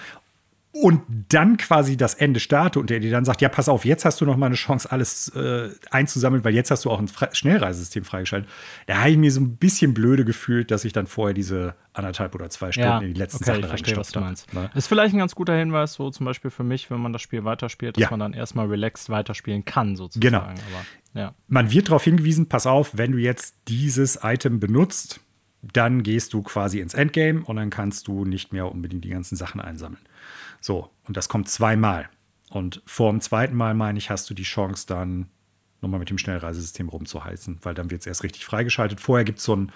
und 0.75 1.01
dann 1.29 1.57
quasi 1.57 1.97
das 1.97 2.15
Ende 2.15 2.39
starte 2.39 2.79
und 2.79 2.89
der 2.89 2.99
dir 2.99 3.11
dann 3.11 3.25
sagt, 3.25 3.41
ja, 3.41 3.49
pass 3.49 3.69
auf, 3.69 3.85
jetzt 3.85 4.05
hast 4.05 4.19
du 4.21 4.25
noch 4.25 4.37
mal 4.37 4.47
eine 4.47 4.55
Chance, 4.55 4.91
alles 4.91 5.29
äh, 5.35 5.69
einzusammeln, 5.91 6.43
weil 6.43 6.55
jetzt 6.55 6.71
hast 6.71 6.85
du 6.85 6.89
auch 6.89 6.99
ein 6.99 7.07
Fre 7.07 7.29
Schnellreisesystem 7.31 8.03
freigeschaltet. 8.03 8.49
Da 8.87 8.97
habe 8.97 9.11
ich 9.11 9.17
mir 9.17 9.31
so 9.31 9.39
ein 9.39 9.55
bisschen 9.57 9.93
blöde 9.93 10.25
gefühlt, 10.25 10.71
dass 10.71 10.83
ich 10.83 10.91
dann 10.91 11.05
vorher 11.05 11.35
diese 11.35 11.75
anderthalb 11.93 12.33
oder 12.33 12.49
zwei 12.49 12.71
Stunden 12.71 12.89
ja, 12.89 12.99
in 12.99 13.13
die 13.13 13.19
letzten 13.19 13.43
okay, 13.43 13.61
Sachen 13.61 13.63
reingestopft 13.65 14.15
habe. 14.15 14.35
Ne? 14.51 14.71
Ist 14.73 14.87
vielleicht 14.87 15.13
ein 15.13 15.19
ganz 15.19 15.35
guter 15.35 15.55
Hinweis, 15.55 15.93
so 15.93 16.09
zum 16.09 16.25
Beispiel 16.25 16.49
für 16.49 16.63
mich, 16.63 16.89
wenn 16.89 16.99
man 16.99 17.13
das 17.13 17.21
Spiel 17.21 17.43
weiterspielt, 17.43 17.95
dass 17.97 18.01
ja. 18.01 18.09
man 18.09 18.19
dann 18.19 18.33
erstmal 18.33 18.65
relaxed 18.65 19.11
weiterspielen 19.11 19.65
kann, 19.65 19.95
sozusagen. 19.95 20.21
Genau. 20.21 20.41
Aber, 20.41 20.59
ja. 21.13 21.35
Man 21.47 21.71
wird 21.71 21.89
darauf 21.89 22.03
hingewiesen, 22.03 22.49
pass 22.49 22.65
auf, 22.65 22.97
wenn 22.97 23.11
du 23.11 23.19
jetzt 23.19 23.57
dieses 23.67 24.21
Item 24.23 24.59
benutzt, 24.59 25.19
dann 25.61 26.01
gehst 26.01 26.33
du 26.33 26.41
quasi 26.41 26.79
ins 26.79 26.95
Endgame 26.95 27.43
und 27.43 27.57
dann 27.57 27.69
kannst 27.69 28.07
du 28.07 28.25
nicht 28.25 28.51
mehr 28.51 28.71
unbedingt 28.71 29.05
die 29.05 29.09
ganzen 29.09 29.35
Sachen 29.35 29.61
einsammeln. 29.61 30.01
So, 30.63 30.89
und 31.03 31.17
das 31.17 31.27
kommt 31.27 31.49
zweimal. 31.49 32.09
Und 32.49 32.81
vor 32.85 33.11
dem 33.11 33.19
zweiten 33.19 33.53
Mal, 33.53 33.73
meine 33.73 33.99
ich, 33.99 34.09
hast 34.09 34.29
du 34.29 34.33
die 34.33 34.43
Chance, 34.43 34.87
dann 34.87 35.27
nochmal 35.81 35.99
mit 35.99 36.09
dem 36.09 36.17
Schnellreisesystem 36.17 36.87
rumzuheizen, 36.87 37.59
weil 37.63 37.73
dann 37.73 37.91
wird 37.91 37.99
es 37.99 38.07
erst 38.07 38.23
richtig 38.23 38.45
freigeschaltet. 38.45 39.01
Vorher 39.01 39.25
gibt 39.25 39.41
so 39.41 39.55
es 39.55 39.67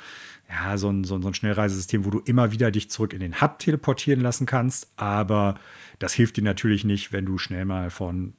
ja, 0.49 0.77
so 0.77 0.89
ein, 0.89 1.03
so, 1.03 1.17
ein, 1.17 1.33
Schnellreisesystem, 1.33 2.05
wo 2.05 2.09
du 2.09 2.19
immer 2.19 2.53
wieder 2.53 2.71
dich 2.71 2.89
zurück 2.89 3.11
in 3.11 3.19
den 3.19 3.41
Hub 3.41 3.59
teleportieren 3.59 4.21
lassen 4.21 4.45
kannst, 4.45 4.88
aber 4.95 5.59
das 5.99 6.13
hilft 6.13 6.38
dir 6.38 6.43
natürlich 6.43 6.85
nicht, 6.85 7.11
wenn 7.11 7.25
du 7.25 7.38
schnell 7.38 7.65
mal 7.65 7.89
von 7.89 8.33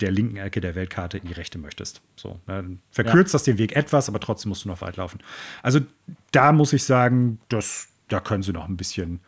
der 0.00 0.10
linken 0.10 0.36
Ecke 0.36 0.60
der 0.60 0.74
Weltkarte 0.74 1.16
in 1.16 1.26
die 1.26 1.32
rechte 1.32 1.56
möchtest. 1.56 2.02
So, 2.16 2.38
dann 2.46 2.80
verkürzt 2.90 3.32
ja. 3.32 3.36
das 3.36 3.44
den 3.44 3.56
Weg 3.56 3.74
etwas, 3.74 4.10
aber 4.10 4.20
trotzdem 4.20 4.50
musst 4.50 4.66
du 4.66 4.68
noch 4.68 4.82
weit 4.82 4.98
laufen. 4.98 5.20
Also 5.62 5.80
da 6.32 6.52
muss 6.52 6.74
ich 6.74 6.84
sagen, 6.84 7.40
das, 7.48 7.88
da 8.08 8.20
können 8.20 8.42
sie 8.42 8.52
noch 8.52 8.68
ein 8.68 8.76
bisschen 8.76 9.20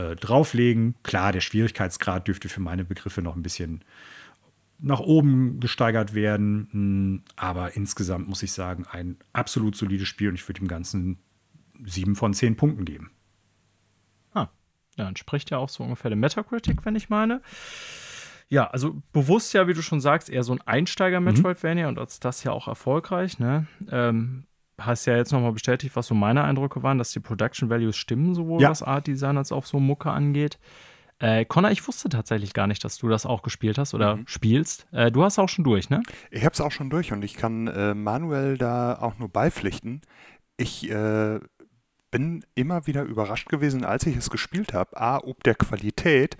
äh, 0.00 0.16
drauflegen. 0.16 0.94
Klar, 1.02 1.32
der 1.32 1.40
Schwierigkeitsgrad 1.40 2.26
dürfte 2.26 2.48
für 2.48 2.60
meine 2.60 2.84
Begriffe 2.84 3.22
noch 3.22 3.36
ein 3.36 3.42
bisschen 3.42 3.84
nach 4.78 5.00
oben 5.00 5.60
gesteigert 5.60 6.14
werden. 6.14 6.68
Hm, 6.70 7.22
aber 7.36 7.76
insgesamt 7.76 8.28
muss 8.28 8.42
ich 8.42 8.52
sagen, 8.52 8.86
ein 8.90 9.16
absolut 9.32 9.76
solides 9.76 10.08
Spiel 10.08 10.28
und 10.28 10.36
ich 10.36 10.48
würde 10.48 10.60
dem 10.60 10.68
Ganzen 10.68 11.18
sieben 11.84 12.16
von 12.16 12.34
zehn 12.34 12.56
Punkten 12.56 12.84
geben. 12.84 13.10
Ah, 14.32 14.48
ja, 14.96 15.08
entspricht 15.08 15.50
ja 15.50 15.58
auch 15.58 15.68
so 15.68 15.82
ungefähr 15.84 16.10
dem 16.10 16.20
Metacritic, 16.20 16.84
wenn 16.84 16.96
ich 16.96 17.08
meine. 17.08 17.42
Ja, 18.48 18.66
also 18.66 19.00
bewusst 19.12 19.52
ja, 19.54 19.68
wie 19.68 19.74
du 19.74 19.82
schon 19.82 20.00
sagst, 20.00 20.28
eher 20.28 20.42
so 20.42 20.52
ein 20.52 20.60
Einsteiger-Metroidvania 20.60 21.84
mhm. 21.84 21.90
und 21.90 21.98
als 21.98 22.18
das 22.18 22.42
ja 22.42 22.52
auch 22.52 22.66
erfolgreich, 22.66 23.38
ne? 23.38 23.66
Ähm, 23.90 24.44
hast 24.80 25.06
ja 25.06 25.16
jetzt 25.16 25.32
nochmal 25.32 25.52
bestätigt, 25.52 25.96
was 25.96 26.06
so 26.06 26.14
meine 26.14 26.44
Eindrücke 26.44 26.82
waren, 26.82 26.98
dass 26.98 27.12
die 27.12 27.20
Production 27.20 27.70
Values 27.70 27.96
stimmen, 27.96 28.34
sowohl 28.34 28.62
ja. 28.62 28.70
was 28.70 28.82
Art 28.82 29.06
Design 29.06 29.36
als 29.36 29.52
auch 29.52 29.64
so 29.64 29.80
Mucke 29.80 30.10
angeht. 30.10 30.58
Äh, 31.18 31.44
Connor, 31.44 31.70
ich 31.70 31.86
wusste 31.86 32.08
tatsächlich 32.08 32.54
gar 32.54 32.66
nicht, 32.66 32.82
dass 32.82 32.96
du 32.96 33.08
das 33.08 33.26
auch 33.26 33.42
gespielt 33.42 33.76
hast 33.76 33.92
oder 33.92 34.16
mhm. 34.16 34.26
spielst. 34.26 34.86
Äh, 34.90 35.12
du 35.12 35.22
hast 35.22 35.38
auch 35.38 35.50
schon 35.50 35.64
durch, 35.64 35.90
ne? 35.90 36.02
Ich 36.30 36.44
habe 36.44 36.54
es 36.54 36.60
auch 36.62 36.72
schon 36.72 36.88
durch 36.88 37.12
und 37.12 37.22
ich 37.22 37.34
kann 37.34 37.66
äh, 37.66 37.94
Manuel 37.94 38.56
da 38.56 38.94
auch 38.98 39.18
nur 39.18 39.28
beipflichten. 39.28 40.00
Ich 40.56 40.90
äh, 40.90 41.38
bin 42.10 42.44
immer 42.54 42.86
wieder 42.86 43.02
überrascht 43.02 43.50
gewesen, 43.50 43.84
als 43.84 44.06
ich 44.06 44.16
es 44.16 44.30
gespielt 44.30 44.72
habe. 44.72 44.98
A, 44.98 45.18
ob 45.18 45.44
der 45.44 45.54
Qualität, 45.54 46.38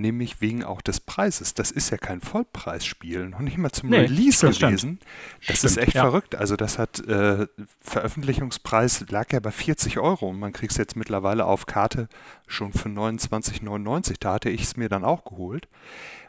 nämlich 0.00 0.40
wegen 0.40 0.64
auch 0.64 0.80
des 0.80 1.00
Preises. 1.00 1.54
Das 1.54 1.70
ist 1.70 1.90
ja 1.90 1.96
kein 1.96 2.20
Vollpreisspiel, 2.20 3.28
noch 3.28 3.40
nicht 3.40 3.58
mal 3.58 3.70
zum 3.70 3.90
nee, 3.90 3.98
Release 3.98 4.46
gewesen. 4.46 4.98
Das 5.46 5.58
stimmt, 5.58 5.64
ist 5.64 5.76
echt 5.76 5.94
ja. 5.94 6.02
verrückt. 6.02 6.34
Also 6.34 6.56
das 6.56 6.78
hat 6.78 7.00
äh, 7.06 7.46
Veröffentlichungspreis 7.80 9.04
lag 9.10 9.32
ja 9.32 9.40
bei 9.40 9.50
40 9.50 9.98
Euro 9.98 10.28
und 10.28 10.38
man 10.38 10.52
kriegt 10.52 10.72
es 10.72 10.78
jetzt 10.78 10.96
mittlerweile 10.96 11.44
auf 11.44 11.66
Karte 11.66 12.08
schon 12.46 12.72
für 12.72 12.88
29,99. 12.88 14.16
Da 14.20 14.34
hatte 14.34 14.50
ich 14.50 14.62
es 14.62 14.76
mir 14.76 14.88
dann 14.88 15.04
auch 15.04 15.24
geholt. 15.24 15.68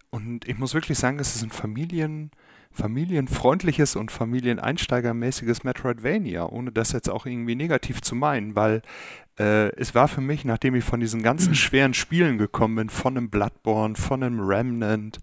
Und 0.10 0.48
ich 0.48 0.58
muss 0.58 0.74
wirklich 0.74 0.98
sagen, 0.98 1.20
es 1.20 1.36
ist 1.36 1.44
ein 1.44 1.52
Familien 1.52 2.32
familienfreundliches 2.72 3.96
und 3.96 4.12
familieneinsteigermäßiges 4.12 5.64
Metroidvania, 5.64 6.46
ohne 6.46 6.72
das 6.72 6.92
jetzt 6.92 7.10
auch 7.10 7.26
irgendwie 7.26 7.56
negativ 7.56 8.02
zu 8.02 8.16
meinen, 8.16 8.56
weil 8.56 8.82
äh, 9.40 9.70
es 9.78 9.96
war 9.96 10.08
für 10.08 10.22
mich, 10.22 10.46
nachdem 10.46 10.76
ich 10.76 10.84
von 10.84 11.00
diesen 11.00 11.24
ganzen 11.24 11.56
schweren 11.56 11.94
Spielen 11.94 12.38
gekommen 12.38 12.76
bin, 12.76 12.90
von 12.90 13.18
einem 13.18 13.30
Bloodborne, 13.30 13.96
von 13.96 14.24
einem 14.24 14.40
Remnant, 14.42 15.20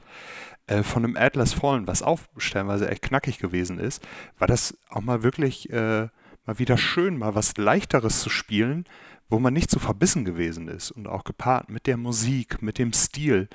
äh, 0.67 0.83
von 0.83 1.05
einem 1.05 1.17
Atlas 1.17 1.53
Fallen, 1.53 1.87
was 1.87 2.03
auch 2.03 2.21
stellenweise 2.39 2.91
echt 2.91 3.03
knackig 3.03 3.39
gewesen 3.39 3.79
ist, 3.79 4.03
war 4.39 4.49
das 4.49 4.77
auch 4.89 5.03
mal 5.03 5.23
wirklich 5.23 5.71
äh, 5.71 6.09
mal 6.47 6.59
wieder 6.59 6.79
schön, 6.79 7.19
mal 7.19 7.35
was 7.35 7.57
leichteres 7.57 8.21
zu 8.21 8.31
spielen, 8.31 8.85
wo 9.29 9.39
man 9.39 9.53
nicht 9.53 9.71
so 9.71 9.79
verbissen 9.79 10.25
gewesen 10.25 10.69
ist 10.69 10.91
und 10.91 11.07
auch 11.07 11.25
gepaart 11.25 11.69
mit 11.69 11.87
der 11.87 11.97
Musik, 11.97 12.63
mit 12.63 12.79
dem 12.79 12.93
Stil. 12.93 13.49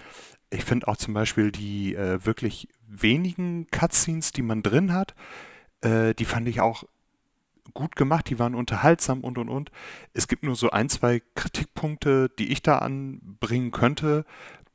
Ich 0.49 0.66
finde 0.66 0.88
auch 0.88 0.97
zum 0.97 1.14
Beispiel 1.14 1.51
die 1.51 1.95
äh, 1.95 2.26
wirklich 2.26 2.68
wenigen 2.88 3.68
Cutscenes, 3.72 4.34
die 4.34 4.41
man 4.41 4.64
drin 4.64 4.93
hat, 4.93 5.16
äh, 5.82 6.14
die 6.14 6.26
fand 6.26 6.47
ich 6.47 6.59
auch 6.59 6.84
gut 7.74 7.95
gemacht, 7.95 8.30
die 8.30 8.39
waren 8.39 8.55
unterhaltsam 8.55 9.22
und 9.22 9.38
und 9.38 9.49
und. 9.49 9.72
Es 10.13 10.28
gibt 10.28 10.43
nur 10.43 10.55
so 10.55 10.69
ein, 10.69 10.89
zwei 10.89 11.22
Kritikpunkte, 11.36 12.30
die 12.38 12.51
ich 12.51 12.61
da 12.61 12.80
anbringen 12.80 13.72
könnte. 13.72 14.26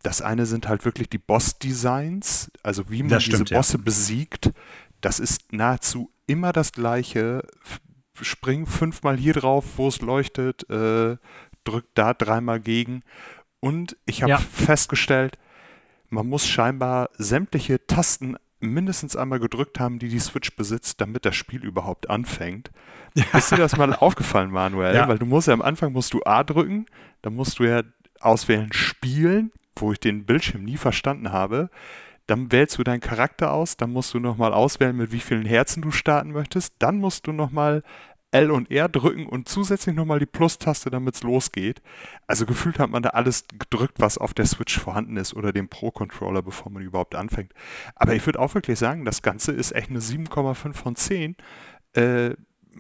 Das 0.03 0.23
eine 0.23 0.47
sind 0.47 0.69
halt 0.69 0.85
wirklich 0.85 1.09
die 1.09 1.19
Boss-Designs, 1.19 2.51
also 2.63 2.91
wie 2.91 3.03
man 3.03 3.21
stimmt, 3.21 3.49
diese 3.49 3.55
Bosse 3.55 3.77
ja. 3.79 3.83
besiegt. 3.83 4.51
Das 5.01 5.21
ist 5.21 5.53
nahezu 5.53 6.11
immer 6.27 6.53
das 6.53 6.73
gleiche. 6.73 7.43
Spring 8.21 8.67
fünfmal 8.67 9.19
hier 9.19 9.35
drauf, 9.35 9.65
wo 9.77 9.89
es 9.89 10.01
leuchtet, 10.01 10.69
äh, 10.71 11.19
drück 11.65 11.87
da 11.95 12.15
dreimal 12.15 12.61
gegen. 12.61 13.03
Und 13.61 13.97
ich 14.07 14.23
habe 14.23 14.31
ja. 14.31 14.39
festgestellt, 14.39 15.39
man 16.09 16.27
muss 16.27 16.47
scheinbar 16.47 17.11
sämtliche 17.19 17.87
Tasten 17.87 18.37
mindestens 18.61 19.17
einmal 19.17 19.39
gedrückt 19.39 19.79
haben, 19.79 19.99
die 19.99 20.09
die 20.09 20.19
Switch 20.19 20.55
besitzt, 20.57 21.01
damit 21.01 21.25
das 21.25 21.37
Spiel 21.37 21.65
überhaupt 21.65 22.09
anfängt. 22.09 22.71
Ja. 23.15 23.25
Ist 23.39 23.53
dir 23.53 23.57
das 23.57 23.77
mal 23.77 23.95
aufgefallen, 24.01 24.51
Manuel? 24.51 24.95
Ja. 24.95 25.09
Weil 25.09 25.19
du 25.19 25.27
musst 25.27 25.49
ja 25.49 25.55
am 25.55 25.63
Anfang 25.63 25.93
musst 25.93 26.13
du 26.15 26.23
A 26.25 26.45
drücken, 26.45 26.87
dann 27.23 27.35
musst 27.35 27.59
du 27.59 27.65
ja 27.65 27.83
auswählen 28.21 28.73
Spielen, 28.73 29.53
wo 29.77 29.93
ich 29.93 30.01
den 30.01 30.25
Bildschirm 30.25 30.65
nie 30.65 30.77
verstanden 30.77 31.33
habe. 31.33 31.71
Dann 32.27 32.51
wählst 32.51 32.79
du 32.79 32.83
deinen 32.83 33.01
Charakter 33.01 33.53
aus, 33.53 33.77
dann 33.77 33.93
musst 33.93 34.13
du 34.13 34.19
nochmal 34.19 34.53
auswählen, 34.53 34.97
mit 34.97 35.13
wie 35.13 35.21
vielen 35.21 35.47
Herzen 35.47 35.83
du 35.83 35.91
starten 35.93 36.33
möchtest. 36.33 36.75
Dann 36.81 36.99
musst 36.99 37.27
du 37.27 37.33
nochmal 37.33 37.83
L 38.33 38.51
und 38.51 38.71
R 38.71 38.89
drücken 38.89 39.27
und 39.27 39.49
zusätzlich 39.49 39.95
nochmal 39.95 40.19
die 40.19 40.27
Plus-Taste, 40.27 40.91
damit 40.91 41.15
es 41.15 41.23
losgeht. 41.23 41.81
Also 42.27 42.45
gefühlt 42.45 42.79
hat 42.79 42.91
man 42.91 43.03
da 43.03 43.11
alles 43.11 43.47
gedrückt, 43.49 43.95
was 43.99 44.19
auf 44.19 44.35
der 44.35 44.47
Switch 44.47 44.79
vorhanden 44.79 45.17
ist 45.17 45.35
oder 45.35 45.53
dem 45.53 45.69
Pro-Controller, 45.69 46.43
bevor 46.43 46.71
man 46.73 46.83
überhaupt 46.83 47.15
anfängt. 47.15 47.53
Aber 47.95 48.15
ich 48.15 48.27
würde 48.27 48.41
auch 48.41 48.55
wirklich 48.55 48.79
sagen, 48.79 49.05
das 49.05 49.23
Ganze 49.23 49.53
ist 49.53 49.73
echt 49.73 49.91
eine 49.91 50.01
7,5 50.01 50.73
von 50.75 50.97
10. 50.97 51.37
Äh, 51.95 52.35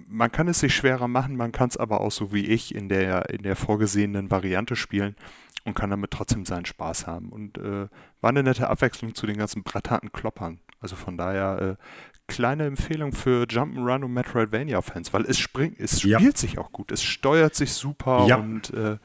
man 0.09 0.31
kann 0.31 0.49
es 0.49 0.61
sich 0.61 0.75
schwerer 0.75 1.09
machen, 1.09 1.37
man 1.37 1.53
kann 1.53 1.71
es 1.71 1.77
aber 1.77 2.01
auch 2.01 2.13
so 2.13 2.33
wie 2.33 2.45
ich 2.45 2.75
in 2.75 2.89
der, 2.89 3.31
in 3.31 3.43
der 3.43 3.57
vorgesehenen 3.57 4.31
Variante 4.31 4.77
spielen 4.77 5.17
und 5.65 5.75
kann 5.75 5.91
damit 5.91 6.11
trotzdem 6.11 6.45
seinen 6.45 6.67
Spaß 6.67 7.07
haben. 7.07 7.31
Und 7.31 7.59
äh, 7.59 7.89
war 8.21 8.31
eine 8.31 8.43
nette 8.43 8.69
Abwechslung 8.69 9.15
zu 9.15 9.27
den 9.27 9.39
ganzen 9.39 9.63
bratharten 9.63 10.13
Kloppern. 10.13 10.61
Also 10.81 10.97
von 10.97 11.17
daher 11.17 11.79
äh, 11.79 11.83
kleine 12.27 12.67
Empfehlung 12.67 13.13
für 13.13 13.45
Jump'n'Run 13.45 14.05
und 14.05 14.13
Metroidvania-Fans, 14.13 15.13
weil 15.13 15.25
es 15.27 15.39
springt, 15.39 15.79
es 15.79 16.01
spielt 16.01 16.21
ja. 16.21 16.37
sich 16.37 16.59
auch 16.59 16.73
gut, 16.73 16.91
es 16.93 17.03
steuert 17.03 17.55
sich 17.55 17.73
super 17.73 18.27
ja. 18.27 18.37
und 18.37 18.73
äh, 18.75 18.99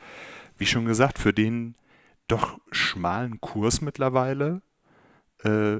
wie 0.58 0.66
schon 0.66 0.86
gesagt, 0.86 1.20
für 1.20 1.34
den 1.34 1.76
doch 2.28 2.60
schmalen 2.72 3.42
Kurs 3.42 3.82
mittlerweile, 3.82 4.62
äh, 5.44 5.78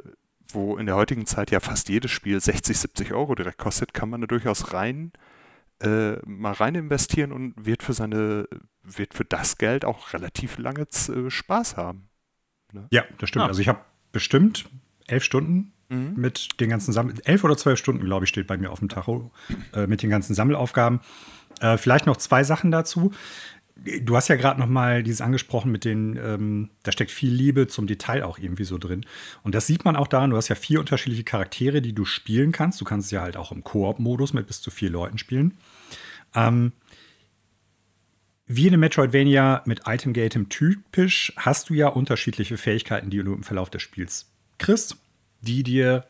wo 0.52 0.78
in 0.78 0.86
der 0.86 0.96
heutigen 0.96 1.26
Zeit 1.26 1.52
ja 1.52 1.60
fast 1.60 1.90
jedes 1.90 2.12
Spiel 2.12 2.40
60, 2.40 2.78
70 2.78 3.14
Euro 3.14 3.36
direkt 3.36 3.58
kostet, 3.58 3.94
kann 3.94 4.10
man 4.10 4.22
da 4.22 4.28
durchaus 4.28 4.74
rein 4.74 5.12
äh, 5.82 6.18
mal 6.26 6.54
rein 6.54 6.76
investieren 6.76 7.32
und 7.32 7.54
wird 7.58 7.84
für 7.84 7.94
seine, 7.94 8.48
wird 8.84 9.14
für 9.14 9.26
das 9.26 9.58
Geld 9.58 9.86
auch 9.86 10.14
relativ 10.14 10.58
lange 10.58 10.82
äh, 10.82 11.30
Spaß 11.30 11.78
haben. 11.78 12.10
Ne? 12.72 12.88
Ja, 12.92 13.04
das 13.18 13.30
stimmt. 13.30 13.46
Ah. 13.46 13.48
Also 13.48 13.62
ich 13.62 13.68
habe 13.68 13.80
bestimmt 14.12 14.70
elf 15.08 15.24
Stunden 15.24 15.74
mhm. 15.92 16.14
mit 16.16 16.60
den 16.60 16.70
ganzen 16.70 16.94
Sammel 16.94 17.16
elf 17.26 17.44
oder 17.44 17.58
zwölf 17.58 17.78
Stunden, 17.78 18.06
glaube 18.06 18.26
ich, 18.26 18.30
steht 18.30 18.48
bei 18.48 18.58
mir 18.58 18.72
auf 18.72 18.80
dem 18.80 18.90
Tacho 18.90 19.32
äh, 19.74 19.86
mit 19.88 20.02
den 20.02 20.10
ganzen 20.10 20.34
Sammelaufgaben. 20.34 21.02
Äh, 21.60 21.78
vielleicht 21.78 22.06
noch 22.06 22.18
zwei 22.18 22.44
Sachen 22.44 22.72
dazu. 22.72 23.12
Du 23.76 24.16
hast 24.16 24.28
ja 24.28 24.36
gerade 24.36 24.60
noch 24.60 24.68
mal 24.68 25.02
dieses 25.02 25.22
angesprochen 25.22 25.72
mit 25.72 25.86
den, 25.86 26.18
ähm, 26.18 26.70
da 26.84 26.92
steckt 26.92 27.10
viel 27.10 27.34
Liebe 27.34 27.68
zum 27.68 27.88
Detail 27.88 28.24
auch 28.24 28.38
irgendwie 28.38 28.64
so 28.64 28.78
drin. 28.78 29.06
Und 29.44 29.56
das 29.56 29.66
sieht 29.66 29.86
man 29.86 29.96
auch 29.96 30.08
daran, 30.08 30.30
du 30.30 30.38
hast 30.38 30.50
ja 30.50 30.56
vier 30.56 30.80
unterschiedliche 30.80 31.24
Charaktere, 31.24 31.82
die 31.82 31.94
du 31.94 32.06
spielen 32.06 32.52
kannst. 32.52 32.80
Du 32.80 32.86
kannst 32.86 33.12
ja 33.12 33.22
halt 33.22 33.38
auch 33.38 33.52
im 33.52 33.64
Koop-Modus 33.64 34.34
mit 34.34 34.48
bis 34.48 34.62
zu 34.62 34.72
vier 34.72 34.92
Leuten 34.92 35.18
spielen. 35.18 35.58
Ähm, 36.36 36.74
wie 38.46 38.68
in 38.68 38.80
Metroidvania 38.80 39.64
mit 39.66 39.84
Item 39.86 40.14
Gatem 40.14 40.50
typisch 40.50 41.34
hast 41.38 41.70
du 41.70 41.74
ja 41.74 41.88
unterschiedliche 41.88 42.58
Fähigkeiten, 42.58 43.10
die 43.10 43.24
du 43.24 43.34
im 43.34 43.44
Verlauf 43.44 43.70
des 43.70 43.82
Spiels 43.82 44.30
kriegst 44.58 44.98
die 45.42 45.64
dir 45.64 46.06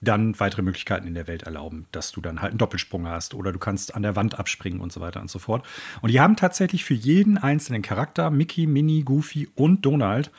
dann 0.00 0.38
weitere 0.38 0.62
Möglichkeiten 0.62 1.06
in 1.06 1.14
der 1.14 1.26
Welt 1.26 1.42
erlauben, 1.42 1.86
dass 1.92 2.12
du 2.12 2.20
dann 2.20 2.40
halt 2.40 2.52
einen 2.52 2.58
Doppelsprung 2.58 3.08
hast 3.08 3.34
oder 3.34 3.52
du 3.52 3.58
kannst 3.58 3.94
an 3.94 4.02
der 4.02 4.14
Wand 4.14 4.38
abspringen 4.38 4.80
und 4.80 4.92
so 4.92 5.00
weiter 5.00 5.20
und 5.20 5.30
so 5.30 5.38
fort. 5.38 5.66
Und 6.00 6.10
die 6.10 6.20
haben 6.20 6.36
tatsächlich 6.36 6.84
für 6.84 6.94
jeden 6.94 7.36
einzelnen 7.36 7.82
Charakter, 7.82 8.30
Mickey, 8.30 8.66
Minnie, 8.66 9.02
Goofy 9.02 9.48
und 9.56 9.84
Donald, 9.84 10.30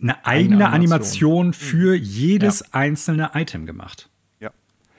eine 0.00 0.24
eigene 0.26 0.66
eine 0.66 0.74
Animation. 0.74 1.30
Animation. 1.30 1.46
Mhm. 1.46 1.52
für 1.54 1.94
jedes 1.94 2.60
ja. 2.60 2.66
einzelne 2.72 3.30
Item 3.34 3.64
gemacht. 3.64 4.10
Ja. 4.38 4.50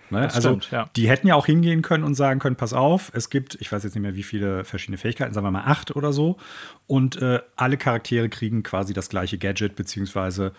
Ne? 0.09 0.21
Also 0.34 0.49
stimmt, 0.49 0.71
ja. 0.71 0.89
die 0.95 1.07
hätten 1.07 1.27
ja 1.27 1.35
auch 1.35 1.45
hingehen 1.45 1.84
können 1.84 2.03
und 2.03 2.15
sagen 2.15 2.39
können, 2.39 2.55
pass 2.55 2.73
auf, 2.73 3.11
es 3.13 3.30
gibt, 3.30 3.55
ich 3.61 3.71
weiß 3.71 3.84
jetzt 3.84 3.93
nicht 3.93 4.01
mehr, 4.01 4.15
wie 4.15 4.23
viele 4.23 4.65
verschiedene 4.65 4.97
Fähigkeiten, 4.97 5.34
sagen 5.34 5.45
wir 5.45 5.51
mal 5.51 5.65
acht 5.65 5.95
oder 5.95 6.11
so. 6.11 6.38
Und 6.88 7.21
äh, 7.21 7.39
alle 7.55 7.77
Charaktere 7.77 8.30
kriegen 8.30 8.63
quasi 8.63 8.93
das 8.93 9.09
gleiche 9.09 9.38
Gadget, 9.38 9.76
beziehungsweise 9.76 10.53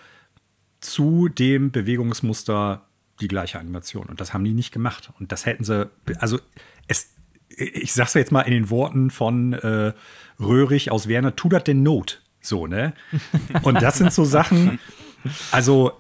zu 0.81 1.29
dem 1.29 1.71
Bewegungsmuster 1.71 2.87
die 3.21 3.29
gleiche 3.29 3.59
Animation. 3.59 4.07
Und 4.07 4.21
das 4.21 4.33
haben 4.33 4.45
die 4.45 4.53
nicht 4.53 4.73
gemacht. 4.73 5.11
Und 5.19 5.33
das 5.33 5.47
hätten 5.47 5.65
sie, 5.65 5.91
also 6.19 6.39
es, 6.89 7.15
ich 7.49 7.93
sag's 7.93 8.15
jetzt 8.15 8.33
mal 8.33 8.43
in 8.43 8.53
den 8.53 8.71
Worten 8.71 9.11
von 9.11 9.53
äh, 9.53 9.93
Röhrig 10.39 10.91
aus 10.91 11.07
Werner, 11.09 11.37
tu 11.37 11.49
das 11.49 11.65
denn 11.65 11.83
Not. 11.83 12.23
So, 12.41 12.67
ne? 12.67 12.95
Und 13.63 13.83
das 13.83 13.99
sind 13.99 14.13
so 14.13 14.25
Sachen, 14.25 14.79
also 15.51 15.93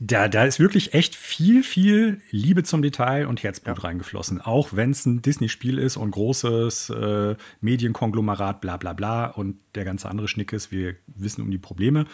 da, 0.00 0.28
da 0.28 0.44
ist 0.44 0.60
wirklich 0.60 0.94
echt 0.94 1.14
viel, 1.14 1.62
viel 1.62 2.20
Liebe 2.30 2.62
zum 2.62 2.82
Detail 2.82 3.26
und 3.26 3.42
Herzblut 3.42 3.78
ja. 3.78 3.84
reingeflossen. 3.84 4.40
Auch 4.40 4.70
wenn 4.72 4.90
es 4.90 5.04
ein 5.06 5.22
Disney-Spiel 5.22 5.78
ist 5.78 5.96
und 5.96 6.10
großes 6.10 6.90
äh, 6.90 7.36
Medienkonglomerat, 7.60 8.60
bla 8.60 8.76
bla 8.76 8.92
bla 8.92 9.26
und 9.26 9.56
der 9.74 9.84
ganze 9.84 10.08
andere 10.08 10.28
Schnick 10.28 10.52
ist, 10.52 10.72
wir 10.72 10.96
wissen 11.06 11.42
um 11.42 11.50
die 11.50 11.58
Probleme. 11.58 12.06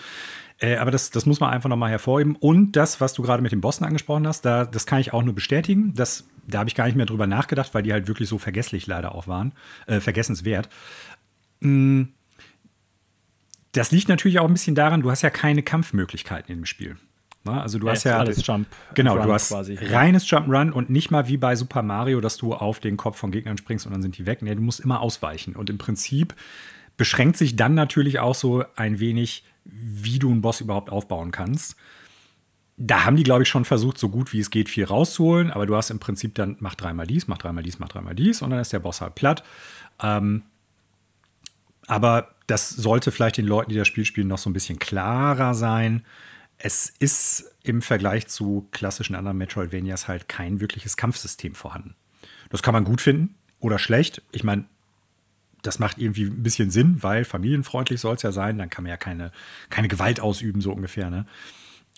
Äh, 0.60 0.76
aber 0.76 0.90
das, 0.90 1.10
das 1.10 1.26
muss 1.26 1.40
man 1.40 1.50
einfach 1.50 1.68
nochmal 1.68 1.90
hervorheben. 1.90 2.36
Und 2.36 2.72
das, 2.72 3.00
was 3.00 3.14
du 3.14 3.22
gerade 3.22 3.42
mit 3.42 3.52
den 3.52 3.60
Bossen 3.60 3.84
angesprochen 3.84 4.26
hast, 4.26 4.44
da, 4.44 4.64
das 4.64 4.86
kann 4.86 5.00
ich 5.00 5.12
auch 5.12 5.22
nur 5.22 5.34
bestätigen. 5.34 5.94
Das, 5.94 6.28
da 6.46 6.60
habe 6.60 6.68
ich 6.68 6.74
gar 6.74 6.86
nicht 6.86 6.96
mehr 6.96 7.06
drüber 7.06 7.26
nachgedacht, 7.26 7.74
weil 7.74 7.82
die 7.82 7.92
halt 7.92 8.08
wirklich 8.08 8.28
so 8.28 8.38
vergesslich 8.38 8.86
leider 8.86 9.14
auch 9.14 9.26
waren. 9.26 9.52
Äh, 9.86 10.00
vergessenswert. 10.00 10.68
Mm. 11.60 12.04
Das 13.72 13.92
liegt 13.92 14.08
natürlich 14.08 14.40
auch 14.40 14.46
ein 14.46 14.52
bisschen 14.52 14.74
daran, 14.74 15.00
du 15.00 15.10
hast 15.12 15.22
ja 15.22 15.30
keine 15.30 15.62
Kampfmöglichkeiten 15.62 16.52
im 16.52 16.66
Spiel. 16.66 16.96
Na, 17.44 17.62
also 17.62 17.78
du 17.78 17.86
ja, 17.86 17.92
hast 17.92 18.04
ja 18.04 18.18
alles 18.18 18.44
Jump. 18.44 18.66
Genau, 18.94 19.16
Run 19.16 19.26
du 19.26 19.32
hast 19.32 19.48
quasi. 19.48 19.78
reines 19.80 20.26
Jump'n'Run 20.26 20.72
und 20.72 20.90
nicht 20.90 21.10
mal 21.10 21.28
wie 21.28 21.36
bei 21.36 21.56
Super 21.56 21.82
Mario, 21.82 22.20
dass 22.20 22.36
du 22.36 22.52
auf 22.52 22.80
den 22.80 22.96
Kopf 22.96 23.16
von 23.16 23.30
Gegnern 23.30 23.56
springst 23.56 23.86
und 23.86 23.92
dann 23.92 24.02
sind 24.02 24.18
die 24.18 24.26
weg. 24.26 24.42
Nee, 24.42 24.54
du 24.54 24.60
musst 24.60 24.80
immer 24.80 25.00
ausweichen. 25.00 25.56
Und 25.56 25.70
im 25.70 25.78
Prinzip 25.78 26.34
beschränkt 26.98 27.38
sich 27.38 27.56
dann 27.56 27.74
natürlich 27.74 28.18
auch 28.18 28.34
so 28.34 28.64
ein 28.76 29.00
wenig, 29.00 29.44
wie 29.64 30.18
du 30.18 30.30
einen 30.30 30.40
Boss 30.40 30.60
überhaupt 30.60 30.90
aufbauen 30.90 31.30
kannst. 31.30 31.76
Da 32.76 33.04
haben 33.04 33.16
die, 33.16 33.22
glaube 33.22 33.42
ich, 33.42 33.48
schon 33.48 33.64
versucht, 33.64 33.98
so 33.98 34.08
gut 34.08 34.32
wie 34.32 34.40
es 34.40 34.50
geht, 34.50 34.68
viel 34.68 34.84
rauszuholen. 34.84 35.50
Aber 35.50 35.66
du 35.66 35.76
hast 35.76 35.90
im 35.90 35.98
Prinzip 35.98 36.34
dann, 36.34 36.56
mach 36.60 36.74
dreimal 36.74 37.06
dies, 37.06 37.28
mach 37.28 37.38
dreimal 37.38 37.62
dies, 37.62 37.78
mach 37.78 37.88
dreimal 37.88 38.14
dies 38.14 38.42
und 38.42 38.50
dann 38.50 38.60
ist 38.60 38.72
der 38.72 38.78
Boss 38.78 39.00
halt 39.00 39.14
platt. 39.14 39.42
Ähm, 40.02 40.42
aber 41.86 42.34
das 42.46 42.70
sollte 42.70 43.12
vielleicht 43.12 43.36
den 43.36 43.46
Leuten, 43.46 43.70
die 43.70 43.76
das 43.76 43.88
Spiel 43.88 44.04
spielen, 44.04 44.28
noch 44.28 44.38
so 44.38 44.48
ein 44.48 44.54
bisschen 44.54 44.78
klarer 44.78 45.54
sein 45.54 46.04
es 46.62 46.92
ist 46.98 47.50
im 47.62 47.82
Vergleich 47.82 48.28
zu 48.28 48.68
klassischen 48.70 49.14
anderen 49.14 49.38
Metroidvanias 49.38 50.08
halt 50.08 50.28
kein 50.28 50.60
wirkliches 50.60 50.96
Kampfsystem 50.96 51.54
vorhanden. 51.54 51.94
Das 52.50 52.62
kann 52.62 52.74
man 52.74 52.84
gut 52.84 53.00
finden 53.00 53.34
oder 53.60 53.78
schlecht. 53.78 54.22
Ich 54.30 54.44
meine, 54.44 54.64
das 55.62 55.78
macht 55.78 55.98
irgendwie 55.98 56.24
ein 56.24 56.42
bisschen 56.42 56.70
Sinn, 56.70 57.02
weil 57.02 57.24
familienfreundlich 57.24 58.00
soll 58.00 58.16
es 58.16 58.22
ja 58.22 58.32
sein. 58.32 58.58
Dann 58.58 58.70
kann 58.70 58.84
man 58.84 58.90
ja 58.90 58.96
keine, 58.96 59.32
keine 59.68 59.88
Gewalt 59.88 60.20
ausüben, 60.20 60.60
so 60.60 60.72
ungefähr. 60.72 61.10
Ne? 61.10 61.26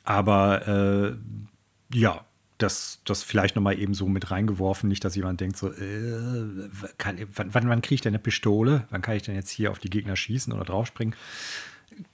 Aber 0.05 0.67
äh, 0.69 1.97
ja, 1.97 2.25
das, 2.59 3.01
das 3.05 3.23
vielleicht 3.23 3.57
noch 3.57 3.63
mal 3.63 3.79
eben 3.79 3.95
so 3.95 4.09
mit 4.09 4.31
reingeworfen. 4.31 4.89
Nicht, 4.89 5.05
dass 5.05 5.17
jemand 5.17 5.41
denkt 5.41 5.57
so, 5.57 5.71
äh, 5.73 6.69
kann, 6.99 7.19
wann, 7.35 7.69
wann 7.69 7.83
kriege 7.83 7.97
ich 7.97 8.01
denn 8.01 8.13
eine 8.13 8.23
Pistole? 8.23 8.87
Wann 8.91 9.03
kann 9.03 9.17
ich 9.17 9.23
denn 9.23 9.35
jetzt 9.35 9.51
hier 9.51 9.71
auf 9.71 9.79
die 9.79 9.91
Gegner 9.91 10.17
schießen 10.17 10.53
oder 10.53 10.65
draufspringen? 10.65 11.15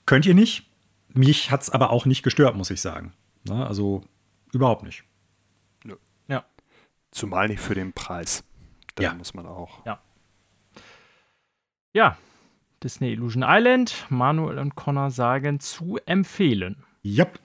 Könnt 0.05 0.25
ihr 0.25 0.33
nicht. 0.33 0.67
Mich 1.13 1.51
hat 1.51 1.61
es 1.61 1.69
aber 1.69 1.89
auch 1.89 2.05
nicht 2.05 2.23
gestört, 2.23 2.55
muss 2.55 2.69
ich 2.69 2.81
sagen. 2.81 3.13
Na, 3.45 3.55
ne, 3.55 3.67
also 3.67 4.03
überhaupt 4.51 4.83
nicht. 4.83 5.03
Ja. 6.27 6.45
Zumal 7.11 7.47
nicht 7.47 7.61
für 7.61 7.75
den 7.75 7.93
Preis. 7.93 8.43
Da 8.95 9.03
ja. 9.03 9.13
muss 9.13 9.33
man 9.33 9.45
auch. 9.45 9.85
Ja. 9.85 10.01
Ja. 11.93 12.17
Disney 12.83 13.11
Illusion 13.11 13.43
Island, 13.45 14.05
Manuel 14.09 14.57
und 14.57 14.75
Connor 14.75 15.11
sagen 15.11 15.59
zu 15.59 15.97
empfehlen. 16.05 16.85
Yep. 17.03 17.39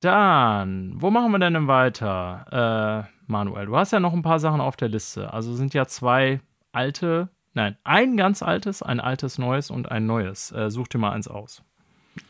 Dann, 0.00 0.92
wo 0.96 1.10
machen 1.10 1.32
wir 1.32 1.38
denn 1.38 1.66
weiter? 1.66 3.08
Äh, 3.08 3.10
Manuel, 3.26 3.66
du 3.66 3.76
hast 3.76 3.92
ja 3.92 4.00
noch 4.00 4.12
ein 4.12 4.20
paar 4.20 4.38
Sachen 4.38 4.60
auf 4.60 4.76
der 4.76 4.88
Liste. 4.88 5.32
Also 5.32 5.54
sind 5.54 5.72
ja 5.72 5.86
zwei 5.86 6.40
alte, 6.72 7.30
nein, 7.54 7.78
ein 7.84 8.18
ganz 8.18 8.42
altes, 8.42 8.82
ein 8.82 9.00
altes 9.00 9.38
neues 9.38 9.70
und 9.70 9.90
ein 9.90 10.04
neues. 10.04 10.52
Äh, 10.52 10.70
such 10.70 10.88
dir 10.88 10.98
mal 10.98 11.12
eins 11.12 11.28
aus. 11.28 11.62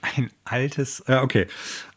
Ein 0.00 0.30
altes, 0.44 1.00
äh, 1.06 1.16
okay. 1.16 1.46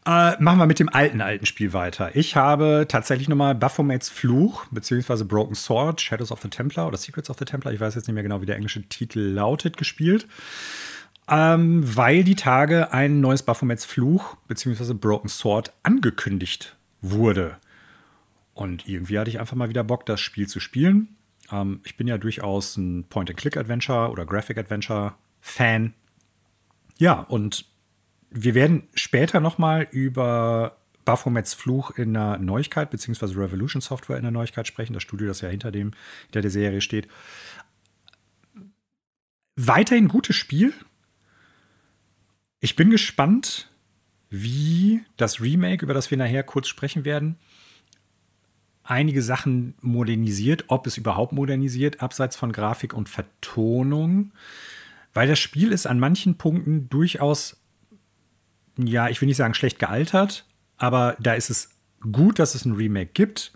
Äh, 0.04 0.42
machen 0.42 0.58
wir 0.58 0.66
mit 0.66 0.78
dem 0.78 0.88
alten, 0.88 1.20
alten 1.20 1.46
Spiel 1.46 1.72
weiter. 1.72 2.16
Ich 2.16 2.36
habe 2.36 2.86
tatsächlich 2.88 3.28
nochmal 3.28 3.54
Baphomets 3.54 4.08
Fluch, 4.08 4.66
beziehungsweise 4.70 5.24
Broken 5.24 5.54
Sword, 5.54 6.00
Shadows 6.00 6.32
of 6.32 6.40
the 6.40 6.48
Templar 6.48 6.88
oder 6.88 6.96
Secrets 6.96 7.30
of 7.30 7.38
the 7.38 7.44
Templar, 7.44 7.72
ich 7.72 7.80
weiß 7.80 7.94
jetzt 7.94 8.08
nicht 8.08 8.14
mehr 8.14 8.22
genau, 8.22 8.40
wie 8.40 8.46
der 8.46 8.56
englische 8.56 8.82
Titel 8.88 9.20
lautet, 9.20 9.76
gespielt. 9.76 10.26
Ähm, 11.30 11.82
weil 11.84 12.24
die 12.24 12.36
Tage 12.36 12.92
ein 12.92 13.20
neues 13.20 13.42
Baphomets 13.42 13.84
Fluch, 13.84 14.36
beziehungsweise 14.48 14.94
Broken 14.94 15.28
Sword 15.28 15.72
angekündigt 15.82 16.76
wurde. 17.02 17.58
Und 18.54 18.88
irgendwie 18.88 19.18
hatte 19.18 19.30
ich 19.30 19.38
einfach 19.38 19.56
mal 19.56 19.68
wieder 19.68 19.84
Bock, 19.84 20.06
das 20.06 20.20
Spiel 20.20 20.48
zu 20.48 20.58
spielen. 20.58 21.16
Ähm, 21.52 21.80
ich 21.84 21.96
bin 21.96 22.08
ja 22.08 22.16
durchaus 22.16 22.76
ein 22.76 23.04
Point-and-Click-Adventure 23.04 24.10
oder 24.10 24.24
Graphic-Adventure-Fan. 24.24 25.92
Ja, 26.96 27.20
und 27.28 27.66
wir 28.30 28.54
werden 28.54 28.88
später 28.94 29.40
nochmal 29.40 29.88
über 29.90 30.76
Baphomets 31.04 31.54
Fluch 31.54 31.92
in 31.92 32.12
der 32.12 32.38
Neuigkeit, 32.38 32.90
beziehungsweise 32.90 33.36
Revolution 33.36 33.80
Software 33.80 34.18
in 34.18 34.24
der 34.24 34.30
Neuigkeit 34.30 34.66
sprechen, 34.66 34.92
das 34.92 35.02
Studio, 35.02 35.26
das 35.26 35.40
ja 35.40 35.48
hinter 35.48 35.70
dem, 35.70 35.92
hinter 36.24 36.42
der 36.42 36.50
Serie 36.50 36.80
steht. 36.80 37.08
Weiterhin 39.56 40.08
gutes 40.08 40.36
Spiel. 40.36 40.74
Ich 42.60 42.76
bin 42.76 42.90
gespannt, 42.90 43.70
wie 44.30 45.00
das 45.16 45.40
Remake, 45.40 45.84
über 45.84 45.94
das 45.94 46.10
wir 46.10 46.18
nachher 46.18 46.42
kurz 46.42 46.68
sprechen 46.68 47.04
werden, 47.04 47.36
einige 48.82 49.22
Sachen 49.22 49.74
modernisiert, 49.80 50.64
ob 50.68 50.86
es 50.86 50.96
überhaupt 50.96 51.32
modernisiert, 51.32 52.02
abseits 52.02 52.36
von 52.36 52.52
Grafik 52.52 52.92
und 52.92 53.08
Vertonung. 53.08 54.32
Weil 55.14 55.28
das 55.28 55.38
Spiel 55.38 55.72
ist 55.72 55.86
an 55.86 55.98
manchen 55.98 56.36
Punkten 56.36 56.88
durchaus 56.88 57.56
ja, 58.78 59.08
ich 59.08 59.20
will 59.20 59.26
nicht 59.26 59.36
sagen 59.36 59.54
schlecht 59.54 59.78
gealtert, 59.78 60.44
aber 60.76 61.16
da 61.20 61.34
ist 61.34 61.50
es 61.50 61.70
gut, 62.12 62.38
dass 62.38 62.54
es 62.54 62.64
ein 62.64 62.74
Remake 62.74 63.10
gibt. 63.12 63.52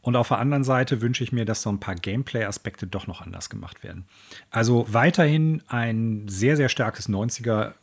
Und 0.00 0.14
auf 0.14 0.28
der 0.28 0.38
anderen 0.38 0.62
Seite 0.62 1.02
wünsche 1.02 1.24
ich 1.24 1.32
mir, 1.32 1.44
dass 1.44 1.62
so 1.62 1.70
ein 1.70 1.80
paar 1.80 1.96
Gameplay-Aspekte 1.96 2.86
doch 2.86 3.08
noch 3.08 3.22
anders 3.22 3.50
gemacht 3.50 3.82
werden. 3.82 4.06
Also 4.50 4.86
weiterhin 4.88 5.62
ein 5.66 6.28
sehr, 6.28 6.56
sehr 6.56 6.68
starkes 6.68 7.08
90er 7.08 7.74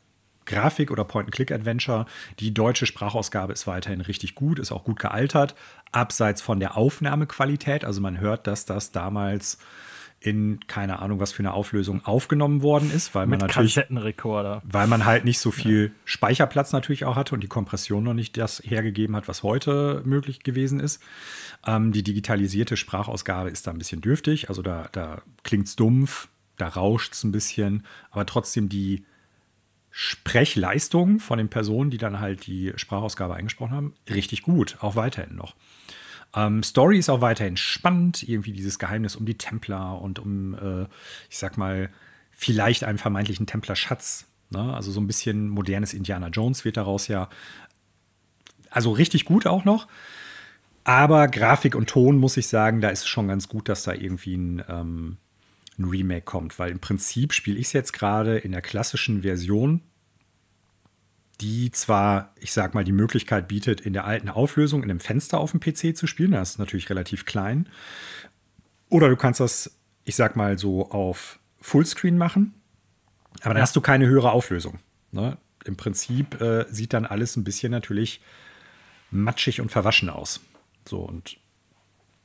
Grafik- 0.45 0.91
oder 0.91 1.03
Point-and-Click-Adventure. 1.03 2.05
Die 2.39 2.53
deutsche 2.53 2.85
Sprachausgabe 2.85 3.53
ist 3.53 3.67
weiterhin 3.67 4.01
richtig 4.01 4.35
gut, 4.35 4.59
ist 4.59 4.71
auch 4.71 4.83
gut 4.83 4.99
gealtert. 4.99 5.55
Abseits 5.91 6.41
von 6.41 6.59
der 6.59 6.77
Aufnahmequalität, 6.77 7.85
also 7.85 8.01
man 8.01 8.19
hört, 8.19 8.47
dass 8.47 8.65
das 8.65 8.91
damals 8.91 9.57
in 10.23 10.61
keine 10.67 10.99
Ahnung, 10.99 11.19
was 11.19 11.33
für 11.33 11.39
eine 11.39 11.53
Auflösung 11.53 12.05
aufgenommen 12.05 12.61
worden 12.61 12.91
ist, 12.91 13.13
weil 13.13 13.25
man 13.25 13.31
Mit 13.31 13.41
natürlich 13.41 13.75
Kassettenrekorder. 13.75 14.61
weil 14.63 14.87
man 14.87 15.03
halt 15.03 15.25
nicht 15.25 15.39
so 15.39 15.51
viel 15.51 15.87
ja. 15.87 15.91
Speicherplatz 16.05 16.71
natürlich 16.71 17.03
auch 17.03 17.17
hatte 17.17 17.35
und 17.35 17.41
die 17.41 17.49
Kompression 17.49 18.05
noch 18.05 18.13
nicht 18.13 18.37
das 18.37 18.61
hergegeben 18.65 19.17
hat, 19.17 19.27
was 19.27 19.43
heute 19.43 20.01
möglich 20.05 20.41
gewesen 20.43 20.79
ist. 20.79 21.01
Ähm, 21.67 21.91
die 21.91 22.03
digitalisierte 22.03 22.77
Sprachausgabe 22.77 23.49
ist 23.49 23.67
da 23.67 23.71
ein 23.71 23.77
bisschen 23.77 23.99
dürftig, 23.99 24.47
also 24.47 24.61
da, 24.61 24.87
da 24.93 25.21
klingt 25.43 25.67
es 25.67 25.75
dumpf, 25.75 26.29
da 26.57 26.69
rauscht 26.69 27.13
es 27.13 27.25
ein 27.25 27.33
bisschen, 27.33 27.83
aber 28.09 28.25
trotzdem 28.25 28.69
die 28.69 29.05
Sprechleistung 29.91 31.19
von 31.19 31.37
den 31.37 31.49
Personen, 31.49 31.91
die 31.91 31.97
dann 31.97 32.21
halt 32.21 32.47
die 32.47 32.71
Sprachausgabe 32.77 33.35
eingesprochen 33.35 33.75
haben, 33.75 33.93
richtig 34.09 34.41
gut, 34.41 34.77
auch 34.79 34.95
weiterhin 34.95 35.35
noch. 35.35 35.53
Ähm, 36.35 36.63
Story 36.63 36.97
ist 36.97 37.09
auch 37.09 37.21
weiterhin 37.21 37.57
spannend, 37.57 38.27
irgendwie 38.27 38.53
dieses 38.53 38.79
Geheimnis 38.79 39.15
um 39.15 39.25
die 39.25 39.37
Templer 39.37 40.01
und 40.01 40.19
um, 40.19 40.55
äh, 40.55 40.87
ich 41.29 41.37
sag 41.37 41.57
mal, 41.57 41.89
vielleicht 42.31 42.83
einen 42.83 42.97
vermeintlichen 42.97 43.45
Templerschatz. 43.45 44.25
Ne? 44.49 44.73
Also 44.73 44.91
so 44.91 44.99
ein 44.99 45.07
bisschen 45.07 45.49
modernes 45.49 45.93
Indiana 45.93 46.27
Jones 46.27 46.65
wird 46.65 46.77
daraus 46.77 47.07
ja. 47.07 47.29
Also 48.69 48.91
richtig 48.91 49.25
gut 49.25 49.45
auch 49.45 49.65
noch. 49.65 49.87
Aber 50.83 51.27
Grafik 51.27 51.75
und 51.75 51.89
Ton, 51.89 52.17
muss 52.17 52.35
ich 52.37 52.47
sagen, 52.47 52.81
da 52.81 52.89
ist 52.89 53.01
es 53.01 53.07
schon 53.07 53.27
ganz 53.27 53.47
gut, 53.47 53.69
dass 53.69 53.83
da 53.83 53.93
irgendwie 53.93 54.35
ein, 54.35 54.63
ähm, 54.67 55.17
ein 55.77 55.85
Remake 55.85 56.25
kommt, 56.25 56.59
weil 56.59 56.71
im 56.71 56.79
Prinzip 56.79 57.33
spiele 57.33 57.59
ich 57.59 57.67
es 57.67 57.73
jetzt 57.73 57.93
gerade 57.93 58.37
in 58.37 58.51
der 58.51 58.61
klassischen 58.61 59.21
Version 59.21 59.81
die 61.41 61.71
zwar, 61.71 62.33
ich 62.39 62.53
sag 62.53 62.73
mal, 62.73 62.83
die 62.83 62.91
Möglichkeit 62.91 63.47
bietet, 63.47 63.81
in 63.81 63.93
der 63.93 64.05
alten 64.05 64.29
Auflösung 64.29 64.83
in 64.83 64.89
einem 64.89 64.99
Fenster 64.99 65.39
auf 65.39 65.51
dem 65.51 65.59
PC 65.59 65.95
zu 65.95 66.07
spielen. 66.07 66.31
Das 66.31 66.51
ist 66.51 66.59
natürlich 66.59 66.89
relativ 66.89 67.25
klein. 67.25 67.67
Oder 68.89 69.09
du 69.09 69.15
kannst 69.15 69.39
das, 69.39 69.75
ich 70.05 70.15
sag 70.15 70.35
mal, 70.35 70.57
so 70.57 70.89
auf 70.91 71.39
Fullscreen 71.61 72.17
machen. 72.17 72.53
Aber 73.41 73.53
dann 73.53 73.63
hast 73.63 73.75
du 73.75 73.81
keine 73.81 74.07
höhere 74.07 74.31
Auflösung. 74.31 74.79
Ne? 75.11 75.37
Im 75.65 75.75
Prinzip 75.75 76.39
äh, 76.39 76.65
sieht 76.69 76.93
dann 76.93 77.05
alles 77.05 77.35
ein 77.35 77.43
bisschen 77.43 77.71
natürlich 77.71 78.21
matschig 79.09 79.61
und 79.61 79.71
verwaschen 79.71 80.09
aus. 80.09 80.41
So 80.87 80.99
und 80.99 81.37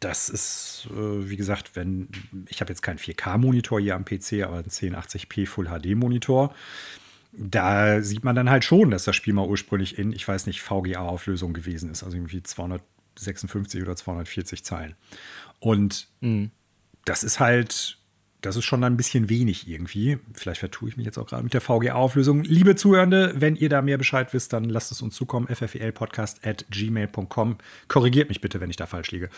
das 0.01 0.29
ist, 0.29 0.89
äh, 0.91 1.29
wie 1.29 1.37
gesagt, 1.37 1.75
wenn 1.75 2.09
ich 2.49 2.61
habe 2.61 2.71
jetzt 2.71 2.83
keinen 2.83 2.99
4K-Monitor 2.99 3.81
hier 3.81 3.97
am 3.97 4.05
PC, 4.05 4.45
aber 4.45 4.59
einen 4.59 4.69
1080p 4.69 5.47
Full 5.47 5.67
HD-Monitor 5.67 6.55
da 7.33 8.03
sieht 8.03 8.25
man 8.25 8.35
dann 8.35 8.51
halt 8.51 8.65
schon, 8.65 8.91
dass 8.91 9.05
das 9.05 9.17
Spiel 9.17 9.35
mal 9.35 9.47
ursprünglich 9.47 9.99
in, 9.99 10.13
ich 10.13 10.27
weiß 10.27 10.47
nicht, 10.47 10.63
VGA-Auflösung 10.63 11.53
gewesen 11.53 11.91
ist. 11.91 12.03
Also 12.03 12.17
irgendwie 12.17 12.43
200 12.43 12.83
256 13.19 13.83
oder 13.83 13.97
240 13.97 14.65
Zeilen. 14.65 14.95
Und 15.61 16.09
mhm. 16.21 16.51
das 17.05 17.25
ist 17.25 17.41
halt, 17.41 17.99
das 18.41 18.57
ist 18.57 18.65
schon 18.65 18.85
ein 18.85 18.97
bisschen 18.97 19.29
wenig 19.29 19.69
irgendwie. 19.69 20.19
Vielleicht 20.33 20.61
vertue 20.61 20.89
ich 20.89 20.97
mich 20.97 21.07
jetzt 21.07 21.19
auch 21.19 21.27
gerade 21.27 21.43
mit 21.43 21.55
der 21.55 21.61
VGA-Auflösung. 21.61 22.45
Liebe 22.45 22.77
Zuhörende, 22.77 23.35
wenn 23.37 23.57
ihr 23.57 23.69
da 23.69 23.83
mehr 23.83 23.99
Bescheid 23.99 24.33
wisst, 24.33 24.53
dann 24.53 24.65
lasst 24.65 24.93
es 24.93 25.03
uns 25.03 25.15
zukommen. 25.17 25.49
fflpodcast 25.49 26.47
at 26.47 26.65
gmail.com. 26.71 27.59
Korrigiert 27.89 28.29
mich 28.29 28.41
bitte, 28.41 28.61
wenn 28.61 28.71
ich 28.71 28.77
da 28.77 28.87
falsch 28.87 29.11
liege. 29.11 29.31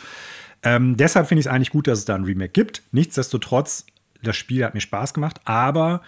Ähm, 0.62 0.96
deshalb 0.96 1.26
finde 1.28 1.40
ich 1.40 1.46
es 1.46 1.52
eigentlich 1.52 1.70
gut, 1.70 1.86
dass 1.86 2.00
es 2.00 2.04
da 2.04 2.14
ein 2.14 2.24
Remake 2.24 2.52
gibt. 2.52 2.82
Nichtsdestotrotz, 2.92 3.86
das 4.22 4.36
Spiel 4.36 4.64
hat 4.64 4.74
mir 4.74 4.80
Spaß 4.80 5.14
gemacht, 5.14 5.40
aber 5.44 6.02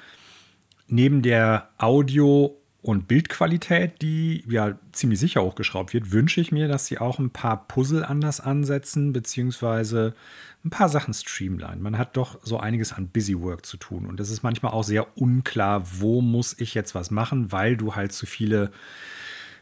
neben 0.92 1.22
der 1.22 1.70
Audio- 1.78 2.56
und 2.82 3.06
Bildqualität, 3.08 4.02
die 4.02 4.44
ja 4.48 4.76
ziemlich 4.90 5.20
sicher 5.20 5.42
hochgeschraubt 5.42 5.94
wird, 5.94 6.12
wünsche 6.12 6.40
ich 6.40 6.52
mir, 6.52 6.68
dass 6.68 6.86
sie 6.86 6.98
auch 6.98 7.18
ein 7.18 7.30
paar 7.30 7.66
Puzzle 7.68 8.04
anders 8.04 8.40
ansetzen, 8.40 9.12
beziehungsweise 9.12 10.14
ein 10.64 10.70
paar 10.70 10.88
Sachen 10.88 11.14
streamline. 11.14 11.80
Man 11.80 11.96
hat 11.96 12.16
doch 12.16 12.38
so 12.42 12.58
einiges 12.58 12.92
an 12.92 13.08
Busywork 13.08 13.64
zu 13.64 13.76
tun 13.76 14.06
und 14.06 14.20
es 14.20 14.30
ist 14.30 14.42
manchmal 14.42 14.72
auch 14.72 14.84
sehr 14.84 15.16
unklar, 15.16 15.84
wo 16.00 16.20
muss 16.20 16.58
ich 16.58 16.74
jetzt 16.74 16.94
was 16.94 17.10
machen, 17.10 17.52
weil 17.52 17.76
du 17.76 17.94
halt 17.94 18.12
zu 18.12 18.26
viele 18.26 18.70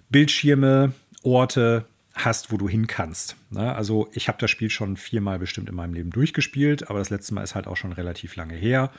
Bildschirme, 0.08 0.92
Orte 1.22 1.84
hast, 2.14 2.50
wo 2.50 2.56
du 2.56 2.68
hin 2.68 2.86
kannst. 2.86 3.36
Ne? 3.50 3.72
Also 3.74 4.08
ich 4.12 4.28
habe 4.28 4.38
das 4.40 4.50
Spiel 4.50 4.70
schon 4.70 4.96
viermal 4.96 5.38
bestimmt 5.38 5.68
in 5.68 5.74
meinem 5.74 5.94
Leben 5.94 6.10
durchgespielt, 6.10 6.90
aber 6.90 6.98
das 6.98 7.10
letzte 7.10 7.34
Mal 7.34 7.42
ist 7.42 7.54
halt 7.54 7.66
auch 7.66 7.76
schon 7.76 7.92
relativ 7.92 8.36
lange 8.36 8.54
her 8.54 8.90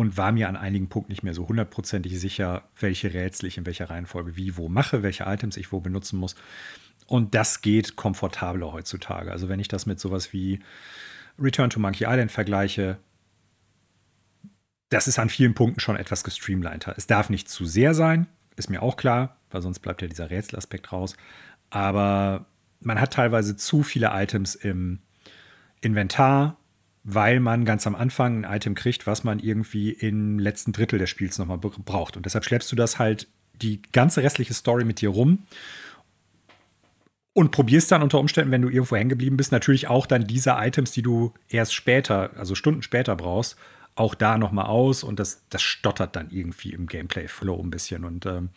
und 0.00 0.16
war 0.16 0.32
mir 0.32 0.48
an 0.48 0.56
einigen 0.56 0.88
Punkten 0.88 1.12
nicht 1.12 1.22
mehr 1.22 1.34
so 1.34 1.46
hundertprozentig 1.46 2.18
sicher, 2.18 2.62
welche 2.80 3.12
Rätsel 3.12 3.48
ich 3.48 3.58
in 3.58 3.66
welcher 3.66 3.90
Reihenfolge 3.90 4.34
wie 4.34 4.56
wo 4.56 4.70
mache, 4.70 5.02
welche 5.02 5.24
Items 5.24 5.58
ich 5.58 5.72
wo 5.72 5.80
benutzen 5.80 6.18
muss. 6.18 6.36
Und 7.06 7.34
das 7.34 7.60
geht 7.60 7.96
komfortabler 7.96 8.72
heutzutage. 8.72 9.30
Also 9.30 9.50
wenn 9.50 9.60
ich 9.60 9.68
das 9.68 9.84
mit 9.84 10.00
sowas 10.00 10.32
wie 10.32 10.60
Return 11.38 11.68
to 11.68 11.80
Monkey 11.80 12.04
Island 12.04 12.32
vergleiche, 12.32 12.96
das 14.88 15.06
ist 15.06 15.18
an 15.18 15.28
vielen 15.28 15.52
Punkten 15.52 15.80
schon 15.80 15.96
etwas 15.96 16.24
gestreamliner. 16.24 16.94
Es 16.96 17.06
darf 17.06 17.28
nicht 17.28 17.50
zu 17.50 17.66
sehr 17.66 17.92
sein, 17.92 18.26
ist 18.56 18.70
mir 18.70 18.80
auch 18.80 18.96
klar, 18.96 19.36
weil 19.50 19.60
sonst 19.60 19.80
bleibt 19.80 20.00
ja 20.00 20.08
dieser 20.08 20.30
Rätselaspekt 20.30 20.92
raus. 20.92 21.14
Aber 21.68 22.46
man 22.80 22.98
hat 23.02 23.12
teilweise 23.12 23.54
zu 23.54 23.82
viele 23.82 24.12
Items 24.14 24.54
im 24.54 25.00
Inventar 25.82 26.56
weil 27.14 27.40
man 27.40 27.64
ganz 27.64 27.86
am 27.86 27.94
Anfang 27.94 28.44
ein 28.44 28.56
Item 28.56 28.74
kriegt, 28.74 29.06
was 29.06 29.24
man 29.24 29.38
irgendwie 29.38 29.90
im 29.90 30.38
letzten 30.38 30.72
Drittel 30.72 30.98
des 30.98 31.10
Spiels 31.10 31.38
nochmal 31.38 31.58
braucht. 31.58 32.16
Und 32.16 32.26
deshalb 32.26 32.44
schleppst 32.44 32.70
du 32.70 32.76
das 32.76 32.98
halt 32.98 33.28
die 33.54 33.82
ganze 33.92 34.22
restliche 34.22 34.54
Story 34.54 34.84
mit 34.84 35.00
dir 35.00 35.10
rum 35.10 35.44
und 37.32 37.52
probierst 37.52 37.92
dann 37.92 38.02
unter 38.02 38.18
Umständen, 38.18 38.50
wenn 38.50 38.62
du 38.62 38.68
irgendwo 38.68 38.96
hängen 38.96 39.10
geblieben 39.10 39.36
bist, 39.36 39.52
natürlich 39.52 39.88
auch 39.88 40.06
dann 40.06 40.26
diese 40.26 40.56
Items, 40.58 40.92
die 40.92 41.02
du 41.02 41.32
erst 41.48 41.74
später, 41.74 42.30
also 42.36 42.54
Stunden 42.54 42.82
später 42.82 43.16
brauchst, 43.16 43.56
auch 44.00 44.14
da 44.14 44.38
nochmal 44.38 44.64
aus 44.64 45.04
und 45.04 45.20
das, 45.20 45.42
das 45.50 45.60
stottert 45.60 46.16
dann 46.16 46.30
irgendwie 46.30 46.72
im 46.72 46.86
Gameplay-Flow 46.86 47.62
ein 47.62 47.70
bisschen. 47.70 48.04
Und 48.06 48.24
ähm, 48.24 48.48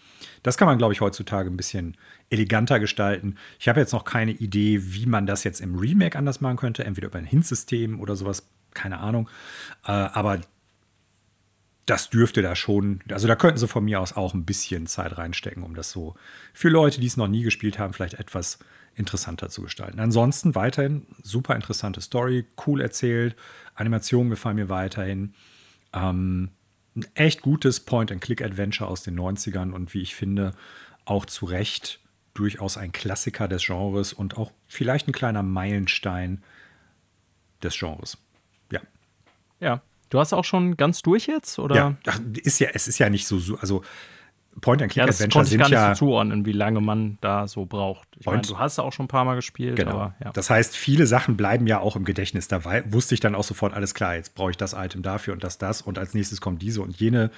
das 0.42 0.58
kann 0.58 0.68
man, 0.68 0.78
glaube 0.78 0.94
ich, 0.94 1.02
heutzutage 1.02 1.50
ein 1.50 1.58
bisschen 1.58 1.98
eleganter 2.30 2.80
gestalten. 2.80 3.36
Ich 3.60 3.68
habe 3.68 3.82
jetzt 3.82 3.92
noch 3.92 4.06
keine 4.06 4.32
Idee, 4.32 4.80
wie 4.82 5.06
man 5.06 5.26
das 5.26 5.44
jetzt 5.44 5.60
im 5.60 5.76
Remake 5.76 6.18
anders 6.18 6.40
machen 6.40 6.56
könnte, 6.56 6.86
entweder 6.86 7.08
über 7.08 7.20
ein 7.20 7.26
Hint-System 7.26 8.00
oder 8.00 8.16
sowas, 8.16 8.48
keine 8.74 9.00
Ahnung. 9.00 9.30
Äh, 9.86 9.92
aber 9.92 10.40
das 11.86 12.10
dürfte 12.10 12.42
da 12.42 12.56
schon, 12.56 13.02
also 13.12 13.28
da 13.28 13.36
könnten 13.36 13.58
sie 13.58 13.68
von 13.68 13.84
mir 13.84 14.00
aus 14.00 14.16
auch 14.16 14.34
ein 14.34 14.46
bisschen 14.46 14.88
Zeit 14.88 15.18
reinstecken, 15.18 15.64
um 15.64 15.76
das 15.76 15.92
so 15.92 16.16
für 16.54 16.70
Leute, 16.70 17.02
die 17.02 17.08
es 17.08 17.18
noch 17.18 17.28
nie 17.28 17.44
gespielt 17.44 17.78
haben, 17.78 17.92
vielleicht 17.92 18.14
etwas 18.14 18.60
interessanter 18.96 19.50
zu 19.50 19.62
gestalten. 19.64 20.00
Ansonsten 20.00 20.56
weiterhin 20.56 21.06
super 21.22 21.56
interessante 21.56 22.00
Story, 22.00 22.46
cool 22.66 22.80
erzählt, 22.80 23.36
Animationen 23.76 24.30
gefallen 24.30 24.56
mir 24.56 24.70
weiterhin. 24.70 25.34
Ähm, 25.94 26.50
ein 26.96 27.06
echt 27.16 27.42
gutes 27.42 27.80
Point-and-Click-Adventure 27.80 28.90
aus 28.90 29.04
den 29.04 29.20
90ern 29.20 29.72
und 29.72 29.94
wie 29.94 30.02
ich 30.02 30.16
finde, 30.16 30.54
auch 31.06 31.26
zu 31.26 31.46
Recht 31.46 32.00
durchaus 32.34 32.78
ein 32.78 32.92
Klassiker 32.92 33.48
des 33.48 33.66
Genres 33.66 34.14
und 34.14 34.38
auch 34.38 34.52
vielleicht 34.68 35.08
ein 35.08 35.12
kleiner 35.12 35.44
Meilenstein 35.44 36.44
des 37.62 37.78
Genres. 37.78 38.18
Ja. 38.72 38.82
Ja. 39.60 39.82
Du 40.10 40.20
hast 40.20 40.34
auch 40.34 40.46
schon 40.46 40.78
ganz 40.78 41.02
durch 41.02 41.26
jetzt, 41.26 41.58
oder? 41.58 41.76
Ja, 41.76 41.96
ist 42.44 42.60
ja, 42.60 42.70
es 42.74 42.88
ist 42.88 43.00
ja 43.00 43.10
nicht 43.10 43.26
so, 43.26 43.58
also 43.58 43.84
Point-and-Click-Adventure 44.62 45.44
ja, 45.44 45.50
sind 45.50 45.60
gar 45.60 45.70
nicht 45.70 45.74
ja 45.74 45.96
so 45.96 46.06
zuordnen, 46.06 46.46
wie 46.46 46.52
lange 46.52 46.80
man 46.80 47.18
da 47.22 47.48
so 47.48 47.66
braucht. 47.66 48.08
Ich 48.20 48.26
meine, 48.26 48.42
du 48.42 48.58
hast 48.58 48.80
auch 48.80 48.94
schon 48.94 49.06
ein 49.06 49.10
paar 49.10 49.26
Mal 49.26 49.36
gespielt. 49.36 49.76
Genau. 49.76 49.92
Aber, 49.92 50.16
ja. 50.24 50.32
Das 50.32 50.50
heißt, 50.50 50.76
viele 50.76 51.08
Sachen 51.08 51.38
bleiben 51.38 51.68
ja 51.68 51.80
auch 51.80 51.96
im 51.96 52.06
Gedächtnis. 52.06 52.48
Da 52.48 52.64
wusste 52.92 53.16
ich 53.16 53.20
dann 53.20 53.36
auch 53.36 53.44
sofort, 53.44 53.74
alles 53.74 53.94
klar, 53.94 54.16
jetzt 54.16 54.36
brauche 54.36 54.52
ich 54.52 54.58
das 54.58 54.74
Item 54.74 55.02
dafür 55.02 55.34
und 55.34 55.44
das, 55.44 55.58
das 55.58 55.82
und 55.82 55.98
als 55.98 56.14
nächstes 56.14 56.40
kommt 56.40 56.62
diese 56.62 56.82
und 56.82 56.96
jene 57.00 57.32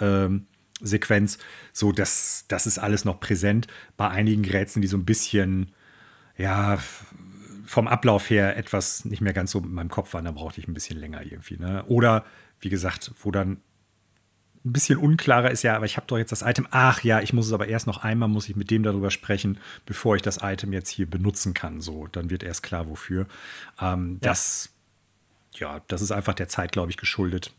ähm, 0.00 0.46
Sequenz. 0.80 1.38
So, 1.72 1.92
das, 1.92 2.44
das 2.48 2.66
ist 2.66 2.78
alles 2.78 3.04
noch 3.04 3.20
präsent. 3.20 3.66
Bei 3.96 4.08
einigen 4.08 4.44
Rätseln, 4.44 4.82
die 4.82 4.88
so 4.88 4.96
ein 4.96 5.04
bisschen, 5.04 5.72
ja, 6.36 6.78
vom 7.66 7.86
Ablauf 7.86 8.30
her 8.30 8.56
etwas 8.56 9.04
nicht 9.04 9.20
mehr 9.20 9.32
ganz 9.32 9.52
so 9.52 9.60
in 9.60 9.72
meinem 9.72 9.90
Kopf 9.90 10.14
waren, 10.14 10.24
da 10.24 10.32
brauchte 10.32 10.60
ich 10.60 10.66
ein 10.66 10.74
bisschen 10.74 10.98
länger 10.98 11.22
irgendwie. 11.24 11.56
Ne? 11.56 11.84
Oder, 11.86 12.24
wie 12.60 12.68
gesagt, 12.68 13.12
wo 13.22 13.30
dann 13.30 13.58
ein 14.64 14.72
bisschen 14.72 14.98
unklarer 14.98 15.50
ist 15.50 15.62
ja, 15.62 15.74
aber 15.74 15.86
ich 15.86 15.96
habe 15.96 16.06
doch 16.06 16.18
jetzt 16.18 16.32
das 16.32 16.42
Item. 16.42 16.66
Ach 16.70 17.02
ja, 17.02 17.20
ich 17.20 17.32
muss 17.32 17.46
es 17.46 17.52
aber 17.52 17.68
erst 17.68 17.86
noch 17.86 18.04
einmal, 18.04 18.28
muss 18.28 18.48
ich 18.48 18.56
mit 18.56 18.70
dem 18.70 18.82
darüber 18.82 19.10
sprechen, 19.10 19.58
bevor 19.86 20.16
ich 20.16 20.22
das 20.22 20.40
Item 20.42 20.72
jetzt 20.72 20.90
hier 20.90 21.08
benutzen 21.08 21.54
kann. 21.54 21.80
So, 21.80 22.08
dann 22.08 22.28
wird 22.28 22.42
erst 22.42 22.62
klar, 22.62 22.88
wofür. 22.88 23.26
Ähm, 23.80 24.18
ja. 24.22 24.28
Das, 24.28 24.70
ja, 25.54 25.80
das 25.88 26.02
ist 26.02 26.10
einfach 26.10 26.34
der 26.34 26.48
Zeit, 26.48 26.72
glaube 26.72 26.90
ich, 26.90 26.98
geschuldet. 26.98 27.52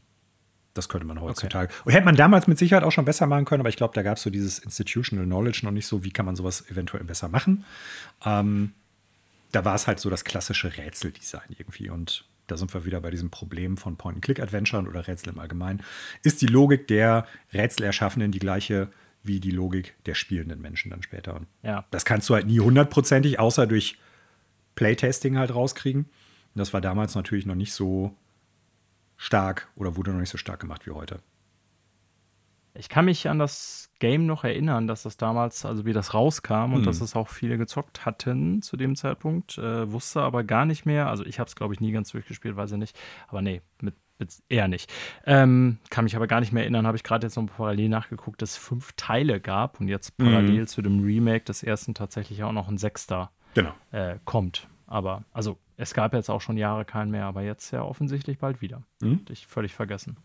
Das 0.73 0.89
könnte 0.89 1.05
man 1.05 1.19
heutzutage. 1.19 1.73
Okay. 1.73 1.81
Und 1.85 1.91
hätte 1.93 2.05
man 2.05 2.15
damals 2.15 2.47
mit 2.47 2.57
Sicherheit 2.57 2.83
auch 2.83 2.91
schon 2.91 3.03
besser 3.03 3.25
machen 3.27 3.45
können, 3.45 3.61
aber 3.61 3.69
ich 3.69 3.75
glaube, 3.75 3.93
da 3.93 4.03
gab 4.03 4.17
es 4.17 4.23
so 4.23 4.29
dieses 4.29 4.59
Institutional 4.59 5.25
Knowledge 5.25 5.61
noch 5.63 5.71
nicht 5.71 5.87
so, 5.87 6.03
wie 6.03 6.11
kann 6.11 6.25
man 6.25 6.35
sowas 6.35 6.69
eventuell 6.69 7.03
besser 7.03 7.27
machen. 7.27 7.65
Ähm, 8.23 8.73
da 9.51 9.65
war 9.65 9.75
es 9.75 9.87
halt 9.87 9.99
so 9.99 10.09
das 10.09 10.23
klassische 10.23 10.77
Rätseldesign 10.77 11.55
irgendwie. 11.57 11.89
Und 11.89 12.25
da 12.51 12.57
sind 12.57 12.73
wir 12.73 12.85
wieder 12.85 13.01
bei 13.01 13.09
diesem 13.09 13.29
Problem 13.29 13.77
von 13.77 13.95
Point-and-Click-Adventuren 13.95 14.87
oder 14.87 15.07
Rätsel 15.07 15.29
im 15.29 15.39
Allgemeinen, 15.39 15.81
ist 16.23 16.41
die 16.41 16.47
Logik 16.47 16.87
der 16.87 17.25
Rätselerschaffenden 17.53 18.31
die 18.31 18.39
gleiche 18.39 18.89
wie 19.23 19.39
die 19.39 19.51
Logik 19.51 19.95
der 20.05 20.15
spielenden 20.15 20.61
Menschen 20.61 20.89
dann 20.91 21.03
später. 21.03 21.35
Und 21.35 21.47
ja. 21.63 21.85
Das 21.91 22.05
kannst 22.05 22.29
du 22.29 22.33
halt 22.33 22.47
nie 22.47 22.59
hundertprozentig, 22.59 23.39
außer 23.39 23.67
durch 23.67 23.97
Playtesting 24.75 25.37
halt 25.37 25.53
rauskriegen. 25.53 26.03
Und 26.03 26.59
das 26.59 26.73
war 26.73 26.81
damals 26.81 27.15
natürlich 27.15 27.45
noch 27.45 27.55
nicht 27.55 27.73
so 27.73 28.15
stark 29.17 29.69
oder 29.75 29.95
wurde 29.95 30.11
noch 30.11 30.19
nicht 30.19 30.29
so 30.29 30.37
stark 30.37 30.59
gemacht 30.59 30.85
wie 30.87 30.91
heute. 30.91 31.19
Ich 32.73 32.89
kann 32.89 33.05
mich 33.05 33.27
an 33.27 33.39
das 33.39 33.91
Game 33.99 34.25
noch 34.25 34.43
erinnern, 34.43 34.87
dass 34.87 35.03
das 35.03 35.17
damals, 35.17 35.65
also 35.65 35.85
wie 35.85 35.93
das 35.93 36.13
rauskam 36.13 36.73
und 36.73 36.81
mhm. 36.81 36.85
dass 36.85 37.01
es 37.01 37.15
auch 37.15 37.27
viele 37.27 37.57
gezockt 37.57 38.05
hatten 38.05 38.61
zu 38.61 38.77
dem 38.77 38.95
Zeitpunkt, 38.95 39.57
äh, 39.57 39.91
wusste 39.91 40.21
aber 40.21 40.43
gar 40.43 40.65
nicht 40.65 40.85
mehr. 40.85 41.07
Also 41.07 41.25
ich 41.25 41.39
habe 41.39 41.47
es, 41.47 41.55
glaube 41.55 41.73
ich, 41.73 41.79
nie 41.79 41.91
ganz 41.91 42.11
durchgespielt, 42.11 42.55
weiß 42.55 42.71
ich 42.71 42.77
nicht. 42.77 42.97
Aber 43.27 43.41
nee, 43.41 43.61
mit, 43.81 43.95
eher 44.49 44.67
nicht. 44.67 44.91
Ähm, 45.25 45.79
kann 45.89 46.03
mich 46.03 46.15
aber 46.15 46.27
gar 46.27 46.39
nicht 46.39 46.51
mehr 46.51 46.63
erinnern, 46.63 46.85
habe 46.85 46.97
ich 46.97 47.03
gerade 47.03 47.25
jetzt 47.25 47.35
noch 47.35 47.47
parallel 47.47 47.89
nachgeguckt, 47.89 48.41
dass 48.41 48.51
es 48.51 48.57
fünf 48.57 48.91
Teile 48.95 49.39
gab 49.39 49.79
und 49.79 49.87
jetzt 49.87 50.17
mhm. 50.19 50.25
parallel 50.25 50.61
mhm. 50.61 50.67
zu 50.67 50.81
dem 50.81 51.03
Remake 51.03 51.45
des 51.45 51.63
ersten 51.63 51.93
tatsächlich 51.93 52.43
auch 52.43 52.51
noch 52.51 52.67
ein 52.67 52.77
sechster 52.77 53.31
genau. 53.53 53.73
äh, 53.91 54.17
kommt. 54.25 54.67
Aber, 54.87 55.23
also 55.31 55.57
es 55.77 55.93
gab 55.93 56.13
jetzt 56.13 56.29
auch 56.29 56.41
schon 56.41 56.57
Jahre 56.57 56.85
keinen 56.85 57.11
mehr, 57.11 57.25
aber 57.25 57.41
jetzt 57.41 57.71
ja 57.71 57.81
offensichtlich 57.81 58.37
bald 58.37 58.61
wieder. 58.61 58.83
Mhm. 59.01 59.21
Hatte 59.21 59.33
ich 59.33 59.47
völlig 59.47 59.73
vergessen. 59.73 60.17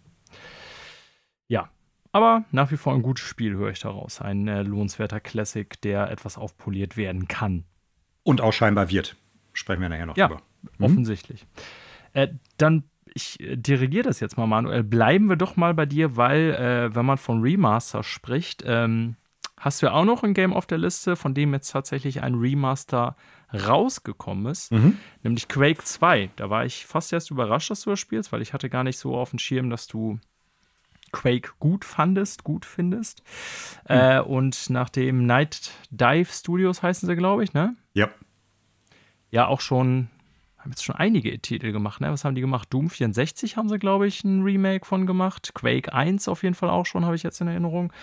Ja, 1.49 1.71
aber 2.17 2.45
nach 2.51 2.71
wie 2.71 2.79
vor 2.79 2.95
ein 2.95 3.03
gutes 3.03 3.25
Spiel, 3.25 3.55
höre 3.55 3.71
ich 3.71 3.81
daraus. 3.81 4.23
Ein 4.23 4.49
äh, 4.49 4.63
lohnenswerter 4.63 5.21
Classic, 5.21 5.79
der 5.83 6.11
etwas 6.11 6.39
aufpoliert 6.39 6.97
werden 6.97 7.29
kann. 7.29 7.65
Und 8.23 8.41
auch 8.41 8.55
scheinbar 8.55 8.91
wird. 8.91 9.17
Sprechen 9.53 9.83
wir 9.83 9.91
nachher 9.91 10.07
noch 10.07 10.17
ja, 10.17 10.29
drüber. 10.29 10.43
Mhm. 10.79 10.85
Offensichtlich. 10.85 11.47
Äh, 12.15 12.29
dann, 12.57 12.85
ich 13.13 13.39
äh, 13.41 13.57
dirigiere 13.57 14.05
das 14.05 14.21
jetzt 14.21 14.39
mal, 14.39 14.47
Manuel. 14.47 14.83
Bleiben 14.83 15.29
wir 15.29 15.37
doch 15.37 15.57
mal 15.57 15.75
bei 15.75 15.85
dir, 15.85 16.17
weil, 16.17 16.55
äh, 16.55 16.95
wenn 16.95 17.05
man 17.05 17.19
von 17.19 17.43
Remaster 17.43 18.03
spricht, 18.03 18.65
ähm, 18.67 19.17
hast 19.59 19.83
du 19.83 19.87
ja 19.87 19.93
auch 19.93 20.07
noch 20.07 20.23
ein 20.23 20.33
Game 20.33 20.55
auf 20.55 20.67
der 20.67 20.79
Liste, 20.79 21.17
von 21.17 21.35
dem 21.35 21.53
jetzt 21.53 21.71
tatsächlich 21.71 22.23
ein 22.23 22.35
Remaster 22.35 23.15
rausgekommen 23.53 24.47
ist, 24.47 24.73
mhm. 24.73 24.99
nämlich 25.23 25.49
Quake 25.49 25.85
2. 25.85 26.31
Da 26.37 26.49
war 26.49 26.65
ich 26.65 26.87
fast 26.87 27.13
erst 27.13 27.31
überrascht, 27.31 27.71
dass 27.71 27.83
du 27.83 27.91
das 27.91 28.01
spielst, 28.01 28.33
weil 28.33 28.41
ich 28.41 28.55
hatte 28.55 28.71
gar 28.71 28.85
nicht 28.85 28.99
so 28.99 29.17
auf 29.17 29.31
dem 29.31 29.39
Schirm, 29.39 29.69
dass 29.69 29.87
du 29.87 30.19
Quake 31.17 31.53
gut 31.59 31.85
fandest, 31.87 32.45
gut 32.45 32.67
findest. 32.67 33.23
Mhm. 33.89 33.97
Äh, 33.97 34.21
und 34.21 34.69
nachdem 34.69 35.25
Night 35.25 35.71
Dive 35.91 36.31
Studios 36.31 36.83
heißen 36.83 37.09
sie, 37.09 37.17
glaube 37.17 37.43
ich, 37.43 37.55
ne? 37.55 37.75
Ja. 37.95 38.11
Ja, 39.31 39.47
auch 39.47 39.63
schon, 39.63 40.09
haben 40.59 40.71
jetzt 40.71 40.85
schon 40.85 40.95
einige 40.95 41.39
Titel 41.41 41.73
gemacht, 41.73 42.03
ne? 42.03 42.13
Was 42.13 42.25
haben 42.27 42.35
die 42.35 42.43
gemacht? 42.43 42.69
Doom 42.71 42.91
64 42.91 43.57
haben 43.57 43.71
sie, 43.71 43.79
glaube 43.79 44.07
ich, 44.07 44.25
ein 44.25 44.43
Remake 44.43 44.85
von 44.85 45.07
gemacht. 45.07 45.53
Quake 45.55 45.93
1 45.93 46.29
auf 46.29 46.43
jeden 46.43 46.55
Fall 46.55 46.69
auch 46.69 46.85
schon, 46.85 47.07
habe 47.07 47.17
ich 47.17 47.23
jetzt 47.23 47.41
in 47.41 47.49
Erinnerung. 47.49 47.95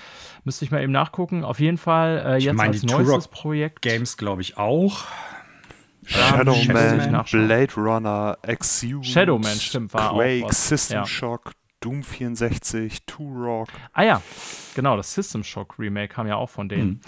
Müsste 0.44 0.66
ich 0.66 0.72
mal 0.72 0.82
eben 0.82 0.92
nachgucken. 0.92 1.44
Auf 1.44 1.60
jeden 1.60 1.78
Fall 1.78 2.24
äh, 2.26 2.34
jetzt 2.34 2.48
ich 2.48 2.54
mein, 2.54 2.72
als 2.72 2.84
neuestes 2.84 3.28
Projekt. 3.28 3.84
Games, 3.84 4.18
glaube 4.18 4.42
ich, 4.42 4.58
auch. 4.58 5.06
Shadowman, 6.06 7.24
Blade 7.32 7.74
Runner, 7.78 8.38
Exhumed, 8.42 9.06
Shadowman, 9.06 9.56
stimmt, 9.58 9.94
war 9.94 10.14
Quake, 10.14 10.44
auch 10.44 10.50
was. 10.50 10.68
System 10.68 10.98
ja. 10.98 11.06
Shock, 11.06 11.52
Doom 11.84 12.04
64, 12.04 13.06
Turok. 13.06 13.68
Ah 13.92 14.04
ja, 14.04 14.22
genau, 14.74 14.96
das 14.96 15.14
System 15.14 15.44
Shock 15.44 15.78
Remake 15.78 16.14
kam 16.14 16.28
ja 16.28 16.38
auch 16.38 16.50
von 16.50 16.70
denen. 16.70 16.90
Mhm. 16.90 17.00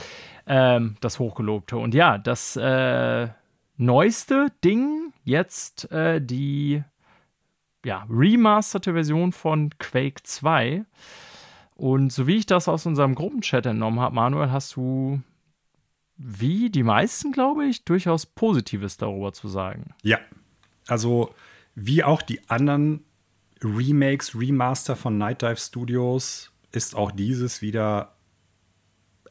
Ähm, 0.48 0.96
das 1.00 1.18
Hochgelobte. 1.18 1.78
Und 1.78 1.94
ja, 1.94 2.18
das 2.18 2.56
äh, 2.58 3.30
neueste 3.78 4.52
Ding, 4.64 5.14
jetzt 5.24 5.92
äh, 5.92 6.22
die 6.22 6.84
ja, 7.86 8.06
remasterte 8.10 8.94
Version 8.94 9.32
von 9.32 9.70
Quake 9.80 10.24
2. 10.24 10.84
Und 11.76 12.12
so 12.12 12.28
wie 12.28 12.38
ich 12.38 12.46
das 12.46 12.68
aus 12.68 12.86
unserem 12.86 13.16
Gruppenchat 13.16 13.66
entnommen 13.66 14.00
habe, 14.00 14.16
Manuel, 14.16 14.52
hast 14.52 14.76
du 14.76 15.22
wie 16.18 16.70
die 16.70 16.84
meisten, 16.84 17.32
glaube 17.32 17.66
ich, 17.66 17.86
durchaus 17.86 18.26
Positives 18.26 18.98
darüber 18.98 19.34
zu 19.34 19.48
sagen. 19.48 19.94
Ja, 20.02 20.20
also 20.88 21.34
wie 21.76 22.04
auch 22.04 22.22
die 22.22 22.40
anderen 22.50 23.04
Remakes, 23.66 24.36
Remaster 24.36 24.96
von 24.96 25.18
Night 25.18 25.42
Dive 25.42 25.58
Studios 25.58 26.52
ist 26.72 26.96
auch 26.96 27.12
dieses 27.12 27.62
wieder 27.62 28.16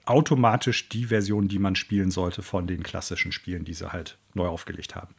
automatisch 0.06 0.88
die 0.88 1.06
Version, 1.06 1.48
die 1.48 1.58
man 1.58 1.76
spielen 1.76 2.10
sollte 2.10 2.42
von 2.42 2.66
den 2.66 2.82
klassischen 2.82 3.32
Spielen, 3.32 3.64
die 3.64 3.74
sie 3.74 3.92
halt 3.92 4.18
neu 4.34 4.48
aufgelegt 4.48 4.94
haben. 4.94 5.14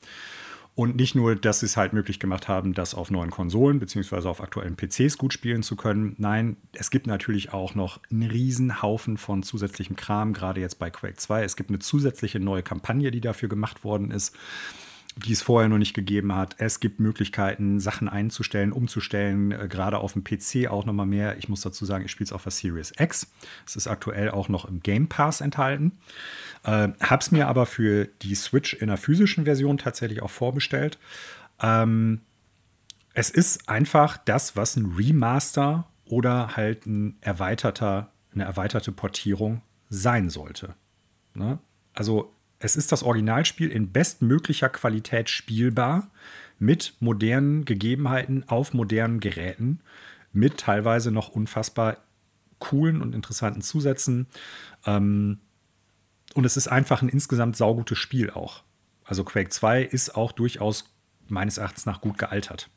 Und 0.76 0.98
nicht 0.98 1.16
nur, 1.16 1.38
dass 1.38 1.62
sie 1.62 1.68
es 1.68 1.78
halt 1.78 1.94
möglich 1.94 2.20
gemacht 2.20 2.50
haben, 2.50 2.74
das 2.74 2.94
auf 2.94 3.10
neuen 3.10 3.32
Konsolen 3.32 3.80
bzw. 3.80 4.28
auf 4.28 4.42
aktuellen 4.42 4.76
PCs 4.76 5.18
gut 5.18 5.32
spielen 5.32 5.64
zu 5.64 5.78
können. 5.78 6.16
Nein, 6.18 6.58
es 6.74 6.92
gibt 6.92 7.08
natürlich 7.08 7.54
auch 7.54 7.76
noch 7.76 8.02
einen 8.12 8.30
riesen 8.30 8.82
Haufen 8.82 9.16
von 9.16 9.42
zusätzlichem 9.42 9.96
Kram, 9.96 10.34
gerade 10.34 10.60
jetzt 10.60 10.78
bei 10.78 10.90
Quake 10.90 11.16
2. 11.16 11.46
Es 11.46 11.56
gibt 11.56 11.70
eine 11.70 11.80
zusätzliche 11.80 12.42
neue 12.42 12.62
Kampagne, 12.62 13.10
die 13.10 13.22
dafür 13.22 13.48
gemacht 13.48 13.86
worden 13.86 14.12
ist 14.12 14.36
die 15.18 15.32
es 15.32 15.42
vorher 15.42 15.70
noch 15.70 15.78
nicht 15.78 15.94
gegeben 15.94 16.36
hat. 16.36 16.56
Es 16.58 16.82
gibt 16.82 17.00
Möglichkeiten, 17.00 17.80
Sachen 17.80 18.10
einzustellen, 18.10 18.74
umzustellen, 18.74 19.52
äh, 19.52 19.68
gerade 19.70 20.00
auf 20.00 20.14
dem 20.14 20.24
PC 20.24 20.68
auch 20.70 20.86
noch 20.86 20.94
mal 20.94 21.06
mehr. 21.06 21.38
Ich 21.38 21.48
muss 21.48 21.62
dazu 21.62 21.86
sagen, 21.86 22.06
ich 22.06 22.12
spiele 22.12 22.26
es 22.26 22.34
auf 22.34 22.44
der 22.44 22.52
Series 22.52 22.92
X. 23.00 23.32
Es 23.66 23.76
ist 23.76 23.88
aktuell 23.88 24.30
auch 24.30 24.50
noch 24.50 24.66
im 24.66 24.82
Game 24.82 25.08
Pass 25.08 25.40
enthalten. 25.40 25.94
Äh, 26.64 26.90
hab's 27.00 27.32
mir 27.32 27.48
aber 27.48 27.66
für 27.66 28.06
die 28.22 28.36
Switch 28.36 28.74
in 28.74 28.88
der 28.88 28.98
physischen 28.98 29.46
Version 29.46 29.78
tatsächlich 29.78 30.22
auch 30.22 30.30
vorbestellt. 30.30 31.00
Ähm, 31.62 32.22
es 33.14 33.30
ist 33.30 33.70
einfach 33.70 34.18
das, 34.18 34.58
was 34.58 34.76
ein 34.76 34.94
Remaster 34.98 35.88
oder 36.04 36.58
halt 36.58 36.86
ein 36.86 37.18
erweiterter, 37.22 38.12
eine 38.34 38.44
erweiterte 38.44 38.92
Portierung 38.92 39.62
sein 39.90 40.30
sollte. 40.30 40.76
Ne? 41.34 41.60
Also 41.94 42.35
es 42.66 42.76
ist 42.76 42.92
das 42.92 43.04
Originalspiel 43.04 43.70
in 43.70 43.92
bestmöglicher 43.92 44.70
Qualität 44.70 45.30
spielbar, 45.30 46.10
mit 46.58 46.96
modernen 47.00 47.64
Gegebenheiten 47.64 48.44
auf 48.48 48.74
modernen 48.74 49.20
Geräten, 49.20 49.82
mit 50.34 50.58
teilweise 50.58 51.12
noch 51.12 51.30
unfassbar 51.30 51.98
coolen 52.58 53.02
und 53.02 53.14
interessanten 53.14 53.62
Zusätzen. 53.62 54.26
Ähm, 54.86 55.38
und 56.34 56.44
es 56.46 56.58
ist 56.58 56.68
einfach 56.68 57.04
ein 57.04 57.10
insgesamt 57.10 57.56
saugutes 57.56 58.00
Spiel 58.00 58.32
auch. 58.32 58.64
Also 59.04 59.24
Quake 59.24 59.50
2 59.50 59.84
ist 59.84 60.16
auch 60.16 60.32
durchaus 60.32 60.86
meines 61.28 61.60
Erachtens 61.60 61.86
nach 61.86 62.02
gut 62.02 62.18
gealtert. 62.18 62.70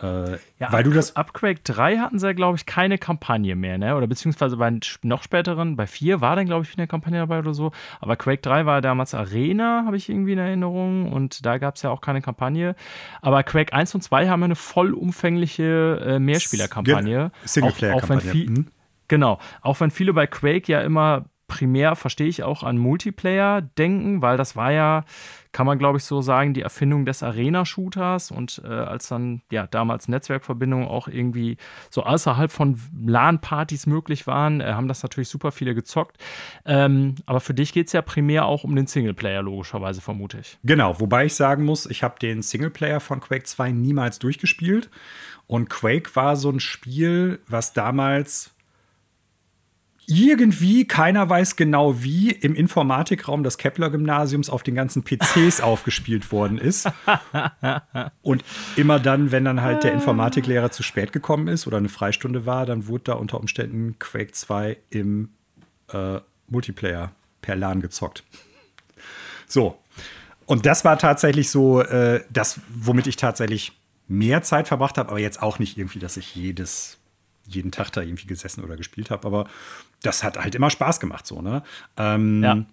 Äh, 0.00 0.32
ja, 0.32 0.38
weil 0.70 0.80
ab, 0.80 0.84
du 0.84 0.90
das 0.92 1.16
ab 1.16 1.34
Quake 1.34 1.60
3 1.64 1.98
hatten 1.98 2.20
sie 2.20 2.26
ja, 2.26 2.32
glaube 2.32 2.56
ich, 2.56 2.66
keine 2.66 2.98
Kampagne 2.98 3.56
mehr, 3.56 3.78
ne? 3.78 3.96
Oder 3.96 4.06
beziehungsweise 4.06 4.56
bei 4.56 4.78
noch 5.02 5.24
späteren, 5.24 5.74
bei 5.76 5.88
4 5.88 6.20
war 6.20 6.36
dann, 6.36 6.46
glaube 6.46 6.64
ich, 6.64 6.78
eine 6.78 6.86
Kampagne 6.86 7.18
dabei 7.18 7.40
oder 7.40 7.52
so. 7.52 7.72
Aber 8.00 8.14
Quake 8.16 8.42
3 8.42 8.64
war 8.64 8.80
damals 8.80 9.14
Arena, 9.14 9.82
habe 9.86 9.96
ich 9.96 10.08
irgendwie 10.08 10.32
in 10.32 10.38
Erinnerung. 10.38 11.12
Und 11.12 11.44
da 11.44 11.58
gab 11.58 11.74
es 11.76 11.82
ja 11.82 11.90
auch 11.90 12.00
keine 12.00 12.22
Kampagne. 12.22 12.76
Aber 13.22 13.42
Quake 13.42 13.72
1 13.72 13.94
und 13.96 14.02
2 14.02 14.28
haben 14.28 14.42
eine 14.44 14.54
vollumfängliche 14.54 16.00
äh, 16.06 16.18
Mehrspielerkampagne. 16.20 17.32
Singleplayer-Kampagne. 17.44 18.50
Mhm. 18.50 18.66
Genau. 19.08 19.40
Auch 19.62 19.80
wenn 19.80 19.90
viele 19.90 20.12
bei 20.12 20.26
Quake 20.26 20.70
ja 20.70 20.80
immer 20.82 21.24
primär 21.48 21.96
verstehe 21.96 22.28
ich 22.28 22.44
auch 22.44 22.62
an 22.62 22.78
Multiplayer 22.78 23.62
denken, 23.62 24.22
weil 24.22 24.36
das 24.36 24.54
war 24.54 24.70
ja, 24.70 25.04
kann 25.50 25.66
man 25.66 25.78
glaube 25.78 25.98
ich 25.98 26.04
so 26.04 26.20
sagen, 26.20 26.54
die 26.54 26.62
Erfindung 26.62 27.06
des 27.06 27.22
Arena-Shooters 27.22 28.30
und 28.30 28.62
äh, 28.64 28.68
als 28.68 29.08
dann 29.08 29.42
ja 29.50 29.66
damals 29.66 30.06
Netzwerkverbindungen 30.06 30.86
auch 30.86 31.08
irgendwie 31.08 31.56
so 31.90 32.04
außerhalb 32.04 32.52
von 32.52 32.78
LAN-Partys 33.04 33.86
möglich 33.86 34.26
waren, 34.26 34.60
äh, 34.60 34.74
haben 34.74 34.88
das 34.88 35.02
natürlich 35.02 35.30
super 35.30 35.50
viele 35.50 35.74
gezockt. 35.74 36.18
Ähm, 36.66 37.16
aber 37.26 37.40
für 37.40 37.54
dich 37.54 37.72
geht 37.72 37.88
es 37.88 37.94
ja 37.94 38.02
primär 38.02 38.44
auch 38.44 38.62
um 38.62 38.76
den 38.76 38.86
Singleplayer, 38.86 39.42
logischerweise, 39.42 40.02
vermute 40.02 40.38
ich. 40.38 40.58
Genau, 40.64 41.00
wobei 41.00 41.24
ich 41.24 41.34
sagen 41.34 41.64
muss, 41.64 41.86
ich 41.86 42.02
habe 42.02 42.18
den 42.20 42.42
Singleplayer 42.42 43.00
von 43.00 43.20
Quake 43.20 43.44
2 43.44 43.72
niemals 43.72 44.18
durchgespielt. 44.18 44.90
Und 45.46 45.70
Quake 45.70 46.14
war 46.14 46.36
so 46.36 46.50
ein 46.50 46.60
Spiel, 46.60 47.40
was 47.48 47.72
damals 47.72 48.50
irgendwie, 50.10 50.86
keiner 50.86 51.28
weiß 51.28 51.56
genau 51.56 52.02
wie, 52.02 52.30
im 52.30 52.54
Informatikraum 52.54 53.42
des 53.42 53.58
Kepler-Gymnasiums 53.58 54.48
auf 54.48 54.62
den 54.62 54.74
ganzen 54.74 55.04
PCs 55.04 55.60
aufgespielt 55.62 56.32
worden 56.32 56.56
ist. 56.56 56.88
Und 58.22 58.42
immer 58.76 58.98
dann, 59.00 59.32
wenn 59.32 59.44
dann 59.44 59.60
halt 59.60 59.84
der 59.84 59.92
Informatiklehrer 59.92 60.70
zu 60.70 60.82
spät 60.82 61.12
gekommen 61.12 61.46
ist 61.46 61.66
oder 61.66 61.76
eine 61.76 61.90
Freistunde 61.90 62.46
war, 62.46 62.64
dann 62.64 62.86
wurde 62.86 63.04
da 63.04 63.12
unter 63.12 63.38
Umständen 63.38 63.98
Quake 63.98 64.32
2 64.32 64.78
im 64.88 65.28
äh, 65.92 66.20
Multiplayer 66.48 67.12
per 67.42 67.56
LAN 67.56 67.82
gezockt. 67.82 68.24
So. 69.46 69.78
Und 70.46 70.64
das 70.64 70.86
war 70.86 70.98
tatsächlich 70.98 71.50
so, 71.50 71.82
äh, 71.82 72.24
das, 72.30 72.60
womit 72.74 73.06
ich 73.08 73.16
tatsächlich 73.16 73.72
mehr 74.06 74.40
Zeit 74.40 74.68
verbracht 74.68 74.96
habe, 74.96 75.10
aber 75.10 75.18
jetzt 75.18 75.42
auch 75.42 75.58
nicht 75.58 75.76
irgendwie, 75.76 75.98
dass 75.98 76.16
ich 76.16 76.34
jedes 76.34 76.96
jeden 77.48 77.72
Tag 77.72 77.90
da 77.90 78.02
irgendwie 78.02 78.26
gesessen 78.26 78.62
oder 78.62 78.76
gespielt 78.76 79.10
habe, 79.10 79.26
aber 79.26 79.48
das 80.02 80.22
hat 80.22 80.38
halt 80.38 80.54
immer 80.54 80.70
Spaß 80.70 81.00
gemacht, 81.00 81.26
so, 81.26 81.42
ne? 81.42 81.62
Ähm, 81.96 82.42
ja. 82.42 82.64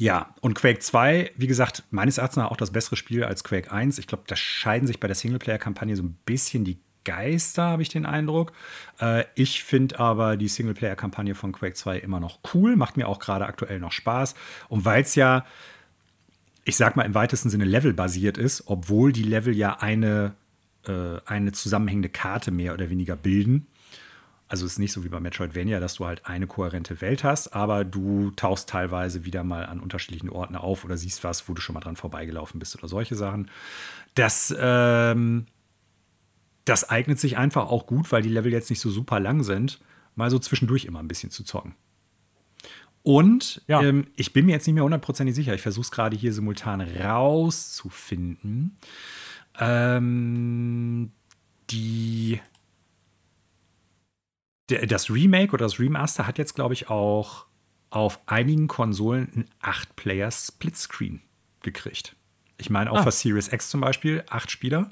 Ja, 0.00 0.32
und 0.40 0.54
Quake 0.54 0.78
2, 0.78 1.32
wie 1.36 1.48
gesagt, 1.48 1.82
meines 1.90 2.18
Erachtens 2.18 2.44
auch 2.44 2.56
das 2.56 2.70
bessere 2.70 2.94
Spiel 2.94 3.24
als 3.24 3.42
Quake 3.42 3.72
1. 3.72 3.98
Ich 3.98 4.06
glaube, 4.06 4.22
da 4.28 4.36
scheiden 4.36 4.86
sich 4.86 5.00
bei 5.00 5.08
der 5.08 5.16
Singleplayer-Kampagne 5.16 5.96
so 5.96 6.04
ein 6.04 6.16
bisschen 6.24 6.64
die 6.64 6.78
Geister, 7.02 7.64
habe 7.64 7.82
ich 7.82 7.88
den 7.88 8.06
Eindruck. 8.06 8.52
Äh, 9.00 9.24
ich 9.34 9.64
finde 9.64 9.98
aber 9.98 10.36
die 10.36 10.46
Singleplayer-Kampagne 10.46 11.34
von 11.34 11.50
Quake 11.50 11.74
2 11.74 11.98
immer 11.98 12.20
noch 12.20 12.38
cool, 12.54 12.76
macht 12.76 12.96
mir 12.96 13.08
auch 13.08 13.18
gerade 13.18 13.46
aktuell 13.46 13.80
noch 13.80 13.90
Spaß. 13.90 14.36
Und 14.68 14.84
weil 14.84 15.02
es 15.02 15.16
ja, 15.16 15.44
ich 16.62 16.76
sag 16.76 16.94
mal, 16.94 17.02
im 17.02 17.14
weitesten 17.14 17.50
Sinne 17.50 17.64
levelbasiert 17.64 18.38
ist, 18.38 18.64
obwohl 18.66 19.10
die 19.12 19.24
Level 19.24 19.56
ja 19.56 19.80
eine 19.80 20.36
äh, 20.86 21.20
eine 21.26 21.52
zusammenhängende 21.52 22.08
Karte 22.08 22.50
mehr 22.50 22.72
oder 22.72 22.90
weniger 22.90 23.16
bilden. 23.16 23.66
Also 24.48 24.64
es 24.64 24.72
ist 24.72 24.78
nicht 24.78 24.92
so 24.92 25.04
wie 25.04 25.10
bei 25.10 25.20
Metroidvania, 25.20 25.78
dass 25.78 25.94
du 25.94 26.06
halt 26.06 26.24
eine 26.24 26.46
kohärente 26.46 27.00
Welt 27.02 27.22
hast, 27.22 27.48
aber 27.48 27.84
du 27.84 28.30
tauchst 28.30 28.68
teilweise 28.70 29.24
wieder 29.26 29.44
mal 29.44 29.66
an 29.66 29.78
unterschiedlichen 29.78 30.30
Orten 30.30 30.56
auf 30.56 30.84
oder 30.84 30.96
siehst 30.96 31.22
was, 31.22 31.48
wo 31.48 31.54
du 31.54 31.60
schon 31.60 31.74
mal 31.74 31.80
dran 31.80 31.96
vorbeigelaufen 31.96 32.58
bist 32.58 32.74
oder 32.76 32.88
solche 32.88 33.14
Sachen. 33.14 33.50
Das, 34.14 34.54
ähm, 34.58 35.46
das 36.64 36.88
eignet 36.88 37.20
sich 37.20 37.36
einfach 37.36 37.68
auch 37.68 37.86
gut, 37.86 38.10
weil 38.10 38.22
die 38.22 38.30
Level 38.30 38.50
jetzt 38.50 38.70
nicht 38.70 38.80
so 38.80 38.90
super 38.90 39.20
lang 39.20 39.42
sind, 39.42 39.80
mal 40.14 40.30
so 40.30 40.38
zwischendurch 40.38 40.86
immer 40.86 41.00
ein 41.00 41.08
bisschen 41.08 41.30
zu 41.30 41.44
zocken. 41.44 41.74
Und 43.02 43.62
ja. 43.68 43.82
ähm, 43.82 44.06
ich 44.16 44.32
bin 44.32 44.46
mir 44.46 44.52
jetzt 44.52 44.66
nicht 44.66 44.74
mehr 44.74 44.84
hundertprozentig 44.84 45.34
sicher, 45.34 45.54
ich 45.54 45.62
versuche 45.62 45.84
es 45.84 45.90
gerade 45.90 46.16
hier 46.16 46.32
simultan 46.32 46.80
rauszufinden. 46.80 48.76
Ähm, 49.58 51.12
die 51.70 52.40
der, 54.68 54.86
das 54.86 55.10
Remake 55.10 55.52
oder 55.52 55.64
das 55.64 55.78
Remaster 55.78 56.26
hat 56.26 56.38
jetzt, 56.38 56.54
glaube 56.54 56.74
ich, 56.74 56.90
auch 56.90 57.46
auf 57.90 58.20
einigen 58.26 58.68
Konsolen 58.68 59.30
einen 59.34 59.50
8-Player-Splitscreen 59.62 61.22
gekriegt. 61.62 62.16
Ich 62.58 62.70
meine, 62.70 62.90
auch 62.90 62.98
ah. 62.98 63.02
für 63.04 63.12
Series 63.12 63.52
X 63.52 63.70
zum 63.70 63.80
Beispiel, 63.80 64.24
acht 64.28 64.50
Spieler. 64.50 64.90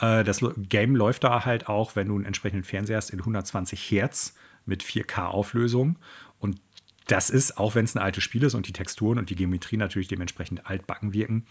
Äh, 0.00 0.24
das 0.24 0.40
Game 0.56 0.96
läuft 0.96 1.24
da 1.24 1.44
halt 1.44 1.68
auch, 1.68 1.94
wenn 1.94 2.08
du 2.08 2.16
einen 2.16 2.24
entsprechenden 2.24 2.64
Fernseher 2.64 2.96
hast, 2.96 3.10
in 3.10 3.20
120 3.20 3.90
Hertz 3.90 4.34
mit 4.64 4.82
4K-Auflösung. 4.82 5.98
Und 6.38 6.60
das 7.06 7.30
ist, 7.30 7.58
auch 7.58 7.74
wenn 7.74 7.84
es 7.84 7.94
ein 7.94 8.02
altes 8.02 8.24
Spiel 8.24 8.42
ist 8.42 8.54
und 8.54 8.66
die 8.66 8.72
Texturen 8.72 9.18
und 9.18 9.30
die 9.30 9.36
Geometrie 9.36 9.76
natürlich 9.76 10.08
dementsprechend 10.08 10.66
altbacken 10.66 11.12
wirken, 11.12 11.46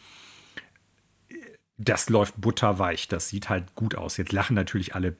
das 1.78 2.10
läuft 2.10 2.40
butterweich. 2.40 3.08
Das 3.08 3.30
sieht 3.30 3.50
halt 3.50 3.76
gut 3.76 3.96
aus. 3.96 4.18
Jetzt 4.18 4.32
lachen 4.32 4.56
natürlich 4.56 4.96
alle 4.96 5.16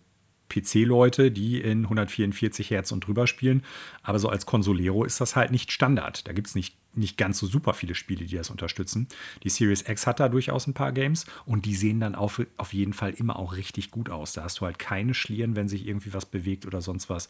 PC-Leute, 0.50 1.32
die 1.32 1.60
in 1.60 1.84
144 1.84 2.70
Hertz 2.70 2.92
und 2.92 3.06
drüber 3.06 3.28
spielen. 3.28 3.64
Aber 4.04 4.20
so 4.20 4.30
als 4.30 4.46
Consolero 4.46 5.04
ist 5.04 5.22
das 5.22 5.36
halt 5.36 5.52
nicht 5.52 5.72
Standard. 5.72 6.28
Da 6.28 6.34
gibt 6.34 6.48
es 6.48 6.56
nicht, 6.56 6.78
nicht 6.94 7.18
ganz 7.18 7.40
so 7.40 7.48
super 7.48 7.74
viele 7.74 7.96
Spiele, 7.96 8.26
die 8.26 8.36
das 8.36 8.50
unterstützen. 8.50 9.08
Die 9.44 9.50
Series 9.50 9.88
X 9.88 10.08
hat 10.08 10.20
da 10.20 10.30
durchaus 10.30 10.68
ein 10.68 10.74
paar 10.74 10.92
Games 10.92 11.26
und 11.46 11.66
die 11.66 11.76
sehen 11.76 12.00
dann 12.00 12.16
auf, 12.16 12.42
auf 12.58 12.74
jeden 12.74 12.94
Fall 12.94 13.12
immer 13.12 13.38
auch 13.38 13.56
richtig 13.56 13.92
gut 13.92 14.10
aus. 14.10 14.34
Da 14.34 14.44
hast 14.44 14.60
du 14.60 14.66
halt 14.66 14.80
keine 14.80 15.14
Schlieren, 15.14 15.56
wenn 15.56 15.68
sich 15.68 15.88
irgendwie 15.88 16.14
was 16.14 16.26
bewegt 16.26 16.66
oder 16.66 16.82
sonst 16.82 17.10
was. 17.10 17.30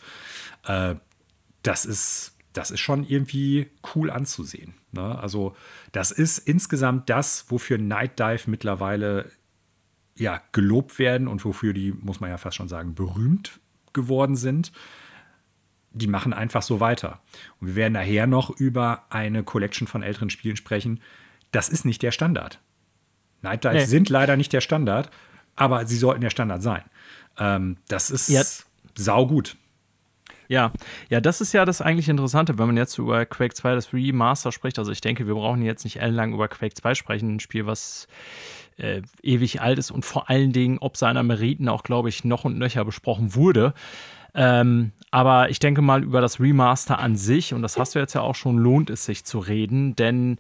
Äh, 0.64 0.96
das 1.64 1.86
ist. 1.86 2.32
Das 2.54 2.72
ist 2.72 2.80
schon 2.80 3.06
irgendwie 3.06 3.68
cool 3.94 4.10
anzusehen. 4.10 4.76
Ne? 4.94 5.20
Also, 5.20 5.58
das 5.92 6.12
ist 6.12 6.38
insgesamt 6.38 7.10
das, 7.10 7.48
wofür 7.50 7.78
Night 7.78 8.18
Dive 8.18 8.50
mittlerweile 8.50 9.30
ja, 10.18 10.42
gelobt 10.52 10.98
werden 11.00 11.28
und 11.28 11.44
wofür 11.44 11.74
die, 11.74 11.92
muss 11.92 12.20
man 12.20 12.30
ja 12.30 12.38
fast 12.38 12.56
schon 12.56 12.68
sagen, 12.68 12.96
berühmt 12.96 13.60
geworden 13.94 14.36
sind. 14.36 14.72
Die 15.92 16.08
machen 16.08 16.34
einfach 16.34 16.62
so 16.62 16.80
weiter. 16.80 17.22
Und 17.60 17.68
wir 17.68 17.76
werden 17.76 17.94
nachher 17.94 18.28
noch 18.28 18.50
über 18.50 19.06
eine 19.10 19.44
Collection 19.44 19.88
von 19.88 20.04
älteren 20.04 20.30
Spielen 20.30 20.56
sprechen. 20.58 21.02
Das 21.52 21.70
ist 21.70 21.86
nicht 21.86 22.02
der 22.02 22.12
Standard. 22.12 22.60
Night 23.42 23.64
Dives 23.64 23.74
nee. 23.74 23.86
sind 23.86 24.10
leider 24.10 24.38
nicht 24.38 24.52
der 24.52 24.62
Standard, 24.62 25.10
aber 25.56 25.86
sie 25.86 25.98
sollten 25.98 26.22
der 26.22 26.30
Standard 26.30 26.62
sein. 26.62 26.84
Ähm, 27.38 27.78
das 27.88 28.10
ist 28.10 28.30
ja. 28.30 28.42
saugut. 28.96 29.56
Ja, 30.48 30.72
ja, 31.10 31.22
das 31.22 31.42
ist 31.42 31.54
ja 31.54 31.66
das 31.66 31.82
eigentlich 31.82 32.10
Interessante, 32.10 32.58
wenn 32.58 32.68
man 32.68 32.78
jetzt 32.78 32.98
über 32.98 33.26
Quake 33.26 33.54
2 33.54 33.76
das 33.76 33.94
Remaster 33.94 34.52
spricht. 34.52 34.80
Also 34.80 34.92
ich 34.92 35.02
denke, 35.02 35.28
wir 35.28 35.34
brauchen 35.34 35.62
jetzt 35.64 35.84
nicht 35.84 36.02
ellenlang 36.02 36.34
über 36.34 36.48
Quake 36.48 36.76
2 36.76 36.96
sprechen, 36.96 37.36
ein 37.36 37.40
Spiel, 37.40 37.66
was 37.66 38.08
äh, 38.78 39.02
ewig 39.24 39.62
alt 39.62 39.80
ist 39.80 39.92
und 39.92 40.06
vor 40.06 40.30
allen 40.30 40.52
Dingen, 40.52 40.78
ob 40.80 40.98
seiner 40.98 41.24
Meriten 41.24 41.70
auch, 41.70 41.84
glaube 41.84 42.10
ich, 42.10 42.24
noch 42.24 42.46
und 42.46 42.58
nöcher 42.58 42.86
besprochen 42.86 43.36
wurde. 43.36 43.74
Ähm, 44.34 44.92
aber 45.12 45.50
ich 45.50 45.60
denke 45.60 45.82
mal 45.82 46.04
über 46.04 46.20
das 46.20 46.40
Remaster 46.40 47.00
an 47.00 47.16
sich, 47.16 47.54
und 47.54 47.62
das 47.62 47.78
hast 47.78 47.96
du 47.96 48.00
jetzt 48.00 48.14
ja 48.14 48.22
auch 48.22 48.36
schon, 48.36 48.58
lohnt 48.58 48.90
es 48.90 49.06
sich 49.06 49.24
zu 49.24 49.40
reden, 49.40 49.96
denn 49.96 50.38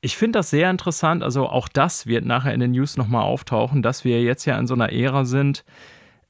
ich 0.00 0.16
finde 0.16 0.40
das 0.40 0.50
sehr 0.50 0.70
interessant. 0.70 1.22
Also 1.22 1.48
auch 1.48 1.68
das 1.68 2.06
wird 2.06 2.24
nachher 2.24 2.52
in 2.52 2.60
den 2.60 2.72
News 2.72 2.96
nochmal 2.96 3.22
auftauchen, 3.22 3.82
dass 3.82 4.04
wir 4.04 4.22
jetzt 4.22 4.44
ja 4.44 4.58
in 4.58 4.66
so 4.66 4.74
einer 4.74 4.92
Ära 4.92 5.24
sind, 5.24 5.64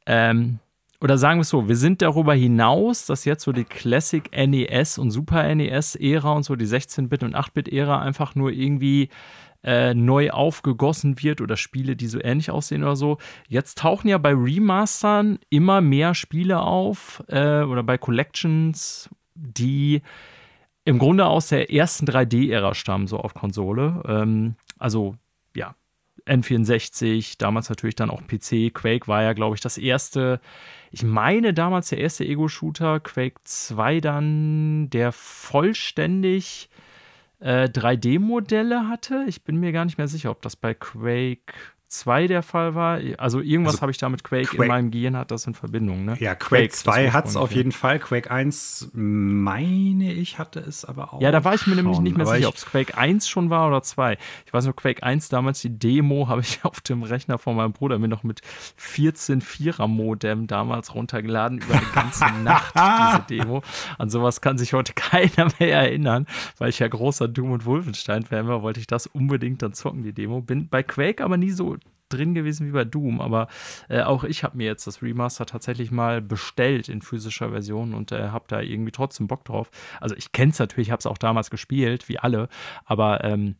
ähm, 0.06 0.60
oder 1.00 1.18
sagen 1.18 1.38
wir 1.38 1.42
es 1.42 1.48
so, 1.48 1.68
wir 1.68 1.76
sind 1.76 2.02
darüber 2.02 2.34
hinaus, 2.34 3.06
dass 3.06 3.24
jetzt 3.24 3.44
so 3.44 3.52
die 3.52 3.64
Classic 3.64 4.30
NES 4.32 4.98
und 4.98 5.10
Super 5.10 5.54
NES-Ära 5.54 6.32
und 6.32 6.44
so 6.44 6.56
die 6.56 6.66
16-Bit- 6.66 7.22
und 7.22 7.36
8-Bit-Ära 7.36 8.00
einfach 8.00 8.34
nur 8.34 8.50
irgendwie 8.50 9.10
äh, 9.62 9.94
neu 9.94 10.30
aufgegossen 10.30 11.22
wird 11.22 11.40
oder 11.40 11.56
Spiele, 11.56 11.96
die 11.96 12.06
so 12.06 12.20
ähnlich 12.22 12.50
aussehen 12.50 12.82
oder 12.82 12.96
so. 12.96 13.18
Jetzt 13.48 13.78
tauchen 13.78 14.08
ja 14.08 14.18
bei 14.18 14.32
Remastern 14.32 15.38
immer 15.50 15.80
mehr 15.80 16.14
Spiele 16.14 16.60
auf 16.60 17.22
äh, 17.28 17.62
oder 17.62 17.82
bei 17.82 17.98
Collections, 17.98 19.10
die 19.34 20.02
im 20.84 20.98
Grunde 20.98 21.26
aus 21.26 21.48
der 21.48 21.72
ersten 21.72 22.06
3D-Ära 22.06 22.74
stammen, 22.74 23.08
so 23.08 23.18
auf 23.18 23.34
Konsole. 23.34 24.02
Ähm, 24.06 24.54
also 24.78 25.16
ja, 25.54 25.74
N64, 26.26 27.38
damals 27.38 27.68
natürlich 27.68 27.94
dann 27.94 28.10
auch 28.10 28.22
PC. 28.26 28.72
Quake 28.74 29.08
war 29.08 29.22
ja, 29.22 29.32
glaube 29.32 29.54
ich, 29.54 29.60
das 29.60 29.78
erste, 29.78 30.40
ich 30.90 31.02
meine 31.02 31.54
damals 31.54 31.88
der 31.90 31.98
erste 31.98 32.24
Ego-Shooter. 32.24 33.00
Quake 33.00 33.40
2 33.44 34.00
dann, 34.00 34.90
der 34.90 35.12
vollständig 35.12 36.68
äh, 37.40 37.68
3D-Modelle 37.68 38.88
hatte. 38.88 39.24
Ich 39.28 39.42
bin 39.42 39.56
mir 39.56 39.72
gar 39.72 39.84
nicht 39.84 39.98
mehr 39.98 40.08
sicher, 40.08 40.30
ob 40.30 40.42
das 40.42 40.56
bei 40.56 40.74
Quake 40.74 41.54
2 41.88 42.26
der 42.26 42.42
Fall 42.42 42.74
war. 42.74 42.98
Also 43.18 43.40
irgendwas 43.40 43.74
also, 43.74 43.82
habe 43.82 43.92
ich 43.92 43.98
da 43.98 44.08
mit 44.08 44.24
Quake, 44.24 44.48
Quake, 44.48 44.62
in 44.62 44.68
meinem 44.68 44.90
Gehirn, 44.90 45.16
hat 45.16 45.30
das 45.30 45.46
in 45.46 45.54
Verbindung. 45.54 46.04
Ne? 46.04 46.16
Ja, 46.18 46.34
Quake, 46.34 46.68
Quake 46.68 46.72
2 46.72 47.10
hat 47.10 47.26
es 47.26 47.36
auf 47.36 47.52
jeden 47.52 47.70
Fall. 47.70 48.00
Quake 48.00 48.30
1, 48.30 48.90
meine 48.92 50.12
ich, 50.12 50.38
hatte 50.38 50.58
es 50.58 50.84
aber 50.84 51.14
auch. 51.14 51.20
Ja, 51.20 51.30
da 51.30 51.44
war 51.44 51.54
ich 51.54 51.66
mir 51.66 51.74
schon. 51.74 51.84
nämlich 51.84 52.00
nicht 52.00 52.16
mehr 52.16 52.26
sicher, 52.26 52.48
ob 52.48 52.56
es 52.56 52.66
Quake 52.66 52.98
1 52.98 53.28
schon 53.28 53.50
war 53.50 53.68
oder 53.68 53.82
2. 53.82 54.18
Ich 54.46 54.52
weiß 54.52 54.64
nur, 54.64 54.74
Quake 54.74 55.02
1 55.02 55.28
damals, 55.28 55.60
die 55.60 55.78
Demo 55.78 56.28
habe 56.28 56.40
ich 56.40 56.60
auf 56.64 56.80
dem 56.80 57.04
Rechner 57.04 57.38
von 57.38 57.54
meinem 57.54 57.72
Bruder 57.72 57.98
mir 57.98 58.08
noch 58.08 58.24
mit 58.24 58.40
14 58.76 59.40
Vierer-Modem 59.40 60.48
damals 60.48 60.92
runtergeladen 60.92 61.58
über 61.58 61.74
die 61.74 61.94
ganze 61.94 62.24
Nacht, 62.42 62.74
diese 62.74 63.38
Demo. 63.38 63.62
An 63.98 64.10
sowas 64.10 64.40
kann 64.40 64.58
sich 64.58 64.72
heute 64.72 64.92
keiner 64.94 65.52
mehr 65.60 65.82
erinnern, 65.82 66.26
weil 66.58 66.70
ich 66.70 66.80
ja 66.80 66.88
großer 66.88 67.28
Doom- 67.28 67.52
und 67.52 67.64
Wolfenstein-Fan 67.64 68.48
war, 68.48 68.62
wollte 68.62 68.80
ich 68.80 68.88
das 68.88 69.06
unbedingt 69.06 69.62
dann 69.62 69.72
zocken, 69.72 70.02
die 70.02 70.12
Demo. 70.12 70.40
Bin 70.40 70.68
bei 70.68 70.82
Quake 70.82 71.22
aber 71.22 71.36
nie 71.36 71.50
so 71.50 71.76
drin 72.08 72.34
gewesen 72.34 72.66
wie 72.66 72.72
bei 72.72 72.84
Doom, 72.84 73.20
aber 73.20 73.48
äh, 73.88 74.02
auch 74.02 74.24
ich 74.24 74.44
habe 74.44 74.56
mir 74.56 74.66
jetzt 74.66 74.86
das 74.86 75.02
Remaster 75.02 75.46
tatsächlich 75.46 75.90
mal 75.90 76.20
bestellt 76.20 76.88
in 76.88 77.02
physischer 77.02 77.50
Version 77.50 77.94
und 77.94 78.12
äh, 78.12 78.28
habe 78.28 78.44
da 78.48 78.60
irgendwie 78.60 78.92
trotzdem 78.92 79.26
Bock 79.26 79.44
drauf. 79.44 79.70
Also 80.00 80.14
ich 80.16 80.32
kenne 80.32 80.52
es 80.52 80.58
natürlich, 80.58 80.90
habe 80.90 81.00
es 81.00 81.06
auch 81.06 81.18
damals 81.18 81.50
gespielt, 81.50 82.08
wie 82.08 82.18
alle, 82.18 82.48
aber 82.84 83.24
ähm, 83.24 83.56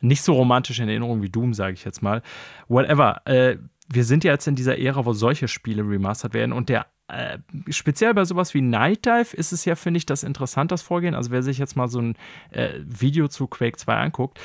nicht 0.00 0.22
so 0.22 0.34
romantisch 0.34 0.78
in 0.78 0.88
Erinnerung 0.88 1.22
wie 1.22 1.30
Doom, 1.30 1.54
sage 1.54 1.74
ich 1.74 1.84
jetzt 1.84 2.02
mal. 2.02 2.22
Whatever. 2.68 3.22
Äh, 3.26 3.56
wir 3.90 4.04
sind 4.04 4.22
ja 4.22 4.32
jetzt 4.32 4.46
in 4.46 4.54
dieser 4.54 4.78
Ära, 4.78 5.06
wo 5.06 5.12
solche 5.14 5.48
Spiele 5.48 5.82
remastert 5.82 6.34
werden 6.34 6.52
und 6.52 6.68
der 6.68 6.86
äh, 7.08 7.38
speziell 7.70 8.12
bei 8.12 8.24
sowas 8.26 8.52
wie 8.52 8.60
Night 8.60 9.06
Dive 9.06 9.34
ist 9.34 9.52
es 9.52 9.64
ja, 9.64 9.76
finde 9.76 9.96
ich, 9.96 10.04
das 10.04 10.22
interessant, 10.22 10.70
das 10.70 10.82
Vorgehen. 10.82 11.14
Also 11.14 11.30
wer 11.30 11.42
sich 11.42 11.56
jetzt 11.56 11.74
mal 11.74 11.88
so 11.88 12.00
ein 12.00 12.16
äh, 12.50 12.80
Video 12.84 13.28
zu 13.28 13.46
Quake 13.46 13.78
2 13.78 13.96
anguckt, 13.96 14.38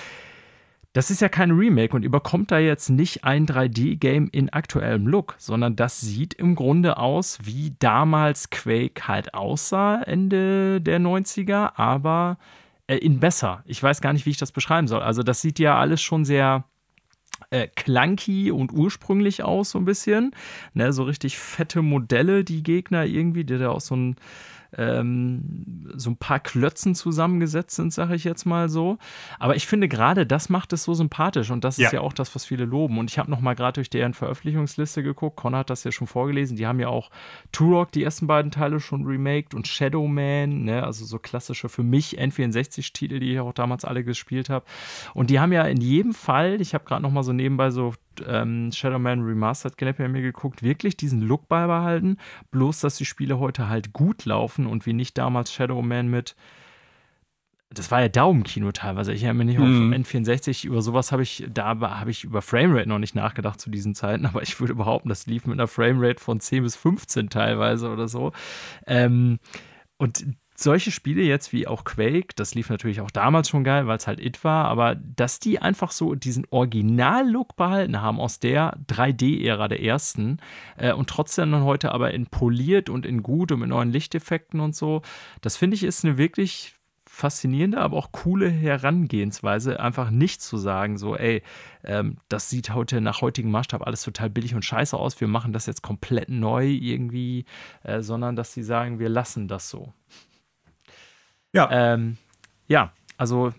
das 0.94 1.10
ist 1.10 1.22
ja 1.22 1.30
kein 1.30 1.52
Remake 1.52 1.96
und 1.96 2.04
überkommt 2.04 2.52
da 2.52 2.60
jetzt 2.60 2.90
nicht 2.90 3.24
ein 3.24 3.48
3D-Game 3.48 4.30
in 4.32 4.50
aktuellem 4.50 5.08
Look, 5.08 5.36
sondern 5.40 5.76
das 5.76 6.00
sieht 6.00 6.36
im 6.36 6.54
Grunde 6.54 6.98
aus, 6.98 7.40
wie 7.44 7.76
damals 7.80 8.52
Quake 8.52 9.08
halt 9.08 9.34
aussah, 9.34 10.02
Ende 10.04 10.82
der 10.82 11.00
90er, 11.00 11.72
aber 11.76 12.38
äh, 12.88 12.98
in 12.98 13.20
besser. 13.20 13.64
Ich 13.66 13.82
weiß 13.82 14.02
gar 14.02 14.14
nicht, 14.14 14.28
wie 14.28 14.32
ich 14.32 14.38
das 14.38 14.52
beschreiben 14.52 14.88
soll. 14.88 15.02
Also, 15.02 15.24
das 15.24 15.42
sieht 15.42 15.58
ja 15.58 15.80
alles 15.80 16.02
schon 16.02 16.26
sehr 16.26 16.66
äh, 17.50 17.68
clunky 17.68 18.52
und 18.52 18.72
ursprünglich 18.72 19.44
aus, 19.44 19.72
so 19.72 19.80
ein 19.80 19.86
bisschen. 19.86 20.36
Ne, 20.74 20.94
so 20.94 21.04
richtig 21.04 21.38
fette 21.40 21.82
Modelle, 21.82 22.44
die 22.44 22.62
Gegner 22.62 23.06
irgendwie, 23.06 23.46
die 23.46 23.58
da 23.58 23.70
auch 23.70 23.82
so 23.82 23.96
ein 23.96 24.16
ähm, 24.78 25.92
so 25.96 26.10
ein 26.10 26.18
paar 26.18 26.40
Klötzen 26.40 26.96
zusammengesetzt 26.96 27.76
sind, 27.76 27.94
sage 27.94 28.16
ich 28.16 28.24
jetzt 28.24 28.46
mal 28.46 28.70
so. 28.70 28.98
Aber 29.40 29.56
ich 29.56 29.68
finde 29.68 29.88
gerade, 29.88 30.26
das 30.26 30.50
macht 30.50 30.74
es 30.74 30.84
so 30.84 30.94
sympathisch 30.94 31.52
und 31.52 31.64
das 31.64 31.78
ja. 31.78 31.88
ist 31.88 31.94
ja 31.94 32.02
auch 32.02 32.14
das, 32.14 32.34
was 32.36 32.46
viele 32.46 32.66
loben. 32.66 32.98
Und 32.98 33.10
ich 33.12 33.20
habe 33.20 33.30
noch 33.30 33.42
mal 33.42 33.56
gerade 33.56 33.74
durch 33.74 33.90
deren 33.90 34.14
Veröffentlichungsliste 34.14 35.04
geguckt. 35.04 35.38
Connor 35.38 35.60
hat 35.60 35.70
das 35.70 35.84
ja 35.84 35.92
schon 35.92 36.08
vorgelesen. 36.08 36.58
Die 36.58 36.68
haben 36.68 36.80
ja 36.80 36.88
auch 36.88 37.10
Turok, 37.52 37.92
die 37.92 38.04
ersten 38.04 38.28
beiden 38.28 38.52
Teile 38.52 38.80
schon 38.80 39.06
remaked 39.06 39.54
und 39.54 39.68
Shadow 39.68 40.08
Man, 40.08 40.64
ne? 40.64 40.84
also 40.84 41.06
so 41.06 41.20
klassische 41.20 41.70
für 41.70 41.84
mich 41.84 42.20
N64-Titel, 42.20 43.20
die 43.20 43.34
ich 43.34 43.40
auch 43.40 43.54
damals 43.54 43.86
alle 43.86 44.04
gespielt 44.04 44.50
habe. 44.50 44.66
Und 45.14 45.30
die 45.30 45.40
haben 45.40 45.52
ja 45.52 45.64
in 45.64 45.82
jedem 45.82 46.14
Fall, 46.14 46.62
ich 46.62 46.74
habe 46.74 46.86
gerade 46.86 47.02
noch 47.02 47.12
mal 47.12 47.24
so 47.24 47.34
nebenbei 47.34 47.70
so 47.70 47.94
ähm, 48.28 48.72
Shadowman 48.72 49.22
Remastered 49.22 49.78
Gameplay 49.78 50.08
mir 50.08 50.22
geguckt, 50.22 50.64
wirklich 50.64 50.98
diesen 50.98 51.22
Look 51.22 51.48
beibehalten, 51.48 52.18
bloß 52.52 52.82
dass 52.82 52.98
die 52.98 53.06
Spiele 53.06 53.40
heute 53.40 53.70
halt 53.70 53.94
gut 53.94 54.26
laufen 54.26 54.66
und 54.66 54.86
wie 54.86 54.94
nicht 54.94 55.18
damals 55.18 55.54
Shadowman 55.54 56.08
mit 56.08 56.36
das 57.74 57.92
war 57.92 58.02
ja 58.02 58.10
Daumenkino 58.10 58.72
teilweise. 58.72 59.14
Ich 59.14 59.24
erinnere 59.24 59.46
mich 59.46 59.58
mhm. 59.58 59.92
vom 59.92 59.94
N64, 59.94 60.66
über 60.68 60.82
sowas 60.82 61.12
habe 61.12 61.24
ich, 61.24 61.46
da 61.52 61.80
habe 61.80 62.12
ich 62.12 62.24
über 62.24 62.42
Framerate 62.42 62.88
noch 62.88 63.00
nicht 63.00 63.16
nachgedacht 63.16 63.60
zu 63.60 63.70
diesen 63.70 63.96
Zeiten, 63.96 64.26
aber 64.28 64.42
ich 64.44 64.60
würde 64.60 64.76
behaupten, 64.76 65.10
das 65.10 65.26
lief 65.26 65.46
mit 65.46 65.54
einer 65.54 65.68
Framerate 65.68 66.22
von 66.22 66.40
10 66.40 66.64
bis 66.64 66.76
15 66.76 67.30
teilweise 67.30 67.90
oder 67.90 68.08
so. 68.08 68.32
Ähm, 68.86 69.40
und 69.98 70.26
solche 70.56 70.92
Spiele 70.92 71.24
jetzt 71.24 71.52
wie 71.52 71.68
auch 71.68 71.84
Quake, 71.84 72.34
das 72.36 72.54
lief 72.56 72.70
natürlich 72.70 73.02
auch 73.02 73.12
damals 73.12 73.50
schon 73.50 73.64
geil, 73.64 73.88
weil 73.88 73.98
es 73.98 74.08
halt 74.08 74.20
It 74.20 74.44
war, 74.44 74.66
aber 74.66 74.96
dass 74.96 75.40
die 75.40 75.60
einfach 75.60 75.92
so 75.92 76.16
diesen 76.16 76.46
Original-Look 76.50 77.56
behalten 77.56 78.02
haben 78.02 78.20
aus 78.20 78.40
der 78.40 78.78
3D-Ära 78.88 79.68
der 79.68 79.82
ersten 79.82 80.38
äh, 80.78 80.94
und 80.94 81.10
trotzdem 81.10 81.52
dann 81.52 81.64
heute 81.64 81.92
aber 81.92 82.12
in 82.14 82.28
poliert 82.28 82.90
und 82.90 83.06
in 83.06 83.24
gut 83.24 83.52
und 83.52 83.60
mit 83.60 83.70
neuen 83.70 83.92
Lichteffekten 83.92 84.60
und 84.60 84.76
so, 84.76 85.02
das 85.42 85.58
finde 85.58 85.76
ich 85.76 85.84
ist 85.84 86.06
eine 86.06 86.18
wirklich 86.18 86.76
faszinierende, 87.14 87.78
aber 87.78 87.96
auch 87.98 88.12
coole 88.12 88.50
Herangehensweise, 88.50 89.80
einfach 89.80 90.10
nicht 90.10 90.42
zu 90.42 90.58
sagen, 90.58 90.98
so, 90.98 91.16
ey, 91.16 91.44
ähm, 91.84 92.18
das 92.28 92.50
sieht 92.50 92.74
heute 92.74 93.02
nach 93.02 93.22
heutigem 93.22 93.52
Maßstab 93.52 93.86
alles 93.86 94.02
total 94.02 94.32
billig 94.32 94.56
und 94.56 94.66
scheiße 94.66 94.98
aus, 94.98 95.22
wir 95.22 95.28
machen 95.28 95.54
das 95.54 95.68
jetzt 95.68 95.84
komplett 95.84 96.30
neu 96.30 96.66
irgendwie, 96.66 97.46
äh, 97.84 98.02
sondern 98.02 98.36
dass 98.36 98.54
sie 98.54 98.64
sagen, 98.64 98.98
wir 98.98 99.10
lassen 99.10 99.48
das 99.48 99.70
so. 99.70 99.94
Ja. 101.54 101.70
Ähm, 101.72 102.18
ja, 102.68 102.92
also 103.18 103.54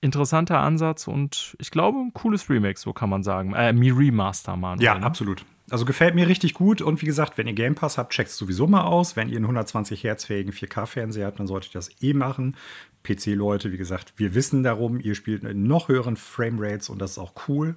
interessanter 0.00 0.60
Ansatz 0.60 1.06
und 1.06 1.56
ich 1.58 1.70
glaube 1.70 1.98
ein 1.98 2.14
cooles 2.14 2.48
Remake, 2.48 2.78
so 2.78 2.92
kann 2.92 3.10
man 3.10 3.22
sagen. 3.22 3.52
Äh, 3.54 3.72
Mi 3.72 3.90
Remaster, 3.90 4.56
Mann. 4.56 4.80
Ja, 4.80 4.98
ne? 4.98 5.04
absolut. 5.04 5.44
Also 5.70 5.84
gefällt 5.84 6.14
mir 6.14 6.26
richtig 6.26 6.54
gut 6.54 6.82
und 6.82 7.00
wie 7.00 7.06
gesagt, 7.06 7.38
wenn 7.38 7.46
ihr 7.46 7.52
Game 7.52 7.74
Pass 7.74 7.96
habt, 7.96 8.12
checkt 8.12 8.30
es 8.30 8.36
sowieso 8.36 8.66
mal 8.66 8.82
aus. 8.82 9.14
Wenn 9.14 9.28
ihr 9.28 9.36
einen 9.36 9.44
120 9.44 10.02
Hertz 10.02 10.24
fähigen 10.24 10.52
4K-Fernseher 10.52 11.26
habt, 11.26 11.38
dann 11.38 11.46
solltet 11.46 11.70
ihr 11.70 11.78
das 11.78 11.90
eh 12.02 12.12
machen. 12.12 12.56
PC-Leute, 13.04 13.70
wie 13.70 13.76
gesagt, 13.76 14.14
wir 14.16 14.34
wissen 14.34 14.62
darum, 14.62 14.98
ihr 14.98 15.14
spielt 15.14 15.44
in 15.44 15.64
noch 15.64 15.88
höheren 15.88 16.16
Framerates 16.16 16.88
und 16.88 16.98
das 17.00 17.12
ist 17.12 17.18
auch 17.18 17.34
cool. 17.48 17.76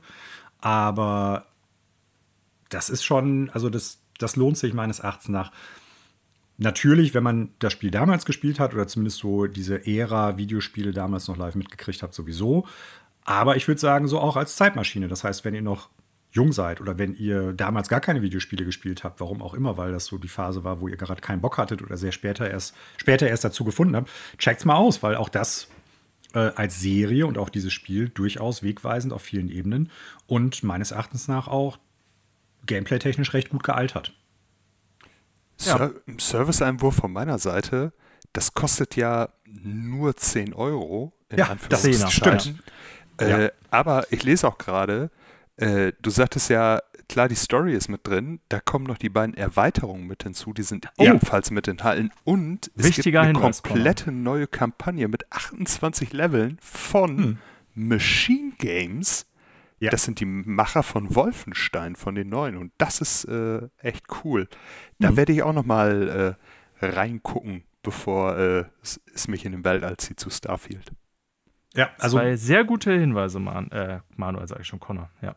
Aber 0.60 1.46
das 2.70 2.90
ist 2.90 3.04
schon, 3.04 3.52
also 3.52 3.70
das, 3.70 4.02
das 4.18 4.36
lohnt 4.38 4.58
sich 4.58 4.74
meines 4.74 5.00
Erachtens 5.00 5.30
nach. 5.30 5.52
Natürlich, 6.58 7.14
wenn 7.14 7.24
man 7.24 7.50
das 7.60 7.74
Spiel 7.74 7.92
damals 7.92 8.26
gespielt 8.26 8.60
hat 8.60 8.74
oder 8.74 8.88
zumindest 8.88 9.18
so 9.18 9.48
diese 9.48 9.88
Ära 9.88 10.38
Videospiele 10.38 10.92
damals 10.92 11.28
noch 11.28 11.38
live 11.38 11.56
mitgekriegt 11.56 12.04
hat, 12.04 12.14
sowieso. 12.14 12.68
Aber 13.26 13.56
ich 13.56 13.68
würde 13.68 13.82
sagen, 13.82 14.08
so 14.08 14.20
auch 14.20 14.36
als 14.36 14.56
Zeitmaschine. 14.56 15.08
Das 15.08 15.24
heißt, 15.24 15.46
wenn 15.46 15.56
ihr 15.56 15.62
noch 15.62 15.90
jung 16.32 16.52
seid 16.52 16.82
oder 16.82 16.98
wenn 16.98 17.16
ihr 17.16 17.54
damals 17.54 17.90
gar 17.90 18.02
keine 18.02 18.22
Videospiele 18.22 18.66
gespielt 18.66 19.04
habt, 19.04 19.20
warum 19.20 19.42
auch 19.42 19.54
immer, 19.54 19.78
weil 19.78 19.92
das 19.92 20.06
so 20.06 20.18
die 20.18 20.28
Phase 20.28 20.64
war, 20.64 20.82
wo 20.82 20.88
ihr 20.88 20.98
gerade 20.98 21.22
keinen 21.22 21.42
Bock 21.42 21.58
hattet 21.58 21.82
oder 21.82 21.96
sehr 21.96 22.12
später 22.12 22.50
erst, 22.50 22.76
später 22.98 23.28
erst 23.28 23.44
dazu 23.44 23.64
gefunden 23.64 23.96
habt, 23.96 24.10
checkt's 24.38 24.66
mal 24.66 24.76
aus, 24.76 25.04
weil 25.04 25.16
auch 25.16 25.30
das 25.30 25.68
äh, 26.34 26.40
als 26.56 26.80
Serie 26.80 27.28
und 27.28 27.38
auch 27.38 27.50
dieses 27.50 27.72
Spiel 27.72 28.10
durchaus 28.10 28.64
wegweisend 28.64 29.14
auf 29.14 29.22
vielen 29.22 29.50
Ebenen 29.50 29.92
und 30.26 30.64
meines 30.64 30.92
Erachtens 30.92 31.28
nach 31.28 31.48
auch 31.48 31.78
gameplay-technisch 32.66 33.34
recht 33.34 33.50
gut 33.50 33.64
gealtert. 33.64 34.14
Ja. 35.66 35.92
Service-Einwurf 36.20 36.96
von 36.96 37.12
meiner 37.12 37.40
Seite, 37.40 37.94
das 38.34 38.54
kostet 38.54 38.96
ja 38.96 39.30
nur 39.46 40.16
10 40.16 40.54
Euro. 40.54 41.14
In 41.30 41.40
ja, 41.40 41.56
das 41.70 42.14
stimmt. 42.14 42.56
Äh, 43.20 43.46
ja. 43.46 43.52
Aber 43.70 44.12
ich 44.12 44.24
lese 44.24 44.48
auch 44.48 44.58
gerade, 44.58 45.12
äh, 45.58 45.94
du 46.02 46.10
sagtest 46.10 46.50
ja, 46.50 46.82
klar, 47.08 47.28
die 47.28 47.36
Story 47.36 47.74
ist 47.74 47.90
mit 47.90 48.08
drin, 48.08 48.40
da 48.50 48.60
kommen 48.60 48.86
noch 48.86 48.98
die 48.98 49.10
beiden 49.10 49.36
Erweiterungen 49.36 50.08
mit 50.08 50.24
hinzu, 50.24 50.54
die 50.54 50.64
sind 50.64 50.88
oh. 50.98 51.04
ebenfalls 51.04 51.52
mit 51.52 51.68
enthalten 51.68 52.12
und 52.24 52.72
es 52.76 52.86
Wichtiger 52.86 53.22
gibt 53.22 53.30
eine 53.30 53.40
Hinweis, 53.40 53.62
komplette 53.62 54.12
neue 54.12 54.48
Kampagne 54.48 55.08
mit 55.08 55.32
28 55.32 56.14
Leveln 56.14 56.58
von 56.62 57.18
hm. 57.18 57.38
Machine 57.76 58.54
Games. 58.58 59.26
Ja. 59.84 59.92
Das 59.92 60.04
sind 60.04 60.22
die 60.22 60.26
Macher 60.26 60.82
von 60.82 61.14
Wolfenstein, 61.14 61.98
von 61.98 62.16
den 62.16 62.30
neuen 62.30 62.56
und 62.56 62.72
das 62.78 63.02
ist 63.02 63.26
äh, 63.26 63.68
echt 63.80 64.06
cool. 64.24 64.48
Da 64.98 65.10
hm. 65.10 65.18
werde 65.18 65.34
ich 65.34 65.44
auch 65.44 65.52
noch 65.52 65.66
mal 65.66 66.38
äh, 66.82 66.86
reingucken, 66.86 67.66
bevor 67.82 68.38
äh, 68.38 68.64
es, 68.82 69.02
es, 69.14 69.28
mich 69.28 69.44
in 69.44 69.52
den 69.52 69.66
Weltall 69.66 69.98
zieht 69.98 70.22
zu 70.22 70.30
Starfield. 70.30 70.94
Ja, 71.76 71.90
also 72.00 72.18
Zwei 72.18 72.38
sehr 72.38 72.64
gute 72.64 72.98
Hinweise, 72.98 73.42
Man, 73.42 73.72
äh, 73.72 74.00
Manuel, 74.16 74.48
sage 74.48 74.62
ich 74.62 74.68
schon, 74.68 74.80
Connor, 74.80 75.10
ja. 75.22 75.36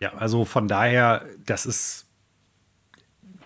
Ja, 0.00 0.12
also 0.14 0.44
von 0.44 0.66
daher, 0.66 1.24
das 1.44 1.66
ist, 1.66 2.08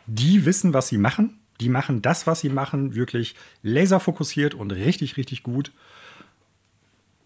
die 0.07 0.47
wissen, 0.47 0.73
was 0.73 0.89
sie 0.89 0.97
machen. 0.97 1.41
Die 1.61 1.69
machen 1.69 2.01
das, 2.01 2.27
was 2.27 2.41
sie 2.41 2.49
machen, 2.49 2.95
wirklich 2.95 3.35
laserfokussiert 3.63 4.55
und 4.55 4.73
richtig, 4.73 5.19
richtig 5.19 5.43
gut. 5.43 5.73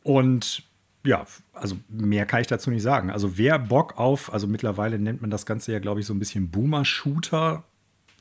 Und 0.02 0.64
ja, 1.05 1.26
also 1.52 1.76
mehr 1.89 2.26
kann 2.26 2.40
ich 2.40 2.47
dazu 2.47 2.70
nicht 2.70 2.82
sagen. 2.82 3.10
Also 3.10 3.36
wer 3.36 3.59
Bock 3.59 3.98
auf, 3.98 4.32
also 4.32 4.47
mittlerweile 4.47 4.98
nennt 4.98 5.20
man 5.20 5.31
das 5.31 5.47
Ganze 5.47 5.72
ja, 5.72 5.78
glaube 5.78 6.01
ich, 6.01 6.06
so 6.06 6.14
ein 6.14 6.18
bisschen 6.18 6.51
Boomer-Shooter, 6.51 7.64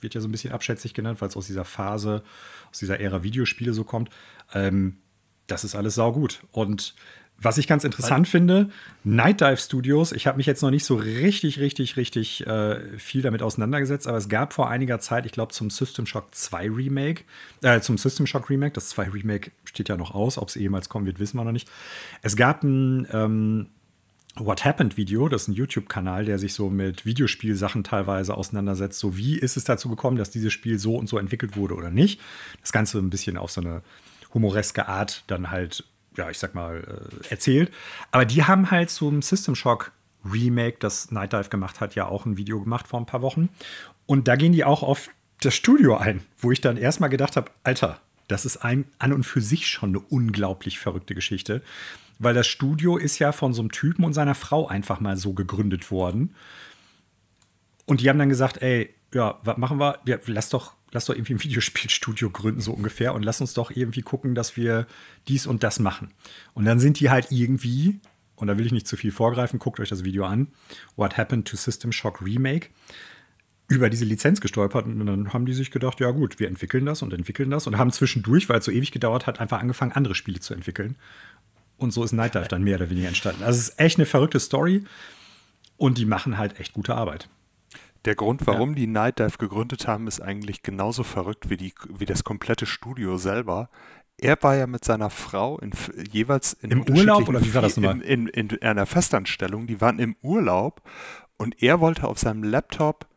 wird 0.02 0.14
ja 0.14 0.22
so 0.22 0.28
ein 0.28 0.32
bisschen 0.32 0.52
abschätzig 0.52 0.94
genannt, 0.94 1.22
weil 1.22 1.30
es 1.30 1.38
aus 1.38 1.48
dieser 1.48 1.66
Phase, 1.66 2.24
aus 2.70 2.80
dieser 2.80 3.00
Ära 3.00 3.24
Videospiele 3.24 3.74
so 3.74 3.86
kommt. 3.86 4.10
Ähm, 4.54 4.98
das 5.48 5.64
ist 5.64 5.76
alles 5.76 5.96
saugut. 5.96 6.44
Und 6.52 6.94
was 7.44 7.58
ich 7.58 7.68
ganz 7.68 7.84
interessant 7.84 8.28
finde, 8.28 8.70
Night 9.04 9.42
Dive 9.42 9.58
Studios, 9.58 10.12
ich 10.12 10.28
habe 10.28 10.38
mich 10.38 10.46
jetzt 10.46 10.62
noch 10.62 10.72
nicht 10.72 10.86
so 10.86 10.96
richtig, 10.96 11.60
richtig, 11.60 11.98
richtig 11.98 12.46
äh, 12.48 12.98
viel 12.98 13.22
damit 13.22 13.42
auseinandergesetzt, 13.42 14.08
aber 14.08 14.18
es 14.18 14.30
gab 14.30 14.54
vor 14.54 14.70
einiger 14.70 15.00
Zeit, 15.00 15.26
ich 15.26 15.32
glaube, 15.32 15.52
zum 15.52 15.70
System 15.70 16.06
Shock 16.06 16.34
2 16.34 16.70
Remake, 16.70 17.24
äh, 17.62 17.82
zum 17.82 17.98
System 17.98 18.28
Shock 18.28 18.50
Remake, 18.50 18.74
das 18.74 18.90
2 18.90 19.10
Remake 19.10 19.52
steht 19.66 19.90
ja 19.90 19.98
noch 19.98 20.14
aus, 20.14 20.38
ob 20.38 20.50
es 20.50 20.56
jemals 20.56 20.90
kommen 20.90 21.06
wird, 21.06 21.20
wissen 21.20 21.38
wir 21.38 21.44
noch 21.44 21.52
nicht. 21.52 21.70
Es 22.22 22.36
gab 22.36 22.64
ein 22.64 23.08
ähm, 23.12 23.68
What 24.36 24.66
Happened 24.66 24.98
Video, 24.98 25.30
das 25.30 25.44
ist 25.44 25.48
ein 25.50 25.54
YouTube-Kanal, 25.54 26.26
der 26.26 26.40
sich 26.40 26.54
so 26.54 26.70
mit 26.70 27.06
Videospielsachen 27.06 27.84
teilweise 27.84 28.36
auseinandersetzt. 28.36 28.98
So, 29.00 29.16
wie 29.16 29.38
ist 29.38 29.58
es 29.58 29.64
dazu 29.64 29.90
gekommen, 29.90 30.18
dass 30.18 30.32
dieses 30.32 30.52
Spiel 30.52 30.80
so 30.80 30.96
und 30.96 31.08
so 31.08 31.20
entwickelt 31.20 31.56
wurde 31.56 31.76
oder 31.76 31.92
nicht? 31.92 32.20
Das 32.62 32.72
Ganze 32.72 32.98
ein 32.98 33.12
bisschen 33.12 33.38
auf 33.38 33.52
so 33.52 33.62
eine 33.62 33.84
humoreske 34.34 34.88
Art 34.88 35.24
dann 35.28 35.52
halt 35.52 35.84
ja, 36.18 36.30
ich 36.30 36.40
sag 36.40 36.56
mal, 36.56 36.84
äh, 36.84 37.28
erzählt. 37.30 37.72
Aber 38.12 38.26
die 38.26 38.44
haben 38.44 38.72
halt 38.72 38.90
zum 38.90 39.22
System 39.22 39.56
Shock 39.56 39.92
Remake, 40.26 40.78
das 40.80 41.12
Night 41.12 41.34
Dive 41.34 41.50
gemacht 41.50 41.82
hat, 41.82 41.96
ja 41.96 42.08
auch 42.08 42.26
ein 42.26 42.38
Video 42.38 42.62
gemacht 42.62 42.88
vor 42.88 43.00
ein 43.00 43.06
paar 43.06 43.22
Wochen. 43.22 43.50
Und 44.06 44.28
da 44.28 44.36
gehen 44.36 44.54
die 44.54 44.64
auch 44.64 44.84
auf 44.84 45.10
das 45.42 45.54
Studio 45.54 45.98
ein, 45.98 46.22
wo 46.38 46.52
ich 46.52 46.62
dann 46.62 46.78
erstmal 46.78 47.10
gedacht 47.10 47.36
habe, 47.36 47.52
Alter, 47.64 48.00
das 48.28 48.46
ist 48.46 48.58
ein, 48.58 48.86
an 49.00 49.14
und 49.14 49.24
für 49.24 49.42
sich 49.42 49.68
schon 49.68 49.90
eine 49.90 50.00
unglaublich 50.00 50.80
verrückte 50.80 51.16
Geschichte. 51.16 51.62
Weil 52.20 52.34
das 52.34 52.48
Studio 52.48 52.98
ist 52.98 53.20
ja 53.20 53.32
von 53.32 53.54
so 53.54 53.62
einem 53.62 53.72
Typen 53.72 54.06
und 54.06 54.14
seiner 54.14 54.36
Frau 54.36 54.68
einfach 54.68 55.00
mal 55.00 55.18
so 55.18 55.34
gegründet 55.34 55.92
worden. 55.92 56.36
Und 57.86 58.02
die 58.02 58.10
haben 58.10 58.20
dann 58.20 58.30
gesagt, 58.30 58.62
ey, 58.62 58.94
ja, 59.14 59.40
was 59.44 59.58
machen 59.58 59.80
wir? 59.80 60.00
Ja, 60.06 60.18
lass 60.26 60.50
doch 60.50 60.74
lass 60.94 61.06
doch 61.06 61.16
irgendwie 61.16 61.34
ein 61.34 61.44
Videospielstudio 61.44 62.30
gründen, 62.30 62.62
so 62.62 62.72
ungefähr, 62.72 63.14
und 63.14 63.24
lass 63.24 63.42
uns 63.42 63.54
doch 63.54 63.72
irgendwie 63.72 64.02
gucken, 64.02 64.36
dass 64.36 64.56
wir 64.56 64.88
dies 65.28 65.46
und 65.46 65.64
das 65.64 65.80
machen. 65.80 66.12
Und 66.54 66.66
dann 66.66 66.80
sind 66.80 67.00
die 67.00 67.10
halt 67.10 67.28
irgendwie, 67.32 68.00
und 68.36 68.48
da 68.48 68.58
will 68.58 68.66
ich 68.66 68.72
nicht 68.72 68.88
zu 68.88 68.96
viel 68.96 69.12
vorgreifen, 69.12 69.60
guckt 69.60 69.80
euch 69.80 69.90
das 69.90 70.04
Video 70.04 70.26
an, 70.26 70.48
What 70.96 71.18
Happened 71.18 71.48
to 71.48 71.58
System 71.58 71.92
Shock 71.92 72.22
Remake, 72.22 72.70
über 73.68 73.90
diese 73.90 74.06
Lizenz 74.06 74.42
gestolpert 74.42 74.86
und 74.86 75.06
dann 75.06 75.34
haben 75.34 75.46
die 75.46 75.54
sich 75.54 75.72
gedacht, 75.72 76.00
ja 76.00 76.12
gut, 76.12 76.40
wir 76.40 76.48
entwickeln 76.48 76.86
das 76.86 77.02
und 77.02 77.14
entwickeln 77.14 77.50
das 77.50 77.66
und 77.66 77.78
haben 77.78 77.92
zwischendurch, 77.92 78.50
weil 78.50 78.60
es 78.60 78.66
so 78.66 78.72
ewig 78.72 78.92
gedauert 78.92 79.26
hat, 79.26 79.40
einfach 79.40 79.62
angefangen, 79.62 79.94
andere 79.94 80.16
Spiele 80.16 80.40
zu 80.40 80.54
entwickeln. 80.54 80.96
Und 81.78 81.92
so 81.92 82.04
ist 82.04 82.12
Night 82.12 82.36
Dive 82.36 82.48
dann 82.48 82.64
mehr 82.64 82.76
oder 82.76 82.90
weniger 82.90 83.08
entstanden. 83.08 83.44
Also 83.44 83.60
es 83.60 83.70
ist 83.70 83.80
echt 83.80 83.98
eine 83.98 84.06
verrückte 84.06 84.40
Story 84.40 84.84
und 85.78 85.98
die 85.98 86.06
machen 86.06 86.38
halt 86.38 86.60
echt 86.60 86.74
gute 86.74 86.94
Arbeit. 86.94 87.30
Der 88.06 88.16
Grund, 88.16 88.46
warum 88.46 88.70
ja. 88.70 88.76
die 88.76 88.88
Night 88.88 89.20
Dive 89.20 89.38
gegründet 89.38 89.88
haben, 89.88 90.08
ist 90.08 90.22
eigentlich 90.22 90.62
genauso 90.62 91.04
verrückt 91.04 91.50
wie, 91.50 91.58
die, 91.58 91.74
wie 91.90 92.06
das 92.06 92.24
komplette 92.24 92.66
Studio 92.66 93.18
selber. 93.18 93.70
Er 94.18 94.38
war 94.42 94.56
ja 94.56 94.68
mit 94.68 94.84
seiner 94.84 95.10
Frau 95.10 95.58
in, 95.60 95.72
jeweils 96.12 96.54
in 96.54 96.72
im 96.72 96.90
Urlaub 96.90 97.28
oder 97.30 97.44
wie 97.44 97.54
war 97.54 97.62
das 97.62 97.78
nochmal? 97.78 98.02
In, 98.02 98.28
in, 98.28 98.50
in 98.50 98.62
einer 98.62 98.86
Festanstellung. 98.86 99.68
Die 99.68 99.80
waren 99.82 100.00
im 100.00 100.16
Urlaub 100.22 100.82
und 101.38 101.62
er 101.64 101.80
wollte 101.80 102.08
auf 102.08 102.20
seinem 102.20 102.44
Laptop 102.44 103.08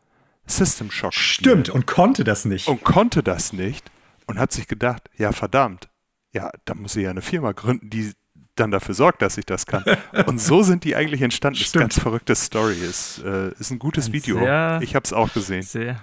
System 0.47 0.89
Shock 0.89 1.13
spielen. 1.13 1.63
Stimmt, 1.63 1.69
und 1.69 1.85
konnte 1.85 2.23
das 2.23 2.45
nicht. 2.45 2.67
Und 2.67 2.83
konnte 2.83 3.21
das 3.21 3.51
nicht 3.53 3.91
und 4.25 4.39
hat 4.39 4.51
sich 4.51 4.67
gedacht, 4.67 5.09
ja 5.17 5.33
verdammt, 5.33 5.89
ja, 6.33 6.49
da 6.65 6.73
muss 6.73 6.95
ich 6.95 7.03
ja 7.03 7.09
eine 7.09 7.21
Firma 7.21 7.51
gründen, 7.51 7.89
die 7.89 8.13
dann 8.59 8.71
dafür 8.71 8.95
sorgt, 8.95 9.21
dass 9.21 9.37
ich 9.37 9.45
das 9.45 9.65
kann. 9.65 9.83
Und 10.25 10.39
so 10.39 10.63
sind 10.63 10.83
die 10.83 10.95
eigentlich 10.95 11.21
entstanden. 11.21 11.59
Das 11.59 11.67
ist 11.67 11.75
eine 11.75 11.83
ganz 11.83 11.99
verrückte 11.99 12.35
Story. 12.35 12.73
Ist, 12.73 13.23
äh, 13.23 13.49
ist 13.59 13.71
ein 13.71 13.79
gutes 13.79 14.07
ein 14.07 14.13
Video. 14.13 14.39
Sehr, 14.39 14.79
ich 14.81 14.95
habe 14.95 15.03
es 15.03 15.13
auch 15.13 15.31
gesehen. 15.33 15.63
Sehr, 15.63 15.99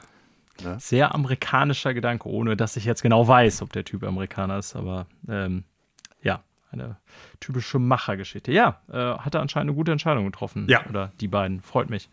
ja? 0.63 0.79
sehr 0.79 1.15
amerikanischer 1.15 1.95
Gedanke, 1.95 2.29
ohne 2.29 2.57
dass 2.57 2.77
ich 2.77 2.85
jetzt 2.85 3.03
genau 3.03 3.27
weiß, 3.27 3.63
ob 3.63 3.73
der 3.73 3.85
Typ 3.85 4.05
Amerikaner 4.05 4.59
ist. 4.59 4.77
Aber 4.77 5.07
ähm, 5.29 5.65
ja, 6.23 6.43
eine 6.71 6.97
typische 7.45 7.79
Machergeschichte. 7.79 8.53
Ja, 8.53 8.81
äh, 8.91 8.97
hat 8.97 9.35
er 9.35 9.43
anscheinend 9.43 9.71
eine 9.71 9.77
gute 9.77 9.93
Entscheidung 9.93 10.25
getroffen. 10.25 10.66
Ja. 10.69 10.85
Oder 10.89 11.12
die 11.21 11.29
beiden. 11.29 11.61
Freut 11.61 11.91
mich. 11.91 12.09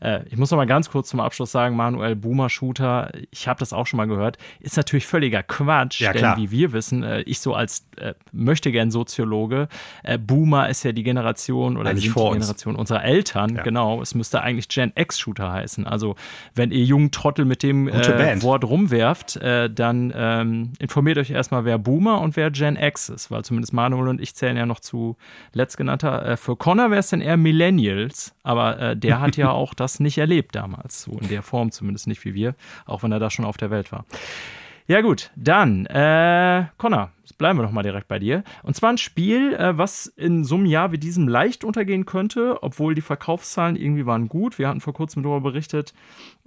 Äh, 0.00 0.26
ich 0.28 0.36
muss 0.36 0.50
noch 0.50 0.58
mal 0.58 0.66
ganz 0.66 0.90
kurz 0.90 1.08
zum 1.08 1.20
Abschluss 1.20 1.52
sagen, 1.52 1.76
Manuel 1.76 2.16
Boomer 2.16 2.50
Shooter, 2.50 3.10
ich 3.30 3.48
habe 3.48 3.58
das 3.58 3.72
auch 3.72 3.86
schon 3.86 3.96
mal 3.96 4.06
gehört, 4.06 4.36
ist 4.60 4.76
natürlich 4.76 5.06
völliger 5.06 5.42
Quatsch. 5.42 6.00
Ja, 6.00 6.12
denn 6.12 6.36
wie 6.36 6.50
wir 6.50 6.72
wissen, 6.72 7.02
äh, 7.02 7.22
ich 7.22 7.40
so 7.40 7.54
als 7.54 7.86
äh, 7.96 8.14
möchte 8.32 8.72
gern 8.72 8.90
Soziologe, 8.90 9.68
äh, 10.02 10.18
Boomer 10.18 10.68
ist 10.68 10.82
ja 10.82 10.92
die 10.92 11.02
Generation 11.02 11.76
oder 11.76 11.90
eigentlich 11.90 12.12
die 12.12 12.12
Generation 12.12 12.76
unserer 12.76 13.04
Eltern. 13.04 13.56
Ja. 13.56 13.62
Genau, 13.62 14.02
es 14.02 14.14
müsste 14.14 14.42
eigentlich 14.42 14.68
Gen 14.68 14.92
X 14.94 15.18
Shooter 15.18 15.50
heißen. 15.50 15.86
Also 15.86 16.16
wenn 16.54 16.70
ihr 16.70 16.84
jungen 16.84 17.10
Trottel 17.10 17.44
mit 17.44 17.62
dem 17.62 17.88
äh, 17.88 18.42
Wort 18.42 18.64
rumwerft, 18.64 19.40
dann 19.40 20.12
ähm, 20.14 20.72
informiert 20.78 21.18
euch 21.18 21.30
erstmal, 21.30 21.64
wer 21.64 21.78
Boomer 21.78 22.20
und 22.20 22.36
wer 22.36 22.50
Gen 22.50 22.76
X 22.76 23.08
ist, 23.08 23.30
weil 23.30 23.44
zumindest 23.44 23.72
Manuel 23.72 24.08
und 24.08 24.20
ich 24.20 24.34
zählen 24.34 24.56
ja 24.56 24.66
noch 24.66 24.73
zu 24.80 25.16
letztgenannter. 25.52 26.24
Äh, 26.26 26.36
für 26.36 26.56
Connor 26.56 26.90
wäre 26.90 27.00
es 27.00 27.08
dann 27.08 27.20
eher 27.20 27.36
Millennials, 27.36 28.34
aber 28.42 28.78
äh, 28.78 28.96
der 28.96 29.20
hat 29.20 29.36
ja 29.36 29.50
auch 29.52 29.74
das 29.74 30.00
nicht 30.00 30.18
erlebt 30.18 30.54
damals, 30.54 31.02
so 31.02 31.12
in 31.12 31.28
der 31.28 31.42
Form 31.42 31.70
zumindest 31.70 32.06
nicht 32.06 32.24
wie 32.24 32.34
wir, 32.34 32.54
auch 32.86 33.02
wenn 33.02 33.12
er 33.12 33.18
da 33.18 33.30
schon 33.30 33.44
auf 33.44 33.56
der 33.56 33.70
Welt 33.70 33.92
war. 33.92 34.04
Ja 34.86 35.00
gut, 35.00 35.30
dann, 35.34 35.86
äh, 35.86 36.66
Connor, 36.76 37.10
bleiben 37.38 37.58
wir 37.58 37.62
doch 37.64 37.72
mal 37.72 37.82
direkt 37.82 38.08
bei 38.08 38.18
dir. 38.18 38.44
Und 38.62 38.76
zwar 38.76 38.90
ein 38.90 38.98
Spiel, 38.98 39.54
äh, 39.54 39.76
was 39.76 40.06
in 40.06 40.44
so 40.44 40.56
einem 40.56 40.66
Jahr 40.66 40.92
wie 40.92 40.98
diesem 40.98 41.28
leicht 41.28 41.64
untergehen 41.64 42.06
könnte, 42.06 42.62
obwohl 42.62 42.94
die 42.94 43.00
Verkaufszahlen 43.00 43.76
irgendwie 43.76 44.06
waren 44.06 44.28
gut. 44.28 44.58
Wir 44.58 44.68
hatten 44.68 44.80
vor 44.80 44.92
kurzem 44.92 45.22
darüber 45.22 45.40
berichtet, 45.40 45.94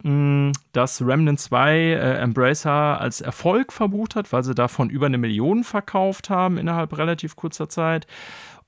mh, 0.03 0.11
mm, 0.11 0.51
dass 0.71 1.01
Remnant 1.01 1.39
2 1.39 1.75
äh, 1.77 2.17
Embracer 2.19 3.01
als 3.01 3.21
Erfolg 3.21 3.73
verbucht 3.73 4.15
hat, 4.15 4.31
weil 4.31 4.43
sie 4.43 4.55
davon 4.55 4.89
über 4.89 5.07
eine 5.07 5.17
Million 5.17 5.63
verkauft 5.63 6.29
haben 6.29 6.57
innerhalb 6.57 6.97
relativ 6.97 7.35
kurzer 7.35 7.69
Zeit. 7.69 8.07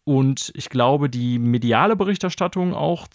Und 0.04 0.52
ich 0.56 0.70
glaube, 0.70 1.10
die 1.10 1.40
mediale 1.40 1.96
Berichterstattung 1.96 2.74
auch 2.74 3.08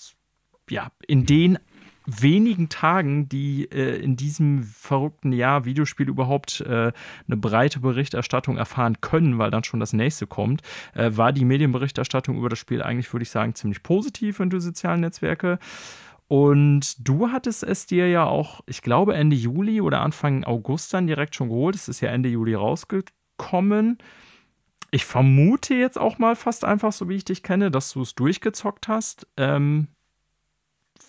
ja, 0.71 0.89
in 1.07 1.27
den 1.27 1.59
wenigen 2.07 2.69
Tagen, 2.69 3.29
die 3.29 3.71
äh, 3.71 3.97
in 3.97 4.17
diesem 4.17 4.63
verrückten 4.63 5.33
Jahr 5.33 5.65
Videospiel 5.65 6.09
überhaupt 6.09 6.61
äh, 6.61 6.93
eine 7.27 7.37
breite 7.37 7.81
Berichterstattung 7.81 8.57
erfahren 8.57 9.01
können, 9.01 9.39
weil 9.39 9.51
dann 9.51 9.65
schon 9.65 9.81
das 9.81 9.93
nächste 9.93 10.27
kommt, 10.27 10.63
äh, 10.95 11.11
war 11.15 11.33
die 11.33 11.45
Medienberichterstattung 11.45 12.37
über 12.37 12.49
das 12.49 12.59
Spiel 12.59 12.83
eigentlich, 12.83 13.13
würde 13.13 13.23
ich 13.23 13.31
sagen, 13.31 13.55
ziemlich 13.55 13.83
positiv 13.83 14.41
in 14.41 14.51
die 14.51 14.61
sozialen 14.61 15.01
Netzwerke. 15.01 15.59
Und 16.29 17.07
du 17.07 17.31
hattest 17.31 17.63
es 17.63 17.87
dir 17.87 18.09
ja 18.09 18.25
auch, 18.25 18.61
ich 18.67 18.83
glaube, 18.83 19.15
Ende 19.15 19.37
Juli 19.37 19.81
oder 19.81 20.01
Anfang 20.01 20.45
August 20.45 20.93
dann 20.95 21.07
direkt 21.07 21.35
schon 21.35 21.49
geholt. 21.49 21.75
Es 21.75 21.89
ist 21.89 22.01
ja 22.01 22.11
Ende 22.11 22.29
Juli 22.29 22.55
rausgekommen. 22.55 23.99
Ich 24.91 25.05
vermute 25.05 25.75
jetzt 25.75 25.99
auch 25.99 26.19
mal 26.19 26.37
fast 26.37 26.65
einfach, 26.65 26.93
so 26.93 27.09
wie 27.09 27.17
ich 27.17 27.25
dich 27.25 27.43
kenne, 27.43 27.71
dass 27.71 27.93
du 27.93 28.03
es 28.03 28.15
durchgezockt 28.15 28.89
hast. 28.89 29.27
Ähm, 29.37 29.89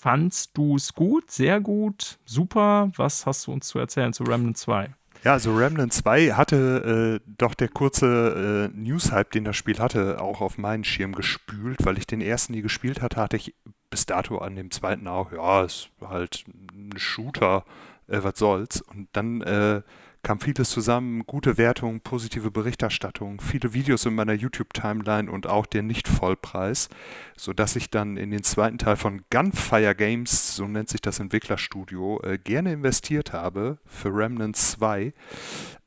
Fandst 0.06 0.56
du 0.56 0.76
es 0.76 0.94
gut, 0.94 1.32
sehr 1.32 1.60
gut, 1.60 2.20
super? 2.26 2.92
Was 2.96 3.26
hast 3.26 3.48
du 3.48 3.52
uns 3.52 3.68
zu 3.68 3.80
erzählen 3.80 4.14
zu 4.14 4.24
Remnant 4.24 4.56
2? 4.56 4.94
Ja, 5.24 5.34
also 5.34 5.56
Remnant 5.56 5.94
2 5.94 6.34
hatte 6.34 7.22
äh, 7.26 7.32
doch 7.40 7.56
der 7.56 7.70
kurze 7.70 8.70
äh, 8.72 8.78
News-Hype, 8.78 9.32
den 9.32 9.46
das 9.46 9.56
Spiel 9.56 9.80
hatte, 9.80 10.22
auch 10.22 10.42
auf 10.42 10.60
meinen 10.60 10.84
Schirm 10.84 11.14
gespült, 11.14 11.84
weil 11.86 11.98
ich 11.98 12.06
den 12.06 12.22
ersten 12.22 12.54
nie 12.54 12.62
gespielt 12.62 13.02
hatte, 13.02 13.20
hatte 13.20 13.38
ich 13.38 13.56
bis 13.90 14.06
dato 14.06 14.38
an 14.38 14.56
dem 14.56 14.70
zweiten 14.70 15.08
auch, 15.08 15.32
ja, 15.32 15.64
ist 15.64 15.90
halt 16.02 16.46
ein 16.72 16.96
Shooter, 16.98 17.66
äh, 18.08 18.20
was 18.22 18.38
soll's. 18.38 18.82
Und 18.82 19.08
dann 19.14 19.42
äh, 19.42 19.82
kam 20.26 20.40
vieles 20.40 20.72
zusammen, 20.72 21.28
gute 21.28 21.60
Wertung, 21.60 22.02
positive 22.02 22.50
Berichterstattung, 22.50 23.40
viele 23.40 23.76
Videos 23.76 24.08
in 24.08 24.16
meiner 24.16 24.34
YouTube-Timeline 24.34 25.30
und 25.30 25.46
auch 25.46 25.68
der 25.68 25.84
Nicht-Vollpreis, 25.84 26.90
sodass 27.38 27.76
ich 27.76 27.92
dann 27.92 28.18
in 28.18 28.32
den 28.32 28.42
zweiten 28.42 28.80
Teil 28.80 28.96
von 28.96 29.22
Gunfire 29.30 29.94
Games, 29.94 30.56
so 30.56 30.68
nennt 30.68 30.90
sich 30.90 31.02
das 31.02 31.20
Entwicklerstudio, 31.20 32.20
äh, 32.24 32.40
gerne 32.40 32.74
investiert 32.74 33.34
habe 33.34 33.78
für 33.86 34.10
Remnant 34.10 34.56
2. 34.56 35.14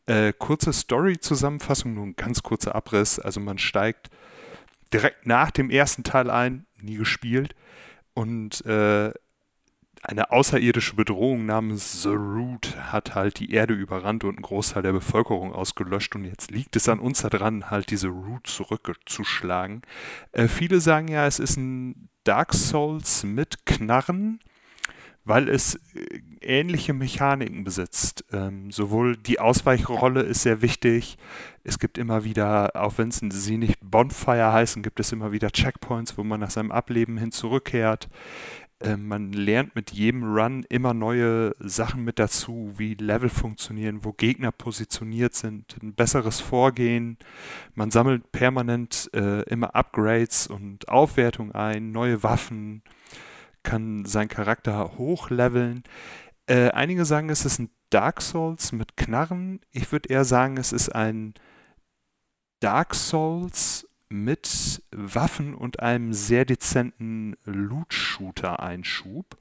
Äh, 0.06 0.32
kurze 0.38 0.72
Story-Zusammenfassung, 0.72 1.94
nur 1.94 2.06
ein 2.06 2.14
ganz 2.14 2.44
kurzer 2.44 2.76
Abriss. 2.76 3.18
Also 3.18 3.40
man 3.40 3.58
steigt 3.58 4.08
direkt 4.92 5.26
nach 5.26 5.50
dem 5.50 5.68
ersten 5.68 6.04
Teil 6.04 6.30
ein, 6.30 6.64
nie 6.80 6.94
gespielt, 6.94 7.56
und 8.14 8.64
äh, 8.66 9.12
eine 10.02 10.30
außerirdische 10.30 10.94
Bedrohung 10.94 11.46
namens 11.46 12.02
The 12.02 12.10
Root 12.10 12.76
hat 12.76 13.14
halt 13.14 13.40
die 13.40 13.52
Erde 13.52 13.74
überrannt 13.74 14.24
und 14.24 14.36
einen 14.36 14.42
Großteil 14.42 14.82
der 14.82 14.92
Bevölkerung 14.92 15.52
ausgelöscht 15.52 16.14
und 16.14 16.24
jetzt 16.24 16.50
liegt 16.50 16.76
es 16.76 16.88
an 16.88 17.00
uns 17.00 17.22
daran, 17.22 17.70
halt 17.70 17.90
diese 17.90 18.08
Root 18.08 18.46
zurückzuschlagen. 18.46 19.82
Äh, 20.32 20.48
viele 20.48 20.80
sagen 20.80 21.08
ja, 21.08 21.26
es 21.26 21.38
ist 21.38 21.56
ein 21.56 22.08
Dark 22.24 22.54
Souls 22.54 23.24
mit 23.24 23.66
Knarren, 23.66 24.40
weil 25.24 25.48
es 25.48 25.74
äh, 25.94 26.20
ähnliche 26.40 26.92
Mechaniken 26.94 27.64
besitzt. 27.64 28.24
Ähm, 28.32 28.70
sowohl 28.70 29.16
die 29.16 29.40
Ausweichrolle 29.40 30.22
ist 30.22 30.42
sehr 30.42 30.62
wichtig, 30.62 31.18
es 31.64 31.78
gibt 31.78 31.98
immer 31.98 32.24
wieder, 32.24 32.76
auch 32.76 32.96
wenn 32.96 33.10
sie 33.10 33.58
nicht 33.58 33.78
Bonfire 33.82 34.52
heißen, 34.52 34.82
gibt 34.82 35.00
es 35.00 35.12
immer 35.12 35.32
wieder 35.32 35.50
Checkpoints, 35.50 36.16
wo 36.16 36.24
man 36.24 36.40
nach 36.40 36.50
seinem 36.50 36.72
Ableben 36.72 37.18
hin 37.18 37.30
zurückkehrt. 37.30 38.08
Äh, 38.80 38.96
man 38.96 39.32
lernt 39.32 39.74
mit 39.74 39.90
jedem 39.90 40.22
Run 40.22 40.64
immer 40.68 40.94
neue 40.94 41.54
Sachen 41.58 42.04
mit 42.04 42.18
dazu, 42.18 42.74
wie 42.76 42.94
Level 42.94 43.28
funktionieren, 43.28 44.04
wo 44.04 44.12
Gegner 44.12 44.52
positioniert 44.52 45.34
sind, 45.34 45.76
ein 45.82 45.94
besseres 45.94 46.40
Vorgehen. 46.40 47.18
Man 47.74 47.90
sammelt 47.90 48.30
permanent 48.30 49.10
äh, 49.14 49.42
immer 49.42 49.74
Upgrades 49.74 50.46
und 50.46 50.88
Aufwertung 50.88 51.52
ein, 51.52 51.90
neue 51.90 52.22
Waffen, 52.22 52.82
kann 53.64 54.04
seinen 54.04 54.28
Charakter 54.28 54.96
hochleveln. 54.96 55.82
Äh, 56.46 56.70
einige 56.70 57.04
sagen, 57.04 57.30
es 57.30 57.44
ist 57.44 57.58
ein 57.58 57.70
Dark 57.90 58.22
Souls 58.22 58.72
mit 58.72 58.96
Knarren. 58.96 59.60
Ich 59.72 59.90
würde 59.92 60.08
eher 60.08 60.24
sagen, 60.24 60.56
es 60.56 60.72
ist 60.72 60.94
ein 60.94 61.34
Dark 62.60 62.94
Souls 62.94 63.87
mit 64.08 64.82
Waffen 64.90 65.54
und 65.54 65.80
einem 65.80 66.12
sehr 66.12 66.44
dezenten 66.44 67.36
Loot-Shooter-Einschub. 67.44 69.36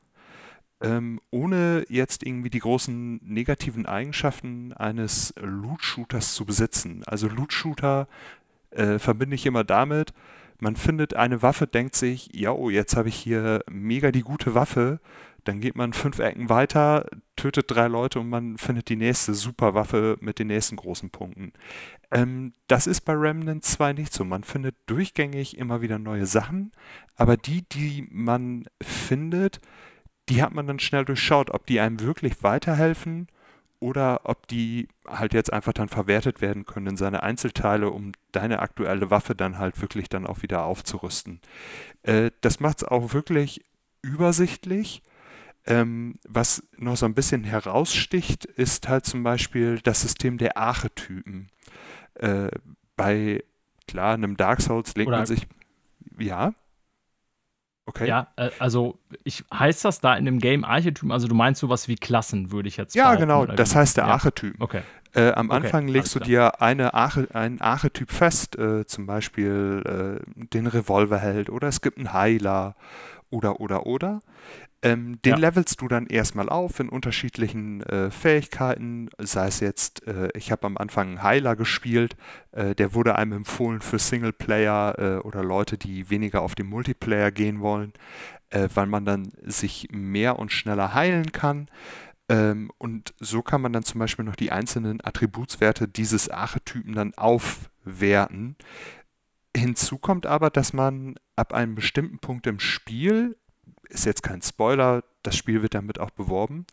Ähm, 0.80 1.20
ohne 1.32 1.86
jetzt 1.90 2.24
irgendwie 2.24 2.52
die 2.52 2.60
großen 2.60 3.20
negativen 3.24 3.86
Eigenschaften 3.88 4.74
eines 4.74 5.34
Loot-Shooters 5.42 6.36
zu 6.36 6.46
besitzen. 6.46 7.04
Also 7.06 7.28
Loot-Shooter 7.28 8.08
äh, 8.72 9.00
verbinde 9.00 9.36
ich 9.36 9.46
immer 9.46 9.64
damit, 9.64 10.14
man 10.60 10.76
findet 10.76 11.16
eine 11.16 11.42
Waffe, 11.42 11.68
denkt 11.68 11.96
sich, 11.96 12.30
ja, 12.34 12.52
oh, 12.52 12.70
jetzt 12.70 12.96
habe 12.96 13.10
ich 13.10 13.16
hier 13.16 13.64
mega 13.70 14.12
die 14.12 14.22
gute 14.22 14.56
Waffe. 14.56 15.00
Dann 15.48 15.62
geht 15.62 15.78
man 15.78 15.94
fünf 15.94 16.20
Ecken 16.20 16.50
weiter, 16.50 17.06
tötet 17.38 17.72
drei 17.72 17.88
Leute 17.88 18.20
und 18.20 18.28
man 18.28 18.58
findet 18.58 18.90
die 18.90 18.98
nächste 18.98 19.34
Superwaffe 19.34 20.18
mit 20.20 20.40
den 20.40 20.48
nächsten 20.48 20.76
großen 20.76 21.10
Punkten. 21.10 21.54
Ähm, 22.12 22.52
das 22.68 22.86
ist 22.86 23.02
bei 23.02 23.14
Remnant 23.14 23.64
2 23.64 23.94
nicht 23.94 24.12
so. 24.12 24.26
Man 24.26 24.44
findet 24.44 24.76
durchgängig 24.88 25.58
immer 25.58 25.82
wieder 25.82 26.00
neue 26.00 26.26
Sachen, 26.26 26.74
aber 27.16 27.38
die, 27.38 27.62
die 27.70 28.08
man 28.12 28.66
findet, 28.82 29.62
die 30.28 30.42
hat 30.42 30.54
man 30.54 30.68
dann 30.68 30.80
schnell 30.80 31.06
durchschaut, 31.06 31.50
ob 31.52 31.66
die 31.66 31.80
einem 31.80 32.02
wirklich 32.02 32.44
weiterhelfen 32.44 33.28
oder 33.80 34.22
ob 34.26 34.48
die 34.48 34.90
halt 35.08 35.34
jetzt 35.34 35.54
einfach 35.54 35.72
dann 35.72 35.88
verwertet 35.88 36.42
werden 36.42 36.66
können 36.66 36.88
in 36.88 36.98
seine 36.98 37.24
Einzelteile, 37.24 37.90
um 37.92 38.12
deine 38.34 38.60
aktuelle 38.60 39.12
Waffe 39.12 39.34
dann 39.34 39.60
halt 39.60 39.80
wirklich 39.82 40.10
dann 40.10 40.28
auch 40.28 40.42
wieder 40.42 40.66
aufzurüsten. 40.66 41.40
Äh, 42.04 42.32
das 42.42 42.60
macht 42.60 42.80
es 42.80 42.84
auch 42.84 43.14
wirklich 43.14 43.62
übersichtlich. 44.02 45.04
Ähm, 45.68 46.16
was 46.28 46.64
noch 46.78 46.96
so 46.96 47.06
ein 47.06 47.14
bisschen 47.14 47.44
heraussticht, 47.44 48.46
ist 48.46 48.88
halt 48.88 49.06
zum 49.06 49.24
Beispiel 49.24 49.80
das 49.84 50.02
System 50.02 50.38
der 50.38 50.58
Archetypen. 50.58 51.50
Äh, 52.16 52.50
bei, 52.96 53.44
klar, 53.88 54.14
einem 54.14 54.38
Dark 54.38 54.62
Souls 54.62 54.96
legt 54.96 55.10
Oder 55.10 55.18
man 55.18 55.26
sich. 55.26 55.46
Ja. 56.18 56.54
Okay. 57.86 58.08
Ja, 58.08 58.28
äh, 58.38 58.50
also 58.60 58.98
ich, 59.24 59.44
heißt 59.54 59.86
das 59.86 60.02
da 60.02 60.16
in 60.16 60.26
dem 60.26 60.40
Game 60.40 60.64
Archetypen, 60.66 61.12
also 61.12 61.28
du 61.28 61.36
meinst 61.36 61.62
sowas 61.62 61.88
wie 61.88 61.96
Klassen, 61.96 62.52
würde 62.52 62.68
ich 62.68 62.78
jetzt 62.78 62.96
Ja, 62.96 63.16
genau, 63.16 63.46
das 63.46 63.76
heißt 63.76 63.98
der 63.98 64.06
ja. 64.06 64.12
Archetyp. 64.12 64.56
Okay. 64.60 64.82
Äh, 65.14 65.32
am 65.32 65.52
Anfang 65.52 65.86
okay, 65.86 65.94
legst 65.94 66.14
du 66.16 66.20
dir 66.20 66.62
eine 66.62 66.94
Arche, 66.94 67.28
einen 67.34 67.62
Archetyp 67.62 68.12
fest, 68.12 68.58
äh, 68.58 68.86
zum 68.86 69.06
Beispiel 69.06 70.20
äh, 70.22 70.46
den 70.54 70.68
Revolverheld 70.68 71.50
oder 71.50 71.70
es 71.70 71.82
gibt 71.82 71.98
einen 71.98 72.14
Heiler 72.14 72.76
oder, 73.30 73.60
oder, 73.60 73.86
oder. 73.86 74.22
Ähm, 74.84 75.20
den 75.24 75.34
ja. 75.34 75.38
levelst 75.38 75.82
du 75.82 75.88
dann 75.88 76.06
erstmal 76.06 76.50
auf 76.50 76.80
in 76.80 76.90
unterschiedlichen 76.90 77.82
äh, 77.82 78.12
Fähigkeiten, 78.12 79.10
sei 79.18 79.48
es 79.48 79.60
jetzt, 79.60 80.06
äh, 80.06 80.30
ich 80.36 80.52
habe 80.52 80.68
am 80.68 80.78
Anfang 80.78 81.08
einen 81.08 81.24
Heiler 81.24 81.56
gespielt, 81.56 82.16
äh, 82.52 82.76
der 82.76 82.94
wurde 82.94 83.16
einem 83.16 83.34
empfohlen 83.34 83.82
für 83.82 83.98
Singleplayer 83.98 85.00
äh, 85.00 85.18
oder 85.26 85.44
Leute, 85.44 85.80
die 85.80 86.12
weniger 86.12 86.42
auf 86.42 86.54
den 86.54 86.68
Multiplayer 86.68 87.32
gehen 87.32 87.60
wollen, 87.60 87.94
äh, 88.52 88.70
weil 88.74 88.86
man 88.86 89.04
dann 89.04 89.32
sich 89.44 89.88
mehr 89.92 90.38
und 90.38 90.52
schneller 90.52 90.94
heilen 90.94 91.32
kann. 91.32 91.68
Ähm, 92.30 92.72
und 92.78 93.14
so 93.20 93.42
kann 93.42 93.62
man 93.62 93.74
dann 93.74 93.84
zum 93.84 94.00
Beispiel 94.00 94.26
noch 94.26 94.36
die 94.36 94.52
einzelnen 94.52 95.04
Attributswerte 95.04 95.88
dieses 95.88 96.30
Archetypen 96.30 96.94
dann 96.94 97.14
aufwerten. 97.16 98.58
Hinzu 99.58 99.98
kommt 99.98 100.26
aber, 100.26 100.50
dass 100.50 100.74
man 100.74 101.16
ab 101.36 101.54
einem 101.54 101.76
bestimmten 101.76 102.20
Punkt 102.20 102.48
im 102.48 102.60
Spiel 102.60 103.36
ist 103.90 104.06
jetzt 104.06 104.24
kein 104.24 104.42
Spoiler, 104.42 105.04
das 105.24 105.36
Spiel 105.36 105.62
wird 105.62 105.74
damit 105.74 106.00
auch 106.00 106.10
beworben, 106.10 106.66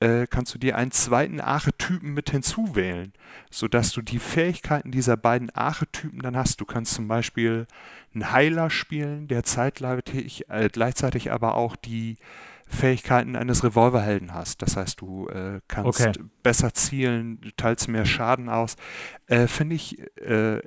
äh, 0.00 0.26
kannst 0.28 0.54
du 0.54 0.58
dir 0.58 0.76
einen 0.76 0.90
zweiten 0.90 1.40
Archetypen 1.40 2.12
mit 2.14 2.30
hinzuwählen, 2.30 3.12
sodass 3.50 3.92
du 3.92 4.02
die 4.02 4.18
Fähigkeiten 4.18 4.90
dieser 4.90 5.16
beiden 5.16 5.50
Archetypen 5.50 6.20
dann 6.20 6.36
hast. 6.36 6.60
Du 6.60 6.64
kannst 6.64 6.94
zum 6.94 7.08
Beispiel 7.08 7.66
einen 8.12 8.32
Heiler 8.32 8.70
spielen, 8.70 9.28
der 9.28 9.44
zeitgleichzeitig, 9.44 10.48
äh, 10.50 10.68
gleichzeitig 10.70 11.32
aber 11.32 11.54
auch 11.54 11.76
die 11.76 12.18
Fähigkeiten 12.66 13.36
eines 13.36 13.62
Revolverhelden 13.62 14.34
hast. 14.34 14.62
Das 14.62 14.76
heißt, 14.76 15.00
du 15.00 15.28
äh, 15.28 15.60
kannst 15.68 16.00
okay. 16.00 16.12
besser 16.42 16.74
zielen, 16.74 17.40
du 17.40 17.50
teilst 17.56 17.88
mehr 17.88 18.06
Schaden 18.06 18.48
aus. 18.48 18.76
Äh, 19.26 19.46
Finde 19.46 19.76
ich, 19.76 20.00
äh, 20.18 20.60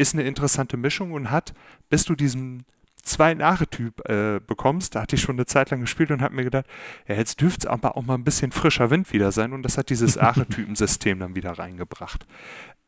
ist 0.00 0.14
eine 0.14 0.22
interessante 0.22 0.76
Mischung 0.76 1.12
und 1.12 1.30
hat, 1.30 1.52
bis 1.88 2.04
du 2.04 2.14
diesen 2.14 2.64
zweiten 3.02 3.42
Archetyp 3.42 4.08
äh, 4.08 4.40
bekommst, 4.46 4.94
da 4.94 5.02
hatte 5.02 5.16
ich 5.16 5.22
schon 5.22 5.36
eine 5.36 5.46
Zeit 5.46 5.70
lang 5.70 5.80
gespielt 5.80 6.10
und 6.10 6.22
habe 6.22 6.34
mir 6.34 6.44
gedacht, 6.44 6.66
ja, 7.08 7.14
jetzt 7.14 7.40
dürfte 7.40 7.66
es 7.66 7.72
aber 7.72 7.96
auch 7.96 8.02
mal 8.02 8.14
ein 8.14 8.24
bisschen 8.24 8.52
frischer 8.52 8.90
Wind 8.90 9.12
wieder 9.12 9.32
sein 9.32 9.52
und 9.52 9.62
das 9.62 9.78
hat 9.78 9.90
dieses 9.90 10.16
Archetypensystem 10.18 11.18
dann 11.18 11.34
wieder 11.34 11.52
reingebracht. 11.52 12.26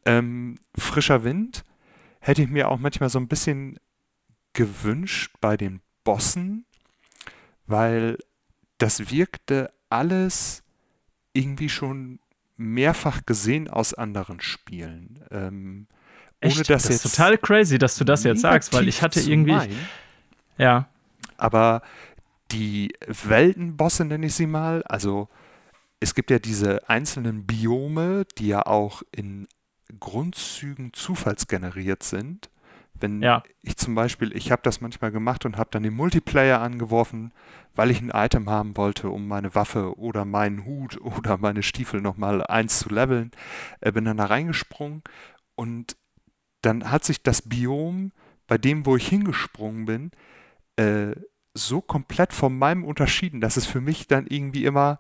Ähm, 0.05 0.57
frischer 0.77 1.25
Wind 1.25 1.65
hätte 2.21 2.43
ich 2.43 2.49
mir 2.49 2.69
auch 2.69 2.79
manchmal 2.79 3.09
so 3.09 3.19
ein 3.19 3.29
bisschen 3.29 3.79
gewünscht 4.53 5.35
bei 5.41 5.57
den 5.57 5.81
Bossen, 6.05 6.67
weil 7.67 8.19
das 8.79 9.11
wirkte 9.11 9.71
alles 9.89 10.63
irgendwie 11.33 11.69
schon 11.69 12.21
mehrfach 12.57 13.25
gesehen 13.27 13.69
aus 13.69 13.95
anderen 13.95 14.41
Spielen. 14.41 15.25
Ähm, 15.31 15.87
ohne 16.43 16.53
Echt? 16.53 16.71
das, 16.71 16.85
das 16.85 17.05
ist 17.05 17.17
total 17.17 17.39
crazy, 17.39 17.79
dass 17.79 17.97
du 17.97 18.05
das 18.05 18.25
jetzt 18.25 18.41
sagst, 18.41 18.73
weil 18.73 18.89
ich 18.89 19.03
hatte 19.03 19.21
irgendwie. 19.21 19.57
Ja. 20.59 20.89
Aber 21.37 21.83
die 22.51 22.95
Weltenbosse 23.07 24.05
nenne 24.05 24.27
ich 24.27 24.35
sie 24.35 24.47
mal, 24.47 24.83
also 24.85 25.29
es 26.01 26.15
gibt 26.15 26.31
ja 26.31 26.39
diese 26.39 26.89
einzelnen 26.89 27.47
Biome, 27.47 28.27
die 28.39 28.49
ja 28.49 28.67
auch 28.67 29.03
in 29.13 29.49
Grundzügen 30.01 30.93
zufallsgeneriert 30.93 32.03
sind. 32.03 32.51
Wenn 32.95 33.23
ja. 33.23 33.43
ich 33.63 33.77
zum 33.77 33.95
Beispiel, 33.95 34.35
ich 34.37 34.53
habe 34.53 34.63
das 34.63 34.81
manchmal 34.81 35.11
gemacht 35.11 35.45
und 35.45 35.57
habe 35.57 35.71
dann 35.73 35.83
den 35.83 35.95
Multiplayer 35.95 36.61
angeworfen, 36.61 37.33
weil 37.75 37.91
ich 37.91 38.01
ein 38.01 38.11
Item 38.11 38.49
haben 38.49 38.77
wollte, 38.77 39.09
um 39.09 39.27
meine 39.27 39.55
Waffe 39.55 39.99
oder 39.99 40.25
meinen 40.25 40.65
Hut 40.65 41.01
oder 41.03 41.39
meine 41.39 41.63
Stiefel 41.63 42.01
nochmal 42.01 42.45
eins 42.47 42.79
zu 42.81 42.89
leveln, 42.89 43.31
äh, 43.81 43.93
bin 43.93 44.05
dann 44.05 44.19
da 44.19 44.27
reingesprungen 44.27 45.03
und 45.55 45.97
dann 46.63 46.91
hat 46.91 47.05
sich 47.05 47.23
das 47.23 47.43
Biom 47.43 48.13
bei 48.47 48.59
dem, 48.59 48.87
wo 48.87 48.97
ich 48.97 49.09
hingesprungen 49.09 49.85
bin, 49.85 50.11
äh, 50.77 51.15
so 51.55 51.81
komplett 51.81 52.33
von 52.33 52.57
meinem 52.57 52.85
unterschieden, 52.85 53.41
dass 53.41 53.57
es 53.57 53.67
für 53.67 53.81
mich 53.81 54.07
dann 54.07 54.27
irgendwie 54.27 54.65
immer 54.65 54.99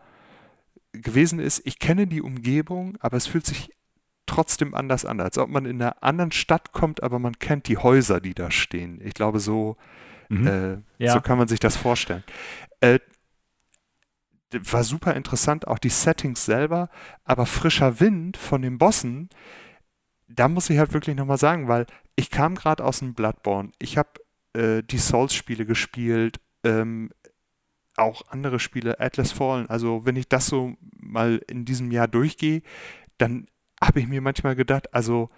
gewesen 0.92 1.38
ist, 1.38 1.62
ich 1.64 1.78
kenne 1.78 2.06
die 2.06 2.20
Umgebung, 2.20 2.98
aber 3.00 3.16
es 3.16 3.26
fühlt 3.26 3.46
sich 3.46 3.70
trotzdem 4.26 4.74
anders 4.74 5.04
an, 5.04 5.20
als 5.20 5.38
ob 5.38 5.48
man 5.48 5.64
in 5.64 5.80
einer 5.80 6.02
anderen 6.02 6.32
Stadt 6.32 6.72
kommt, 6.72 7.02
aber 7.02 7.18
man 7.18 7.38
kennt 7.38 7.68
die 7.68 7.78
Häuser, 7.78 8.20
die 8.20 8.34
da 8.34 8.50
stehen. 8.50 9.00
Ich 9.02 9.14
glaube, 9.14 9.40
so, 9.40 9.76
mhm. 10.28 10.46
äh, 10.46 11.04
ja. 11.04 11.14
so 11.14 11.20
kann 11.20 11.38
man 11.38 11.48
sich 11.48 11.60
das 11.60 11.76
vorstellen. 11.76 12.24
Äh, 12.80 12.98
war 14.52 14.84
super 14.84 15.14
interessant, 15.14 15.66
auch 15.66 15.78
die 15.78 15.88
Settings 15.88 16.44
selber, 16.44 16.90
aber 17.24 17.46
frischer 17.46 18.00
Wind 18.00 18.36
von 18.36 18.60
den 18.60 18.76
Bossen, 18.76 19.30
da 20.34 20.48
muss 20.48 20.70
ich 20.70 20.78
halt 20.78 20.92
wirklich 20.92 21.16
nochmal 21.16 21.38
sagen, 21.38 21.68
weil 21.68 21.86
ich 22.16 22.30
kam 22.30 22.54
gerade 22.54 22.84
aus 22.84 23.00
dem 23.00 23.14
Bloodborne, 23.14 23.70
ich 23.78 23.98
habe 23.98 24.10
äh, 24.54 24.82
die 24.82 24.98
Souls-Spiele 24.98 25.66
gespielt, 25.66 26.40
ähm, 26.64 27.10
auch 27.96 28.22
andere 28.28 28.58
Spiele, 28.58 29.00
Atlas 29.00 29.32
Fallen. 29.32 29.68
Also 29.68 30.06
wenn 30.06 30.16
ich 30.16 30.28
das 30.28 30.46
so 30.46 30.74
mal 30.96 31.42
in 31.48 31.64
diesem 31.64 31.90
Jahr 31.90 32.08
durchgehe, 32.08 32.62
dann 33.18 33.46
habe 33.82 34.00
ich 34.00 34.08
mir 34.08 34.20
manchmal 34.20 34.56
gedacht, 34.56 34.94
also 34.94 35.28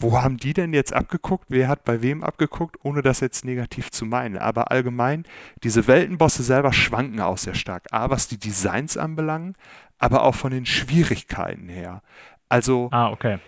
wo 0.00 0.22
haben 0.22 0.38
die 0.38 0.54
denn 0.54 0.72
jetzt 0.72 0.94
abgeguckt? 0.94 1.46
Wer 1.48 1.68
hat 1.68 1.84
bei 1.84 2.00
wem 2.00 2.24
abgeguckt, 2.24 2.76
ohne 2.84 3.02
das 3.02 3.20
jetzt 3.20 3.44
negativ 3.44 3.90
zu 3.90 4.06
meinen? 4.06 4.38
Aber 4.38 4.70
allgemein, 4.70 5.24
diese 5.62 5.86
Weltenbosse 5.86 6.42
selber 6.42 6.72
schwanken 6.72 7.20
auch 7.20 7.36
sehr 7.36 7.54
stark. 7.54 7.86
A, 7.90 8.08
was 8.08 8.26
die 8.26 8.38
Designs 8.38 8.96
anbelangen, 8.96 9.56
aber 9.98 10.22
auch 10.22 10.34
von 10.34 10.52
den 10.52 10.64
Schwierigkeiten 10.64 11.68
her. 11.68 12.02
Also, 12.48 12.88
ah, 12.92 13.10
okay. 13.10 13.38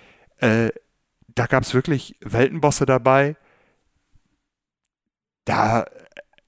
Äh, 0.43 0.71
da 1.35 1.47
gab 1.47 1.63
es 1.63 1.73
wirklich 1.73 2.17
Weltenbosse 2.21 2.85
dabei. 2.85 3.37
Da 5.45 5.87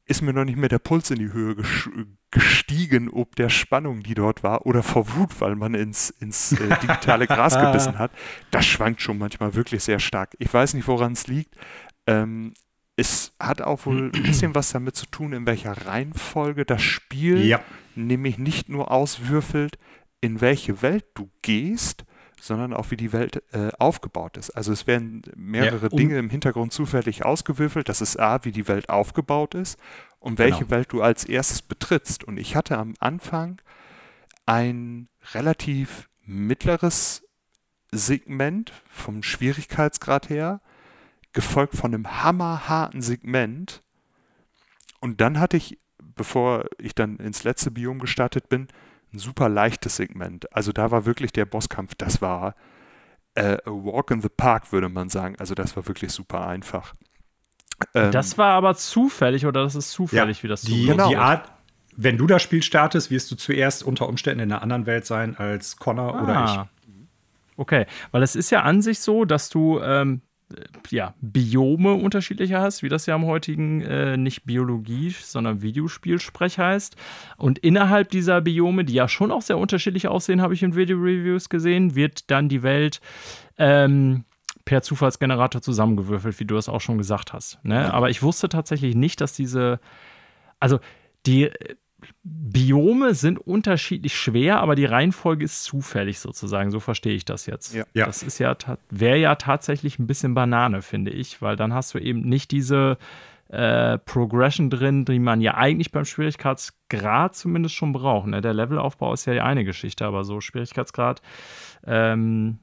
ist 0.05 0.21
mir 0.21 0.33
noch 0.33 0.45
nicht 0.45 0.59
mehr 0.59 0.69
der 0.69 0.79
Puls 0.79 1.11
in 1.11 1.19
die 1.19 1.33
Höhe 1.33 1.57
gestiegen, 2.31 3.09
ob 3.09 3.37
der 3.37 3.49
Spannung, 3.49 4.03
die 4.03 4.15
dort 4.15 4.43
war, 4.43 4.67
oder 4.67 4.83
vor 4.83 5.15
Wut, 5.15 5.41
weil 5.41 5.55
man 5.55 5.75
ins, 5.75 6.11
ins 6.11 6.53
äh, 6.53 6.77
digitale 6.83 7.27
Gras 7.29 7.59
gebissen 7.59 7.99
hat. 7.99 8.11
Das 8.51 8.67
schwankt 8.67 9.01
schon 9.01 9.19
manchmal 9.19 9.55
wirklich 9.55 9.85
sehr 9.85 10.01
stark. 10.01 10.35
Ich 10.39 10.53
weiß 10.53 10.75
nicht, 10.75 10.89
woran 10.89 11.13
es 11.13 11.27
liegt. 11.27 11.55
Ähm, 12.07 12.53
es 12.97 13.33
hat 13.41 13.63
auch 13.63 13.87
wohl 13.87 14.11
ein 14.15 14.23
bisschen 14.23 14.55
was 14.55 14.71
damit 14.71 14.97
zu 14.97 15.07
tun, 15.07 15.33
in 15.33 15.47
welcher 15.47 15.87
Reihenfolge 15.87 16.65
das 16.65 16.83
Spiel 16.83 17.45
ja. 17.45 17.61
nämlich 17.95 18.39
nicht 18.39 18.69
nur 18.69 18.91
auswürfelt, 18.91 19.79
in 20.21 20.41
welche 20.41 20.83
Welt 20.83 21.05
du 21.15 21.31
gehst, 21.43 22.05
sondern 22.45 22.75
auch 22.75 22.91
wie 22.91 22.99
die 22.99 23.13
Welt 23.13 23.43
äh, 23.53 23.71
aufgebaut 23.79 24.37
ist. 24.37 24.51
Also 24.51 24.71
es 24.71 24.87
werden 24.87 25.23
mehrere 25.35 25.87
ja, 25.87 25.91
um 25.91 25.97
Dinge 25.97 26.19
im 26.19 26.29
Hintergrund 26.29 26.75
zufällig 26.75 27.25
ausgewürfelt. 27.25 27.89
Das 27.89 28.03
ist 28.03 28.21
A, 28.21 28.45
wie 28.45 28.53
die 28.53 28.69
Welt 28.69 28.91
aufgebaut 28.91 29.55
ist 29.55 29.79
und 30.19 30.39
welche 30.39 30.61
genau. 30.61 30.71
Welt 30.71 30.93
du 30.93 31.01
als 31.01 31.25
erstes 31.25 31.63
betrittst. 31.63 32.23
Und 32.23 32.37
ich 32.37 32.55
hatte 32.55 32.77
am 32.77 32.95
Anfang 33.01 33.63
ein 34.45 35.09
relativ 35.33 36.11
mittleres 36.27 37.25
Segment 37.91 38.73
vom 38.91 39.23
Schwierigkeitsgrad 39.23 40.29
her, 40.29 40.61
gefolgt 41.33 41.77
von 41.77 41.95
einem 41.95 42.23
hammerharten 42.23 43.01
Segment. 43.01 43.81
Und 45.01 45.23
dann 45.23 45.41
hatte 45.41 45.57
ich, 45.57 45.79
bevor 45.99 46.67
ich 46.77 46.95
dann 46.95 47.17
ins 47.17 47.43
letzte 47.43 47.71
Biom 47.71 48.01
gestartet 48.01 48.51
bin, 48.51 48.69
ein 49.15 49.19
super 49.19 49.49
leichtes 49.49 49.97
Segment. 49.97 50.53
Also 50.55 50.73
da 50.73 50.91
war 50.91 51.07
wirklich 51.07 51.33
der 51.33 51.47
Bosskampf, 51.47 51.95
das 51.95 52.21
war 52.21 52.55
äh, 53.35 53.57
a 53.65 53.71
walk 53.71 54.11
in 54.11 54.21
the 54.21 54.29
park, 54.29 54.73
würde 54.73 54.89
man 54.89 55.09
sagen. 55.09 55.37
Also 55.39 55.55
das 55.55 55.77
war 55.77 55.87
wirklich 55.87 56.13
super 56.13 56.47
einfach. 56.47 56.95
Ähm, 57.95 58.13
das 58.13 58.39
war 58.39 58.53
aber 58.53 58.75
zufällig 58.75 59.47
oder 59.47 59.63
das 59.63 59.75
ist 59.75 59.91
zufällig, 59.91 60.39
ja, 60.39 60.43
wie 60.43 60.49
das 60.49 60.63
die, 60.63 60.87
genau. 60.87 61.09
die 61.09 61.17
Art, 61.17 61.51
wenn 61.97 62.19
du 62.19 62.27
das 62.27 62.43
Spiel 62.43 62.63
startest, 62.63 63.11
wirst 63.11 63.31
du 63.31 63.37
zuerst 63.37 63.83
unter 63.83 64.09
Umständen 64.09 64.41
in 64.41 64.53
einer 64.53 64.63
anderen 64.63 64.87
Welt 64.87 65.07
sein 65.07 65.37
als 65.37 65.77
Connor 65.77 66.15
ah. 66.15 66.23
oder 66.23 66.45
ich. 66.45 66.71
Okay, 67.57 67.87
weil 68.11 68.23
es 68.23 68.35
ist 68.35 68.51
ja 68.51 68.63
an 68.63 68.83
sich 68.83 68.99
so, 68.99 69.25
dass 69.25 69.49
du 69.49 69.81
ähm, 69.81 70.23
ja, 70.91 71.15
Biome 71.21 71.95
unterschiedlicher 71.95 72.61
hast, 72.61 72.83
wie 72.83 72.89
das 72.89 73.07
ja 73.07 73.15
am 73.15 73.27
heutigen 73.27 73.83
äh, 73.83 74.17
nicht 74.17 74.45
Biologie, 74.45 75.11
sondern 75.11 75.63
Videospielsprech 75.63 76.59
heißt. 76.59 76.97
Und 77.37 77.59
innerhalb 77.59 78.11
dieser 78.11 78.41
Biome, 78.41 78.85
die 78.85 78.95
ja 78.95 79.09
schon 79.09 79.33
auch 79.33 79.43
sehr 79.43 79.59
unterschiedlich 79.59 80.09
aussehen, 80.09 80.41
habe 80.41 80.55
ich 80.55 80.63
in 80.63 80.75
Video-Reviews 80.75 81.49
gesehen, 81.49 81.95
wird 81.95 82.31
dann 82.31 82.49
die 82.49 82.63
Welt 82.63 83.01
ähm, 83.59 84.25
per 84.65 84.83
Zufallsgenerator 84.83 85.61
zusammengewürfelt, 85.61 86.39
wie 86.41 86.45
du 86.45 86.57
es 86.57 86.69
auch 86.69 86.81
schon 86.81 86.99
gesagt 86.99 87.33
hast. 87.33 87.59
Ne? 87.65 87.93
Aber 87.93 88.11
ich 88.11 88.23
wusste 88.23 88.49
tatsächlich 88.49 88.95
nicht, 88.95 89.21
dass 89.21 89.33
diese, 89.33 89.81
also 90.61 90.81
die 91.27 91.51
Biome 92.23 93.15
sind 93.15 93.39
unterschiedlich 93.39 94.17
schwer, 94.17 94.61
aber 94.61 94.75
die 94.75 94.85
Reihenfolge 94.85 95.45
ist 95.45 95.65
zufällig 95.65 96.19
sozusagen. 96.19 96.71
So 96.71 96.81
verstehe 96.81 97.15
ich 97.15 97.25
das 97.25 97.47
jetzt. 97.47 97.75
Ja. 97.75 97.85
Das 97.95 98.23
ist 98.23 98.39
ja 98.39 98.57
wäre 98.91 99.19
ja 99.19 99.35
tatsächlich 99.35 99.99
ein 99.99 100.07
bisschen 100.07 100.35
Banane, 100.35 100.83
finde 100.83 101.11
ich, 101.11 101.43
weil 101.43 101.57
dann 101.57 101.75
hast 101.75 101.95
du 101.95 101.99
eben 101.99 102.21
nicht 102.21 102.51
diese 102.51 102.99
äh, 103.49 103.99
Progression 103.99 104.71
drin, 104.71 105.05
die 105.05 105.19
man 105.19 105.41
ja 105.41 105.55
eigentlich 105.55 105.93
beim 105.93 106.05
Schwierigkeitsgrad 106.05 107.37
zumindest 107.37 107.75
schon 107.75 107.93
braucht. 107.93 108.27
Ne? 108.27 108.41
Der 108.41 108.55
Levelaufbau 108.55 109.13
ist 109.13 109.27
ja 109.27 109.45
eine 109.45 109.65
Geschichte, 109.65 110.07
aber 110.07 110.25
so 110.25 110.41
Schwierigkeitsgrad. 110.41 111.23
Ähm, 111.87 112.59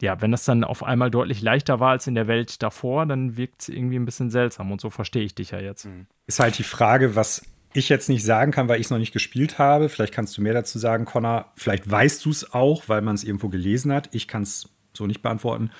ja, 0.00 0.20
wenn 0.20 0.30
das 0.30 0.44
dann 0.44 0.62
auf 0.64 0.82
einmal 0.82 1.10
deutlich 1.10 1.40
leichter 1.40 1.80
war 1.80 1.90
als 1.90 2.06
in 2.06 2.14
der 2.14 2.26
Welt 2.26 2.62
davor, 2.62 3.06
dann 3.06 3.36
wirkt 3.36 3.62
es 3.62 3.68
irgendwie 3.68 3.96
ein 3.96 4.04
bisschen 4.04 4.30
seltsam 4.30 4.70
und 4.72 4.80
so 4.80 4.90
verstehe 4.90 5.22
ich 5.22 5.34
dich 5.34 5.52
ja 5.52 5.60
jetzt. 5.60 5.88
Ist 6.26 6.40
halt 6.40 6.58
die 6.58 6.64
Frage, 6.64 7.16
was 7.16 7.42
ich 7.76 7.88
jetzt 7.88 8.08
nicht 8.08 8.24
sagen 8.24 8.52
kann, 8.52 8.68
weil 8.68 8.80
ich 8.80 8.86
es 8.86 8.90
noch 8.90 8.98
nicht 8.98 9.12
gespielt 9.12 9.58
habe. 9.58 9.88
Vielleicht 9.88 10.14
kannst 10.14 10.36
du 10.36 10.42
mehr 10.42 10.54
dazu 10.54 10.78
sagen, 10.78 11.04
Connor. 11.04 11.52
Vielleicht 11.56 11.90
weißt 11.90 12.24
du 12.24 12.30
es 12.30 12.52
auch, 12.52 12.88
weil 12.88 13.02
man 13.02 13.14
es 13.14 13.24
irgendwo 13.24 13.48
gelesen 13.48 13.92
hat. 13.92 14.08
Ich 14.12 14.26
kann 14.26 14.42
es 14.42 14.68
so 14.94 15.06
nicht 15.06 15.22
beantworten. 15.22 15.70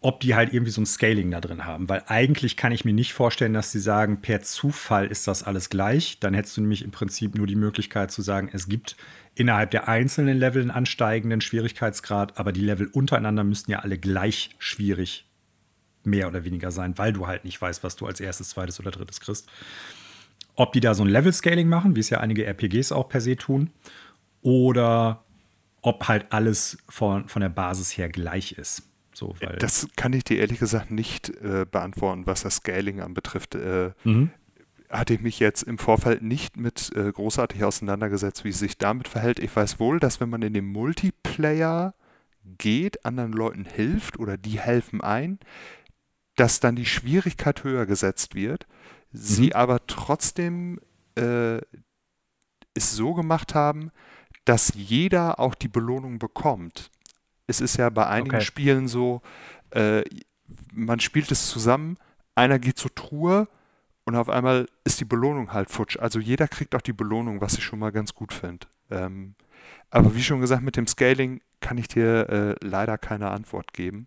Ob 0.00 0.20
die 0.20 0.34
halt 0.34 0.52
irgendwie 0.52 0.70
so 0.70 0.80
ein 0.80 0.86
Scaling 0.86 1.30
da 1.30 1.40
drin 1.40 1.64
haben. 1.64 1.88
Weil 1.88 2.04
eigentlich 2.06 2.56
kann 2.56 2.70
ich 2.72 2.84
mir 2.84 2.92
nicht 2.92 3.12
vorstellen, 3.12 3.54
dass 3.54 3.72
sie 3.72 3.80
sagen, 3.80 4.20
per 4.20 4.42
Zufall 4.42 5.06
ist 5.06 5.26
das 5.26 5.42
alles 5.42 5.70
gleich. 5.70 6.20
Dann 6.20 6.34
hättest 6.34 6.56
du 6.56 6.60
nämlich 6.60 6.84
im 6.84 6.92
Prinzip 6.92 7.34
nur 7.34 7.46
die 7.46 7.56
Möglichkeit 7.56 8.12
zu 8.12 8.22
sagen, 8.22 8.50
es 8.52 8.68
gibt 8.68 8.96
innerhalb 9.34 9.70
der 9.70 9.88
einzelnen 9.88 10.38
Level 10.38 10.62
einen 10.62 10.70
ansteigenden 10.70 11.40
Schwierigkeitsgrad, 11.40 12.38
aber 12.38 12.52
die 12.52 12.60
Level 12.60 12.88
untereinander 12.88 13.44
müssten 13.44 13.70
ja 13.70 13.80
alle 13.80 13.98
gleich 13.98 14.50
schwierig 14.58 15.26
mehr 16.04 16.28
oder 16.28 16.44
weniger 16.44 16.70
sein, 16.70 16.98
weil 16.98 17.12
du 17.12 17.26
halt 17.26 17.44
nicht 17.44 17.60
weißt, 17.60 17.82
was 17.82 17.96
du 17.96 18.06
als 18.06 18.20
erstes, 18.20 18.50
zweites 18.50 18.80
oder 18.80 18.90
drittes 18.90 19.20
kriegst. 19.20 19.48
Ob 20.58 20.72
die 20.72 20.80
da 20.80 20.92
so 20.92 21.04
ein 21.04 21.08
Level-Scaling 21.08 21.68
machen, 21.68 21.94
wie 21.94 22.00
es 22.00 22.10
ja 22.10 22.18
einige 22.18 22.44
RPGs 22.44 22.90
auch 22.90 23.08
per 23.08 23.20
se 23.20 23.36
tun, 23.36 23.70
oder 24.42 25.24
ob 25.82 26.08
halt 26.08 26.32
alles 26.32 26.78
von, 26.88 27.28
von 27.28 27.42
der 27.42 27.48
Basis 27.48 27.96
her 27.96 28.08
gleich 28.08 28.52
ist. 28.52 28.82
So, 29.12 29.36
das 29.60 29.86
kann 29.94 30.12
ich 30.12 30.24
dir 30.24 30.38
ehrlich 30.38 30.58
gesagt 30.58 30.90
nicht 30.90 31.30
äh, 31.30 31.64
beantworten, 31.70 32.26
was 32.26 32.42
das 32.42 32.56
Scaling 32.56 33.00
anbetrifft. 33.00 33.54
Äh, 33.54 33.92
mhm. 34.02 34.30
Hatte 34.90 35.14
ich 35.14 35.20
mich 35.20 35.38
jetzt 35.38 35.62
im 35.62 35.78
Vorfeld 35.78 36.22
nicht 36.22 36.56
mit 36.56 36.90
äh, 36.96 37.12
großartig 37.12 37.62
auseinandergesetzt, 37.62 38.44
wie 38.44 38.48
es 38.48 38.58
sich 38.58 38.78
damit 38.78 39.06
verhält. 39.06 39.38
Ich 39.38 39.54
weiß 39.54 39.78
wohl, 39.78 40.00
dass 40.00 40.20
wenn 40.20 40.28
man 40.28 40.42
in 40.42 40.54
den 40.54 40.66
Multiplayer 40.66 41.94
geht, 42.58 43.04
anderen 43.04 43.32
Leuten 43.32 43.64
hilft 43.64 44.18
oder 44.18 44.36
die 44.36 44.58
helfen 44.58 45.02
ein, 45.02 45.38
dass 46.34 46.58
dann 46.58 46.74
die 46.74 46.86
Schwierigkeit 46.86 47.62
höher 47.62 47.86
gesetzt 47.86 48.34
wird 48.34 48.66
sie 49.12 49.46
mhm. 49.46 49.52
aber 49.52 49.86
trotzdem 49.86 50.80
äh, 51.16 51.58
es 52.74 52.94
so 52.94 53.14
gemacht 53.14 53.54
haben, 53.54 53.90
dass 54.44 54.72
jeder 54.74 55.40
auch 55.40 55.54
die 55.54 55.68
Belohnung 55.68 56.18
bekommt. 56.18 56.90
Es 57.46 57.60
ist 57.60 57.76
ja 57.76 57.90
bei 57.90 58.06
einigen 58.06 58.36
okay. 58.36 58.44
Spielen 58.44 58.88
so, 58.88 59.22
äh, 59.70 60.02
man 60.72 61.00
spielt 61.00 61.30
es 61.30 61.48
zusammen, 61.48 61.98
einer 62.34 62.58
geht 62.58 62.78
zur 62.78 62.94
Truhe 62.94 63.48
und 64.04 64.16
auf 64.16 64.28
einmal 64.28 64.66
ist 64.84 65.00
die 65.00 65.04
Belohnung 65.04 65.52
halt 65.52 65.70
futsch. 65.70 65.98
Also 65.98 66.18
jeder 66.18 66.48
kriegt 66.48 66.74
auch 66.74 66.80
die 66.80 66.92
Belohnung, 66.92 67.40
was 67.40 67.58
ich 67.58 67.64
schon 67.64 67.78
mal 67.78 67.92
ganz 67.92 68.14
gut 68.14 68.32
finde. 68.32 68.66
Ähm, 68.90 69.34
aber 69.90 70.14
wie 70.14 70.22
schon 70.22 70.40
gesagt, 70.40 70.62
mit 70.62 70.76
dem 70.76 70.86
Scaling 70.86 71.40
kann 71.60 71.78
ich 71.78 71.88
dir 71.88 72.28
äh, 72.28 72.66
leider 72.66 72.96
keine 72.96 73.30
Antwort 73.30 73.72
geben. 73.72 74.06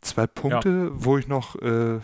Zwei 0.00 0.26
Punkte, 0.26 0.68
ja. 0.68 0.90
wo 0.92 1.18
ich 1.18 1.26
noch 1.26 1.56
äh, 1.56 2.00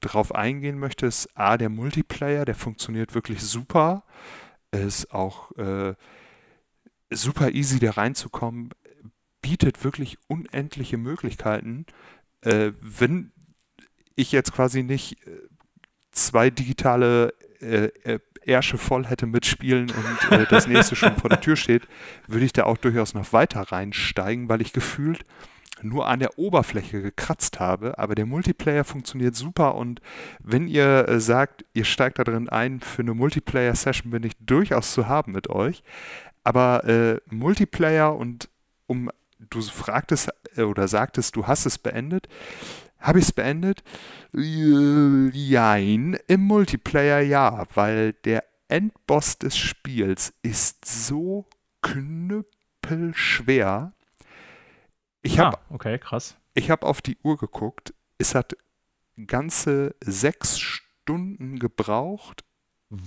drauf 0.00 0.34
eingehen 0.34 0.78
möchte, 0.78 1.06
ist 1.06 1.28
A, 1.36 1.56
der 1.56 1.68
Multiplayer, 1.68 2.44
der 2.44 2.54
funktioniert 2.54 3.14
wirklich 3.14 3.42
super. 3.42 4.04
Ist 4.70 5.12
auch 5.12 5.52
äh, 5.56 5.94
super 7.10 7.50
easy, 7.52 7.78
da 7.78 7.92
reinzukommen, 7.92 8.70
bietet 9.42 9.84
wirklich 9.84 10.18
unendliche 10.28 10.96
Möglichkeiten. 10.96 11.86
Äh, 12.40 12.72
wenn 12.80 13.32
ich 14.16 14.32
jetzt 14.32 14.52
quasi 14.52 14.82
nicht 14.82 15.26
äh, 15.26 15.40
zwei 16.10 16.50
digitale 16.50 17.34
äh, 17.60 18.18
Ärsche 18.44 18.78
voll 18.78 19.06
hätte 19.06 19.26
mitspielen 19.26 19.90
und 19.90 20.32
äh, 20.32 20.46
das 20.46 20.66
nächste 20.66 20.96
schon 20.96 21.16
vor 21.16 21.30
der 21.30 21.40
Tür 21.40 21.56
steht, 21.56 21.86
würde 22.26 22.44
ich 22.44 22.52
da 22.52 22.64
auch 22.64 22.76
durchaus 22.76 23.14
noch 23.14 23.32
weiter 23.32 23.60
reinsteigen, 23.60 24.48
weil 24.48 24.60
ich 24.60 24.72
gefühlt 24.72 25.24
nur 25.82 26.06
an 26.06 26.20
der 26.20 26.38
Oberfläche 26.38 27.02
gekratzt 27.02 27.60
habe, 27.60 27.98
aber 27.98 28.14
der 28.14 28.26
Multiplayer 28.26 28.84
funktioniert 28.84 29.34
super 29.34 29.74
und 29.74 30.00
wenn 30.40 30.68
ihr 30.68 31.08
äh, 31.08 31.20
sagt, 31.20 31.64
ihr 31.74 31.84
steigt 31.84 32.18
da 32.18 32.24
drin 32.24 32.48
ein, 32.48 32.80
für 32.80 33.02
eine 33.02 33.14
Multiplayer-Session 33.14 34.10
bin 34.10 34.24
ich 34.24 34.32
durchaus 34.40 34.92
zu 34.92 35.08
haben 35.08 35.32
mit 35.32 35.50
euch. 35.50 35.82
Aber 36.44 36.84
äh, 36.84 37.20
Multiplayer 37.30 38.16
und 38.16 38.48
um 38.86 39.10
du 39.38 39.62
fragtest 39.62 40.30
äh, 40.56 40.62
oder 40.62 40.88
sagtest, 40.88 41.36
du 41.36 41.46
hast 41.46 41.66
es 41.66 41.78
beendet. 41.78 42.28
Habe 42.98 43.18
ich 43.18 43.26
es 43.26 43.32
beendet? 43.32 43.84
Jein, 44.32 46.18
im 46.28 46.40
Multiplayer 46.42 47.20
ja, 47.20 47.64
weil 47.74 48.12
der 48.12 48.44
Endboss 48.68 49.38
des 49.38 49.56
Spiels 49.56 50.32
ist 50.42 50.84
so 50.84 51.46
knüppelschwer. 51.82 53.92
Ich 55.22 55.38
habe 55.38 55.58
ah, 55.58 55.62
okay, 55.70 55.98
krass. 55.98 56.36
Ich 56.54 56.70
habe 56.70 56.86
auf 56.86 57.00
die 57.00 57.16
Uhr 57.22 57.38
geguckt. 57.38 57.94
Es 58.18 58.34
hat 58.34 58.56
ganze 59.26 59.94
sechs 60.02 60.58
Stunden 60.58 61.58
gebraucht 61.58 62.44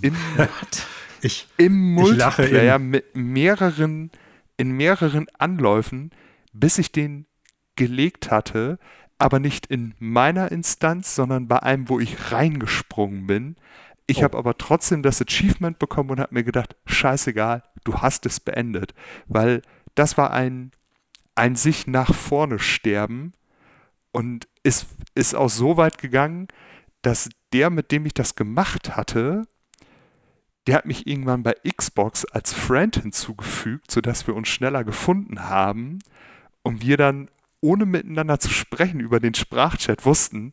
im, 0.00 0.16
ich, 1.20 1.46
im 1.56 1.94
Multiplayer 1.94 2.78
mit 2.78 3.14
mehreren 3.14 4.10
in 4.56 4.72
mehreren 4.72 5.26
Anläufen, 5.38 6.10
bis 6.52 6.78
ich 6.78 6.92
den 6.92 7.26
gelegt 7.76 8.30
hatte, 8.30 8.78
aber 9.18 9.38
nicht 9.38 9.66
in 9.66 9.94
meiner 9.98 10.50
Instanz, 10.50 11.14
sondern 11.14 11.48
bei 11.48 11.62
einem, 11.62 11.88
wo 11.88 12.00
ich 12.00 12.32
reingesprungen 12.32 13.26
bin. 13.26 13.56
Ich 14.06 14.18
oh. 14.18 14.22
habe 14.22 14.38
aber 14.38 14.56
trotzdem 14.56 15.02
das 15.02 15.20
Achievement 15.20 15.78
bekommen 15.78 16.10
und 16.10 16.20
habe 16.20 16.34
mir 16.34 16.44
gedacht, 16.44 16.76
scheißegal, 16.86 17.62
du 17.84 17.98
hast 17.98 18.26
es 18.26 18.40
beendet. 18.40 18.94
Weil 19.26 19.62
das 19.94 20.16
war 20.16 20.32
ein, 20.32 20.70
ein 21.36 21.54
sich 21.54 21.86
nach 21.86 22.14
vorne 22.14 22.58
sterben 22.58 23.32
und 24.10 24.48
es 24.62 24.86
ist 25.14 25.34
auch 25.34 25.50
so 25.50 25.76
weit 25.76 25.98
gegangen, 25.98 26.48
dass 27.02 27.28
der, 27.52 27.70
mit 27.70 27.92
dem 27.92 28.06
ich 28.06 28.14
das 28.14 28.34
gemacht 28.34 28.96
hatte, 28.96 29.46
der 30.66 30.76
hat 30.76 30.86
mich 30.86 31.06
irgendwann 31.06 31.42
bei 31.42 31.54
Xbox 31.76 32.24
als 32.24 32.52
Friend 32.52 32.96
hinzugefügt, 32.96 33.90
sodass 33.90 34.26
wir 34.26 34.34
uns 34.34 34.48
schneller 34.48 34.84
gefunden 34.84 35.44
haben 35.48 36.00
und 36.62 36.82
wir 36.82 36.96
dann, 36.96 37.28
ohne 37.60 37.86
miteinander 37.86 38.40
zu 38.40 38.50
sprechen, 38.50 39.00
über 39.00 39.20
den 39.20 39.34
Sprachchat 39.34 40.04
wussten, 40.04 40.52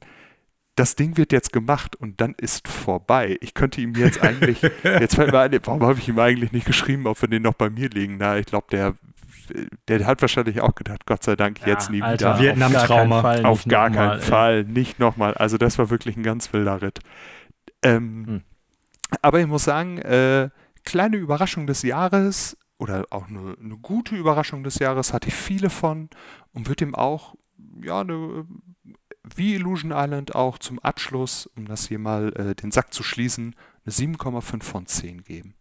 das 0.76 0.96
Ding 0.96 1.18
wird 1.18 1.32
jetzt 1.32 1.54
gemacht 1.54 1.96
und 1.96 2.22
dann 2.22 2.36
ist 2.38 2.68
vorbei. 2.68 3.38
Ich 3.42 3.54
könnte 3.54 3.82
ihm 3.82 3.96
jetzt 3.96 4.22
eigentlich, 4.22 4.62
jetzt 4.84 5.16
fällt 5.16 5.32
mir 5.32 5.40
ein, 5.40 5.60
warum 5.64 5.84
habe 5.84 6.00
ich 6.00 6.08
ihm 6.08 6.20
eigentlich 6.20 6.52
nicht 6.52 6.66
geschrieben, 6.66 7.08
ob 7.08 7.22
wir 7.22 7.30
den 7.30 7.44
noch 7.44 7.54
bei 7.54 7.70
mir 7.70 7.90
legen? 7.90 8.18
Na, 8.18 8.38
ich 8.38 8.46
glaube, 8.46 8.68
der, 8.72 8.96
der 9.88 10.06
hat 10.06 10.22
wahrscheinlich 10.22 10.62
auch 10.62 10.76
gedacht, 10.76 11.06
Gott 11.06 11.24
sei 11.24 11.36
Dank, 11.36 11.66
jetzt 11.66 11.88
ja, 11.88 11.92
nie 11.92 12.02
Alter, 12.02 12.40
wieder. 12.40 12.56
Vietnam-Trauma. 12.56 13.42
Auf 13.44 13.66
gar 13.66 13.90
keinen 13.90 14.20
Fall, 14.20 14.22
Fall, 14.22 14.64
nicht 14.64 15.00
nochmal. 15.00 15.34
Also 15.34 15.58
das 15.58 15.78
war 15.78 15.90
wirklich 15.90 16.16
ein 16.18 16.24
ganz 16.24 16.54
wilder 16.54 16.82
Ritt. 16.82 17.00
Ähm, 17.82 18.26
hm. 18.28 18.42
Aber 19.22 19.40
ich 19.40 19.48
muss 19.48 19.64
sagen, 19.64 19.98
äh, 20.00 20.50
kleine 20.84 21.18
Überraschung 21.18 21.68
des 21.68 21.84
Jahres 21.84 22.58
oder 22.78 23.06
auch 23.12 23.28
eine, 23.28 23.56
eine, 23.60 23.78
gute 23.78 24.16
Überraschung 24.16 24.64
des 24.64 24.80
Jahres 24.80 25.14
hatte 25.14 25.30
ich 25.30 25.36
viele 25.36 25.70
von 25.70 26.10
und 26.54 26.68
wird 26.68 26.82
ihm 26.82 26.96
auch, 26.96 27.36
ja, 27.82 28.02
eine, 28.02 28.46
wie 29.36 29.56
Illusion 29.56 29.92
Island 29.92 30.36
auch 30.36 30.58
zum 30.58 30.80
Abschluss, 30.80 31.48
um 31.56 31.66
das 31.68 31.88
hier 31.88 32.00
mal 32.00 32.34
äh, 32.34 32.56
den 32.56 32.72
Sack 32.72 32.94
zu 32.94 33.04
schließen, 33.04 33.56
eine 33.86 33.94
7,5 33.94 34.64
von 34.64 34.86
10 34.86 35.24
geben. 35.24 35.56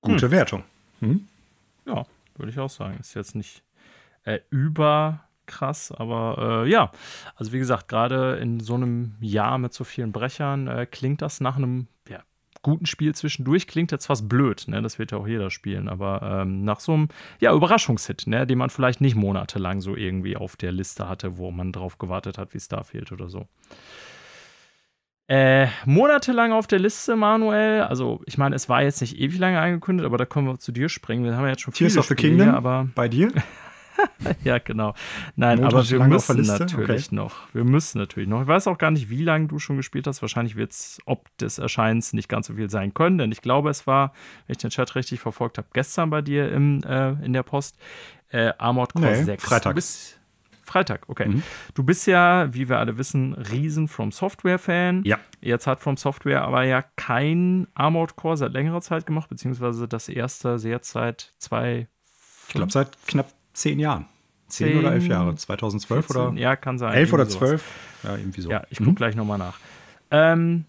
Gute 0.00 0.26
hm. 0.26 0.30
Wertung. 0.30 0.64
Hm? 1.00 1.28
Ja, 1.84 2.06
würde 2.38 2.50
ich 2.50 2.58
auch 2.58 2.70
sagen. 2.70 2.98
Ist 3.00 3.14
jetzt 3.14 3.34
nicht 3.34 3.62
äh, 4.24 4.40
über 4.50 5.20
aber 5.96 6.64
äh, 6.66 6.70
ja, 6.70 6.92
also 7.34 7.52
wie 7.52 7.58
gesagt, 7.58 7.88
gerade 7.88 8.36
in 8.36 8.60
so 8.60 8.74
einem 8.74 9.14
Jahr 9.20 9.58
mit 9.58 9.72
so 9.72 9.82
vielen 9.82 10.12
Brechern 10.12 10.68
äh, 10.68 10.86
klingt 10.86 11.22
das 11.22 11.40
nach 11.40 11.56
einem 11.56 11.86
ja, 12.08 12.22
guten 12.62 12.86
Spiel 12.86 13.14
zwischendurch. 13.14 13.66
Klingt 13.66 13.90
jetzt 13.90 14.06
fast 14.06 14.28
blöd, 14.28 14.66
ne? 14.68 14.82
das 14.82 14.98
wird 14.98 15.12
ja 15.12 15.18
auch 15.18 15.26
jeder 15.26 15.50
spielen, 15.50 15.88
aber 15.88 16.20
ähm, 16.42 16.64
nach 16.64 16.80
so 16.80 16.92
einem 16.92 17.08
ja, 17.40 17.54
Überraschungshit, 17.54 18.26
ne? 18.26 18.46
den 18.46 18.58
man 18.58 18.70
vielleicht 18.70 19.00
nicht 19.00 19.14
monatelang 19.16 19.80
so 19.80 19.96
irgendwie 19.96 20.36
auf 20.36 20.56
der 20.56 20.72
Liste 20.72 21.08
hatte, 21.08 21.38
wo 21.38 21.50
man 21.50 21.72
drauf 21.72 21.98
gewartet 21.98 22.36
hat, 22.36 22.52
wie 22.52 22.60
Starfield 22.60 23.10
oder 23.10 23.30
so. 23.30 23.48
Äh, 25.28 25.66
monatelang 25.84 26.52
auf 26.52 26.66
der 26.66 26.78
Liste, 26.78 27.14
Manuel. 27.14 27.82
Also, 27.82 28.22
ich 28.24 28.38
meine, 28.38 28.56
es 28.56 28.70
war 28.70 28.82
jetzt 28.82 29.02
nicht 29.02 29.18
ewig 29.18 29.38
lange 29.38 29.60
angekündigt, 29.60 30.06
aber 30.06 30.16
da 30.16 30.24
können 30.24 30.46
wir 30.46 30.58
zu 30.58 30.72
dir 30.72 30.88
springen. 30.88 31.22
Wir 31.24 31.36
haben 31.36 31.44
ja 31.44 31.50
jetzt 31.50 31.60
schon 31.60 31.74
Tears 31.74 31.98
of 31.98 32.06
the 32.06 32.14
Kingdom, 32.14 32.48
hier, 32.48 32.56
aber 32.56 32.88
bei 32.94 33.08
dir? 33.08 33.30
ja, 34.44 34.56
genau. 34.56 34.94
Nein, 35.36 35.58
Montag 35.58 35.74
aber 35.74 35.90
wir 35.90 36.04
müssen 36.04 36.40
natürlich 36.40 37.06
okay. 37.06 37.14
noch. 37.14 37.52
Wir 37.52 37.64
müssen 37.64 37.98
natürlich 37.98 38.26
noch. 38.26 38.40
Ich 38.40 38.48
weiß 38.48 38.68
auch 38.68 38.78
gar 38.78 38.90
nicht, 38.90 39.10
wie 39.10 39.22
lange 39.22 39.48
du 39.48 39.58
schon 39.58 39.76
gespielt 39.76 40.06
hast. 40.06 40.22
Wahrscheinlich 40.22 40.56
wird 40.56 40.72
es 40.72 40.98
ob 41.04 41.36
des 41.36 41.58
Erscheins 41.58 42.14
nicht 42.14 42.30
ganz 42.30 42.46
so 42.46 42.54
viel 42.54 42.70
sein 42.70 42.94
können, 42.94 43.18
denn 43.18 43.30
ich 43.30 43.42
glaube, 43.42 43.68
es 43.68 43.86
war, 43.86 44.14
wenn 44.46 44.52
ich 44.54 44.58
den 44.58 44.70
Chat 44.70 44.94
richtig 44.94 45.20
verfolgt 45.20 45.58
habe, 45.58 45.68
gestern 45.74 46.08
bei 46.08 46.22
dir 46.22 46.50
im, 46.50 46.82
äh, 46.84 47.10
in 47.22 47.34
der 47.34 47.42
Post 47.42 47.76
äh, 48.30 48.52
Armored 48.56 48.94
Core 48.94 49.10
nee, 49.10 49.24
6. 49.24 49.44
Freitag. 49.44 49.76
Freitag, 50.68 51.08
okay. 51.08 51.28
Mhm. 51.28 51.42
Du 51.74 51.82
bist 51.82 52.06
ja, 52.06 52.52
wie 52.52 52.68
wir 52.68 52.78
alle 52.78 52.98
wissen, 52.98 53.32
riesen 53.32 53.88
From 53.88 54.12
Software-Fan. 54.12 55.02
Ja. 55.04 55.18
Jetzt 55.40 55.66
hat 55.66 55.80
From 55.80 55.96
Software 55.96 56.42
aber 56.42 56.64
ja 56.64 56.82
kein 56.96 57.66
Armored 57.74 58.16
Core 58.16 58.36
seit 58.36 58.52
längerer 58.52 58.82
Zeit 58.82 59.06
gemacht, 59.06 59.30
beziehungsweise 59.30 59.88
das 59.88 60.08
erste 60.08 60.58
sehr 60.58 60.80
seit 60.82 61.32
zwei. 61.38 61.88
Ich 62.48 62.54
glaube, 62.54 62.70
seit 62.70 62.90
knapp 63.06 63.32
zehn 63.54 63.80
Jahren. 63.80 64.06
Zehn, 64.48 64.68
zehn 64.68 64.78
oder 64.78 64.92
elf 64.92 65.06
Jahre. 65.06 65.34
2012 65.34 66.06
14, 66.06 66.22
oder? 66.22 66.38
Ja, 66.38 66.56
kann 66.56 66.78
sein. 66.78 66.94
Elf 66.94 67.12
oder 67.12 67.28
zwölf? 67.28 67.70
Ja, 68.02 68.16
irgendwie 68.16 68.40
so. 68.40 68.50
Ja, 68.50 68.62
ich 68.70 68.78
gucke 68.78 68.90
mhm. 68.90 68.94
gleich 68.94 69.16
nochmal 69.16 69.38
nach. 69.38 69.58
Ähm, 70.10 70.64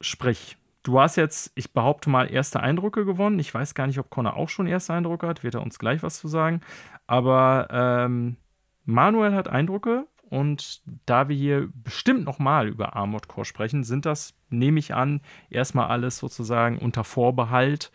sprich, 0.00 0.56
du 0.82 1.00
hast 1.00 1.16
jetzt, 1.16 1.52
ich 1.54 1.72
behaupte 1.72 2.10
mal, 2.10 2.30
erste 2.30 2.60
Eindrücke 2.60 3.04
gewonnen. 3.04 3.38
Ich 3.38 3.52
weiß 3.52 3.74
gar 3.74 3.86
nicht, 3.86 3.98
ob 3.98 4.10
Connor 4.10 4.36
auch 4.36 4.48
schon 4.48 4.66
erste 4.66 4.92
Eindrücke 4.94 5.26
hat. 5.26 5.42
Wird 5.42 5.54
er 5.54 5.62
uns 5.62 5.78
gleich 5.78 6.02
was 6.02 6.18
zu 6.18 6.28
sagen. 6.28 6.60
Aber 7.06 7.68
ähm, 7.70 8.36
Manuel 8.84 9.34
hat 9.34 9.48
Eindrücke. 9.48 10.06
Und 10.28 10.80
da 11.04 11.28
wir 11.28 11.36
hier 11.36 11.68
bestimmt 11.74 12.24
nochmal 12.24 12.66
über 12.66 12.96
Armored 12.96 13.28
Core 13.28 13.44
sprechen, 13.44 13.84
sind 13.84 14.06
das, 14.06 14.32
nehme 14.48 14.78
ich 14.78 14.94
an, 14.94 15.20
erstmal 15.50 15.88
alles 15.88 16.16
sozusagen 16.16 16.78
unter 16.78 17.04
Vorbehalt 17.04 17.92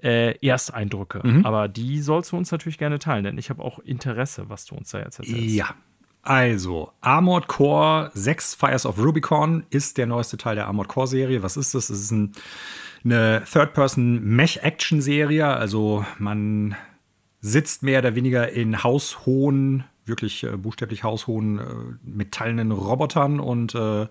äh, 0.00 0.38
Ersteindrücke. 0.46 1.26
Mhm. 1.26 1.44
Aber 1.44 1.66
die 1.66 2.00
sollst 2.00 2.30
du 2.30 2.36
uns 2.36 2.52
natürlich 2.52 2.78
gerne 2.78 3.00
teilen, 3.00 3.24
denn 3.24 3.36
ich 3.36 3.50
habe 3.50 3.64
auch 3.64 3.80
Interesse, 3.80 4.48
was 4.48 4.64
du 4.64 4.76
uns 4.76 4.90
da 4.90 5.00
jetzt 5.00 5.18
erzählst. 5.18 5.54
Ja. 5.54 5.74
Also, 6.22 6.92
Armored 7.00 7.48
Core 7.48 8.10
6 8.14 8.54
Fires 8.54 8.84
of 8.84 8.98
Rubicon 8.98 9.64
ist 9.70 9.96
der 9.98 10.06
neueste 10.06 10.36
Teil 10.36 10.54
der 10.54 10.66
Armored 10.66 10.88
Core 10.88 11.06
Serie. 11.06 11.42
Was 11.42 11.56
ist 11.56 11.74
das? 11.74 11.88
Es 11.88 11.98
ist 12.00 12.10
ein, 12.10 12.32
eine 13.04 13.42
Third-Person-Mech-Action-Serie. 13.50 15.46
Also, 15.46 16.04
man 16.18 16.76
sitzt 17.40 17.82
mehr 17.82 18.00
oder 18.00 18.14
weniger 18.14 18.50
in 18.50 18.82
haushohen, 18.82 19.84
wirklich 20.04 20.44
äh, 20.44 20.56
buchstäblich 20.56 21.04
haushohen 21.04 21.58
äh, 21.58 21.62
metallenen 22.02 22.72
Robotern 22.72 23.40
und 23.40 23.74
äh, 23.74 24.08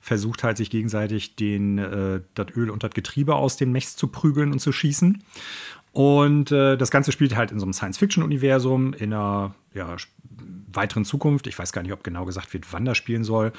versucht 0.00 0.44
halt 0.44 0.56
sich 0.56 0.70
gegenseitig 0.70 1.36
den, 1.36 1.78
äh, 1.78 2.20
das 2.34 2.48
Öl 2.54 2.70
und 2.70 2.82
das 2.82 2.90
Getriebe 2.90 3.34
aus 3.34 3.56
den 3.56 3.72
Mechs 3.72 3.96
zu 3.96 4.08
prügeln 4.08 4.52
und 4.52 4.58
zu 4.58 4.72
schießen. 4.72 5.22
Und 5.92 6.52
äh, 6.52 6.76
das 6.76 6.90
Ganze 6.90 7.10
spielt 7.12 7.36
halt 7.36 7.50
in 7.50 7.58
so 7.58 7.64
einem 7.64 7.72
Science-Fiction-Universum 7.72 8.92
in 8.92 9.14
einer 9.14 9.54
ja, 9.72 9.96
weiteren 10.70 11.06
Zukunft. 11.06 11.46
Ich 11.46 11.58
weiß 11.58 11.72
gar 11.72 11.82
nicht, 11.82 11.92
ob 11.92 12.04
genau 12.04 12.26
gesagt 12.26 12.52
wird, 12.52 12.70
wann 12.72 12.84
das 12.84 12.98
spielen 12.98 13.24
soll. 13.24 13.52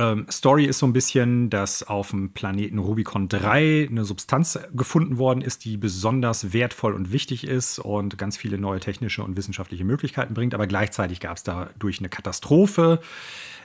Ähm, 0.00 0.24
Story 0.30 0.64
ist 0.64 0.78
so 0.78 0.86
ein 0.86 0.94
bisschen, 0.94 1.50
dass 1.50 1.82
auf 1.82 2.08
dem 2.08 2.32
Planeten 2.32 2.78
Rubicon 2.78 3.28
3 3.28 3.88
eine 3.90 4.06
Substanz 4.06 4.58
gefunden 4.72 5.18
worden 5.18 5.42
ist, 5.42 5.66
die 5.66 5.76
besonders 5.76 6.54
wertvoll 6.54 6.94
und 6.94 7.12
wichtig 7.12 7.46
ist 7.46 7.78
und 7.78 8.16
ganz 8.16 8.38
viele 8.38 8.56
neue 8.56 8.80
technische 8.80 9.22
und 9.22 9.36
wissenschaftliche 9.36 9.84
Möglichkeiten 9.84 10.32
bringt. 10.32 10.54
Aber 10.54 10.66
gleichzeitig 10.66 11.20
gab 11.20 11.36
es 11.36 11.42
dadurch 11.42 11.98
eine 11.98 12.08
Katastrophe. 12.08 13.00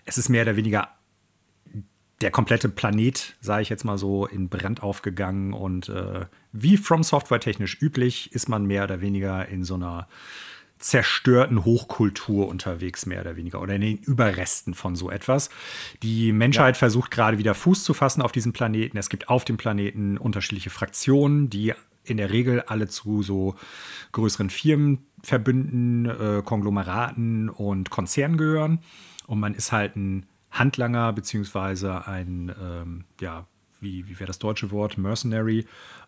Es 0.03 0.18
ist 0.18 0.28
mehr 0.28 0.41
oder 0.41 0.57
weniger 0.57 0.90
der 2.20 2.32
komplette 2.32 2.68
Planet, 2.68 3.38
sage 3.40 3.62
ich 3.62 3.70
jetzt 3.70 3.86
mal 3.86 3.98
so, 3.98 4.26
in 4.26 4.49
Brand 4.49 4.84
aufgegangen. 4.84 5.53
Und 5.53 5.88
äh, 5.88 6.26
wie 6.52 6.76
From 6.76 7.03
Software 7.03 7.40
technisch 7.40 7.82
üblich, 7.82 8.34
ist 8.34 8.49
man 8.49 8.66
mehr 8.66 8.84
oder 8.84 8.99
weniger 8.99 9.48
in 9.48 9.64
so 9.64 9.76
einer 9.76 10.10
zerstörten 10.80 11.64
Hochkultur 11.64 12.47
unterwegs, 12.47 13.06
mehr 13.06 13.22
oder 13.22 13.35
weniger, 13.35 13.61
oder 13.61 13.76
in 13.76 13.81
den 13.81 13.97
Überresten 13.97 14.73
von 14.73 14.95
so 14.95 15.10
etwas. 15.10 15.49
Die 16.03 16.31
Menschheit 16.31 16.76
ja. 16.76 16.80
versucht 16.80 17.11
gerade 17.11 17.38
wieder 17.38 17.53
Fuß 17.53 17.84
zu 17.84 17.93
fassen 17.93 18.22
auf 18.22 18.31
diesem 18.31 18.53
Planeten. 18.53 18.97
Es 18.97 19.10
gibt 19.10 19.30
auf 19.30 19.45
dem 19.45 19.57
Planeten 19.57 20.18
unterschiedliche 20.18 20.69
Fraktionen, 20.69 21.49
die 21.49 21.73
in 22.03 22.18
der 22.18 22.31
Regel 22.31 22.61
alle 22.61 22.88
zu 22.88 23.23
so 23.23 23.56
größeren 24.11 24.49
Firmenverbünden, 24.49 26.06
äh, 26.06 26.41
Konglomeraten 26.43 27.49
und 27.49 27.89
Konzernen 27.89 28.38
gehören. 28.38 28.80
Und 29.27 29.39
man 29.39 29.56
ist 29.56 29.72
halt 29.72 29.95
ein 29.95 30.27
Handlanger 30.52 31.14
beziehungsweise 31.14 32.07
ein, 32.07 32.53
ähm, 32.61 33.06
ja, 33.19 33.47
wie, 33.81 34.07
wie 34.07 34.19
wäre 34.19 34.27
das 34.27 34.39
deutsche 34.39 34.72
Wort, 34.72 34.97
Mercenary, 34.97 35.65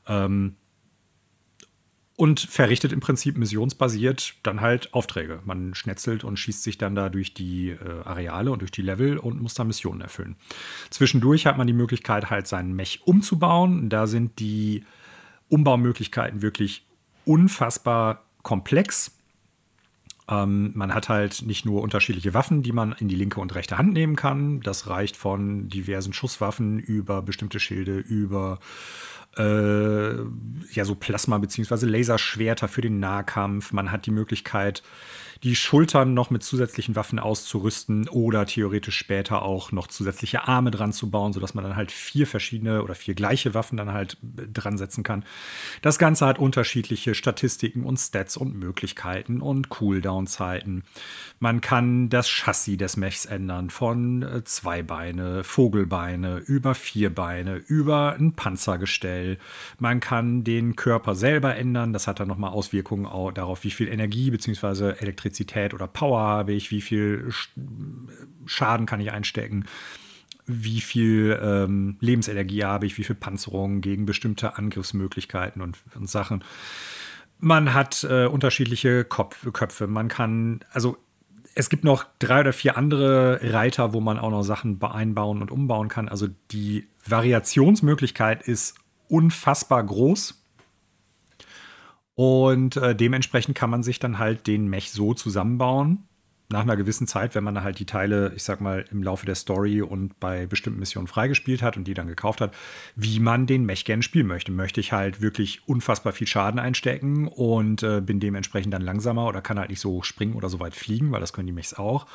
ähm, 0.08 0.56
und 2.18 2.40
verrichtet 2.40 2.92
im 2.92 3.00
Prinzip 3.00 3.38
missionsbasiert 3.38 4.34
dann 4.42 4.60
halt 4.60 4.92
Aufträge. 4.94 5.40
Man 5.46 5.76
schnetzelt 5.76 6.24
und 6.24 6.38
schießt 6.38 6.64
sich 6.64 6.80
dann 6.80 6.96
da 6.96 7.10
durch 7.10 7.36
die 7.36 7.70
äh, 7.70 8.02
Areale 8.04 8.52
und 8.52 8.60
durch 8.60 8.72
die 8.72 8.82
Level 8.82 9.20
und 9.20 9.40
muss 9.40 9.54
da 9.54 9.64
Missionen 9.64 10.02
erfüllen. 10.02 10.36
Zwischendurch 10.90 11.46
hat 11.46 11.60
man 11.60 11.68
die 11.68 11.74
Möglichkeit, 11.74 12.32
halt 12.32 12.48
seinen 12.48 12.76
Mech 12.76 13.02
umzubauen. 13.06 13.90
Da 13.90 14.08
sind 14.08 14.40
die 14.40 14.84
Umbaumöglichkeiten 15.50 16.42
wirklich 16.42 16.88
unfassbar 17.24 18.24
komplex. 18.42 19.12
Ähm, 20.28 20.72
man 20.74 20.96
hat 20.96 21.10
halt 21.10 21.44
nicht 21.44 21.66
nur 21.66 21.84
unterschiedliche 21.84 22.34
Waffen, 22.34 22.64
die 22.64 22.72
man 22.72 22.94
in 22.94 23.10
die 23.10 23.16
linke 23.16 23.40
und 23.40 23.54
rechte 23.54 23.78
Hand 23.78 23.94
nehmen 23.94 24.16
kann. 24.16 24.62
Das 24.62 24.88
reicht 24.88 25.18
von 25.18 25.70
diversen 25.70 26.14
Schusswaffen 26.14 26.80
über 26.80 27.22
bestimmte 27.22 27.60
Schilde, 27.60 28.00
über 28.00 28.58
äh, 29.38 30.18
ja 30.72 30.86
so 30.86 30.96
Plasma- 30.96 31.38
bzw. 31.40 31.86
Laserschwerter 31.86 32.68
für 32.68 32.82
den 32.82 33.00
Nahkampf. 33.00 33.74
Man 33.74 33.92
hat 33.92 34.06
die 34.06 34.12
Möglichkeit, 34.12 34.84
die 35.44 35.56
Schultern 35.56 36.14
noch 36.14 36.30
mit 36.30 36.44
zusätzlichen 36.44 36.96
Waffen 36.96 37.20
auszurüsten 37.20 38.08
oder 38.10 38.46
theoretisch 38.46 38.98
später 38.98 39.44
auch 39.44 39.72
noch 39.72 39.88
zusätzliche 39.88 40.48
Arme 40.48 40.72
dran 40.72 40.94
zu 40.94 41.10
bauen, 41.10 41.34
sodass 41.34 41.54
man 41.54 41.64
dann 41.64 41.76
halt 41.76 41.92
vier 41.92 42.28
verschiedene 42.28 42.84
oder 42.84 42.96
vier 42.96 43.14
gleiche 43.14 43.54
Waffen 43.54 43.78
dann 43.78 43.94
halt 43.94 44.18
dran 44.22 44.78
setzen 44.78 45.04
kann. 45.04 45.24
Das 45.82 46.00
Ganze 46.00 46.26
hat 46.26 46.40
unterschiedliche 46.40 47.16
Statistiken 47.16 47.84
und 47.84 47.98
Stats 47.98 48.38
und 48.38 48.56
Möglichkeiten 48.56 49.42
und 49.42 49.70
Cooldown-Zeiten. 49.70 50.84
Man 51.40 51.62
kann 51.62 52.10
das 52.10 52.28
Chassis 52.28 52.78
des 52.78 52.98
Mechs 52.98 53.26
ändern 53.26 53.70
von 53.70 54.24
äh, 54.24 54.44
zwei 54.44 54.82
Beine, 54.82 55.44
Vogelbeine, 55.44 56.38
über 56.38 56.74
vier 56.74 57.14
Beine, 57.14 57.56
über 57.56 58.16
ein 58.18 58.34
Panzergestell. 58.34 59.38
Man 59.80 60.00
kann 60.00 60.44
den 60.44 60.76
Körper 60.76 61.16
selber 61.16 61.56
ändern. 61.56 61.94
Das 61.94 62.08
hat 62.08 62.20
dann 62.20 62.28
nochmal 62.28 62.52
Auswirkungen 62.52 63.08
darauf, 63.34 63.64
wie 63.64 63.72
viel 63.72 63.88
Energie 63.88 64.32
bzw. 64.32 64.94
Elektrizität 65.00 65.27
Elektrizität 65.28 65.74
oder 65.74 65.88
Power 65.88 66.20
habe 66.20 66.54
ich, 66.54 66.72
wie 66.72 66.82
viel 66.82 67.30
Schaden 68.46 68.86
kann 68.86 69.00
ich 69.00 69.12
einstecken, 69.12 69.66
wie 70.46 70.82
viel 70.82 71.38
ähm, 71.42 71.98
Lebensenergie 72.00 72.64
habe 72.64 72.86
ich, 72.86 72.98
wie 72.98 73.04
viel 73.04 73.16
Panzerung 73.16 73.82
gegen 73.82 74.06
bestimmte 74.06 74.58
Angriffsmöglichkeiten 74.58 75.62
und, 75.62 75.78
und 75.96 76.10
Sachen. 76.10 76.44
Man 77.40 77.74
hat 77.74 78.06
äh, 78.10 78.26
unterschiedliche 78.26 79.04
Kopf, 79.04 79.46
Köpfe. 79.52 79.88
Man 79.88 80.08
kann, 80.08 80.62
also 80.72 80.98
es 81.54 81.70
gibt 81.70 81.84
noch 81.84 82.06
drei 82.20 82.42
oder 82.42 82.54
vier 82.54 82.78
andere 82.78 83.40
Reiter, 83.44 83.94
wo 83.94 84.00
man 84.00 84.18
auch 84.18 84.32
noch 84.32 84.44
Sachen 84.44 84.82
einbauen 84.82 85.42
und 85.42 85.52
umbauen 85.52 85.90
kann. 85.90 86.08
Also 86.08 86.28
die 86.52 86.88
Variationsmöglichkeit 87.06 88.42
ist 88.42 88.76
unfassbar 89.10 89.84
groß. 89.84 90.42
Und 92.18 92.78
äh, 92.78 92.96
dementsprechend 92.96 93.56
kann 93.56 93.70
man 93.70 93.84
sich 93.84 94.00
dann 94.00 94.18
halt 94.18 94.48
den 94.48 94.68
Mech 94.68 94.92
so 94.92 95.14
zusammenbauen, 95.14 96.08
nach 96.50 96.62
einer 96.62 96.76
gewissen 96.76 97.06
Zeit, 97.06 97.36
wenn 97.36 97.44
man 97.44 97.62
halt 97.62 97.78
die 97.78 97.86
Teile, 97.86 98.34
ich 98.36 98.42
sag 98.42 98.60
mal, 98.60 98.86
im 98.90 99.04
Laufe 99.04 99.28
der 99.28 99.36
Story 99.36 99.84
und 99.84 100.20
bei 100.20 100.48
bestimmten 100.48 100.80
Missionen 100.80 101.06
freigespielt 101.06 101.62
hat 101.62 101.78
und 101.78 101.84
die 101.84 101.94
dann 101.94 102.08
gekauft 102.08 102.42
hat, 102.42 102.56
wie 102.96 103.20
man 103.20 103.46
den 103.46 103.68
Mech 103.68 103.86
gerne 103.86 104.02
spielen 104.02 104.26
möchte. 104.26 104.52
Möchte 104.52 104.80
ich 104.80 104.94
halt 104.94 105.22
wirklich 105.22 105.68
unfassbar 105.68 106.12
viel 106.12 106.26
Schaden 106.26 106.60
einstecken 106.60 107.28
und 107.28 107.84
äh, 107.84 108.02
bin 108.02 108.20
dementsprechend 108.20 108.74
dann 108.74 108.82
langsamer 108.82 109.28
oder 109.28 109.44
kann 109.44 109.60
halt 109.60 109.70
nicht 109.70 109.82
so 109.82 109.92
hoch 109.92 110.04
springen 110.04 110.34
oder 110.34 110.50
so 110.50 110.60
weit 110.60 110.76
fliegen, 110.76 111.12
weil 111.12 111.22
das 111.22 111.34
können 111.34 111.46
die 111.46 111.54
Mechs 111.54 111.76
auch. 111.76 112.08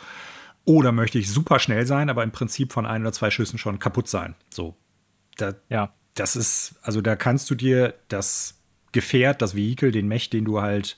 Oder 0.65 0.91
möchte 0.91 1.21
ich 1.21 1.31
super 1.31 1.61
schnell 1.61 1.87
sein, 1.87 2.11
aber 2.11 2.25
im 2.25 2.33
Prinzip 2.33 2.73
von 2.73 2.87
ein 2.87 3.03
oder 3.03 3.13
zwei 3.13 3.31
Schüssen 3.31 3.59
schon 3.59 3.79
kaputt 3.79 4.09
sein. 4.09 4.35
So, 4.51 4.75
da, 5.37 5.55
ja. 5.69 5.95
das 6.17 6.35
ist, 6.35 6.75
also 6.83 7.03
da 7.03 7.15
kannst 7.15 7.49
du 7.51 7.55
dir 7.55 7.95
das 8.09 8.62
Gefährt, 8.93 9.43
das 9.43 9.57
Vehikel, 9.57 9.93
den 9.93 10.09
Mech, 10.09 10.31
den 10.31 10.45
du 10.45 10.61
halt 10.61 10.97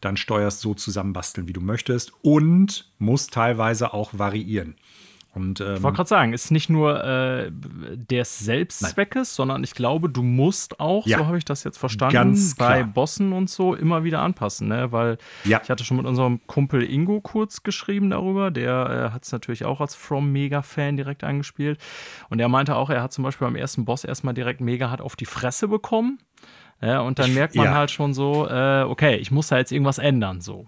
dann 0.00 0.16
steuerst, 0.16 0.60
so 0.60 0.74
zusammenbasteln, 0.74 1.48
wie 1.48 1.52
du 1.52 1.60
möchtest 1.60 2.12
und 2.22 2.90
musst 2.98 3.34
teilweise 3.34 3.92
auch 3.92 4.10
variieren. 4.16 4.76
Und, 5.32 5.60
ähm, 5.60 5.76
ich 5.76 5.82
wollte 5.82 5.96
gerade 5.96 6.08
sagen, 6.08 6.32
ist 6.32 6.50
nicht 6.50 6.70
nur 6.70 7.04
äh, 7.04 7.52
des 7.52 8.40
Selbstzweckes, 8.40 9.36
sondern 9.36 9.62
ich 9.62 9.74
glaube, 9.74 10.08
du 10.08 10.22
musst 10.24 10.80
auch, 10.80 11.06
ja, 11.06 11.18
so 11.18 11.26
habe 11.26 11.38
ich 11.38 11.44
das 11.44 11.62
jetzt 11.62 11.78
verstanden, 11.78 12.36
bei 12.58 12.82
Bossen 12.82 13.32
und 13.32 13.48
so 13.48 13.76
immer 13.76 14.02
wieder 14.02 14.22
anpassen, 14.22 14.66
ne? 14.66 14.90
Weil 14.90 15.18
ja. 15.44 15.60
ich 15.62 15.70
hatte 15.70 15.84
schon 15.84 15.98
mit 15.98 16.06
unserem 16.06 16.44
Kumpel 16.48 16.82
Ingo 16.82 17.20
kurz 17.20 17.62
geschrieben 17.62 18.10
darüber, 18.10 18.50
der 18.50 19.08
äh, 19.10 19.14
hat 19.14 19.24
es 19.24 19.30
natürlich 19.30 19.64
auch 19.64 19.80
als 19.80 19.94
From 19.94 20.32
Mega-Fan 20.32 20.96
direkt 20.96 21.22
eingespielt. 21.22 21.78
Und 22.28 22.40
er 22.40 22.48
meinte 22.48 22.74
auch, 22.74 22.90
er 22.90 23.02
hat 23.02 23.12
zum 23.12 23.22
Beispiel 23.22 23.46
beim 23.46 23.56
ersten 23.56 23.84
Boss 23.84 24.02
erstmal 24.02 24.34
direkt 24.34 24.60
mega 24.60 24.90
hart 24.90 25.00
auf 25.00 25.14
die 25.14 25.26
Fresse 25.26 25.68
bekommen. 25.68 26.18
Ja, 26.82 27.00
und 27.00 27.18
dann 27.18 27.34
merkt 27.34 27.54
man 27.54 27.66
ja. 27.66 27.74
halt 27.74 27.90
schon 27.90 28.14
so, 28.14 28.48
äh, 28.48 28.82
okay, 28.82 29.16
ich 29.16 29.30
muss 29.30 29.48
da 29.48 29.58
jetzt 29.58 29.70
irgendwas 29.70 29.98
ändern, 29.98 30.40
so. 30.40 30.66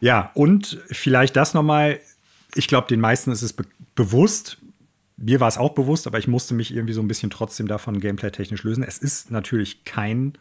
Ja, 0.00 0.30
und 0.34 0.78
vielleicht 0.90 1.36
das 1.36 1.54
nochmal, 1.54 2.00
ich 2.54 2.68
glaube, 2.68 2.88
den 2.88 3.00
meisten 3.00 3.30
ist 3.30 3.42
es 3.42 3.52
be 3.52 3.64
bewusst. 3.94 4.58
Mir 5.16 5.40
war 5.40 5.48
es 5.48 5.58
auch 5.58 5.74
bewusst, 5.74 6.06
aber 6.06 6.18
ich 6.18 6.28
musste 6.28 6.54
mich 6.54 6.72
irgendwie 6.72 6.92
so 6.92 7.02
ein 7.02 7.08
bisschen 7.08 7.30
trotzdem 7.30 7.66
davon 7.66 7.98
gameplay-technisch 7.98 8.62
lösen. 8.62 8.84
Es 8.84 8.98
ist 8.98 9.32
natürlich 9.32 9.82
kein 9.84 10.38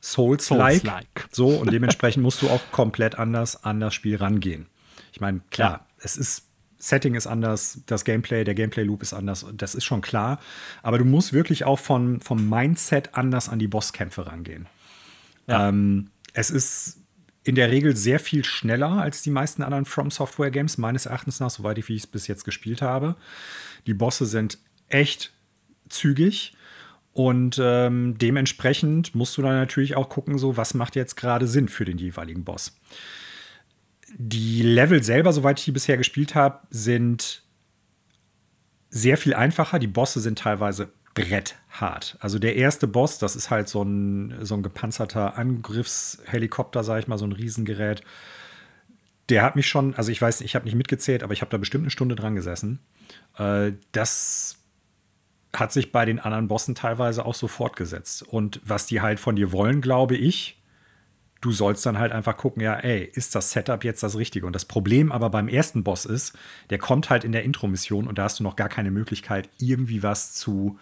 Souls-like. 0.00 0.82
Souls 0.84 1.28
so, 1.32 1.48
und 1.48 1.72
dementsprechend 1.72 2.22
musst 2.22 2.40
du 2.40 2.48
auch 2.48 2.60
komplett 2.70 3.16
anders 3.16 3.64
an 3.64 3.80
das 3.80 3.94
Spiel 3.94 4.16
rangehen. 4.16 4.68
Ich 5.12 5.20
meine, 5.20 5.40
klar, 5.50 5.70
ja. 5.70 5.86
es 5.98 6.16
ist 6.16 6.51
Setting 6.82 7.14
ist 7.14 7.28
anders, 7.28 7.80
das 7.86 8.04
Gameplay, 8.04 8.42
der 8.42 8.54
Gameplay-Loop 8.54 9.02
ist 9.02 9.12
anders, 9.12 9.46
das 9.52 9.76
ist 9.76 9.84
schon 9.84 10.00
klar. 10.00 10.40
Aber 10.82 10.98
du 10.98 11.04
musst 11.04 11.32
wirklich 11.32 11.62
auch 11.64 11.78
von, 11.78 12.20
vom 12.20 12.48
Mindset 12.48 13.14
anders 13.14 13.48
an 13.48 13.60
die 13.60 13.68
Bosskämpfe 13.68 14.26
rangehen. 14.26 14.66
Ja. 15.46 15.68
Ähm, 15.68 16.10
es 16.32 16.50
ist 16.50 16.98
in 17.44 17.54
der 17.54 17.70
Regel 17.70 17.96
sehr 17.96 18.18
viel 18.18 18.44
schneller 18.44 18.90
als 19.00 19.22
die 19.22 19.30
meisten 19.30 19.62
anderen 19.62 19.84
From 19.84 20.10
Software 20.10 20.50
Games, 20.50 20.76
meines 20.76 21.06
Erachtens 21.06 21.38
nach, 21.38 21.50
soweit 21.50 21.78
ich, 21.78 21.88
es 21.88 22.08
bis 22.08 22.26
jetzt 22.26 22.44
gespielt 22.44 22.82
habe. 22.82 23.14
Die 23.86 23.94
Bosse 23.94 24.26
sind 24.26 24.58
echt 24.88 25.32
zügig. 25.88 26.52
Und 27.12 27.60
ähm, 27.62 28.18
dementsprechend 28.18 29.14
musst 29.14 29.36
du 29.36 29.42
dann 29.42 29.54
natürlich 29.54 29.94
auch 29.94 30.08
gucken, 30.08 30.36
so 30.36 30.56
was 30.56 30.74
macht 30.74 30.96
jetzt 30.96 31.14
gerade 31.14 31.46
Sinn 31.46 31.68
für 31.68 31.84
den 31.84 31.98
jeweiligen 31.98 32.42
Boss. 32.42 32.76
Die 34.18 34.62
Level 34.62 35.02
selber, 35.02 35.32
soweit 35.32 35.58
ich 35.58 35.64
die 35.64 35.72
bisher 35.72 35.96
gespielt 35.96 36.34
habe, 36.34 36.60
sind 36.70 37.42
sehr 38.90 39.16
viel 39.16 39.34
einfacher. 39.34 39.78
Die 39.78 39.86
Bosse 39.86 40.20
sind 40.20 40.38
teilweise 40.38 40.92
bretthart. 41.14 42.16
Also 42.20 42.38
der 42.38 42.56
erste 42.56 42.86
Boss, 42.86 43.18
das 43.18 43.36
ist 43.36 43.50
halt 43.50 43.68
so 43.68 43.82
ein, 43.82 44.44
so 44.44 44.54
ein 44.54 44.62
gepanzerter 44.62 45.36
Angriffshelikopter, 45.36 46.84
sage 46.84 47.00
ich 47.00 47.08
mal, 47.08 47.18
so 47.18 47.26
ein 47.26 47.32
Riesengerät. 47.32 48.02
Der 49.28 49.42
hat 49.42 49.56
mich 49.56 49.66
schon, 49.66 49.94
also 49.94 50.10
ich 50.10 50.20
weiß, 50.20 50.40
ich 50.40 50.54
habe 50.54 50.64
nicht 50.64 50.74
mitgezählt, 50.74 51.22
aber 51.22 51.32
ich 51.32 51.40
habe 51.40 51.50
da 51.50 51.58
bestimmt 51.58 51.84
eine 51.84 51.90
Stunde 51.90 52.16
dran 52.16 52.34
gesessen. 52.34 52.80
Äh, 53.38 53.72
das 53.92 54.58
hat 55.54 55.72
sich 55.72 55.92
bei 55.92 56.04
den 56.04 56.18
anderen 56.18 56.48
Bossen 56.48 56.74
teilweise 56.74 57.24
auch 57.26 57.34
so 57.34 57.46
fortgesetzt. 57.46 58.22
Und 58.22 58.60
was 58.64 58.86
die 58.86 59.00
halt 59.00 59.20
von 59.20 59.36
dir 59.36 59.52
wollen, 59.52 59.80
glaube 59.80 60.16
ich, 60.16 60.61
du 61.42 61.52
sollst 61.52 61.84
dann 61.84 61.98
halt 61.98 62.12
einfach 62.12 62.36
gucken, 62.36 62.62
ja, 62.62 62.74
ey, 62.74 63.04
ist 63.04 63.34
das 63.34 63.50
Setup 63.50 63.84
jetzt 63.84 64.02
das 64.02 64.16
Richtige? 64.16 64.46
Und 64.46 64.54
das 64.54 64.64
Problem 64.64 65.12
aber 65.12 65.28
beim 65.28 65.48
ersten 65.48 65.84
Boss 65.84 66.06
ist, 66.06 66.38
der 66.70 66.78
kommt 66.78 67.10
halt 67.10 67.24
in 67.24 67.32
der 67.32 67.42
Intro-Mission 67.42 68.06
und 68.06 68.16
da 68.16 68.24
hast 68.24 68.38
du 68.38 68.44
noch 68.44 68.56
gar 68.56 68.68
keine 68.68 68.90
Möglichkeit, 68.90 69.50
irgendwie 69.58 70.02
was 70.02 70.34
zu 70.34 70.78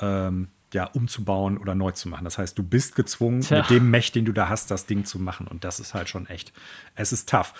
ähm, 0.00 0.48
ja, 0.72 0.84
umzubauen 0.84 1.58
oder 1.58 1.74
neu 1.74 1.92
zu 1.92 2.08
machen. 2.08 2.24
Das 2.24 2.38
heißt, 2.38 2.56
du 2.58 2.62
bist 2.62 2.96
gezwungen, 2.96 3.42
Tja. 3.42 3.58
mit 3.58 3.70
dem 3.70 3.90
Mech, 3.90 4.10
den 4.10 4.24
du 4.24 4.32
da 4.32 4.48
hast, 4.48 4.70
das 4.70 4.86
Ding 4.86 5.04
zu 5.04 5.18
machen. 5.18 5.46
Und 5.46 5.64
das 5.64 5.80
ist 5.80 5.94
halt 5.94 6.08
schon 6.08 6.26
echt, 6.26 6.52
es 6.94 7.12
ist 7.12 7.28
tough. 7.28 7.52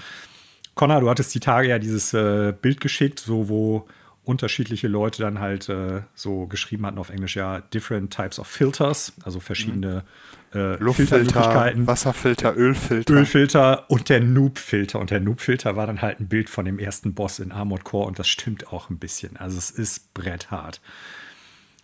Connor, 0.75 1.01
du 1.01 1.11
hattest 1.11 1.35
die 1.35 1.41
Tage 1.41 1.69
ja 1.69 1.79
dieses 1.79 2.15
äh, 2.15 2.55
Bild 2.59 2.81
geschickt, 2.81 3.21
so 3.21 3.49
wo 3.49 3.87
unterschiedliche 4.25 4.89
Leute 4.89 5.23
dann 5.23 5.41
halt 5.41 5.69
äh, 5.69 6.03
so 6.15 6.47
geschrieben 6.47 6.87
hatten 6.87 6.99
auf 6.99 7.11
Englisch, 7.11 7.37
ja, 7.37 7.61
different 7.61 8.15
types 8.15 8.39
of 8.39 8.47
filters, 8.47 9.13
also 9.25 9.41
verschiedene 9.41 10.05
äh, 10.53 10.77
Luftfilter, 10.77 11.73
Wasserfilter, 11.87 12.57
Ölfilter. 12.57 13.15
Ölfilter 13.15 13.91
und 13.91 14.09
der 14.09 14.21
Noob-Filter. 14.21 14.99
Und 14.99 15.11
der 15.11 15.21
Noob-Filter 15.21 15.77
war 15.77 15.87
dann 15.87 16.03
halt 16.03 16.21
ein 16.21 16.29
Bild 16.29 16.51
von 16.51 16.65
dem 16.65 16.79
ersten 16.79 17.15
Boss 17.15 17.39
in 17.39 17.53
Armored 17.53 17.85
Core 17.85 18.09
und 18.09 18.19
das 18.19 18.29
stimmt 18.29 18.73
auch 18.73 18.91
ein 18.91 18.99
bisschen. 18.99 19.37
Also 19.37 19.59
es 19.59 19.71
ist 19.71 20.13
bretthart. 20.13 20.81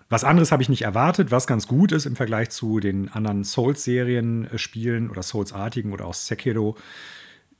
Was 0.09 0.25
anderes 0.25 0.53
habe 0.53 0.63
ich 0.63 0.69
nicht 0.69 0.83
erwartet, 0.83 1.31
was 1.31 1.47
ganz 1.47 1.67
gut 1.67 1.93
ist 1.93 2.07
im 2.07 2.17
Vergleich 2.17 2.51
zu 2.51 2.81
den 2.81 3.09
anderen 3.09 3.45
Souls-Serien-Spielen 3.45 5.11
oder 5.11 5.23
Souls-artigen 5.23 5.93
oder 5.93 6.07
auch 6.07 6.15
Sekiro. 6.15 6.77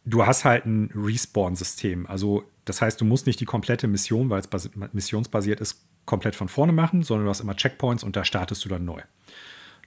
Du 0.05 0.27
hast 0.27 0.45
halt 0.45 0.67
ein 0.67 0.91
Respawn-System. 0.95 2.07
Also 2.07 2.45
das 2.65 2.83
heißt, 2.83 3.01
du 3.01 3.05
musst 3.05 3.27
nicht 3.27 3.39
die 3.39 3.45
komplette 3.45 3.87
Mission, 3.87 4.31
weil 4.31 4.41
es 4.41 4.71
missionsbasiert 4.93 5.61
ist, 5.61 5.85
komplett 6.05 6.37
von 6.37 6.49
vorne 6.49 6.73
machen, 6.73 7.03
sondern 7.03 7.27
du 7.27 7.31
hast 7.31 7.41
immer 7.41 7.57
Checkpoints 7.57 8.05
und 8.05 8.15
da 8.15 8.25
startest 8.25 8.65
du 8.65 8.69
dann 8.69 8.85
neu. 8.85 9.01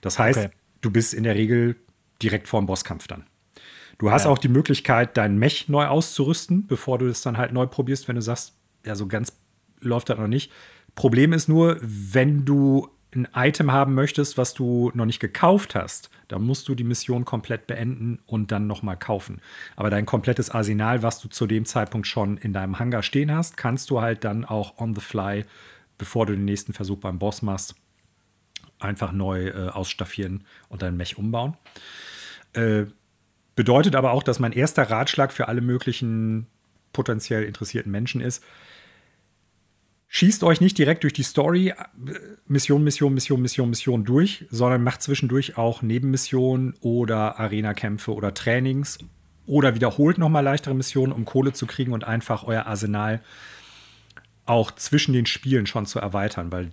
Das 0.02 0.18
heißt, 0.18 0.38
okay 0.38 0.50
du 0.80 0.90
bist 0.90 1.14
in 1.14 1.24
der 1.24 1.34
Regel 1.34 1.76
direkt 2.22 2.48
vor 2.48 2.60
dem 2.60 2.66
Bosskampf 2.66 3.06
dann. 3.06 3.24
Du 3.98 4.10
hast 4.10 4.24
ja. 4.24 4.30
auch 4.30 4.38
die 4.38 4.48
Möglichkeit, 4.48 5.16
dein 5.16 5.38
Mech 5.38 5.68
neu 5.68 5.86
auszurüsten, 5.86 6.66
bevor 6.66 6.98
du 6.98 7.06
das 7.06 7.20
dann 7.20 7.36
halt 7.36 7.52
neu 7.52 7.66
probierst, 7.66 8.08
wenn 8.08 8.16
du 8.16 8.22
sagst, 8.22 8.54
ja, 8.84 8.94
so 8.94 9.06
ganz 9.06 9.32
läuft 9.80 10.08
das 10.08 10.18
noch 10.18 10.26
nicht. 10.26 10.50
Problem 10.94 11.32
ist 11.32 11.48
nur, 11.48 11.78
wenn 11.82 12.44
du 12.44 12.88
ein 13.14 13.28
Item 13.34 13.72
haben 13.72 13.94
möchtest, 13.94 14.38
was 14.38 14.54
du 14.54 14.90
noch 14.94 15.04
nicht 15.04 15.20
gekauft 15.20 15.74
hast, 15.74 16.10
dann 16.28 16.42
musst 16.42 16.68
du 16.68 16.74
die 16.74 16.84
Mission 16.84 17.24
komplett 17.24 17.66
beenden 17.66 18.20
und 18.26 18.52
dann 18.52 18.66
nochmal 18.66 18.96
kaufen. 18.96 19.40
Aber 19.76 19.90
dein 19.90 20.06
komplettes 20.06 20.50
Arsenal, 20.50 21.02
was 21.02 21.20
du 21.20 21.28
zu 21.28 21.46
dem 21.46 21.64
Zeitpunkt 21.64 22.06
schon 22.06 22.36
in 22.36 22.52
deinem 22.52 22.78
Hangar 22.78 23.02
stehen 23.02 23.32
hast, 23.32 23.56
kannst 23.56 23.90
du 23.90 24.00
halt 24.00 24.24
dann 24.24 24.44
auch 24.44 24.78
on 24.78 24.94
the 24.94 25.00
fly, 25.00 25.44
bevor 25.98 26.26
du 26.26 26.34
den 26.34 26.44
nächsten 26.44 26.72
Versuch 26.72 26.98
beim 26.98 27.18
Boss 27.18 27.42
machst, 27.42 27.74
einfach 28.80 29.12
neu 29.12 29.48
äh, 29.48 29.68
ausstaffieren 29.68 30.44
und 30.68 30.82
dein 30.82 30.96
Mech 30.96 31.18
umbauen. 31.18 31.56
Äh, 32.52 32.86
bedeutet 33.54 33.94
aber 33.94 34.12
auch, 34.12 34.22
dass 34.22 34.38
mein 34.38 34.52
erster 34.52 34.90
Ratschlag 34.90 35.32
für 35.32 35.48
alle 35.48 35.60
möglichen 35.60 36.46
potenziell 36.92 37.44
interessierten 37.44 37.92
Menschen 37.92 38.20
ist, 38.20 38.42
schießt 40.08 40.42
euch 40.44 40.60
nicht 40.60 40.76
direkt 40.76 41.04
durch 41.04 41.12
die 41.12 41.22
Story 41.22 41.68
äh, 41.68 41.74
Mission, 42.46 42.82
Mission, 42.82 43.14
Mission, 43.14 43.40
Mission, 43.40 43.70
Mission 43.70 44.04
durch, 44.04 44.46
sondern 44.50 44.82
macht 44.82 45.02
zwischendurch 45.02 45.56
auch 45.56 45.82
Nebenmissionen 45.82 46.74
oder 46.80 47.38
Arena-Kämpfe 47.38 48.12
oder 48.12 48.34
Trainings 48.34 48.98
oder 49.46 49.74
wiederholt 49.74 50.18
nochmal 50.18 50.44
leichtere 50.44 50.74
Missionen, 50.74 51.12
um 51.12 51.24
Kohle 51.24 51.52
zu 51.52 51.66
kriegen 51.66 51.92
und 51.92 52.04
einfach 52.04 52.44
euer 52.44 52.66
Arsenal 52.66 53.20
auch 54.46 54.72
zwischen 54.72 55.12
den 55.12 55.26
Spielen 55.26 55.66
schon 55.66 55.86
zu 55.86 56.00
erweitern, 56.00 56.50
weil 56.50 56.72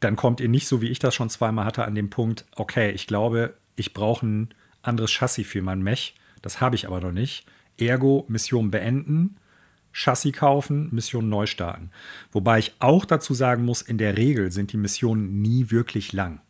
dann 0.00 0.16
kommt 0.16 0.40
ihr 0.40 0.48
nicht 0.48 0.68
so, 0.68 0.82
wie 0.82 0.88
ich 0.88 0.98
das 0.98 1.14
schon 1.14 1.30
zweimal 1.30 1.64
hatte, 1.64 1.84
an 1.84 1.94
dem 1.94 2.10
Punkt, 2.10 2.44
okay, 2.54 2.90
ich 2.90 3.06
glaube, 3.06 3.54
ich 3.76 3.92
brauche 3.92 4.26
ein 4.26 4.54
anderes 4.82 5.10
Chassis 5.10 5.46
für 5.46 5.62
mein 5.62 5.82
Mech. 5.82 6.14
Das 6.42 6.60
habe 6.60 6.76
ich 6.76 6.86
aber 6.86 7.00
noch 7.00 7.12
nicht. 7.12 7.46
Ergo, 7.78 8.24
Mission 8.28 8.70
beenden 8.70 9.36
Chassis 9.96 10.32
kaufen, 10.32 10.88
Mission 10.92 11.28
neu 11.28 11.46
starten. 11.46 11.90
Wobei 12.30 12.58
ich 12.58 12.74
auch 12.80 13.06
dazu 13.06 13.32
sagen 13.32 13.64
muss, 13.64 13.80
in 13.80 13.96
der 13.96 14.18
Regel 14.18 14.52
sind 14.52 14.72
die 14.72 14.76
Missionen 14.76 15.40
nie 15.40 15.70
wirklich 15.70 16.12
lang. 16.12 16.40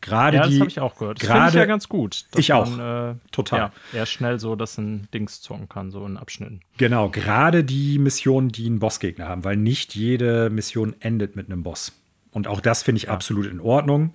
Gerade 0.00 0.36
ja, 0.36 0.46
die. 0.46 0.50
das 0.50 0.60
habe 0.60 0.70
ich 0.70 0.80
auch 0.80 0.96
gehört. 0.96 1.22
Das 1.22 1.30
finde 1.30 1.48
ich 1.48 1.54
ja 1.54 1.64
ganz 1.64 1.88
gut. 1.88 2.26
Ich 2.36 2.52
auch. 2.52 2.70
Man, 2.70 3.14
äh, 3.14 3.14
Total. 3.32 3.58
Ja, 3.58 3.72
eher 3.92 4.06
schnell 4.06 4.38
so, 4.38 4.54
dass 4.54 4.78
ein 4.78 5.08
Dings 5.12 5.40
zocken 5.40 5.68
kann, 5.68 5.90
so 5.90 6.06
in 6.06 6.16
Abschnitten. 6.16 6.60
Genau, 6.76 7.08
gerade 7.08 7.64
die 7.64 7.98
Missionen, 7.98 8.50
die 8.50 8.66
einen 8.66 8.78
Bossgegner 8.78 9.26
haben, 9.26 9.44
weil 9.44 9.56
nicht 9.56 9.96
jede 9.96 10.50
Mission 10.50 10.94
endet 11.00 11.34
mit 11.34 11.46
einem 11.46 11.62
Boss. 11.62 11.92
Und 12.30 12.46
auch 12.46 12.60
das 12.60 12.82
finde 12.82 12.98
ich 12.98 13.04
ja. 13.04 13.10
absolut 13.10 13.46
in 13.46 13.60
Ordnung. 13.60 14.14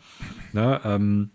Ne, 0.51 0.81
ähm, 0.83 1.31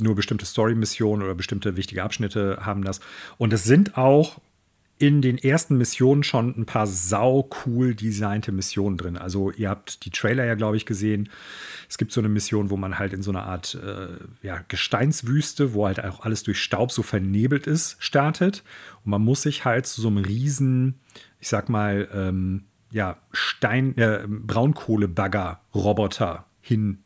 nur 0.00 0.14
bestimmte 0.14 0.46
Story-Missionen 0.46 1.22
oder 1.22 1.34
bestimmte 1.34 1.76
wichtige 1.76 2.02
Abschnitte 2.02 2.58
haben 2.62 2.84
das. 2.84 3.00
Und 3.36 3.52
es 3.52 3.64
sind 3.64 3.98
auch 3.98 4.40
in 5.00 5.22
den 5.22 5.38
ersten 5.38 5.78
Missionen 5.78 6.22
schon 6.22 6.54
ein 6.58 6.66
paar 6.66 6.86
sau 6.86 7.48
cool 7.64 7.94
designte 7.94 8.52
Missionen 8.52 8.98
drin. 8.98 9.16
Also 9.16 9.50
ihr 9.50 9.70
habt 9.70 10.04
die 10.04 10.10
Trailer 10.10 10.44
ja, 10.44 10.56
glaube 10.56 10.76
ich, 10.76 10.84
gesehen. 10.84 11.30
Es 11.88 11.96
gibt 11.96 12.12
so 12.12 12.20
eine 12.20 12.28
Mission, 12.28 12.68
wo 12.68 12.76
man 12.76 12.98
halt 12.98 13.14
in 13.14 13.22
so 13.22 13.30
einer 13.30 13.44
Art 13.44 13.74
äh, 13.82 14.08
ja, 14.46 14.62
Gesteinswüste, 14.68 15.72
wo 15.72 15.86
halt 15.86 16.04
auch 16.04 16.20
alles 16.20 16.42
durch 16.42 16.60
Staub 16.60 16.92
so 16.92 17.02
vernebelt 17.02 17.66
ist, 17.66 17.96
startet. 17.98 18.62
Und 19.02 19.12
man 19.12 19.22
muss 19.22 19.40
sich 19.40 19.64
halt 19.64 19.86
zu 19.86 20.02
so 20.02 20.08
einem 20.08 20.18
riesen, 20.18 21.00
ich 21.38 21.48
sag 21.48 21.70
mal, 21.70 22.06
ähm, 22.12 22.64
ja, 22.90 23.16
Stein, 23.32 23.96
äh, 23.96 24.26
Braunkohlebagger-Roboter 24.26 26.44
hin 26.60 26.98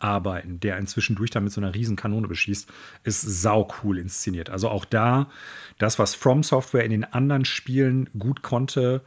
arbeiten, 0.00 0.60
der 0.60 0.78
inzwischen 0.78 1.14
durch 1.14 1.30
dann 1.30 1.44
mit 1.44 1.52
so 1.52 1.60
einer 1.60 1.74
riesen 1.74 1.96
Kanone 1.96 2.26
beschießt, 2.26 2.68
ist 3.04 3.20
sau 3.20 3.68
cool 3.82 3.98
inszeniert. 3.98 4.50
Also 4.50 4.68
auch 4.68 4.84
da, 4.84 5.30
das, 5.78 5.98
was 5.98 6.14
From 6.14 6.42
Software 6.42 6.84
in 6.84 6.90
den 6.90 7.04
anderen 7.04 7.44
Spielen 7.44 8.08
gut 8.18 8.42
konnte, 8.42 9.02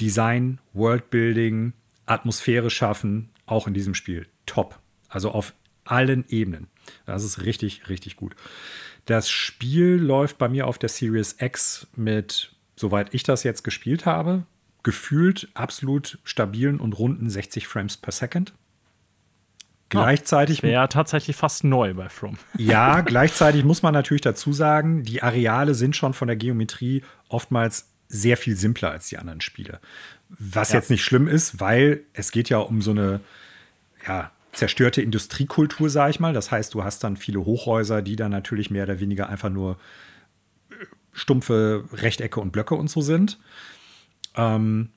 Design, 0.00 0.60
Worldbuilding, 0.74 1.72
Atmosphäre 2.06 2.70
schaffen, 2.70 3.30
auch 3.46 3.66
in 3.66 3.74
diesem 3.74 3.94
Spiel 3.94 4.26
top. 4.46 4.78
Also 5.08 5.30
auf 5.30 5.54
allen 5.84 6.24
Ebenen. 6.28 6.66
Das 7.06 7.24
ist 7.24 7.42
richtig, 7.42 7.88
richtig 7.88 8.16
gut. 8.16 8.34
Das 9.06 9.30
Spiel 9.30 9.94
läuft 9.94 10.38
bei 10.38 10.48
mir 10.48 10.66
auf 10.66 10.78
der 10.78 10.88
Series 10.88 11.36
X 11.38 11.86
mit, 11.96 12.54
soweit 12.76 13.14
ich 13.14 13.22
das 13.22 13.42
jetzt 13.42 13.64
gespielt 13.64 14.04
habe, 14.04 14.44
gefühlt 14.88 15.50
absolut 15.52 16.18
stabilen 16.24 16.80
und 16.80 16.94
runden 16.94 17.28
60 17.28 17.66
Frames 17.66 17.98
per 17.98 18.10
Second. 18.10 18.54
Gleichzeitig. 19.90 20.62
Ja 20.62 20.86
tatsächlich 20.86 21.36
fast 21.36 21.62
neu 21.62 21.92
bei 21.92 22.08
From. 22.08 22.38
Ja, 22.56 23.02
gleichzeitig 23.02 23.64
muss 23.64 23.82
man 23.82 23.92
natürlich 23.92 24.22
dazu 24.22 24.54
sagen, 24.54 25.02
die 25.02 25.22
Areale 25.22 25.74
sind 25.74 25.94
schon 25.94 26.14
von 26.14 26.26
der 26.26 26.38
Geometrie 26.38 27.02
oftmals 27.28 27.90
sehr 28.08 28.38
viel 28.38 28.56
simpler 28.56 28.90
als 28.90 29.10
die 29.10 29.18
anderen 29.18 29.42
Spiele. 29.42 29.78
Was 30.30 30.70
ja. 30.70 30.76
jetzt 30.76 30.88
nicht 30.88 31.04
schlimm 31.04 31.28
ist, 31.28 31.60
weil 31.60 32.00
es 32.14 32.32
geht 32.32 32.48
ja 32.48 32.56
um 32.56 32.80
so 32.80 32.92
eine 32.92 33.20
ja, 34.06 34.30
zerstörte 34.52 35.02
Industriekultur, 35.02 35.90
sag 35.90 36.08
ich 36.08 36.18
mal. 36.18 36.32
Das 36.32 36.50
heißt, 36.50 36.72
du 36.72 36.82
hast 36.82 37.04
dann 37.04 37.18
viele 37.18 37.44
Hochhäuser, 37.44 38.00
die 38.00 38.16
dann 38.16 38.30
natürlich 38.30 38.70
mehr 38.70 38.84
oder 38.84 39.00
weniger 39.00 39.28
einfach 39.28 39.50
nur 39.50 39.76
stumpfe 41.12 41.84
Rechtecke 41.92 42.40
und 42.40 42.52
Blöcke 42.52 42.74
und 42.74 42.88
so 42.88 43.02
sind. 43.02 43.38
Ähm, 44.38 44.90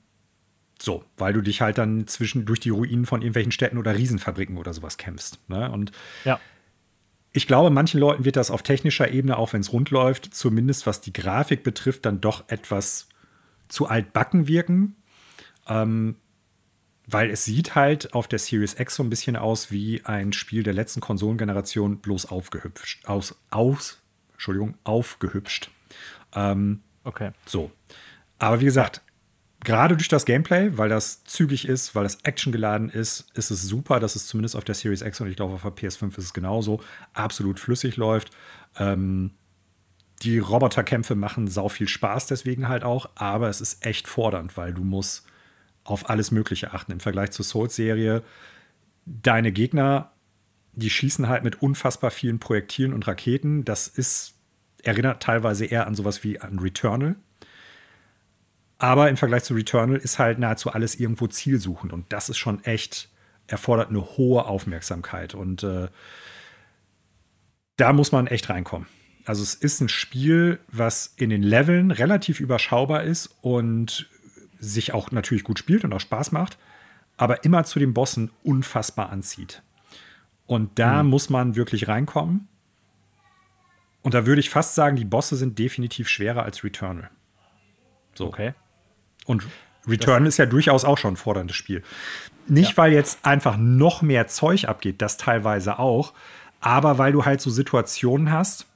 so, 0.80 1.04
weil 1.16 1.32
du 1.32 1.42
dich 1.42 1.60
halt 1.60 1.78
dann 1.78 2.06
zwischen 2.06 2.46
durch 2.46 2.60
die 2.60 2.70
Ruinen 2.70 3.06
von 3.06 3.20
irgendwelchen 3.20 3.52
Städten 3.52 3.78
oder 3.78 3.94
Riesenfabriken 3.96 4.56
oder 4.56 4.72
sowas 4.72 4.96
kämpfst. 4.96 5.38
Ne? 5.48 5.70
Und 5.70 5.92
ja. 6.24 6.40
ich 7.32 7.46
glaube, 7.46 7.70
manchen 7.70 8.00
Leuten 8.00 8.24
wird 8.24 8.36
das 8.36 8.50
auf 8.50 8.62
technischer 8.62 9.10
Ebene, 9.10 9.36
auch 9.36 9.52
wenn 9.52 9.60
es 9.60 9.72
rund 9.72 9.90
läuft, 9.90 10.34
zumindest 10.34 10.86
was 10.86 11.00
die 11.00 11.12
Grafik 11.12 11.62
betrifft, 11.62 12.06
dann 12.06 12.20
doch 12.20 12.48
etwas 12.48 13.08
zu 13.68 13.86
altbacken 13.86 14.48
wirken. 14.48 14.96
Ähm, 15.68 16.16
weil 17.06 17.30
es 17.30 17.44
sieht 17.44 17.74
halt 17.74 18.14
auf 18.14 18.26
der 18.26 18.38
Series 18.38 18.78
X 18.78 18.96
so 18.96 19.02
ein 19.02 19.10
bisschen 19.10 19.36
aus 19.36 19.70
wie 19.70 20.04
ein 20.04 20.32
Spiel 20.32 20.62
der 20.62 20.72
letzten 20.72 21.00
Konsolengeneration, 21.00 21.98
bloß 21.98 22.26
aufgehübscht. 22.26 23.06
Aus, 23.06 23.36
aus, 23.50 24.00
Entschuldigung, 24.32 24.74
aufgehübscht. 24.84 25.70
Ähm, 26.34 26.80
okay. 27.04 27.30
So. 27.46 27.70
Aber 28.38 28.60
wie 28.60 28.64
gesagt, 28.64 29.02
gerade 29.64 29.96
durch 29.96 30.08
das 30.08 30.24
Gameplay, 30.24 30.76
weil 30.76 30.88
das 30.88 31.24
zügig 31.24 31.68
ist, 31.68 31.94
weil 31.94 32.02
das 32.04 32.24
actiongeladen 32.24 32.90
ist, 32.90 33.30
ist 33.34 33.50
es 33.50 33.62
super, 33.62 34.00
dass 34.00 34.16
es 34.16 34.26
zumindest 34.26 34.56
auf 34.56 34.64
der 34.64 34.74
Series 34.74 35.02
X 35.02 35.20
und 35.20 35.28
ich 35.28 35.36
glaube 35.36 35.54
auf 35.54 35.62
der 35.62 35.72
PS5 35.72 36.18
ist 36.18 36.24
es 36.24 36.32
genauso, 36.32 36.80
absolut 37.12 37.60
flüssig 37.60 37.96
läuft. 37.96 38.30
Ähm, 38.76 39.32
die 40.22 40.38
Roboterkämpfe 40.38 41.14
machen 41.14 41.48
sau 41.48 41.68
viel 41.68 41.88
Spaß 41.88 42.26
deswegen 42.26 42.68
halt 42.68 42.84
auch, 42.84 43.10
aber 43.14 43.48
es 43.48 43.60
ist 43.60 43.84
echt 43.84 44.08
fordernd, 44.08 44.56
weil 44.56 44.72
du 44.72 44.84
musst 44.84 45.26
auf 45.84 46.08
alles 46.08 46.30
Mögliche 46.30 46.72
achten. 46.72 46.92
Im 46.92 47.00
Vergleich 47.00 47.32
zur 47.32 47.44
Souls-Serie, 47.44 48.22
deine 49.04 49.50
Gegner, 49.50 50.12
die 50.74 50.90
schießen 50.90 51.28
halt 51.28 51.42
mit 51.42 51.60
unfassbar 51.60 52.10
vielen 52.12 52.38
Projektilen 52.38 52.92
und 52.92 53.06
Raketen. 53.06 53.64
Das 53.64 53.88
ist, 53.88 54.34
erinnert 54.82 55.22
teilweise 55.22 55.66
eher 55.66 55.86
an 55.88 55.96
sowas 55.96 56.22
wie 56.22 56.40
an 56.40 56.58
Returnal, 56.60 57.16
aber 58.82 59.08
im 59.08 59.16
Vergleich 59.16 59.44
zu 59.44 59.54
Returnal 59.54 59.96
ist 59.96 60.18
halt 60.18 60.40
nahezu 60.40 60.72
alles 60.72 60.98
irgendwo 60.98 61.28
zielsuchend. 61.28 61.92
Und 61.92 62.12
das 62.12 62.28
ist 62.28 62.38
schon 62.38 62.64
echt, 62.64 63.10
erfordert 63.46 63.90
eine 63.90 64.00
hohe 64.16 64.44
Aufmerksamkeit. 64.44 65.36
Und 65.36 65.62
äh, 65.62 65.86
da 67.76 67.92
muss 67.92 68.10
man 68.10 68.26
echt 68.26 68.50
reinkommen. 68.50 68.88
Also 69.24 69.44
es 69.44 69.54
ist 69.54 69.80
ein 69.80 69.88
Spiel, 69.88 70.58
was 70.66 71.14
in 71.16 71.30
den 71.30 71.44
Leveln 71.44 71.92
relativ 71.92 72.40
überschaubar 72.40 73.04
ist 73.04 73.36
und 73.40 74.10
sich 74.58 74.92
auch 74.92 75.12
natürlich 75.12 75.44
gut 75.44 75.60
spielt 75.60 75.84
und 75.84 75.92
auch 75.92 76.00
Spaß 76.00 76.32
macht, 76.32 76.58
aber 77.16 77.44
immer 77.44 77.62
zu 77.62 77.78
den 77.78 77.94
Bossen 77.94 78.32
unfassbar 78.42 79.10
anzieht. 79.10 79.62
Und 80.46 80.80
da 80.80 81.04
mhm. 81.04 81.10
muss 81.10 81.30
man 81.30 81.54
wirklich 81.54 81.86
reinkommen. 81.86 82.48
Und 84.02 84.14
da 84.14 84.26
würde 84.26 84.40
ich 84.40 84.50
fast 84.50 84.74
sagen, 84.74 84.96
die 84.96 85.04
Bosse 85.04 85.36
sind 85.36 85.56
definitiv 85.60 86.08
schwerer 86.08 86.42
als 86.42 86.64
Returnal. 86.64 87.10
So. 88.14 88.26
Okay. 88.26 88.54
Und 89.26 89.46
Return 89.86 90.24
das 90.24 90.34
ist 90.34 90.38
ja 90.38 90.46
durchaus 90.46 90.84
auch 90.84 90.98
schon 90.98 91.14
ein 91.14 91.16
forderndes 91.16 91.56
Spiel. 91.56 91.82
Nicht, 92.48 92.72
ja. 92.72 92.76
weil 92.76 92.92
jetzt 92.92 93.24
einfach 93.24 93.56
noch 93.56 94.02
mehr 94.02 94.26
Zeug 94.26 94.66
abgeht, 94.66 95.02
das 95.02 95.16
teilweise 95.16 95.78
auch, 95.78 96.12
aber 96.60 96.98
weil 96.98 97.12
du 97.12 97.24
halt 97.24 97.40
so 97.40 97.50
Situationen 97.50 98.30
hast, 98.30 98.66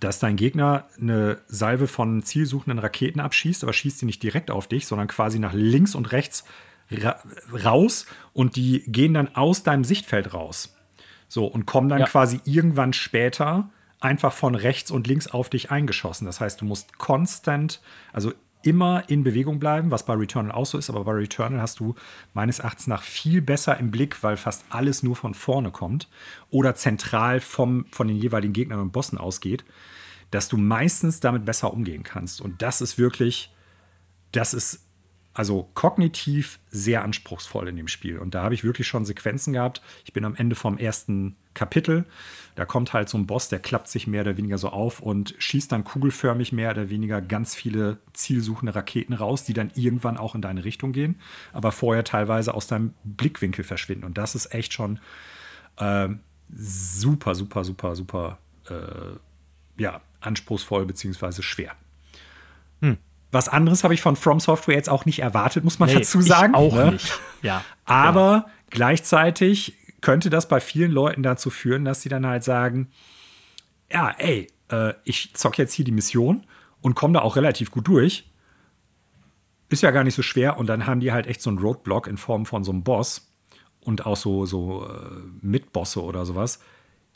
dass 0.00 0.18
dein 0.18 0.36
Gegner 0.36 0.86
eine 1.00 1.38
Salve 1.48 1.86
von 1.86 2.22
zielsuchenden 2.22 2.78
Raketen 2.78 3.20
abschießt, 3.20 3.62
aber 3.62 3.72
schießt 3.72 4.00
sie 4.00 4.06
nicht 4.06 4.22
direkt 4.22 4.50
auf 4.50 4.66
dich, 4.66 4.86
sondern 4.86 5.08
quasi 5.08 5.38
nach 5.38 5.52
links 5.52 5.94
und 5.94 6.12
rechts 6.12 6.44
ra 6.90 7.16
raus 7.64 8.06
und 8.32 8.56
die 8.56 8.82
gehen 8.86 9.14
dann 9.14 9.34
aus 9.34 9.62
deinem 9.62 9.84
Sichtfeld 9.84 10.34
raus. 10.34 10.76
So, 11.28 11.46
und 11.46 11.66
kommen 11.66 11.88
dann 11.88 12.00
ja. 12.00 12.06
quasi 12.06 12.40
irgendwann 12.44 12.92
später 12.92 13.70
einfach 14.00 14.32
von 14.32 14.54
rechts 14.54 14.90
und 14.90 15.06
links 15.06 15.26
auf 15.26 15.48
dich 15.48 15.70
eingeschossen. 15.70 16.26
Das 16.26 16.40
heißt, 16.40 16.60
du 16.60 16.64
musst 16.64 16.98
konstant, 16.98 17.80
also 18.12 18.32
immer 18.66 19.08
in 19.08 19.22
Bewegung 19.22 19.58
bleiben, 19.58 19.90
was 19.90 20.04
bei 20.04 20.14
Returnal 20.14 20.52
auch 20.52 20.66
so 20.66 20.78
ist, 20.78 20.90
aber 20.90 21.04
bei 21.04 21.12
Returnal 21.12 21.60
hast 21.60 21.80
du 21.80 21.94
meines 22.34 22.58
Erachtens 22.58 22.86
nach 22.86 23.02
viel 23.02 23.40
besser 23.40 23.78
im 23.78 23.90
Blick, 23.90 24.22
weil 24.22 24.36
fast 24.36 24.64
alles 24.70 25.02
nur 25.02 25.16
von 25.16 25.34
vorne 25.34 25.70
kommt 25.70 26.08
oder 26.50 26.74
zentral 26.74 27.40
vom, 27.40 27.86
von 27.92 28.08
den 28.08 28.16
jeweiligen 28.16 28.52
Gegnern 28.52 28.80
und 28.80 28.92
Bossen 28.92 29.18
ausgeht, 29.18 29.64
dass 30.30 30.48
du 30.48 30.56
meistens 30.56 31.20
damit 31.20 31.44
besser 31.44 31.72
umgehen 31.72 32.02
kannst. 32.02 32.40
Und 32.40 32.62
das 32.62 32.80
ist 32.80 32.98
wirklich, 32.98 33.54
das 34.32 34.52
ist 34.52 34.85
also 35.36 35.68
kognitiv 35.74 36.58
sehr 36.70 37.04
anspruchsvoll 37.04 37.68
in 37.68 37.76
dem 37.76 37.88
Spiel. 37.88 38.18
Und 38.18 38.34
da 38.34 38.42
habe 38.42 38.54
ich 38.54 38.64
wirklich 38.64 38.86
schon 38.86 39.04
Sequenzen 39.04 39.52
gehabt. 39.52 39.82
Ich 40.06 40.14
bin 40.14 40.24
am 40.24 40.34
Ende 40.34 40.56
vom 40.56 40.78
ersten 40.78 41.36
Kapitel. 41.52 42.06
Da 42.54 42.64
kommt 42.64 42.94
halt 42.94 43.10
so 43.10 43.18
ein 43.18 43.26
Boss, 43.26 43.50
der 43.50 43.58
klappt 43.58 43.88
sich 43.88 44.06
mehr 44.06 44.22
oder 44.22 44.38
weniger 44.38 44.56
so 44.56 44.70
auf 44.70 45.00
und 45.00 45.34
schießt 45.36 45.70
dann 45.70 45.84
kugelförmig 45.84 46.52
mehr 46.52 46.70
oder 46.70 46.88
weniger 46.88 47.20
ganz 47.20 47.54
viele 47.54 47.98
zielsuchende 48.14 48.74
Raketen 48.74 49.12
raus, 49.12 49.44
die 49.44 49.52
dann 49.52 49.70
irgendwann 49.74 50.16
auch 50.16 50.34
in 50.34 50.40
deine 50.40 50.64
Richtung 50.64 50.92
gehen, 50.92 51.20
aber 51.52 51.70
vorher 51.70 52.04
teilweise 52.04 52.54
aus 52.54 52.66
deinem 52.66 52.94
Blickwinkel 53.04 53.62
verschwinden. 53.62 54.04
Und 54.04 54.16
das 54.16 54.34
ist 54.34 54.54
echt 54.54 54.72
schon 54.72 55.00
äh, 55.76 56.08
super, 56.50 57.34
super, 57.34 57.62
super, 57.62 57.94
super 57.94 58.38
äh, 58.70 59.82
ja, 59.82 60.00
anspruchsvoll 60.20 60.86
bzw. 60.86 61.42
schwer. 61.42 61.72
Hm. 62.80 62.96
Was 63.32 63.48
anderes 63.48 63.84
habe 63.84 63.94
ich 63.94 64.00
von 64.00 64.16
From 64.16 64.40
Software 64.40 64.76
jetzt 64.76 64.88
auch 64.88 65.04
nicht 65.04 65.18
erwartet, 65.18 65.64
muss 65.64 65.78
man 65.78 65.88
nee, 65.88 65.96
dazu 65.96 66.20
sagen. 66.20 66.54
auch 66.54 66.74
ne? 66.74 66.92
nicht. 66.92 67.12
Ja. 67.42 67.64
Aber 67.84 68.20
ja. 68.20 68.46
gleichzeitig 68.70 69.76
könnte 70.00 70.30
das 70.30 70.48
bei 70.48 70.60
vielen 70.60 70.90
Leuten 70.90 71.22
dazu 71.22 71.50
führen, 71.50 71.84
dass 71.84 72.02
sie 72.02 72.08
dann 72.08 72.26
halt 72.26 72.44
sagen: 72.44 72.88
Ja, 73.90 74.14
ey, 74.18 74.48
äh, 74.70 74.94
ich 75.04 75.34
zocke 75.34 75.60
jetzt 75.60 75.74
hier 75.74 75.84
die 75.84 75.92
Mission 75.92 76.46
und 76.80 76.94
komme 76.94 77.14
da 77.14 77.20
auch 77.20 77.36
relativ 77.36 77.70
gut 77.70 77.88
durch. 77.88 78.30
Ist 79.68 79.82
ja 79.82 79.90
gar 79.90 80.04
nicht 80.04 80.14
so 80.14 80.22
schwer. 80.22 80.58
Und 80.58 80.66
dann 80.66 80.86
haben 80.86 81.00
die 81.00 81.12
halt 81.12 81.26
echt 81.26 81.42
so 81.42 81.50
einen 81.50 81.58
Roadblock 81.58 82.06
in 82.06 82.16
Form 82.16 82.46
von 82.46 82.62
so 82.62 82.70
einem 82.70 82.84
Boss 82.84 83.32
und 83.80 84.06
auch 84.06 84.16
so, 84.16 84.46
so 84.46 84.88
äh, 84.88 85.20
Mitbosse 85.42 86.02
oder 86.02 86.24
sowas 86.24 86.60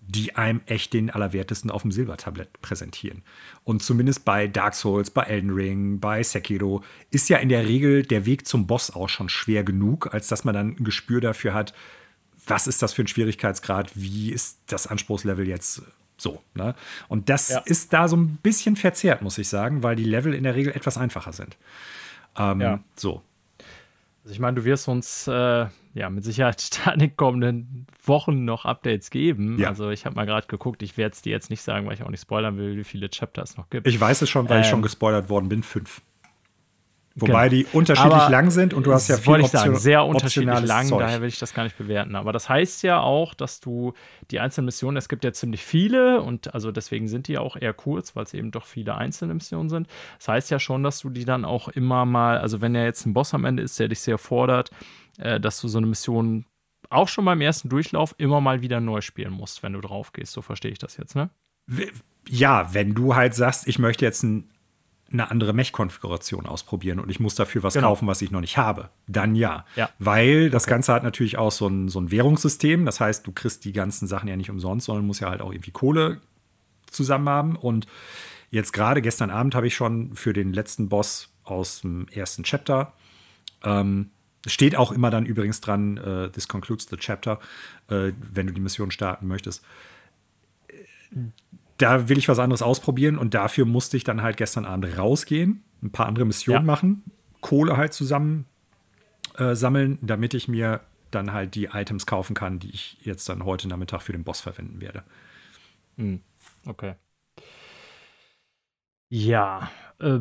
die 0.01 0.35
einem 0.35 0.61
echt 0.67 0.93
den 0.93 1.11
Allerwertesten 1.11 1.71
auf 1.71 1.83
dem 1.83 1.93
Silbertablett 1.93 2.61
präsentieren. 2.63 3.23
Und 3.65 3.83
zumindest 3.83 4.25
bei 4.25 4.49
Dark 4.49 4.75
Souls, 4.75 5.11
bei 5.11 5.23
Elden 5.23 5.51
Ring, 5.51 6.01
bei 6.01 6.23
Sekiro 6.23 6.83
ist 7.11 7.29
ja 7.29 7.39
in 7.39 7.49
der 7.49 7.69
Regel 7.69 8.03
der 8.03 8.27
Weg 8.27 8.47
zum 8.47 8.67
Boss 8.67 8.91
auch 8.91 9.09
schon 9.09 9.29
schwer 9.29 9.63
genug, 9.63 10.13
als 10.13 10.29
dass 10.29 10.45
man 10.45 10.55
dann 10.55 10.77
ein 10.79 10.85
Gespür 10.85 11.21
dafür 11.21 11.55
hat, 11.55 11.75
was 12.47 12.67
ist 12.67 12.83
das 12.83 12.93
für 12.93 13.03
ein 13.03 13.07
Schwierigkeitsgrad, 13.07 13.93
wie 13.95 14.33
ist 14.33 14.59
das 14.67 14.87
Anspruchslevel 14.87 15.47
jetzt 15.47 15.83
so. 16.17 16.43
Ne? 16.55 16.75
Und 17.09 17.29
das 17.29 17.51
ja. 17.51 17.59
ist 17.65 17.93
da 17.93 18.09
so 18.09 18.17
ein 18.17 18.39
bisschen 18.43 18.77
verzerrt, 18.77 19.23
muss 19.23 19.39
ich 19.39 19.49
sagen, 19.49 19.83
weil 19.83 19.97
die 19.97 20.05
Level 20.05 20.35
in 20.35 20.45
der 20.45 20.55
Regel 20.55 20.73
etwas 20.73 20.99
einfacher 20.99 21.33
sind. 21.33 21.57
Ähm, 22.37 22.61
ja. 22.61 22.81
So. 22.97 23.23
Also 24.23 24.35
ich 24.35 24.41
meine, 24.41 24.57
du 24.57 24.65
wirst 24.65 24.87
uns 24.87 25.27
äh, 25.29 25.67
ja 25.95 26.11
mit 26.11 26.25
Sicherheit 26.25 26.71
da 26.85 26.93
in 26.93 27.01
den 27.01 27.17
kommenden 27.17 27.87
Wochen 28.05 28.45
noch 28.45 28.65
Updates 28.65 29.11
geben. 29.11 29.59
Ja. 29.59 29.69
Also 29.69 29.91
ich 29.91 30.05
habe 30.05 30.17
mal 30.17 30.27
gerade 30.27 30.47
geguckt, 30.47 30.83
ich 30.83 30.97
werde 30.97 31.15
es 31.15 31.23
dir 31.23 31.31
jetzt 31.31 31.51
nicht 31.51 31.63
sagen, 31.63 31.87
weil 31.87 31.95
ich 31.95 32.03
auch 32.03 32.11
nicht 32.11 32.21
spoilern 32.21 32.57
will, 32.59 32.77
wie 32.77 32.85
viele 32.85 33.09
Chapter 33.09 33.43
es 33.43 33.57
noch 33.57 33.71
gibt. 33.71 33.87
Ich 33.87 34.01
weiß 34.01 34.23
es 34.23 34.29
schon, 34.29 34.49
weil 34.49 34.57
ähm, 34.57 34.63
ich 34.63 34.69
schon 34.69 34.81
ähm, 34.81 34.83
gespoilert 34.83 35.29
worden 35.29 35.49
bin, 35.49 35.63
fünf. 35.63 36.03
Wobei 37.21 37.49
genau. 37.49 37.63
die 37.63 37.77
unterschiedlich 37.77 38.15
Aber 38.15 38.31
lang 38.31 38.51
sind 38.51 38.75
und 38.75 38.87
du 38.87 38.93
hast 38.93 39.09
ja 39.09 39.17
viel 39.17 39.27
wollte 39.27 39.47
ich 39.47 39.51
sagen, 39.51 39.77
sehr 39.77 40.05
unterschiedlich 40.05 40.61
lang, 40.63 40.87
Zeug. 40.87 41.01
daher 41.01 41.21
will 41.21 41.29
ich 41.29 41.39
das 41.39 41.55
gar 41.55 41.65
nicht 41.65 41.77
bewerten. 41.77 42.15
Aber 42.15 42.33
das 42.33 42.49
heißt 42.49 42.83
ja 42.83 43.01
auch, 43.01 43.35
dass 43.35 43.61
du 43.61 43.93
die 44.31 44.41
einzelnen 44.41 44.67
Missionen, 44.67 44.97
es 44.97 45.09
gibt 45.09 45.25
ja 45.25 45.33
ziemlich 45.33 45.65
viele 45.65 46.21
und 46.21 46.55
also 46.55 46.73
deswegen 46.73 47.09
sind 47.09 47.29
die 47.29 47.39
auch 47.39 47.57
eher 47.57 47.73
kurz, 47.73 48.17
weil 48.17 48.25
es 48.25 48.35
eben 48.35 48.51
doch 48.51 48.67
viele 48.67 48.97
einzelne 48.97 49.35
Missionen 49.35 49.69
sind. 49.69 49.89
Das 50.19 50.29
heißt 50.29 50.51
ja 50.51 50.59
schon, 50.59 50.83
dass 50.83 51.01
du 51.01 51.11
die 51.11 51.25
dann 51.25 51.45
auch 51.45 51.69
immer 51.69 52.05
mal, 52.05 52.39
also 52.39 52.61
wenn 52.61 52.75
ja 52.75 52.85
jetzt 52.85 53.07
ein 53.07 53.15
Boss 53.15 53.35
am 53.35 53.45
Ende 53.45 53.63
ist, 53.63 53.79
der 53.79 53.89
dich 53.89 54.01
sehr 54.01 54.19
fordert, 54.19 54.71
äh, 55.19 55.41
dass 55.41 55.61
du 55.61 55.69
so 55.69 55.79
eine 55.79 55.87
Mission 55.87 56.45
auch 56.89 57.09
schon 57.09 57.25
beim 57.25 57.41
ersten 57.41 57.69
Durchlauf 57.69 58.15
immer 58.19 58.41
mal 58.41 58.63
wieder 58.63 58.81
neu 58.81 59.01
spielen 59.01 59.33
musst, 59.33 59.63
wenn 59.63 59.73
du 59.73 59.81
drauf 59.81 60.13
gehst. 60.13 60.33
So 60.33 60.43
verstehe 60.43 60.73
ich 60.73 60.79
das 60.79 60.97
jetzt, 60.97 61.15
ne? 61.15 61.31
Ja, 62.29 62.75
wenn 62.75 62.95
du 62.95 63.15
halt 63.15 63.35
sagst, 63.35 63.69
ich 63.69 63.79
möchte 63.79 64.05
jetzt 64.05 64.23
ein, 64.25 64.51
eine 65.13 65.31
andere 65.31 65.53
Mech-Konfiguration 65.53 66.47
ausprobieren 66.47 67.01
und 67.01 67.11
ich 67.11 67.19
muss 67.19 67.35
dafür 67.35 67.63
was 67.63 67.75
genau. 67.75 67.89
kaufen, 67.89 68.07
was 68.07 68.23
ich 68.23 68.31
noch 68.31 68.41
nicht 68.41 68.57
habe, 68.57 68.91
dann 69.07 69.35
ja. 69.35 69.65
ja. 69.75 69.91
Weil 69.99 70.51
das 70.51 70.65
okay. 70.65 70.71
Ganze 70.71 70.93
hat 70.93 71.03
natürlich 71.03 71.37
auch 71.37 71.51
so 71.51 71.67
ein, 71.67 71.89
so 71.89 72.01
ein 72.01 72.11
Währungssystem. 72.11 72.87
Das 72.87 73.01
heißt, 73.01 73.27
du 73.27 73.33
kriegst 73.33 73.65
die 73.65 73.73
ganzen 73.73 74.07
Sachen 74.07 74.29
ja 74.29 74.37
nicht 74.37 74.51
umsonst, 74.51 74.87
sondern 74.87 75.07
musst 75.07 75.21
ja 75.21 75.31
halt 75.31 75.41
auch 75.41 75.53
irgendwie 75.53 75.73
Kohle 75.73 76.21
zusammen 76.87 77.29
haben. 77.29 77.57
Und 77.57 77.87
jetzt 78.51 78.73
gerade 78.73 79.03
gestern 79.03 79.31
Abend 79.31 79.55
habe 79.55 79.67
ich 79.67 79.75
schon 79.75 80.15
für 80.15 80.33
den 80.33 80.53
letzten 80.53 80.89
Boss 80.89 81.33
aus 81.45 81.81
dem 81.81 82.07
ersten 82.09 82.45
Chapter 82.45 82.93
ähm, 83.65 84.11
Steht 84.47 84.75
auch 84.75 84.91
immer 84.91 85.11
dann 85.11 85.27
übrigens 85.27 85.61
dran, 85.61 85.99
uh, 85.99 86.29
this 86.29 86.49
concludes 86.49 86.87
the 86.89 86.97
chapter, 86.97 87.39
uh, 87.91 88.11
wenn 88.33 88.47
du 88.47 88.55
die 88.55 88.61
Mission 88.61 88.91
starten 88.91 89.27
möchtest. 89.27 89.63
Da 91.81 92.11
will 92.11 92.19
ich 92.19 92.29
was 92.29 92.39
anderes 92.39 92.61
ausprobieren 92.61 93.17
und 93.17 93.33
dafür 93.33 93.65
musste 93.65 93.97
ich 93.97 94.05
dann 94.05 94.21
halt 94.21 94.37
gestern 94.37 94.67
Abend 94.67 94.99
rausgehen, 94.99 95.65
ein 95.83 95.91
paar 95.91 96.07
andere 96.07 96.27
Missionen 96.27 96.61
ja. 96.61 96.67
machen, 96.67 97.05
Kohle 97.41 97.79
halt 97.79 97.95
zusammen 97.95 98.45
äh, 99.39 99.55
sammeln, 99.55 99.99
damit 100.03 100.35
ich 100.35 100.47
mir 100.47 100.83
dann 101.11 101.33
halt 101.33 101.55
die 101.55 101.71
Items 101.73 102.05
kaufen 102.05 102.35
kann, 102.35 102.59
die 102.59 102.69
ich 102.69 102.99
jetzt 103.01 103.27
dann 103.31 103.47
heute 103.47 103.67
Nachmittag 103.67 104.03
für 104.03 104.13
den 104.13 104.25
Boss 104.25 104.43
verwenden 104.43 104.83
werde. 104.83 105.05
Hm. 105.97 106.21
Okay. 106.67 106.97
Ja, 109.09 109.71
äh, 110.01 110.21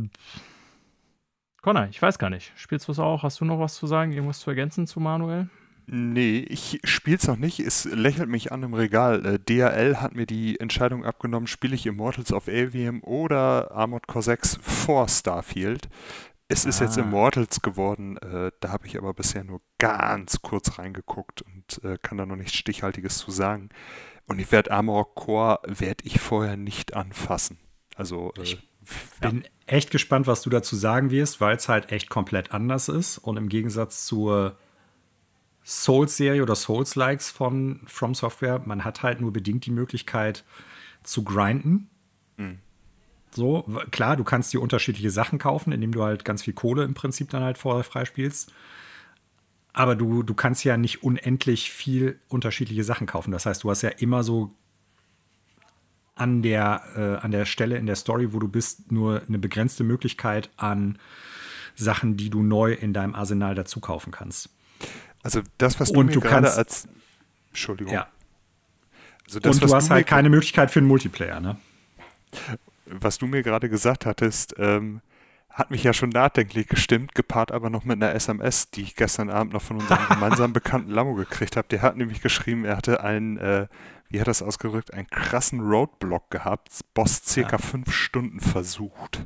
Connor, 1.61 1.87
ich 1.89 2.01
weiß 2.01 2.19
gar 2.19 2.29
nicht. 2.29 2.53
Spielst 2.55 2.87
du 2.87 2.93
es 2.93 2.99
auch? 2.99 3.23
Hast 3.23 3.41
du 3.41 3.45
noch 3.45 3.59
was 3.59 3.75
zu 3.75 3.85
sagen? 3.85 4.13
Irgendwas 4.13 4.39
zu 4.39 4.49
ergänzen 4.49 4.87
zu 4.87 5.01
Manuel? 5.01 5.49
Nee, 5.91 6.45
ich 6.47 6.79
spiel's 6.83 7.27
noch 7.27 7.37
nicht. 7.37 7.59
Es 7.59 7.85
lächelt 7.85 8.29
mich 8.29 8.51
an 8.51 8.61
im 8.61 8.75
Regal. 8.75 9.25
Äh, 9.25 9.39
DRL 9.39 9.97
hat 9.97 10.13
mir 10.13 10.27
die 10.27 10.59
Entscheidung 10.59 11.03
abgenommen, 11.03 11.47
spiele 11.47 11.73
ich 11.73 11.87
Immortals 11.87 12.31
of 12.31 12.47
Avium 12.47 13.01
oder 13.01 13.71
Armored 13.71 14.05
Core 14.05 14.21
6 14.23 14.59
vor 14.61 15.07
Starfield. 15.07 15.89
Es 16.47 16.65
ah. 16.65 16.69
ist 16.69 16.79
jetzt 16.79 16.99
ah. 16.99 17.01
Immortals 17.01 17.61
geworden, 17.61 18.17
äh, 18.17 18.51
da 18.59 18.69
habe 18.69 18.85
ich 18.85 18.99
aber 18.99 19.15
bisher 19.15 19.43
nur 19.43 19.61
ganz 19.79 20.43
kurz 20.43 20.77
reingeguckt 20.77 21.41
und 21.41 21.83
äh, 21.83 21.97
kann 21.99 22.19
da 22.19 22.27
noch 22.27 22.35
nichts 22.35 22.53
Stichhaltiges 22.53 23.17
zu 23.17 23.31
sagen. 23.31 23.69
Und 24.27 24.37
ich 24.37 24.51
werde 24.51 24.71
Armored 24.71 25.15
Core 25.15 25.59
werde 25.65 26.03
ich 26.05 26.19
vorher 26.19 26.55
nicht 26.55 26.93
anfassen. 26.93 27.57
Also 27.95 28.31
ich 28.39 28.59
bin 29.19 29.41
ja. 29.41 29.49
echt 29.65 29.89
gespannt, 29.89 30.27
was 30.27 30.43
du 30.43 30.51
dazu 30.51 30.75
sagen 30.75 31.09
wirst, 31.09 31.41
weil 31.41 31.55
es 31.55 31.67
halt 31.67 31.91
echt 31.91 32.11
komplett 32.11 32.51
anders 32.51 32.89
ist. 32.89 33.17
Und 33.17 33.37
im 33.37 33.49
Gegensatz 33.49 34.05
zur 34.05 34.55
Souls-Serie 35.69 36.41
oder 36.41 36.55
Souls-Likes 36.55 37.29
von 37.29 37.81
From 37.85 38.15
Software, 38.15 38.59
man 38.65 38.83
hat 38.83 39.03
halt 39.03 39.21
nur 39.21 39.31
bedingt 39.31 39.67
die 39.67 39.71
Möglichkeit 39.71 40.43
zu 41.03 41.23
grinden. 41.23 41.91
Mhm. 42.37 42.57
So, 43.29 43.61
klar, 43.91 44.17
du 44.17 44.23
kannst 44.23 44.51
dir 44.51 44.63
unterschiedliche 44.63 45.11
Sachen 45.11 45.37
kaufen, 45.37 45.71
indem 45.71 45.91
du 45.91 46.01
halt 46.01 46.25
ganz 46.25 46.41
viel 46.41 46.55
Kohle 46.55 46.83
im 46.83 46.95
Prinzip 46.95 47.29
dann 47.29 47.43
halt 47.43 47.59
vorher 47.59 47.83
freispielst. 47.83 48.51
Aber 49.71 49.95
du, 49.95 50.23
du 50.23 50.33
kannst 50.33 50.63
ja 50.63 50.75
nicht 50.75 51.03
unendlich 51.03 51.71
viel 51.71 52.19
unterschiedliche 52.29 52.83
Sachen 52.83 53.05
kaufen. 53.05 53.31
Das 53.31 53.45
heißt, 53.45 53.63
du 53.63 53.69
hast 53.69 53.83
ja 53.83 53.89
immer 53.89 54.23
so 54.23 54.55
an 56.15 56.41
der, 56.41 56.81
äh, 56.95 57.23
an 57.23 57.29
der 57.29 57.45
Stelle 57.45 57.77
in 57.77 57.85
der 57.85 57.95
Story, 57.95 58.33
wo 58.33 58.39
du 58.39 58.47
bist, 58.47 58.91
nur 58.91 59.21
eine 59.27 59.37
begrenzte 59.37 59.83
Möglichkeit 59.83 60.49
an 60.57 60.97
Sachen, 61.75 62.17
die 62.17 62.31
du 62.31 62.41
neu 62.41 62.73
in 62.73 62.91
deinem 62.91 63.13
Arsenal 63.13 63.53
dazu 63.53 63.79
kaufen 63.79 64.09
kannst. 64.09 64.49
Also 65.23 65.41
das, 65.57 65.79
was 65.79 65.91
du 65.91 65.99
Und 65.99 66.07
mir 66.07 66.13
du 66.13 66.21
gerade 66.21 66.43
kannst, 66.43 66.57
als 66.57 66.87
Entschuldigung. 67.49 67.93
Ja. 67.93 68.07
Also 69.25 69.39
das, 69.39 69.55
Und 69.55 69.69
du 69.69 69.75
hast 69.75 69.89
halt 69.89 70.07
keine 70.07 70.29
Möglichkeit 70.29 70.71
für 70.71 70.79
einen 70.79 70.87
Multiplayer, 70.87 71.39
ne? 71.39 71.57
Was 72.85 73.17
du 73.17 73.27
mir 73.27 73.43
gerade 73.43 73.69
gesagt 73.69 74.05
hattest, 74.05 74.55
ähm, 74.57 75.01
hat 75.49 75.71
mich 75.71 75.83
ja 75.83 75.93
schon 75.93 76.09
nachdenklich 76.09 76.67
gestimmt, 76.67 77.15
gepaart 77.15 77.51
aber 77.51 77.69
noch 77.69 77.83
mit 77.83 78.01
einer 78.01 78.15
SMS, 78.15 78.71
die 78.71 78.81
ich 78.81 78.95
gestern 78.95 79.29
Abend 79.29 79.53
noch 79.53 79.61
von 79.61 79.77
unserem 79.77 80.05
gemeinsamen 80.09 80.53
Bekannten 80.53 80.91
Lamo 80.91 81.15
gekriegt 81.15 81.57
habe. 81.57 81.67
Der 81.69 81.81
hat 81.81 81.97
nämlich 81.97 82.21
geschrieben, 82.21 82.65
er 82.65 82.77
hatte 82.77 83.03
einen 83.03 83.37
äh, 83.37 83.67
wie 84.09 84.19
hat 84.19 84.27
das 84.27 84.41
ausgedrückt, 84.41 84.93
einen 84.93 85.07
krassen 85.07 85.61
Roadblock 85.61 86.31
gehabt, 86.31 86.69
Boss 86.93 87.21
circa 87.25 87.53
ja. 87.53 87.57
fünf 87.59 87.93
Stunden 87.93 88.39
versucht. 88.39 89.25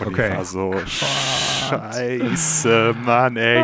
Und 0.00 0.08
okay. 0.08 0.30
ich 0.30 0.36
war 0.36 0.44
so, 0.44 0.74
scheiße, 0.86 2.94
Mann, 3.04 3.36
ey. 3.36 3.62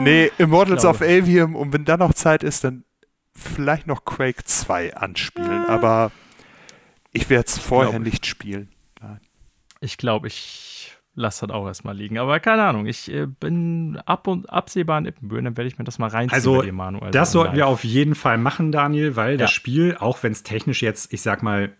Nee, 0.00 0.30
Immortals 0.38 0.84
of 0.84 1.02
Avium 1.02 1.56
und 1.56 1.72
wenn 1.72 1.84
da 1.84 1.96
noch 1.96 2.14
Zeit 2.14 2.42
ist, 2.42 2.64
dann 2.64 2.84
vielleicht 3.36 3.86
noch 3.86 4.04
Quake 4.04 4.44
2 4.44 4.96
anspielen, 4.96 5.64
ah. 5.66 5.74
aber 5.74 6.12
ich 7.12 7.30
werde 7.30 7.46
es 7.46 7.58
vorher 7.58 7.98
nicht 7.98 8.26
spielen. 8.26 8.70
Nein. 9.00 9.20
Ich 9.80 9.98
glaube, 9.98 10.28
ich 10.28 10.94
lass 11.14 11.38
das 11.38 11.50
auch 11.50 11.66
erstmal 11.66 11.96
liegen. 11.96 12.18
Aber 12.18 12.40
keine 12.40 12.64
Ahnung, 12.64 12.86
ich 12.86 13.10
äh, 13.12 13.26
bin 13.26 14.00
ab 14.04 14.26
und 14.26 14.50
absehbar 14.50 14.98
in 14.98 15.06
Ippenbüren, 15.06 15.44
dann 15.44 15.56
werde 15.56 15.68
ich 15.68 15.78
mir 15.78 15.84
das 15.84 15.98
mal 15.98 16.08
reinziehen 16.08 16.34
also, 16.34 16.58
bei 16.58 16.66
dir, 16.66 16.72
Manuel. 16.72 17.10
Das 17.10 17.32
sollten 17.32 17.56
wir 17.56 17.66
auf 17.66 17.84
jeden 17.84 18.14
Fall 18.14 18.38
machen, 18.38 18.72
Daniel, 18.72 19.16
weil 19.16 19.32
ja. 19.32 19.38
das 19.38 19.52
Spiel, 19.52 19.96
auch 19.98 20.22
wenn 20.22 20.32
es 20.32 20.42
technisch 20.42 20.82
jetzt, 20.82 21.12
ich 21.12 21.22
sag 21.22 21.42
mal, 21.42 21.72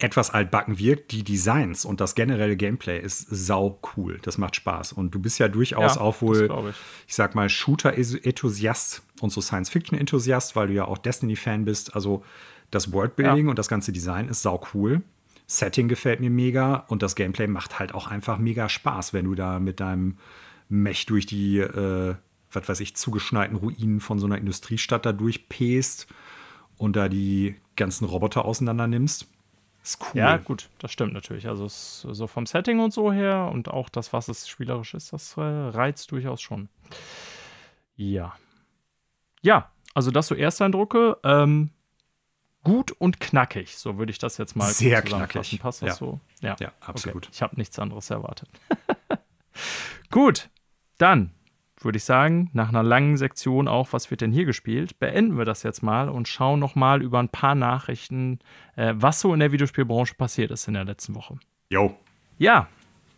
etwas 0.00 0.30
altbacken 0.30 0.78
wirkt, 0.78 1.12
die 1.12 1.22
Designs 1.22 1.84
und 1.84 2.00
das 2.00 2.14
generelle 2.14 2.56
Gameplay 2.56 2.98
ist 2.98 3.26
sau 3.30 3.78
cool. 3.96 4.18
Das 4.22 4.38
macht 4.38 4.56
Spaß. 4.56 4.92
Und 4.92 5.14
du 5.14 5.18
bist 5.18 5.38
ja 5.38 5.48
durchaus 5.48 5.96
ja, 5.96 6.00
auch 6.00 6.22
wohl, 6.22 6.50
ich. 6.68 6.76
ich. 7.08 7.14
sag 7.14 7.34
mal, 7.34 7.48
Shooter-Enthusiast 7.48 9.02
und 9.20 9.30
so 9.30 9.40
Science-Fiction-Enthusiast, 9.40 10.56
weil 10.56 10.68
du 10.68 10.72
ja 10.74 10.86
auch 10.86 10.98
Destiny-Fan 10.98 11.64
bist. 11.64 11.94
Also 11.94 12.24
das 12.70 12.92
Worldbuilding 12.92 13.46
ja. 13.46 13.50
und 13.50 13.58
das 13.58 13.68
ganze 13.68 13.92
Design 13.92 14.28
ist 14.28 14.42
sau 14.42 14.66
cool. 14.74 15.02
Setting 15.46 15.88
gefällt 15.88 16.20
mir 16.20 16.30
mega 16.30 16.84
und 16.88 17.02
das 17.02 17.16
Gameplay 17.16 17.48
macht 17.48 17.78
halt 17.78 17.92
auch 17.92 18.06
einfach 18.06 18.38
mega 18.38 18.68
Spaß, 18.68 19.12
wenn 19.12 19.24
du 19.24 19.34
da 19.34 19.58
mit 19.58 19.80
deinem 19.80 20.16
Mech 20.68 21.06
durch 21.06 21.26
die, 21.26 21.58
äh, 21.58 22.14
was 22.52 22.68
weiß 22.68 22.80
ich, 22.80 22.94
zugeschneiten 22.94 23.56
Ruinen 23.56 24.00
von 24.00 24.18
so 24.18 24.26
einer 24.26 24.38
Industriestadt 24.38 25.04
da 25.04 25.12
durchpäst 25.12 26.06
und 26.76 26.94
da 26.94 27.08
die 27.08 27.56
ganzen 27.74 28.04
Roboter 28.04 28.44
auseinander 28.44 28.86
nimmst. 28.86 29.26
Ist 29.82 30.00
cool. 30.02 30.20
Ja, 30.20 30.36
gut, 30.36 30.68
das 30.78 30.92
stimmt 30.92 31.14
natürlich. 31.14 31.48
Also 31.48 31.66
so 31.68 32.26
vom 32.26 32.46
Setting 32.46 32.80
und 32.80 32.92
so 32.92 33.12
her 33.12 33.50
und 33.52 33.68
auch 33.68 33.88
das, 33.88 34.12
was 34.12 34.28
es 34.28 34.46
spielerisch 34.48 34.94
ist, 34.94 35.12
das 35.12 35.36
äh, 35.36 35.40
reizt 35.40 36.10
durchaus 36.10 36.42
schon. 36.42 36.68
Ja. 37.96 38.34
Ja, 39.42 39.70
also 39.94 40.10
das 40.10 40.26
so 40.26 40.34
Ersteindrücke. 40.34 41.18
Ähm, 41.24 41.70
gut 42.62 42.92
und 42.92 43.20
knackig. 43.20 43.76
So 43.76 43.98
würde 43.98 44.12
ich 44.12 44.18
das 44.18 44.36
jetzt 44.36 44.54
mal 44.54 44.70
Sehr 44.70 45.02
knackig. 45.02 45.58
Passt 45.60 45.82
das 45.82 45.88
ja. 45.88 45.94
so? 45.94 46.20
Ja, 46.42 46.56
ja 46.60 46.72
absolut. 46.80 47.24
Okay. 47.24 47.32
Ich 47.32 47.42
habe 47.42 47.56
nichts 47.56 47.78
anderes 47.78 48.10
erwartet. 48.10 48.48
gut, 50.10 50.50
dann 50.98 51.32
würde 51.84 51.96
ich 51.96 52.04
sagen, 52.04 52.50
nach 52.52 52.68
einer 52.68 52.82
langen 52.82 53.16
Sektion 53.16 53.68
auch, 53.68 53.92
was 53.92 54.10
wird 54.10 54.20
denn 54.20 54.32
hier 54.32 54.44
gespielt, 54.44 54.98
beenden 54.98 55.38
wir 55.38 55.44
das 55.44 55.62
jetzt 55.62 55.82
mal 55.82 56.08
und 56.08 56.28
schauen 56.28 56.60
nochmal 56.60 57.02
über 57.02 57.18
ein 57.18 57.28
paar 57.28 57.54
Nachrichten, 57.54 58.38
äh, 58.76 58.94
was 58.96 59.20
so 59.20 59.32
in 59.32 59.40
der 59.40 59.52
Videospielbranche 59.52 60.14
passiert 60.14 60.50
ist 60.50 60.68
in 60.68 60.74
der 60.74 60.84
letzten 60.84 61.14
Woche. 61.14 61.38
Jo. 61.70 61.94
Ja, 62.38 62.68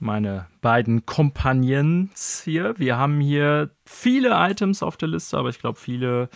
meine 0.03 0.47
beiden 0.61 1.07
Companions 1.07 2.43
hier. 2.45 2.79
Wir 2.79 2.99
haben 2.99 3.21
hier 3.21 3.71
viele 3.85 4.31
Items 4.33 4.83
auf 4.83 4.97
der 4.97 5.09
Liste, 5.09 5.39
aber 5.39 5.49
ich 5.49 5.61
glaube, 5.61 5.79
viele 5.79 6.29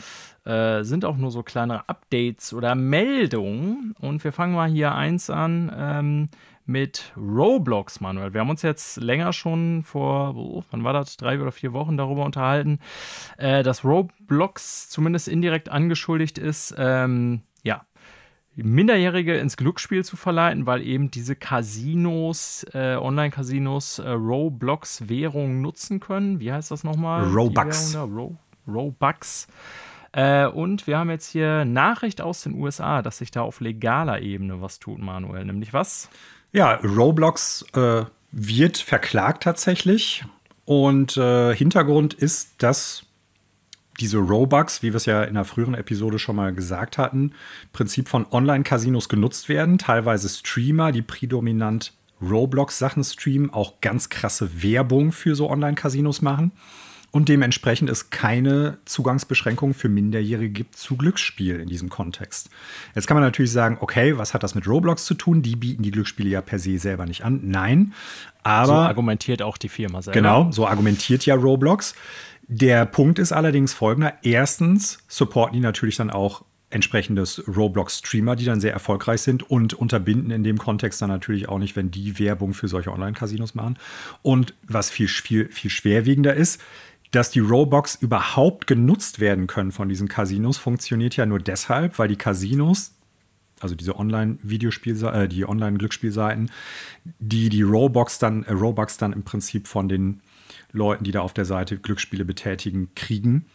äh, 0.44 0.84
sind 0.84 1.04
auch 1.04 1.16
nur 1.16 1.32
so 1.32 1.42
kleine 1.42 1.88
Updates 1.88 2.52
oder 2.52 2.76
Meldungen. 2.76 3.94
Und 4.00 4.22
wir 4.22 4.32
fangen 4.32 4.54
mal 4.54 4.70
hier 4.70 4.94
eins 4.94 5.30
an 5.30 5.72
ähm, 5.76 6.28
mit 6.66 7.12
Roblox, 7.16 8.00
Manuel. 8.00 8.34
Wir 8.34 8.40
haben 8.40 8.50
uns 8.50 8.62
jetzt 8.62 9.00
länger 9.00 9.32
schon 9.32 9.82
vor, 9.84 10.36
oh, 10.36 10.64
wann 10.70 10.84
war 10.84 10.92
das, 10.92 11.16
drei 11.16 11.40
oder 11.40 11.52
vier 11.52 11.72
Wochen 11.72 11.96
darüber 11.96 12.24
unterhalten, 12.24 12.80
äh, 13.38 13.62
dass 13.62 13.84
Roblox 13.84 14.88
zumindest 14.88 15.28
indirekt 15.28 15.68
angeschuldigt 15.68 16.38
ist, 16.38 16.74
ähm, 16.76 17.42
ja, 17.62 17.86
Minderjährige 18.56 19.36
ins 19.36 19.58
Glücksspiel 19.58 20.02
zu 20.02 20.16
verleiten, 20.16 20.64
weil 20.64 20.80
eben 20.82 21.10
diese 21.10 21.36
Casinos, 21.36 22.64
äh, 22.72 22.96
Online-Casinos, 22.96 23.98
äh, 23.98 24.08
Roblox-Währung 24.08 25.60
nutzen 25.60 26.00
können. 26.00 26.40
Wie 26.40 26.50
heißt 26.50 26.70
das 26.70 26.82
nochmal? 26.82 27.24
Robux. 27.24 27.94
Ro 27.96 28.34
Robux. 28.66 29.46
Äh, 30.12 30.46
und 30.46 30.86
wir 30.86 30.98
haben 30.98 31.10
jetzt 31.10 31.30
hier 31.30 31.66
Nachricht 31.66 32.22
aus 32.22 32.42
den 32.42 32.54
USA, 32.54 33.02
dass 33.02 33.18
sich 33.18 33.30
da 33.30 33.42
auf 33.42 33.60
legaler 33.60 34.22
Ebene 34.22 34.62
was 34.62 34.78
tut, 34.78 34.98
Manuel. 34.98 35.44
Nämlich 35.44 35.74
was? 35.74 36.08
Ja, 36.52 36.74
Roblox 36.76 37.64
äh, 37.74 38.04
wird 38.32 38.78
verklagt 38.78 39.42
tatsächlich. 39.42 40.24
Und 40.64 41.16
äh, 41.16 41.54
Hintergrund 41.54 42.14
ist, 42.14 42.54
dass 42.58 43.04
diese 44.00 44.18
Robux, 44.18 44.82
wie 44.82 44.92
wir 44.92 44.96
es 44.96 45.06
ja 45.06 45.22
in 45.22 45.30
einer 45.30 45.44
früheren 45.44 45.74
Episode 45.74 46.18
schon 46.18 46.36
mal 46.36 46.52
gesagt 46.52 46.98
hatten, 46.98 47.30
im 47.62 47.70
Prinzip 47.72 48.08
von 48.08 48.26
Online-Casinos 48.30 49.08
genutzt 49.08 49.48
werden. 49.48 49.78
Teilweise 49.78 50.28
Streamer, 50.28 50.92
die 50.92 51.02
prädominant 51.02 51.94
Roblox-Sachen 52.20 53.04
streamen, 53.04 53.50
auch 53.52 53.80
ganz 53.80 54.08
krasse 54.08 54.62
Werbung 54.62 55.12
für 55.12 55.34
so 55.34 55.50
Online-Casinos 55.50 56.22
machen. 56.22 56.52
Und 57.16 57.30
dementsprechend 57.30 57.88
es 57.88 58.10
keine 58.10 58.76
Zugangsbeschränkung 58.84 59.72
für 59.72 59.88
Minderjährige 59.88 60.50
gibt 60.50 60.76
zu 60.76 60.98
Glücksspiel 60.98 61.60
in 61.60 61.66
diesem 61.66 61.88
Kontext. 61.88 62.50
Jetzt 62.94 63.06
kann 63.06 63.14
man 63.14 63.24
natürlich 63.24 63.52
sagen, 63.52 63.78
okay, 63.80 64.18
was 64.18 64.34
hat 64.34 64.42
das 64.42 64.54
mit 64.54 64.68
Roblox 64.68 65.06
zu 65.06 65.14
tun? 65.14 65.40
Die 65.40 65.56
bieten 65.56 65.82
die 65.82 65.92
Glücksspiele 65.92 66.28
ja 66.28 66.42
per 66.42 66.58
se 66.58 66.76
selber 66.76 67.06
nicht 67.06 67.24
an. 67.24 67.40
Nein, 67.44 67.94
aber. 68.42 68.66
So 68.66 68.72
argumentiert 68.74 69.40
auch 69.40 69.56
die 69.56 69.70
Firma 69.70 70.02
selber. 70.02 70.14
Genau, 70.14 70.52
so 70.52 70.66
argumentiert 70.66 71.24
ja 71.24 71.36
Roblox. 71.36 71.94
Der 72.48 72.84
Punkt 72.84 73.18
ist 73.18 73.32
allerdings 73.32 73.72
folgender. 73.72 74.12
Erstens 74.22 74.98
supporten 75.08 75.54
die 75.54 75.60
natürlich 75.60 75.96
dann 75.96 76.10
auch 76.10 76.44
entsprechendes 76.68 77.42
Roblox-Streamer, 77.48 78.36
die 78.36 78.44
dann 78.44 78.60
sehr 78.60 78.74
erfolgreich 78.74 79.22
sind 79.22 79.48
und 79.48 79.72
unterbinden 79.72 80.30
in 80.32 80.44
dem 80.44 80.58
Kontext 80.58 81.00
dann 81.00 81.08
natürlich 81.08 81.48
auch 81.48 81.58
nicht, 81.58 81.76
wenn 81.76 81.90
die 81.90 82.18
Werbung 82.18 82.52
für 82.52 82.68
solche 82.68 82.92
Online-Casinos 82.92 83.54
machen. 83.54 83.78
Und 84.20 84.52
was 84.68 84.90
viel, 84.90 85.08
viel, 85.08 85.48
viel 85.48 85.70
schwerwiegender 85.70 86.34
ist, 86.34 86.60
dass 87.10 87.30
die 87.30 87.40
Robux 87.40 87.94
überhaupt 87.94 88.66
genutzt 88.66 89.20
werden 89.20 89.46
können 89.46 89.72
von 89.72 89.88
diesen 89.88 90.08
Casinos, 90.08 90.58
funktioniert 90.58 91.16
ja 91.16 91.26
nur 91.26 91.38
deshalb, 91.38 91.98
weil 91.98 92.08
die 92.08 92.16
Casinos, 92.16 92.92
also 93.60 93.74
diese 93.74 93.98
Online-Videospielseiten, 93.98 95.20
äh, 95.20 95.28
die 95.28 95.48
Online-Glücksspielseiten, 95.48 96.50
die 97.18 97.48
die 97.48 97.62
Robux 97.62 98.18
dann, 98.18 98.42
äh, 98.44 98.52
Robux 98.52 98.96
dann 98.98 99.12
im 99.12 99.22
Prinzip 99.22 99.68
von 99.68 99.88
den 99.88 100.20
Leuten, 100.72 101.04
die 101.04 101.12
da 101.12 101.20
auf 101.20 101.32
der 101.32 101.44
Seite 101.44 101.78
Glücksspiele 101.78 102.24
betätigen, 102.24 102.90
kriegen. 102.94 103.46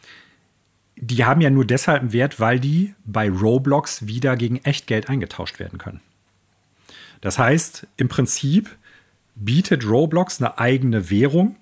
Die 0.95 1.25
haben 1.25 1.41
ja 1.41 1.49
nur 1.49 1.65
deshalb 1.65 2.01
einen 2.01 2.13
Wert, 2.13 2.39
weil 2.39 2.59
die 2.59 2.93
bei 3.05 3.29
Roblox 3.29 4.07
wieder 4.07 4.35
gegen 4.37 4.57
Echtgeld 4.57 5.09
eingetauscht 5.09 5.59
werden 5.59 5.77
können. 5.77 6.01
Das 7.21 7.37
heißt, 7.37 7.87
im 7.97 8.07
Prinzip 8.07 8.75
bietet 9.35 9.87
Roblox 9.87 10.41
eine 10.41 10.57
eigene 10.57 11.09
Währung, 11.09 11.55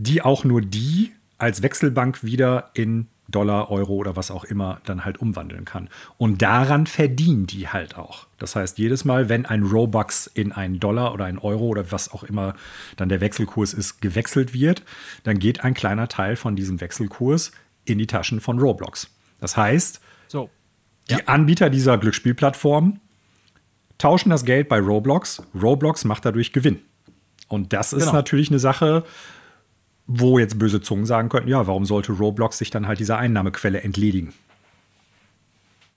die 0.00 0.22
auch 0.22 0.44
nur 0.44 0.62
die 0.62 1.12
als 1.38 1.62
Wechselbank 1.62 2.24
wieder 2.24 2.70
in 2.74 3.06
Dollar, 3.28 3.70
Euro 3.70 3.94
oder 3.94 4.16
was 4.16 4.30
auch 4.30 4.44
immer 4.44 4.80
dann 4.84 5.04
halt 5.04 5.18
umwandeln 5.18 5.64
kann. 5.64 5.88
Und 6.16 6.42
daran 6.42 6.86
verdienen 6.86 7.46
die 7.46 7.68
halt 7.68 7.96
auch. 7.96 8.26
Das 8.38 8.56
heißt, 8.56 8.78
jedes 8.78 9.04
Mal, 9.04 9.28
wenn 9.28 9.46
ein 9.46 9.62
Robux 9.62 10.26
in 10.26 10.52
einen 10.52 10.80
Dollar 10.80 11.14
oder 11.14 11.26
einen 11.26 11.38
Euro 11.38 11.66
oder 11.66 11.92
was 11.92 12.10
auch 12.12 12.24
immer 12.24 12.54
dann 12.96 13.08
der 13.08 13.20
Wechselkurs 13.20 13.72
ist, 13.72 14.00
gewechselt 14.00 14.52
wird, 14.52 14.82
dann 15.22 15.38
geht 15.38 15.62
ein 15.62 15.74
kleiner 15.74 16.08
Teil 16.08 16.34
von 16.34 16.56
diesem 16.56 16.80
Wechselkurs 16.80 17.52
in 17.84 17.98
die 17.98 18.06
Taschen 18.06 18.40
von 18.40 18.58
Roblox. 18.58 19.10
Das 19.40 19.56
heißt, 19.56 20.00
so. 20.26 20.50
die 21.08 21.14
ja. 21.14 21.20
Anbieter 21.26 21.70
dieser 21.70 21.98
Glücksspielplattform 21.98 23.00
tauschen 23.98 24.30
das 24.30 24.44
Geld 24.44 24.68
bei 24.68 24.80
Roblox. 24.80 25.42
Roblox 25.60 26.04
macht 26.04 26.24
dadurch 26.24 26.52
Gewinn. 26.52 26.80
Und 27.48 27.72
das 27.72 27.92
ist 27.92 28.00
genau. 28.00 28.12
natürlich 28.12 28.50
eine 28.50 28.58
Sache, 28.58 29.04
wo 30.06 30.38
jetzt 30.38 30.58
böse 30.58 30.80
Zungen 30.80 31.06
sagen 31.06 31.28
könnten, 31.28 31.48
ja, 31.48 31.66
warum 31.66 31.84
sollte 31.84 32.12
Roblox 32.12 32.58
sich 32.58 32.70
dann 32.70 32.86
halt 32.86 32.98
dieser 32.98 33.18
Einnahmequelle 33.18 33.80
entledigen? 33.82 34.32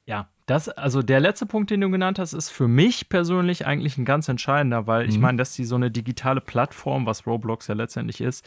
Ja, 0.05 0.27
das, 0.45 0.67
also 0.67 1.01
der 1.01 1.21
letzte 1.21 1.45
Punkt, 1.45 1.71
den 1.71 1.80
du 1.80 1.89
genannt 1.89 2.19
hast, 2.19 2.34
ist 2.34 2.49
für 2.49 2.67
mich 2.67 3.07
persönlich 3.07 3.65
eigentlich 3.65 3.97
ein 3.97 4.03
ganz 4.03 4.27
entscheidender, 4.27 4.88
weil 4.88 5.05
mhm. 5.05 5.09
ich 5.09 5.17
meine, 5.17 5.38
dass 5.38 5.53
die 5.53 5.63
so 5.63 5.75
eine 5.75 5.89
digitale 5.89 6.41
Plattform, 6.41 7.05
was 7.05 7.25
Roblox 7.25 7.67
ja 7.67 7.75
letztendlich 7.75 8.19
ist, 8.19 8.45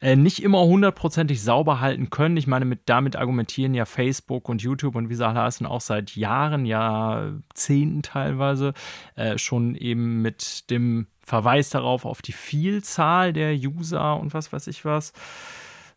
äh, 0.00 0.14
nicht 0.14 0.44
immer 0.44 0.62
hundertprozentig 0.62 1.42
sauber 1.42 1.80
halten 1.80 2.10
können. 2.10 2.36
Ich 2.36 2.46
meine, 2.46 2.64
mit, 2.64 2.82
damit 2.86 3.16
argumentieren 3.16 3.74
ja 3.74 3.84
Facebook 3.84 4.48
und 4.48 4.62
YouTube 4.62 4.94
und 4.94 5.08
wie 5.08 5.16
sie 5.16 5.26
alle 5.26 5.42
heißen 5.42 5.66
auch 5.66 5.80
seit 5.80 6.14
Jahren, 6.14 6.64
Jahrzehnten 6.64 8.02
teilweise, 8.02 8.72
äh, 9.16 9.36
schon 9.36 9.74
eben 9.74 10.22
mit 10.22 10.70
dem 10.70 11.08
Verweis 11.24 11.70
darauf 11.70 12.04
auf 12.04 12.22
die 12.22 12.32
Vielzahl 12.32 13.32
der 13.32 13.52
User 13.54 14.18
und 14.20 14.32
was 14.32 14.52
weiß 14.52 14.68
ich 14.68 14.84
was, 14.84 15.12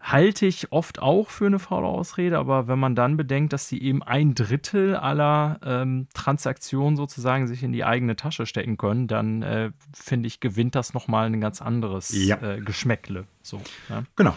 halte 0.05 0.45
ich 0.45 0.71
oft 0.71 1.01
auch 1.01 1.29
für 1.29 1.47
eine 1.47 1.57
faule 1.57 1.87
Ausrede, 1.87 2.37
aber 2.37 2.67
wenn 2.67 2.77
man 2.77 2.93
dann 2.93 3.17
bedenkt, 3.17 3.53
dass 3.53 3.67
sie 3.67 3.81
eben 3.81 4.03
ein 4.03 4.35
Drittel 4.35 4.95
aller 4.95 5.59
ähm, 5.65 6.07
Transaktionen 6.13 6.95
sozusagen 6.95 7.47
sich 7.47 7.63
in 7.63 7.71
die 7.71 7.83
eigene 7.83 8.15
Tasche 8.15 8.45
stecken 8.45 8.77
können, 8.77 9.07
dann 9.07 9.41
äh, 9.41 9.71
finde 9.93 10.27
ich, 10.27 10.39
gewinnt 10.39 10.75
das 10.75 10.93
nochmal 10.93 11.25
ein 11.25 11.41
ganz 11.41 11.59
anderes 11.59 12.11
ja. 12.15 12.39
äh, 12.41 12.61
Geschmäckle. 12.61 13.25
So, 13.41 13.59
ja? 13.89 14.03
Genau. 14.15 14.35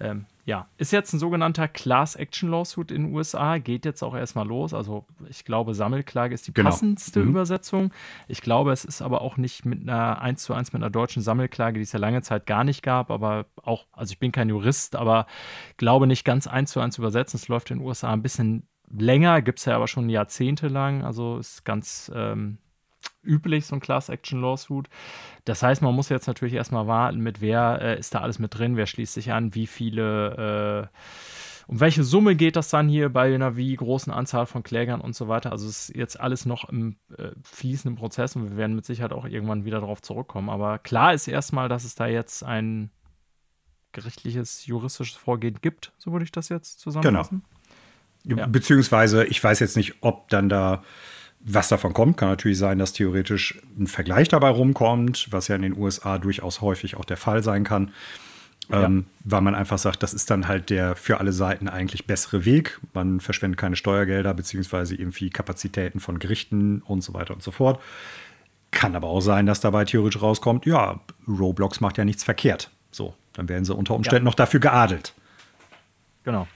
Ähm, 0.00 0.26
ja, 0.46 0.68
ist 0.78 0.92
jetzt 0.92 1.12
ein 1.12 1.18
sogenannter 1.18 1.66
Class 1.66 2.14
Action 2.14 2.48
Lawsuit 2.48 2.92
in 2.92 3.02
den 3.02 3.14
USA, 3.14 3.58
geht 3.58 3.84
jetzt 3.84 4.04
auch 4.04 4.14
erstmal 4.14 4.46
los. 4.46 4.74
Also 4.74 5.04
ich 5.28 5.44
glaube, 5.44 5.74
Sammelklage 5.74 6.32
ist 6.32 6.46
die 6.46 6.54
genau. 6.54 6.70
passendste 6.70 7.18
mhm. 7.18 7.30
Übersetzung. 7.30 7.92
Ich 8.28 8.42
glaube, 8.42 8.70
es 8.70 8.84
ist 8.84 9.02
aber 9.02 9.22
auch 9.22 9.38
nicht 9.38 9.64
mit 9.64 9.82
einer 9.82 10.22
1 10.22 10.44
zu 10.44 10.54
1 10.54 10.72
mit 10.72 10.82
einer 10.82 10.90
deutschen 10.90 11.20
Sammelklage, 11.20 11.80
die 11.80 11.82
es 11.82 11.90
ja 11.90 11.98
lange 11.98 12.22
Zeit 12.22 12.46
gar 12.46 12.62
nicht 12.62 12.84
gab, 12.84 13.10
aber 13.10 13.46
auch, 13.64 13.86
also 13.90 14.12
ich 14.12 14.20
bin 14.20 14.30
kein 14.30 14.48
Jurist, 14.48 14.94
aber 14.94 15.26
glaube 15.78 16.06
nicht 16.06 16.24
ganz 16.24 16.46
1 16.46 16.70
zu 16.70 16.78
1 16.78 16.96
übersetzen. 16.96 17.38
Es 17.38 17.48
läuft 17.48 17.72
in 17.72 17.78
den 17.78 17.86
USA 17.86 18.12
ein 18.12 18.22
bisschen 18.22 18.68
länger, 18.88 19.42
gibt 19.42 19.58
es 19.58 19.64
ja 19.64 19.74
aber 19.74 19.88
schon 19.88 20.08
jahrzehntelang. 20.08 21.02
Also 21.02 21.38
ist 21.38 21.64
ganz 21.64 22.08
ähm, 22.14 22.58
üblich, 23.26 23.66
so 23.66 23.76
ein 23.76 23.80
Class-Action-Lawsuit. 23.80 24.88
Das 25.44 25.62
heißt, 25.62 25.82
man 25.82 25.94
muss 25.94 26.08
jetzt 26.08 26.26
natürlich 26.26 26.54
erstmal 26.54 26.86
warten, 26.86 27.20
mit 27.20 27.40
wer 27.40 27.80
äh, 27.80 27.98
ist 27.98 28.14
da 28.14 28.20
alles 28.20 28.38
mit 28.38 28.56
drin, 28.56 28.76
wer 28.76 28.86
schließt 28.86 29.14
sich 29.14 29.32
an, 29.32 29.54
wie 29.54 29.66
viele, 29.66 30.90
äh, 30.92 30.96
um 31.66 31.80
welche 31.80 32.04
Summe 32.04 32.36
geht 32.36 32.56
das 32.56 32.70
dann 32.70 32.88
hier 32.88 33.08
bei 33.08 33.34
einer 33.34 33.56
wie 33.56 33.74
großen 33.74 34.12
Anzahl 34.12 34.46
von 34.46 34.62
Klägern 34.62 35.00
und 35.00 35.16
so 35.16 35.28
weiter. 35.28 35.50
Also 35.50 35.66
es 35.68 35.88
ist 35.88 35.96
jetzt 35.96 36.20
alles 36.20 36.46
noch 36.46 36.68
im 36.68 36.96
äh, 37.18 37.30
fließenden 37.42 37.96
Prozess 37.98 38.36
und 38.36 38.50
wir 38.50 38.56
werden 38.56 38.76
mit 38.76 38.84
Sicherheit 38.84 39.12
auch 39.12 39.24
irgendwann 39.24 39.64
wieder 39.64 39.80
darauf 39.80 40.00
zurückkommen. 40.00 40.48
Aber 40.48 40.78
klar 40.78 41.12
ist 41.12 41.26
erstmal, 41.26 41.68
dass 41.68 41.84
es 41.84 41.96
da 41.96 42.06
jetzt 42.06 42.44
ein 42.44 42.90
gerichtliches, 43.92 44.66
juristisches 44.66 45.16
Vorgehen 45.16 45.58
gibt, 45.60 45.92
so 45.98 46.12
würde 46.12 46.24
ich 46.24 46.32
das 46.32 46.50
jetzt 46.50 46.80
zusammenfassen. 46.80 47.42
Genau. 48.24 48.42
Ja. 48.42 48.46
Beziehungsweise, 48.46 49.24
ich 49.24 49.42
weiß 49.42 49.60
jetzt 49.60 49.76
nicht, 49.76 50.02
ob 50.02 50.28
dann 50.28 50.48
da 50.48 50.82
was 51.48 51.68
davon 51.68 51.94
kommt, 51.94 52.16
kann 52.16 52.28
natürlich 52.28 52.58
sein, 52.58 52.78
dass 52.78 52.92
theoretisch 52.92 53.60
ein 53.78 53.86
Vergleich 53.86 54.28
dabei 54.28 54.48
rumkommt, 54.48 55.28
was 55.30 55.46
ja 55.46 55.54
in 55.54 55.62
den 55.62 55.78
USA 55.78 56.18
durchaus 56.18 56.60
häufig 56.60 56.96
auch 56.96 57.04
der 57.04 57.16
Fall 57.16 57.42
sein 57.44 57.62
kann. 57.62 57.92
Ja. 58.68 58.84
Ähm, 58.84 59.06
weil 59.22 59.42
man 59.42 59.54
einfach 59.54 59.78
sagt, 59.78 60.02
das 60.02 60.12
ist 60.12 60.28
dann 60.28 60.48
halt 60.48 60.70
der 60.70 60.96
für 60.96 61.20
alle 61.20 61.32
Seiten 61.32 61.68
eigentlich 61.68 62.04
bessere 62.04 62.44
Weg. 62.44 62.80
Man 62.94 63.20
verschwendet 63.20 63.60
keine 63.60 63.76
Steuergelder 63.76 64.34
beziehungsweise 64.34 64.96
irgendwie 64.96 65.30
Kapazitäten 65.30 66.00
von 66.00 66.18
Gerichten 66.18 66.82
und 66.82 67.04
so 67.04 67.14
weiter 67.14 67.32
und 67.32 67.44
so 67.44 67.52
fort. 67.52 67.80
Kann 68.72 68.96
aber 68.96 69.06
auch 69.06 69.20
sein, 69.20 69.46
dass 69.46 69.60
dabei 69.60 69.84
theoretisch 69.84 70.20
rauskommt, 70.20 70.66
ja, 70.66 70.98
Roblox 71.28 71.80
macht 71.80 71.96
ja 71.96 72.04
nichts 72.04 72.24
verkehrt. 72.24 72.70
So, 72.90 73.14
dann 73.34 73.48
werden 73.48 73.64
sie 73.64 73.72
unter 73.72 73.94
Umständen 73.94 74.24
ja. 74.24 74.30
noch 74.30 74.34
dafür 74.34 74.58
geadelt. 74.58 75.14
Genau. 76.24 76.48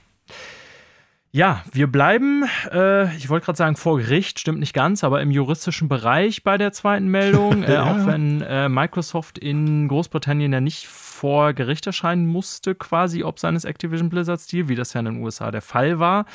Ja, 1.32 1.62
wir 1.70 1.86
bleiben, 1.86 2.44
äh, 2.73 3.15
ich 3.16 3.28
wollte 3.28 3.44
gerade 3.44 3.57
sagen 3.57 3.77
vor 3.77 3.98
Gericht, 3.98 4.40
stimmt 4.40 4.59
nicht 4.59 4.74
ganz, 4.74 5.05
aber 5.05 5.23
im 5.23 5.31
juristischen 5.31 5.89
Bereich 5.89 6.43
bei 6.43 6.59
der 6.59 6.73
zweiten 6.73 7.07
Meldung, 7.07 7.62
äh, 7.62 7.77
auch 7.77 8.05
wenn 8.05 8.43
äh, 8.43 8.69
Microsoft 8.69 9.39
in 9.39 9.86
Großbritannien 9.86 10.52
ja 10.52 10.61
nicht 10.61 10.89
vor 10.89 11.52
Gericht 11.52 11.86
erscheinen 11.86 12.27
musste, 12.27 12.74
quasi 12.74 13.23
ob 13.23 13.39
seines 13.39 13.65
Activision 13.65 14.09
Blizzard 14.09 14.40
Stil, 14.40 14.69
wie 14.69 14.74
das 14.74 14.93
ja 14.93 15.01
in 15.01 15.07
den 15.07 15.23
USA 15.23 15.52
der 15.52 15.62
Fall 15.62 16.01
war. 16.01 16.27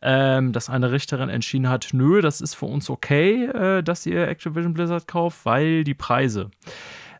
Ähm, 0.00 0.54
dass 0.54 0.70
eine 0.70 0.90
Richterin 0.90 1.28
entschieden 1.28 1.68
hat, 1.68 1.90
nö, 1.92 2.22
das 2.22 2.40
ist 2.40 2.54
für 2.54 2.64
uns 2.64 2.88
okay, 2.88 3.44
äh, 3.44 3.82
dass 3.82 4.06
ihr 4.06 4.26
Activision 4.26 4.72
Blizzard 4.72 5.06
kauft, 5.06 5.44
weil 5.44 5.84
die 5.84 5.92
Preise 5.92 6.50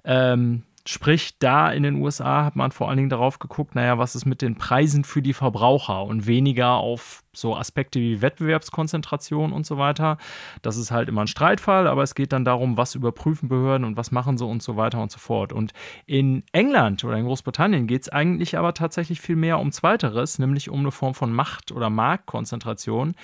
ähm, 0.05 0.62
Sprich, 0.86 1.39
da 1.39 1.70
in 1.70 1.82
den 1.82 1.97
USA 1.97 2.43
hat 2.43 2.57
man 2.57 2.73
vor 2.73 2.89
allen 2.89 2.97
Dingen 2.97 3.11
darauf 3.11 3.39
geguckt, 3.39 3.74
naja, 3.74 3.98
was 3.98 4.15
ist 4.15 4.24
mit 4.24 4.40
den 4.40 4.57
Preisen 4.57 5.05
für 5.05 5.20
die 5.20 5.35
Verbraucher 5.35 6.05
und 6.05 6.27
weniger 6.27 6.70
auf 6.70 7.23
so 7.32 7.55
Aspekte 7.55 8.01
wie 8.01 8.23
Wettbewerbskonzentration 8.23 9.52
und 9.52 9.66
so 9.66 9.77
weiter. 9.77 10.16
Das 10.62 10.78
ist 10.78 10.90
halt 10.90 11.09
immer 11.09 11.20
ein 11.20 11.27
Streitfall, 11.27 11.86
aber 11.86 12.02
es 12.02 12.15
geht 12.15 12.32
dann 12.32 12.47
darum, 12.47 12.78
was 12.78 12.94
überprüfen 12.94 13.48
Behörden 13.48 13.86
und 13.86 13.98
was 13.98 14.11
machen 14.11 14.39
sie 14.39 14.47
und 14.47 14.62
so 14.62 14.77
weiter 14.77 15.01
und 15.02 15.12
so 15.12 15.19
fort. 15.19 15.52
Und 15.52 15.73
in 16.07 16.43
England 16.52 17.05
oder 17.05 17.16
in 17.16 17.27
Großbritannien 17.27 17.86
geht 17.86 18.02
es 18.02 18.09
eigentlich 18.09 18.57
aber 18.57 18.73
tatsächlich 18.73 19.20
viel 19.20 19.36
mehr 19.36 19.59
um 19.59 19.73
Zweiteres, 19.73 20.39
nämlich 20.39 20.70
um 20.70 20.81
eine 20.81 20.93
Form 20.93 21.15
von 21.15 21.32
Macht- 21.32 21.73
oder 21.73 21.90
Marktkonzentration, 21.90 23.15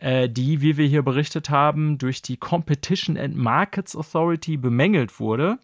äh, 0.00 0.28
die, 0.28 0.60
wie 0.60 0.76
wir 0.76 0.86
hier 0.86 1.02
berichtet 1.02 1.48
haben, 1.48 1.98
durch 1.98 2.20
die 2.20 2.36
Competition 2.36 3.16
and 3.16 3.36
Markets 3.36 3.96
Authority 3.96 4.56
bemängelt 4.56 5.20
wurde 5.20 5.58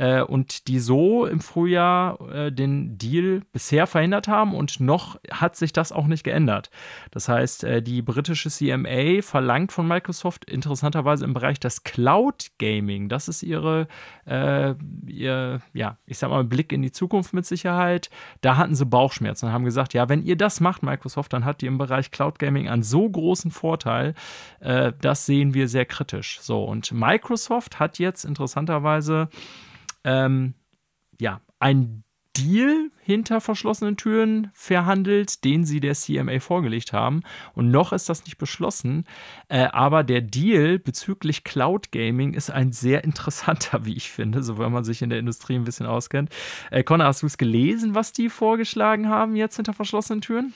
äh, 0.00 0.22
und 0.22 0.66
die 0.68 0.78
so 0.78 1.26
im 1.26 1.40
Frühjahr 1.40 2.18
äh, 2.30 2.50
den 2.50 2.96
Deal 2.96 3.42
bisher 3.52 3.86
verhindert 3.86 4.28
haben 4.28 4.54
und 4.54 4.80
noch 4.80 5.20
hat 5.30 5.56
sich 5.56 5.74
das 5.74 5.92
auch 5.92 6.06
nicht 6.06 6.24
geändert. 6.24 6.70
Das 7.10 7.28
heißt, 7.28 7.64
äh, 7.64 7.82
die 7.82 8.00
britische 8.00 8.48
CMA 8.48 9.20
verlangt 9.20 9.72
von 9.72 9.86
Microsoft 9.86 10.46
interessanterweise 10.46 11.26
im 11.26 11.34
Bereich 11.34 11.60
des 11.60 11.84
Cloud 11.84 12.46
Gaming, 12.58 13.10
das 13.10 13.28
ist 13.28 13.42
ihre, 13.42 13.88
äh, 14.24 14.74
ihr, 15.06 15.60
ja, 15.74 15.98
ich 16.06 16.16
sag 16.16 16.30
mal, 16.30 16.44
Blick 16.44 16.72
in 16.72 16.80
die 16.80 16.92
Zukunft 16.92 17.34
mit 17.34 17.44
Sicherheit. 17.44 18.08
Da 18.40 18.56
hatten 18.56 18.74
sie 18.74 18.86
Bauchschmerzen 18.86 19.46
und 19.46 19.52
haben 19.52 19.66
gesagt, 19.66 19.92
ja, 19.92 20.08
wenn 20.08 20.22
ihr 20.22 20.36
das 20.36 20.60
macht, 20.60 20.82
Microsoft, 20.82 21.34
dann 21.34 21.44
habt 21.44 21.62
ihr 21.62 21.68
im 21.68 21.76
Bereich 21.76 22.10
Cloud 22.10 22.38
Gaming 22.38 22.70
einen 22.70 22.82
so 22.82 23.06
großen 23.06 23.50
Vorteil, 23.50 24.14
äh, 24.60 24.94
das 25.02 25.26
sehen 25.26 25.52
wir 25.52 25.68
sehr 25.68 25.84
kritisch. 25.84 26.38
So, 26.40 26.64
und 26.64 26.90
Microsoft 26.92 27.78
hat 27.78 27.98
jetzt 27.98 28.24
interessanterweise 28.24 29.28
ähm, 30.04 30.54
ja, 31.20 31.40
ein 31.58 32.04
Deal 32.36 32.90
hinter 33.00 33.40
verschlossenen 33.40 33.96
Türen 33.96 34.50
verhandelt, 34.52 35.44
den 35.44 35.64
sie 35.64 35.80
der 35.80 35.94
CMA 35.94 36.38
vorgelegt 36.38 36.92
haben. 36.92 37.22
Und 37.54 37.70
noch 37.70 37.92
ist 37.92 38.08
das 38.08 38.24
nicht 38.24 38.38
beschlossen. 38.38 39.04
Äh, 39.48 39.64
aber 39.72 40.04
der 40.04 40.20
Deal 40.20 40.78
bezüglich 40.78 41.42
Cloud 41.42 41.90
Gaming 41.90 42.34
ist 42.34 42.50
ein 42.50 42.72
sehr 42.72 43.02
interessanter, 43.02 43.84
wie 43.84 43.96
ich 43.96 44.10
finde, 44.10 44.42
so 44.42 44.58
wenn 44.58 44.72
man 44.72 44.84
sich 44.84 45.02
in 45.02 45.10
der 45.10 45.18
Industrie 45.18 45.56
ein 45.56 45.64
bisschen 45.64 45.86
auskennt. 45.86 46.30
Äh, 46.70 46.84
Connor, 46.84 47.06
hast 47.06 47.22
du 47.22 47.26
es 47.26 47.36
gelesen, 47.36 47.94
was 47.94 48.12
die 48.12 48.28
vorgeschlagen 48.28 49.08
haben 49.08 49.34
jetzt 49.34 49.56
hinter 49.56 49.72
verschlossenen 49.72 50.20
Türen? 50.20 50.54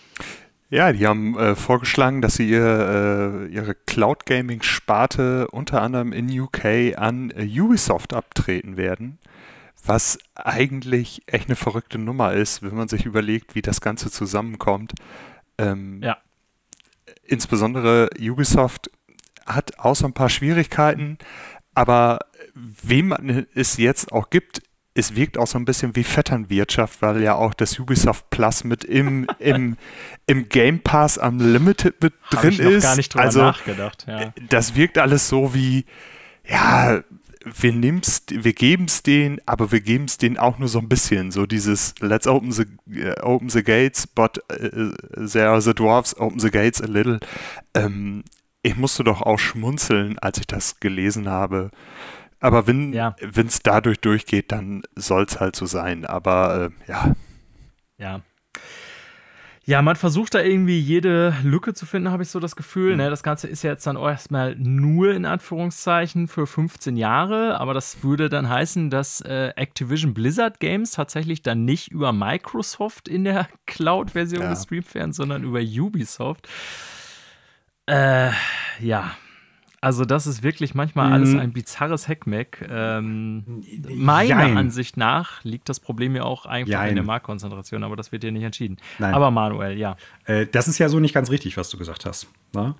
Ja, 0.74 0.92
die 0.92 1.06
haben 1.06 1.38
äh, 1.38 1.54
vorgeschlagen, 1.54 2.20
dass 2.20 2.34
sie 2.34 2.50
ihr, 2.50 3.46
äh, 3.46 3.46
ihre 3.46 3.76
Cloud 3.76 4.26
Gaming 4.26 4.62
Sparte 4.62 5.46
unter 5.52 5.80
anderem 5.80 6.12
in 6.12 6.28
UK 6.40 6.98
an 6.98 7.30
äh, 7.30 7.44
Ubisoft 7.60 8.12
abtreten 8.12 8.76
werden 8.76 9.18
was 9.86 10.18
eigentlich 10.34 11.22
echt 11.26 11.48
eine 11.48 11.56
verrückte 11.56 11.98
Nummer 11.98 12.32
ist, 12.32 12.62
wenn 12.62 12.74
man 12.74 12.88
sich 12.88 13.04
überlegt, 13.04 13.54
wie 13.54 13.62
das 13.62 13.80
Ganze 13.80 14.10
zusammenkommt. 14.10 14.94
Ähm, 15.58 16.00
ja. 16.02 16.16
Insbesondere 17.22 18.10
Ubisoft 18.18 18.90
hat 19.46 19.72
so 19.92 20.06
ein 20.06 20.14
paar 20.14 20.30
Schwierigkeiten, 20.30 21.18
aber 21.74 22.20
wem 22.54 23.12
es 23.54 23.76
jetzt 23.76 24.10
auch 24.12 24.30
gibt, 24.30 24.62
es 24.94 25.16
wirkt 25.16 25.36
auch 25.38 25.48
so 25.48 25.58
ein 25.58 25.64
bisschen 25.64 25.96
wie 25.96 26.04
Vetternwirtschaft, 26.04 27.02
weil 27.02 27.20
ja 27.20 27.34
auch 27.34 27.52
das 27.52 27.78
Ubisoft 27.78 28.30
Plus 28.30 28.62
mit 28.62 28.84
im, 28.84 29.26
im, 29.40 29.76
im 30.26 30.48
Game 30.48 30.80
Pass 30.80 31.18
am 31.18 31.40
Limited 31.40 32.00
mit 32.00 32.14
drin 32.30 32.38
Hab 32.38 32.44
ich 32.44 32.58
noch 32.60 32.70
ist. 32.70 32.82
gar 32.84 32.96
nicht 32.96 33.12
drüber 33.12 33.24
also, 33.24 33.40
nachgedacht. 33.40 34.06
Ja. 34.06 34.32
Das 34.48 34.76
wirkt 34.76 34.98
alles 34.98 35.28
so 35.28 35.52
wie, 35.52 35.84
ja, 36.46 37.02
wir 37.44 37.72
wir 37.74 38.52
geben's 38.54 39.02
denen, 39.02 39.40
aber 39.44 39.70
wir 39.72 39.80
geben's 39.80 40.16
denen 40.16 40.38
auch 40.38 40.58
nur 40.58 40.68
so 40.68 40.78
ein 40.78 40.88
bisschen. 40.88 41.30
So 41.30 41.44
dieses 41.44 41.94
Let's 42.00 42.26
open 42.26 42.52
the, 42.52 42.64
uh, 42.88 43.20
open 43.20 43.50
the 43.50 43.62
gates, 43.62 44.06
but 44.06 44.38
uh, 44.50 44.92
there 45.14 45.48
are 45.48 45.60
the 45.60 45.74
dwarfs, 45.74 46.18
open 46.18 46.38
the 46.38 46.50
gates 46.50 46.80
a 46.80 46.86
little. 46.86 47.20
Ähm, 47.74 48.24
ich 48.62 48.76
musste 48.76 49.04
doch 49.04 49.20
auch 49.20 49.38
schmunzeln, 49.38 50.18
als 50.20 50.38
ich 50.38 50.46
das 50.46 50.80
gelesen 50.80 51.28
habe. 51.28 51.70
Aber 52.40 52.66
wenn 52.66 52.92
ja. 52.92 53.16
es 53.20 53.62
dadurch 53.62 54.00
durchgeht, 54.00 54.52
dann 54.52 54.82
soll 54.94 55.24
es 55.24 55.40
halt 55.40 55.56
so 55.56 55.66
sein. 55.66 56.04
Aber 56.04 56.70
äh, 56.86 56.90
ja. 56.90 57.14
Ja, 57.96 58.20
ja, 59.66 59.80
man 59.80 59.96
versucht 59.96 60.34
da 60.34 60.40
irgendwie 60.40 60.78
jede 60.78 61.34
Lücke 61.42 61.72
zu 61.72 61.86
finden, 61.86 62.10
habe 62.10 62.22
ich 62.22 62.28
so 62.28 62.38
das 62.38 62.54
Gefühl. 62.54 62.92
Mhm. 62.92 62.96
Ne? 62.98 63.10
Das 63.10 63.22
Ganze 63.22 63.48
ist 63.48 63.62
ja 63.62 63.70
jetzt 63.70 63.86
dann 63.86 63.96
erstmal 63.96 64.54
nur 64.56 65.14
in 65.14 65.24
Anführungszeichen 65.24 66.28
für 66.28 66.46
15 66.46 66.98
Jahre, 66.98 67.58
aber 67.58 67.72
das 67.72 68.02
würde 68.02 68.28
dann 68.28 68.48
heißen, 68.48 68.90
dass 68.90 69.22
äh, 69.22 69.52
Activision 69.56 70.12
Blizzard 70.12 70.60
Games 70.60 70.90
tatsächlich 70.90 71.42
dann 71.42 71.64
nicht 71.64 71.88
über 71.90 72.12
Microsoft 72.12 73.08
in 73.08 73.24
der 73.24 73.48
Cloud-Version 73.66 74.42
ja. 74.42 74.50
gestreamt 74.50 74.94
werden, 74.94 75.14
sondern 75.14 75.44
über 75.44 75.60
Ubisoft. 75.60 76.46
Äh, 77.86 78.30
ja, 78.80 79.12
also, 79.84 80.06
das 80.06 80.26
ist 80.26 80.42
wirklich 80.42 80.74
manchmal 80.74 81.12
alles 81.12 81.32
mhm. 81.32 81.40
ein 81.40 81.52
bizarres 81.52 82.08
Hackmack. 82.08 82.66
Ähm, 82.70 83.62
meiner 83.90 84.46
Jein. 84.46 84.56
Ansicht 84.56 84.96
nach 84.96 85.44
liegt 85.44 85.68
das 85.68 85.78
Problem 85.78 86.16
ja 86.16 86.22
auch 86.22 86.46
einfach 86.46 86.72
Jein. 86.72 86.88
in 86.88 86.94
der 86.94 87.04
Marktkonzentration, 87.04 87.84
aber 87.84 87.94
das 87.94 88.10
wird 88.10 88.24
ja 88.24 88.30
nicht 88.30 88.44
entschieden. 88.44 88.78
Nein. 88.98 89.12
Aber 89.12 89.30
Manuel, 89.30 89.76
ja. 89.76 89.98
Äh, 90.24 90.46
das 90.46 90.68
ist 90.68 90.78
ja 90.78 90.88
so 90.88 91.00
nicht 91.00 91.12
ganz 91.12 91.30
richtig, 91.30 91.58
was 91.58 91.68
du 91.68 91.76
gesagt 91.76 92.06
hast. 92.06 92.28
Na? 92.54 92.68
Ne? 92.68 92.74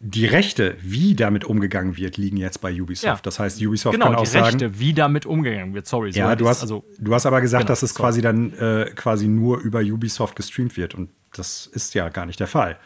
Die 0.00 0.26
Rechte, 0.26 0.76
wie 0.80 1.14
damit 1.14 1.44
umgegangen 1.44 1.96
wird, 1.96 2.16
liegen 2.16 2.38
jetzt 2.38 2.60
bei 2.60 2.72
Ubisoft. 2.72 3.04
Ja. 3.04 3.20
Das 3.22 3.38
heißt, 3.38 3.62
Ubisoft 3.62 3.94
genau, 3.94 4.06
kann 4.06 4.16
auch 4.16 4.26
sagen. 4.26 4.58
die 4.58 4.64
Rechte, 4.64 4.80
wie 4.80 4.94
damit 4.94 5.26
umgegangen 5.26 5.74
wird. 5.74 5.86
Sorry. 5.86 6.10
So 6.10 6.18
ja, 6.18 6.34
du 6.34 6.48
hast, 6.48 6.62
also, 6.62 6.82
du 6.98 7.14
hast 7.14 7.24
aber 7.24 7.40
gesagt, 7.40 7.62
genau, 7.62 7.68
dass 7.68 7.84
es 7.84 7.94
sorry. 7.94 8.08
quasi 8.08 8.20
dann 8.20 8.52
äh, 8.54 8.90
quasi 8.96 9.28
nur 9.28 9.60
über 9.60 9.78
Ubisoft 9.78 10.34
gestreamt 10.34 10.76
wird. 10.76 10.96
Und 10.96 11.10
das 11.32 11.68
ist 11.68 11.94
ja 11.94 12.08
gar 12.08 12.26
nicht 12.26 12.40
der 12.40 12.48
Fall. 12.48 12.78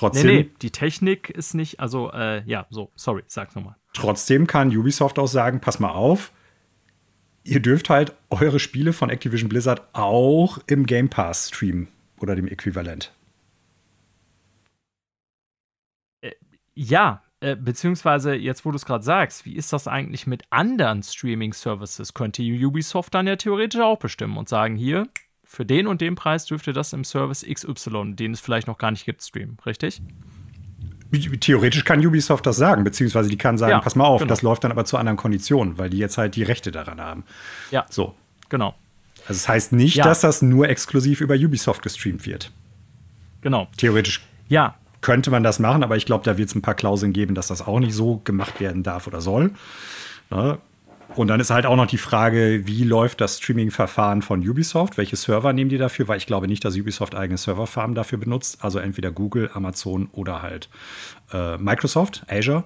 Trotzdem. 0.00 0.26
Nee, 0.26 0.42
nee, 0.44 0.50
die 0.62 0.70
Technik 0.70 1.28
ist 1.28 1.52
nicht, 1.52 1.78
also, 1.78 2.10
äh, 2.10 2.42
ja, 2.46 2.66
so, 2.70 2.90
sorry, 2.94 3.22
sag's 3.26 3.54
nochmal. 3.54 3.76
Trotzdem 3.92 4.46
kann 4.46 4.74
Ubisoft 4.74 5.18
auch 5.18 5.26
sagen: 5.26 5.60
Pass 5.60 5.78
mal 5.78 5.90
auf, 5.90 6.32
ihr 7.44 7.60
dürft 7.60 7.90
halt 7.90 8.14
eure 8.30 8.58
Spiele 8.58 8.94
von 8.94 9.10
Activision 9.10 9.50
Blizzard 9.50 9.82
auch 9.92 10.56
im 10.66 10.86
Game 10.86 11.10
Pass 11.10 11.48
streamen 11.48 11.88
oder 12.18 12.34
dem 12.34 12.48
Äquivalent. 12.48 13.12
Äh, 16.22 16.30
ja, 16.74 17.22
äh, 17.40 17.54
beziehungsweise 17.54 18.34
jetzt, 18.34 18.64
wo 18.64 18.70
du 18.70 18.76
es 18.76 18.86
gerade 18.86 19.04
sagst, 19.04 19.44
wie 19.44 19.54
ist 19.54 19.70
das 19.74 19.86
eigentlich 19.86 20.26
mit 20.26 20.44
anderen 20.48 21.02
Streaming-Services? 21.02 22.14
Könnte 22.14 22.42
Ubisoft 22.42 23.12
dann 23.12 23.26
ja 23.26 23.36
theoretisch 23.36 23.82
auch 23.82 23.98
bestimmen 23.98 24.38
und 24.38 24.48
sagen, 24.48 24.76
hier, 24.76 25.08
für 25.50 25.66
den 25.66 25.88
und 25.88 26.00
den 26.00 26.14
Preis 26.14 26.46
dürft 26.46 26.68
ihr 26.68 26.72
das 26.72 26.92
im 26.92 27.02
Service 27.02 27.44
XY, 27.44 28.14
den 28.14 28.32
es 28.32 28.40
vielleicht 28.40 28.68
noch 28.68 28.78
gar 28.78 28.92
nicht 28.92 29.04
gibt, 29.04 29.20
streamen, 29.20 29.58
richtig? 29.66 30.00
Theoretisch 31.40 31.82
kann 31.84 32.06
Ubisoft 32.06 32.46
das 32.46 32.56
sagen, 32.56 32.84
beziehungsweise 32.84 33.28
die 33.28 33.36
kann 33.36 33.58
sagen, 33.58 33.72
ja, 33.72 33.80
pass 33.80 33.96
mal 33.96 34.04
auf, 34.04 34.20
genau. 34.20 34.28
das 34.28 34.42
läuft 34.42 34.62
dann 34.62 34.70
aber 34.70 34.84
zu 34.84 34.96
anderen 34.96 35.16
Konditionen, 35.16 35.76
weil 35.76 35.90
die 35.90 35.98
jetzt 35.98 36.18
halt 36.18 36.36
die 36.36 36.44
Rechte 36.44 36.70
daran 36.70 37.00
haben. 37.00 37.24
Ja. 37.72 37.84
So. 37.90 38.14
Genau. 38.48 38.76
Also 39.22 39.32
es 39.32 39.42
das 39.42 39.48
heißt 39.48 39.72
nicht, 39.72 39.96
ja. 39.96 40.04
dass 40.04 40.20
das 40.20 40.40
nur 40.40 40.68
exklusiv 40.68 41.20
über 41.20 41.34
Ubisoft 41.34 41.82
gestreamt 41.82 42.26
wird. 42.26 42.52
Genau. 43.40 43.66
Theoretisch 43.76 44.24
ja. 44.48 44.76
könnte 45.00 45.32
man 45.32 45.42
das 45.42 45.58
machen, 45.58 45.82
aber 45.82 45.96
ich 45.96 46.06
glaube, 46.06 46.22
da 46.22 46.38
wird 46.38 46.48
es 46.48 46.54
ein 46.54 46.62
paar 46.62 46.74
Klauseln 46.74 47.12
geben, 47.12 47.34
dass 47.34 47.48
das 47.48 47.60
auch 47.60 47.80
nicht 47.80 47.94
so 47.94 48.20
gemacht 48.22 48.60
werden 48.60 48.84
darf 48.84 49.08
oder 49.08 49.20
soll. 49.20 49.50
Ne? 50.30 50.58
Und 51.16 51.28
dann 51.28 51.40
ist 51.40 51.50
halt 51.50 51.66
auch 51.66 51.76
noch 51.76 51.86
die 51.86 51.98
Frage, 51.98 52.62
wie 52.66 52.84
läuft 52.84 53.20
das 53.20 53.38
Streaming-Verfahren 53.38 54.22
von 54.22 54.46
Ubisoft? 54.48 54.96
Welche 54.96 55.16
Server 55.16 55.52
nehmen 55.52 55.68
die 55.68 55.78
dafür? 55.78 56.06
Weil 56.08 56.18
ich 56.18 56.26
glaube 56.26 56.46
nicht, 56.46 56.64
dass 56.64 56.76
Ubisoft 56.76 57.14
eigene 57.14 57.36
Serverfarmen 57.36 57.94
dafür 57.94 58.18
benutzt. 58.18 58.58
Also 58.62 58.78
entweder 58.78 59.10
Google, 59.10 59.50
Amazon 59.52 60.08
oder 60.12 60.40
halt 60.40 60.68
äh, 61.32 61.56
Microsoft, 61.58 62.24
Azure. 62.28 62.64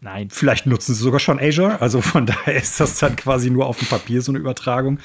Nein. 0.00 0.30
Vielleicht 0.30 0.66
nutzen 0.66 0.94
sie 0.94 1.02
sogar 1.02 1.20
schon 1.20 1.40
Azure. 1.40 1.80
Also 1.80 2.00
von 2.00 2.26
daher 2.26 2.54
ist 2.54 2.78
das 2.78 2.98
dann 2.98 3.16
quasi 3.16 3.50
nur 3.50 3.66
auf 3.66 3.78
dem 3.78 3.88
Papier 3.88 4.22
so 4.22 4.32
eine 4.32 4.38
Übertragung. 4.38 4.98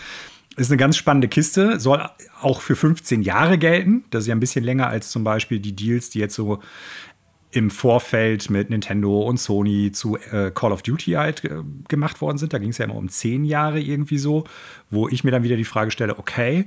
Ist 0.56 0.72
eine 0.72 0.78
ganz 0.78 0.96
spannende 0.96 1.28
Kiste, 1.28 1.82
soll 1.82 2.08
auch 2.42 2.62
für 2.62 2.78
15 2.78 3.24
Jahre 3.24 3.58
gelten. 3.58 4.06
Das 4.12 4.22
ist 4.24 4.28
ja 4.28 4.36
ein 4.36 4.40
bisschen 4.40 4.64
länger 4.64 4.88
als 4.88 5.10
zum 5.10 5.26
Beispiel 5.26 5.60
die 5.60 5.76
Deals, 5.76 6.12
die 6.12 6.20
jetzt 6.20 6.36
so 6.36 6.62
im 7.56 7.70
Vorfeld 7.70 8.50
mit 8.50 8.70
Nintendo 8.70 9.22
und 9.22 9.38
Sony 9.38 9.92
zu 9.92 10.18
äh, 10.18 10.52
Call 10.54 10.74
of 10.74 10.82
Duty 10.82 11.14
halt 11.14 11.44
äh, 11.46 11.64
gemacht 11.88 12.20
worden 12.20 12.38
sind. 12.38 12.52
Da 12.52 12.58
ging 12.58 12.70
es 12.70 12.78
ja 12.78 12.86
immer 12.86 12.96
um 12.96 13.08
zehn 13.08 13.46
Jahre 13.46 13.80
irgendwie 13.80 14.18
so, 14.18 14.44
wo 14.90 15.08
ich 15.08 15.24
mir 15.24 15.32
dann 15.32 15.44
wieder 15.44 15.56
die 15.56 15.64
Frage 15.64 15.92
stelle, 15.92 16.20
okay, 16.20 16.66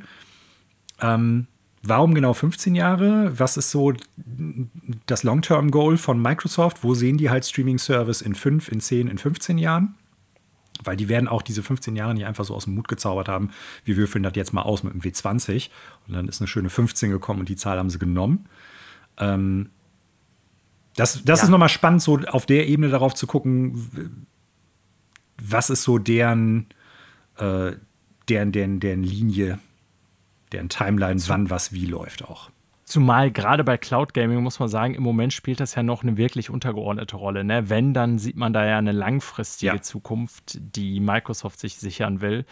ähm, 1.01 1.47
Warum 1.85 2.13
genau 2.13 2.35
15 2.35 2.75
Jahre? 2.75 3.39
Was 3.39 3.57
ist 3.57 3.71
so 3.71 3.93
das 5.07 5.23
Long-Term-Goal 5.23 5.97
von 5.97 6.21
Microsoft? 6.21 6.83
Wo 6.83 6.95
sehen 6.95 7.19
die 7.19 7.31
halt 7.31 7.47
Streaming-Service 7.47 8.21
in 8.21 8.35
5, 8.35 8.69
in 8.69 8.81
10, 8.81 9.07
in 9.07 9.17
15 9.17 9.59
Jahren? 9.59 9.95
Weil 10.83 10.97
die 10.97 11.09
werden 11.09 11.29
auch 11.29 11.41
diese 11.41 11.63
15 11.63 11.95
Jahre 11.95 12.15
nicht 12.15 12.27
einfach 12.27 12.45
so 12.45 12.55
aus 12.55 12.65
dem 12.65 12.75
Mut 12.75 12.89
gezaubert 12.89 13.29
haben, 13.29 13.51
wir 13.85 13.97
würfeln 13.97 14.25
das 14.25 14.33
jetzt 14.35 14.53
mal 14.53 14.63
aus 14.63 14.83
mit 14.83 14.93
dem 14.93 15.01
W20. 15.01 15.71
Und 16.09 16.15
dann 16.15 16.27
ist 16.27 16.41
eine 16.41 16.49
schöne 16.49 16.69
15 16.69 17.11
gekommen 17.11 17.41
und 17.41 17.49
die 17.49 17.57
Zahl 17.57 17.79
haben 17.79 17.91
sie 17.91 17.99
genommen. 17.99 18.47
Ähm, 19.17 19.71
das 20.99 21.23
das 21.25 21.41
ja. 21.41 21.45
ist 21.45 21.51
nochmal 21.51 21.69
spannend, 21.69 22.03
so 22.03 22.19
auf 22.19 22.47
der 22.47 22.67
Ebene 22.69 22.89
darauf 22.89 23.15
zu 23.15 23.27
gucken, 23.27 24.27
was 25.41 25.71
ist 25.71 25.85
so 25.85 25.99
deren, 25.99 26.67
äh, 27.37 27.73
deren, 28.29 28.53
deren, 28.53 28.81
deren 28.81 29.03
Linie, 29.03 29.59
deren 30.53 30.69
Timeline, 30.69 31.21
wann 31.29 31.51
was 31.51 31.73
wie 31.73 31.87
läuft 31.87 32.25
auch. 32.25 32.51
Zumal 32.85 33.31
gerade 33.31 33.65
bei 33.65 33.77
Cloud 33.77 34.15
Gaming 34.15 34.43
muss 34.43 34.61
man 34.61 34.71
sagen, 34.71 34.95
im 34.95 35.03
Moment 35.03 35.35
spielt 35.35 35.61
das 35.61 35.75
ja 35.75 35.83
noch 35.83 36.03
eine 36.03 36.17
wirklich 36.17 36.49
untergeordnete 36.49 37.17
Rolle. 37.17 37.45
Ne? 37.45 37.69
Wenn, 37.69 37.93
dann 37.93 38.19
sieht 38.19 38.37
man 38.37 38.55
da 38.55 38.65
ja 38.65 38.79
eine 38.79 38.93
langfristige 38.93 39.75
ja. 39.75 39.83
Zukunft, 39.83 40.59
die 40.59 40.99
Microsoft 40.99 41.61
sich 41.61 41.77
sichern 41.77 42.23
will. 42.23 42.47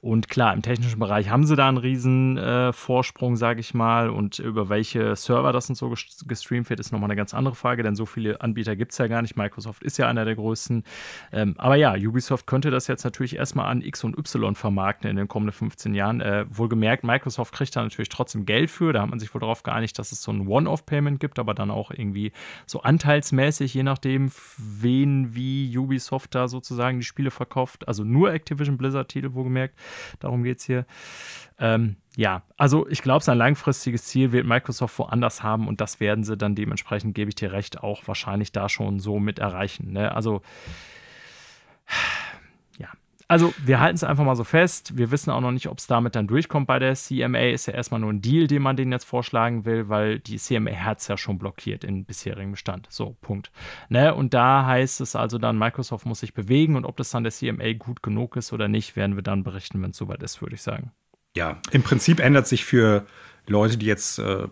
Und 0.00 0.28
klar, 0.28 0.54
im 0.54 0.62
technischen 0.62 0.98
Bereich 0.98 1.30
haben 1.30 1.44
sie 1.44 1.56
da 1.56 1.68
einen 1.68 1.78
riesen 1.78 2.36
äh, 2.36 2.72
Vorsprung, 2.72 3.36
sage 3.36 3.60
ich 3.60 3.74
mal. 3.74 4.10
Und 4.10 4.38
über 4.38 4.68
welche 4.68 5.16
Server 5.16 5.52
das 5.52 5.68
und 5.68 5.74
so 5.74 5.92
gestreamt 6.26 6.70
wird, 6.70 6.78
ist 6.78 6.92
nochmal 6.92 7.08
eine 7.08 7.16
ganz 7.16 7.34
andere 7.34 7.54
Frage, 7.54 7.82
denn 7.82 7.96
so 7.96 8.06
viele 8.06 8.40
Anbieter 8.40 8.76
gibt 8.76 8.92
es 8.92 8.98
ja 8.98 9.08
gar 9.08 9.22
nicht. 9.22 9.36
Microsoft 9.36 9.82
ist 9.82 9.98
ja 9.98 10.08
einer 10.08 10.24
der 10.24 10.36
größten. 10.36 10.84
Ähm, 11.32 11.54
aber 11.58 11.76
ja, 11.76 11.94
Ubisoft 11.94 12.46
könnte 12.46 12.70
das 12.70 12.86
jetzt 12.86 13.04
natürlich 13.04 13.36
erstmal 13.36 13.70
an 13.70 13.82
X 13.82 14.04
und 14.04 14.16
Y 14.16 14.54
vermarkten 14.54 15.10
in 15.10 15.16
den 15.16 15.28
kommenden 15.28 15.52
15 15.52 15.94
Jahren. 15.94 16.20
Äh, 16.20 16.46
wohlgemerkt, 16.48 17.02
Microsoft 17.02 17.52
kriegt 17.52 17.74
da 17.74 17.82
natürlich 17.82 18.08
trotzdem 18.08 18.46
Geld 18.46 18.70
für. 18.70 18.92
Da 18.92 19.02
hat 19.02 19.10
man 19.10 19.18
sich 19.18 19.34
wohl 19.34 19.40
darauf 19.40 19.62
geeinigt, 19.62 19.98
dass 19.98 20.12
es 20.12 20.22
so 20.22 20.30
ein 20.32 20.46
One-Off-Payment 20.46 21.18
gibt, 21.18 21.38
aber 21.38 21.54
dann 21.54 21.70
auch 21.70 21.90
irgendwie 21.90 22.32
so 22.66 22.82
anteilsmäßig, 22.82 23.74
je 23.74 23.82
nachdem, 23.82 24.30
wen 24.56 25.34
wie 25.34 25.76
Ubisoft 25.76 26.34
da 26.34 26.48
sozusagen 26.48 26.98
die 26.98 27.04
Spiele 27.04 27.30
verkauft. 27.30 27.88
Also 27.88 28.04
nur 28.04 28.32
Activision 28.32 28.78
Blizzard-Titel, 28.78 29.34
wohlgemerkt. 29.34 29.74
Darum 30.20 30.42
geht 30.42 30.58
es 30.58 30.64
hier. 30.64 30.86
Ähm, 31.58 31.96
ja, 32.16 32.42
also 32.56 32.88
ich 32.88 33.02
glaube, 33.02 33.24
sein 33.24 33.38
langfristiges 33.38 34.04
Ziel 34.04 34.32
wird 34.32 34.46
Microsoft 34.46 34.98
woanders 34.98 35.42
haben 35.42 35.68
und 35.68 35.80
das 35.80 36.00
werden 36.00 36.24
sie 36.24 36.36
dann 36.36 36.54
dementsprechend, 36.54 37.14
gebe 37.14 37.28
ich 37.28 37.34
dir 37.34 37.52
recht, 37.52 37.82
auch 37.82 38.06
wahrscheinlich 38.06 38.52
da 38.52 38.68
schon 38.68 38.98
so 38.98 39.18
mit 39.18 39.38
erreichen. 39.38 39.92
Ne? 39.92 40.12
Also 40.14 40.42
also, 43.30 43.52
wir 43.62 43.78
halten 43.78 43.96
es 43.96 44.04
einfach 44.04 44.24
mal 44.24 44.36
so 44.36 44.44
fest. 44.44 44.96
Wir 44.96 45.10
wissen 45.10 45.30
auch 45.30 45.42
noch 45.42 45.50
nicht, 45.50 45.68
ob 45.68 45.78
es 45.78 45.86
damit 45.86 46.16
dann 46.16 46.26
durchkommt 46.26 46.66
bei 46.66 46.78
der 46.78 46.94
CMA. 46.94 47.50
Ist 47.50 47.66
ja 47.66 47.74
erstmal 47.74 48.00
nur 48.00 48.10
ein 48.10 48.22
Deal, 48.22 48.46
den 48.46 48.62
man 48.62 48.76
denen 48.76 48.90
jetzt 48.90 49.04
vorschlagen 49.04 49.66
will, 49.66 49.90
weil 49.90 50.18
die 50.18 50.38
CMA 50.38 50.70
hat 50.70 51.00
es 51.00 51.08
ja 51.08 51.18
schon 51.18 51.38
blockiert 51.38 51.84
in 51.84 52.06
bisherigem 52.06 52.52
Bestand. 52.52 52.86
So, 52.88 53.18
Punkt. 53.20 53.52
Ne? 53.90 54.14
Und 54.14 54.32
da 54.32 54.64
heißt 54.64 55.02
es 55.02 55.14
also 55.14 55.36
dann, 55.36 55.58
Microsoft 55.58 56.06
muss 56.06 56.20
sich 56.20 56.32
bewegen 56.32 56.74
und 56.74 56.86
ob 56.86 56.96
das 56.96 57.10
dann 57.10 57.22
der 57.22 57.32
CMA 57.32 57.74
gut 57.74 58.02
genug 58.02 58.34
ist 58.36 58.54
oder 58.54 58.66
nicht, 58.66 58.96
werden 58.96 59.14
wir 59.14 59.22
dann 59.22 59.44
berichten, 59.44 59.82
wenn 59.82 59.90
es 59.90 59.98
soweit 59.98 60.22
ist, 60.22 60.40
würde 60.40 60.54
ich 60.54 60.62
sagen. 60.62 60.92
Ja, 61.36 61.60
im 61.70 61.82
Prinzip 61.82 62.20
ändert 62.20 62.46
sich 62.46 62.64
für 62.64 63.04
Leute, 63.46 63.76
die 63.76 63.86
jetzt 63.86 64.18
äh, 64.20 64.48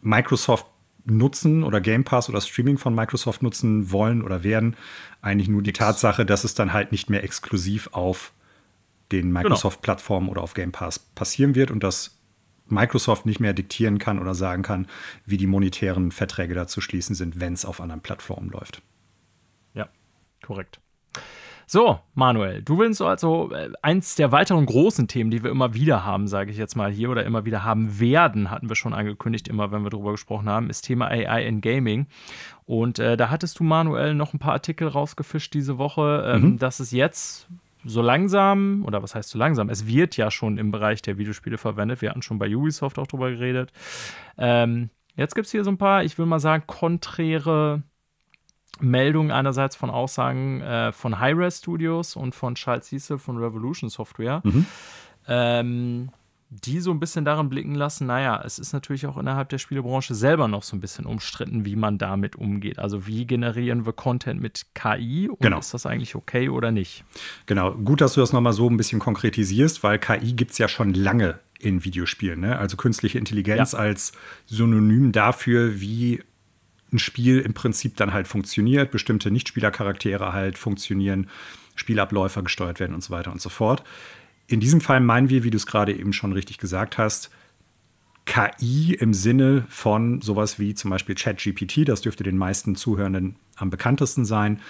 Microsoft 0.00 0.66
nutzen 1.10 1.64
oder 1.64 1.80
Game 1.80 2.04
Pass 2.04 2.28
oder 2.28 2.40
Streaming 2.40 2.78
von 2.78 2.94
Microsoft 2.94 3.42
nutzen 3.42 3.90
wollen 3.90 4.22
oder 4.22 4.42
werden, 4.42 4.76
eigentlich 5.20 5.48
nur 5.48 5.62
die 5.62 5.72
Tatsache, 5.72 6.24
dass 6.24 6.44
es 6.44 6.54
dann 6.54 6.72
halt 6.72 6.92
nicht 6.92 7.10
mehr 7.10 7.24
exklusiv 7.24 7.88
auf 7.92 8.32
den 9.12 9.26
genau. 9.26 9.40
Microsoft-Plattformen 9.40 10.26
genau. 10.26 10.32
oder 10.32 10.42
auf 10.42 10.54
Game 10.54 10.72
Pass 10.72 10.98
passieren 10.98 11.54
wird 11.54 11.70
und 11.70 11.82
dass 11.82 12.18
Microsoft 12.66 13.26
nicht 13.26 13.40
mehr 13.40 13.54
diktieren 13.54 13.98
kann 13.98 14.18
oder 14.18 14.34
sagen 14.34 14.62
kann, 14.62 14.86
wie 15.24 15.38
die 15.38 15.46
monetären 15.46 16.12
Verträge 16.12 16.54
dazu 16.54 16.80
schließen 16.80 17.14
sind, 17.14 17.40
wenn 17.40 17.54
es 17.54 17.64
auf 17.64 17.80
anderen 17.80 18.02
Plattformen 18.02 18.50
läuft. 18.50 18.82
Ja, 19.74 19.88
korrekt. 20.42 20.80
So, 21.70 21.98
Manuel, 22.14 22.62
du 22.62 22.78
willst 22.78 23.02
also 23.02 23.52
äh, 23.52 23.70
eins 23.82 24.14
der 24.14 24.32
weiteren 24.32 24.64
großen 24.64 25.06
Themen, 25.06 25.30
die 25.30 25.42
wir 25.42 25.50
immer 25.50 25.74
wieder 25.74 26.02
haben, 26.02 26.26
sage 26.26 26.50
ich 26.50 26.56
jetzt 26.56 26.76
mal 26.76 26.90
hier, 26.90 27.10
oder 27.10 27.26
immer 27.26 27.44
wieder 27.44 27.62
haben 27.62 28.00
werden, 28.00 28.50
hatten 28.50 28.70
wir 28.70 28.74
schon 28.74 28.94
angekündigt, 28.94 29.48
immer 29.48 29.70
wenn 29.70 29.82
wir 29.82 29.90
darüber 29.90 30.12
gesprochen 30.12 30.48
haben, 30.48 30.70
ist 30.70 30.80
Thema 30.80 31.08
AI 31.08 31.46
in 31.46 31.60
Gaming. 31.60 32.06
Und 32.64 32.98
äh, 32.98 33.18
da 33.18 33.28
hattest 33.28 33.58
du, 33.58 33.64
Manuel, 33.64 34.14
noch 34.14 34.32
ein 34.32 34.38
paar 34.38 34.54
Artikel 34.54 34.88
rausgefischt 34.88 35.52
diese 35.52 35.76
Woche, 35.76 36.32
ähm, 36.34 36.42
mhm. 36.42 36.58
dass 36.58 36.80
es 36.80 36.90
jetzt 36.90 37.48
so 37.84 38.00
langsam, 38.00 38.82
oder 38.86 39.02
was 39.02 39.14
heißt 39.14 39.28
so 39.28 39.38
langsam, 39.38 39.68
es 39.68 39.86
wird 39.86 40.16
ja 40.16 40.30
schon 40.30 40.56
im 40.56 40.70
Bereich 40.70 41.02
der 41.02 41.18
Videospiele 41.18 41.58
verwendet. 41.58 42.00
Wir 42.00 42.08
hatten 42.08 42.22
schon 42.22 42.38
bei 42.38 42.48
Ubisoft 42.48 42.98
auch 42.98 43.06
drüber 43.06 43.30
geredet. 43.30 43.74
Ähm, 44.38 44.88
jetzt 45.16 45.34
gibt 45.34 45.44
es 45.44 45.52
hier 45.52 45.64
so 45.64 45.70
ein 45.70 45.76
paar, 45.76 46.02
ich 46.02 46.16
will 46.16 46.24
mal 46.24 46.40
sagen, 46.40 46.64
konträre 46.66 47.82
Meldungen 48.80 49.30
einerseits 49.30 49.76
von 49.76 49.90
Aussagen 49.90 50.60
äh, 50.60 50.92
von 50.92 51.18
Hi-Res 51.18 51.58
Studios 51.58 52.16
und 52.16 52.34
von 52.34 52.54
Charles 52.54 52.86
Cecil 52.86 53.18
von 53.18 53.38
Revolution 53.38 53.90
Software, 53.90 54.40
mhm. 54.44 54.66
ähm, 55.26 56.10
die 56.50 56.80
so 56.80 56.90
ein 56.90 57.00
bisschen 57.00 57.26
darin 57.26 57.50
blicken 57.50 57.74
lassen, 57.74 58.06
naja, 58.06 58.40
es 58.42 58.58
ist 58.58 58.72
natürlich 58.72 59.06
auch 59.06 59.18
innerhalb 59.18 59.50
der 59.50 59.58
Spielebranche 59.58 60.14
selber 60.14 60.48
noch 60.48 60.62
so 60.62 60.76
ein 60.76 60.80
bisschen 60.80 61.04
umstritten, 61.04 61.66
wie 61.66 61.76
man 61.76 61.98
damit 61.98 62.36
umgeht. 62.36 62.78
Also 62.78 63.06
wie 63.06 63.26
generieren 63.26 63.84
wir 63.84 63.92
Content 63.92 64.40
mit 64.40 64.66
KI 64.74 65.28
und 65.28 65.40
genau. 65.40 65.58
ist 65.58 65.74
das 65.74 65.84
eigentlich 65.84 66.14
okay 66.14 66.48
oder 66.48 66.70
nicht? 66.70 67.04
Genau, 67.44 67.72
gut, 67.72 68.00
dass 68.00 68.14
du 68.14 68.20
das 68.20 68.32
nochmal 68.32 68.54
so 68.54 68.68
ein 68.70 68.78
bisschen 68.78 68.98
konkretisierst, 68.98 69.82
weil 69.82 69.98
KI 69.98 70.32
gibt 70.32 70.52
es 70.52 70.58
ja 70.58 70.68
schon 70.68 70.94
lange 70.94 71.38
in 71.58 71.84
Videospielen. 71.84 72.40
Ne? 72.40 72.58
Also 72.58 72.76
künstliche 72.76 73.18
Intelligenz 73.18 73.72
ja. 73.72 73.80
als 73.80 74.12
Synonym 74.46 75.12
dafür, 75.12 75.80
wie 75.80 76.22
ein 76.92 76.98
Spiel 76.98 77.40
im 77.40 77.54
Prinzip 77.54 77.96
dann 77.96 78.12
halt 78.12 78.28
funktioniert, 78.28 78.90
bestimmte 78.90 79.30
Nichtspielercharaktere 79.30 80.32
halt 80.32 80.58
funktionieren, 80.58 81.28
Spielabläufe 81.74 82.42
gesteuert 82.42 82.80
werden 82.80 82.94
und 82.94 83.02
so 83.02 83.10
weiter 83.10 83.32
und 83.32 83.40
so 83.40 83.48
fort. 83.48 83.84
In 84.46 84.60
diesem 84.60 84.80
Fall 84.80 85.00
meinen 85.00 85.28
wir, 85.28 85.44
wie 85.44 85.50
du 85.50 85.56
es 85.56 85.66
gerade 85.66 85.94
eben 85.94 86.12
schon 86.12 86.32
richtig 86.32 86.58
gesagt 86.58 86.98
hast, 86.98 87.30
KI 88.24 88.94
im 88.94 89.14
Sinne 89.14 89.64
von 89.68 90.20
sowas 90.20 90.58
wie 90.58 90.74
zum 90.74 90.90
Beispiel 90.90 91.14
ChatGPT, 91.14 91.88
das 91.88 92.02
dürfte 92.02 92.24
den 92.24 92.36
meisten 92.36 92.76
Zuhörenden 92.76 93.36
am 93.56 93.70
bekanntesten 93.70 94.24
sein, 94.24 94.60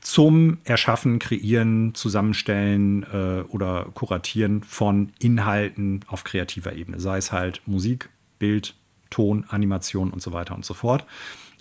zum 0.00 0.58
Erschaffen, 0.64 1.20
Kreieren, 1.20 1.94
Zusammenstellen 1.94 3.04
äh, 3.04 3.42
oder 3.48 3.86
Kuratieren 3.94 4.64
von 4.64 5.12
Inhalten 5.20 6.00
auf 6.08 6.24
kreativer 6.24 6.72
Ebene, 6.72 6.98
sei 6.98 7.18
es 7.18 7.30
halt 7.30 7.62
Musik, 7.66 8.08
Bild, 8.40 8.74
Ton, 9.10 9.46
Animation 9.48 10.10
und 10.10 10.22
so 10.22 10.32
weiter 10.32 10.54
und 10.54 10.64
so 10.64 10.74
fort 10.74 11.04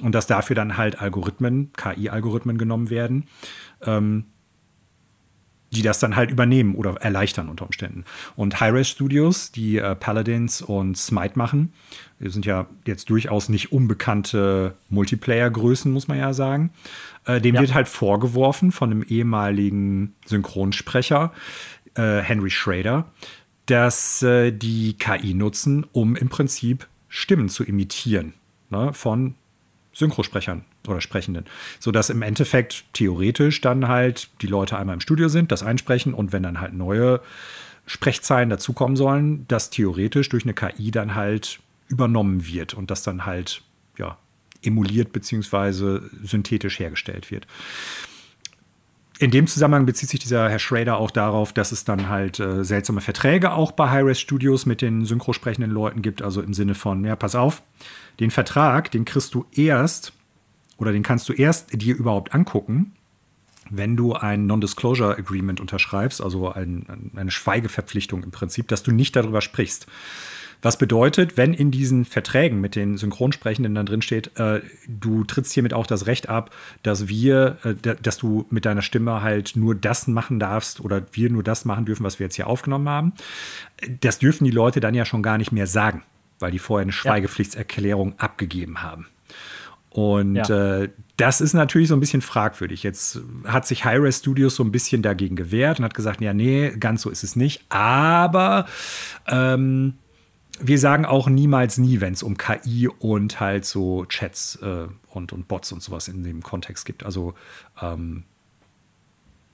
und 0.01 0.13
dass 0.13 0.27
dafür 0.27 0.55
dann 0.55 0.77
halt 0.77 0.99
Algorithmen, 1.01 1.71
KI-Algorithmen 1.73 2.57
genommen 2.57 2.89
werden, 2.89 3.25
ähm, 3.85 4.25
die 5.71 5.81
das 5.81 5.99
dann 5.99 6.17
halt 6.17 6.31
übernehmen 6.31 6.75
oder 6.75 6.95
erleichtern 6.95 7.47
unter 7.47 7.65
Umständen. 7.65 8.03
Und 8.35 8.59
Hi-Res 8.59 8.89
Studios, 8.89 9.51
die 9.51 9.77
äh, 9.77 9.95
Paladins 9.95 10.61
und 10.61 10.97
Smite 10.97 11.37
machen, 11.37 11.71
die 12.19 12.29
sind 12.29 12.45
ja 12.45 12.67
jetzt 12.85 13.09
durchaus 13.09 13.47
nicht 13.47 13.71
unbekannte 13.71 14.75
Multiplayer-Größen, 14.89 15.91
muss 15.91 16.09
man 16.09 16.17
ja 16.17 16.33
sagen. 16.33 16.71
Äh, 17.25 17.39
dem 17.39 17.55
ja. 17.55 17.61
wird 17.61 17.73
halt 17.73 17.87
vorgeworfen 17.87 18.71
von 18.71 18.91
einem 18.91 19.03
ehemaligen 19.03 20.13
Synchronsprecher, 20.25 21.31
äh, 21.95 22.19
Henry 22.19 22.49
Schrader, 22.49 23.05
dass 23.65 24.21
äh, 24.23 24.51
die 24.51 24.97
KI 24.97 25.33
nutzen, 25.33 25.85
um 25.93 26.17
im 26.17 26.27
Prinzip 26.27 26.87
Stimmen 27.07 27.47
zu 27.47 27.63
imitieren 27.63 28.33
ne, 28.69 28.93
von 28.93 29.35
Synchrosprechern 29.93 30.63
oder 30.87 31.01
Sprechenden. 31.01 31.45
Sodass 31.79 32.09
im 32.09 32.21
Endeffekt 32.21 32.85
theoretisch 32.93 33.61
dann 33.61 33.87
halt 33.87 34.29
die 34.41 34.47
Leute 34.47 34.77
einmal 34.77 34.95
im 34.95 35.01
Studio 35.01 35.27
sind, 35.27 35.51
das 35.51 35.63
einsprechen 35.63 36.13
und 36.13 36.31
wenn 36.31 36.43
dann 36.43 36.61
halt 36.61 36.73
neue 36.73 37.21
Sprechzeilen 37.85 38.49
dazukommen 38.49 38.95
sollen, 38.95 39.45
das 39.47 39.69
theoretisch 39.69 40.29
durch 40.29 40.43
eine 40.43 40.53
KI 40.53 40.91
dann 40.91 41.15
halt 41.15 41.59
übernommen 41.87 42.45
wird 42.47 42.73
und 42.73 42.89
das 42.89 43.03
dann 43.03 43.25
halt 43.25 43.63
ja, 43.97 44.17
emuliert 44.63 45.11
bzw. 45.11 45.99
synthetisch 46.23 46.79
hergestellt 46.79 47.31
wird. 47.31 47.47
In 49.21 49.29
dem 49.29 49.45
Zusammenhang 49.45 49.85
bezieht 49.85 50.09
sich 50.09 50.19
dieser 50.19 50.49
Herr 50.49 50.57
Schrader 50.57 50.97
auch 50.97 51.11
darauf, 51.11 51.53
dass 51.53 51.71
es 51.71 51.83
dann 51.83 52.09
halt 52.09 52.39
äh, 52.39 52.65
seltsame 52.65 53.01
Verträge 53.01 53.51
auch 53.51 53.71
bei 53.71 53.87
Hi-Res 53.87 54.19
Studios 54.19 54.65
mit 54.65 54.81
den 54.81 55.05
synchrosprechenden 55.05 55.69
Leuten 55.69 56.01
gibt. 56.01 56.23
Also 56.23 56.41
im 56.41 56.55
Sinne 56.55 56.73
von, 56.73 57.05
ja, 57.05 57.15
pass 57.15 57.35
auf, 57.35 57.61
den 58.19 58.31
Vertrag, 58.31 58.89
den 58.89 59.05
kriegst 59.05 59.35
du 59.35 59.45
erst 59.51 60.13
oder 60.77 60.91
den 60.91 61.03
kannst 61.03 61.29
du 61.29 61.33
erst 61.33 61.79
dir 61.79 61.95
überhaupt 61.95 62.33
angucken, 62.33 62.93
wenn 63.69 63.95
du 63.95 64.13
ein 64.13 64.47
Non-Disclosure 64.47 65.15
Agreement 65.15 65.61
unterschreibst, 65.61 66.19
also 66.19 66.51
ein, 66.51 67.11
eine 67.15 67.29
Schweigeverpflichtung 67.29 68.23
im 68.23 68.31
Prinzip, 68.31 68.69
dass 68.69 68.81
du 68.81 68.91
nicht 68.91 69.15
darüber 69.15 69.41
sprichst. 69.41 69.85
Was 70.61 70.77
bedeutet, 70.77 71.37
wenn 71.37 71.53
in 71.53 71.71
diesen 71.71 72.05
Verträgen 72.05 72.61
mit 72.61 72.75
den 72.75 72.97
Synchronsprechenden 72.97 73.73
dann 73.73 73.85
drin 73.85 74.01
steht, 74.01 74.37
äh, 74.37 74.61
du 74.87 75.23
trittst 75.23 75.53
hiermit 75.53 75.73
auch 75.73 75.87
das 75.87 76.05
Recht 76.05 76.29
ab, 76.29 76.51
dass 76.83 77.07
wir, 77.07 77.57
äh, 77.63 77.95
dass 78.01 78.17
du 78.17 78.45
mit 78.49 78.65
deiner 78.65 78.81
Stimme 78.81 79.21
halt 79.21 79.55
nur 79.55 79.73
das 79.73 80.07
machen 80.07 80.39
darfst 80.39 80.79
oder 80.79 81.03
wir 81.13 81.29
nur 81.29 81.43
das 81.43 81.65
machen 81.65 81.85
dürfen, 81.85 82.03
was 82.03 82.19
wir 82.19 82.25
jetzt 82.25 82.35
hier 82.35 82.47
aufgenommen 82.47 82.89
haben. 82.89 83.13
Das 84.01 84.19
dürfen 84.19 84.45
die 84.45 84.51
Leute 84.51 84.79
dann 84.79 84.93
ja 84.93 85.05
schon 85.05 85.23
gar 85.23 85.37
nicht 85.37 85.51
mehr 85.51 85.67
sagen. 85.67 86.03
weil 86.39 86.51
die 86.51 86.59
vorher 86.59 86.81
eine 86.81 86.91
Schweigepflichtserklärung 86.91 88.15
abgegeben 88.17 88.81
haben. 88.81 89.05
Und 89.91 90.35
ja. 90.35 90.81
äh, 90.81 90.89
das 91.17 91.41
ist 91.41 91.53
natürlich 91.53 91.89
so 91.89 91.95
ein 91.95 91.99
bisschen 91.99 92.21
fragwürdig. 92.21 92.81
Jetzt 92.81 93.19
hat 93.45 93.67
sich 93.67 93.85
Hi-Res 93.85 94.19
Studios 94.19 94.55
so 94.55 94.63
ein 94.63 94.71
bisschen 94.71 95.01
dagegen 95.01 95.35
gewehrt 95.35 95.79
und 95.79 95.85
hat 95.85 95.93
gesagt, 95.93 96.21
ja, 96.21 96.33
nee, 96.33 96.71
ganz 96.79 97.01
so 97.01 97.09
ist 97.09 97.23
es 97.23 97.35
nicht. 97.35 97.61
Aber 97.69 98.65
ähm, 99.27 99.95
wir 100.61 100.79
sagen 100.79 101.05
auch 101.05 101.27
niemals 101.27 101.77
nie, 101.77 102.01
wenn 102.01 102.13
es 102.13 102.23
um 102.23 102.37
KI 102.37 102.87
und 102.87 103.39
halt 103.39 103.65
so 103.65 104.05
Chats 104.05 104.57
äh, 104.57 104.87
und, 105.09 105.33
und 105.33 105.47
Bots 105.47 105.71
und 105.71 105.81
sowas 105.81 106.07
in 106.07 106.23
dem 106.23 106.41
Kontext 106.43 106.85
gibt. 106.85 107.03
Also 107.03 107.33
ähm, 107.81 108.23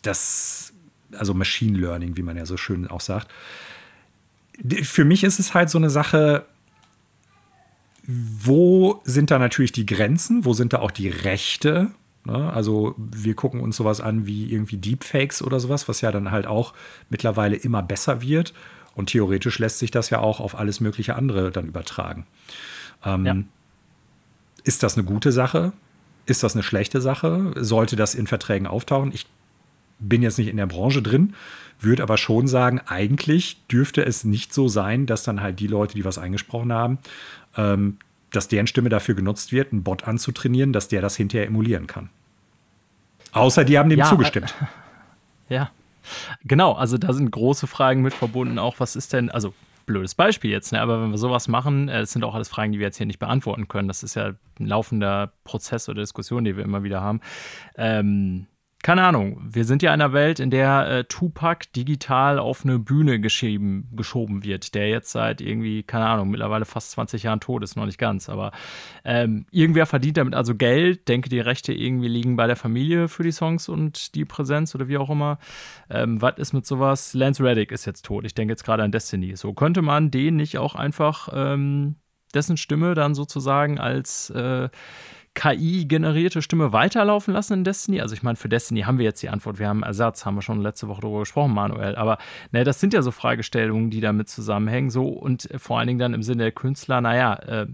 das, 0.01 0.73
also 1.13 1.33
Machine 1.33 1.77
Learning, 1.77 2.17
wie 2.17 2.23
man 2.23 2.37
ja 2.37 2.45
so 2.45 2.57
schön 2.57 2.87
auch 2.87 3.01
sagt. 3.01 3.27
Für 4.83 5.05
mich 5.05 5.23
ist 5.23 5.39
es 5.39 5.53
halt 5.53 5.69
so 5.69 5.77
eine 5.77 5.89
Sache, 5.89 6.45
wo 8.07 9.01
sind 9.03 9.31
da 9.31 9.39
natürlich 9.39 9.71
die 9.71 9.85
Grenzen? 9.85 10.45
Wo 10.45 10.53
sind 10.53 10.73
da 10.73 10.79
auch 10.79 10.91
die 10.91 11.09
Rechte? 11.09 11.91
Ne? 12.25 12.51
Also 12.53 12.95
wir 12.97 13.35
gucken 13.35 13.61
uns 13.61 13.77
sowas 13.77 14.01
an 14.01 14.25
wie 14.25 14.51
irgendwie 14.51 14.77
Deepfakes 14.77 15.41
oder 15.41 15.59
sowas, 15.59 15.87
was 15.87 16.01
ja 16.01 16.11
dann 16.11 16.31
halt 16.31 16.47
auch 16.47 16.73
mittlerweile 17.09 17.55
immer 17.55 17.83
besser 17.83 18.21
wird. 18.21 18.53
Und 18.97 19.11
theoretisch 19.11 19.59
lässt 19.59 19.77
sich 19.77 19.91
das 19.91 20.09
ja 20.09 20.19
auch 20.19 20.39
auf 20.39 20.57
alles 20.57 20.79
mögliche 20.79 21.15
andere 21.15 21.51
dann 21.51 21.67
übertragen. 21.67 22.25
Ähm, 23.05 23.25
ja. 23.27 23.35
Ist 24.63 24.81
das 24.81 24.97
eine 24.97 25.05
gute 25.05 25.31
Sache? 25.31 25.71
Ist 26.25 26.41
das 26.41 26.55
eine 26.55 26.63
schlechte 26.63 26.99
Sache? 26.99 27.53
Sollte 27.57 27.95
das 27.95 28.15
in 28.15 28.25
Verträgen 28.25 28.65
auftauchen? 28.65 29.11
Ich 29.13 29.27
bin 29.99 30.23
jetzt 30.23 30.39
nicht 30.39 30.47
in 30.47 30.57
der 30.57 30.65
Branche 30.65 31.03
drin, 31.03 31.35
würde 31.79 32.01
aber 32.01 32.17
schon 32.17 32.47
sagen, 32.47 32.81
eigentlich 32.87 33.63
dürfte 33.67 34.03
es 34.03 34.23
nicht 34.23 34.51
so 34.51 34.67
sein, 34.67 35.05
dass 35.05 35.21
dann 35.21 35.41
halt 35.41 35.59
die 35.59 35.67
Leute, 35.67 35.93
die 35.93 36.03
was 36.03 36.17
eingesprochen 36.17 36.73
haben, 36.73 36.97
ähm, 37.55 37.97
dass 38.31 38.47
deren 38.47 38.65
Stimme 38.65 38.89
dafür 38.89 39.13
genutzt 39.13 39.51
wird, 39.51 39.73
einen 39.73 39.83
Bot 39.83 40.07
anzutrainieren, 40.07 40.73
dass 40.73 40.87
der 40.87 41.01
das 41.03 41.15
hinterher 41.15 41.45
emulieren 41.45 41.85
kann. 41.85 42.09
Außer 43.31 43.63
die 43.63 43.77
haben 43.77 43.91
dem 43.91 43.99
ja, 43.99 44.05
zugestimmt. 44.05 44.55
Äh, 45.49 45.53
ja, 45.53 45.71
genau. 46.43 46.73
Also 46.73 46.97
da 46.97 47.13
sind 47.13 47.31
große 47.31 47.67
Fragen 47.67 48.01
mit 48.01 48.13
verbunden. 48.13 48.59
Auch 48.59 48.79
was 48.79 48.95
ist 48.95 49.13
denn, 49.13 49.29
also 49.29 49.53
blödes 49.85 50.15
Beispiel 50.15 50.51
jetzt, 50.51 50.73
ne? 50.73 50.81
aber 50.81 51.01
wenn 51.01 51.11
wir 51.11 51.17
sowas 51.17 51.47
machen, 51.47 51.89
äh, 51.89 52.01
das 52.01 52.11
sind 52.11 52.23
auch 52.23 52.35
alles 52.35 52.49
Fragen, 52.49 52.73
die 52.73 52.79
wir 52.79 52.85
jetzt 52.85 52.97
hier 52.97 53.05
nicht 53.05 53.19
beantworten 53.19 53.67
können. 53.67 53.87
Das 53.87 54.03
ist 54.03 54.15
ja 54.15 54.33
ein 54.59 54.65
laufender 54.65 55.33
Prozess 55.43 55.89
oder 55.89 56.01
Diskussion, 56.01 56.43
die 56.43 56.57
wir 56.57 56.63
immer 56.63 56.83
wieder 56.83 57.01
haben. 57.01 57.21
Ähm, 57.75 58.47
keine 58.83 59.03
Ahnung, 59.03 59.41
wir 59.43 59.65
sind 59.65 59.81
ja 59.81 59.93
in 59.93 60.01
einer 60.01 60.13
Welt, 60.13 60.39
in 60.39 60.51
der 60.51 60.87
äh, 60.87 61.03
Tupac 61.05 61.65
digital 61.75 62.37
auf 62.37 62.63
eine 62.63 62.77
Bühne 62.77 63.19
geschoben, 63.19 63.89
geschoben 63.95 64.43
wird, 64.43 64.75
der 64.75 64.87
jetzt 64.87 65.11
seit 65.11 65.41
irgendwie, 65.41 65.83
keine 65.83 66.05
Ahnung, 66.05 66.29
mittlerweile 66.29 66.65
fast 66.65 66.91
20 66.91 67.23
Jahren 67.23 67.39
tot 67.39 67.63
ist, 67.63 67.75
noch 67.75 67.85
nicht 67.85 67.97
ganz, 67.97 68.29
aber 68.29 68.51
ähm, 69.03 69.45
irgendwer 69.51 69.87
verdient 69.87 70.17
damit 70.17 70.35
also 70.35 70.55
Geld, 70.55 71.07
denke, 71.07 71.27
die 71.27 71.39
Rechte 71.39 71.73
irgendwie 71.73 72.07
liegen 72.07 72.35
bei 72.35 72.45
der 72.45 72.55
Familie 72.55 73.07
für 73.07 73.23
die 73.23 73.31
Songs 73.31 73.67
und 73.67 74.13
die 74.15 74.25
Präsenz 74.25 74.75
oder 74.75 74.87
wie 74.87 74.97
auch 74.97 75.09
immer. 75.09 75.39
Ähm, 75.89 76.21
was 76.21 76.37
ist 76.37 76.53
mit 76.53 76.65
sowas? 76.65 77.13
Lance 77.13 77.43
Reddick 77.43 77.71
ist 77.71 77.85
jetzt 77.85 78.05
tot, 78.05 78.25
ich 78.25 78.35
denke 78.35 78.51
jetzt 78.51 78.63
gerade 78.63 78.83
an 78.83 78.91
Destiny. 78.91 79.35
So 79.35 79.53
könnte 79.53 79.81
man 79.81 80.11
den 80.11 80.35
nicht 80.35 80.59
auch 80.59 80.75
einfach 80.75 81.29
ähm, 81.33 81.95
dessen 82.33 82.57
Stimme 82.57 82.93
dann 82.93 83.15
sozusagen 83.15 83.79
als 83.79 84.29
äh, 84.29 84.69
KI-generierte 85.37 86.41
Stimme 86.41 86.73
weiterlaufen 86.73 87.31
lassen 87.31 87.53
in 87.53 87.63
Destiny? 87.63 88.01
Also 88.01 88.15
ich 88.15 88.23
meine, 88.23 88.37
für 88.37 88.49
Destiny 88.49 88.81
haben 88.81 88.97
wir 88.97 89.05
jetzt 89.05 89.21
die 89.21 89.29
Antwort, 89.29 89.59
wir 89.59 89.67
haben 89.67 89.83
Ersatz, 89.83 90.25
haben 90.25 90.33
wir 90.33 90.41
schon 90.41 90.61
letzte 90.63 90.87
Woche 90.87 91.01
darüber 91.01 91.19
gesprochen, 91.19 91.53
Manuel. 91.53 91.95
Aber 91.95 92.17
ne, 92.51 92.63
das 92.63 92.79
sind 92.79 92.91
ja 92.91 93.03
so 93.03 93.11
Fragestellungen, 93.11 93.91
die 93.91 94.01
damit 94.01 94.29
zusammenhängen. 94.29 94.89
So 94.89 95.05
und 95.07 95.47
vor 95.57 95.77
allen 95.77 95.89
Dingen 95.89 95.99
dann 95.99 96.15
im 96.15 96.23
Sinne 96.23 96.41
der 96.41 96.51
Künstler, 96.53 97.01
naja, 97.01 97.35
äh, 97.35 97.67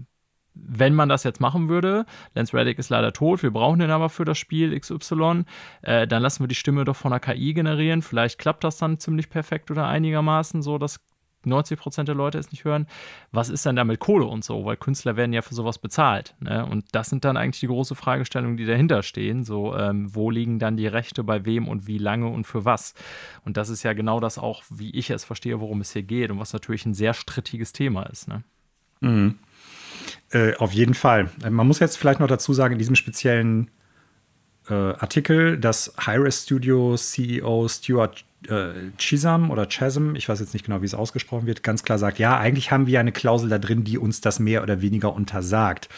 wenn 0.52 0.94
man 0.94 1.08
das 1.08 1.24
jetzt 1.24 1.40
machen 1.40 1.70
würde, 1.70 2.04
Lance 2.34 2.54
Reddick 2.54 2.78
ist 2.78 2.90
leider 2.90 3.14
tot, 3.14 3.42
wir 3.42 3.50
brauchen 3.50 3.78
den 3.80 3.90
aber 3.90 4.10
für 4.10 4.26
das 4.26 4.36
Spiel 4.36 4.78
XY, 4.78 5.44
äh, 5.80 6.06
dann 6.06 6.22
lassen 6.22 6.42
wir 6.42 6.48
die 6.48 6.54
Stimme 6.54 6.84
doch 6.84 6.96
von 6.96 7.12
der 7.12 7.20
KI 7.20 7.54
generieren. 7.54 8.02
Vielleicht 8.02 8.38
klappt 8.38 8.62
das 8.62 8.76
dann 8.76 9.00
ziemlich 9.00 9.30
perfekt 9.30 9.70
oder 9.70 9.88
einigermaßen 9.88 10.60
so. 10.60 10.76
Das 10.76 11.00
90 11.46 11.78
Prozent 11.78 12.08
der 12.08 12.14
Leute 12.14 12.38
es 12.38 12.50
nicht 12.50 12.64
hören, 12.64 12.86
was 13.32 13.48
ist 13.48 13.66
denn 13.66 13.76
da 13.76 13.84
mit 13.84 14.00
Kohle 14.00 14.26
und 14.26 14.44
so? 14.44 14.64
Weil 14.64 14.76
Künstler 14.76 15.16
werden 15.16 15.32
ja 15.32 15.42
für 15.42 15.54
sowas 15.54 15.78
bezahlt. 15.78 16.34
Ne? 16.40 16.64
Und 16.66 16.86
das 16.92 17.10
sind 17.10 17.24
dann 17.24 17.36
eigentlich 17.36 17.60
die 17.60 17.66
große 17.66 17.94
Fragestellungen, 17.94 18.56
die 18.56 18.66
dahinter 18.66 19.02
stehen. 19.02 19.44
So, 19.44 19.76
ähm, 19.76 20.14
wo 20.14 20.30
liegen 20.30 20.58
dann 20.58 20.76
die 20.76 20.86
Rechte 20.86 21.24
bei 21.24 21.44
wem 21.44 21.68
und 21.68 21.86
wie 21.86 21.98
lange 21.98 22.28
und 22.28 22.46
für 22.46 22.64
was? 22.64 22.94
Und 23.44 23.56
das 23.56 23.68
ist 23.68 23.82
ja 23.82 23.92
genau 23.92 24.20
das 24.20 24.38
auch, 24.38 24.62
wie 24.70 24.90
ich 24.90 25.10
es 25.10 25.24
verstehe, 25.24 25.60
worum 25.60 25.80
es 25.80 25.92
hier 25.92 26.02
geht 26.02 26.30
und 26.30 26.38
was 26.38 26.52
natürlich 26.52 26.86
ein 26.86 26.94
sehr 26.94 27.14
strittiges 27.14 27.72
Thema 27.72 28.04
ist. 28.04 28.28
Ne? 28.28 28.42
Mhm. 29.00 29.38
Äh, 30.30 30.56
auf 30.56 30.72
jeden 30.72 30.94
Fall. 30.94 31.30
Man 31.48 31.66
muss 31.66 31.78
jetzt 31.78 31.96
vielleicht 31.96 32.20
noch 32.20 32.28
dazu 32.28 32.52
sagen, 32.52 32.72
in 32.72 32.78
diesem 32.78 32.96
speziellen 32.96 33.70
äh, 34.68 34.74
Artikel, 34.74 35.58
dass 35.58 35.92
Hi-Res 35.98 36.44
Studio 36.44 36.96
CEO 36.96 37.68
Stuart 37.68 38.24
äh, 38.48 38.90
Chisholm 38.98 39.50
oder 39.50 39.66
Chasm, 39.66 40.14
ich 40.14 40.28
weiß 40.28 40.40
jetzt 40.40 40.54
nicht 40.54 40.66
genau, 40.66 40.82
wie 40.82 40.86
es 40.86 40.94
ausgesprochen 40.94 41.46
wird, 41.46 41.62
ganz 41.62 41.82
klar 41.82 41.98
sagt, 41.98 42.18
ja, 42.18 42.38
eigentlich 42.38 42.70
haben 42.70 42.86
wir 42.86 43.00
eine 43.00 43.12
Klausel 43.12 43.48
da 43.48 43.58
drin, 43.58 43.84
die 43.84 43.98
uns 43.98 44.20
das 44.20 44.38
mehr 44.38 44.62
oder 44.62 44.80
weniger 44.80 45.14
untersagt. 45.14 45.88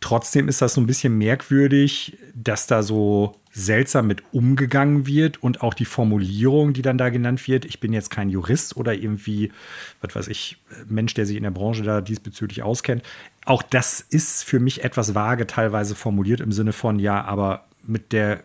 Trotzdem 0.00 0.48
ist 0.48 0.60
das 0.60 0.74
so 0.74 0.80
ein 0.80 0.86
bisschen 0.86 1.16
merkwürdig, 1.16 2.18
dass 2.34 2.66
da 2.66 2.82
so 2.82 3.36
seltsam 3.52 4.08
mit 4.08 4.22
umgegangen 4.32 5.06
wird 5.06 5.42
und 5.42 5.62
auch 5.62 5.74
die 5.74 5.84
Formulierung, 5.84 6.72
die 6.72 6.82
dann 6.82 6.98
da 6.98 7.10
genannt 7.10 7.46
wird. 7.46 7.64
Ich 7.64 7.78
bin 7.78 7.92
jetzt 7.92 8.10
kein 8.10 8.28
Jurist 8.28 8.76
oder 8.76 8.94
irgendwie, 8.94 9.52
was 10.00 10.16
weiß 10.16 10.28
ich, 10.28 10.56
Mensch, 10.88 11.14
der 11.14 11.26
sich 11.26 11.36
in 11.36 11.44
der 11.44 11.50
Branche 11.50 11.82
da 11.84 12.00
diesbezüglich 12.00 12.62
auskennt. 12.62 13.02
Auch 13.44 13.62
das 13.62 14.00
ist 14.00 14.42
für 14.42 14.58
mich 14.58 14.82
etwas 14.82 15.14
vage 15.14 15.46
teilweise 15.46 15.94
formuliert 15.94 16.40
im 16.40 16.50
Sinne 16.50 16.72
von, 16.72 16.98
ja, 16.98 17.22
aber 17.22 17.66
mit 17.86 18.12
der 18.12 18.44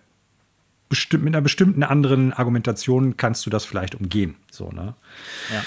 bestimmt, 0.90 1.24
mit 1.24 1.36
einer 1.36 1.42
bestimmten 1.42 1.84
anderen 1.84 2.34
Argumentation 2.34 3.18
kannst 3.18 3.46
du 3.46 3.50
das 3.50 3.66
vielleicht 3.66 3.96
umgehen. 3.96 4.36
So, 4.52 4.72
ne? 4.72 4.96
Ja. 5.54 5.64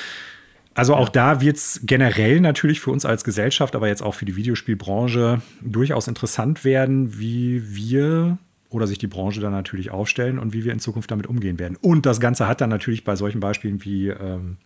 Also 0.74 0.94
auch 0.94 1.08
da 1.08 1.40
wird 1.40 1.56
es 1.56 1.80
generell 1.82 2.40
natürlich 2.40 2.80
für 2.80 2.90
uns 2.90 3.04
als 3.04 3.24
Gesellschaft, 3.24 3.74
aber 3.74 3.88
jetzt 3.88 4.02
auch 4.02 4.14
für 4.14 4.24
die 4.24 4.36
Videospielbranche 4.36 5.42
durchaus 5.60 6.08
interessant 6.08 6.64
werden, 6.64 7.18
wie 7.18 7.74
wir 7.74 8.38
oder 8.70 8.86
sich 8.86 8.98
die 8.98 9.08
Branche 9.08 9.40
dann 9.40 9.52
natürlich 9.52 9.90
aufstellen 9.90 10.38
und 10.38 10.52
wie 10.52 10.64
wir 10.64 10.72
in 10.72 10.78
Zukunft 10.78 11.10
damit 11.10 11.26
umgehen 11.26 11.58
werden. 11.58 11.76
Und 11.80 12.06
das 12.06 12.20
Ganze 12.20 12.46
hat 12.46 12.60
dann 12.60 12.70
natürlich 12.70 13.02
bei 13.02 13.16
solchen 13.16 13.40
Beispielen 13.40 13.84
wie 13.84 14.08
ähm, 14.08 14.58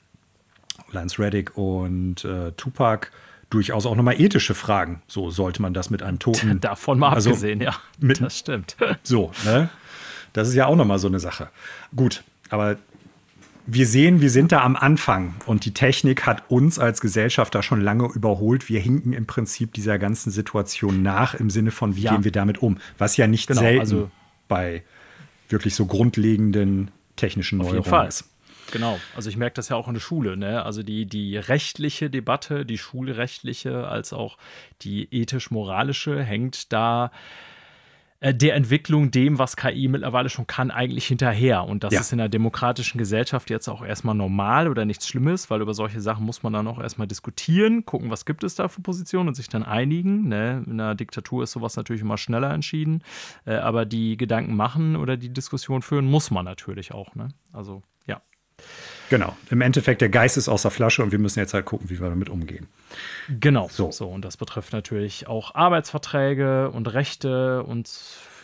Lance 0.93 1.19
Reddick 1.19 1.57
und 1.57 2.25
äh, 2.25 2.53
Tupac 2.53 3.11
durchaus 3.55 3.87
auch 3.87 3.95
nochmal 3.95 4.21
ethische 4.21 4.55
Fragen. 4.55 5.01
So 5.07 5.31
sollte 5.31 5.63
man 5.63 5.73
das 5.73 5.89
mit 5.89 6.03
einem 6.03 6.19
Toten. 6.19 6.61
Davon 6.61 6.99
mal 6.99 7.11
also 7.13 7.31
abgesehen, 7.31 7.61
ja. 7.61 7.75
Mit, 8.01 8.21
das 8.21 8.39
stimmt. 8.39 8.77
So, 9.03 9.31
ne? 9.45 9.71
Das 10.33 10.49
ist 10.49 10.55
ja 10.55 10.67
auch 10.67 10.77
nochmal 10.77 10.99
so 10.99 11.07
eine 11.07 11.21
Sache. 11.21 11.49
Gut, 11.95 12.25
aber 12.51 12.77
wir 13.67 13.87
sehen, 13.87 14.21
wir 14.21 14.31
sind 14.31 14.53
da 14.53 14.63
am 14.63 14.77
Anfang 14.77 15.35
und 15.47 15.65
die 15.65 15.73
Technik 15.73 16.27
hat 16.27 16.43
uns 16.49 16.79
als 16.79 17.01
Gesellschaft 17.01 17.55
da 17.55 17.63
schon 17.63 17.81
lange 17.81 18.09
überholt. 18.13 18.69
Wir 18.69 18.81
hinken 18.81 19.13
im 19.13 19.27
Prinzip 19.27 19.73
dieser 19.73 19.99
ganzen 19.99 20.31
Situation 20.31 21.03
nach 21.03 21.35
im 21.35 21.49
Sinne 21.49 21.71
von, 21.71 21.97
wie 21.97 22.03
ja. 22.03 22.13
gehen 22.13 22.25
wir 22.25 22.33
damit 22.33 22.61
um? 22.61 22.79
Was 22.99 23.17
ja 23.17 23.27
nicht 23.27 23.47
genau, 23.47 23.61
selten 23.61 23.81
also 23.81 24.11
bei 24.49 24.83
wirklich 25.49 25.75
so 25.75 25.87
grundlegenden 25.87 26.91
technischen 27.17 27.59
Neuerungen 27.59 28.09
ist. 28.09 28.25
Genau, 28.71 28.99
also 29.15 29.29
ich 29.29 29.37
merke 29.37 29.55
das 29.55 29.69
ja 29.69 29.77
auch 29.77 29.89
in 29.89 29.95
der 29.95 30.01
Schule, 30.01 30.37
ne? 30.37 30.65
Also 30.65 30.83
die, 30.83 31.07
die 31.07 31.37
rechtliche 31.37 32.11
Debatte, 32.11 32.67
die 32.67 32.79
schulrechtliche 32.79 33.87
als 33.87 34.13
auch 34.13 34.37
die 34.83 35.09
ethisch-moralische 35.13 36.23
hängt 36.23 36.73
da 36.73 37.11
äh, 38.25 38.35
der 38.35 38.55
Entwicklung, 38.55 39.11
dem, 39.11 39.39
was 39.39 39.55
KI 39.55 39.87
mittlerweile 39.87 40.31
schon 40.31 40.47
kann, 40.47 40.71
eigentlich 40.71 41.07
hinterher. 41.07 41.65
Und 41.65 41.85
das 41.85 41.93
ja. 41.93 42.01
ist 42.01 42.13
in 42.13 42.21
einer 42.21 42.31
demokratischen 42.31 42.97
Gesellschaft 42.97 43.51
jetzt 43.51 43.69
auch 43.69 43.85
erstmal 43.85 44.15
normal 44.15 44.69
oder 44.69 44.87
nichts 44.87 45.07
Schlimmes, 45.07 45.51
weil 45.51 45.61
über 45.61 45.75
solche 45.75 46.01
Sachen 46.01 46.25
muss 46.25 46.43
man 46.43 46.55
dann 46.55 46.67
auch 46.67 46.81
erstmal 46.81 47.07
diskutieren, 47.07 47.85
gucken, 47.85 48.11
was 48.11 48.25
gibt 48.25 48.43
es 48.43 48.55
da 48.55 48.69
für 48.69 48.81
Positionen 48.81 49.29
und 49.29 49.35
sich 49.35 49.51
dann 49.51 49.63
einigen. 49.63 50.29
Ne? 50.29 50.65
In 50.67 50.81
einer 50.81 50.95
Diktatur 50.95 51.43
ist 51.43 51.53
sowas 51.53 51.77
natürlich 51.77 52.01
immer 52.01 52.17
schneller 52.17 52.51
entschieden, 52.51 53.03
äh, 53.45 53.57
aber 53.57 53.85
die 53.85 54.17
Gedanken 54.17 54.57
machen 54.57 54.97
oder 54.97 55.19
die 55.19 55.33
Diskussion 55.33 55.83
führen 55.83 56.07
muss 56.07 56.31
man 56.31 56.47
natürlich 56.47 56.93
auch. 56.93 57.15
Ne? 57.15 57.29
Also. 57.53 57.83
Genau. 59.11 59.37
Im 59.51 59.61
Endeffekt, 59.61 60.01
der 60.01 60.09
Geist 60.09 60.37
ist 60.37 60.49
aus 60.49 60.63
der 60.63 60.71
Flasche 60.71 61.03
und 61.03 61.13
wir 61.13 61.19
müssen 61.19 61.39
jetzt 61.39 61.55
halt 61.55 61.65
gucken, 61.65 61.91
wie 61.91 62.01
wir 62.01 62.09
damit 62.09 62.29
umgehen. 62.29 62.69
Genau. 63.41 63.69
So. 63.71 63.91
so 63.91 64.09
und 64.09 64.25
das 64.25 64.37
betrifft 64.37 64.73
natürlich 64.73 65.27
auch 65.27 65.55
Arbeitsverträge 65.55 66.71
und 66.71 66.93
Rechte 66.93 67.63
und 67.63 67.91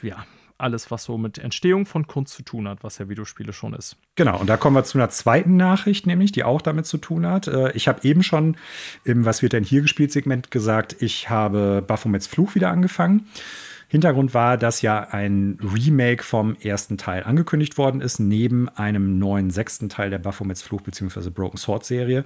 ja, 0.03 0.25
alles, 0.61 0.91
was 0.91 1.05
so 1.05 1.19
mit 1.19 1.39
Entstehung 1.39 1.87
von 1.87 2.07
Kunst 2.07 2.35
zu 2.35 2.43
tun 2.43 2.69
hat, 2.69 2.85
was 2.85 2.99
ja 2.99 3.09
Videospiele 3.09 3.53
schon 3.53 3.75
ist. 3.75 3.97
Genau, 4.15 4.39
und 4.39 4.49
da 4.49 4.57
kommen 4.57 4.77
wir 4.77 4.85
zu 4.85 4.99
einer 4.99 5.09
zweiten 5.11 5.57
Nachricht, 5.57 6.07
nämlich, 6.07 6.33
die 6.33 6.45
auch 6.45 6.63
damit 6.63 6.87
zu 6.87 6.99
tun 6.99 7.27
hat. 7.27 7.49
Äh, 7.49 7.73
ich 7.73 7.89
habe 7.89 8.01
eben 8.07 8.23
schon 8.23 8.57
im 9.05 9.25
Was 9.25 9.43
wird 9.43 9.53
denn 9.55 9.65
hier 9.65 9.83
gespielt 9.83 10.13
Segment 10.13 10.51
gesagt, 10.51 10.97
ich 11.01 11.31
habe 11.31 11.83
Baphomets 11.87 12.27
Fluch 12.27 12.55
wieder 12.55 12.71
angefangen. 12.71 13.29
Hintergrund 13.91 14.35
war, 14.35 14.57
dass 14.57 14.83
ja 14.83 15.09
ein 15.11 15.59
Remake 15.61 16.23
vom 16.23 16.55
ersten 16.55 16.97
Teil 16.97 17.25
angekündigt 17.25 17.77
worden 17.77 18.01
ist, 18.01 18.21
neben 18.21 18.69
einem 18.69 19.19
neuen 19.19 19.51
sechsten 19.51 19.89
Teil 19.89 20.11
der 20.11 20.21
Baphomets 20.21 20.63
Fluch 20.63 20.83
bzw. 20.83 21.29
Broken 21.31 21.59
Sword 21.59 21.85
Serie. 21.85 22.25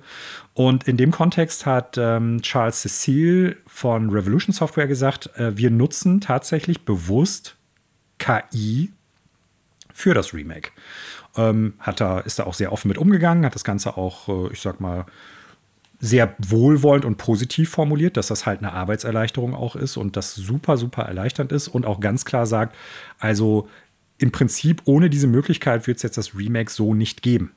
Und 0.53 0.87
in 0.87 0.99
dem 0.99 1.11
Kontext 1.11 1.65
hat 1.65 1.97
ähm, 1.97 2.43
Charles 2.43 2.83
Cecile 2.83 3.57
von 3.67 4.11
Revolution 4.11 4.53
Software 4.53 4.87
gesagt, 4.87 5.31
äh, 5.39 5.57
wir 5.57 5.71
nutzen 5.71 6.21
tatsächlich 6.21 6.85
bewusst 6.85 7.57
KI 8.19 8.93
für 9.91 10.13
das 10.13 10.35
Remake. 10.35 10.71
Ähm, 11.35 11.73
hat 11.79 11.99
da, 11.99 12.21
ist 12.21 12.39
da 12.39 12.45
auch 12.45 12.55
sehr 12.55 12.73
offen 12.73 12.89
mit 12.89 12.99
umgegangen, 12.99 13.47
hat 13.47 13.55
das 13.55 13.65
Ganze 13.65 13.97
auch, 13.97 14.29
äh, 14.29 14.53
ich 14.53 14.61
sag 14.61 14.81
mal, 14.81 15.07
sehr 16.05 16.35
wohlwollend 16.39 17.07
und 17.07 17.17
positiv 17.17 17.71
formuliert, 17.71 18.19
dass 18.19 18.27
das 18.27 18.45
halt 18.45 18.59
eine 18.59 18.75
Arbeitserleichterung 18.75 19.55
auch 19.55 19.75
ist 19.75 19.97
und 19.97 20.17
das 20.19 20.35
super, 20.35 20.77
super 20.77 21.05
erleichternd 21.05 21.51
ist 21.51 21.67
und 21.67 21.87
auch 21.87 21.99
ganz 21.99 22.27
klar 22.27 22.45
sagt, 22.45 22.77
also 23.19 23.69
im 24.19 24.31
Prinzip 24.31 24.83
ohne 24.85 25.09
diese 25.09 25.27
Möglichkeit 25.27 25.87
wird 25.87 25.97
es 25.97 26.03
jetzt 26.03 26.19
das 26.19 26.37
Remake 26.37 26.71
so 26.71 26.93
nicht 26.93 27.23
geben. 27.23 27.53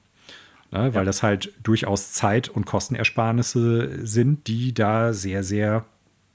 Ne, 0.72 0.94
weil 0.94 1.06
das 1.06 1.24
halt 1.24 1.54
durchaus 1.64 2.12
Zeit- 2.12 2.50
und 2.50 2.66
Kostenersparnisse 2.66 4.06
sind, 4.06 4.48
die 4.48 4.74
da 4.74 5.14
sehr, 5.14 5.44
sehr 5.44 5.86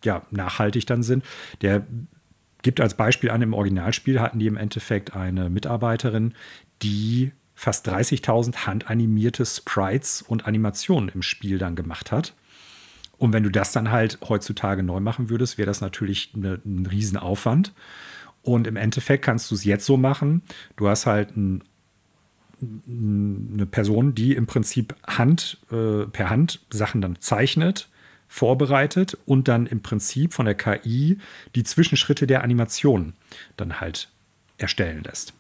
ja, 0.05 0.23
nachhaltig 0.31 0.87
dann 0.87 1.03
sind. 1.03 1.23
Der 1.61 1.87
gibt 2.63 2.81
als 2.81 2.95
Beispiel 2.95 3.31
an, 3.31 3.43
im 3.43 3.53
Originalspiel 3.53 4.21
hatten 4.21 4.39
die 4.39 4.47
im 4.47 4.57
Endeffekt 4.57 5.15
eine 5.15 5.51
Mitarbeiterin, 5.51 6.33
die 6.83 7.33
fast 7.63 7.89
30.000 7.89 8.67
handanimierte 8.67 9.47
Sprites 9.47 10.21
und 10.21 10.47
Animationen 10.47 11.09
im 11.11 11.23
Spiel 11.23 11.59
dann 11.59 11.77
gemacht 11.77 12.11
hat. 12.11 12.35
Und 13.19 13.33
wenn 13.33 13.45
du 13.45 13.51
das 13.51 13.71
dann 13.71 13.93
halt 13.93 14.19
heutzutage 14.29 14.83
neu 14.83 14.99
machen 14.99 15.31
würdest, 15.31 15.59
wäre 15.59 15.67
das 15.67 15.81
natürlich 15.81 16.33
eine, 16.35 16.61
ein 16.67 16.87
Riesenaufwand. 16.87 17.73
Und 18.43 18.67
im 18.67 18.75
Endeffekt 18.75 19.25
kannst 19.25 19.49
du 19.49 19.55
es 19.55 19.63
jetzt 19.63 19.87
so 19.87 19.97
machen. 19.97 20.43
Du 20.75 20.89
hast 20.89 21.07
halt 21.07 21.37
ein, 21.37 21.63
eine 22.61 23.67
Person, 23.67 24.17
die 24.17 24.35
im 24.35 24.49
Prinzip 24.49 24.97
Hand, 25.07 25.59
äh, 25.71 26.07
per 26.07 26.31
Hand 26.31 26.67
Sachen 26.69 27.01
dann 27.01 27.21
zeichnet, 27.21 27.89
vorbereitet 28.27 29.17
und 29.25 29.47
dann 29.47 29.67
im 29.67 29.83
Prinzip 29.83 30.35
von 30.35 30.47
der 30.47 30.57
KI 30.57 31.17
die 31.55 31.63
Zwischenschritte 31.63 32.27
der 32.27 32.43
Animation 32.43 33.13
dann 33.57 33.81
halt 33.81 34.11
erstellen 34.59 35.05
lässt. 35.05 35.33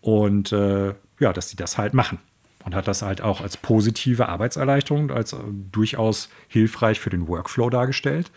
Und 0.00 0.50
äh, 0.50 0.94
ja, 1.18 1.32
dass 1.32 1.50
sie 1.50 1.56
das 1.56 1.78
halt 1.78 1.94
machen. 1.94 2.18
Und 2.64 2.74
hat 2.74 2.88
das 2.88 3.02
halt 3.02 3.20
auch 3.20 3.40
als 3.40 3.56
positive 3.56 4.28
Arbeitserleichterung, 4.28 5.12
als 5.12 5.32
äh, 5.32 5.36
durchaus 5.70 6.28
hilfreich 6.48 6.98
für 6.98 7.10
den 7.10 7.28
Workflow 7.28 7.70
dargestellt. 7.70 8.32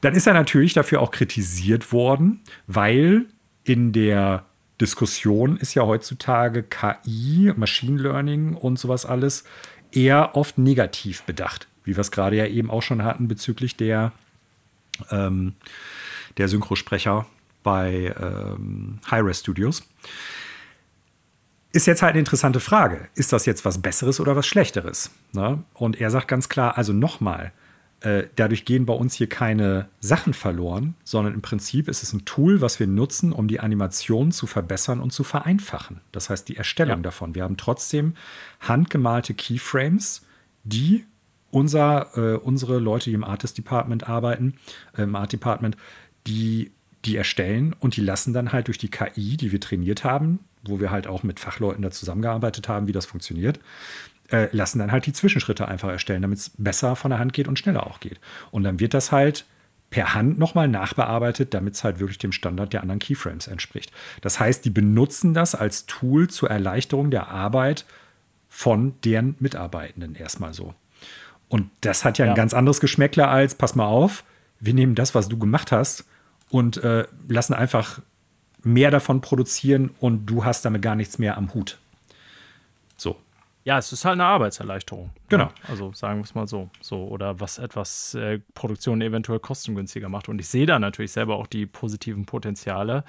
Dann 0.00 0.14
ist 0.14 0.26
er 0.26 0.32
natürlich 0.32 0.72
dafür 0.72 1.02
auch 1.02 1.10
kritisiert 1.10 1.92
worden, 1.92 2.40
weil 2.66 3.26
in 3.62 3.92
der 3.92 4.46
Diskussion 4.80 5.56
ist 5.58 5.74
ja 5.74 5.82
heutzutage 5.82 6.62
KI, 6.62 7.52
Machine 7.56 8.00
Learning 8.00 8.54
und 8.54 8.78
sowas 8.78 9.04
alles 9.06 9.44
eher 9.92 10.34
oft 10.34 10.58
negativ 10.58 11.22
bedacht, 11.22 11.68
wie 11.84 11.94
wir 11.94 12.00
es 12.00 12.10
gerade 12.10 12.36
ja 12.36 12.46
eben 12.46 12.70
auch 12.70 12.82
schon 12.82 13.04
hatten 13.04 13.28
bezüglich 13.28 13.76
der, 13.76 14.12
ähm, 15.10 15.54
der 16.38 16.48
Synchrosprecher 16.48 17.26
bei 17.62 18.14
ähm, 18.20 18.98
Hi-Res 19.10 19.40
Studios. 19.40 19.84
Ist 21.74 21.86
jetzt 21.86 22.02
halt 22.02 22.12
eine 22.12 22.20
interessante 22.20 22.60
Frage. 22.60 23.08
Ist 23.16 23.32
das 23.32 23.46
jetzt 23.46 23.64
was 23.64 23.82
Besseres 23.82 24.20
oder 24.20 24.36
was 24.36 24.46
Schlechteres? 24.46 25.10
Ne? 25.32 25.64
Und 25.74 26.00
er 26.00 26.08
sagt 26.08 26.28
ganz 26.28 26.48
klar, 26.48 26.78
also 26.78 26.92
nochmal, 26.92 27.50
äh, 27.98 28.28
dadurch 28.36 28.64
gehen 28.64 28.86
bei 28.86 28.94
uns 28.94 29.14
hier 29.14 29.28
keine 29.28 29.88
Sachen 29.98 30.34
verloren, 30.34 30.94
sondern 31.02 31.34
im 31.34 31.42
Prinzip 31.42 31.88
ist 31.88 32.04
es 32.04 32.12
ein 32.12 32.24
Tool, 32.24 32.60
was 32.60 32.78
wir 32.78 32.86
nutzen, 32.86 33.32
um 33.32 33.48
die 33.48 33.58
Animation 33.58 34.30
zu 34.30 34.46
verbessern 34.46 35.00
und 35.00 35.12
zu 35.12 35.24
vereinfachen. 35.24 36.00
Das 36.12 36.30
heißt, 36.30 36.48
die 36.48 36.56
Erstellung 36.56 36.98
ja. 36.98 37.02
davon. 37.02 37.34
Wir 37.34 37.42
haben 37.42 37.56
trotzdem 37.56 38.14
handgemalte 38.60 39.34
Keyframes, 39.34 40.24
die 40.62 41.04
unser, 41.50 42.16
äh, 42.16 42.36
unsere 42.36 42.78
Leute, 42.78 43.10
die 43.10 43.14
im 43.14 43.24
Artist 43.24 43.58
Department 43.58 44.08
arbeiten, 44.08 44.54
äh, 44.96 45.02
im 45.02 45.16
Art 45.16 45.32
Department, 45.32 45.76
die 46.28 46.70
die 47.04 47.16
erstellen 47.16 47.74
und 47.80 47.96
die 47.96 48.00
lassen 48.00 48.32
dann 48.32 48.52
halt 48.52 48.68
durch 48.68 48.78
die 48.78 48.90
KI, 48.90 49.36
die 49.36 49.50
wir 49.50 49.60
trainiert 49.60 50.04
haben, 50.04 50.38
wo 50.66 50.80
wir 50.80 50.90
halt 50.90 51.06
auch 51.06 51.22
mit 51.22 51.40
Fachleuten 51.40 51.82
da 51.82 51.90
zusammengearbeitet 51.90 52.68
haben, 52.68 52.86
wie 52.86 52.92
das 52.92 53.06
funktioniert, 53.06 53.60
äh, 54.30 54.48
lassen 54.52 54.78
dann 54.78 54.92
halt 54.92 55.06
die 55.06 55.12
Zwischenschritte 55.12 55.68
einfach 55.68 55.90
erstellen, 55.90 56.22
damit 56.22 56.38
es 56.38 56.50
besser 56.56 56.96
von 56.96 57.10
der 57.10 57.18
Hand 57.18 57.32
geht 57.32 57.48
und 57.48 57.58
schneller 57.58 57.86
auch 57.86 58.00
geht. 58.00 58.20
Und 58.50 58.64
dann 58.64 58.80
wird 58.80 58.94
das 58.94 59.12
halt 59.12 59.44
per 59.90 60.14
Hand 60.14 60.38
nochmal 60.38 60.66
nachbearbeitet, 60.66 61.54
damit 61.54 61.74
es 61.74 61.84
halt 61.84 62.00
wirklich 62.00 62.18
dem 62.18 62.32
Standard 62.32 62.72
der 62.72 62.82
anderen 62.82 62.98
Keyframes 62.98 63.46
entspricht. 63.46 63.92
Das 64.22 64.40
heißt, 64.40 64.64
die 64.64 64.70
benutzen 64.70 65.34
das 65.34 65.54
als 65.54 65.86
Tool 65.86 66.28
zur 66.28 66.50
Erleichterung 66.50 67.10
der 67.10 67.28
Arbeit 67.28 67.84
von 68.48 68.94
deren 69.04 69.36
Mitarbeitenden 69.38 70.14
erstmal 70.14 70.54
so. 70.54 70.74
Und 71.48 71.70
das 71.82 72.04
hat 72.04 72.18
ja, 72.18 72.24
ja. 72.24 72.32
ein 72.32 72.36
ganz 72.36 72.54
anderes 72.54 72.80
Geschmäckler 72.80 73.28
als, 73.28 73.54
pass 73.54 73.74
mal 73.74 73.86
auf, 73.86 74.24
wir 74.58 74.74
nehmen 74.74 74.94
das, 74.94 75.14
was 75.14 75.28
du 75.28 75.38
gemacht 75.38 75.70
hast 75.70 76.04
und 76.50 76.78
äh, 76.78 77.06
lassen 77.28 77.54
einfach 77.54 78.00
mehr 78.64 78.90
davon 78.90 79.20
produzieren 79.20 79.90
und 80.00 80.26
du 80.26 80.44
hast 80.44 80.64
damit 80.64 80.82
gar 80.82 80.96
nichts 80.96 81.18
mehr 81.18 81.36
am 81.36 81.52
Hut. 81.54 81.78
So. 82.96 83.16
Ja, 83.64 83.78
es 83.78 83.92
ist 83.92 84.04
halt 84.04 84.14
eine 84.14 84.24
Arbeitserleichterung. 84.24 85.10
Genau. 85.30 85.44
Ja, 85.44 85.52
also 85.68 85.92
sagen 85.92 86.18
wir 86.18 86.24
es 86.24 86.34
mal 86.34 86.46
so. 86.46 86.68
so. 86.80 87.04
Oder 87.04 87.40
was 87.40 87.58
etwas 87.58 88.14
äh, 88.14 88.40
Produktion 88.54 89.00
eventuell 89.00 89.38
kostengünstiger 89.38 90.10
macht. 90.10 90.28
Und 90.28 90.38
ich 90.38 90.48
sehe 90.48 90.66
da 90.66 90.78
natürlich 90.78 91.12
selber 91.12 91.36
auch 91.36 91.46
die 91.46 91.64
positiven 91.64 92.26
Potenziale. 92.26 93.04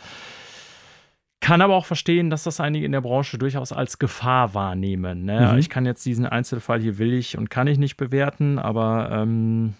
Kann 1.42 1.62
aber 1.62 1.76
auch 1.76 1.86
verstehen, 1.86 2.30
dass 2.30 2.44
das 2.44 2.60
einige 2.62 2.86
in 2.86 2.94
der 2.94 3.02
Branche 3.02 3.38
durchaus 3.38 3.74
als 3.74 4.00
Gefahr 4.00 4.54
wahrnehmen. 4.54 5.26
Ne? 5.26 5.52
Mhm. 5.52 5.60
Ich 5.60 5.70
kann 5.70 5.86
jetzt 5.86 6.06
diesen 6.06 6.26
Einzelfall 6.26 6.82
hier 6.82 6.98
will 6.98 7.14
ich 7.14 7.38
und 7.38 7.50
kann 7.50 7.68
ich 7.68 7.78
nicht 7.78 7.98
bewerten, 7.98 8.58
aber 8.58 9.10
ähm, 9.12 9.74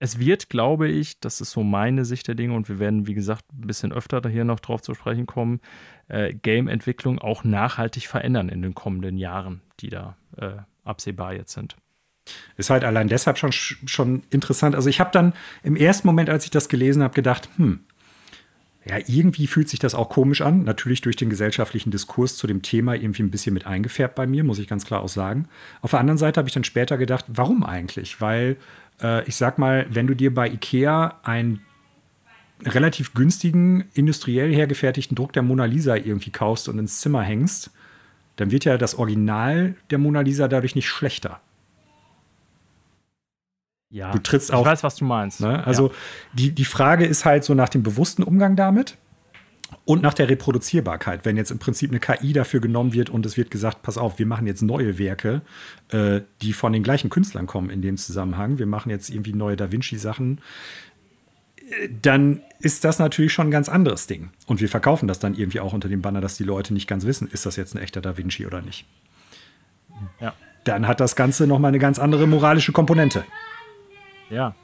es 0.00 0.18
wird, 0.18 0.48
glaube 0.48 0.88
ich, 0.88 1.18
das 1.20 1.40
ist 1.40 1.50
so 1.50 1.62
meine 1.62 2.04
Sicht 2.04 2.28
der 2.28 2.34
Dinge 2.34 2.54
und 2.54 2.68
wir 2.68 2.78
werden, 2.78 3.06
wie 3.06 3.14
gesagt, 3.14 3.44
ein 3.52 3.66
bisschen 3.66 3.92
öfter 3.92 4.20
hier 4.28 4.44
noch 4.44 4.60
drauf 4.60 4.80
zu 4.80 4.94
sprechen 4.94 5.26
kommen, 5.26 5.60
äh, 6.08 6.32
Game-Entwicklung 6.34 7.18
auch 7.18 7.44
nachhaltig 7.44 8.06
verändern 8.06 8.48
in 8.48 8.62
den 8.62 8.74
kommenden 8.74 9.16
Jahren, 9.16 9.60
die 9.80 9.90
da 9.90 10.16
äh, 10.36 10.50
absehbar 10.84 11.34
jetzt 11.34 11.52
sind. 11.52 11.76
Ist 12.56 12.70
halt 12.70 12.84
allein 12.84 13.08
deshalb 13.08 13.38
schon, 13.38 13.52
schon 13.52 14.22
interessant. 14.30 14.74
Also 14.74 14.88
ich 14.88 15.00
habe 15.00 15.10
dann 15.12 15.32
im 15.62 15.76
ersten 15.76 16.06
Moment, 16.06 16.28
als 16.30 16.44
ich 16.44 16.50
das 16.50 16.68
gelesen 16.68 17.02
habe, 17.02 17.14
gedacht, 17.14 17.48
hm, 17.56 17.80
ja, 18.84 18.96
irgendwie 19.06 19.46
fühlt 19.46 19.68
sich 19.68 19.80
das 19.80 19.94
auch 19.94 20.08
komisch 20.08 20.40
an. 20.40 20.64
Natürlich 20.64 21.00
durch 21.00 21.16
den 21.16 21.28
gesellschaftlichen 21.28 21.90
Diskurs 21.90 22.36
zu 22.36 22.46
dem 22.46 22.62
Thema 22.62 22.94
irgendwie 22.94 23.22
ein 23.22 23.30
bisschen 23.30 23.52
mit 23.52 23.66
eingefärbt 23.66 24.14
bei 24.14 24.26
mir, 24.26 24.44
muss 24.44 24.58
ich 24.58 24.68
ganz 24.68 24.86
klar 24.86 25.02
auch 25.02 25.08
sagen. 25.08 25.48
Auf 25.82 25.90
der 25.90 26.00
anderen 26.00 26.18
Seite 26.18 26.38
habe 26.38 26.48
ich 26.48 26.54
dann 26.54 26.64
später 26.64 26.96
gedacht, 26.96 27.26
warum 27.28 27.64
eigentlich? 27.64 28.20
Weil 28.20 28.56
äh, 29.02 29.26
ich 29.28 29.36
sag 29.36 29.58
mal, 29.58 29.86
wenn 29.90 30.06
du 30.06 30.14
dir 30.14 30.34
bei 30.34 30.48
IKEA 30.48 31.18
einen 31.22 31.60
relativ 32.64 33.14
günstigen, 33.14 33.84
industriell 33.94 34.52
hergefertigten 34.52 35.14
Druck 35.14 35.32
der 35.32 35.42
Mona 35.42 35.64
Lisa 35.64 35.96
irgendwie 35.96 36.30
kaufst 36.30 36.68
und 36.68 36.78
ins 36.78 37.00
Zimmer 37.00 37.22
hängst, 37.22 37.70
dann 38.36 38.50
wird 38.50 38.64
ja 38.64 38.78
das 38.78 38.96
Original 38.96 39.74
der 39.90 39.98
Mona 39.98 40.20
Lisa 40.20 40.48
dadurch 40.48 40.74
nicht 40.74 40.88
schlechter. 40.88 41.40
Ja, 43.90 44.10
du 44.10 44.18
trittst 44.18 44.52
auch. 44.52 44.60
Ich 44.60 44.66
weiß, 44.66 44.82
was 44.82 44.96
du 44.96 45.04
meinst. 45.04 45.40
Ne? 45.40 45.64
Also 45.66 45.88
ja. 45.88 45.94
die, 46.34 46.50
die 46.52 46.64
Frage 46.64 47.06
ist 47.06 47.24
halt 47.24 47.44
so 47.44 47.54
nach 47.54 47.68
dem 47.68 47.82
bewussten 47.82 48.22
Umgang 48.22 48.54
damit 48.54 48.96
und 49.84 50.02
nach 50.02 50.14
der 50.14 50.28
Reproduzierbarkeit. 50.28 51.24
Wenn 51.24 51.36
jetzt 51.36 51.50
im 51.50 51.58
Prinzip 51.58 51.90
eine 51.90 52.00
KI 52.00 52.32
dafür 52.32 52.60
genommen 52.60 52.92
wird 52.92 53.10
und 53.10 53.26
es 53.26 53.36
wird 53.36 53.50
gesagt, 53.50 53.82
pass 53.82 53.98
auf, 53.98 54.18
wir 54.18 54.26
machen 54.26 54.46
jetzt 54.46 54.62
neue 54.62 54.98
Werke, 54.98 55.42
äh, 55.90 56.20
die 56.42 56.52
von 56.52 56.72
den 56.72 56.82
gleichen 56.82 57.10
Künstlern 57.10 57.46
kommen 57.46 57.70
in 57.70 57.82
dem 57.82 57.96
Zusammenhang. 57.96 58.58
Wir 58.58 58.66
machen 58.66 58.90
jetzt 58.90 59.10
irgendwie 59.10 59.32
neue 59.32 59.56
Da 59.56 59.70
Vinci-Sachen. 59.70 60.40
Äh, 61.56 61.88
dann 62.02 62.42
ist 62.60 62.84
das 62.84 62.98
natürlich 62.98 63.32
schon 63.32 63.48
ein 63.48 63.50
ganz 63.50 63.68
anderes 63.68 64.06
Ding. 64.06 64.30
Und 64.46 64.60
wir 64.60 64.68
verkaufen 64.68 65.06
das 65.06 65.18
dann 65.18 65.34
irgendwie 65.34 65.60
auch 65.60 65.72
unter 65.72 65.88
dem 65.88 66.02
Banner, 66.02 66.20
dass 66.20 66.36
die 66.36 66.44
Leute 66.44 66.72
nicht 66.72 66.88
ganz 66.88 67.04
wissen, 67.04 67.28
ist 67.30 67.46
das 67.46 67.56
jetzt 67.56 67.74
ein 67.74 67.82
echter 67.82 68.00
Da 68.00 68.16
Vinci 68.16 68.46
oder 68.46 68.62
nicht. 68.62 68.86
Ja. 70.20 70.34
Dann 70.64 70.86
hat 70.86 71.00
das 71.00 71.16
Ganze 71.16 71.46
nochmal 71.46 71.70
eine 71.70 71.78
ganz 71.78 71.98
andere 71.98 72.26
moralische 72.26 72.72
Komponente. 72.72 73.24
Ja, 74.30 74.54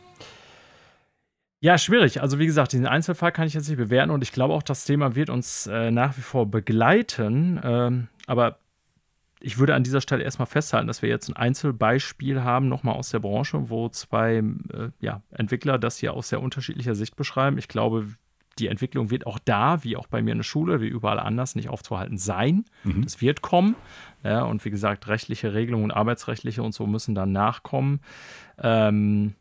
ja, 1.65 1.78
schwierig. 1.78 2.20
Also 2.20 2.39
wie 2.39 2.44
gesagt, 2.44 2.73
diesen 2.73 2.86
Einzelfall 2.86 3.33
kann 3.33 3.47
ich 3.47 3.55
jetzt 3.55 3.70
nicht 3.70 3.78
bewerten 3.78 4.10
und 4.10 4.23
ich 4.23 4.33
glaube 4.33 4.52
auch, 4.52 4.62
das 4.62 4.84
Thema 4.84 5.15
wird 5.15 5.31
uns 5.31 5.67
äh, 5.67 5.91
nach 5.91 6.15
wie 6.18 6.20
vor 6.20 6.44
begleiten. 6.44 7.59
Ähm, 7.65 8.09
aber 8.26 8.59
ich 9.41 9.57
würde 9.57 9.75
an 9.75 9.83
dieser 9.83 10.02
Stelle 10.02 10.25
erstmal 10.25 10.44
festhalten, 10.44 10.89
dass 10.89 11.01
wir 11.01 11.09
jetzt 11.09 11.26
ein 11.31 11.36
Einzelbeispiel 11.36 12.43
haben, 12.43 12.68
nochmal 12.68 12.97
aus 12.97 13.09
der 13.09 13.20
Branche, 13.20 13.70
wo 13.70 13.89
zwei 13.89 14.43
äh, 14.75 14.91
ja, 15.01 15.23
Entwickler 15.31 15.78
das 15.78 15.97
hier 15.97 16.12
aus 16.12 16.28
sehr 16.28 16.43
unterschiedlicher 16.43 16.94
Sicht 16.94 17.17
beschreiben. 17.17 17.57
Ich 17.57 17.68
glaube, 17.68 18.09
die 18.59 18.68
Entwicklung 18.68 19.10
wird 19.10 19.26
auch 19.26 19.39
da, 19.43 19.83
wie 19.84 19.97
auch 19.97 20.07
bei 20.07 20.20
mir 20.20 20.33
in 20.33 20.41
der 20.41 20.44
Schule, 20.44 20.83
wie 20.83 20.89
überall 20.89 21.18
anders, 21.18 21.55
nicht 21.55 21.70
aufzuhalten 21.70 22.18
sein. 22.18 22.67
Mhm. 22.83 23.05
Das 23.05 23.23
wird 23.23 23.41
kommen. 23.41 23.75
Ja, 24.23 24.43
und 24.43 24.62
wie 24.67 24.70
gesagt, 24.70 25.09
rechtliche 25.09 25.55
Regelungen, 25.55 25.91
arbeitsrechtliche 25.91 26.62
und 26.62 26.75
so 26.75 26.86
müssen 26.86 27.15
dann 27.15 27.33
nachkommen. 27.33 28.01
Ähm, 28.59 29.33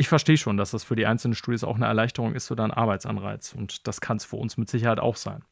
ich 0.00 0.08
verstehe 0.08 0.38
schon, 0.38 0.56
dass 0.56 0.70
das 0.70 0.82
für 0.82 0.96
die 0.96 1.04
einzelnen 1.04 1.34
Studios 1.34 1.62
auch 1.62 1.76
eine 1.76 1.84
Erleichterung 1.84 2.34
ist 2.34 2.50
oder 2.50 2.64
ein 2.64 2.70
Arbeitsanreiz. 2.70 3.54
Und 3.54 3.86
das 3.86 4.00
kann 4.00 4.16
es 4.16 4.24
für 4.24 4.36
uns 4.36 4.56
mit 4.56 4.70
Sicherheit 4.70 4.98
auch 4.98 5.16
sein. 5.16 5.42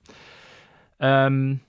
Ähm, 1.01 1.60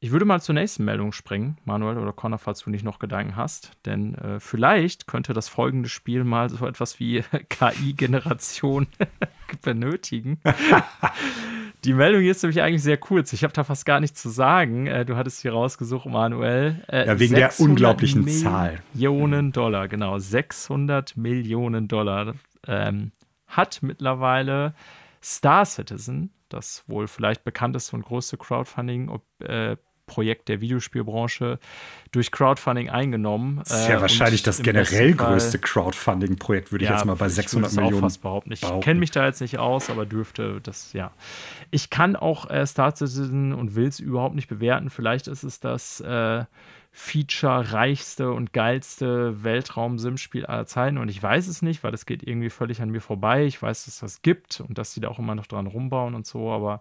ich 0.00 0.10
würde 0.10 0.24
mal 0.24 0.40
zur 0.40 0.54
nächsten 0.54 0.86
Meldung 0.86 1.12
springen, 1.12 1.58
Manuel 1.66 1.98
oder 1.98 2.14
Connor, 2.14 2.38
falls 2.38 2.60
du 2.60 2.70
nicht 2.70 2.82
noch 2.82 2.98
Gedanken 2.98 3.36
hast. 3.36 3.72
Denn 3.84 4.14
äh, 4.14 4.40
vielleicht 4.40 5.06
könnte 5.06 5.34
das 5.34 5.50
folgende 5.50 5.90
Spiel 5.90 6.24
mal 6.24 6.48
so 6.48 6.66
etwas 6.66 6.98
wie 6.98 7.22
KI-Generation 7.50 8.86
benötigen. 9.62 10.40
Die 11.86 11.94
Meldung 11.94 12.20
hier 12.20 12.32
ist 12.32 12.42
nämlich 12.42 12.60
eigentlich 12.62 12.82
sehr 12.82 12.96
kurz. 12.96 13.32
Ich 13.32 13.44
habe 13.44 13.52
da 13.52 13.62
fast 13.62 13.86
gar 13.86 14.00
nichts 14.00 14.20
zu 14.20 14.28
sagen. 14.28 14.88
Äh, 14.88 15.04
du 15.04 15.14
hattest 15.16 15.42
hier 15.42 15.52
rausgesucht, 15.52 16.06
Manuel. 16.06 16.82
Äh, 16.88 17.06
ja, 17.06 17.18
wegen 17.20 17.36
der 17.36 17.52
unglaublichen 17.60 18.24
Millionen 18.24 18.42
Zahl. 18.42 18.78
Millionen 18.92 19.52
Dollar, 19.52 19.86
genau. 19.86 20.18
600 20.18 21.16
Millionen 21.16 21.86
Dollar 21.86 22.34
ähm, 22.66 23.12
hat 23.46 23.78
mittlerweile 23.82 24.74
Star 25.22 25.64
Citizen, 25.64 26.32
das 26.48 26.82
wohl 26.88 27.06
vielleicht 27.06 27.44
bekannteste 27.44 27.94
und 27.94 28.04
größte 28.04 28.36
Crowdfunding 28.36 29.20
äh, 29.44 29.76
Projekt 30.06 30.48
der 30.48 30.60
Videospielbranche 30.60 31.58
durch 32.12 32.30
Crowdfunding 32.30 32.88
eingenommen. 32.88 33.58
Das 33.58 33.82
ist 33.82 33.88
ja 33.88 33.98
äh, 33.98 34.00
wahrscheinlich 34.00 34.42
das 34.42 34.62
generell 34.62 35.14
größte 35.14 35.58
Crowdfunding-Projekt, 35.58 36.72
würde 36.72 36.84
ich 36.84 36.90
ja, 36.90 36.96
jetzt 36.96 37.04
mal 37.04 37.16
bei 37.16 37.28
600 37.28 37.70
ich 37.70 37.76
Millionen. 37.76 38.00
Fast 38.00 38.22
behaupten. 38.22 38.52
Ich 38.52 38.62
kenne 38.80 39.00
mich 39.00 39.10
da 39.10 39.26
jetzt 39.26 39.40
nicht 39.40 39.58
aus, 39.58 39.90
aber 39.90 40.06
dürfte 40.06 40.60
das, 40.62 40.92
ja. 40.92 41.12
Ich 41.70 41.90
kann 41.90 42.16
auch 42.16 42.48
äh, 42.48 42.64
Star 42.66 42.94
Citizen 42.94 43.52
und 43.52 43.74
will 43.74 43.88
es 43.88 44.00
überhaupt 44.00 44.34
nicht 44.34 44.48
bewerten. 44.48 44.90
Vielleicht 44.90 45.26
ist 45.26 45.42
es 45.42 45.60
das 45.60 46.00
äh, 46.00 46.44
feature-reichste 46.96 48.32
und 48.32 48.54
geilste 48.54 49.44
Weltraum-Sim-Spiel 49.44 50.46
aller 50.46 50.64
Zeiten. 50.66 50.96
Und 50.96 51.10
ich 51.10 51.22
weiß 51.22 51.46
es 51.46 51.60
nicht, 51.60 51.84
weil 51.84 51.90
das 51.90 52.06
geht 52.06 52.22
irgendwie 52.22 52.48
völlig 52.48 52.80
an 52.80 52.90
mir 52.90 53.02
vorbei. 53.02 53.44
Ich 53.44 53.60
weiß, 53.60 53.84
dass 53.84 53.98
das 53.98 54.22
gibt 54.22 54.60
und 54.60 54.78
dass 54.78 54.94
sie 54.94 55.00
da 55.00 55.08
auch 55.08 55.18
immer 55.18 55.34
noch 55.34 55.46
dran 55.46 55.66
rumbauen 55.66 56.14
und 56.14 56.26
so. 56.26 56.50
Aber 56.50 56.80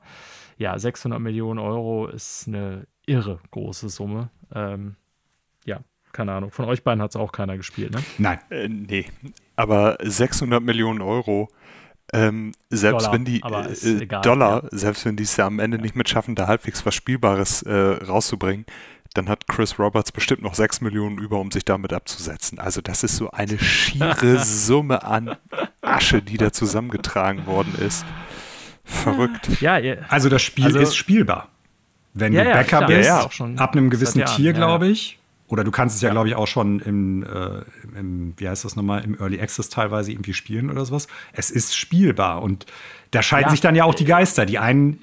ja, 0.58 0.80
600 0.80 1.20
Millionen 1.20 1.60
Euro 1.60 2.08
ist 2.08 2.48
eine 2.48 2.88
irre 3.08 3.40
große 3.52 3.90
Summe. 3.90 4.30
Ähm, 4.54 4.96
ja, 5.66 5.80
keine 6.12 6.34
Ahnung. 6.34 6.52
Von 6.52 6.66
euch 6.66 6.84
beiden 6.84 7.02
hat 7.02 7.12
es 7.12 7.16
auch 7.16 7.32
keiner 7.32 7.58
gespielt, 7.58 7.94
ne? 7.94 8.02
Nein. 8.18 8.40
Äh, 8.50 8.68
nee. 8.68 9.06
Aber 9.56 9.98
600 10.02 10.62
Millionen 10.62 11.02
Euro. 11.02 11.50
Ähm, 12.14 12.52
selbst 12.70 13.08
Dollar, 13.08 13.14
wenn 13.14 13.26
die 13.26 13.42
äh, 13.42 14.04
egal, 14.04 14.22
Dollar, 14.22 14.64
ja. 14.64 14.70
selbst 14.72 15.06
wenn 15.06 15.16
die 15.16 15.24
es 15.24 15.36
ja 15.38 15.48
am 15.48 15.58
Ende 15.58 15.78
ja. 15.78 15.84
nicht 15.84 15.96
mit 15.96 16.08
schaffen, 16.08 16.36
da 16.36 16.46
halbwegs 16.48 16.86
was 16.86 16.94
Spielbares 16.94 17.64
äh, 17.64 17.74
rauszubringen, 17.74 18.66
dann 19.16 19.28
hat 19.28 19.48
Chris 19.48 19.80
Roberts 19.80 20.12
bestimmt 20.12 20.44
noch 20.44 20.54
6 20.54 20.82
Millionen 20.82 21.18
über, 21.18 21.40
um 21.40 21.50
sich 21.52 21.66
damit 21.66 21.94
abzusetzen. 21.94 22.60
Also 22.60 22.82
das 22.82 23.04
ist 23.04 23.16
so 23.16 23.32
eine 23.32 23.58
schiere 23.58 24.40
Summe 24.44 25.04
an 25.04 25.36
Asche, 25.82 26.22
die 26.22 26.38
da 26.38 26.52
zusammengetragen 26.52 27.48
worden 27.48 27.74
ist. 27.80 28.06
Verrückt. 28.84 29.62
Ja, 29.62 29.76
also 30.10 30.30
das 30.30 30.44
Spiel 30.44 30.66
also, 30.66 30.80
ist 30.80 30.96
spielbar. 30.96 31.50
Wenn 32.16 32.34
ja, 32.34 32.46
du 32.46 32.52
Bäcker 32.52 32.82
ja, 32.82 32.88
bist, 32.88 33.40
ja, 33.40 33.46
ab 33.58 33.74
einem 33.74 33.90
gewissen 33.90 34.24
Tier, 34.26 34.54
glaube 34.54 34.88
ich, 34.88 35.20
oder 35.48 35.64
du 35.64 35.70
kannst 35.70 35.98
es 35.98 36.02
ja, 36.02 36.10
glaube 36.10 36.30
ich, 36.30 36.36
auch 36.36 36.48
schon 36.48 36.80
im, 36.80 37.24
äh, 37.24 38.00
im, 38.00 38.34
wie 38.38 38.50
heißt 38.50 38.66
das 38.66 38.76
nochmal, 38.76 39.04
im 39.04 39.20
Early 39.20 39.40
Access 39.40 39.70
teilweise 39.70 40.12
irgendwie 40.12 40.34
spielen 40.34 40.72
oder 40.72 40.86
sowas. 40.86 41.08
Es 41.34 41.52
ist 41.52 41.76
spielbar 41.76 42.42
und 42.42 42.66
da 43.12 43.22
scheiden 43.22 43.52
sich 43.52 43.62
dann 43.62 43.76
ja 43.76 43.84
auch 43.84 43.94
die 43.94 44.06
Geister. 44.06 44.46
Die 44.46 44.58
einen 44.58 45.00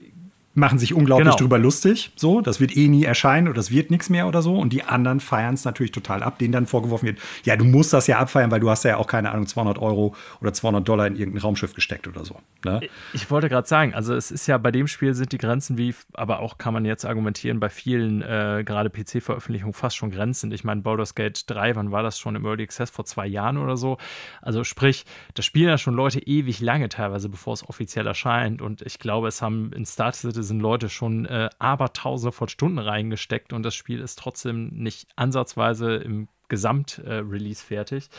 machen 0.54 0.78
sich 0.78 0.92
unglaublich 0.92 1.28
genau. 1.28 1.36
drüber 1.36 1.58
lustig. 1.58 2.12
So, 2.16 2.40
das 2.40 2.60
wird 2.60 2.76
eh 2.76 2.88
nie 2.88 3.04
erscheinen 3.04 3.48
oder 3.48 3.56
das 3.56 3.70
wird 3.70 3.90
nichts 3.90 4.10
mehr 4.10 4.28
oder 4.28 4.42
so. 4.42 4.56
Und 4.56 4.72
die 4.72 4.82
anderen 4.82 5.20
feiern 5.20 5.54
es 5.54 5.64
natürlich 5.64 5.92
total 5.92 6.22
ab, 6.22 6.38
denen 6.38 6.52
dann 6.52 6.66
vorgeworfen 6.66 7.06
wird, 7.06 7.18
ja, 7.44 7.56
du 7.56 7.64
musst 7.64 7.92
das 7.92 8.06
ja 8.06 8.18
abfeiern, 8.18 8.50
weil 8.50 8.60
du 8.60 8.68
hast 8.68 8.84
ja 8.84 8.98
auch, 8.98 9.06
keine 9.06 9.32
Ahnung, 9.32 9.46
200 9.46 9.78
Euro 9.78 10.14
oder 10.40 10.52
200 10.52 10.86
Dollar 10.86 11.06
in 11.06 11.16
irgendein 11.16 11.42
Raumschiff 11.42 11.74
gesteckt 11.74 12.06
oder 12.06 12.24
so. 12.24 12.36
Ne? 12.64 12.80
Ich 13.12 13.30
wollte 13.30 13.48
gerade 13.48 13.66
sagen, 13.66 13.94
also 13.94 14.14
es 14.14 14.30
ist 14.30 14.46
ja 14.46 14.58
bei 14.58 14.70
dem 14.70 14.88
Spiel 14.88 15.14
sind 15.14 15.32
die 15.32 15.38
Grenzen 15.38 15.78
wie, 15.78 15.94
aber 16.12 16.40
auch 16.40 16.58
kann 16.58 16.74
man 16.74 16.84
jetzt 16.84 17.04
argumentieren, 17.04 17.58
bei 17.58 17.70
vielen, 17.70 18.20
äh, 18.22 18.62
gerade 18.64 18.90
PC-Veröffentlichungen 18.90 19.72
fast 19.72 19.96
schon 19.96 20.10
grenzend. 20.10 20.52
Ich 20.52 20.64
meine, 20.64 20.82
Baldur's 20.82 21.14
Gate 21.14 21.48
3, 21.48 21.76
wann 21.76 21.92
war 21.92 22.02
das 22.02 22.18
schon 22.18 22.36
im 22.36 22.44
Early 22.44 22.64
Access? 22.64 22.90
Vor 22.90 23.04
zwei 23.06 23.26
Jahren 23.26 23.56
oder 23.56 23.76
so. 23.76 23.96
Also 24.42 24.64
sprich, 24.64 25.04
das 25.34 25.46
spielen 25.46 25.68
ja 25.68 25.78
schon 25.78 25.94
Leute 25.94 26.20
ewig 26.20 26.60
lange 26.60 26.88
teilweise, 26.90 27.28
bevor 27.28 27.54
es 27.54 27.66
offiziell 27.66 28.06
erscheint. 28.06 28.60
Und 28.60 28.82
ich 28.82 28.98
glaube, 28.98 29.28
es 29.28 29.40
haben 29.40 29.72
in 29.72 29.86
Star 29.86 30.12
Citizen 30.12 30.41
sind 30.42 30.60
Leute 30.60 30.88
schon 30.88 31.26
äh, 31.26 31.48
abertausende 31.58 32.32
von 32.32 32.48
Stunden 32.48 32.78
reingesteckt 32.78 33.52
und 33.52 33.62
das 33.62 33.74
Spiel 33.74 34.00
ist 34.00 34.18
trotzdem 34.18 34.68
nicht 34.68 35.08
ansatzweise 35.16 35.96
im 35.96 36.28
Gesamt-Release 36.52 37.62
äh, 37.62 37.66
fertig. 37.66 38.10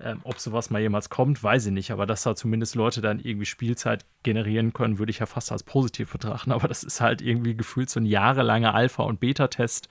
Ähm, 0.00 0.20
ob 0.24 0.40
sowas 0.40 0.70
mal 0.70 0.80
jemals 0.80 1.08
kommt, 1.08 1.40
weiß 1.40 1.66
ich 1.66 1.72
nicht, 1.72 1.92
aber 1.92 2.04
dass 2.04 2.24
da 2.24 2.34
zumindest 2.34 2.74
Leute 2.74 3.00
dann 3.00 3.20
irgendwie 3.20 3.46
Spielzeit 3.46 4.04
generieren 4.24 4.72
können, 4.72 4.98
würde 4.98 5.10
ich 5.10 5.20
ja 5.20 5.26
fast 5.26 5.52
als 5.52 5.62
positiv 5.62 6.10
betrachten. 6.10 6.50
Aber 6.50 6.66
das 6.66 6.82
ist 6.82 7.00
halt 7.00 7.22
irgendwie 7.22 7.56
gefühlt 7.56 7.88
so 7.88 8.00
ein 8.00 8.06
jahrelanger 8.06 8.74
Alpha- 8.74 9.04
und 9.04 9.20
Beta-Test. 9.20 9.88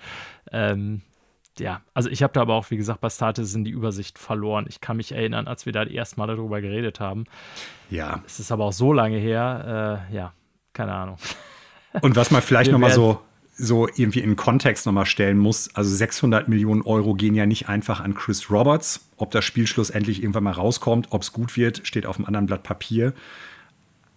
Ähm, 0.52 1.04
ja, 1.58 1.84
also 1.94 2.10
ich 2.10 2.22
habe 2.22 2.34
da 2.34 2.42
aber 2.42 2.56
auch, 2.56 2.70
wie 2.70 2.76
gesagt, 2.76 3.00
bei 3.00 3.10
Starters 3.10 3.56
in 3.56 3.64
die 3.64 3.72
Übersicht 3.72 4.20
verloren. 4.20 4.66
Ich 4.68 4.82
kann 4.82 4.98
mich 4.98 5.14
erinnern, 5.14 5.48
als 5.48 5.66
wir 5.66 5.72
da 5.72 5.84
erst 5.84 6.18
mal 6.18 6.28
darüber 6.28 6.60
geredet 6.60 7.00
haben. 7.00 7.24
Ja. 7.90 8.22
Es 8.26 8.42
ist 8.42 8.52
aber 8.52 8.66
auch 8.66 8.74
so 8.74 8.92
lange 8.92 9.18
her. 9.18 10.08
Äh, 10.12 10.16
ja, 10.16 10.34
keine 10.74 10.94
Ahnung. 10.94 11.16
Und 12.02 12.16
was 12.16 12.32
man 12.32 12.42
vielleicht 12.42 12.72
nochmal 12.72 12.92
so, 12.92 13.22
so 13.58 13.88
irgendwie 13.88 14.20
in 14.20 14.36
Kontext 14.36 14.86
nochmal 14.86 15.06
stellen 15.06 15.38
muss, 15.38 15.74
also 15.76 15.94
600 15.96 16.48
Millionen 16.48 16.82
Euro 16.82 17.14
gehen 17.14 17.36
ja 17.36 17.46
nicht 17.46 17.70
einfach 17.70 18.02
an 18.02 18.14
Chris 18.16 18.50
Roberts. 18.52 19.08
Ob 19.18 19.32
das 19.32 19.46
Spiel 19.46 19.68
schlussendlich 19.68 20.22
irgendwann 20.22 20.44
mal 20.44 20.52
rauskommt, 20.52 21.08
ob 21.12 21.22
es 21.22 21.32
gut 21.32 21.56
wird, 21.56 21.82
steht 21.88 22.06
auf 22.06 22.18
einem 22.18 22.26
anderen 22.26 22.48
Blatt 22.48 22.64
Papier. 22.64 23.14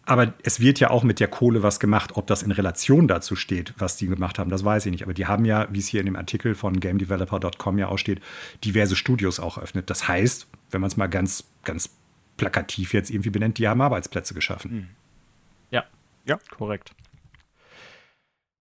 Aber 0.08 0.32
es 0.42 0.58
wird 0.58 0.80
ja 0.80 0.88
auch 0.88 1.02
mit 1.02 1.20
der 1.20 1.28
Kohle 1.28 1.62
was 1.62 1.80
gemacht. 1.80 2.12
Ob 2.14 2.26
das 2.26 2.42
in 2.42 2.50
Relation 2.50 3.08
dazu 3.08 3.36
steht, 3.36 3.74
was 3.76 3.98
die 3.98 4.06
gemacht 4.06 4.38
haben, 4.38 4.48
das 4.48 4.64
weiß 4.64 4.86
ich 4.86 4.90
nicht. 4.90 5.02
Aber 5.02 5.12
die 5.12 5.26
haben 5.26 5.44
ja, 5.44 5.68
wie 5.70 5.80
es 5.80 5.86
hier 5.86 6.00
in 6.00 6.06
dem 6.06 6.16
Artikel 6.16 6.54
von 6.54 6.80
GameDeveloper.com 6.80 7.78
ja 7.78 7.88
auch 7.88 7.98
steht, 7.98 8.22
diverse 8.64 8.96
Studios 8.96 9.38
auch 9.38 9.58
eröffnet. 9.58 9.90
Das 9.90 10.08
heißt, 10.08 10.46
wenn 10.70 10.80
man 10.80 10.88
es 10.88 10.96
mal 10.96 11.08
ganz, 11.08 11.44
ganz 11.62 11.90
plakativ 12.38 12.94
jetzt 12.94 13.10
irgendwie 13.10 13.28
benennt, 13.28 13.58
die 13.58 13.68
haben 13.68 13.82
Arbeitsplätze 13.82 14.32
geschaffen. 14.32 14.70
Hm. 14.70 14.86
Ja, 15.70 15.84
ja, 16.24 16.38
korrekt. 16.56 16.92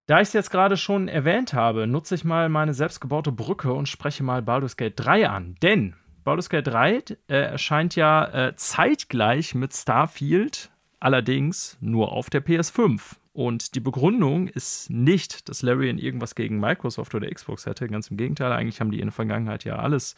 Da 0.07 0.21
ich 0.21 0.29
es 0.29 0.33
jetzt 0.33 0.51
gerade 0.51 0.77
schon 0.77 1.09
erwähnt 1.09 1.51
habe, 1.51 1.85
nutze 1.85 2.15
ich 2.15 2.23
mal 2.23 2.47
meine 2.47 2.73
selbstgebaute 2.73 3.33
Brücke 3.33 3.73
und 3.73 3.89
spreche 3.89 4.23
mal 4.23 4.41
Baldur's 4.41 4.77
Gate 4.77 4.93
3 4.95 5.27
an. 5.27 5.55
Denn 5.61 5.95
Baldur's 6.23 6.49
Gate 6.49 6.67
3 6.67 7.03
äh, 7.27 7.35
erscheint 7.35 7.97
ja 7.97 8.23
äh, 8.47 8.55
zeitgleich 8.55 9.53
mit 9.53 9.73
Starfield, 9.73 10.71
allerdings 11.01 11.77
nur 11.81 12.13
auf 12.13 12.29
der 12.29 12.41
PS5. 12.41 13.17
Und 13.33 13.75
die 13.75 13.81
Begründung 13.81 14.47
ist 14.47 14.89
nicht, 14.89 15.49
dass 15.49 15.61
Larian 15.61 15.97
irgendwas 15.97 16.35
gegen 16.35 16.57
Microsoft 16.57 17.13
oder 17.13 17.29
Xbox 17.29 17.65
hätte. 17.65 17.89
Ganz 17.89 18.09
im 18.09 18.15
Gegenteil, 18.15 18.53
eigentlich 18.53 18.79
haben 18.79 18.91
die 18.91 19.01
in 19.01 19.07
der 19.07 19.13
Vergangenheit 19.13 19.65
ja 19.65 19.75
alles 19.75 20.15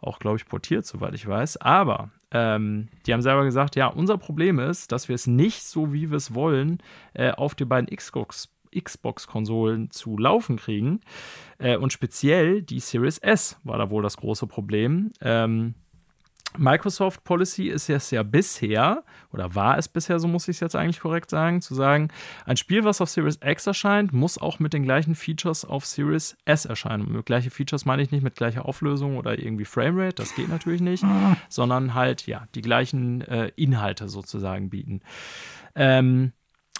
auch, 0.00 0.20
glaube 0.20 0.36
ich, 0.36 0.46
portiert, 0.46 0.86
soweit 0.86 1.12
ich 1.14 1.26
weiß. 1.26 1.56
Aber 1.56 2.10
ähm, 2.30 2.86
die 3.04 3.12
haben 3.12 3.20
selber 3.20 3.44
gesagt, 3.44 3.74
ja, 3.74 3.88
unser 3.88 4.16
Problem 4.16 4.60
ist, 4.60 4.92
dass 4.92 5.08
wir 5.08 5.16
es 5.16 5.26
nicht 5.26 5.64
so, 5.64 5.92
wie 5.92 6.10
wir 6.10 6.18
es 6.18 6.34
wollen, 6.34 6.78
äh, 7.14 7.32
auf 7.32 7.56
die 7.56 7.64
beiden 7.64 7.94
Xbox 7.94 8.54
Xbox-Konsolen 8.80 9.90
zu 9.90 10.18
laufen 10.18 10.56
kriegen. 10.56 11.00
Äh, 11.58 11.76
und 11.76 11.92
speziell 11.92 12.62
die 12.62 12.80
Series 12.80 13.18
S 13.18 13.58
war 13.64 13.78
da 13.78 13.90
wohl 13.90 14.02
das 14.02 14.16
große 14.16 14.46
Problem. 14.46 15.10
Ähm, 15.20 15.74
Microsoft 16.56 17.24
Policy 17.24 17.68
ist 17.68 17.90
es 17.90 18.10
ja 18.10 18.22
bisher, 18.22 19.02
oder 19.32 19.54
war 19.54 19.76
es 19.76 19.88
bisher, 19.88 20.20
so 20.20 20.28
muss 20.28 20.46
ich 20.46 20.56
es 20.56 20.60
jetzt 20.60 20.76
eigentlich 20.76 21.00
korrekt 21.00 21.30
sagen, 21.30 21.60
zu 21.60 21.74
sagen, 21.74 22.08
ein 22.46 22.56
Spiel, 22.56 22.84
was 22.84 23.00
auf 23.00 23.10
Series 23.10 23.38
X 23.44 23.66
erscheint, 23.66 24.12
muss 24.12 24.38
auch 24.38 24.60
mit 24.60 24.72
den 24.72 24.84
gleichen 24.84 25.16
Features 25.16 25.64
auf 25.64 25.84
Series 25.84 26.36
S 26.44 26.64
erscheinen. 26.64 27.06
Und 27.06 27.12
mit 27.12 27.26
gleiche 27.26 27.50
Features 27.50 27.84
meine 27.86 28.02
ich 28.02 28.12
nicht 28.12 28.22
mit 28.22 28.36
gleicher 28.36 28.66
Auflösung 28.66 29.16
oder 29.16 29.38
irgendwie 29.38 29.64
Framerate, 29.64 30.14
das 30.14 30.34
geht 30.34 30.48
natürlich 30.48 30.80
nicht, 30.80 31.04
sondern 31.48 31.94
halt, 31.94 32.26
ja, 32.26 32.46
die 32.54 32.62
gleichen 32.62 33.22
äh, 33.22 33.50
Inhalte 33.56 34.08
sozusagen 34.08 34.70
bieten. 34.70 35.00
Ähm, 35.74 36.32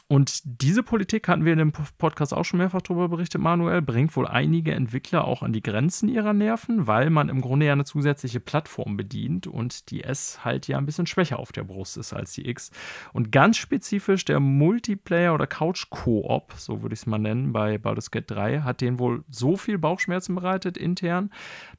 und 0.07 0.43
diese 0.45 0.83
Politik 0.83 1.29
hatten 1.29 1.47
wir 1.47 1.55
in 1.55 1.59
dem 1.59 1.73
Podcast 1.73 2.35
auch 2.35 2.45
schon 2.45 2.59
mehrfach 2.59 2.83
darüber 2.83 3.09
berichtet, 3.09 3.41
Manuel, 3.41 3.81
bringt 3.81 4.15
wohl 4.17 4.27
einige 4.27 4.73
Entwickler 4.75 5.25
auch 5.25 5.43
an 5.43 5.55
die 5.55 5.63
Grenzen 5.63 6.11
ihrer 6.11 6.35
Nerven, 6.35 6.87
weil 6.87 7.09
man 7.09 7.31
im 7.31 7.41
Grunde 7.41 7.65
ja 7.65 7.73
eine 7.73 7.87
zusätzliche 7.87 8.39
Plattform 8.39 8.99
bedient 8.99 9.47
und 9.47 9.91
die 9.91 10.05
S 10.05 10.45
halt 10.45 10.69
ja 10.69 10.77
ein 10.77 10.85
bisschen 10.85 11.07
schwächer 11.07 11.39
auf 11.39 11.53
der 11.53 11.65
Brust 11.65 11.97
ist 11.97 12.13
als 12.13 12.35
die 12.35 12.47
X. 12.47 12.71
Und 13.15 13.33
ganz 13.33 13.57
spezifisch 13.57 14.27
der 14.27 14.41
Multiplayer 14.41 15.33
oder 15.33 15.47
Couch-Koop, 15.47 16.53
so 16.59 16.83
würde 16.83 16.93
ich 16.93 17.01
es 17.01 17.07
mal 17.07 17.19
nennen, 17.19 17.55
bei 17.55 17.79
Baldur's 17.79 18.11
Gate 18.11 18.31
3, 18.31 18.61
hat 18.61 18.83
denen 18.83 18.99
wohl 18.99 19.25
so 19.31 19.57
viel 19.57 19.79
Bauchschmerzen 19.79 20.35
bereitet 20.35 20.77
intern, 20.77 21.31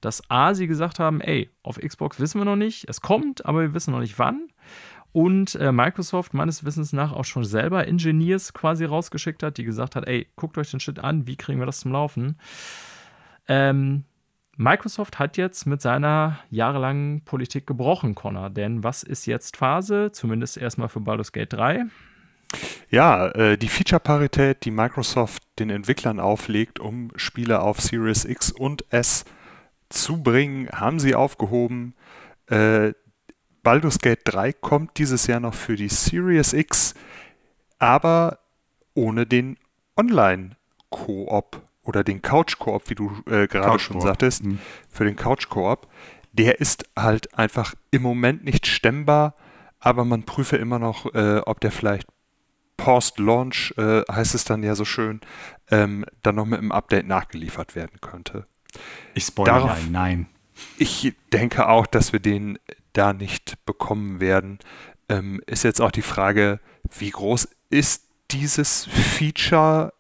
dass 0.02 0.28
A, 0.32 0.56
sie 0.56 0.66
gesagt 0.66 0.98
haben, 0.98 1.22
ey, 1.22 1.52
auf 1.62 1.78
Xbox 1.78 2.20
wissen 2.20 2.42
wir 2.42 2.46
noch 2.46 2.56
nicht, 2.56 2.90
es 2.90 3.02
kommt, 3.02 3.46
aber 3.46 3.62
wir 3.62 3.74
wissen 3.76 3.92
noch 3.92 4.00
nicht 4.00 4.18
wann 4.18 4.48
und 5.16 5.56
äh, 5.56 5.72
Microsoft 5.72 6.34
meines 6.34 6.66
Wissens 6.66 6.92
nach 6.92 7.14
auch 7.14 7.24
schon 7.24 7.46
selber 7.46 7.88
Engineers 7.88 8.54
quasi 8.54 8.84
rausgeschickt 8.84 9.44
hat, 9.44 9.58
die 9.58 9.64
gesagt 9.64 9.96
hat, 9.96 10.06
ey, 10.10 10.28
guckt 10.36 10.58
euch 10.58 10.72
den 10.72 10.82
Shit 10.82 11.00
an, 11.00 11.26
wie 11.26 11.38
kriegen 11.38 11.58
wir 11.58 11.66
das 11.66 11.80
zum 11.80 11.94
Laufen? 11.94 12.38
Ähm, 13.48 14.04
Microsoft 14.58 15.18
hat 15.18 15.38
jetzt 15.38 15.68
mit 15.68 15.82
seiner 15.82 16.40
jahrelangen 16.50 17.22
Politik 17.24 17.66
gebrochen, 17.66 18.14
Connor. 18.14 18.50
Denn 18.50 18.84
was 18.84 19.04
ist 19.04 19.26
jetzt 19.26 19.56
Phase? 19.56 20.12
Zumindest 20.12 20.58
erstmal 20.58 20.90
für 20.90 21.00
Baldur's 21.00 21.32
Gate 21.32 21.54
3. 21.54 21.86
Ja, 22.90 23.28
äh, 23.30 23.58
die 23.58 23.70
Feature-Parität, 23.70 24.66
die 24.66 24.72
Microsoft 24.72 25.44
den 25.60 25.70
Entwicklern 25.70 26.20
auflegt, 26.20 26.82
um 26.82 27.12
Spiele 27.16 27.62
auf 27.62 27.80
Series 27.80 28.26
X 28.26 28.52
und 28.52 28.84
S 28.90 29.24
zu 29.88 30.22
bringen, 30.22 30.68
haben 30.74 31.00
sie 31.00 31.16
aufgehoben. 31.16 31.96
Äh, 32.48 32.92
Baldur's 33.66 33.98
Gate 33.98 34.22
3 34.26 34.54
kommt 34.54 35.00
dieses 35.00 35.26
Jahr 35.26 35.40
noch 35.40 35.56
für 35.56 35.76
die 35.76 35.90
Series 35.90 36.54
X, 36.54 36.94
aber 37.80 38.38
ohne 38.94 39.26
den 39.26 39.58
Online-Koop 39.98 41.64
oder 41.82 42.04
den 42.04 42.22
Couch-Koop, 42.22 42.92
wie 42.92 42.96
du 42.96 43.12
äh, 43.26 43.48
gerade 43.48 43.80
schon 43.80 44.00
sagtest, 44.00 44.44
mhm. 44.44 44.60
für 44.88 45.04
den 45.04 45.16
Couch-Koop, 45.16 45.88
der 46.32 46.60
ist 46.62 46.88
halt 46.96 47.38
einfach 47.38 47.74
im 47.90 48.04
Moment 48.04 48.46
nicht 48.46 48.68
stemmbar, 48.68 49.34
aber 49.80 50.06
man 50.06 50.24
prüfe 50.24 50.58
immer 50.58 50.78
noch, 50.78 51.12
äh, 51.16 51.40
ob 51.40 51.60
der 51.60 51.72
vielleicht 51.72 52.08
Post-Launch, 52.78 53.74
äh, 53.78 54.04
heißt 54.12 54.36
es 54.36 54.44
dann 54.44 54.62
ja 54.62 54.76
so 54.76 54.86
schön, 54.86 55.22
ähm, 55.72 56.06
dann 56.22 56.36
noch 56.36 56.46
mit 56.46 56.60
einem 56.60 56.72
Update 56.72 57.08
nachgeliefert 57.08 57.76
werden 57.76 58.00
könnte. 58.00 58.44
Ich 59.16 59.24
spoilere 59.24 59.62
Darauf, 59.62 59.90
nein. 59.90 60.28
Ich 60.78 61.14
denke 61.34 61.68
auch, 61.68 61.88
dass 61.88 62.14
wir 62.14 62.20
den 62.20 62.60
da 62.98 63.14
nicht 63.14 63.64
bekommen 63.66 64.20
werden. 64.20 64.60
Ähm, 65.10 65.42
ist 65.46 65.64
jetzt 65.64 65.82
auch 65.82 65.92
die 65.92 66.02
Frage, 66.02 66.60
wie 66.98 67.12
groß 67.12 67.48
ist 67.70 68.04
dieses 68.32 68.86
Feature 68.86 69.94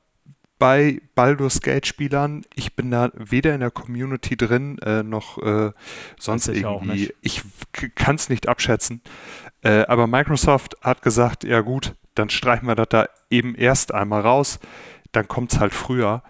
bei 0.57 1.01
Baldur's 1.15 1.61
Gate 1.61 1.85
Spielern. 1.85 2.43
Ich 2.55 2.75
bin 2.75 2.91
da 2.91 3.11
weder 3.13 3.53
in 3.53 3.59
der 3.59 3.71
Community 3.71 4.37
drin 4.37 4.77
äh, 4.79 5.03
noch 5.03 5.37
äh, 5.39 5.71
sonst 6.17 6.47
ich 6.47 6.61
irgendwie. 6.61 7.13
Ich 7.21 7.43
kann 7.95 8.15
es 8.15 8.29
nicht 8.29 8.47
abschätzen. 8.47 9.01
Äh, 9.61 9.85
aber 9.87 10.07
Microsoft 10.07 10.77
hat 10.81 11.01
gesagt, 11.01 11.43
ja 11.43 11.61
gut, 11.61 11.95
dann 12.15 12.29
streichen 12.29 12.67
wir 12.67 12.75
das 12.75 12.89
da 12.89 13.07
eben 13.29 13.55
erst 13.55 13.93
einmal 13.93 14.21
raus. 14.21 14.59
Dann 15.11 15.27
kommt 15.27 15.53
es 15.53 15.59
halt 15.59 15.73
früher. 15.73 16.23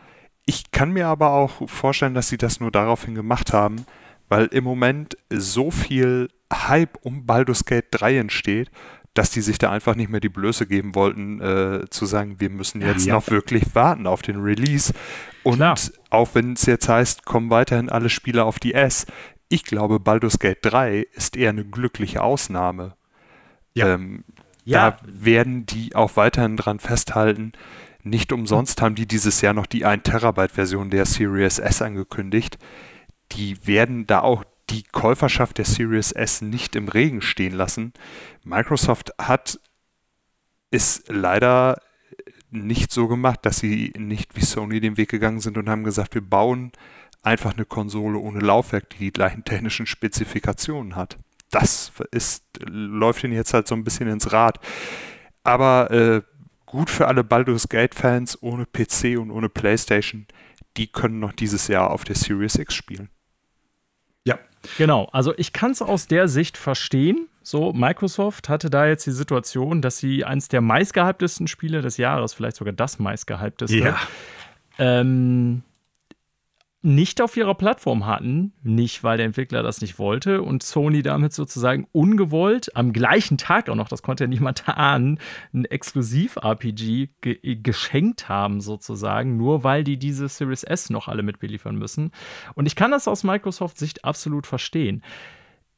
Ich 0.45 0.71
kann 0.71 0.91
mir 0.91 1.07
aber 1.07 1.31
auch 1.31 1.67
vorstellen, 1.69 2.13
dass 2.13 2.29
sie 2.29 2.37
das 2.37 2.59
nur 2.59 2.71
daraufhin 2.71 3.15
gemacht 3.15 3.53
haben, 3.53 3.85
weil 4.29 4.45
im 4.47 4.63
Moment 4.63 5.17
so 5.29 5.71
viel 5.71 6.29
Hype 6.51 6.97
um 7.01 7.25
Baldur's 7.25 7.65
Gate 7.65 7.87
3 7.91 8.17
entsteht, 8.17 8.71
dass 9.13 9.31
die 9.31 9.41
sich 9.41 9.57
da 9.57 9.71
einfach 9.71 9.95
nicht 9.95 10.09
mehr 10.09 10.19
die 10.19 10.29
Blöße 10.29 10.67
geben 10.67 10.93
wollten, 10.93 11.39
äh, 11.39 11.89
zu 11.89 12.05
sagen, 12.05 12.39
wir 12.39 12.49
müssen 12.49 12.81
jetzt 12.81 13.05
ja. 13.05 13.13
noch 13.13 13.29
wirklich 13.29 13.73
warten 13.73 14.07
auf 14.07 14.21
den 14.21 14.41
Release. 14.41 14.93
Und 15.43 15.57
Klar. 15.57 15.75
auch 16.09 16.29
wenn 16.33 16.53
es 16.53 16.65
jetzt 16.65 16.89
heißt, 16.89 17.25
kommen 17.25 17.49
weiterhin 17.49 17.89
alle 17.89 18.09
Spiele 18.09 18.43
auf 18.43 18.59
die 18.59 18.73
S, 18.73 19.05
ich 19.47 19.63
glaube, 19.63 19.99
Baldur's 19.99 20.39
Gate 20.39 20.59
3 20.61 21.07
ist 21.13 21.37
eher 21.37 21.51
eine 21.51 21.63
glückliche 21.63 22.21
Ausnahme. 22.21 22.95
Ja. 23.73 23.93
Ähm, 23.93 24.25
ja. 24.65 24.91
Da 24.91 24.97
werden 25.05 25.65
die 25.65 25.95
auch 25.95 26.17
weiterhin 26.17 26.57
dran 26.57 26.79
festhalten. 26.79 27.53
Nicht 28.03 28.31
umsonst 28.31 28.81
haben 28.81 28.95
die 28.95 29.07
dieses 29.07 29.41
Jahr 29.41 29.53
noch 29.53 29.67
die 29.67 29.85
1 29.85 30.03
Terabyte 30.03 30.51
Version 30.51 30.89
der 30.89 31.05
Series 31.05 31.59
S 31.59 31.81
angekündigt. 31.81 32.57
Die 33.35 33.67
werden 33.67 34.07
da 34.07 34.21
auch 34.21 34.43
die 34.69 34.83
Käuferschaft 34.83 35.57
der 35.57 35.65
Series 35.65 36.11
S 36.11 36.41
nicht 36.41 36.75
im 36.75 36.87
Regen 36.87 37.21
stehen 37.21 37.53
lassen. 37.53 37.93
Microsoft 38.43 39.13
hat 39.19 39.59
es 40.71 41.03
leider 41.07 41.79
nicht 42.49 42.91
so 42.91 43.07
gemacht, 43.07 43.39
dass 43.43 43.59
sie 43.59 43.93
nicht 43.97 44.35
wie 44.35 44.45
Sony 44.45 44.79
den 44.79 44.97
Weg 44.97 45.09
gegangen 45.09 45.39
sind 45.39 45.57
und 45.57 45.69
haben 45.69 45.83
gesagt, 45.83 46.15
wir 46.15 46.27
bauen 46.27 46.71
einfach 47.21 47.53
eine 47.53 47.65
Konsole 47.65 48.17
ohne 48.17 48.39
Laufwerk, 48.39 48.89
die 48.91 48.97
die 48.97 49.11
gleichen 49.11 49.43
technischen 49.43 49.85
Spezifikationen 49.85 50.95
hat. 50.95 51.17
Das 51.51 51.91
ist, 52.11 52.43
läuft 52.63 53.23
ihnen 53.23 53.33
jetzt 53.33 53.53
halt 53.53 53.67
so 53.67 53.75
ein 53.75 53.83
bisschen 53.83 54.07
ins 54.07 54.31
Rad. 54.31 54.59
Aber 55.43 55.91
äh, 55.91 56.21
gut 56.65 56.89
für 56.89 57.07
alle 57.07 57.23
Baldur's 57.23 57.69
Gate-Fans 57.69 58.41
ohne 58.41 58.65
PC 58.65 59.17
und 59.19 59.31
ohne 59.31 59.49
PlayStation, 59.49 60.27
die 60.77 60.87
können 60.87 61.19
noch 61.19 61.33
dieses 61.33 61.67
Jahr 61.67 61.91
auf 61.91 62.03
der 62.03 62.15
Series 62.15 62.55
X 62.55 62.73
spielen. 62.73 63.09
Genau, 64.77 65.07
also 65.11 65.33
ich 65.37 65.53
kann 65.53 65.71
es 65.71 65.81
aus 65.81 66.07
der 66.07 66.27
Sicht 66.27 66.57
verstehen. 66.57 67.27
So, 67.41 67.73
Microsoft 67.73 68.49
hatte 68.49 68.69
da 68.69 68.87
jetzt 68.87 69.05
die 69.05 69.11
Situation, 69.11 69.81
dass 69.81 69.97
sie 69.97 70.25
eins 70.25 70.47
der 70.47 70.61
meistgehyptesten 70.61 71.47
Spiele 71.47 71.81
des 71.81 71.97
Jahres, 71.97 72.33
vielleicht 72.33 72.57
sogar 72.57 72.73
das 72.73 72.97
meistgehypteste, 72.97 73.77
ja. 73.77 73.99
ähm, 74.79 75.61
nicht 76.85 77.19
auf 77.19 77.35
ihrer 77.35 77.55
Plattform 77.55 78.05
hatten, 78.05 78.53
nicht 78.61 79.03
weil 79.03 79.17
der 79.17 79.25
Entwickler 79.25 79.63
das 79.63 79.81
nicht 79.81 79.97
wollte 79.97 80.43
und 80.43 80.61
Sony 80.61 81.01
damit 81.01 81.33
sozusagen 81.33 81.87
ungewollt 81.91 82.75
am 82.75 82.93
gleichen 82.93 83.39
Tag 83.39 83.69
auch 83.69 83.75
noch, 83.75 83.89
das 83.89 84.03
konnte 84.03 84.25
ja 84.25 84.27
niemand 84.27 84.69
ahnen, 84.77 85.19
ein 85.53 85.65
Exklusiv-RPG 85.65 87.09
ge 87.21 87.55
geschenkt 87.55 88.29
haben 88.29 88.61
sozusagen, 88.61 89.35
nur 89.35 89.63
weil 89.63 89.83
die 89.83 89.97
diese 89.97 90.27
Series 90.27 90.63
S 90.63 90.91
noch 90.91 91.07
alle 91.07 91.23
mitbeliefern 91.23 91.75
müssen. 91.75 92.11
Und 92.53 92.67
ich 92.67 92.75
kann 92.75 92.91
das 92.91 93.07
aus 93.07 93.23
Microsoft 93.23 93.79
Sicht 93.79 94.05
absolut 94.05 94.45
verstehen. 94.45 95.01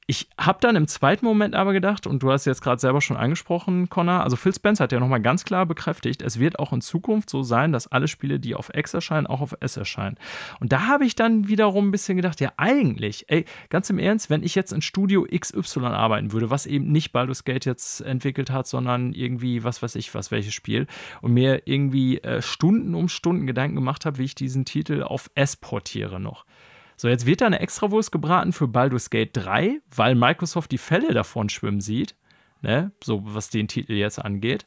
Ich 0.09 0.29
habe 0.39 0.59
dann 0.61 0.77
im 0.77 0.87
zweiten 0.87 1.25
Moment 1.25 1.53
aber 1.53 1.73
gedacht, 1.73 2.07
und 2.07 2.23
du 2.23 2.31
hast 2.31 2.45
jetzt 2.45 2.61
gerade 2.61 2.79
selber 2.79 3.01
schon 3.01 3.17
angesprochen, 3.17 3.89
Connor, 3.89 4.23
also 4.23 4.37
Phil 4.37 4.53
Spencer 4.53 4.85
hat 4.85 4.93
ja 4.93 5.01
nochmal 5.01 5.21
ganz 5.21 5.43
klar 5.43 5.65
bekräftigt, 5.65 6.21
es 6.21 6.39
wird 6.39 6.59
auch 6.59 6.71
in 6.71 6.79
Zukunft 6.79 7.29
so 7.29 7.43
sein, 7.43 7.73
dass 7.73 7.87
alle 7.87 8.07
Spiele, 8.07 8.39
die 8.39 8.55
auf 8.55 8.71
X 8.73 8.93
erscheinen, 8.93 9.27
auch 9.27 9.41
auf 9.41 9.57
S 9.59 9.75
erscheinen. 9.75 10.15
Und 10.61 10.71
da 10.71 10.87
habe 10.87 11.05
ich 11.05 11.15
dann 11.15 11.49
wiederum 11.49 11.89
ein 11.89 11.91
bisschen 11.91 12.15
gedacht, 12.15 12.39
ja 12.39 12.53
eigentlich, 12.55 13.25
ey, 13.27 13.43
ganz 13.67 13.89
im 13.89 13.99
Ernst, 13.99 14.29
wenn 14.29 14.43
ich 14.43 14.55
jetzt 14.55 14.71
in 14.71 14.81
Studio 14.81 15.27
XY 15.29 15.87
arbeiten 15.87 16.31
würde, 16.31 16.49
was 16.49 16.67
eben 16.67 16.89
nicht 16.89 17.11
Baldur's 17.11 17.43
Gate 17.43 17.65
jetzt 17.65 17.99
entwickelt 17.99 18.49
hat, 18.49 18.65
sondern 18.65 19.11
irgendwie, 19.11 19.65
was 19.65 19.83
weiß 19.83 19.95
ich 19.95 20.15
was, 20.15 20.31
welches 20.31 20.53
Spiel, 20.53 20.87
und 21.21 21.33
mir 21.33 21.63
irgendwie 21.65 22.19
äh, 22.19 22.41
Stunden 22.41 22.95
um 22.95 23.09
Stunden 23.09 23.45
Gedanken 23.45 23.75
gemacht 23.75 24.05
habe, 24.05 24.19
wie 24.19 24.23
ich 24.23 24.35
diesen 24.35 24.63
Titel 24.63 25.03
auf 25.03 25.29
S 25.35 25.57
portiere 25.57 26.21
noch 26.21 26.45
so, 26.99 27.07
jetzt 27.07 27.27
wird 27.27 27.41
da 27.41 27.45
eine 27.45 27.59
Extrawurst 27.59 28.11
gebraten 28.11 28.53
für 28.53 28.67
Baldur's 28.67 29.11
Gate 29.11 29.29
3, 29.33 29.81
weil 29.95 30.15
Microsoft 30.15 30.71
die 30.71 30.79
Fälle 30.79 31.13
davon 31.13 31.47
schwimmen 31.47 31.79
sieht. 31.79 32.15
Ne? 32.63 32.91
So, 33.03 33.21
was 33.23 33.51
den 33.51 33.67
Titel 33.67 33.93
jetzt 33.93 34.17
angeht. 34.17 34.65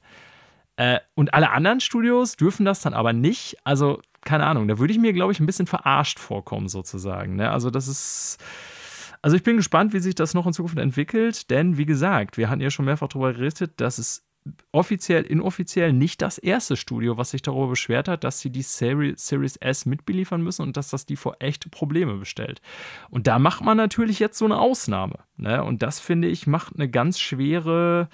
Äh, 0.77 1.01
und 1.17 1.35
alle 1.35 1.51
anderen 1.51 1.81
Studios 1.81 2.37
dürfen 2.37 2.65
das 2.65 2.83
dann 2.83 2.95
aber 2.95 3.13
nicht. 3.13 3.57
Also, 3.65 4.01
keine 4.23 4.47
Ahnung, 4.47 4.69
da 4.69 4.79
würde 4.79 4.93
ich 4.93 5.01
mir, 5.01 5.13
glaube 5.13 5.33
ich, 5.33 5.41
ein 5.41 5.47
bisschen 5.47 5.67
verarscht 5.67 6.21
vorkommen, 6.21 6.69
sozusagen. 6.69 7.35
Ne? 7.35 7.51
Also, 7.51 7.71
das 7.71 7.89
ist. 7.89 8.39
Also 9.23 9.37
ich 9.37 9.43
bin 9.43 9.59
gespannt, 9.59 9.93
wie 9.93 9.99
sich 9.99 10.15
das 10.15 10.33
noch 10.33 10.47
in 10.47 10.55
Zukunft 10.55 10.79
entwickelt, 10.79 11.51
denn 11.51 11.77
wie 11.77 11.85
gesagt, 11.85 12.39
wir 12.39 12.49
hatten 12.49 12.63
ja 12.63 12.71
schon 12.71 12.87
mehrfach 12.87 13.09
darüber 13.09 13.35
geredet, 13.35 13.73
dass 13.77 13.99
es 13.99 14.25
offiziell, 14.73 15.23
inoffiziell 15.23 15.93
nicht 15.93 16.23
das 16.23 16.39
erste 16.39 16.77
Studio, 16.77 17.17
was 17.17 17.31
sich 17.31 17.43
darüber 17.43 17.69
beschwert 17.69 18.09
hat, 18.09 18.25
dass 18.25 18.41
sie 18.41 18.51
die 18.51 18.63
Series 18.63 19.57
S 19.57 19.87
mitbeliefern 19.87 20.43
müssen 20.43 20.63
und 20.63 20.77
dass 20.77 20.91
das 20.91 21.07
die 21.07 21.17
vor 21.17 21.37
echte 21.41 21.69
Probleme 21.69 22.17
bestellt. 22.17 22.61
Und 23.11 23.27
da 23.27 23.39
macht 23.39 23.65
man 23.65 23.77
natürlich 23.77 24.19
jetzt 24.19 24.39
so 24.39 24.45
eine 24.45 24.59
Ausnahme. 24.59 25.21
Ne? 25.37 25.63
Und 25.63 25.83
das, 25.83 26.01
finde 26.01 26.29
ich, 26.29 26.47
macht 26.47 26.75
eine 26.75 26.89
ganz 26.89 27.19
schwere 27.19 28.09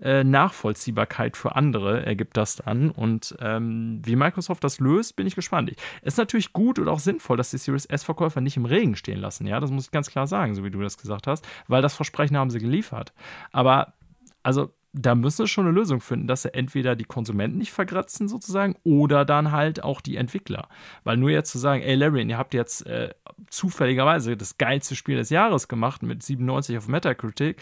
äh, 0.00 0.24
Nachvollziehbarkeit 0.24 1.36
für 1.36 1.56
andere, 1.56 2.04
ergibt 2.04 2.36
das 2.36 2.56
dann. 2.56 2.90
Und 2.90 3.36
ähm, 3.40 4.00
wie 4.04 4.16
Microsoft 4.16 4.62
das 4.64 4.78
löst, 4.78 5.16
bin 5.16 5.26
ich 5.26 5.34
gespannt. 5.34 5.72
Es 6.02 6.14
ist 6.14 6.18
natürlich 6.18 6.52
gut 6.52 6.78
und 6.78 6.88
auch 6.88 7.00
sinnvoll, 7.00 7.36
dass 7.36 7.50
die 7.50 7.58
Series 7.58 7.86
S-Verkäufer 7.86 8.40
nicht 8.40 8.56
im 8.56 8.64
Regen 8.64 8.96
stehen 8.96 9.18
lassen. 9.18 9.46
Ja, 9.46 9.60
das 9.60 9.70
muss 9.70 9.86
ich 9.86 9.90
ganz 9.90 10.10
klar 10.10 10.26
sagen, 10.26 10.54
so 10.54 10.64
wie 10.64 10.70
du 10.70 10.80
das 10.80 10.98
gesagt 10.98 11.26
hast, 11.26 11.46
weil 11.68 11.82
das 11.82 11.94
Versprechen 11.94 12.36
haben 12.36 12.50
sie 12.50 12.58
geliefert. 12.58 13.12
Aber 13.52 13.94
also 14.42 14.72
da 14.94 15.14
müssen 15.14 15.40
wir 15.40 15.46
schon 15.46 15.66
eine 15.66 15.74
Lösung 15.74 16.00
finden, 16.00 16.26
dass 16.26 16.42
sie 16.42 16.52
entweder 16.52 16.94
die 16.96 17.04
Konsumenten 17.04 17.56
nicht 17.56 17.72
vergratzen 17.72 18.28
sozusagen 18.28 18.76
oder 18.84 19.24
dann 19.24 19.50
halt 19.50 19.82
auch 19.82 20.02
die 20.02 20.16
Entwickler. 20.16 20.68
Weil 21.02 21.16
nur 21.16 21.30
jetzt 21.30 21.50
zu 21.50 21.58
sagen, 21.58 21.82
ey 21.82 21.94
Larry, 21.94 22.22
ihr 22.22 22.36
habt 22.36 22.52
jetzt 22.52 22.86
äh, 22.86 23.14
zufälligerweise 23.48 24.36
das 24.36 24.58
geilste 24.58 24.94
Spiel 24.94 25.16
des 25.16 25.30
Jahres 25.30 25.68
gemacht 25.68 26.02
mit 26.02 26.22
97 26.22 26.76
auf 26.76 26.88
Metacritic, 26.88 27.56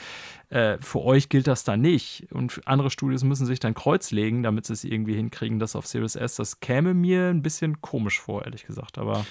äh, 0.48 0.78
für 0.80 1.02
euch 1.02 1.28
gilt 1.28 1.46
das 1.46 1.62
dann 1.62 1.80
nicht. 1.80 2.26
Und 2.32 2.60
andere 2.64 2.90
Studios 2.90 3.22
müssen 3.22 3.46
sich 3.46 3.60
dann 3.60 3.74
Kreuz 3.74 4.10
legen, 4.10 4.42
damit 4.42 4.66
sie 4.66 4.72
es 4.72 4.82
irgendwie 4.82 5.14
hinkriegen, 5.14 5.60
das 5.60 5.76
auf 5.76 5.86
Series 5.86 6.16
S. 6.16 6.34
Das 6.34 6.58
käme 6.58 6.94
mir 6.94 7.28
ein 7.28 7.42
bisschen 7.42 7.80
komisch 7.80 8.20
vor, 8.20 8.44
ehrlich 8.44 8.66
gesagt. 8.66 8.98
Aber 8.98 9.24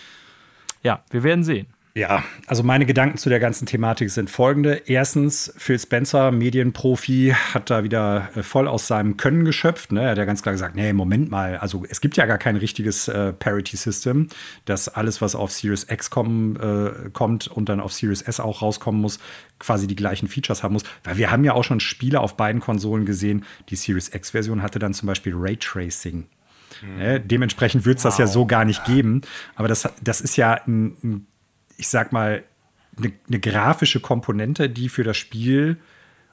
ja, 0.84 1.04
wir 1.10 1.24
werden 1.24 1.44
sehen. 1.44 1.68
Ja, 2.00 2.24
also 2.48 2.64
meine 2.64 2.86
Gedanken 2.86 3.18
zu 3.18 3.28
der 3.28 3.42
ganzen 3.42 3.66
Thematik 3.66 4.10
sind 4.10 4.30
folgende. 4.30 4.84
Erstens, 4.86 5.54
Phil 5.58 5.78
Spencer, 5.78 6.32
Medienprofi, 6.32 7.36
hat 7.54 7.70
da 7.70 7.84
wieder 7.84 8.30
äh, 8.36 8.42
voll 8.42 8.70
aus 8.70 8.88
seinem 8.88 9.18
Können 9.18 9.44
geschöpft. 9.44 9.92
Ne? 9.92 10.04
Er 10.04 10.12
hat 10.12 10.18
ja 10.18 10.24
ganz 10.24 10.42
klar 10.42 10.54
gesagt, 10.54 10.78
nee, 10.78 10.94
Moment 10.94 11.30
mal, 11.30 11.58
also 11.58 11.84
es 11.90 12.00
gibt 12.00 12.16
ja 12.16 12.26
gar 12.26 12.38
kein 12.38 12.56
richtiges 12.56 13.10
äh, 13.10 13.34
Parity-System, 13.34 14.30
dass 14.64 14.88
alles, 14.88 15.22
was 15.22 15.36
auf 15.36 15.52
Series 15.52 15.88
X 15.90 16.10
kommen, 16.10 16.56
äh, 16.56 17.10
kommt 17.10 17.50
und 17.50 17.68
dann 17.68 17.82
auf 17.82 17.92
Series 17.92 18.22
S 18.22 18.40
auch 18.40 18.62
rauskommen 18.62 19.02
muss, 19.02 19.20
quasi 19.60 19.86
die 19.86 19.98
gleichen 19.98 20.30
Features 20.30 20.64
haben 20.64 20.72
muss. 20.72 20.84
Weil 21.04 21.18
wir 21.18 21.32
haben 21.32 21.44
ja 21.44 21.52
auch 21.52 21.66
schon 21.66 21.82
Spiele 21.82 22.22
auf 22.22 22.38
beiden 22.38 22.62
Konsolen 22.62 23.06
gesehen. 23.06 23.44
Die 23.68 23.76
Series 23.76 24.16
X-Version 24.16 24.62
hatte 24.62 24.80
dann 24.80 24.94
zum 24.94 25.08
Beispiel 25.08 25.34
Raytracing. 25.36 26.28
Mhm. 26.82 27.28
Dementsprechend 27.28 27.84
wird 27.86 27.98
es 27.98 28.06
wow. 28.06 28.12
das 28.12 28.20
ja 28.20 28.28
so 28.28 28.46
gar 28.46 28.64
nicht 28.64 28.86
geben. 28.86 29.22
Aber 29.56 29.68
das, 29.68 29.90
das 30.02 30.22
ist 30.22 30.38
ja 30.38 30.54
ein, 30.66 30.96
ein 31.04 31.28
ich 31.80 31.88
sag 31.88 32.12
mal, 32.12 32.44
eine, 32.98 33.14
eine 33.28 33.40
grafische 33.40 34.02
Komponente, 34.02 34.70
die 34.70 34.90
für 34.90 35.04
das 35.04 35.18
Spiel, 35.18 35.78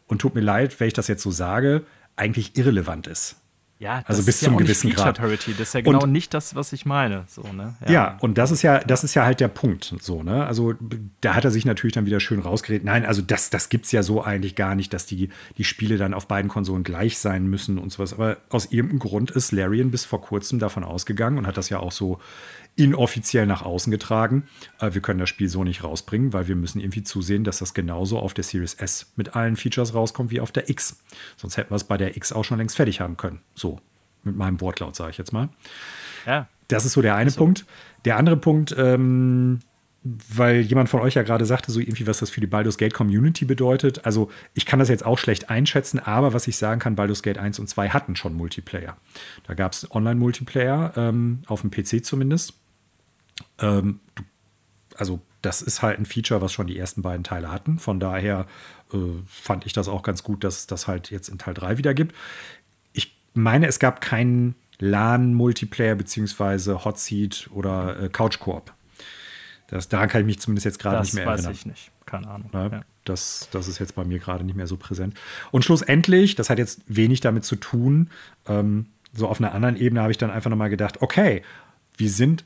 und 0.09 0.21
tut 0.21 0.35
mir 0.35 0.41
leid, 0.41 0.79
wenn 0.79 0.89
ich 0.89 0.95
das 0.95 1.09
jetzt 1.09 1.23
so 1.23 1.31
sage, 1.31 1.85
eigentlich 2.17 2.57
irrelevant 2.57 3.07
ist. 3.07 3.37
Ja, 3.79 4.03
also 4.07 4.23
bis 4.23 4.41
zum 4.41 4.55
ja 4.55 4.61
gewissen 4.61 4.91
Grad. 4.91 5.19
Das 5.19 5.45
ist 5.61 5.75
ja 5.75 5.83
genau 5.83 6.05
und, 6.05 6.13
nicht 6.13 6.33
das, 6.33 6.55
was 6.55 6.73
ich 6.73 6.87
meine. 6.87 7.25
So, 7.29 7.43
ne? 7.53 7.75
ja. 7.85 7.93
ja. 7.93 8.17
und 8.21 8.39
das 8.39 8.51
ist 8.51 8.63
ja, 8.63 8.79
das 8.79 9.05
ist 9.05 9.15
ja 9.15 9.27
halt 9.27 9.39
der 9.39 9.49
Punkt. 9.49 9.95
So, 10.01 10.23
ne? 10.23 10.47
Also 10.47 10.73
da 11.21 11.35
hat 11.35 11.45
er 11.45 11.51
sich 11.51 11.67
natürlich 11.67 11.93
dann 11.93 12.07
wieder 12.07 12.19
schön 12.19 12.41
rausgeredet. 12.41 12.87
Nein, 12.87 13.05
also 13.05 13.21
das, 13.21 13.51
das 13.51 13.69
gibt 13.69 13.85
es 13.85 13.93
ja 13.93 14.03
so 14.03 14.25
eigentlich 14.25 14.55
gar 14.55 14.75
nicht, 14.75 14.95
dass 14.95 15.05
die, 15.05 15.29
die 15.59 15.65
Spiele 15.65 15.99
dann 15.99 16.15
auf 16.15 16.27
beiden 16.27 16.49
Konsolen 16.49 16.85
gleich 16.85 17.19
sein 17.19 17.49
müssen 17.49 17.77
und 17.77 17.93
sowas. 17.93 18.15
Aber 18.15 18.39
aus 18.49 18.73
irgendeinem 18.73 19.01
Grund 19.01 19.31
ist 19.31 19.53
Larian 19.53 19.91
bis 19.91 20.07
vor 20.07 20.23
kurzem 20.23 20.59
davon 20.59 20.83
ausgegangen 20.83 21.37
und 21.37 21.47
hat 21.47 21.59
das 21.59 21.69
ja 21.69 21.79
auch 21.79 21.93
so 21.93 22.19
inoffiziell 22.77 23.47
nach 23.47 23.63
außen 23.63 23.91
getragen. 23.91 24.45
Äh, 24.79 24.93
wir 24.95 25.01
können 25.01 25.19
das 25.19 25.29
Spiel 25.29 25.49
so 25.49 25.65
nicht 25.65 25.83
rausbringen, 25.83 26.33
weil 26.33 26.47
wir 26.47 26.57
müssen 26.57 26.81
irgendwie 26.81 27.03
zusehen, 27.03 27.43
dass 27.43 27.59
das 27.59 27.75
genauso 27.75 28.19
auf 28.19 28.35
der 28.35 28.45
Series 28.45 28.75
S 28.75 29.13
mit 29.17 29.35
allen 29.35 29.57
Features 29.57 29.95
rauskommt 29.95 30.31
wie 30.31 30.41
auf 30.41 30.53
der 30.53 30.69
X. 30.69 30.99
Sonst 31.37 31.57
hätten 31.57 31.71
wir 31.71 31.77
es 31.77 31.85
bei 31.85 31.97
der 31.97 32.17
X 32.17 32.33
auch 32.33 32.45
schon 32.45 32.59
längst 32.59 32.77
fertig 32.77 33.01
haben 33.01 33.17
können. 33.17 33.41
So, 33.55 33.81
mit 34.23 34.37
meinem 34.37 34.61
Wortlaut 34.61 34.95
sage 34.95 35.11
ich 35.11 35.19
jetzt 35.19 35.33
mal. 35.33 35.49
Ja. 36.27 36.49
Das 36.69 36.85
ist 36.85 36.93
so 36.93 37.03
der 37.03 37.15
eine 37.15 37.31
so. 37.31 37.39
Punkt. 37.39 37.65
Der 38.05 38.17
andere 38.19 38.37
Punkt, 38.37 38.75
ähm, 38.77 39.61
weil 40.03 40.61
jemand 40.61 40.89
von 40.89 41.01
euch 41.01 41.15
ja 41.15 41.23
gerade 41.23 41.47
sagte, 41.47 41.73
so 41.73 41.81
irgendwie, 41.81 42.07
was 42.07 42.19
das 42.19 42.31
für 42.31 42.41
die 42.41 42.47
Baldur's 42.47 42.79
Gate 42.79 42.95
Community 42.95 43.45
bedeutet. 43.45 44.05
Also, 44.05 44.31
ich 44.55 44.67
kann 44.67 44.79
das 44.79 44.89
jetzt 44.89 45.05
auch 45.05 45.19
schlecht 45.19 45.51
einschätzen, 45.51 45.99
aber 45.99 46.33
was 46.33 46.47
ich 46.47 46.57
sagen 46.57 46.81
kann, 46.81 46.95
Baldur's 46.95 47.23
Gate 47.23 47.39
1 47.39 47.59
und 47.59 47.69
2 47.69 47.89
hatten 47.89 48.17
schon 48.17 48.35
Multiplayer. 48.35 48.97
Da 49.47 49.55
gab 49.55 49.73
es 49.73 49.91
Online-Multiplayer, 49.91 50.93
ähm, 50.97 51.43
auf 51.47 51.63
dem 51.63 51.71
PC 51.71 52.05
zumindest. 52.05 52.55
Ähm, 53.59 54.01
also 54.97 55.21
das 55.43 55.63
ist 55.63 55.83
halt 55.83 55.99
ein 55.99 56.07
Feature, 56.07 56.41
was 56.41 56.53
schon 56.53 56.67
die 56.67 56.79
ersten 56.79 57.03
beiden 57.03 57.25
Teile 57.25 57.53
hatten. 57.53 57.79
Von 57.79 58.01
daher 58.01 58.47
äh, 58.93 58.97
fand 59.27 59.67
ich 59.67 59.73
das 59.73 59.89
auch 59.89 60.03
ganz 60.03 60.23
gut, 60.23 60.45
dass 60.45 60.59
es 60.59 60.67
das 60.67 60.89
halt 60.89 61.11
jetzt 61.11 61.29
in 61.29 61.39
Teil 61.39 61.55
3 61.55 61.79
wieder 61.79 61.95
gibt. 61.95 62.15
Ich 62.93 63.17
meine, 63.35 63.67
es 63.67 63.79
gab 63.79 64.01
keinen 64.01 64.57
LAN-Multiplayer 64.79 65.95
beziehungsweise 65.95 66.85
Hot 66.85 66.99
Seat 66.99 67.49
oder 67.53 68.01
äh, 68.01 68.09
Couch 68.09 68.41
Koop. 68.41 68.73
Das, 69.69 69.89
daran 69.89 70.09
kann 70.09 70.21
ich 70.21 70.27
mich 70.27 70.41
zumindest 70.41 70.65
jetzt 70.65 70.79
gerade 70.79 71.01
nicht 71.01 71.15
mehr 71.15 71.25
erinnern. 71.25 71.37
Das 71.39 71.47
weiß 71.47 71.57
ich 71.57 71.67
nicht. 71.67 71.91
Keine 72.07 72.29
Ahnung. 72.29 72.51
Ja, 72.53 72.67
ja. 72.69 72.81
Das, 73.05 73.49
das 73.51 73.69
ist 73.69 73.79
jetzt 73.79 73.95
bei 73.95 74.05
mir 74.05 74.19
gerade 74.19 74.45
nicht 74.45 74.57
mehr 74.57 74.67
so 74.67 74.77
präsent. 74.77 75.15
Und 75.51 75.65
schlussendlich, 75.65 76.35
das 76.35 76.51
hat 76.51 76.59
jetzt 76.59 76.83
wenig 76.87 77.21
damit 77.21 77.45
zu 77.45 77.57
tun, 77.57 78.11
ähm, 78.47 78.87
so 79.13 79.29
auf 79.29 79.41
einer 79.41 79.53
anderen 79.53 79.77
Ebene 79.77 80.03
habe 80.03 80.11
ich 80.11 80.19
dann 80.19 80.31
einfach 80.31 80.51
nochmal 80.51 80.71
gedacht, 80.71 81.03
okay, 81.03 81.43
wir 81.97 82.11
sind 82.11 82.45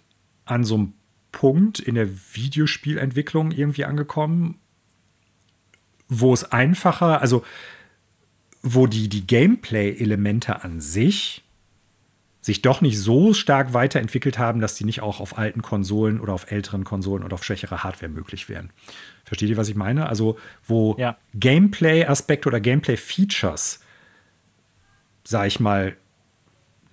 an 0.51 0.65
so 0.65 0.75
einem 0.75 0.93
Punkt 1.33 1.79
in 1.79 1.95
der 1.95 2.09
Videospielentwicklung 2.35 3.53
irgendwie 3.53 3.85
angekommen, 3.85 4.59
wo 6.09 6.35
es 6.35 6.45
einfacher, 6.45 7.21
also 7.21 7.45
wo 8.63 8.87
die, 8.87 9.09
die 9.09 9.27
Gameplay-Elemente 9.27 10.63
an 10.63 10.81
sich 10.81 11.45
sich 12.43 12.63
doch 12.63 12.81
nicht 12.81 12.99
so 12.99 13.35
stark 13.35 13.75
weiterentwickelt 13.75 14.39
haben, 14.39 14.61
dass 14.61 14.75
die 14.75 14.85
nicht 14.85 15.03
auch 15.03 15.21
auf 15.21 15.37
alten 15.37 15.61
Konsolen 15.61 16.21
oder 16.21 16.33
auf 16.33 16.51
älteren 16.51 16.85
Konsolen 16.85 17.23
oder 17.23 17.35
auf 17.35 17.45
schwächere 17.45 17.85
Hardware 17.85 18.11
möglich 18.11 18.49
wären. 18.49 18.71
Versteht 19.25 19.51
ihr, 19.51 19.59
was 19.59 19.69
ich 19.69 19.75
meine? 19.75 20.09
Also, 20.09 20.39
wo 20.65 20.97
ja. 20.99 21.19
Gameplay-Aspekte 21.35 22.49
oder 22.49 22.59
Gameplay-Features, 22.61 23.81
sag 25.23 25.47
ich 25.47 25.61
mal, 25.61 25.97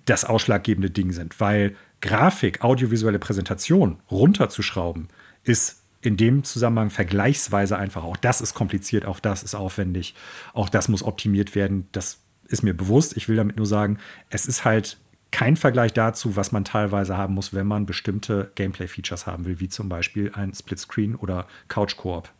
das 0.04 0.24
ausschlaggebende 0.26 0.90
Ding 0.90 1.12
sind, 1.12 1.40
weil 1.40 1.76
Grafik, 2.00 2.62
audiovisuelle 2.62 3.18
Präsentation 3.18 3.98
runterzuschrauben, 4.10 5.08
ist 5.44 5.82
in 6.00 6.16
dem 6.16 6.44
Zusammenhang 6.44 6.90
vergleichsweise 6.90 7.76
einfach. 7.76 8.04
Auch 8.04 8.16
das 8.16 8.40
ist 8.40 8.54
kompliziert, 8.54 9.04
auch 9.04 9.20
das 9.20 9.42
ist 9.42 9.54
aufwendig, 9.54 10.14
auch 10.52 10.68
das 10.68 10.88
muss 10.88 11.02
optimiert 11.02 11.54
werden. 11.54 11.88
Das 11.92 12.20
ist 12.46 12.62
mir 12.62 12.74
bewusst. 12.74 13.16
Ich 13.16 13.28
will 13.28 13.36
damit 13.36 13.56
nur 13.56 13.66
sagen, 13.66 13.98
es 14.30 14.46
ist 14.46 14.64
halt 14.64 14.98
kein 15.30 15.56
Vergleich 15.56 15.92
dazu, 15.92 16.36
was 16.36 16.52
man 16.52 16.64
teilweise 16.64 17.16
haben 17.16 17.34
muss, 17.34 17.52
wenn 17.52 17.66
man 17.66 17.84
bestimmte 17.84 18.50
Gameplay-Features 18.54 19.26
haben 19.26 19.44
will, 19.44 19.60
wie 19.60 19.68
zum 19.68 19.88
Beispiel 19.88 20.32
ein 20.34 20.54
Splitscreen 20.54 21.16
oder 21.16 21.46
Couch-Koop 21.68 22.30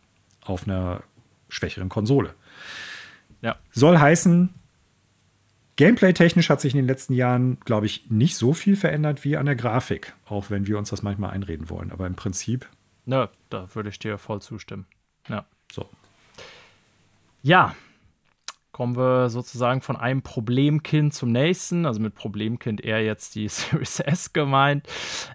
auf 0.41 0.67
einer 0.67 1.03
schwächeren 1.49 1.89
Konsole. 1.89 2.33
Ja. 3.41 3.57
Soll 3.71 3.99
heißen, 3.99 4.53
Gameplay-technisch 5.79 6.49
hat 6.49 6.59
sich 6.59 6.73
in 6.73 6.79
den 6.79 6.87
letzten 6.87 7.13
Jahren, 7.13 7.57
glaube 7.61 7.85
ich, 7.85 8.11
nicht 8.11 8.35
so 8.35 8.53
viel 8.53 8.75
verändert 8.75 9.23
wie 9.23 9.37
an 9.37 9.45
der 9.45 9.55
Grafik, 9.55 10.13
auch 10.25 10.49
wenn 10.49 10.67
wir 10.67 10.77
uns 10.77 10.89
das 10.89 11.03
manchmal 11.03 11.31
einreden 11.31 11.69
wollen. 11.69 11.93
Aber 11.93 12.05
im 12.05 12.15
Prinzip. 12.15 12.67
Na, 13.05 13.29
da 13.49 13.73
würde 13.73 13.87
ich 13.87 13.97
dir 13.97 14.17
voll 14.17 14.41
zustimmen. 14.41 14.87
Ja. 15.29 15.45
So. 15.71 15.87
Ja, 17.43 17.77
kommen 18.79 18.95
wir 18.95 19.29
sozusagen 19.29 19.81
von 19.81 19.97
einem 19.97 20.21
Problemkind 20.21 21.13
zum 21.13 21.33
nächsten. 21.33 21.85
Also 21.85 21.99
mit 21.99 22.15
Problemkind 22.15 22.79
eher 22.79 23.03
jetzt 23.03 23.35
die 23.35 23.45
Series 23.49 23.99
S 23.99 24.31
gemeint. 24.31 24.87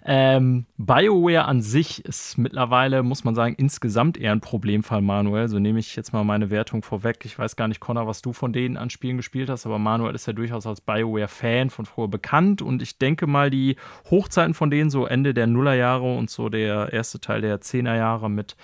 Ähm, 0.03 0.65
BioWare 0.77 1.45
an 1.45 1.61
sich 1.61 2.03
ist 2.03 2.39
mittlerweile, 2.39 3.03
muss 3.03 3.23
man 3.23 3.35
sagen, 3.35 3.53
insgesamt 3.55 4.17
eher 4.17 4.31
ein 4.31 4.41
Problemfall, 4.41 5.03
Manuel. 5.03 5.47
So 5.47 5.59
nehme 5.59 5.77
ich 5.77 5.95
jetzt 5.95 6.11
mal 6.11 6.23
meine 6.23 6.49
Wertung 6.49 6.81
vorweg. 6.81 7.23
Ich 7.23 7.37
weiß 7.37 7.55
gar 7.55 7.67
nicht, 7.67 7.79
Connor, 7.79 8.07
was 8.07 8.23
du 8.23 8.33
von 8.33 8.51
denen 8.51 8.77
an 8.77 8.89
Spielen 8.89 9.17
gespielt 9.17 9.51
hast, 9.51 9.67
aber 9.67 9.77
Manuel 9.77 10.15
ist 10.15 10.25
ja 10.25 10.33
durchaus 10.33 10.65
als 10.65 10.81
BioWare-Fan 10.81 11.69
von 11.69 11.85
früher 11.85 12.07
bekannt. 12.07 12.63
Und 12.63 12.81
ich 12.81 12.97
denke 12.97 13.27
mal, 13.27 13.51
die 13.51 13.75
Hochzeiten 14.09 14.55
von 14.55 14.71
denen, 14.71 14.89
so 14.89 15.05
Ende 15.05 15.35
der 15.35 15.45
Nullerjahre 15.45 16.15
und 16.15 16.31
so 16.31 16.49
der 16.49 16.93
erste 16.93 17.19
Teil 17.19 17.41
der 17.41 17.61
Zehnerjahre 17.61 18.27
mit 18.27 18.55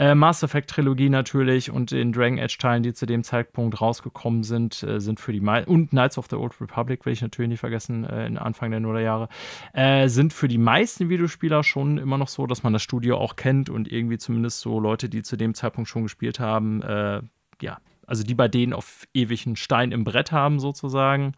äh, 0.00 0.14
Mass 0.14 0.42
Effect 0.42 0.70
Trilogie 0.70 1.10
natürlich 1.10 1.70
und 1.70 1.90
den 1.90 2.10
Dragon 2.12 2.38
Edge 2.38 2.56
Teilen, 2.58 2.82
die 2.82 2.94
zu 2.94 3.04
dem 3.04 3.22
Zeitpunkt 3.22 3.82
rausgekommen 3.82 4.44
sind, 4.44 4.82
äh, 4.82 4.98
sind 4.98 5.20
für 5.20 5.32
die 5.32 5.42
Me 5.42 5.66
und 5.66 5.90
Knights 5.90 6.16
of 6.16 6.26
the 6.30 6.36
Old 6.36 6.58
Republic 6.58 7.04
will 7.04 7.12
ich 7.12 7.20
natürlich 7.20 7.50
nicht 7.50 7.60
vergessen, 7.60 8.04
äh, 8.04 8.26
in 8.26 8.38
Anfang 8.38 8.70
der 8.70 8.80
Nullerjahre, 8.80 9.28
äh, 9.74 10.08
sind 10.08 10.32
für 10.32 10.48
die 10.48 10.56
meisten 10.56 11.10
Videospieler 11.10 11.62
schon 11.62 11.98
immer 11.98 12.16
noch 12.16 12.28
so, 12.28 12.46
dass 12.46 12.62
man 12.62 12.72
das 12.72 12.82
Studio 12.82 13.18
auch 13.18 13.36
kennt 13.36 13.68
und 13.68 13.92
irgendwie 13.92 14.16
zumindest 14.16 14.60
so 14.60 14.80
Leute, 14.80 15.10
die 15.10 15.22
zu 15.22 15.36
dem 15.36 15.52
Zeitpunkt 15.52 15.90
schon 15.90 16.04
gespielt 16.04 16.40
haben, 16.40 16.80
äh, 16.80 17.20
ja, 17.60 17.78
also 18.06 18.24
die 18.24 18.34
bei 18.34 18.48
denen 18.48 18.72
auf 18.72 19.04
ewig 19.12 19.46
Stein 19.54 19.92
im 19.92 20.04
Brett 20.04 20.32
haben 20.32 20.60
sozusagen. 20.60 21.34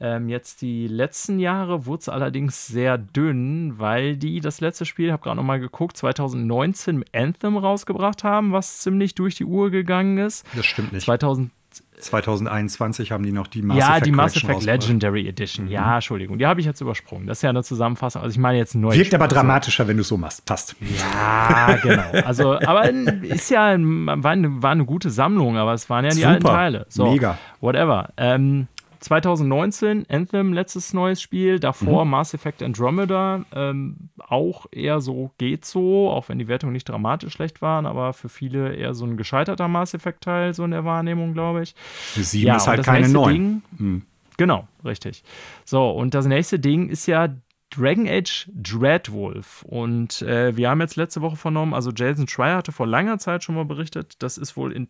Ähm, 0.00 0.28
jetzt 0.28 0.62
die 0.62 0.86
letzten 0.88 1.38
Jahre 1.38 1.86
wurde 1.86 2.00
es 2.00 2.08
allerdings 2.08 2.66
sehr 2.66 2.98
dünn, 2.98 3.78
weil 3.78 4.16
die 4.16 4.40
das 4.40 4.60
letzte 4.60 4.84
Spiel, 4.84 5.12
habe 5.12 5.22
gerade 5.22 5.36
nochmal 5.36 5.60
geguckt, 5.60 5.96
2019 5.96 6.98
mit 6.98 7.14
Anthem 7.14 7.56
rausgebracht 7.56 8.24
haben, 8.24 8.52
was 8.52 8.80
ziemlich 8.80 9.14
durch 9.14 9.34
die 9.34 9.44
Uhr 9.44 9.70
gegangen 9.70 10.18
ist. 10.18 10.44
Das 10.54 10.66
stimmt 10.66 10.92
nicht. 10.92 11.04
2000 11.04 11.50
2021 11.98 13.12
haben 13.12 13.24
die 13.24 13.32
noch 13.32 13.46
die 13.46 13.62
Mass 13.62 13.78
ja, 13.78 13.84
Effect 13.84 13.98
Ja, 13.98 14.04
die 14.04 14.12
Mass 14.12 14.36
Effect 14.36 14.62
Legendary 14.64 15.28
Edition. 15.28 15.66
Mhm. 15.66 15.72
Ja, 15.72 15.94
Entschuldigung, 15.94 16.38
die 16.38 16.46
habe 16.46 16.60
ich 16.60 16.66
jetzt 16.66 16.80
übersprungen. 16.80 17.26
Das 17.26 17.38
ist 17.38 17.42
ja 17.42 17.50
eine 17.50 17.62
Zusammenfassung. 17.62 18.22
Also 18.22 18.32
ich 18.32 18.38
meine 18.38 18.58
jetzt 18.58 18.74
neu. 18.74 18.94
Wirkt 18.94 19.14
aber 19.14 19.28
dramatischer, 19.28 19.86
wenn 19.88 19.96
du 19.96 20.02
so 20.02 20.16
machst. 20.16 20.44
Passt. 20.44 20.76
Ja, 20.80 21.76
genau. 21.82 22.10
Also, 22.24 22.58
aber 22.58 22.90
ist 22.90 23.50
ja 23.50 23.76
war 23.78 24.30
eine, 24.32 24.62
war 24.62 24.70
eine 24.70 24.84
gute 24.84 25.10
Sammlung, 25.10 25.56
aber 25.56 25.72
es 25.72 25.88
waren 25.88 26.04
ja 26.04 26.10
die 26.10 26.16
Super. 26.16 26.30
alten 26.30 26.46
Teile. 26.46 26.86
So, 26.88 27.10
Mega. 27.10 27.38
Whatever. 27.60 28.10
Ähm, 28.16 28.68
2019 29.04 30.06
Anthem, 30.08 30.52
letztes 30.52 30.94
neues 30.94 31.20
Spiel. 31.20 31.60
Davor 31.60 32.04
mhm. 32.04 32.10
Mass 32.10 32.34
Effect 32.34 32.62
Andromeda. 32.62 33.44
Ähm, 33.54 34.08
auch 34.18 34.66
eher 34.72 35.00
so 35.00 35.30
geht 35.38 35.64
so, 35.64 36.10
auch 36.10 36.28
wenn 36.28 36.38
die 36.38 36.48
Wertungen 36.48 36.72
nicht 36.72 36.88
dramatisch 36.88 37.34
schlecht 37.34 37.62
waren, 37.62 37.86
aber 37.86 38.14
für 38.14 38.28
viele 38.28 38.74
eher 38.74 38.94
so 38.94 39.04
ein 39.04 39.16
gescheiterter 39.16 39.68
Mass 39.68 39.94
Effect-Teil, 39.94 40.54
so 40.54 40.64
in 40.64 40.70
der 40.70 40.84
Wahrnehmung, 40.84 41.34
glaube 41.34 41.62
ich. 41.62 41.74
Für 41.76 42.22
sieben 42.22 42.48
ja, 42.48 42.56
ist 42.56 42.66
halt 42.66 42.82
keine 42.82 43.08
neun. 43.08 43.62
Mhm. 43.78 44.02
Genau, 44.36 44.66
richtig. 44.84 45.22
So, 45.64 45.90
und 45.90 46.14
das 46.14 46.26
nächste 46.26 46.58
Ding 46.58 46.88
ist 46.88 47.06
ja 47.06 47.28
Dragon 47.70 48.08
Age 48.08 48.50
Dreadwolf. 48.54 49.64
Und 49.68 50.22
äh, 50.22 50.56
wir 50.56 50.70
haben 50.70 50.80
jetzt 50.80 50.96
letzte 50.96 51.20
Woche 51.20 51.36
vernommen, 51.36 51.74
also 51.74 51.90
Jason 51.94 52.26
Schreier 52.26 52.56
hatte 52.56 52.72
vor 52.72 52.86
langer 52.86 53.18
Zeit 53.18 53.44
schon 53.44 53.54
mal 53.54 53.64
berichtet, 53.64 54.22
das 54.22 54.38
ist 54.38 54.56
wohl 54.56 54.72
in 54.72 54.88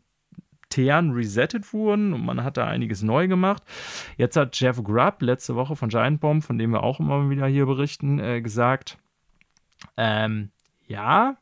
intern 0.75 1.13
resettet 1.13 1.73
wurden 1.73 2.13
und 2.13 2.25
man 2.25 2.43
hat 2.43 2.57
da 2.57 2.67
einiges 2.67 3.03
neu 3.03 3.29
gemacht. 3.29 3.63
Jetzt 4.17 4.37
hat 4.37 4.59
Jeff 4.59 4.83
Grubb 4.83 5.23
letzte 5.23 5.55
Woche 5.55 5.77
von 5.77 5.89
Giant 5.89 6.21
Bomb, 6.21 6.43
von 6.43 6.59
dem 6.59 6.73
wir 6.73 6.83
auch 6.83 7.01
immer 7.01 7.31
wieder 7.31 7.47
hier 7.47 7.67
berichten, 7.67 8.19
äh, 8.19 8.41
gesagt, 8.41 8.99
ähm, 9.97 10.51
ja, 10.87 11.37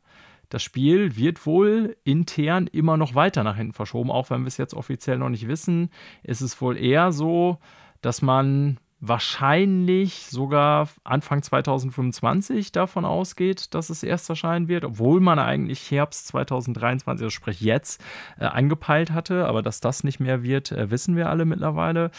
das 0.49 0.63
Spiel 0.63 1.17
wird 1.17 1.47
wohl 1.47 1.97
intern 2.05 2.67
immer 2.67 2.97
noch 2.97 3.15
weiter 3.15 3.43
nach 3.43 3.57
hinten 3.57 3.73
verschoben, 3.73 4.11
auch 4.11 4.29
wenn 4.29 4.43
wir 4.43 4.49
es 4.49 4.59
jetzt 4.59 4.75
offiziell 4.75 5.19
noch 5.19 5.31
nicht 5.31 5.49
wissen. 5.49 5.91
Ist 6.23 6.43
es 6.43 6.61
wohl 6.61 6.77
eher 6.77 7.11
so, 7.11 7.59
dass 8.03 8.21
man 8.21 8.79
wahrscheinlich 9.05 10.29
sogar 10.31 10.89
Anfang 11.03 11.43
2025 11.43 12.71
davon 12.71 13.05
ausgeht, 13.05 13.75
dass 13.75 13.91
es 13.91 14.05
erst 14.05 14.31
erscheinen 14.31 14.69
wird, 14.69 14.85
obwohl 14.85 15.21
man 15.21 15.41
eigentlich 15.41 15.91
Herbst 15.91 16.29
2023, 16.29 17.09
also 17.09 17.29
sprich 17.29 17.61
jetzt, 17.61 18.01
äh, 18.39 18.45
angepeilt 18.45 19.11
hatte. 19.11 19.47
Aber 19.47 19.61
dass 19.61 19.81
das 19.81 20.05
nicht 20.05 20.21
mehr 20.21 20.45
wird, 20.45 20.71
äh, 20.71 20.93
wissen 20.93 21.17
wir 21.17 21.29
alle 21.31 21.45
mittlerweile. 21.45 22.13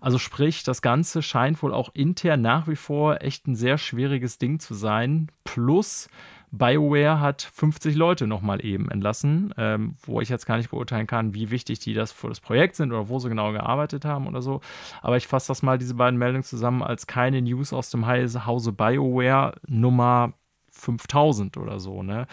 Also 0.00 0.18
sprich, 0.18 0.64
das 0.64 0.82
Ganze 0.82 1.22
scheint 1.22 1.62
wohl 1.62 1.72
auch 1.72 1.90
intern 1.94 2.42
nach 2.42 2.66
wie 2.66 2.76
vor 2.76 3.22
echt 3.22 3.46
ein 3.46 3.54
sehr 3.54 3.78
schwieriges 3.78 4.36
Ding 4.36 4.58
zu 4.58 4.74
sein. 4.74 5.28
Plus, 5.44 6.08
BioWare 6.58 7.20
hat 7.20 7.42
50 7.42 7.94
Leute 7.94 8.26
nochmal 8.26 8.64
eben 8.64 8.90
entlassen, 8.90 9.52
ähm, 9.56 9.96
wo 10.04 10.20
ich 10.20 10.28
jetzt 10.28 10.46
gar 10.46 10.56
nicht 10.56 10.70
beurteilen 10.70 11.06
kann, 11.06 11.34
wie 11.34 11.50
wichtig 11.50 11.78
die 11.80 11.94
das 11.94 12.12
für 12.12 12.28
das 12.28 12.40
Projekt 12.40 12.76
sind 12.76 12.92
oder 12.92 13.08
wo 13.08 13.18
sie 13.18 13.28
genau 13.28 13.52
gearbeitet 13.52 14.04
haben 14.04 14.26
oder 14.26 14.42
so. 14.42 14.60
Aber 15.02 15.16
ich 15.16 15.26
fasse 15.26 15.48
das 15.48 15.62
mal, 15.62 15.78
diese 15.78 15.94
beiden 15.94 16.18
Meldungen 16.18 16.44
zusammen, 16.44 16.82
als 16.82 17.06
keine 17.06 17.42
News 17.42 17.72
aus 17.72 17.90
dem 17.90 18.06
Hause 18.06 18.72
BioWare 18.72 19.54
Nummer 19.66 20.34
5000 20.70 21.56
oder 21.56 21.78
so, 21.80 22.02
ne? 22.02 22.26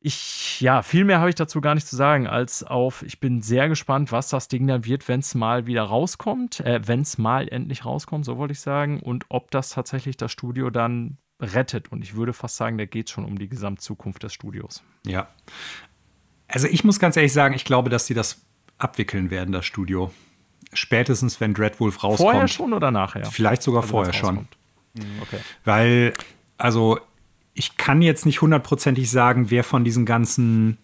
Ich, 0.00 0.60
ja, 0.60 0.82
viel 0.82 1.04
mehr 1.04 1.18
habe 1.18 1.28
ich 1.28 1.34
dazu 1.34 1.60
gar 1.60 1.74
nicht 1.74 1.88
zu 1.88 1.96
sagen, 1.96 2.28
als 2.28 2.62
auf, 2.62 3.02
ich 3.02 3.18
bin 3.18 3.42
sehr 3.42 3.68
gespannt, 3.68 4.12
was 4.12 4.28
das 4.28 4.46
Ding 4.46 4.68
dann 4.68 4.84
wird, 4.84 5.08
wenn 5.08 5.18
es 5.18 5.34
mal 5.34 5.66
wieder 5.66 5.82
rauskommt, 5.82 6.60
äh, 6.60 6.80
wenn 6.86 7.00
es 7.00 7.18
mal 7.18 7.48
endlich 7.48 7.84
rauskommt, 7.84 8.24
so 8.24 8.38
wollte 8.38 8.52
ich 8.52 8.60
sagen, 8.60 9.00
und 9.00 9.26
ob 9.28 9.50
das 9.50 9.70
tatsächlich 9.70 10.16
das 10.16 10.30
Studio 10.30 10.70
dann 10.70 11.18
rettet. 11.40 11.92
Und 11.92 12.02
ich 12.02 12.14
würde 12.14 12.32
fast 12.32 12.56
sagen, 12.56 12.78
da 12.78 12.84
geht 12.84 13.06
es 13.06 13.12
schon 13.12 13.24
um 13.24 13.38
die 13.38 13.48
Gesamtzukunft 13.48 14.22
des 14.22 14.32
Studios. 14.32 14.82
Ja. 15.06 15.28
Also 16.48 16.66
ich 16.66 16.84
muss 16.84 16.98
ganz 16.98 17.16
ehrlich 17.16 17.32
sagen, 17.32 17.54
ich 17.54 17.64
glaube, 17.64 17.90
dass 17.90 18.06
sie 18.06 18.14
das 18.14 18.42
abwickeln 18.78 19.30
werden, 19.30 19.52
das 19.52 19.66
Studio. 19.66 20.12
Spätestens, 20.72 21.40
wenn 21.40 21.54
Dreadwolf 21.54 22.02
rauskommt. 22.02 22.30
Vorher 22.30 22.48
schon 22.48 22.72
oder 22.72 22.90
nachher? 22.90 23.26
Vielleicht 23.26 23.62
sogar 23.62 23.82
also 23.82 23.90
vorher 23.90 24.12
schon. 24.12 24.48
Mhm, 24.94 25.22
okay. 25.22 25.38
Weil, 25.64 26.14
also 26.58 27.00
ich 27.54 27.76
kann 27.76 28.02
jetzt 28.02 28.26
nicht 28.26 28.40
hundertprozentig 28.40 29.10
sagen, 29.10 29.50
wer 29.50 29.64
von 29.64 29.84
diesen 29.84 30.06
ganzen 30.06 30.78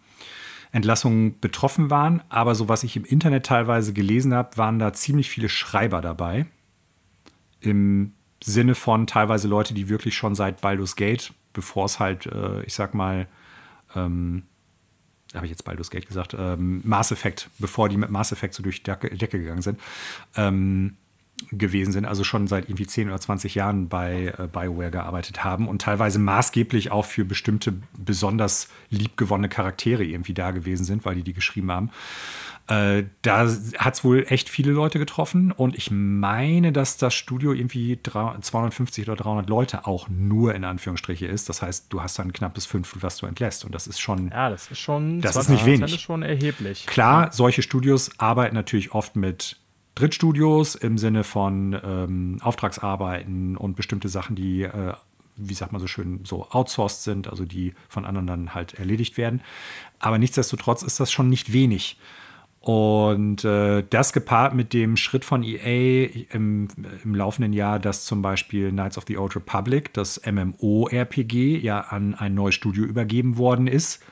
Entlassungen 0.72 1.38
betroffen 1.38 1.90
waren, 1.90 2.22
aber 2.28 2.54
so 2.54 2.68
was 2.68 2.82
ich 2.82 2.96
im 2.96 3.04
Internet 3.04 3.46
teilweise 3.46 3.92
gelesen 3.92 4.34
habe, 4.34 4.56
waren 4.56 4.80
da 4.80 4.92
ziemlich 4.92 5.30
viele 5.30 5.48
Schreiber 5.48 6.00
dabei. 6.00 6.46
Im 7.60 8.13
Sinne 8.46 8.74
von 8.74 9.06
teilweise 9.06 9.48
Leute, 9.48 9.72
die 9.72 9.88
wirklich 9.88 10.14
schon 10.14 10.34
seit 10.34 10.60
Baldur's 10.60 10.96
Gate, 10.96 11.32
bevor 11.54 11.86
es 11.86 11.98
halt, 11.98 12.26
äh, 12.26 12.62
ich 12.64 12.74
sag 12.74 12.92
mal, 12.92 13.26
ähm, 13.96 14.42
habe 15.34 15.46
ich 15.46 15.50
jetzt 15.50 15.64
Baldur's 15.64 15.90
Gate 15.90 16.06
gesagt, 16.06 16.36
ähm, 16.38 16.82
Mass 16.84 17.10
Effect, 17.10 17.48
bevor 17.58 17.88
die 17.88 17.96
mit 17.96 18.10
Mass 18.10 18.32
Effect 18.32 18.54
so 18.54 18.62
durch 18.62 18.82
die 18.82 18.90
Decke, 18.90 19.16
Decke 19.16 19.38
gegangen 19.38 19.62
sind, 19.62 19.80
ähm, 20.36 20.96
gewesen 21.50 21.92
sind, 21.92 22.04
also 22.04 22.22
schon 22.22 22.46
seit 22.46 22.68
irgendwie 22.68 22.86
10 22.86 23.08
oder 23.08 23.18
20 23.18 23.54
Jahren 23.54 23.88
bei 23.88 24.34
äh, 24.38 24.46
BioWare 24.46 24.90
gearbeitet 24.90 25.42
haben 25.42 25.66
und 25.66 25.82
teilweise 25.82 26.18
maßgeblich 26.18 26.92
auch 26.92 27.06
für 27.06 27.24
bestimmte 27.24 27.74
besonders 27.96 28.68
liebgewonnene 28.90 29.48
Charaktere 29.48 30.04
irgendwie 30.04 30.34
da 30.34 30.50
gewesen 30.50 30.84
sind, 30.84 31.04
weil 31.04 31.16
die 31.16 31.22
die 31.22 31.32
geschrieben 31.32 31.72
haben. 31.72 31.90
Äh, 32.66 33.04
da 33.20 33.46
hat 33.76 33.94
es 33.94 34.04
wohl 34.04 34.24
echt 34.28 34.48
viele 34.48 34.72
Leute 34.72 34.98
getroffen 34.98 35.52
und 35.52 35.76
ich 35.76 35.90
meine, 35.90 36.72
dass 36.72 36.96
das 36.96 37.12
Studio 37.12 37.52
irgendwie 37.52 38.00
250 38.02 39.06
oder 39.06 39.16
300 39.16 39.50
Leute 39.50 39.86
auch 39.86 40.08
nur 40.08 40.54
in 40.54 40.64
Anführungsstriche 40.64 41.26
ist. 41.26 41.50
Das 41.50 41.60
heißt, 41.60 41.92
du 41.92 42.02
hast 42.02 42.18
dann 42.18 42.28
ein 42.28 42.32
knappes 42.32 42.64
Fünftel, 42.64 43.02
was 43.02 43.18
du 43.18 43.26
entlässt 43.26 43.66
und 43.66 43.74
das 43.74 43.86
ist 43.86 44.00
schon. 44.00 44.30
Ja, 44.30 44.48
das 44.48 44.70
ist 44.70 44.78
schon. 44.78 45.20
Das 45.20 45.36
ist 45.36 45.50
nicht 45.50 45.66
wenig. 45.66 45.80
Das 45.80 45.92
ist 45.92 46.00
schon 46.00 46.22
erheblich. 46.22 46.86
Klar, 46.86 47.32
solche 47.32 47.60
Studios 47.60 48.18
arbeiten 48.18 48.54
natürlich 48.54 48.92
oft 48.92 49.14
mit 49.14 49.58
Drittstudios 49.94 50.74
im 50.74 50.96
Sinne 50.96 51.22
von 51.22 51.78
ähm, 51.84 52.38
Auftragsarbeiten 52.40 53.58
und 53.58 53.76
bestimmte 53.76 54.08
Sachen, 54.08 54.36
die, 54.36 54.62
äh, 54.62 54.94
wie 55.36 55.54
sagt 55.54 55.72
man 55.72 55.82
so 55.82 55.86
schön, 55.86 56.24
so 56.24 56.48
outsourced 56.50 57.02
sind, 57.02 57.28
also 57.28 57.44
die 57.44 57.74
von 57.88 58.06
anderen 58.06 58.26
dann 58.26 58.54
halt 58.54 58.72
erledigt 58.74 59.18
werden. 59.18 59.42
Aber 59.98 60.16
nichtsdestotrotz 60.16 60.82
ist 60.82 60.98
das 60.98 61.12
schon 61.12 61.28
nicht 61.28 61.52
wenig. 61.52 61.98
Und 62.64 63.44
äh, 63.44 63.84
das 63.90 64.14
gepaart 64.14 64.54
mit 64.54 64.72
dem 64.72 64.96
Schritt 64.96 65.26
von 65.26 65.42
EA 65.42 66.08
im, 66.30 66.68
im, 67.04 67.14
laufenden 67.14 67.52
Jahr, 67.52 67.78
dass 67.78 68.06
zum 68.06 68.22
Beispiel 68.22 68.70
Knights 68.70 68.96
of 68.96 69.04
the 69.06 69.18
Old 69.18 69.36
Republic, 69.36 69.92
das 69.92 70.18
MMO-RPG, 70.24 71.58
ja 71.58 71.80
an 71.80 72.14
ein 72.14 72.32
neues 72.32 72.54
Studio 72.54 72.84
übergeben 72.84 73.36
worden 73.36 73.66
ist, 73.66 74.02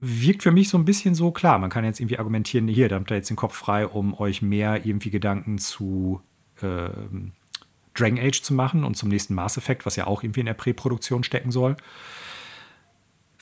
wirkt 0.00 0.42
für 0.42 0.50
mich 0.50 0.70
so 0.70 0.76
ein 0.76 0.84
bisschen 0.84 1.14
so 1.14 1.30
klar. 1.30 1.60
Man 1.60 1.70
kann 1.70 1.84
jetzt 1.84 2.00
irgendwie 2.00 2.18
argumentieren, 2.18 2.66
hier, 2.66 2.88
da 2.88 2.96
habt 2.96 3.12
ihr 3.12 3.16
jetzt 3.16 3.30
den 3.30 3.36
Kopf 3.36 3.54
frei, 3.54 3.86
um 3.86 4.18
euch 4.18 4.42
mehr 4.42 4.84
irgendwie 4.84 5.10
Gedanken 5.10 5.58
zu 5.58 6.20
äh, 6.62 6.88
Dragon 7.94 8.18
Age 8.18 8.42
zu 8.42 8.54
machen 8.54 8.82
und 8.82 8.96
zum 8.96 9.08
nächsten 9.08 9.34
Mass 9.34 9.56
Effect, 9.56 9.86
was 9.86 9.94
ja 9.94 10.08
auch 10.08 10.24
irgendwie 10.24 10.40
in 10.40 10.46
der 10.46 10.54
Präproduktion 10.54 11.22
stecken 11.22 11.52
soll. 11.52 11.76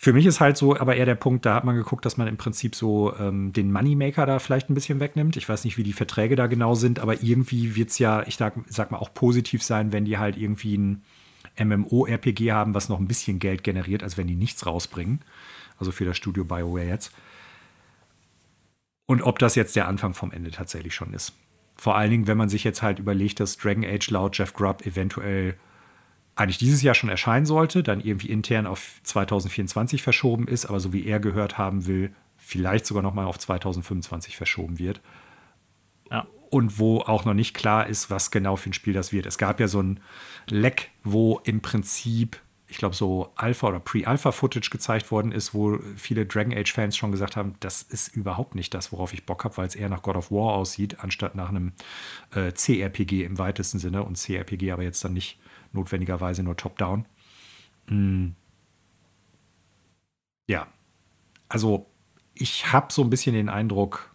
Für 0.03 0.15
mich 0.15 0.25
ist 0.25 0.41
halt 0.41 0.57
so, 0.57 0.75
aber 0.79 0.97
eher 0.97 1.05
der 1.05 1.15
Punkt, 1.15 1.45
da 1.45 1.55
hat 1.55 1.65
man 1.65 1.77
geguckt, 1.77 2.07
dass 2.07 2.17
man 2.17 2.27
im 2.27 2.39
Prinzip 2.39 2.75
so 2.75 3.15
ähm, 3.19 3.53
den 3.53 3.70
Moneymaker 3.70 4.25
da 4.25 4.39
vielleicht 4.39 4.70
ein 4.70 4.75
bisschen 4.75 4.99
wegnimmt. 4.99 5.37
Ich 5.37 5.47
weiß 5.47 5.65
nicht, 5.65 5.77
wie 5.77 5.83
die 5.83 5.93
Verträge 5.93 6.37
da 6.37 6.47
genau 6.47 6.75
sind, 6.75 7.01
aber 7.01 7.23
irgendwie 7.23 7.77
wird 7.77 7.91
es 7.91 7.99
ja, 7.99 8.27
ich 8.27 8.37
sag, 8.37 8.55
sag 8.67 8.91
mal, 8.91 8.97
auch 8.97 9.12
positiv 9.12 9.62
sein, 9.62 9.93
wenn 9.93 10.07
die 10.07 10.17
halt 10.17 10.39
irgendwie 10.39 10.79
ein 10.79 11.03
MMO-RPG 11.62 12.51
haben, 12.51 12.73
was 12.73 12.89
noch 12.89 12.99
ein 12.99 13.09
bisschen 13.09 13.41
Geld 13.41 13.62
generiert, 13.62 14.03
als 14.03 14.17
wenn 14.17 14.27
die 14.27 14.37
nichts 14.37 14.65
rausbringen. 14.65 15.20
Also 15.79 15.93
für 15.93 16.07
das 16.07 16.17
Studio 16.17 16.47
BioWare 16.47 16.87
jetzt. 16.87 17.12
Und 19.05 19.20
ob 19.20 19.39
das 19.39 19.55
jetzt 19.55 19.77
der 19.77 19.87
Anfang 19.87 20.15
vom 20.15 20.33
Ende 20.33 20.51
tatsächlich 20.51 20.95
schon 20.95 21.12
ist. 21.12 21.35
Vor 21.77 21.95
allen 21.97 22.11
Dingen, 22.11 22.27
wenn 22.27 22.39
man 22.39 22.49
sich 22.49 22.65
jetzt 22.65 22.81
halt 22.81 23.01
überlegt, 23.01 23.39
dass 23.39 23.59
Dragon 23.59 23.85
Age 23.85 24.09
laut 24.09 24.39
Jeff 24.39 24.55
Grubb 24.55 24.87
eventuell 24.87 25.57
eigentlich 26.36 26.59
dieses 26.59 26.83
Jahr 26.83 26.94
schon 26.94 27.10
erscheinen 27.10 27.47
sollte, 27.47 27.83
dann 27.83 28.00
irgendwie 28.00 28.31
intern 28.31 28.67
auf 28.67 29.00
2024 29.02 30.02
verschoben 30.02 30.49
ist, 30.49 30.67
aber 30.67 30.81
so 30.81 30.92
wie 30.92 31.05
er 31.07 31.20
gehört 31.20 31.59
haben 31.59 31.86
will, 31.86 32.12
vielleicht 32.36 32.86
sogar 32.86 33.02
noch 33.02 33.15
mal 33.15 33.26
auf 33.26 33.39
2025 33.39 34.36
verschoben 34.36 34.78
wird. 34.78 35.00
Ja. 36.10 36.26
Und 36.49 36.78
wo 36.78 37.00
auch 37.00 37.25
noch 37.25 37.34
nicht 37.34 37.55
klar 37.55 37.86
ist, 37.86 38.10
was 38.10 38.31
genau 38.31 38.57
für 38.57 38.70
ein 38.70 38.73
Spiel 38.73 38.92
das 38.92 39.12
wird. 39.12 39.26
Es 39.26 39.39
gab 39.39 39.60
ja 39.60 39.68
so 39.68 39.83
ein 39.83 40.00
Leck, 40.49 40.91
wo 41.05 41.41
im 41.44 41.60
Prinzip, 41.60 42.41
ich 42.67 42.78
glaube, 42.78 42.97
so 42.97 43.31
Alpha- 43.36 43.68
oder 43.68 43.78
Pre-Alpha-Footage 43.78 44.70
gezeigt 44.70 45.12
worden 45.12 45.31
ist, 45.31 45.55
wo 45.55 45.78
viele 45.97 46.26
Dragon 46.26 46.52
Age-Fans 46.52 46.97
schon 46.97 47.12
gesagt 47.12 47.36
haben, 47.36 47.55
das 47.60 47.83
ist 47.83 48.17
überhaupt 48.17 48.57
nicht 48.57 48.75
das, 48.75 48.91
worauf 48.91 49.12
ich 49.12 49.26
Bock 49.26 49.44
habe, 49.44 49.57
weil 49.59 49.68
es 49.68 49.76
eher 49.76 49.89
nach 49.89 50.02
God 50.02 50.17
of 50.17 50.33
War 50.33 50.55
aussieht, 50.55 50.99
anstatt 51.00 51.36
nach 51.36 51.50
einem 51.50 51.73
äh, 52.34 52.50
CRPG 52.50 53.25
im 53.25 53.39
weitesten 53.39 53.78
Sinne. 53.78 54.02
Und 54.02 54.18
CRPG 54.18 54.73
aber 54.73 54.83
jetzt 54.83 55.05
dann 55.05 55.12
nicht 55.12 55.39
notwendigerweise 55.73 56.43
nur 56.43 56.57
top-down. 56.57 57.07
Hm. 57.89 58.35
Ja, 60.47 60.67
also 61.49 61.87
ich 62.35 62.73
habe 62.73 62.93
so 62.93 63.03
ein 63.03 63.11
bisschen 63.11 63.35
den 63.35 63.49
Eindruck, 63.49 64.15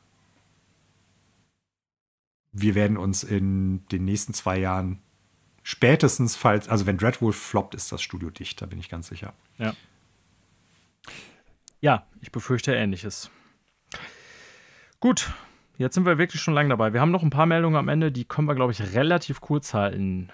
wir 2.51 2.75
werden 2.75 2.97
uns 2.97 3.23
in 3.23 3.85
den 3.87 4.05
nächsten 4.05 4.33
zwei 4.33 4.57
Jahren 4.57 4.99
spätestens, 5.61 6.35
falls, 6.35 6.69
also 6.69 6.85
wenn 6.85 6.97
Dreadwolf 6.97 7.35
floppt, 7.35 7.75
ist 7.75 7.91
das 7.91 8.01
Studio 8.01 8.29
dicht, 8.29 8.61
da 8.61 8.65
bin 8.65 8.79
ich 8.79 8.89
ganz 8.89 9.07
sicher. 9.07 9.33
Ja. 9.57 9.73
Ja, 11.81 12.07
ich 12.21 12.31
befürchte 12.31 12.73
Ähnliches. 12.73 13.29
Gut, 14.99 15.33
jetzt 15.77 15.95
sind 15.95 16.05
wir 16.05 16.17
wirklich 16.17 16.41
schon 16.41 16.53
lange 16.53 16.69
dabei. 16.69 16.93
Wir 16.93 17.01
haben 17.01 17.11
noch 17.11 17.23
ein 17.23 17.29
paar 17.29 17.45
Meldungen 17.45 17.75
am 17.75 17.89
Ende, 17.89 18.11
die 18.11 18.25
können 18.25 18.47
wir, 18.47 18.55
glaube 18.55 18.71
ich, 18.71 18.93
relativ 18.93 19.41
kurz 19.41 19.73
halten. 19.73 20.29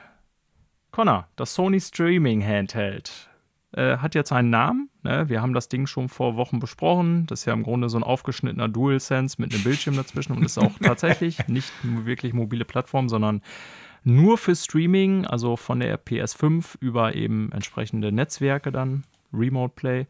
Connor, 0.92 1.28
das 1.38 1.54
Sony 1.56 1.80
Streaming 1.80 2.46
Handheld 2.46 3.30
äh, 3.74 3.98
hat 3.98 4.16
jetzt 4.16 4.32
einen 4.32 4.50
Namen. 4.50 4.90
Ne? 5.04 5.30
Wir 5.30 5.42
haben 5.42 5.54
das 5.54 5.70
Ding 5.70 5.88
schon 5.88 6.10
vor 6.10 6.36
Wochen 6.36 6.60
besprochen. 6.60 7.26
Das 7.28 7.42
ist 7.42 7.46
ja 7.46 7.54
im 7.54 7.64
Grunde 7.64 7.90
so 7.90 7.98
ein 7.98 8.04
aufgeschnittener 8.04 8.68
DualSense 8.68 9.42
mit 9.42 9.54
einem 9.54 9.64
Bildschirm 9.64 9.96
dazwischen 9.96 10.34
und 10.34 10.44
ist 10.44 10.58
auch 10.58 10.74
tatsächlich 10.84 11.48
nicht 11.48 11.72
wirklich 11.84 12.34
mobile 12.34 12.66
Plattform, 12.66 13.08
sondern 13.08 13.42
nur 14.04 14.38
für 14.38 14.56
Streaming, 14.56 15.26
also 15.26 15.56
von 15.56 15.80
der 15.80 16.04
PS5 16.04 16.76
über 16.80 17.16
eben 17.16 17.52
entsprechende 17.52 18.12
Netzwerke 18.12 18.72
dann, 18.72 19.04
Remote 19.34 19.74
Play. 19.76 20.08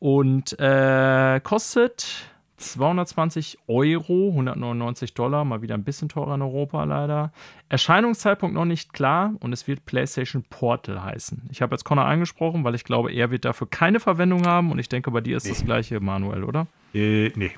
Und 0.00 0.58
äh, 0.58 1.40
kostet 1.40 2.35
220 2.56 3.58
Euro, 3.66 4.28
199 4.30 5.14
Dollar, 5.14 5.44
mal 5.44 5.62
wieder 5.62 5.74
ein 5.74 5.84
bisschen 5.84 6.08
teurer 6.08 6.34
in 6.34 6.42
Europa 6.42 6.84
leider. 6.84 7.32
Erscheinungszeitpunkt 7.68 8.54
noch 8.54 8.64
nicht 8.64 8.92
klar 8.92 9.34
und 9.40 9.52
es 9.52 9.66
wird 9.66 9.84
PlayStation 9.84 10.44
Portal 10.48 11.02
heißen. 11.02 11.48
Ich 11.50 11.62
habe 11.62 11.74
jetzt 11.74 11.84
Connor 11.84 12.06
angesprochen, 12.06 12.64
weil 12.64 12.74
ich 12.74 12.84
glaube, 12.84 13.12
er 13.12 13.30
wird 13.30 13.44
dafür 13.44 13.68
keine 13.68 14.00
Verwendung 14.00 14.46
haben 14.46 14.70
und 14.72 14.78
ich 14.78 14.88
denke, 14.88 15.10
bei 15.10 15.20
dir 15.20 15.36
ist 15.36 15.44
nee. 15.44 15.50
das 15.50 15.64
gleiche, 15.64 16.00
Manuel, 16.00 16.44
oder? 16.44 16.66
Äh, 16.94 17.32
nee. 17.36 17.52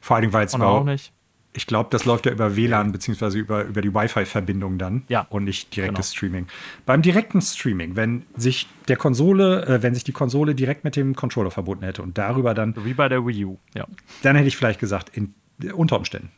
Vor 0.00 0.20
Dingen, 0.20 0.32
weil 0.32 0.46
es 0.46 0.54
auch 0.54 0.84
nicht 0.84 1.12
ich 1.54 1.66
glaube, 1.66 1.90
das 1.90 2.04
läuft 2.04 2.26
ja 2.26 2.32
über 2.32 2.56
WLAN 2.56 2.92
beziehungsweise 2.92 3.38
über, 3.38 3.64
über 3.64 3.82
die 3.82 3.94
Wi-Fi-Verbindung 3.94 4.78
dann 4.78 5.02
ja, 5.08 5.26
und 5.28 5.44
nicht 5.44 5.74
direktes 5.76 6.10
genau. 6.10 6.16
Streaming. 6.16 6.46
Beim 6.86 7.02
direkten 7.02 7.42
Streaming, 7.42 7.94
wenn 7.96 8.24
sich 8.36 8.68
der 8.88 8.96
Konsole, 8.96 9.66
äh, 9.66 9.82
wenn 9.82 9.94
sich 9.94 10.04
die 10.04 10.12
Konsole 10.12 10.54
direkt 10.54 10.84
mit 10.84 10.96
dem 10.96 11.14
Controller 11.14 11.50
verbunden 11.50 11.84
hätte 11.84 12.02
und 12.02 12.16
darüber 12.16 12.54
dann. 12.54 12.74
Wie 12.84 12.94
bei 12.94 13.08
der 13.08 13.26
Wii 13.26 13.44
U, 13.44 13.58
ja. 13.74 13.86
Dann 14.22 14.36
hätte 14.36 14.48
ich 14.48 14.56
vielleicht 14.56 14.80
gesagt, 14.80 15.10
in, 15.14 15.34
unter 15.74 15.98
Umständen. 15.98 16.30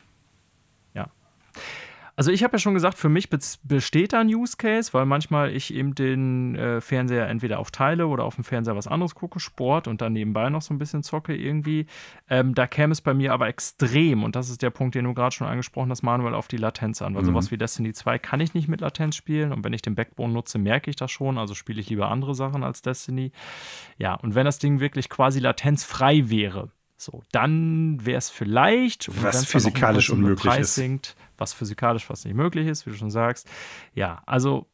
Also 2.17 2.31
ich 2.31 2.43
habe 2.43 2.53
ja 2.53 2.59
schon 2.59 2.73
gesagt, 2.73 2.97
für 2.97 3.09
mich 3.09 3.29
besteht 3.29 4.13
da 4.13 4.21
ein 4.21 4.27
Use 4.27 4.55
Case, 4.57 4.93
weil 4.93 5.05
manchmal 5.05 5.53
ich 5.53 5.73
eben 5.73 5.95
den 5.95 6.55
äh, 6.55 6.79
Fernseher 6.79 7.27
entweder 7.27 7.59
aufteile 7.59 8.07
oder 8.07 8.23
auf 8.23 8.35
dem 8.35 8.45
Fernseher 8.45 8.75
was 8.77 8.87
anderes 8.87 9.15
gucke, 9.15 9.41
Sport 9.41 9.89
und 9.89 10.01
dann 10.01 10.13
nebenbei 10.13 10.49
noch 10.49 10.61
so 10.61 10.73
ein 10.73 10.77
bisschen 10.77 11.03
zocke 11.03 11.35
irgendwie. 11.35 11.87
Ähm, 12.29 12.55
da 12.55 12.67
käme 12.67 12.93
es 12.93 13.01
bei 13.01 13.13
mir 13.13 13.33
aber 13.33 13.47
extrem, 13.47 14.23
und 14.23 14.35
das 14.37 14.49
ist 14.49 14.61
der 14.61 14.69
Punkt, 14.69 14.95
den 14.95 15.03
du 15.03 15.13
gerade 15.13 15.35
schon 15.35 15.47
angesprochen 15.47 15.91
hast, 15.91 16.03
Manuel, 16.03 16.35
auf 16.35 16.47
die 16.47 16.57
Latenz 16.57 17.01
an. 17.01 17.15
Weil 17.15 17.23
mhm. 17.23 17.27
sowas 17.27 17.51
wie 17.51 17.57
Destiny 17.57 17.91
2 17.91 18.17
kann 18.19 18.39
ich 18.39 18.53
nicht 18.53 18.69
mit 18.69 18.79
Latenz 18.79 19.17
spielen 19.17 19.51
und 19.51 19.65
wenn 19.65 19.73
ich 19.73 19.81
den 19.81 19.95
Backbone 19.95 20.31
nutze, 20.31 20.57
merke 20.57 20.89
ich 20.89 20.95
das 20.95 21.11
schon. 21.11 21.37
Also 21.37 21.53
spiele 21.53 21.81
ich 21.81 21.89
lieber 21.89 22.09
andere 22.09 22.33
Sachen 22.33 22.63
als 22.63 22.81
Destiny. 22.81 23.33
Ja, 23.97 24.13
und 24.15 24.35
wenn 24.35 24.45
das 24.45 24.59
Ding 24.59 24.79
wirklich 24.79 25.09
quasi 25.09 25.39
latenzfrei 25.39 26.29
wäre, 26.29 26.69
so, 27.05 27.23
dann 27.31 28.05
wäre 28.05 28.17
es 28.17 28.29
vielleicht, 28.29 29.09
was 29.23 29.45
physikalisch 29.45 30.09
unmöglich 30.09 30.45
Preis 30.45 30.69
ist. 30.69 30.75
Sinkt, 30.75 31.15
was 31.37 31.53
physikalisch 31.53 32.05
fast 32.05 32.25
nicht 32.25 32.35
möglich 32.35 32.67
ist, 32.67 32.85
wie 32.85 32.91
du 32.91 32.97
schon 32.97 33.11
sagst. 33.11 33.47
Ja, 33.93 34.21
also 34.25 34.67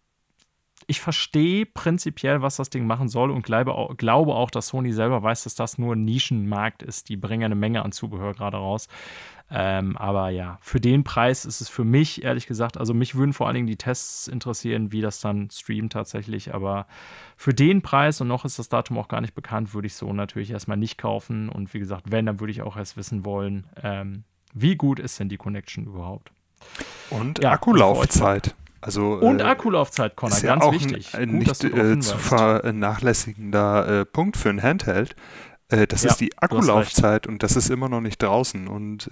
ich 0.91 0.99
verstehe 0.99 1.65
prinzipiell, 1.65 2.41
was 2.41 2.57
das 2.57 2.69
Ding 2.69 2.85
machen 2.85 3.07
soll 3.07 3.31
und 3.31 3.43
glaube 3.43 3.73
auch, 3.75 3.95
glaube 3.95 4.35
auch, 4.35 4.51
dass 4.51 4.67
Sony 4.67 4.91
selber 4.91 5.23
weiß, 5.23 5.45
dass 5.45 5.55
das 5.55 5.77
nur 5.77 5.95
ein 5.95 6.03
Nischenmarkt 6.03 6.83
ist. 6.83 7.07
Die 7.07 7.15
bringen 7.15 7.45
eine 7.45 7.55
Menge 7.55 7.83
an 7.83 7.93
Zubehör 7.93 8.33
gerade 8.33 8.57
raus. 8.57 8.89
Ähm, 9.49 9.95
aber 9.95 10.29
ja, 10.29 10.59
für 10.61 10.81
den 10.81 11.05
Preis 11.05 11.45
ist 11.45 11.61
es 11.61 11.69
für 11.69 11.85
mich, 11.85 12.23
ehrlich 12.23 12.45
gesagt, 12.45 12.77
also 12.77 12.93
mich 12.93 13.15
würden 13.15 13.31
vor 13.31 13.47
allen 13.47 13.55
Dingen 13.55 13.67
die 13.67 13.77
Tests 13.77 14.27
interessieren, 14.27 14.91
wie 14.91 14.99
das 14.99 15.21
dann 15.21 15.49
streamt 15.49 15.93
tatsächlich. 15.93 16.53
Aber 16.53 16.87
für 17.37 17.53
den 17.53 17.81
Preis 17.81 18.19
und 18.19 18.27
noch 18.27 18.43
ist 18.43 18.59
das 18.59 18.67
Datum 18.67 18.97
auch 18.97 19.07
gar 19.07 19.21
nicht 19.21 19.33
bekannt, 19.33 19.73
würde 19.73 19.87
ich 19.87 19.95
so 19.95 20.11
natürlich 20.11 20.51
erstmal 20.51 20.77
nicht 20.77 20.97
kaufen. 20.97 21.47
Und 21.47 21.73
wie 21.73 21.79
gesagt, 21.79 22.11
wenn, 22.11 22.25
dann 22.25 22.41
würde 22.41 22.51
ich 22.51 22.61
auch 22.61 22.75
erst 22.75 22.97
wissen 22.97 23.23
wollen, 23.23 23.65
ähm, 23.81 24.25
wie 24.53 24.75
gut 24.75 24.99
ist 24.99 25.21
denn 25.21 25.29
die 25.29 25.37
Connection 25.37 25.85
überhaupt. 25.85 26.33
Und 27.09 27.41
ja, 27.41 27.51
Akkulaufzeit. 27.51 28.55
Also, 28.81 29.13
und 29.13 29.39
äh, 29.39 29.43
Akkulaufzeit, 29.43 30.15
Connor, 30.15 30.35
ist 30.35 30.43
ja 30.43 30.53
ganz 30.53 30.65
auch 30.65 30.73
wichtig. 30.73 31.13
Ein, 31.13 31.21
ein 31.21 31.39
Gut, 31.39 31.47
nicht 31.47 31.63
äh, 31.63 31.99
zu 31.99 32.17
vernachlässigender 32.17 34.01
äh, 34.01 34.05
Punkt 34.05 34.37
für 34.37 34.49
ein 34.49 34.61
Handheld. 34.61 35.15
Äh, 35.69 35.87
das 35.87 36.03
ja, 36.03 36.09
ist 36.09 36.19
die 36.19 36.37
Akkulaufzeit 36.37 37.27
und 37.27 37.43
das 37.43 37.55
ist 37.55 37.69
immer 37.69 37.89
noch 37.89 38.01
nicht 38.01 38.21
draußen. 38.21 38.67
Und 38.67 39.09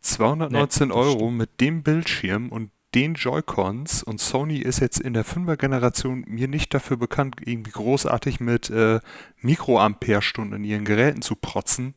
219 0.00 0.88
nee, 0.88 0.94
Euro 0.94 1.30
mit 1.30 1.60
dem 1.60 1.82
Bildschirm 1.82 2.48
und 2.48 2.70
den 2.94 3.14
Joy-Cons 3.14 4.02
und 4.02 4.20
Sony 4.20 4.58
ist 4.58 4.80
jetzt 4.80 4.98
in 5.00 5.14
der 5.14 5.24
5er-Generation 5.24 6.24
mir 6.26 6.48
nicht 6.48 6.74
dafür 6.74 6.96
bekannt, 6.96 7.36
irgendwie 7.44 7.70
großartig 7.70 8.40
mit 8.40 8.68
äh, 8.70 9.00
Mikroampere-Stunden 9.40 10.54
in 10.54 10.64
ihren 10.64 10.84
Geräten 10.84 11.22
zu 11.22 11.36
protzen. 11.36 11.94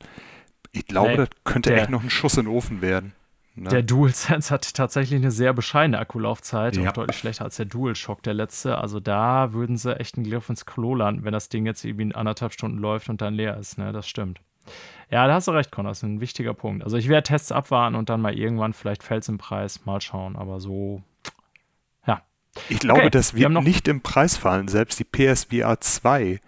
Ich 0.72 0.86
glaube, 0.86 1.12
nee, 1.12 1.18
das 1.18 1.30
könnte 1.44 1.74
echt 1.74 1.90
noch 1.90 2.04
ein 2.04 2.10
Schuss 2.10 2.38
in 2.38 2.46
den 2.46 2.54
Ofen 2.54 2.82
werden. 2.82 3.14
Ne? 3.56 3.70
Der 3.70 3.84
DualSense 3.84 4.52
hat 4.52 4.74
tatsächlich 4.74 5.22
eine 5.22 5.32
sehr 5.32 5.54
bescheidene 5.54 6.00
Akkulaufzeit, 6.00 6.76
ja. 6.76 6.90
auch 6.90 6.94
deutlich 6.94 7.18
schlechter 7.18 7.46
als 7.46 7.58
der 7.58 7.66
DualShock, 7.66 8.24
der 8.24 8.34
letzte. 8.34 8.80
Also 8.80 9.00
da 9.00 9.54
würden 9.54 9.78
sie 9.78 10.00
echt 10.00 10.18
einen 10.18 10.28
Griff 10.28 10.50
ins 10.50 10.66
Klo 10.66 10.96
landen, 10.96 11.24
wenn 11.24 11.34
das 11.34 11.50
Ding 11.50 11.66
jetzt 11.66 11.84
irgendwie 11.86 12.16
anderthalb 12.16 12.54
Stunden 12.54 12.80
läuft 12.80 13.10
und 13.10 13.22
dann 13.22 13.36
leer 13.36 13.58
ist. 13.58 13.78
Ne? 13.78 13.92
Das 13.92 14.08
stimmt. 14.08 14.40
Ja, 15.12 15.28
da 15.28 15.36
hast 15.36 15.48
du 15.48 15.52
recht, 15.52 15.72
Con, 15.72 15.86
das 15.86 16.00
ist 16.00 16.04
ein 16.04 16.20
wichtiger 16.20 16.56
Punkt. 16.56 16.84
Also 16.84 16.98
ich 16.98 17.10
werde 17.10 17.28
Tests 17.28 17.52
abwarten 17.52 17.96
und 17.96 18.10
dann 18.10 18.22
mal 18.22 18.34
irgendwann, 18.34 18.74
vielleicht 18.74 19.04
fällt 19.04 19.22
es 19.22 19.30
im 19.30 19.38
Preis, 19.38 19.86
mal 19.86 20.02
schauen. 20.02 20.36
Aber 20.36 20.60
so, 20.60 21.04
ja. 22.08 22.24
Ich 22.70 22.80
glaube, 22.80 23.02
okay. 23.02 23.10
das 23.12 23.36
wird 23.36 23.52
nicht 23.52 23.88
im 23.88 24.02
Preis 24.02 24.36
fallen. 24.36 24.68
Selbst 24.68 25.00
die 25.00 25.04
PSVR 25.04 25.80
2 25.80 26.40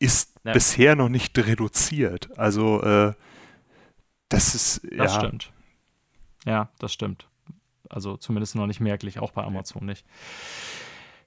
ist 0.00 0.34
ja. 0.42 0.52
bisher 0.52 0.96
noch 0.96 1.08
nicht 1.08 1.38
reduziert. 1.38 2.36
Also 2.36 2.82
äh, 2.82 3.12
das 4.28 4.56
ist, 4.56 4.80
das 4.96 5.14
ja. 5.14 5.20
stimmt. 5.20 5.52
Ja, 6.44 6.70
das 6.78 6.92
stimmt. 6.92 7.28
Also 7.88 8.16
zumindest 8.16 8.54
noch 8.54 8.66
nicht 8.66 8.80
merklich, 8.80 9.18
auch 9.18 9.32
bei 9.32 9.42
Amazon 9.42 9.86
nicht. 9.86 10.04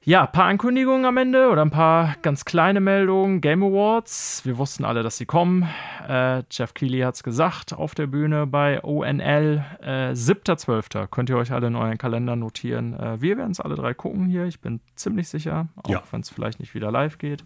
Ja, 0.03 0.23
ein 0.23 0.31
paar 0.31 0.45
Ankündigungen 0.45 1.05
am 1.05 1.15
Ende 1.17 1.49
oder 1.49 1.61
ein 1.61 1.69
paar 1.69 2.15
ganz 2.23 2.43
kleine 2.43 2.80
Meldungen. 2.80 3.39
Game 3.39 3.61
Awards, 3.61 4.41
wir 4.45 4.57
wussten 4.57 4.83
alle, 4.83 5.03
dass 5.03 5.17
sie 5.17 5.27
kommen. 5.27 5.69
Äh, 6.09 6.41
Jeff 6.49 6.73
Keighley 6.73 7.01
hat 7.01 7.13
es 7.13 7.21
gesagt 7.21 7.73
auf 7.73 7.93
der 7.93 8.07
Bühne 8.07 8.47
bei 8.47 8.83
ONL. 8.83 9.63
Äh, 9.80 10.13
7.12. 10.13 11.05
könnt 11.05 11.30
ihr 11.30 11.38
euch 11.38 11.51
alle 11.51 11.67
in 11.67 11.75
euren 11.75 11.99
Kalender 11.99 12.35
notieren. 12.35 12.99
Äh, 12.99 13.21
wir 13.21 13.38
werden 13.38 13.51
es 13.51 13.59
alle 13.59 13.75
drei 13.75 13.93
gucken 13.93 14.25
hier, 14.25 14.45
ich 14.45 14.59
bin 14.59 14.80
ziemlich 14.95 15.30
sicher, 15.30 15.67
auch 15.75 15.91
ja. 15.91 16.01
wenn 16.09 16.21
es 16.21 16.31
vielleicht 16.31 16.59
nicht 16.59 16.73
wieder 16.73 16.91
live 16.91 17.19
geht. 17.19 17.43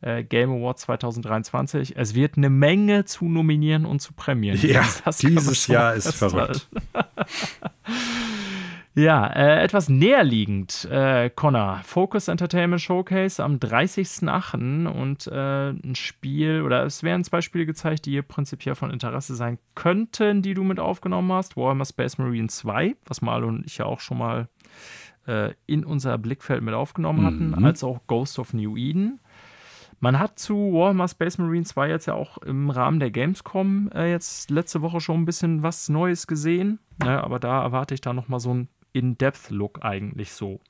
Äh, 0.00 0.22
Game 0.22 0.52
Awards 0.52 0.82
2023. 0.82 1.96
Es 1.96 2.14
wird 2.14 2.36
eine 2.36 2.48
Menge 2.48 3.06
zu 3.06 3.24
nominieren 3.24 3.84
und 3.84 4.00
zu 4.00 4.12
prämieren. 4.12 4.60
Ja, 4.62 4.84
dieses 5.20 5.66
Jahr 5.66 5.94
ist 5.94 6.14
verrückt. 6.14 6.68
Ja, 8.98 9.28
äh, 9.28 9.62
etwas 9.62 9.88
näherliegend, 9.88 10.88
äh, 10.90 11.30
Connor. 11.30 11.82
Focus 11.84 12.26
Entertainment 12.26 12.82
Showcase 12.82 13.44
am 13.44 13.58
30.08. 13.58 14.88
und 14.88 15.28
äh, 15.28 15.70
ein 15.70 15.94
Spiel, 15.94 16.62
oder 16.62 16.84
es 16.84 17.04
werden 17.04 17.22
zwei 17.22 17.40
Spiele 17.40 17.64
gezeigt, 17.64 18.06
die 18.06 18.10
hier 18.10 18.22
prinzipiell 18.22 18.74
von 18.74 18.90
Interesse 18.90 19.36
sein 19.36 19.60
könnten, 19.76 20.42
die 20.42 20.52
du 20.52 20.64
mit 20.64 20.80
aufgenommen 20.80 21.30
hast. 21.30 21.56
Warhammer 21.56 21.84
Space 21.84 22.18
Marine 22.18 22.48
2, 22.48 22.96
was 23.06 23.22
Mal 23.22 23.44
und 23.44 23.64
ich 23.66 23.78
ja 23.78 23.84
auch 23.84 24.00
schon 24.00 24.18
mal 24.18 24.48
äh, 25.28 25.52
in 25.66 25.84
unser 25.84 26.18
Blickfeld 26.18 26.64
mit 26.64 26.74
aufgenommen 26.74 27.24
hatten, 27.24 27.50
mhm. 27.50 27.64
als 27.64 27.84
auch 27.84 28.00
Ghost 28.08 28.40
of 28.40 28.52
New 28.52 28.76
Eden. 28.76 29.20
Man 30.00 30.18
hat 30.18 30.40
zu 30.40 30.72
Warhammer 30.72 31.06
Space 31.06 31.38
Marine 31.38 31.64
2 31.64 31.88
jetzt 31.88 32.06
ja 32.06 32.14
auch 32.14 32.38
im 32.38 32.68
Rahmen 32.68 32.98
der 32.98 33.12
Gamescom 33.12 33.90
äh, 33.94 34.10
jetzt 34.10 34.50
letzte 34.50 34.82
Woche 34.82 35.00
schon 35.00 35.22
ein 35.22 35.24
bisschen 35.24 35.62
was 35.62 35.88
Neues 35.88 36.26
gesehen. 36.26 36.80
Ne? 37.00 37.22
Aber 37.22 37.38
da 37.38 37.62
erwarte 37.62 37.94
ich 37.94 38.00
da 38.00 38.12
nochmal 38.12 38.40
so 38.40 38.52
ein 38.52 38.68
in-Depth-Look 38.92 39.84
eigentlich 39.84 40.32
so. 40.32 40.60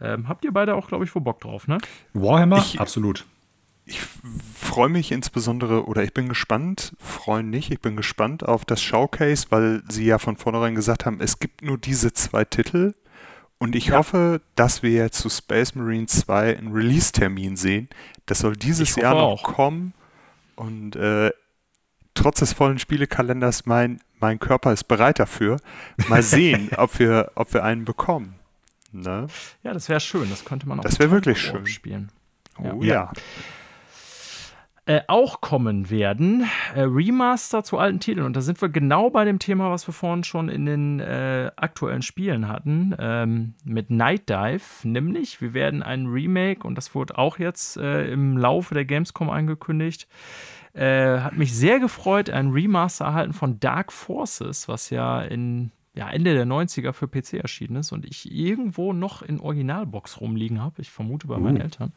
Ähm, 0.00 0.28
habt 0.28 0.44
ihr 0.44 0.52
beide 0.52 0.74
auch, 0.74 0.88
glaube 0.88 1.04
ich, 1.04 1.10
vor 1.10 1.22
Bock 1.22 1.40
drauf, 1.40 1.66
ne? 1.66 1.78
Warhammer? 2.12 2.58
Ich, 2.58 2.80
Absolut. 2.80 3.26
Ich 3.84 4.00
freue 4.54 4.90
mich 4.90 5.12
insbesondere, 5.12 5.86
oder 5.86 6.02
ich 6.02 6.12
bin 6.12 6.28
gespannt, 6.28 6.94
freue 6.98 7.42
nicht, 7.42 7.70
ich 7.70 7.80
bin 7.80 7.96
gespannt 7.96 8.46
auf 8.46 8.66
das 8.66 8.82
Showcase, 8.82 9.46
weil 9.48 9.82
sie 9.88 10.04
ja 10.04 10.18
von 10.18 10.36
vornherein 10.36 10.74
gesagt 10.74 11.06
haben, 11.06 11.20
es 11.20 11.38
gibt 11.38 11.62
nur 11.62 11.78
diese 11.78 12.12
zwei 12.12 12.44
Titel. 12.44 12.94
Und 13.58 13.74
ich 13.74 13.86
ja. 13.86 13.96
hoffe, 13.96 14.40
dass 14.54 14.82
wir 14.82 14.90
jetzt 14.90 15.18
zu 15.18 15.28
Space 15.28 15.74
Marine 15.74 16.06
2 16.06 16.58
einen 16.58 16.72
Release-Termin 16.72 17.56
sehen. 17.56 17.88
Das 18.26 18.40
soll 18.40 18.54
dieses 18.54 18.94
Jahr 18.94 19.14
noch 19.14 19.20
auch. 19.20 19.42
kommen. 19.42 19.94
Und 20.54 20.94
äh, 20.94 21.32
trotz 22.14 22.40
des 22.40 22.52
vollen 22.52 22.78
Spielekalenders 22.78 23.66
mein 23.66 24.00
mein 24.20 24.38
Körper 24.38 24.72
ist 24.72 24.84
bereit 24.84 25.18
dafür. 25.18 25.58
Mal 26.08 26.22
sehen, 26.22 26.70
ob 26.76 26.98
wir, 26.98 27.32
ob 27.34 27.52
wir 27.54 27.64
einen 27.64 27.84
bekommen. 27.84 28.34
Ne? 28.92 29.26
Ja, 29.62 29.72
das 29.72 29.88
wäre 29.88 30.00
schön. 30.00 30.30
Das 30.30 30.44
könnte 30.44 30.68
man 30.68 30.80
auch. 30.80 30.84
Das 30.84 30.98
wäre 30.98 31.10
wirklich 31.10 31.40
schön. 31.40 31.66
Spielen. 31.66 32.10
Oh 32.58 32.82
ja. 32.82 32.94
ja. 32.94 33.12
Äh, 34.88 35.02
auch 35.06 35.42
kommen 35.42 35.90
werden 35.90 36.48
äh, 36.74 36.80
Remaster 36.80 37.62
zu 37.62 37.76
alten 37.76 38.00
Titeln. 38.00 38.24
Und 38.24 38.34
da 38.34 38.40
sind 38.40 38.62
wir 38.62 38.70
genau 38.70 39.10
bei 39.10 39.26
dem 39.26 39.38
Thema, 39.38 39.70
was 39.70 39.86
wir 39.86 39.92
vorhin 39.92 40.24
schon 40.24 40.48
in 40.48 40.64
den 40.64 40.98
äh, 40.98 41.50
aktuellen 41.56 42.00
Spielen 42.00 42.48
hatten, 42.48 42.96
ähm, 42.98 43.52
mit 43.64 43.90
Night 43.90 44.30
Dive. 44.30 44.62
Nämlich, 44.84 45.42
wir 45.42 45.52
werden 45.52 45.82
ein 45.82 46.06
Remake, 46.06 46.66
und 46.66 46.76
das 46.76 46.94
wurde 46.94 47.18
auch 47.18 47.38
jetzt 47.38 47.76
äh, 47.76 48.10
im 48.10 48.38
Laufe 48.38 48.72
der 48.72 48.86
Gamescom 48.86 49.28
angekündigt, 49.28 50.08
äh, 50.78 51.20
hat 51.20 51.36
mich 51.36 51.54
sehr 51.54 51.80
gefreut, 51.80 52.30
ein 52.30 52.50
Remaster 52.50 53.06
erhalten 53.06 53.32
von 53.32 53.58
Dark 53.58 53.92
Forces, 53.92 54.68
was 54.68 54.90
ja 54.90 55.22
in 55.22 55.72
ja, 55.98 56.08
Ende 56.08 56.32
der 56.32 56.46
90er 56.46 56.92
für 56.92 57.08
PC 57.08 57.34
erschienen 57.34 57.76
ist 57.76 57.90
und 57.90 58.04
ich 58.04 58.30
irgendwo 58.30 58.92
noch 58.92 59.20
in 59.20 59.40
Originalbox 59.40 60.20
rumliegen 60.20 60.62
habe. 60.62 60.80
Ich 60.80 60.92
vermute 60.92 61.26
bei 61.26 61.38
meinen 61.38 61.56
uh. 61.56 61.62
Eltern. 61.62 61.92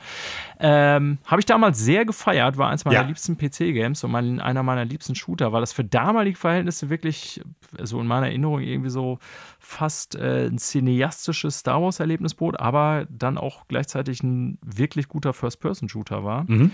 Ähm, 0.60 1.19
habe 1.27 1.40
ich 1.40 1.45
damals 1.45 1.77
sehr 1.77 2.03
gefeiert, 2.03 2.58
war 2.58 2.69
eins 2.69 2.84
meiner 2.84 3.01
ja. 3.01 3.08
liebsten 3.08 3.38
PC-Games 3.38 4.03
und 4.03 4.10
mein, 4.10 4.40
einer 4.40 4.64
meiner 4.64 4.85
liebsten 4.85 5.14
Shooter, 5.14 5.51
weil 5.53 5.61
das 5.61 5.72
für 5.72 5.84
damalige 5.84 6.35
Verhältnisse 6.35 6.90
wirklich, 6.90 7.42
so 7.74 7.77
also 7.77 8.01
in 8.01 8.08
meiner 8.08 8.26
Erinnerung, 8.26 8.61
irgendwie 8.61 8.90
so 8.90 9.19
fast 9.60 10.16
äh, 10.16 10.48
ein 10.48 10.58
cineastisches 10.58 11.60
Star 11.60 11.80
Wars-Erlebnis 11.80 12.34
bot, 12.34 12.60
aber 12.60 13.06
dann 13.08 13.38
auch 13.38 13.68
gleichzeitig 13.68 14.24
ein 14.24 14.58
wirklich 14.66 15.10
guter 15.10 15.34
First-Person-Shooter 15.34 16.24
war. 16.24 16.45
Mhm. 16.50 16.72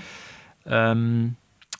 Ähm, 0.66 1.36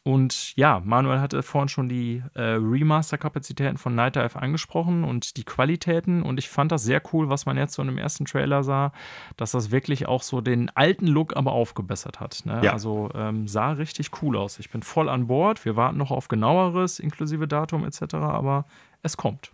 und 0.08 0.56
ja, 0.56 0.82
Manuel 0.86 1.20
hatte 1.20 1.44
vorhin 1.44 1.68
schon 1.68 1.90
die 1.90 2.24
äh, 2.34 2.42
Remaster-Kapazitäten 2.42 3.78
von 3.78 3.94
Night 3.94 4.16
Dive 4.16 4.38
angesprochen 4.38 5.04
und 5.04 5.36
die 5.36 5.44
Qualitäten. 5.44 6.24
Und 6.24 6.40
ich 6.40 6.48
fand 6.48 6.72
das 6.72 6.86
sehr 6.86 7.02
cool, 7.12 7.28
was 7.28 7.46
man 7.46 7.58
jetzt 7.58 7.74
so 7.74 7.82
in 7.82 7.90
dem 7.90 7.98
ersten 7.98 8.24
Trailer 8.24 8.64
sah, 8.64 8.94
dass 9.36 9.52
das 9.52 9.70
wirklich 9.70 10.08
auch 10.08 10.24
so 10.24 10.40
den 10.40 10.70
alten 10.78 11.08
Look 11.08 11.36
aber 11.36 11.52
aufgebessert 11.52 12.22
hat. 12.22 12.44
Ne? 12.46 12.62
Ja. 12.64 12.72
Also 12.72 13.10
ähm, 13.16 13.50
sah 13.50 13.72
richtig 13.72 14.12
cool 14.22 14.38
aus. 14.38 14.60
Ich 14.60 14.70
bin 14.70 14.82
voll 14.82 15.10
an 15.10 15.28
Bord. 15.28 15.66
Wir 15.66 15.76
warten 15.76 15.98
noch 15.98 16.12
auf 16.12 16.30
genaueres, 16.30 17.00
inklusive 17.00 17.46
Datum 17.46 17.84
etc. 17.84 18.14
Aber 18.14 18.64
es 19.04 19.18
kommt. 19.18 19.52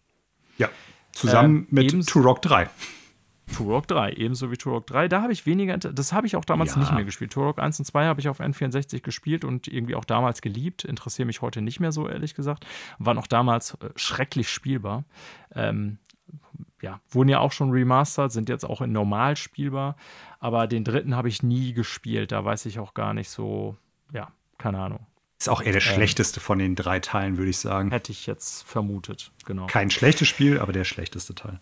Ja, 0.60 0.70
zusammen 1.14 1.62
ähm, 1.62 1.68
mit 1.72 2.08
Turok 2.08 2.44
3. 2.44 2.70
Turok 3.54 3.88
3, 3.88 4.14
ebenso 4.14 4.52
wie 4.52 4.58
Turok 4.58 4.88
3. 4.88 5.08
Da 5.08 5.22
habe 5.22 5.32
ich 5.32 5.46
weniger, 5.46 5.78
das 5.78 6.14
habe 6.14 6.28
ich 6.28 6.36
auch 6.36 6.46
damals 6.46 6.76
ja. 6.76 6.82
nicht 6.82 6.94
mehr 6.94 7.06
gespielt. 7.06 7.32
Turok 7.32 7.60
1 7.60 7.80
und 7.80 7.86
2 7.86 8.06
habe 8.06 8.20
ich 8.20 8.30
auf 8.30 8.40
N64 8.40 9.02
gespielt 9.02 9.46
und 9.46 9.68
irgendwie 9.68 9.96
auch 9.96 10.06
damals 10.06 10.42
geliebt. 10.42 10.84
Interessiere 10.84 11.26
mich 11.26 11.42
heute 11.42 11.62
nicht 11.62 11.80
mehr 11.80 11.92
so, 11.92 12.08
ehrlich 12.08 12.36
gesagt. 12.36 12.66
War 13.00 13.14
noch 13.14 13.28
damals 13.28 13.76
äh, 13.76 13.90
schrecklich 13.96 14.50
spielbar. 14.50 15.06
Ähm, 15.56 16.00
ja, 16.82 17.00
wurden 17.10 17.30
ja 17.30 17.40
auch 17.40 17.52
schon 17.52 17.72
remastered, 17.72 18.32
sind 18.32 18.50
jetzt 18.50 18.66
auch 18.66 18.82
in 18.82 18.92
normal 18.92 19.38
spielbar. 19.38 19.96
Aber 20.40 20.68
den 20.68 20.84
dritten 20.84 21.16
habe 21.16 21.30
ich 21.30 21.42
nie 21.42 21.74
gespielt. 21.74 22.32
Da 22.32 22.44
weiß 22.44 22.66
ich 22.66 22.80
auch 22.80 22.94
gar 22.94 23.14
nicht 23.14 23.30
so, 23.30 23.78
ja, 24.12 24.32
keine 24.58 24.80
Ahnung. 24.80 25.06
Ist 25.40 25.50
auch 25.50 25.62
eher 25.62 25.72
der 25.72 25.82
ähm, 25.82 25.94
schlechteste 25.94 26.40
von 26.40 26.60
den 26.60 26.76
drei 26.76 27.00
Teilen, 27.00 27.38
würde 27.38 27.50
ich 27.50 27.58
sagen. 27.58 27.92
Hätte 27.92 28.12
ich 28.12 28.26
jetzt 28.26 28.64
vermutet, 28.64 29.32
genau. 29.46 29.68
Kein 29.68 29.90
schlechtes 29.90 30.28
Spiel, 30.28 30.60
aber 30.60 30.74
der 30.74 30.84
schlechteste 30.84 31.36
Teil 31.36 31.60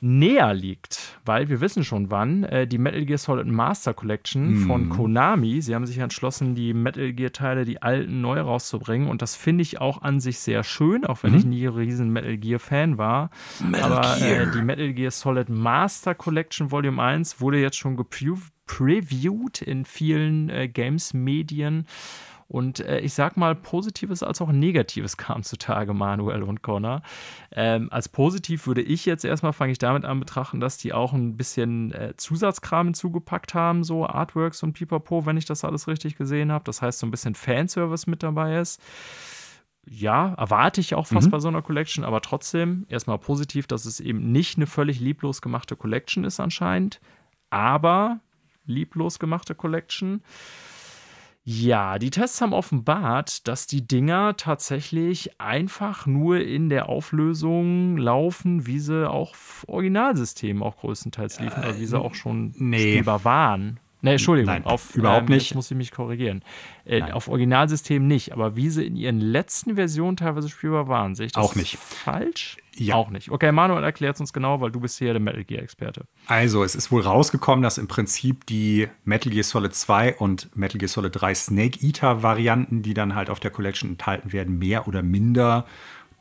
näher 0.00 0.54
liegt, 0.54 1.18
weil 1.26 1.48
wir 1.48 1.60
wissen 1.60 1.84
schon 1.84 2.10
wann, 2.10 2.44
äh, 2.44 2.66
die 2.66 2.78
Metal 2.78 3.04
Gear 3.04 3.18
Solid 3.18 3.46
Master 3.46 3.92
Collection 3.92 4.54
mm. 4.54 4.66
von 4.66 4.88
Konami. 4.88 5.60
Sie 5.60 5.74
haben 5.74 5.86
sich 5.86 5.98
entschlossen, 5.98 6.54
die 6.54 6.72
Metal 6.72 7.12
Gear 7.12 7.32
Teile, 7.32 7.66
die 7.66 7.82
alten, 7.82 8.22
neu 8.22 8.40
rauszubringen. 8.40 9.08
Und 9.08 9.20
das 9.20 9.36
finde 9.36 9.62
ich 9.62 9.80
auch 9.80 10.00
an 10.00 10.20
sich 10.20 10.38
sehr 10.38 10.64
schön, 10.64 11.04
auch 11.04 11.22
wenn 11.22 11.32
mm. 11.32 11.36
ich 11.36 11.44
nie 11.44 11.66
ein 11.66 11.74
riesen 11.74 12.10
Metal 12.10 12.38
Gear 12.38 12.58
Fan 12.58 12.96
war. 12.96 13.30
Metal 13.62 13.92
Aber 13.92 14.20
äh, 14.22 14.50
die 14.50 14.62
Metal 14.62 14.92
Gear 14.94 15.10
Solid 15.10 15.50
Master 15.50 16.14
Collection 16.14 16.70
Volume 16.70 17.02
1 17.02 17.40
wurde 17.40 17.60
jetzt 17.60 17.76
schon 17.76 17.96
gepreviewt 17.96 19.60
in 19.60 19.84
vielen 19.84 20.48
äh, 20.48 20.68
Games-Medien. 20.68 21.86
Und 22.50 22.80
äh, 22.80 22.98
ich 22.98 23.14
sag 23.14 23.36
mal, 23.36 23.54
Positives 23.54 24.24
als 24.24 24.40
auch 24.40 24.50
Negatives 24.50 25.16
kam 25.16 25.44
zutage, 25.44 25.94
Manuel 25.94 26.42
und 26.42 26.62
Connor. 26.62 27.02
Ähm, 27.52 27.88
als 27.92 28.08
positiv 28.08 28.66
würde 28.66 28.82
ich 28.82 29.06
jetzt 29.06 29.24
erstmal, 29.24 29.52
fange 29.52 29.70
ich 29.70 29.78
damit 29.78 30.04
an 30.04 30.18
betrachten, 30.18 30.58
dass 30.58 30.76
die 30.76 30.92
auch 30.92 31.12
ein 31.12 31.36
bisschen 31.36 31.92
äh, 31.92 32.14
Zusatzkram 32.16 32.88
hinzugepackt 32.88 33.54
haben, 33.54 33.84
so 33.84 34.04
Artworks 34.04 34.64
und 34.64 34.72
Pipapo, 34.72 35.26
wenn 35.26 35.36
ich 35.36 35.44
das 35.44 35.64
alles 35.64 35.86
richtig 35.86 36.16
gesehen 36.16 36.50
habe. 36.50 36.64
Das 36.64 36.82
heißt, 36.82 36.98
so 36.98 37.06
ein 37.06 37.12
bisschen 37.12 37.36
Fanservice 37.36 38.10
mit 38.10 38.24
dabei 38.24 38.58
ist 38.58 38.82
ja, 39.88 40.34
erwarte 40.34 40.80
ich 40.80 40.94
auch 40.94 41.06
fast 41.06 41.28
mhm. 41.28 41.30
bei 41.30 41.38
so 41.40 41.48
einer 41.48 41.62
Collection, 41.62 42.04
aber 42.04 42.20
trotzdem 42.20 42.86
erstmal 42.88 43.18
positiv, 43.18 43.66
dass 43.66 43.86
es 43.86 43.98
eben 43.98 44.30
nicht 44.30 44.56
eine 44.56 44.66
völlig 44.66 45.00
lieblos 45.00 45.40
gemachte 45.40 45.74
Collection 45.74 46.24
ist 46.24 46.38
anscheinend, 46.38 47.00
aber 47.48 48.20
lieblos 48.66 49.18
gemachte 49.18 49.54
Collection. 49.54 50.22
Ja, 51.42 51.98
die 51.98 52.10
Tests 52.10 52.40
haben 52.40 52.52
offenbart, 52.52 53.48
dass 53.48 53.66
die 53.66 53.86
Dinger 53.86 54.36
tatsächlich 54.36 55.40
einfach 55.40 56.06
nur 56.06 56.40
in 56.40 56.68
der 56.68 56.88
Auflösung 56.88 57.96
laufen, 57.96 58.66
wie 58.66 58.78
sie 58.78 59.08
auch 59.08 59.34
Originalsystemen 59.66 60.62
auch 60.62 60.76
größtenteils 60.76 61.40
liefen, 61.40 61.62
äh, 61.62 61.68
oder 61.68 61.80
wie 61.80 61.86
sie 61.86 61.98
auch 61.98 62.14
schon 62.14 62.52
nee. 62.56 62.92
spielbar 62.92 63.24
waren. 63.24 63.80
Nee, 64.02 64.12
Entschuldigung, 64.12 64.52
Nein, 64.52 64.64
auf, 64.64 64.94
überhaupt 64.94 65.28
ähm, 65.28 65.36
nicht. 65.36 65.54
muss 65.54 65.70
ich 65.70 65.76
mich 65.76 65.90
korrigieren. 65.90 66.42
Äh, 66.84 67.02
auf 67.12 67.28
Originalsystemen 67.28 68.08
nicht, 68.08 68.32
aber 68.32 68.56
wie 68.56 68.70
sie 68.70 68.86
in 68.86 68.96
ihren 68.96 69.20
letzten 69.20 69.74
Versionen 69.74 70.16
teilweise 70.16 70.48
spielbar 70.48 70.88
waren, 70.88 71.14
sehe 71.14 71.26
ich 71.26 71.32
das 71.32 71.44
auch 71.44 71.54
nicht. 71.54 71.76
falsch? 71.76 72.56
Ja. 72.76 72.94
Auch 72.94 73.10
nicht. 73.10 73.30
Okay, 73.30 73.52
Manuel 73.52 73.84
erklärt 73.84 74.14
es 74.14 74.20
uns 74.20 74.32
genau, 74.32 74.60
weil 74.62 74.70
du 74.70 74.80
bist 74.80 74.96
hier 74.98 75.12
der 75.12 75.20
Metal 75.20 75.44
Gear-Experte. 75.44 76.06
Also, 76.26 76.64
es 76.64 76.74
ist 76.74 76.90
wohl 76.90 77.02
rausgekommen, 77.02 77.62
dass 77.62 77.76
im 77.76 77.88
Prinzip 77.88 78.46
die 78.46 78.88
Metal 79.04 79.30
Gear 79.30 79.44
Solid 79.44 79.74
2 79.74 80.16
und 80.16 80.56
Metal 80.56 80.78
Gear 80.78 80.88
Solid 80.88 81.12
3 81.14 81.34
Snake 81.34 81.84
Eater-Varianten, 81.84 82.82
die 82.82 82.94
dann 82.94 83.14
halt 83.14 83.28
auf 83.28 83.38
der 83.38 83.50
Collection 83.50 83.90
enthalten 83.90 84.32
werden, 84.32 84.58
mehr 84.58 84.88
oder 84.88 85.02
minder 85.02 85.66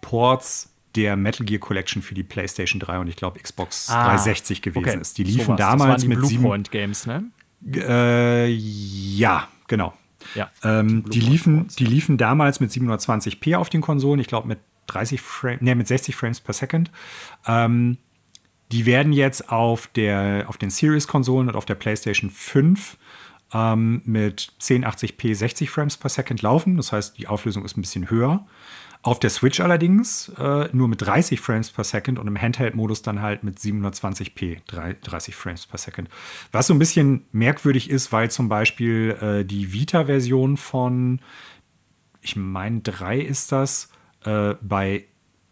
Ports 0.01 0.73
der 0.95 1.15
Metal 1.15 1.45
Gear 1.45 1.59
Collection 1.59 2.01
für 2.01 2.15
die 2.15 2.23
PlayStation 2.23 2.79
3 2.79 2.99
und 2.99 3.07
ich 3.07 3.15
glaube 3.15 3.39
Xbox 3.39 3.89
ah, 3.89 4.05
360 4.05 4.61
gewesen 4.61 4.89
okay. 4.89 4.99
ist. 4.99 5.17
Die 5.17 5.23
liefen 5.23 5.45
so 5.45 5.55
damals 5.55 6.01
die 6.01 6.07
mit 6.07 6.19
Bluepoint 6.19 6.71
Games, 6.71 7.05
ne? 7.05 7.25
Äh, 7.65 8.47
ja, 8.47 9.47
genau. 9.67 9.93
Ja, 10.35 10.51
ähm, 10.63 11.05
die, 11.09 11.21
liefen, 11.21 11.67
die 11.79 11.85
liefen 11.85 12.17
damals 12.17 12.59
mit 12.59 12.71
720p 12.71 13.55
auf 13.55 13.69
den 13.69 13.81
Konsolen, 13.81 14.19
ich 14.19 14.27
glaube 14.27 14.47
mit 14.47 14.59
30 14.87 15.21
Frames, 15.21 15.61
nee, 15.61 15.75
mit 15.75 15.87
60 15.87 16.15
Frames 16.15 16.39
per 16.39 16.53
Second. 16.53 16.91
Ähm, 17.47 17.97
die 18.71 18.85
werden 18.85 19.13
jetzt 19.13 19.49
auf, 19.49 19.87
der, 19.87 20.45
auf 20.47 20.57
den 20.57 20.69
Series-Konsolen 20.69 21.49
und 21.49 21.55
auf 21.55 21.65
der 21.65 21.75
PlayStation 21.75 22.29
5 22.29 22.97
ähm, 23.53 24.01
mit 24.05 24.51
1080p 24.61 25.33
60 25.33 25.69
Frames 25.69 25.97
per 25.97 26.09
Second 26.09 26.41
laufen. 26.41 26.77
Das 26.77 26.91
heißt, 26.91 27.17
die 27.17 27.27
Auflösung 27.27 27.65
ist 27.65 27.77
ein 27.77 27.81
bisschen 27.81 28.09
höher. 28.09 28.45
Auf 29.01 29.19
der 29.19 29.29
Switch 29.29 29.61
allerdings 29.61 30.29
äh, 30.37 30.67
nur 30.73 30.89
mit 30.89 31.01
30 31.01 31.39
Frames 31.39 31.71
per 31.71 31.85
Second 31.85 32.19
und 32.19 32.27
im 32.27 32.39
Handheld-Modus 32.39 33.01
dann 33.01 33.21
halt 33.21 33.45
mit 33.45 33.57
720p 33.57 34.59
30 35.01 35.35
Frames 35.35 35.65
per 35.65 35.77
Second. 35.77 36.09
Was 36.51 36.67
so 36.67 36.73
ein 36.73 36.79
bisschen 36.79 37.23
merkwürdig 37.31 37.89
ist, 37.89 38.11
weil 38.11 38.29
zum 38.29 38.49
Beispiel 38.49 39.17
äh, 39.21 39.45
die 39.45 39.71
Vita-Version 39.71 40.57
von, 40.57 41.21
ich 42.21 42.35
meine, 42.35 42.81
3 42.81 43.19
ist 43.19 43.53
das, 43.53 43.89
äh, 44.25 44.55
bei 44.61 45.05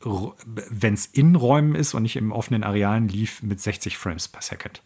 wenn 0.03 0.93
es 0.93 1.05
in 1.07 1.35
Räumen 1.35 1.73
ist 1.73 1.93
und 1.95 2.03
nicht 2.03 2.17
im 2.17 2.31
offenen 2.31 2.63
Arealen 2.63 3.07
lief 3.07 3.41
mit 3.41 3.59
60 3.59 3.97
Frames 3.97 4.27
per 4.27 4.41
Second. 4.41 4.83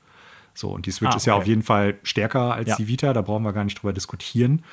So, 0.54 0.72
und 0.72 0.86
die 0.86 0.92
Switch 0.92 1.08
ah, 1.08 1.12
okay. 1.12 1.18
ist 1.18 1.26
ja 1.26 1.34
auf 1.34 1.48
jeden 1.48 1.64
Fall 1.64 1.98
stärker 2.04 2.54
als 2.54 2.70
ja. 2.70 2.76
die 2.78 2.88
Vita, 2.88 3.12
da 3.12 3.22
brauchen 3.22 3.44
wir 3.44 3.54
gar 3.54 3.64
nicht 3.64 3.82
drüber 3.82 3.94
diskutieren. 3.94 4.64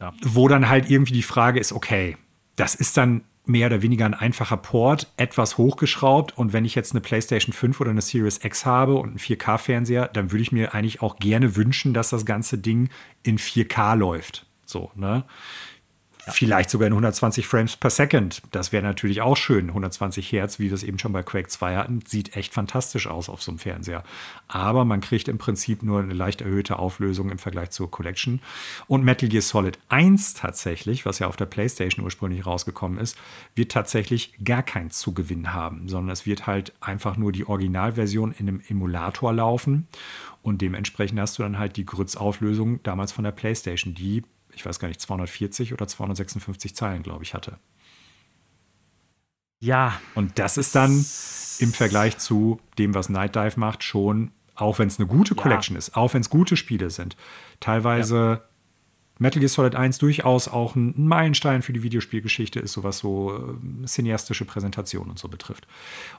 Ja. 0.00 0.12
Wo 0.22 0.48
dann 0.48 0.68
halt 0.68 0.90
irgendwie 0.90 1.14
die 1.14 1.22
Frage 1.22 1.58
ist, 1.58 1.72
okay, 1.72 2.16
das 2.56 2.74
ist 2.74 2.96
dann 2.96 3.22
mehr 3.46 3.68
oder 3.68 3.80
weniger 3.80 4.04
ein 4.04 4.14
einfacher 4.14 4.56
Port, 4.56 5.12
etwas 5.16 5.56
hochgeschraubt. 5.56 6.36
Und 6.36 6.52
wenn 6.52 6.64
ich 6.64 6.74
jetzt 6.74 6.92
eine 6.92 7.00
PlayStation 7.00 7.52
5 7.52 7.80
oder 7.80 7.90
eine 7.90 8.02
Series 8.02 8.44
X 8.44 8.66
habe 8.66 8.96
und 8.96 9.10
einen 9.10 9.18
4K-Fernseher, 9.18 10.08
dann 10.08 10.32
würde 10.32 10.42
ich 10.42 10.52
mir 10.52 10.74
eigentlich 10.74 11.00
auch 11.00 11.16
gerne 11.16 11.54
wünschen, 11.54 11.94
dass 11.94 12.10
das 12.10 12.26
ganze 12.26 12.58
Ding 12.58 12.88
in 13.22 13.38
4K 13.38 13.94
läuft. 13.94 14.46
So, 14.64 14.90
ne? 14.96 15.24
Vielleicht 16.28 16.70
sogar 16.70 16.88
in 16.88 16.92
120 16.92 17.46
Frames 17.46 17.76
per 17.76 17.88
Second. 17.88 18.42
Das 18.50 18.72
wäre 18.72 18.82
natürlich 18.82 19.20
auch 19.20 19.36
schön. 19.36 19.68
120 19.68 20.32
Hertz, 20.32 20.58
wie 20.58 20.70
wir 20.70 20.74
es 20.74 20.82
eben 20.82 20.98
schon 20.98 21.12
bei 21.12 21.22
Quake 21.22 21.46
2 21.46 21.76
hatten, 21.76 22.02
sieht 22.04 22.36
echt 22.36 22.52
fantastisch 22.52 23.06
aus 23.06 23.28
auf 23.28 23.42
so 23.42 23.52
einem 23.52 23.60
Fernseher. 23.60 24.02
Aber 24.48 24.84
man 24.84 25.00
kriegt 25.00 25.28
im 25.28 25.38
Prinzip 25.38 25.84
nur 25.84 26.00
eine 26.00 26.14
leicht 26.14 26.40
erhöhte 26.40 26.80
Auflösung 26.80 27.30
im 27.30 27.38
Vergleich 27.38 27.70
zur 27.70 27.92
Collection. 27.92 28.40
Und 28.88 29.04
Metal 29.04 29.28
Gear 29.28 29.40
Solid 29.40 29.78
1 29.88 30.34
tatsächlich, 30.34 31.06
was 31.06 31.20
ja 31.20 31.28
auf 31.28 31.36
der 31.36 31.46
PlayStation 31.46 32.04
ursprünglich 32.04 32.44
rausgekommen 32.44 32.98
ist, 32.98 33.16
wird 33.54 33.70
tatsächlich 33.70 34.32
gar 34.42 34.64
keinen 34.64 34.90
Zugewinn 34.90 35.54
haben, 35.54 35.88
sondern 35.88 36.12
es 36.12 36.26
wird 36.26 36.48
halt 36.48 36.72
einfach 36.80 37.16
nur 37.16 37.30
die 37.30 37.46
Originalversion 37.46 38.32
in 38.32 38.48
einem 38.48 38.62
Emulator 38.68 39.32
laufen. 39.32 39.86
Und 40.42 40.60
dementsprechend 40.60 41.20
hast 41.20 41.38
du 41.38 41.44
dann 41.44 41.58
halt 41.58 41.76
die 41.76 41.86
Grütz-Auflösung 41.86 42.82
damals 42.82 43.12
von 43.12 43.22
der 43.22 43.32
PlayStation, 43.32 43.94
die 43.94 44.24
ich 44.56 44.64
weiß 44.64 44.78
gar 44.78 44.88
nicht, 44.88 45.00
240 45.00 45.74
oder 45.74 45.86
256 45.86 46.74
Zeilen, 46.74 47.02
glaube 47.02 47.22
ich, 47.22 47.34
hatte. 47.34 47.58
Ja. 49.60 50.00
Und 50.14 50.38
das 50.38 50.56
ist 50.56 50.74
dann 50.74 50.92
im 51.58 51.72
Vergleich 51.72 52.18
zu 52.18 52.58
dem, 52.78 52.94
was 52.94 53.10
Night 53.10 53.36
Dive 53.36 53.60
macht, 53.60 53.84
schon, 53.84 54.32
auch 54.54 54.78
wenn 54.78 54.88
es 54.88 54.98
eine 54.98 55.06
gute 55.06 55.34
Collection 55.34 55.74
ja. 55.74 55.78
ist, 55.78 55.94
auch 55.94 56.14
wenn 56.14 56.22
es 56.22 56.30
gute 56.30 56.56
Spiele 56.56 56.90
sind, 56.90 57.16
teilweise. 57.60 58.42
Metal 59.18 59.40
Gear 59.40 59.48
Solid 59.48 59.74
1 59.74 59.98
durchaus 59.98 60.48
auch 60.48 60.76
ein 60.76 60.92
Meilenstein 61.06 61.62
für 61.62 61.72
die 61.72 61.82
Videospielgeschichte 61.82 62.60
ist, 62.60 62.72
so 62.72 62.84
was 62.84 62.98
so 62.98 63.34
äh, 63.34 63.86
cineastische 63.86 64.44
Präsentation 64.44 65.08
und 65.08 65.18
so 65.18 65.28
betrifft. 65.28 65.66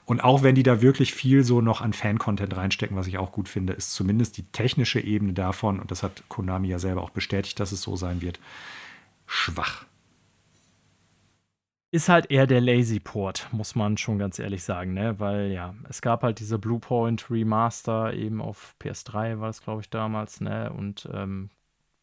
Und 0.04 0.20
auch 0.20 0.42
wenn 0.42 0.56
die 0.56 0.64
da 0.64 0.82
wirklich 0.82 1.14
viel 1.14 1.44
so 1.44 1.60
noch 1.60 1.80
an 1.80 1.92
Fan-Content 1.92 2.56
reinstecken, 2.56 2.96
was 2.96 3.06
ich 3.06 3.18
auch 3.18 3.30
gut 3.30 3.48
finde, 3.48 3.72
ist 3.72 3.92
zumindest 3.92 4.36
die 4.36 4.44
technische 4.50 5.00
Ebene 5.00 5.32
davon, 5.32 5.78
und 5.78 5.90
das 5.90 6.02
hat 6.02 6.24
Konami 6.28 6.68
ja 6.68 6.80
selber 6.80 7.02
auch 7.02 7.10
bestätigt, 7.10 7.60
dass 7.60 7.70
es 7.70 7.82
so 7.82 7.94
sein 7.94 8.20
wird, 8.20 8.40
schwach. 9.26 9.84
Ist 11.90 12.08
halt 12.10 12.30
eher 12.30 12.46
der 12.46 12.60
Lazy 12.60 13.00
Port, 13.00 13.48
muss 13.50 13.74
man 13.74 13.96
schon 13.96 14.18
ganz 14.18 14.38
ehrlich 14.38 14.62
sagen, 14.62 14.92
ne? 14.92 15.18
Weil 15.20 15.52
ja, 15.52 15.74
es 15.88 16.02
gab 16.02 16.22
halt 16.22 16.38
diese 16.38 16.58
Bluepoint 16.58 17.30
Remaster 17.30 18.12
eben 18.12 18.42
auf 18.42 18.74
PS3 18.78 19.40
war 19.40 19.46
das, 19.46 19.62
glaube 19.62 19.80
ich, 19.80 19.88
damals, 19.88 20.42
ne? 20.42 20.70
Und 20.70 21.08
ähm, 21.14 21.48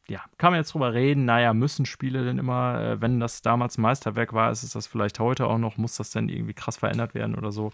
ja, 0.07 0.21
kann 0.37 0.51
man 0.51 0.59
jetzt 0.59 0.73
drüber 0.73 0.93
reden, 0.93 1.25
naja, 1.25 1.53
müssen 1.53 1.85
Spiele 1.85 2.23
denn 2.23 2.37
immer, 2.37 2.79
äh, 2.79 3.01
wenn 3.01 3.19
das 3.19 3.41
damals 3.41 3.77
Meisterwerk 3.77 4.33
war, 4.33 4.51
ist 4.51 4.61
es 4.61 4.73
das 4.73 4.85
vielleicht 4.85 5.19
heute 5.19 5.47
auch 5.47 5.57
noch, 5.57 5.77
muss 5.77 5.97
das 5.97 6.11
denn 6.11 6.29
irgendwie 6.29 6.53
krass 6.53 6.77
verändert 6.77 7.15
werden 7.15 7.35
oder 7.35 7.51
so. 7.51 7.71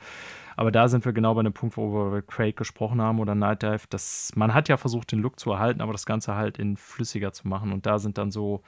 Aber 0.56 0.72
da 0.72 0.88
sind 0.88 1.04
wir 1.04 1.12
genau 1.12 1.34
bei 1.34 1.44
dem 1.44 1.54
Punkt, 1.54 1.76
wo 1.76 1.92
wir 1.92 2.08
über 2.08 2.22
Craig 2.22 2.56
gesprochen 2.56 3.02
haben 3.02 3.20
oder 3.20 3.36
Night 3.36 3.64
Dive, 3.64 3.86
dass 3.90 4.32
man 4.36 4.54
hat 4.54 4.70
ja 4.70 4.78
versucht, 4.78 5.12
den 5.12 5.20
Look 5.20 5.40
zu 5.40 5.52
erhalten, 5.52 5.82
aber 5.82 5.92
das 5.92 6.06
Ganze 6.06 6.36
halt 6.36 6.58
in 6.58 6.78
flüssiger 6.78 7.34
zu 7.34 7.48
machen. 7.48 7.74
Und 7.74 7.86
da 7.86 8.00
sind 8.00 8.18
dann 8.18 8.32
so, 8.32 8.64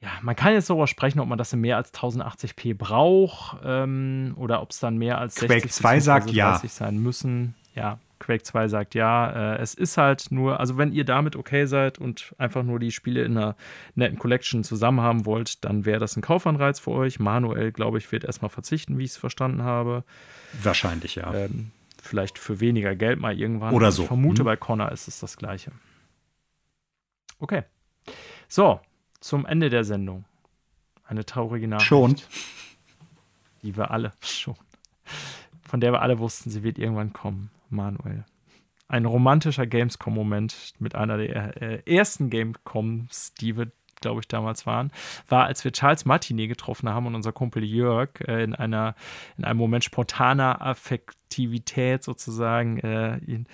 ja, 0.00 0.10
man 0.20 0.36
kann 0.36 0.52
jetzt 0.52 0.68
darüber 0.68 0.86
sprechen, 0.86 1.20
ob 1.20 1.28
man 1.28 1.38
das 1.38 1.52
in 1.52 1.60
mehr 1.60 1.76
als 1.76 1.94
1080p 1.94 2.76
braucht 2.76 3.58
ähm, 3.64 4.34
oder 4.36 4.60
ob 4.60 4.70
es 4.70 4.80
dann 4.80 4.98
mehr 4.98 5.18
als 5.18 5.36
60 5.36 5.48
Quake 5.48 5.68
2 5.68 6.00
sagt 6.00 6.30
ja. 6.30 6.58
sein 6.58 6.98
müssen. 6.98 7.54
Ja, 7.74 7.98
Quake 8.18 8.42
2 8.42 8.68
sagt 8.68 8.94
ja, 8.94 9.54
äh, 9.54 9.58
es 9.58 9.74
ist 9.74 9.96
halt 9.96 10.30
nur, 10.30 10.60
also 10.60 10.76
wenn 10.76 10.92
ihr 10.92 11.04
damit 11.04 11.36
okay 11.36 11.66
seid 11.66 11.98
und 11.98 12.34
einfach 12.38 12.62
nur 12.62 12.78
die 12.78 12.92
Spiele 12.92 13.22
in 13.24 13.36
einer 13.36 13.56
netten 13.94 14.18
Collection 14.18 14.64
zusammen 14.64 15.00
haben 15.00 15.26
wollt, 15.26 15.64
dann 15.64 15.84
wäre 15.84 16.00
das 16.00 16.16
ein 16.16 16.22
Kaufanreiz 16.22 16.80
für 16.80 16.90
euch. 16.92 17.18
Manuel, 17.18 17.72
glaube 17.72 17.98
ich, 17.98 18.10
wird 18.12 18.24
erstmal 18.24 18.48
verzichten, 18.48 18.98
wie 18.98 19.04
ich 19.04 19.10
es 19.10 19.16
verstanden 19.16 19.62
habe. 19.62 20.04
Wahrscheinlich, 20.62 21.16
ja. 21.16 21.32
Ähm, 21.32 21.70
vielleicht 22.02 22.38
für 22.38 22.60
weniger 22.60 22.94
Geld 22.96 23.20
mal 23.20 23.38
irgendwann. 23.38 23.74
Oder 23.74 23.92
so. 23.92 24.02
Ich 24.02 24.08
vermute, 24.08 24.40
hm. 24.40 24.46
bei 24.46 24.56
Connor 24.56 24.92
ist 24.92 25.08
es 25.08 25.20
das 25.20 25.36
Gleiche. 25.36 25.72
Okay. 27.38 27.62
So, 28.48 28.80
zum 29.20 29.46
Ende 29.46 29.70
der 29.70 29.84
Sendung. 29.84 30.24
Eine 31.04 31.24
traurige 31.24 31.68
Nachricht. 31.68 31.88
Schon. 31.88 32.16
Die 33.62 33.76
wir 33.76 33.90
alle 33.90 34.12
schon 34.20 34.56
von 35.68 35.80
der 35.80 35.92
wir 35.92 36.02
alle 36.02 36.18
wussten, 36.18 36.50
sie 36.50 36.62
wird 36.62 36.78
irgendwann 36.78 37.12
kommen, 37.12 37.50
Manuel. 37.70 38.24
Ein 38.88 39.04
romantischer 39.04 39.66
Gamescom-Moment 39.66 40.74
mit 40.78 40.94
einer 40.94 41.18
der 41.18 41.62
äh, 41.62 41.82
ersten 41.84 42.30
Gamecoms, 42.30 43.34
die 43.34 43.56
wir 43.56 43.70
glaube 44.00 44.20
ich, 44.20 44.28
damals 44.28 44.66
waren, 44.66 44.92
war, 45.28 45.46
als 45.46 45.64
wir 45.64 45.72
Charles 45.72 46.04
Martinet 46.04 46.48
getroffen 46.48 46.88
haben 46.88 47.06
und 47.06 47.14
unser 47.14 47.32
Kumpel 47.32 47.64
Jörg 47.64 48.10
äh, 48.26 48.42
in, 48.44 48.54
einer, 48.54 48.94
in 49.36 49.44
einem 49.44 49.58
Moment 49.58 49.84
spontaner 49.84 50.62
Affektivität 50.62 52.04
sozusagen 52.04 52.78
äh, 52.78 53.18
ihn 53.18 53.46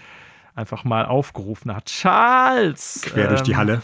einfach 0.54 0.84
mal 0.84 1.06
aufgerufen 1.06 1.74
hat. 1.74 1.86
Charles! 1.86 3.02
Quer 3.04 3.24
ähm, 3.24 3.28
durch 3.30 3.42
die 3.42 3.56
Halle. 3.56 3.82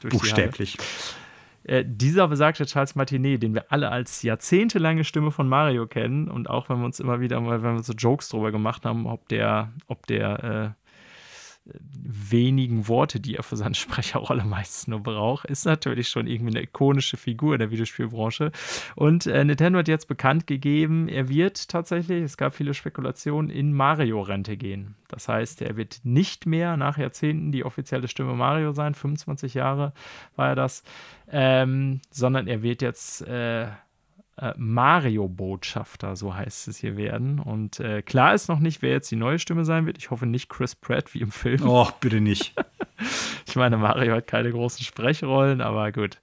Durch 0.00 0.12
Buchstäblich. 0.12 0.76
Die 0.76 0.78
Halle. 0.78 1.25
Äh, 1.66 1.84
dieser 1.84 2.28
besagte 2.28 2.64
Charles 2.64 2.94
Martinet, 2.94 3.42
den 3.42 3.54
wir 3.54 3.72
alle 3.72 3.90
als 3.90 4.22
jahrzehntelange 4.22 5.02
Stimme 5.02 5.32
von 5.32 5.48
Mario 5.48 5.88
kennen 5.88 6.28
und 6.28 6.48
auch 6.48 6.68
wenn 6.68 6.78
wir 6.78 6.84
uns 6.84 7.00
immer 7.00 7.20
wieder 7.20 7.40
mal, 7.40 7.62
wenn 7.62 7.74
wir 7.74 7.82
so 7.82 7.92
Jokes 7.92 8.28
drüber 8.28 8.52
gemacht 8.52 8.84
haben, 8.84 9.06
ob 9.06 9.28
der, 9.28 9.72
ob 9.88 10.06
der 10.06 10.76
äh, 10.76 10.85
wenigen 12.08 12.88
Worte, 12.88 13.20
die 13.20 13.36
er 13.36 13.42
für 13.42 13.56
seine 13.56 13.74
Sprecherrolle 13.76 14.44
meistens 14.44 14.88
nur 14.88 15.00
braucht, 15.00 15.46
ist 15.46 15.64
natürlich 15.64 16.08
schon 16.08 16.26
irgendwie 16.26 16.56
eine 16.56 16.62
ikonische 16.62 17.16
Figur 17.16 17.54
in 17.54 17.60
der 17.60 17.70
Videospielbranche. 17.70 18.52
Und 18.94 19.26
äh, 19.26 19.44
Nintendo 19.44 19.78
hat 19.78 19.88
jetzt 19.88 20.08
bekannt 20.08 20.46
gegeben, 20.46 21.08
er 21.08 21.28
wird 21.28 21.68
tatsächlich, 21.68 22.22
es 22.22 22.36
gab 22.36 22.54
viele 22.54 22.74
Spekulationen, 22.74 23.50
in 23.50 23.72
Mario-Rente 23.72 24.56
gehen. 24.56 24.94
Das 25.08 25.28
heißt, 25.28 25.62
er 25.62 25.76
wird 25.76 26.00
nicht 26.04 26.46
mehr 26.46 26.76
nach 26.76 26.98
Jahrzehnten 26.98 27.52
die 27.52 27.64
offizielle 27.64 28.08
Stimme 28.08 28.34
Mario 28.34 28.72
sein, 28.72 28.94
25 28.94 29.54
Jahre 29.54 29.92
war 30.34 30.48
er 30.48 30.54
das, 30.54 30.82
ähm, 31.30 32.00
sondern 32.10 32.46
er 32.46 32.62
wird 32.62 32.82
jetzt 32.82 33.22
äh, 33.22 33.68
Mario-Botschafter, 34.56 36.14
so 36.14 36.34
heißt 36.34 36.68
es 36.68 36.76
hier 36.78 36.96
werden. 36.96 37.38
Und 37.38 37.80
äh, 37.80 38.02
klar 38.02 38.34
ist 38.34 38.48
noch 38.48 38.58
nicht, 38.58 38.82
wer 38.82 38.90
jetzt 38.90 39.10
die 39.10 39.16
neue 39.16 39.38
Stimme 39.38 39.64
sein 39.64 39.86
wird. 39.86 39.96
Ich 39.96 40.10
hoffe 40.10 40.26
nicht 40.26 40.48
Chris 40.48 40.74
Pratt 40.74 41.14
wie 41.14 41.20
im 41.20 41.30
Film. 41.30 41.66
Oh, 41.66 41.88
bitte 42.00 42.20
nicht. 42.20 42.54
ich 43.46 43.56
meine, 43.56 43.78
Mario 43.78 44.14
hat 44.14 44.26
keine 44.26 44.50
großen 44.50 44.84
Sprechrollen, 44.84 45.60
aber 45.62 45.90
gut. 45.90 46.20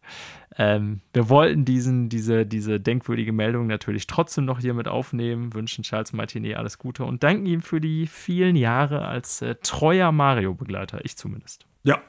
Ähm, 0.56 1.02
wir 1.14 1.30
wollten 1.30 1.66
diesen, 1.66 2.10
diese, 2.10 2.46
diese 2.46 2.80
denkwürdige 2.80 3.32
Meldung 3.32 3.66
natürlich 3.66 4.06
trotzdem 4.06 4.46
noch 4.46 4.60
hier 4.60 4.76
mit 4.76 4.88
aufnehmen, 4.88 5.54
wünschen 5.56 5.84
Charles 5.84 6.14
Martinet 6.14 6.58
alles 6.58 6.78
Gute 6.78 7.06
und 7.06 7.24
danken 7.24 7.48
ihm 7.48 7.62
für 7.62 7.82
die 7.82 8.06
vielen 8.06 8.56
Jahre 8.56 9.06
als 9.06 9.42
äh, 9.42 9.56
treuer 9.56 10.12
Mario-Begleiter, 10.12 11.04
ich 11.04 11.18
zumindest. 11.18 11.66
Ja. 11.82 12.00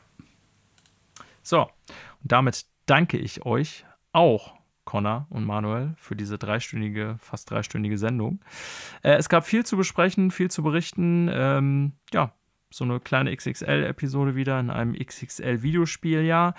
So, 1.42 1.62
und 1.62 1.68
damit 2.32 2.66
danke 2.84 3.16
ich 3.16 3.46
euch 3.46 3.86
auch 4.12 4.53
Connor 4.84 5.26
und 5.30 5.44
Manuel 5.44 5.94
für 5.96 6.16
diese 6.16 6.38
dreistündige, 6.38 7.16
fast 7.18 7.50
dreistündige 7.50 7.98
Sendung. 7.98 8.40
Äh, 9.02 9.14
es 9.14 9.28
gab 9.28 9.46
viel 9.46 9.64
zu 9.64 9.76
besprechen, 9.76 10.30
viel 10.30 10.50
zu 10.50 10.62
berichten. 10.62 11.28
Ähm, 11.32 11.92
ja, 12.12 12.32
so 12.76 12.84
eine 12.84 13.00
kleine 13.00 13.34
XXL-Episode 13.34 14.34
wieder 14.34 14.58
in 14.58 14.70
einem 14.70 14.94
XXL-Videospieljahr. 14.94 16.54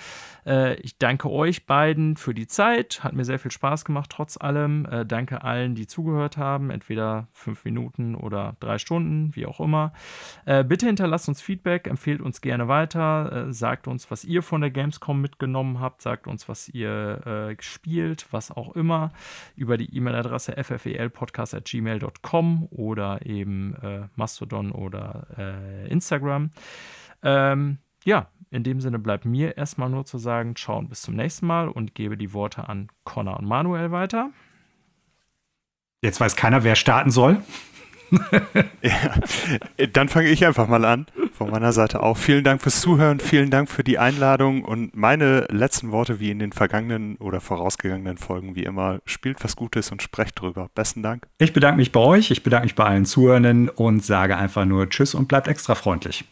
Äh, 0.45 0.75
ich 0.75 0.97
danke 0.97 1.29
euch 1.29 1.65
beiden 1.65 2.15
für 2.15 2.33
die 2.33 2.47
Zeit. 2.47 3.03
Hat 3.03 3.13
mir 3.13 3.25
sehr 3.25 3.39
viel 3.39 3.51
Spaß 3.51 3.85
gemacht, 3.85 4.09
trotz 4.11 4.37
allem. 4.37 4.85
Äh, 4.85 5.05
danke 5.05 5.43
allen, 5.43 5.75
die 5.75 5.87
zugehört 5.87 6.37
haben, 6.37 6.69
entweder 6.69 7.27
fünf 7.33 7.65
Minuten 7.65 8.15
oder 8.15 8.55
drei 8.59 8.77
Stunden, 8.77 9.35
wie 9.35 9.45
auch 9.45 9.59
immer. 9.59 9.93
Äh, 10.45 10.63
bitte 10.63 10.85
hinterlasst 10.85 11.27
uns 11.27 11.41
Feedback, 11.41 11.87
empfehlt 11.87 12.21
uns 12.21 12.41
gerne 12.41 12.67
weiter, 12.67 13.47
äh, 13.49 13.53
sagt 13.53 13.87
uns, 13.87 14.09
was 14.09 14.23
ihr 14.23 14.41
von 14.41 14.61
der 14.61 14.71
Gamescom 14.71 15.21
mitgenommen 15.21 15.79
habt, 15.79 16.01
sagt 16.01 16.27
uns, 16.27 16.47
was 16.47 16.69
ihr 16.69 17.25
äh, 17.25 17.55
spielt, 17.61 18.31
was 18.31 18.51
auch 18.51 18.75
immer, 18.75 19.11
über 19.55 19.77
die 19.77 19.95
E-Mail-Adresse 19.95 20.63
ffelpodcast.gmail.com 20.63 22.67
oder 22.71 23.25
eben 23.25 23.75
äh, 23.81 24.07
Mastodon 24.15 24.71
oder 24.71 25.27
Instagram. 25.89 26.04
Instagram. 26.05 26.51
Ähm, 27.23 27.79
ja, 28.03 28.27
in 28.51 28.63
dem 28.63 28.79
Sinne 28.79 28.99
bleibt 28.99 29.25
mir 29.25 29.57
erstmal 29.57 29.89
nur 29.89 30.05
zu 30.05 30.17
sagen, 30.17 30.55
ciao 30.55 30.77
und 30.77 30.89
bis 30.89 31.01
zum 31.01 31.15
nächsten 31.15 31.47
Mal 31.47 31.67
und 31.67 31.95
gebe 31.95 32.17
die 32.17 32.31
Worte 32.33 32.69
an 32.69 32.89
Connor 33.03 33.37
und 33.39 33.45
Manuel 33.45 33.91
weiter. 33.91 34.29
Jetzt 36.01 36.21
weiß 36.21 36.35
keiner, 36.35 36.63
wer 36.63 36.75
starten 36.75 37.09
soll. 37.09 37.41
ja, 38.81 39.87
dann 39.91 40.09
fange 40.09 40.29
ich 40.29 40.45
einfach 40.45 40.67
mal 40.67 40.85
an. 40.85 41.05
Von 41.33 41.49
meiner 41.49 41.73
Seite 41.73 42.01
auch. 42.01 42.17
Vielen 42.17 42.43
Dank 42.43 42.61
fürs 42.61 42.79
Zuhören, 42.79 43.19
vielen 43.19 43.49
Dank 43.49 43.69
für 43.69 43.83
die 43.83 43.99
Einladung 43.99 44.63
und 44.63 44.95
meine 44.95 45.45
letzten 45.49 45.91
Worte 45.91 46.19
wie 46.19 46.31
in 46.31 46.39
den 46.39 46.53
vergangenen 46.53 47.17
oder 47.17 47.41
vorausgegangenen 47.41 48.17
Folgen 48.17 48.55
wie 48.55 48.63
immer. 48.63 48.99
Spielt 49.05 49.43
was 49.43 49.55
Gutes 49.55 49.91
und 49.91 50.01
sprecht 50.01 50.39
drüber. 50.39 50.69
Besten 50.75 51.03
Dank. 51.03 51.27
Ich 51.37 51.51
bedanke 51.51 51.77
mich 51.77 51.91
bei 51.91 51.99
euch, 51.99 52.31
ich 52.31 52.43
bedanke 52.43 52.65
mich 52.65 52.75
bei 52.75 52.85
allen 52.85 53.05
Zuhörenden 53.05 53.69
und 53.69 54.03
sage 54.03 54.37
einfach 54.37 54.65
nur 54.65 54.89
Tschüss 54.89 55.13
und 55.13 55.27
bleibt 55.27 55.47
extra 55.47 55.75
freundlich. 55.75 56.25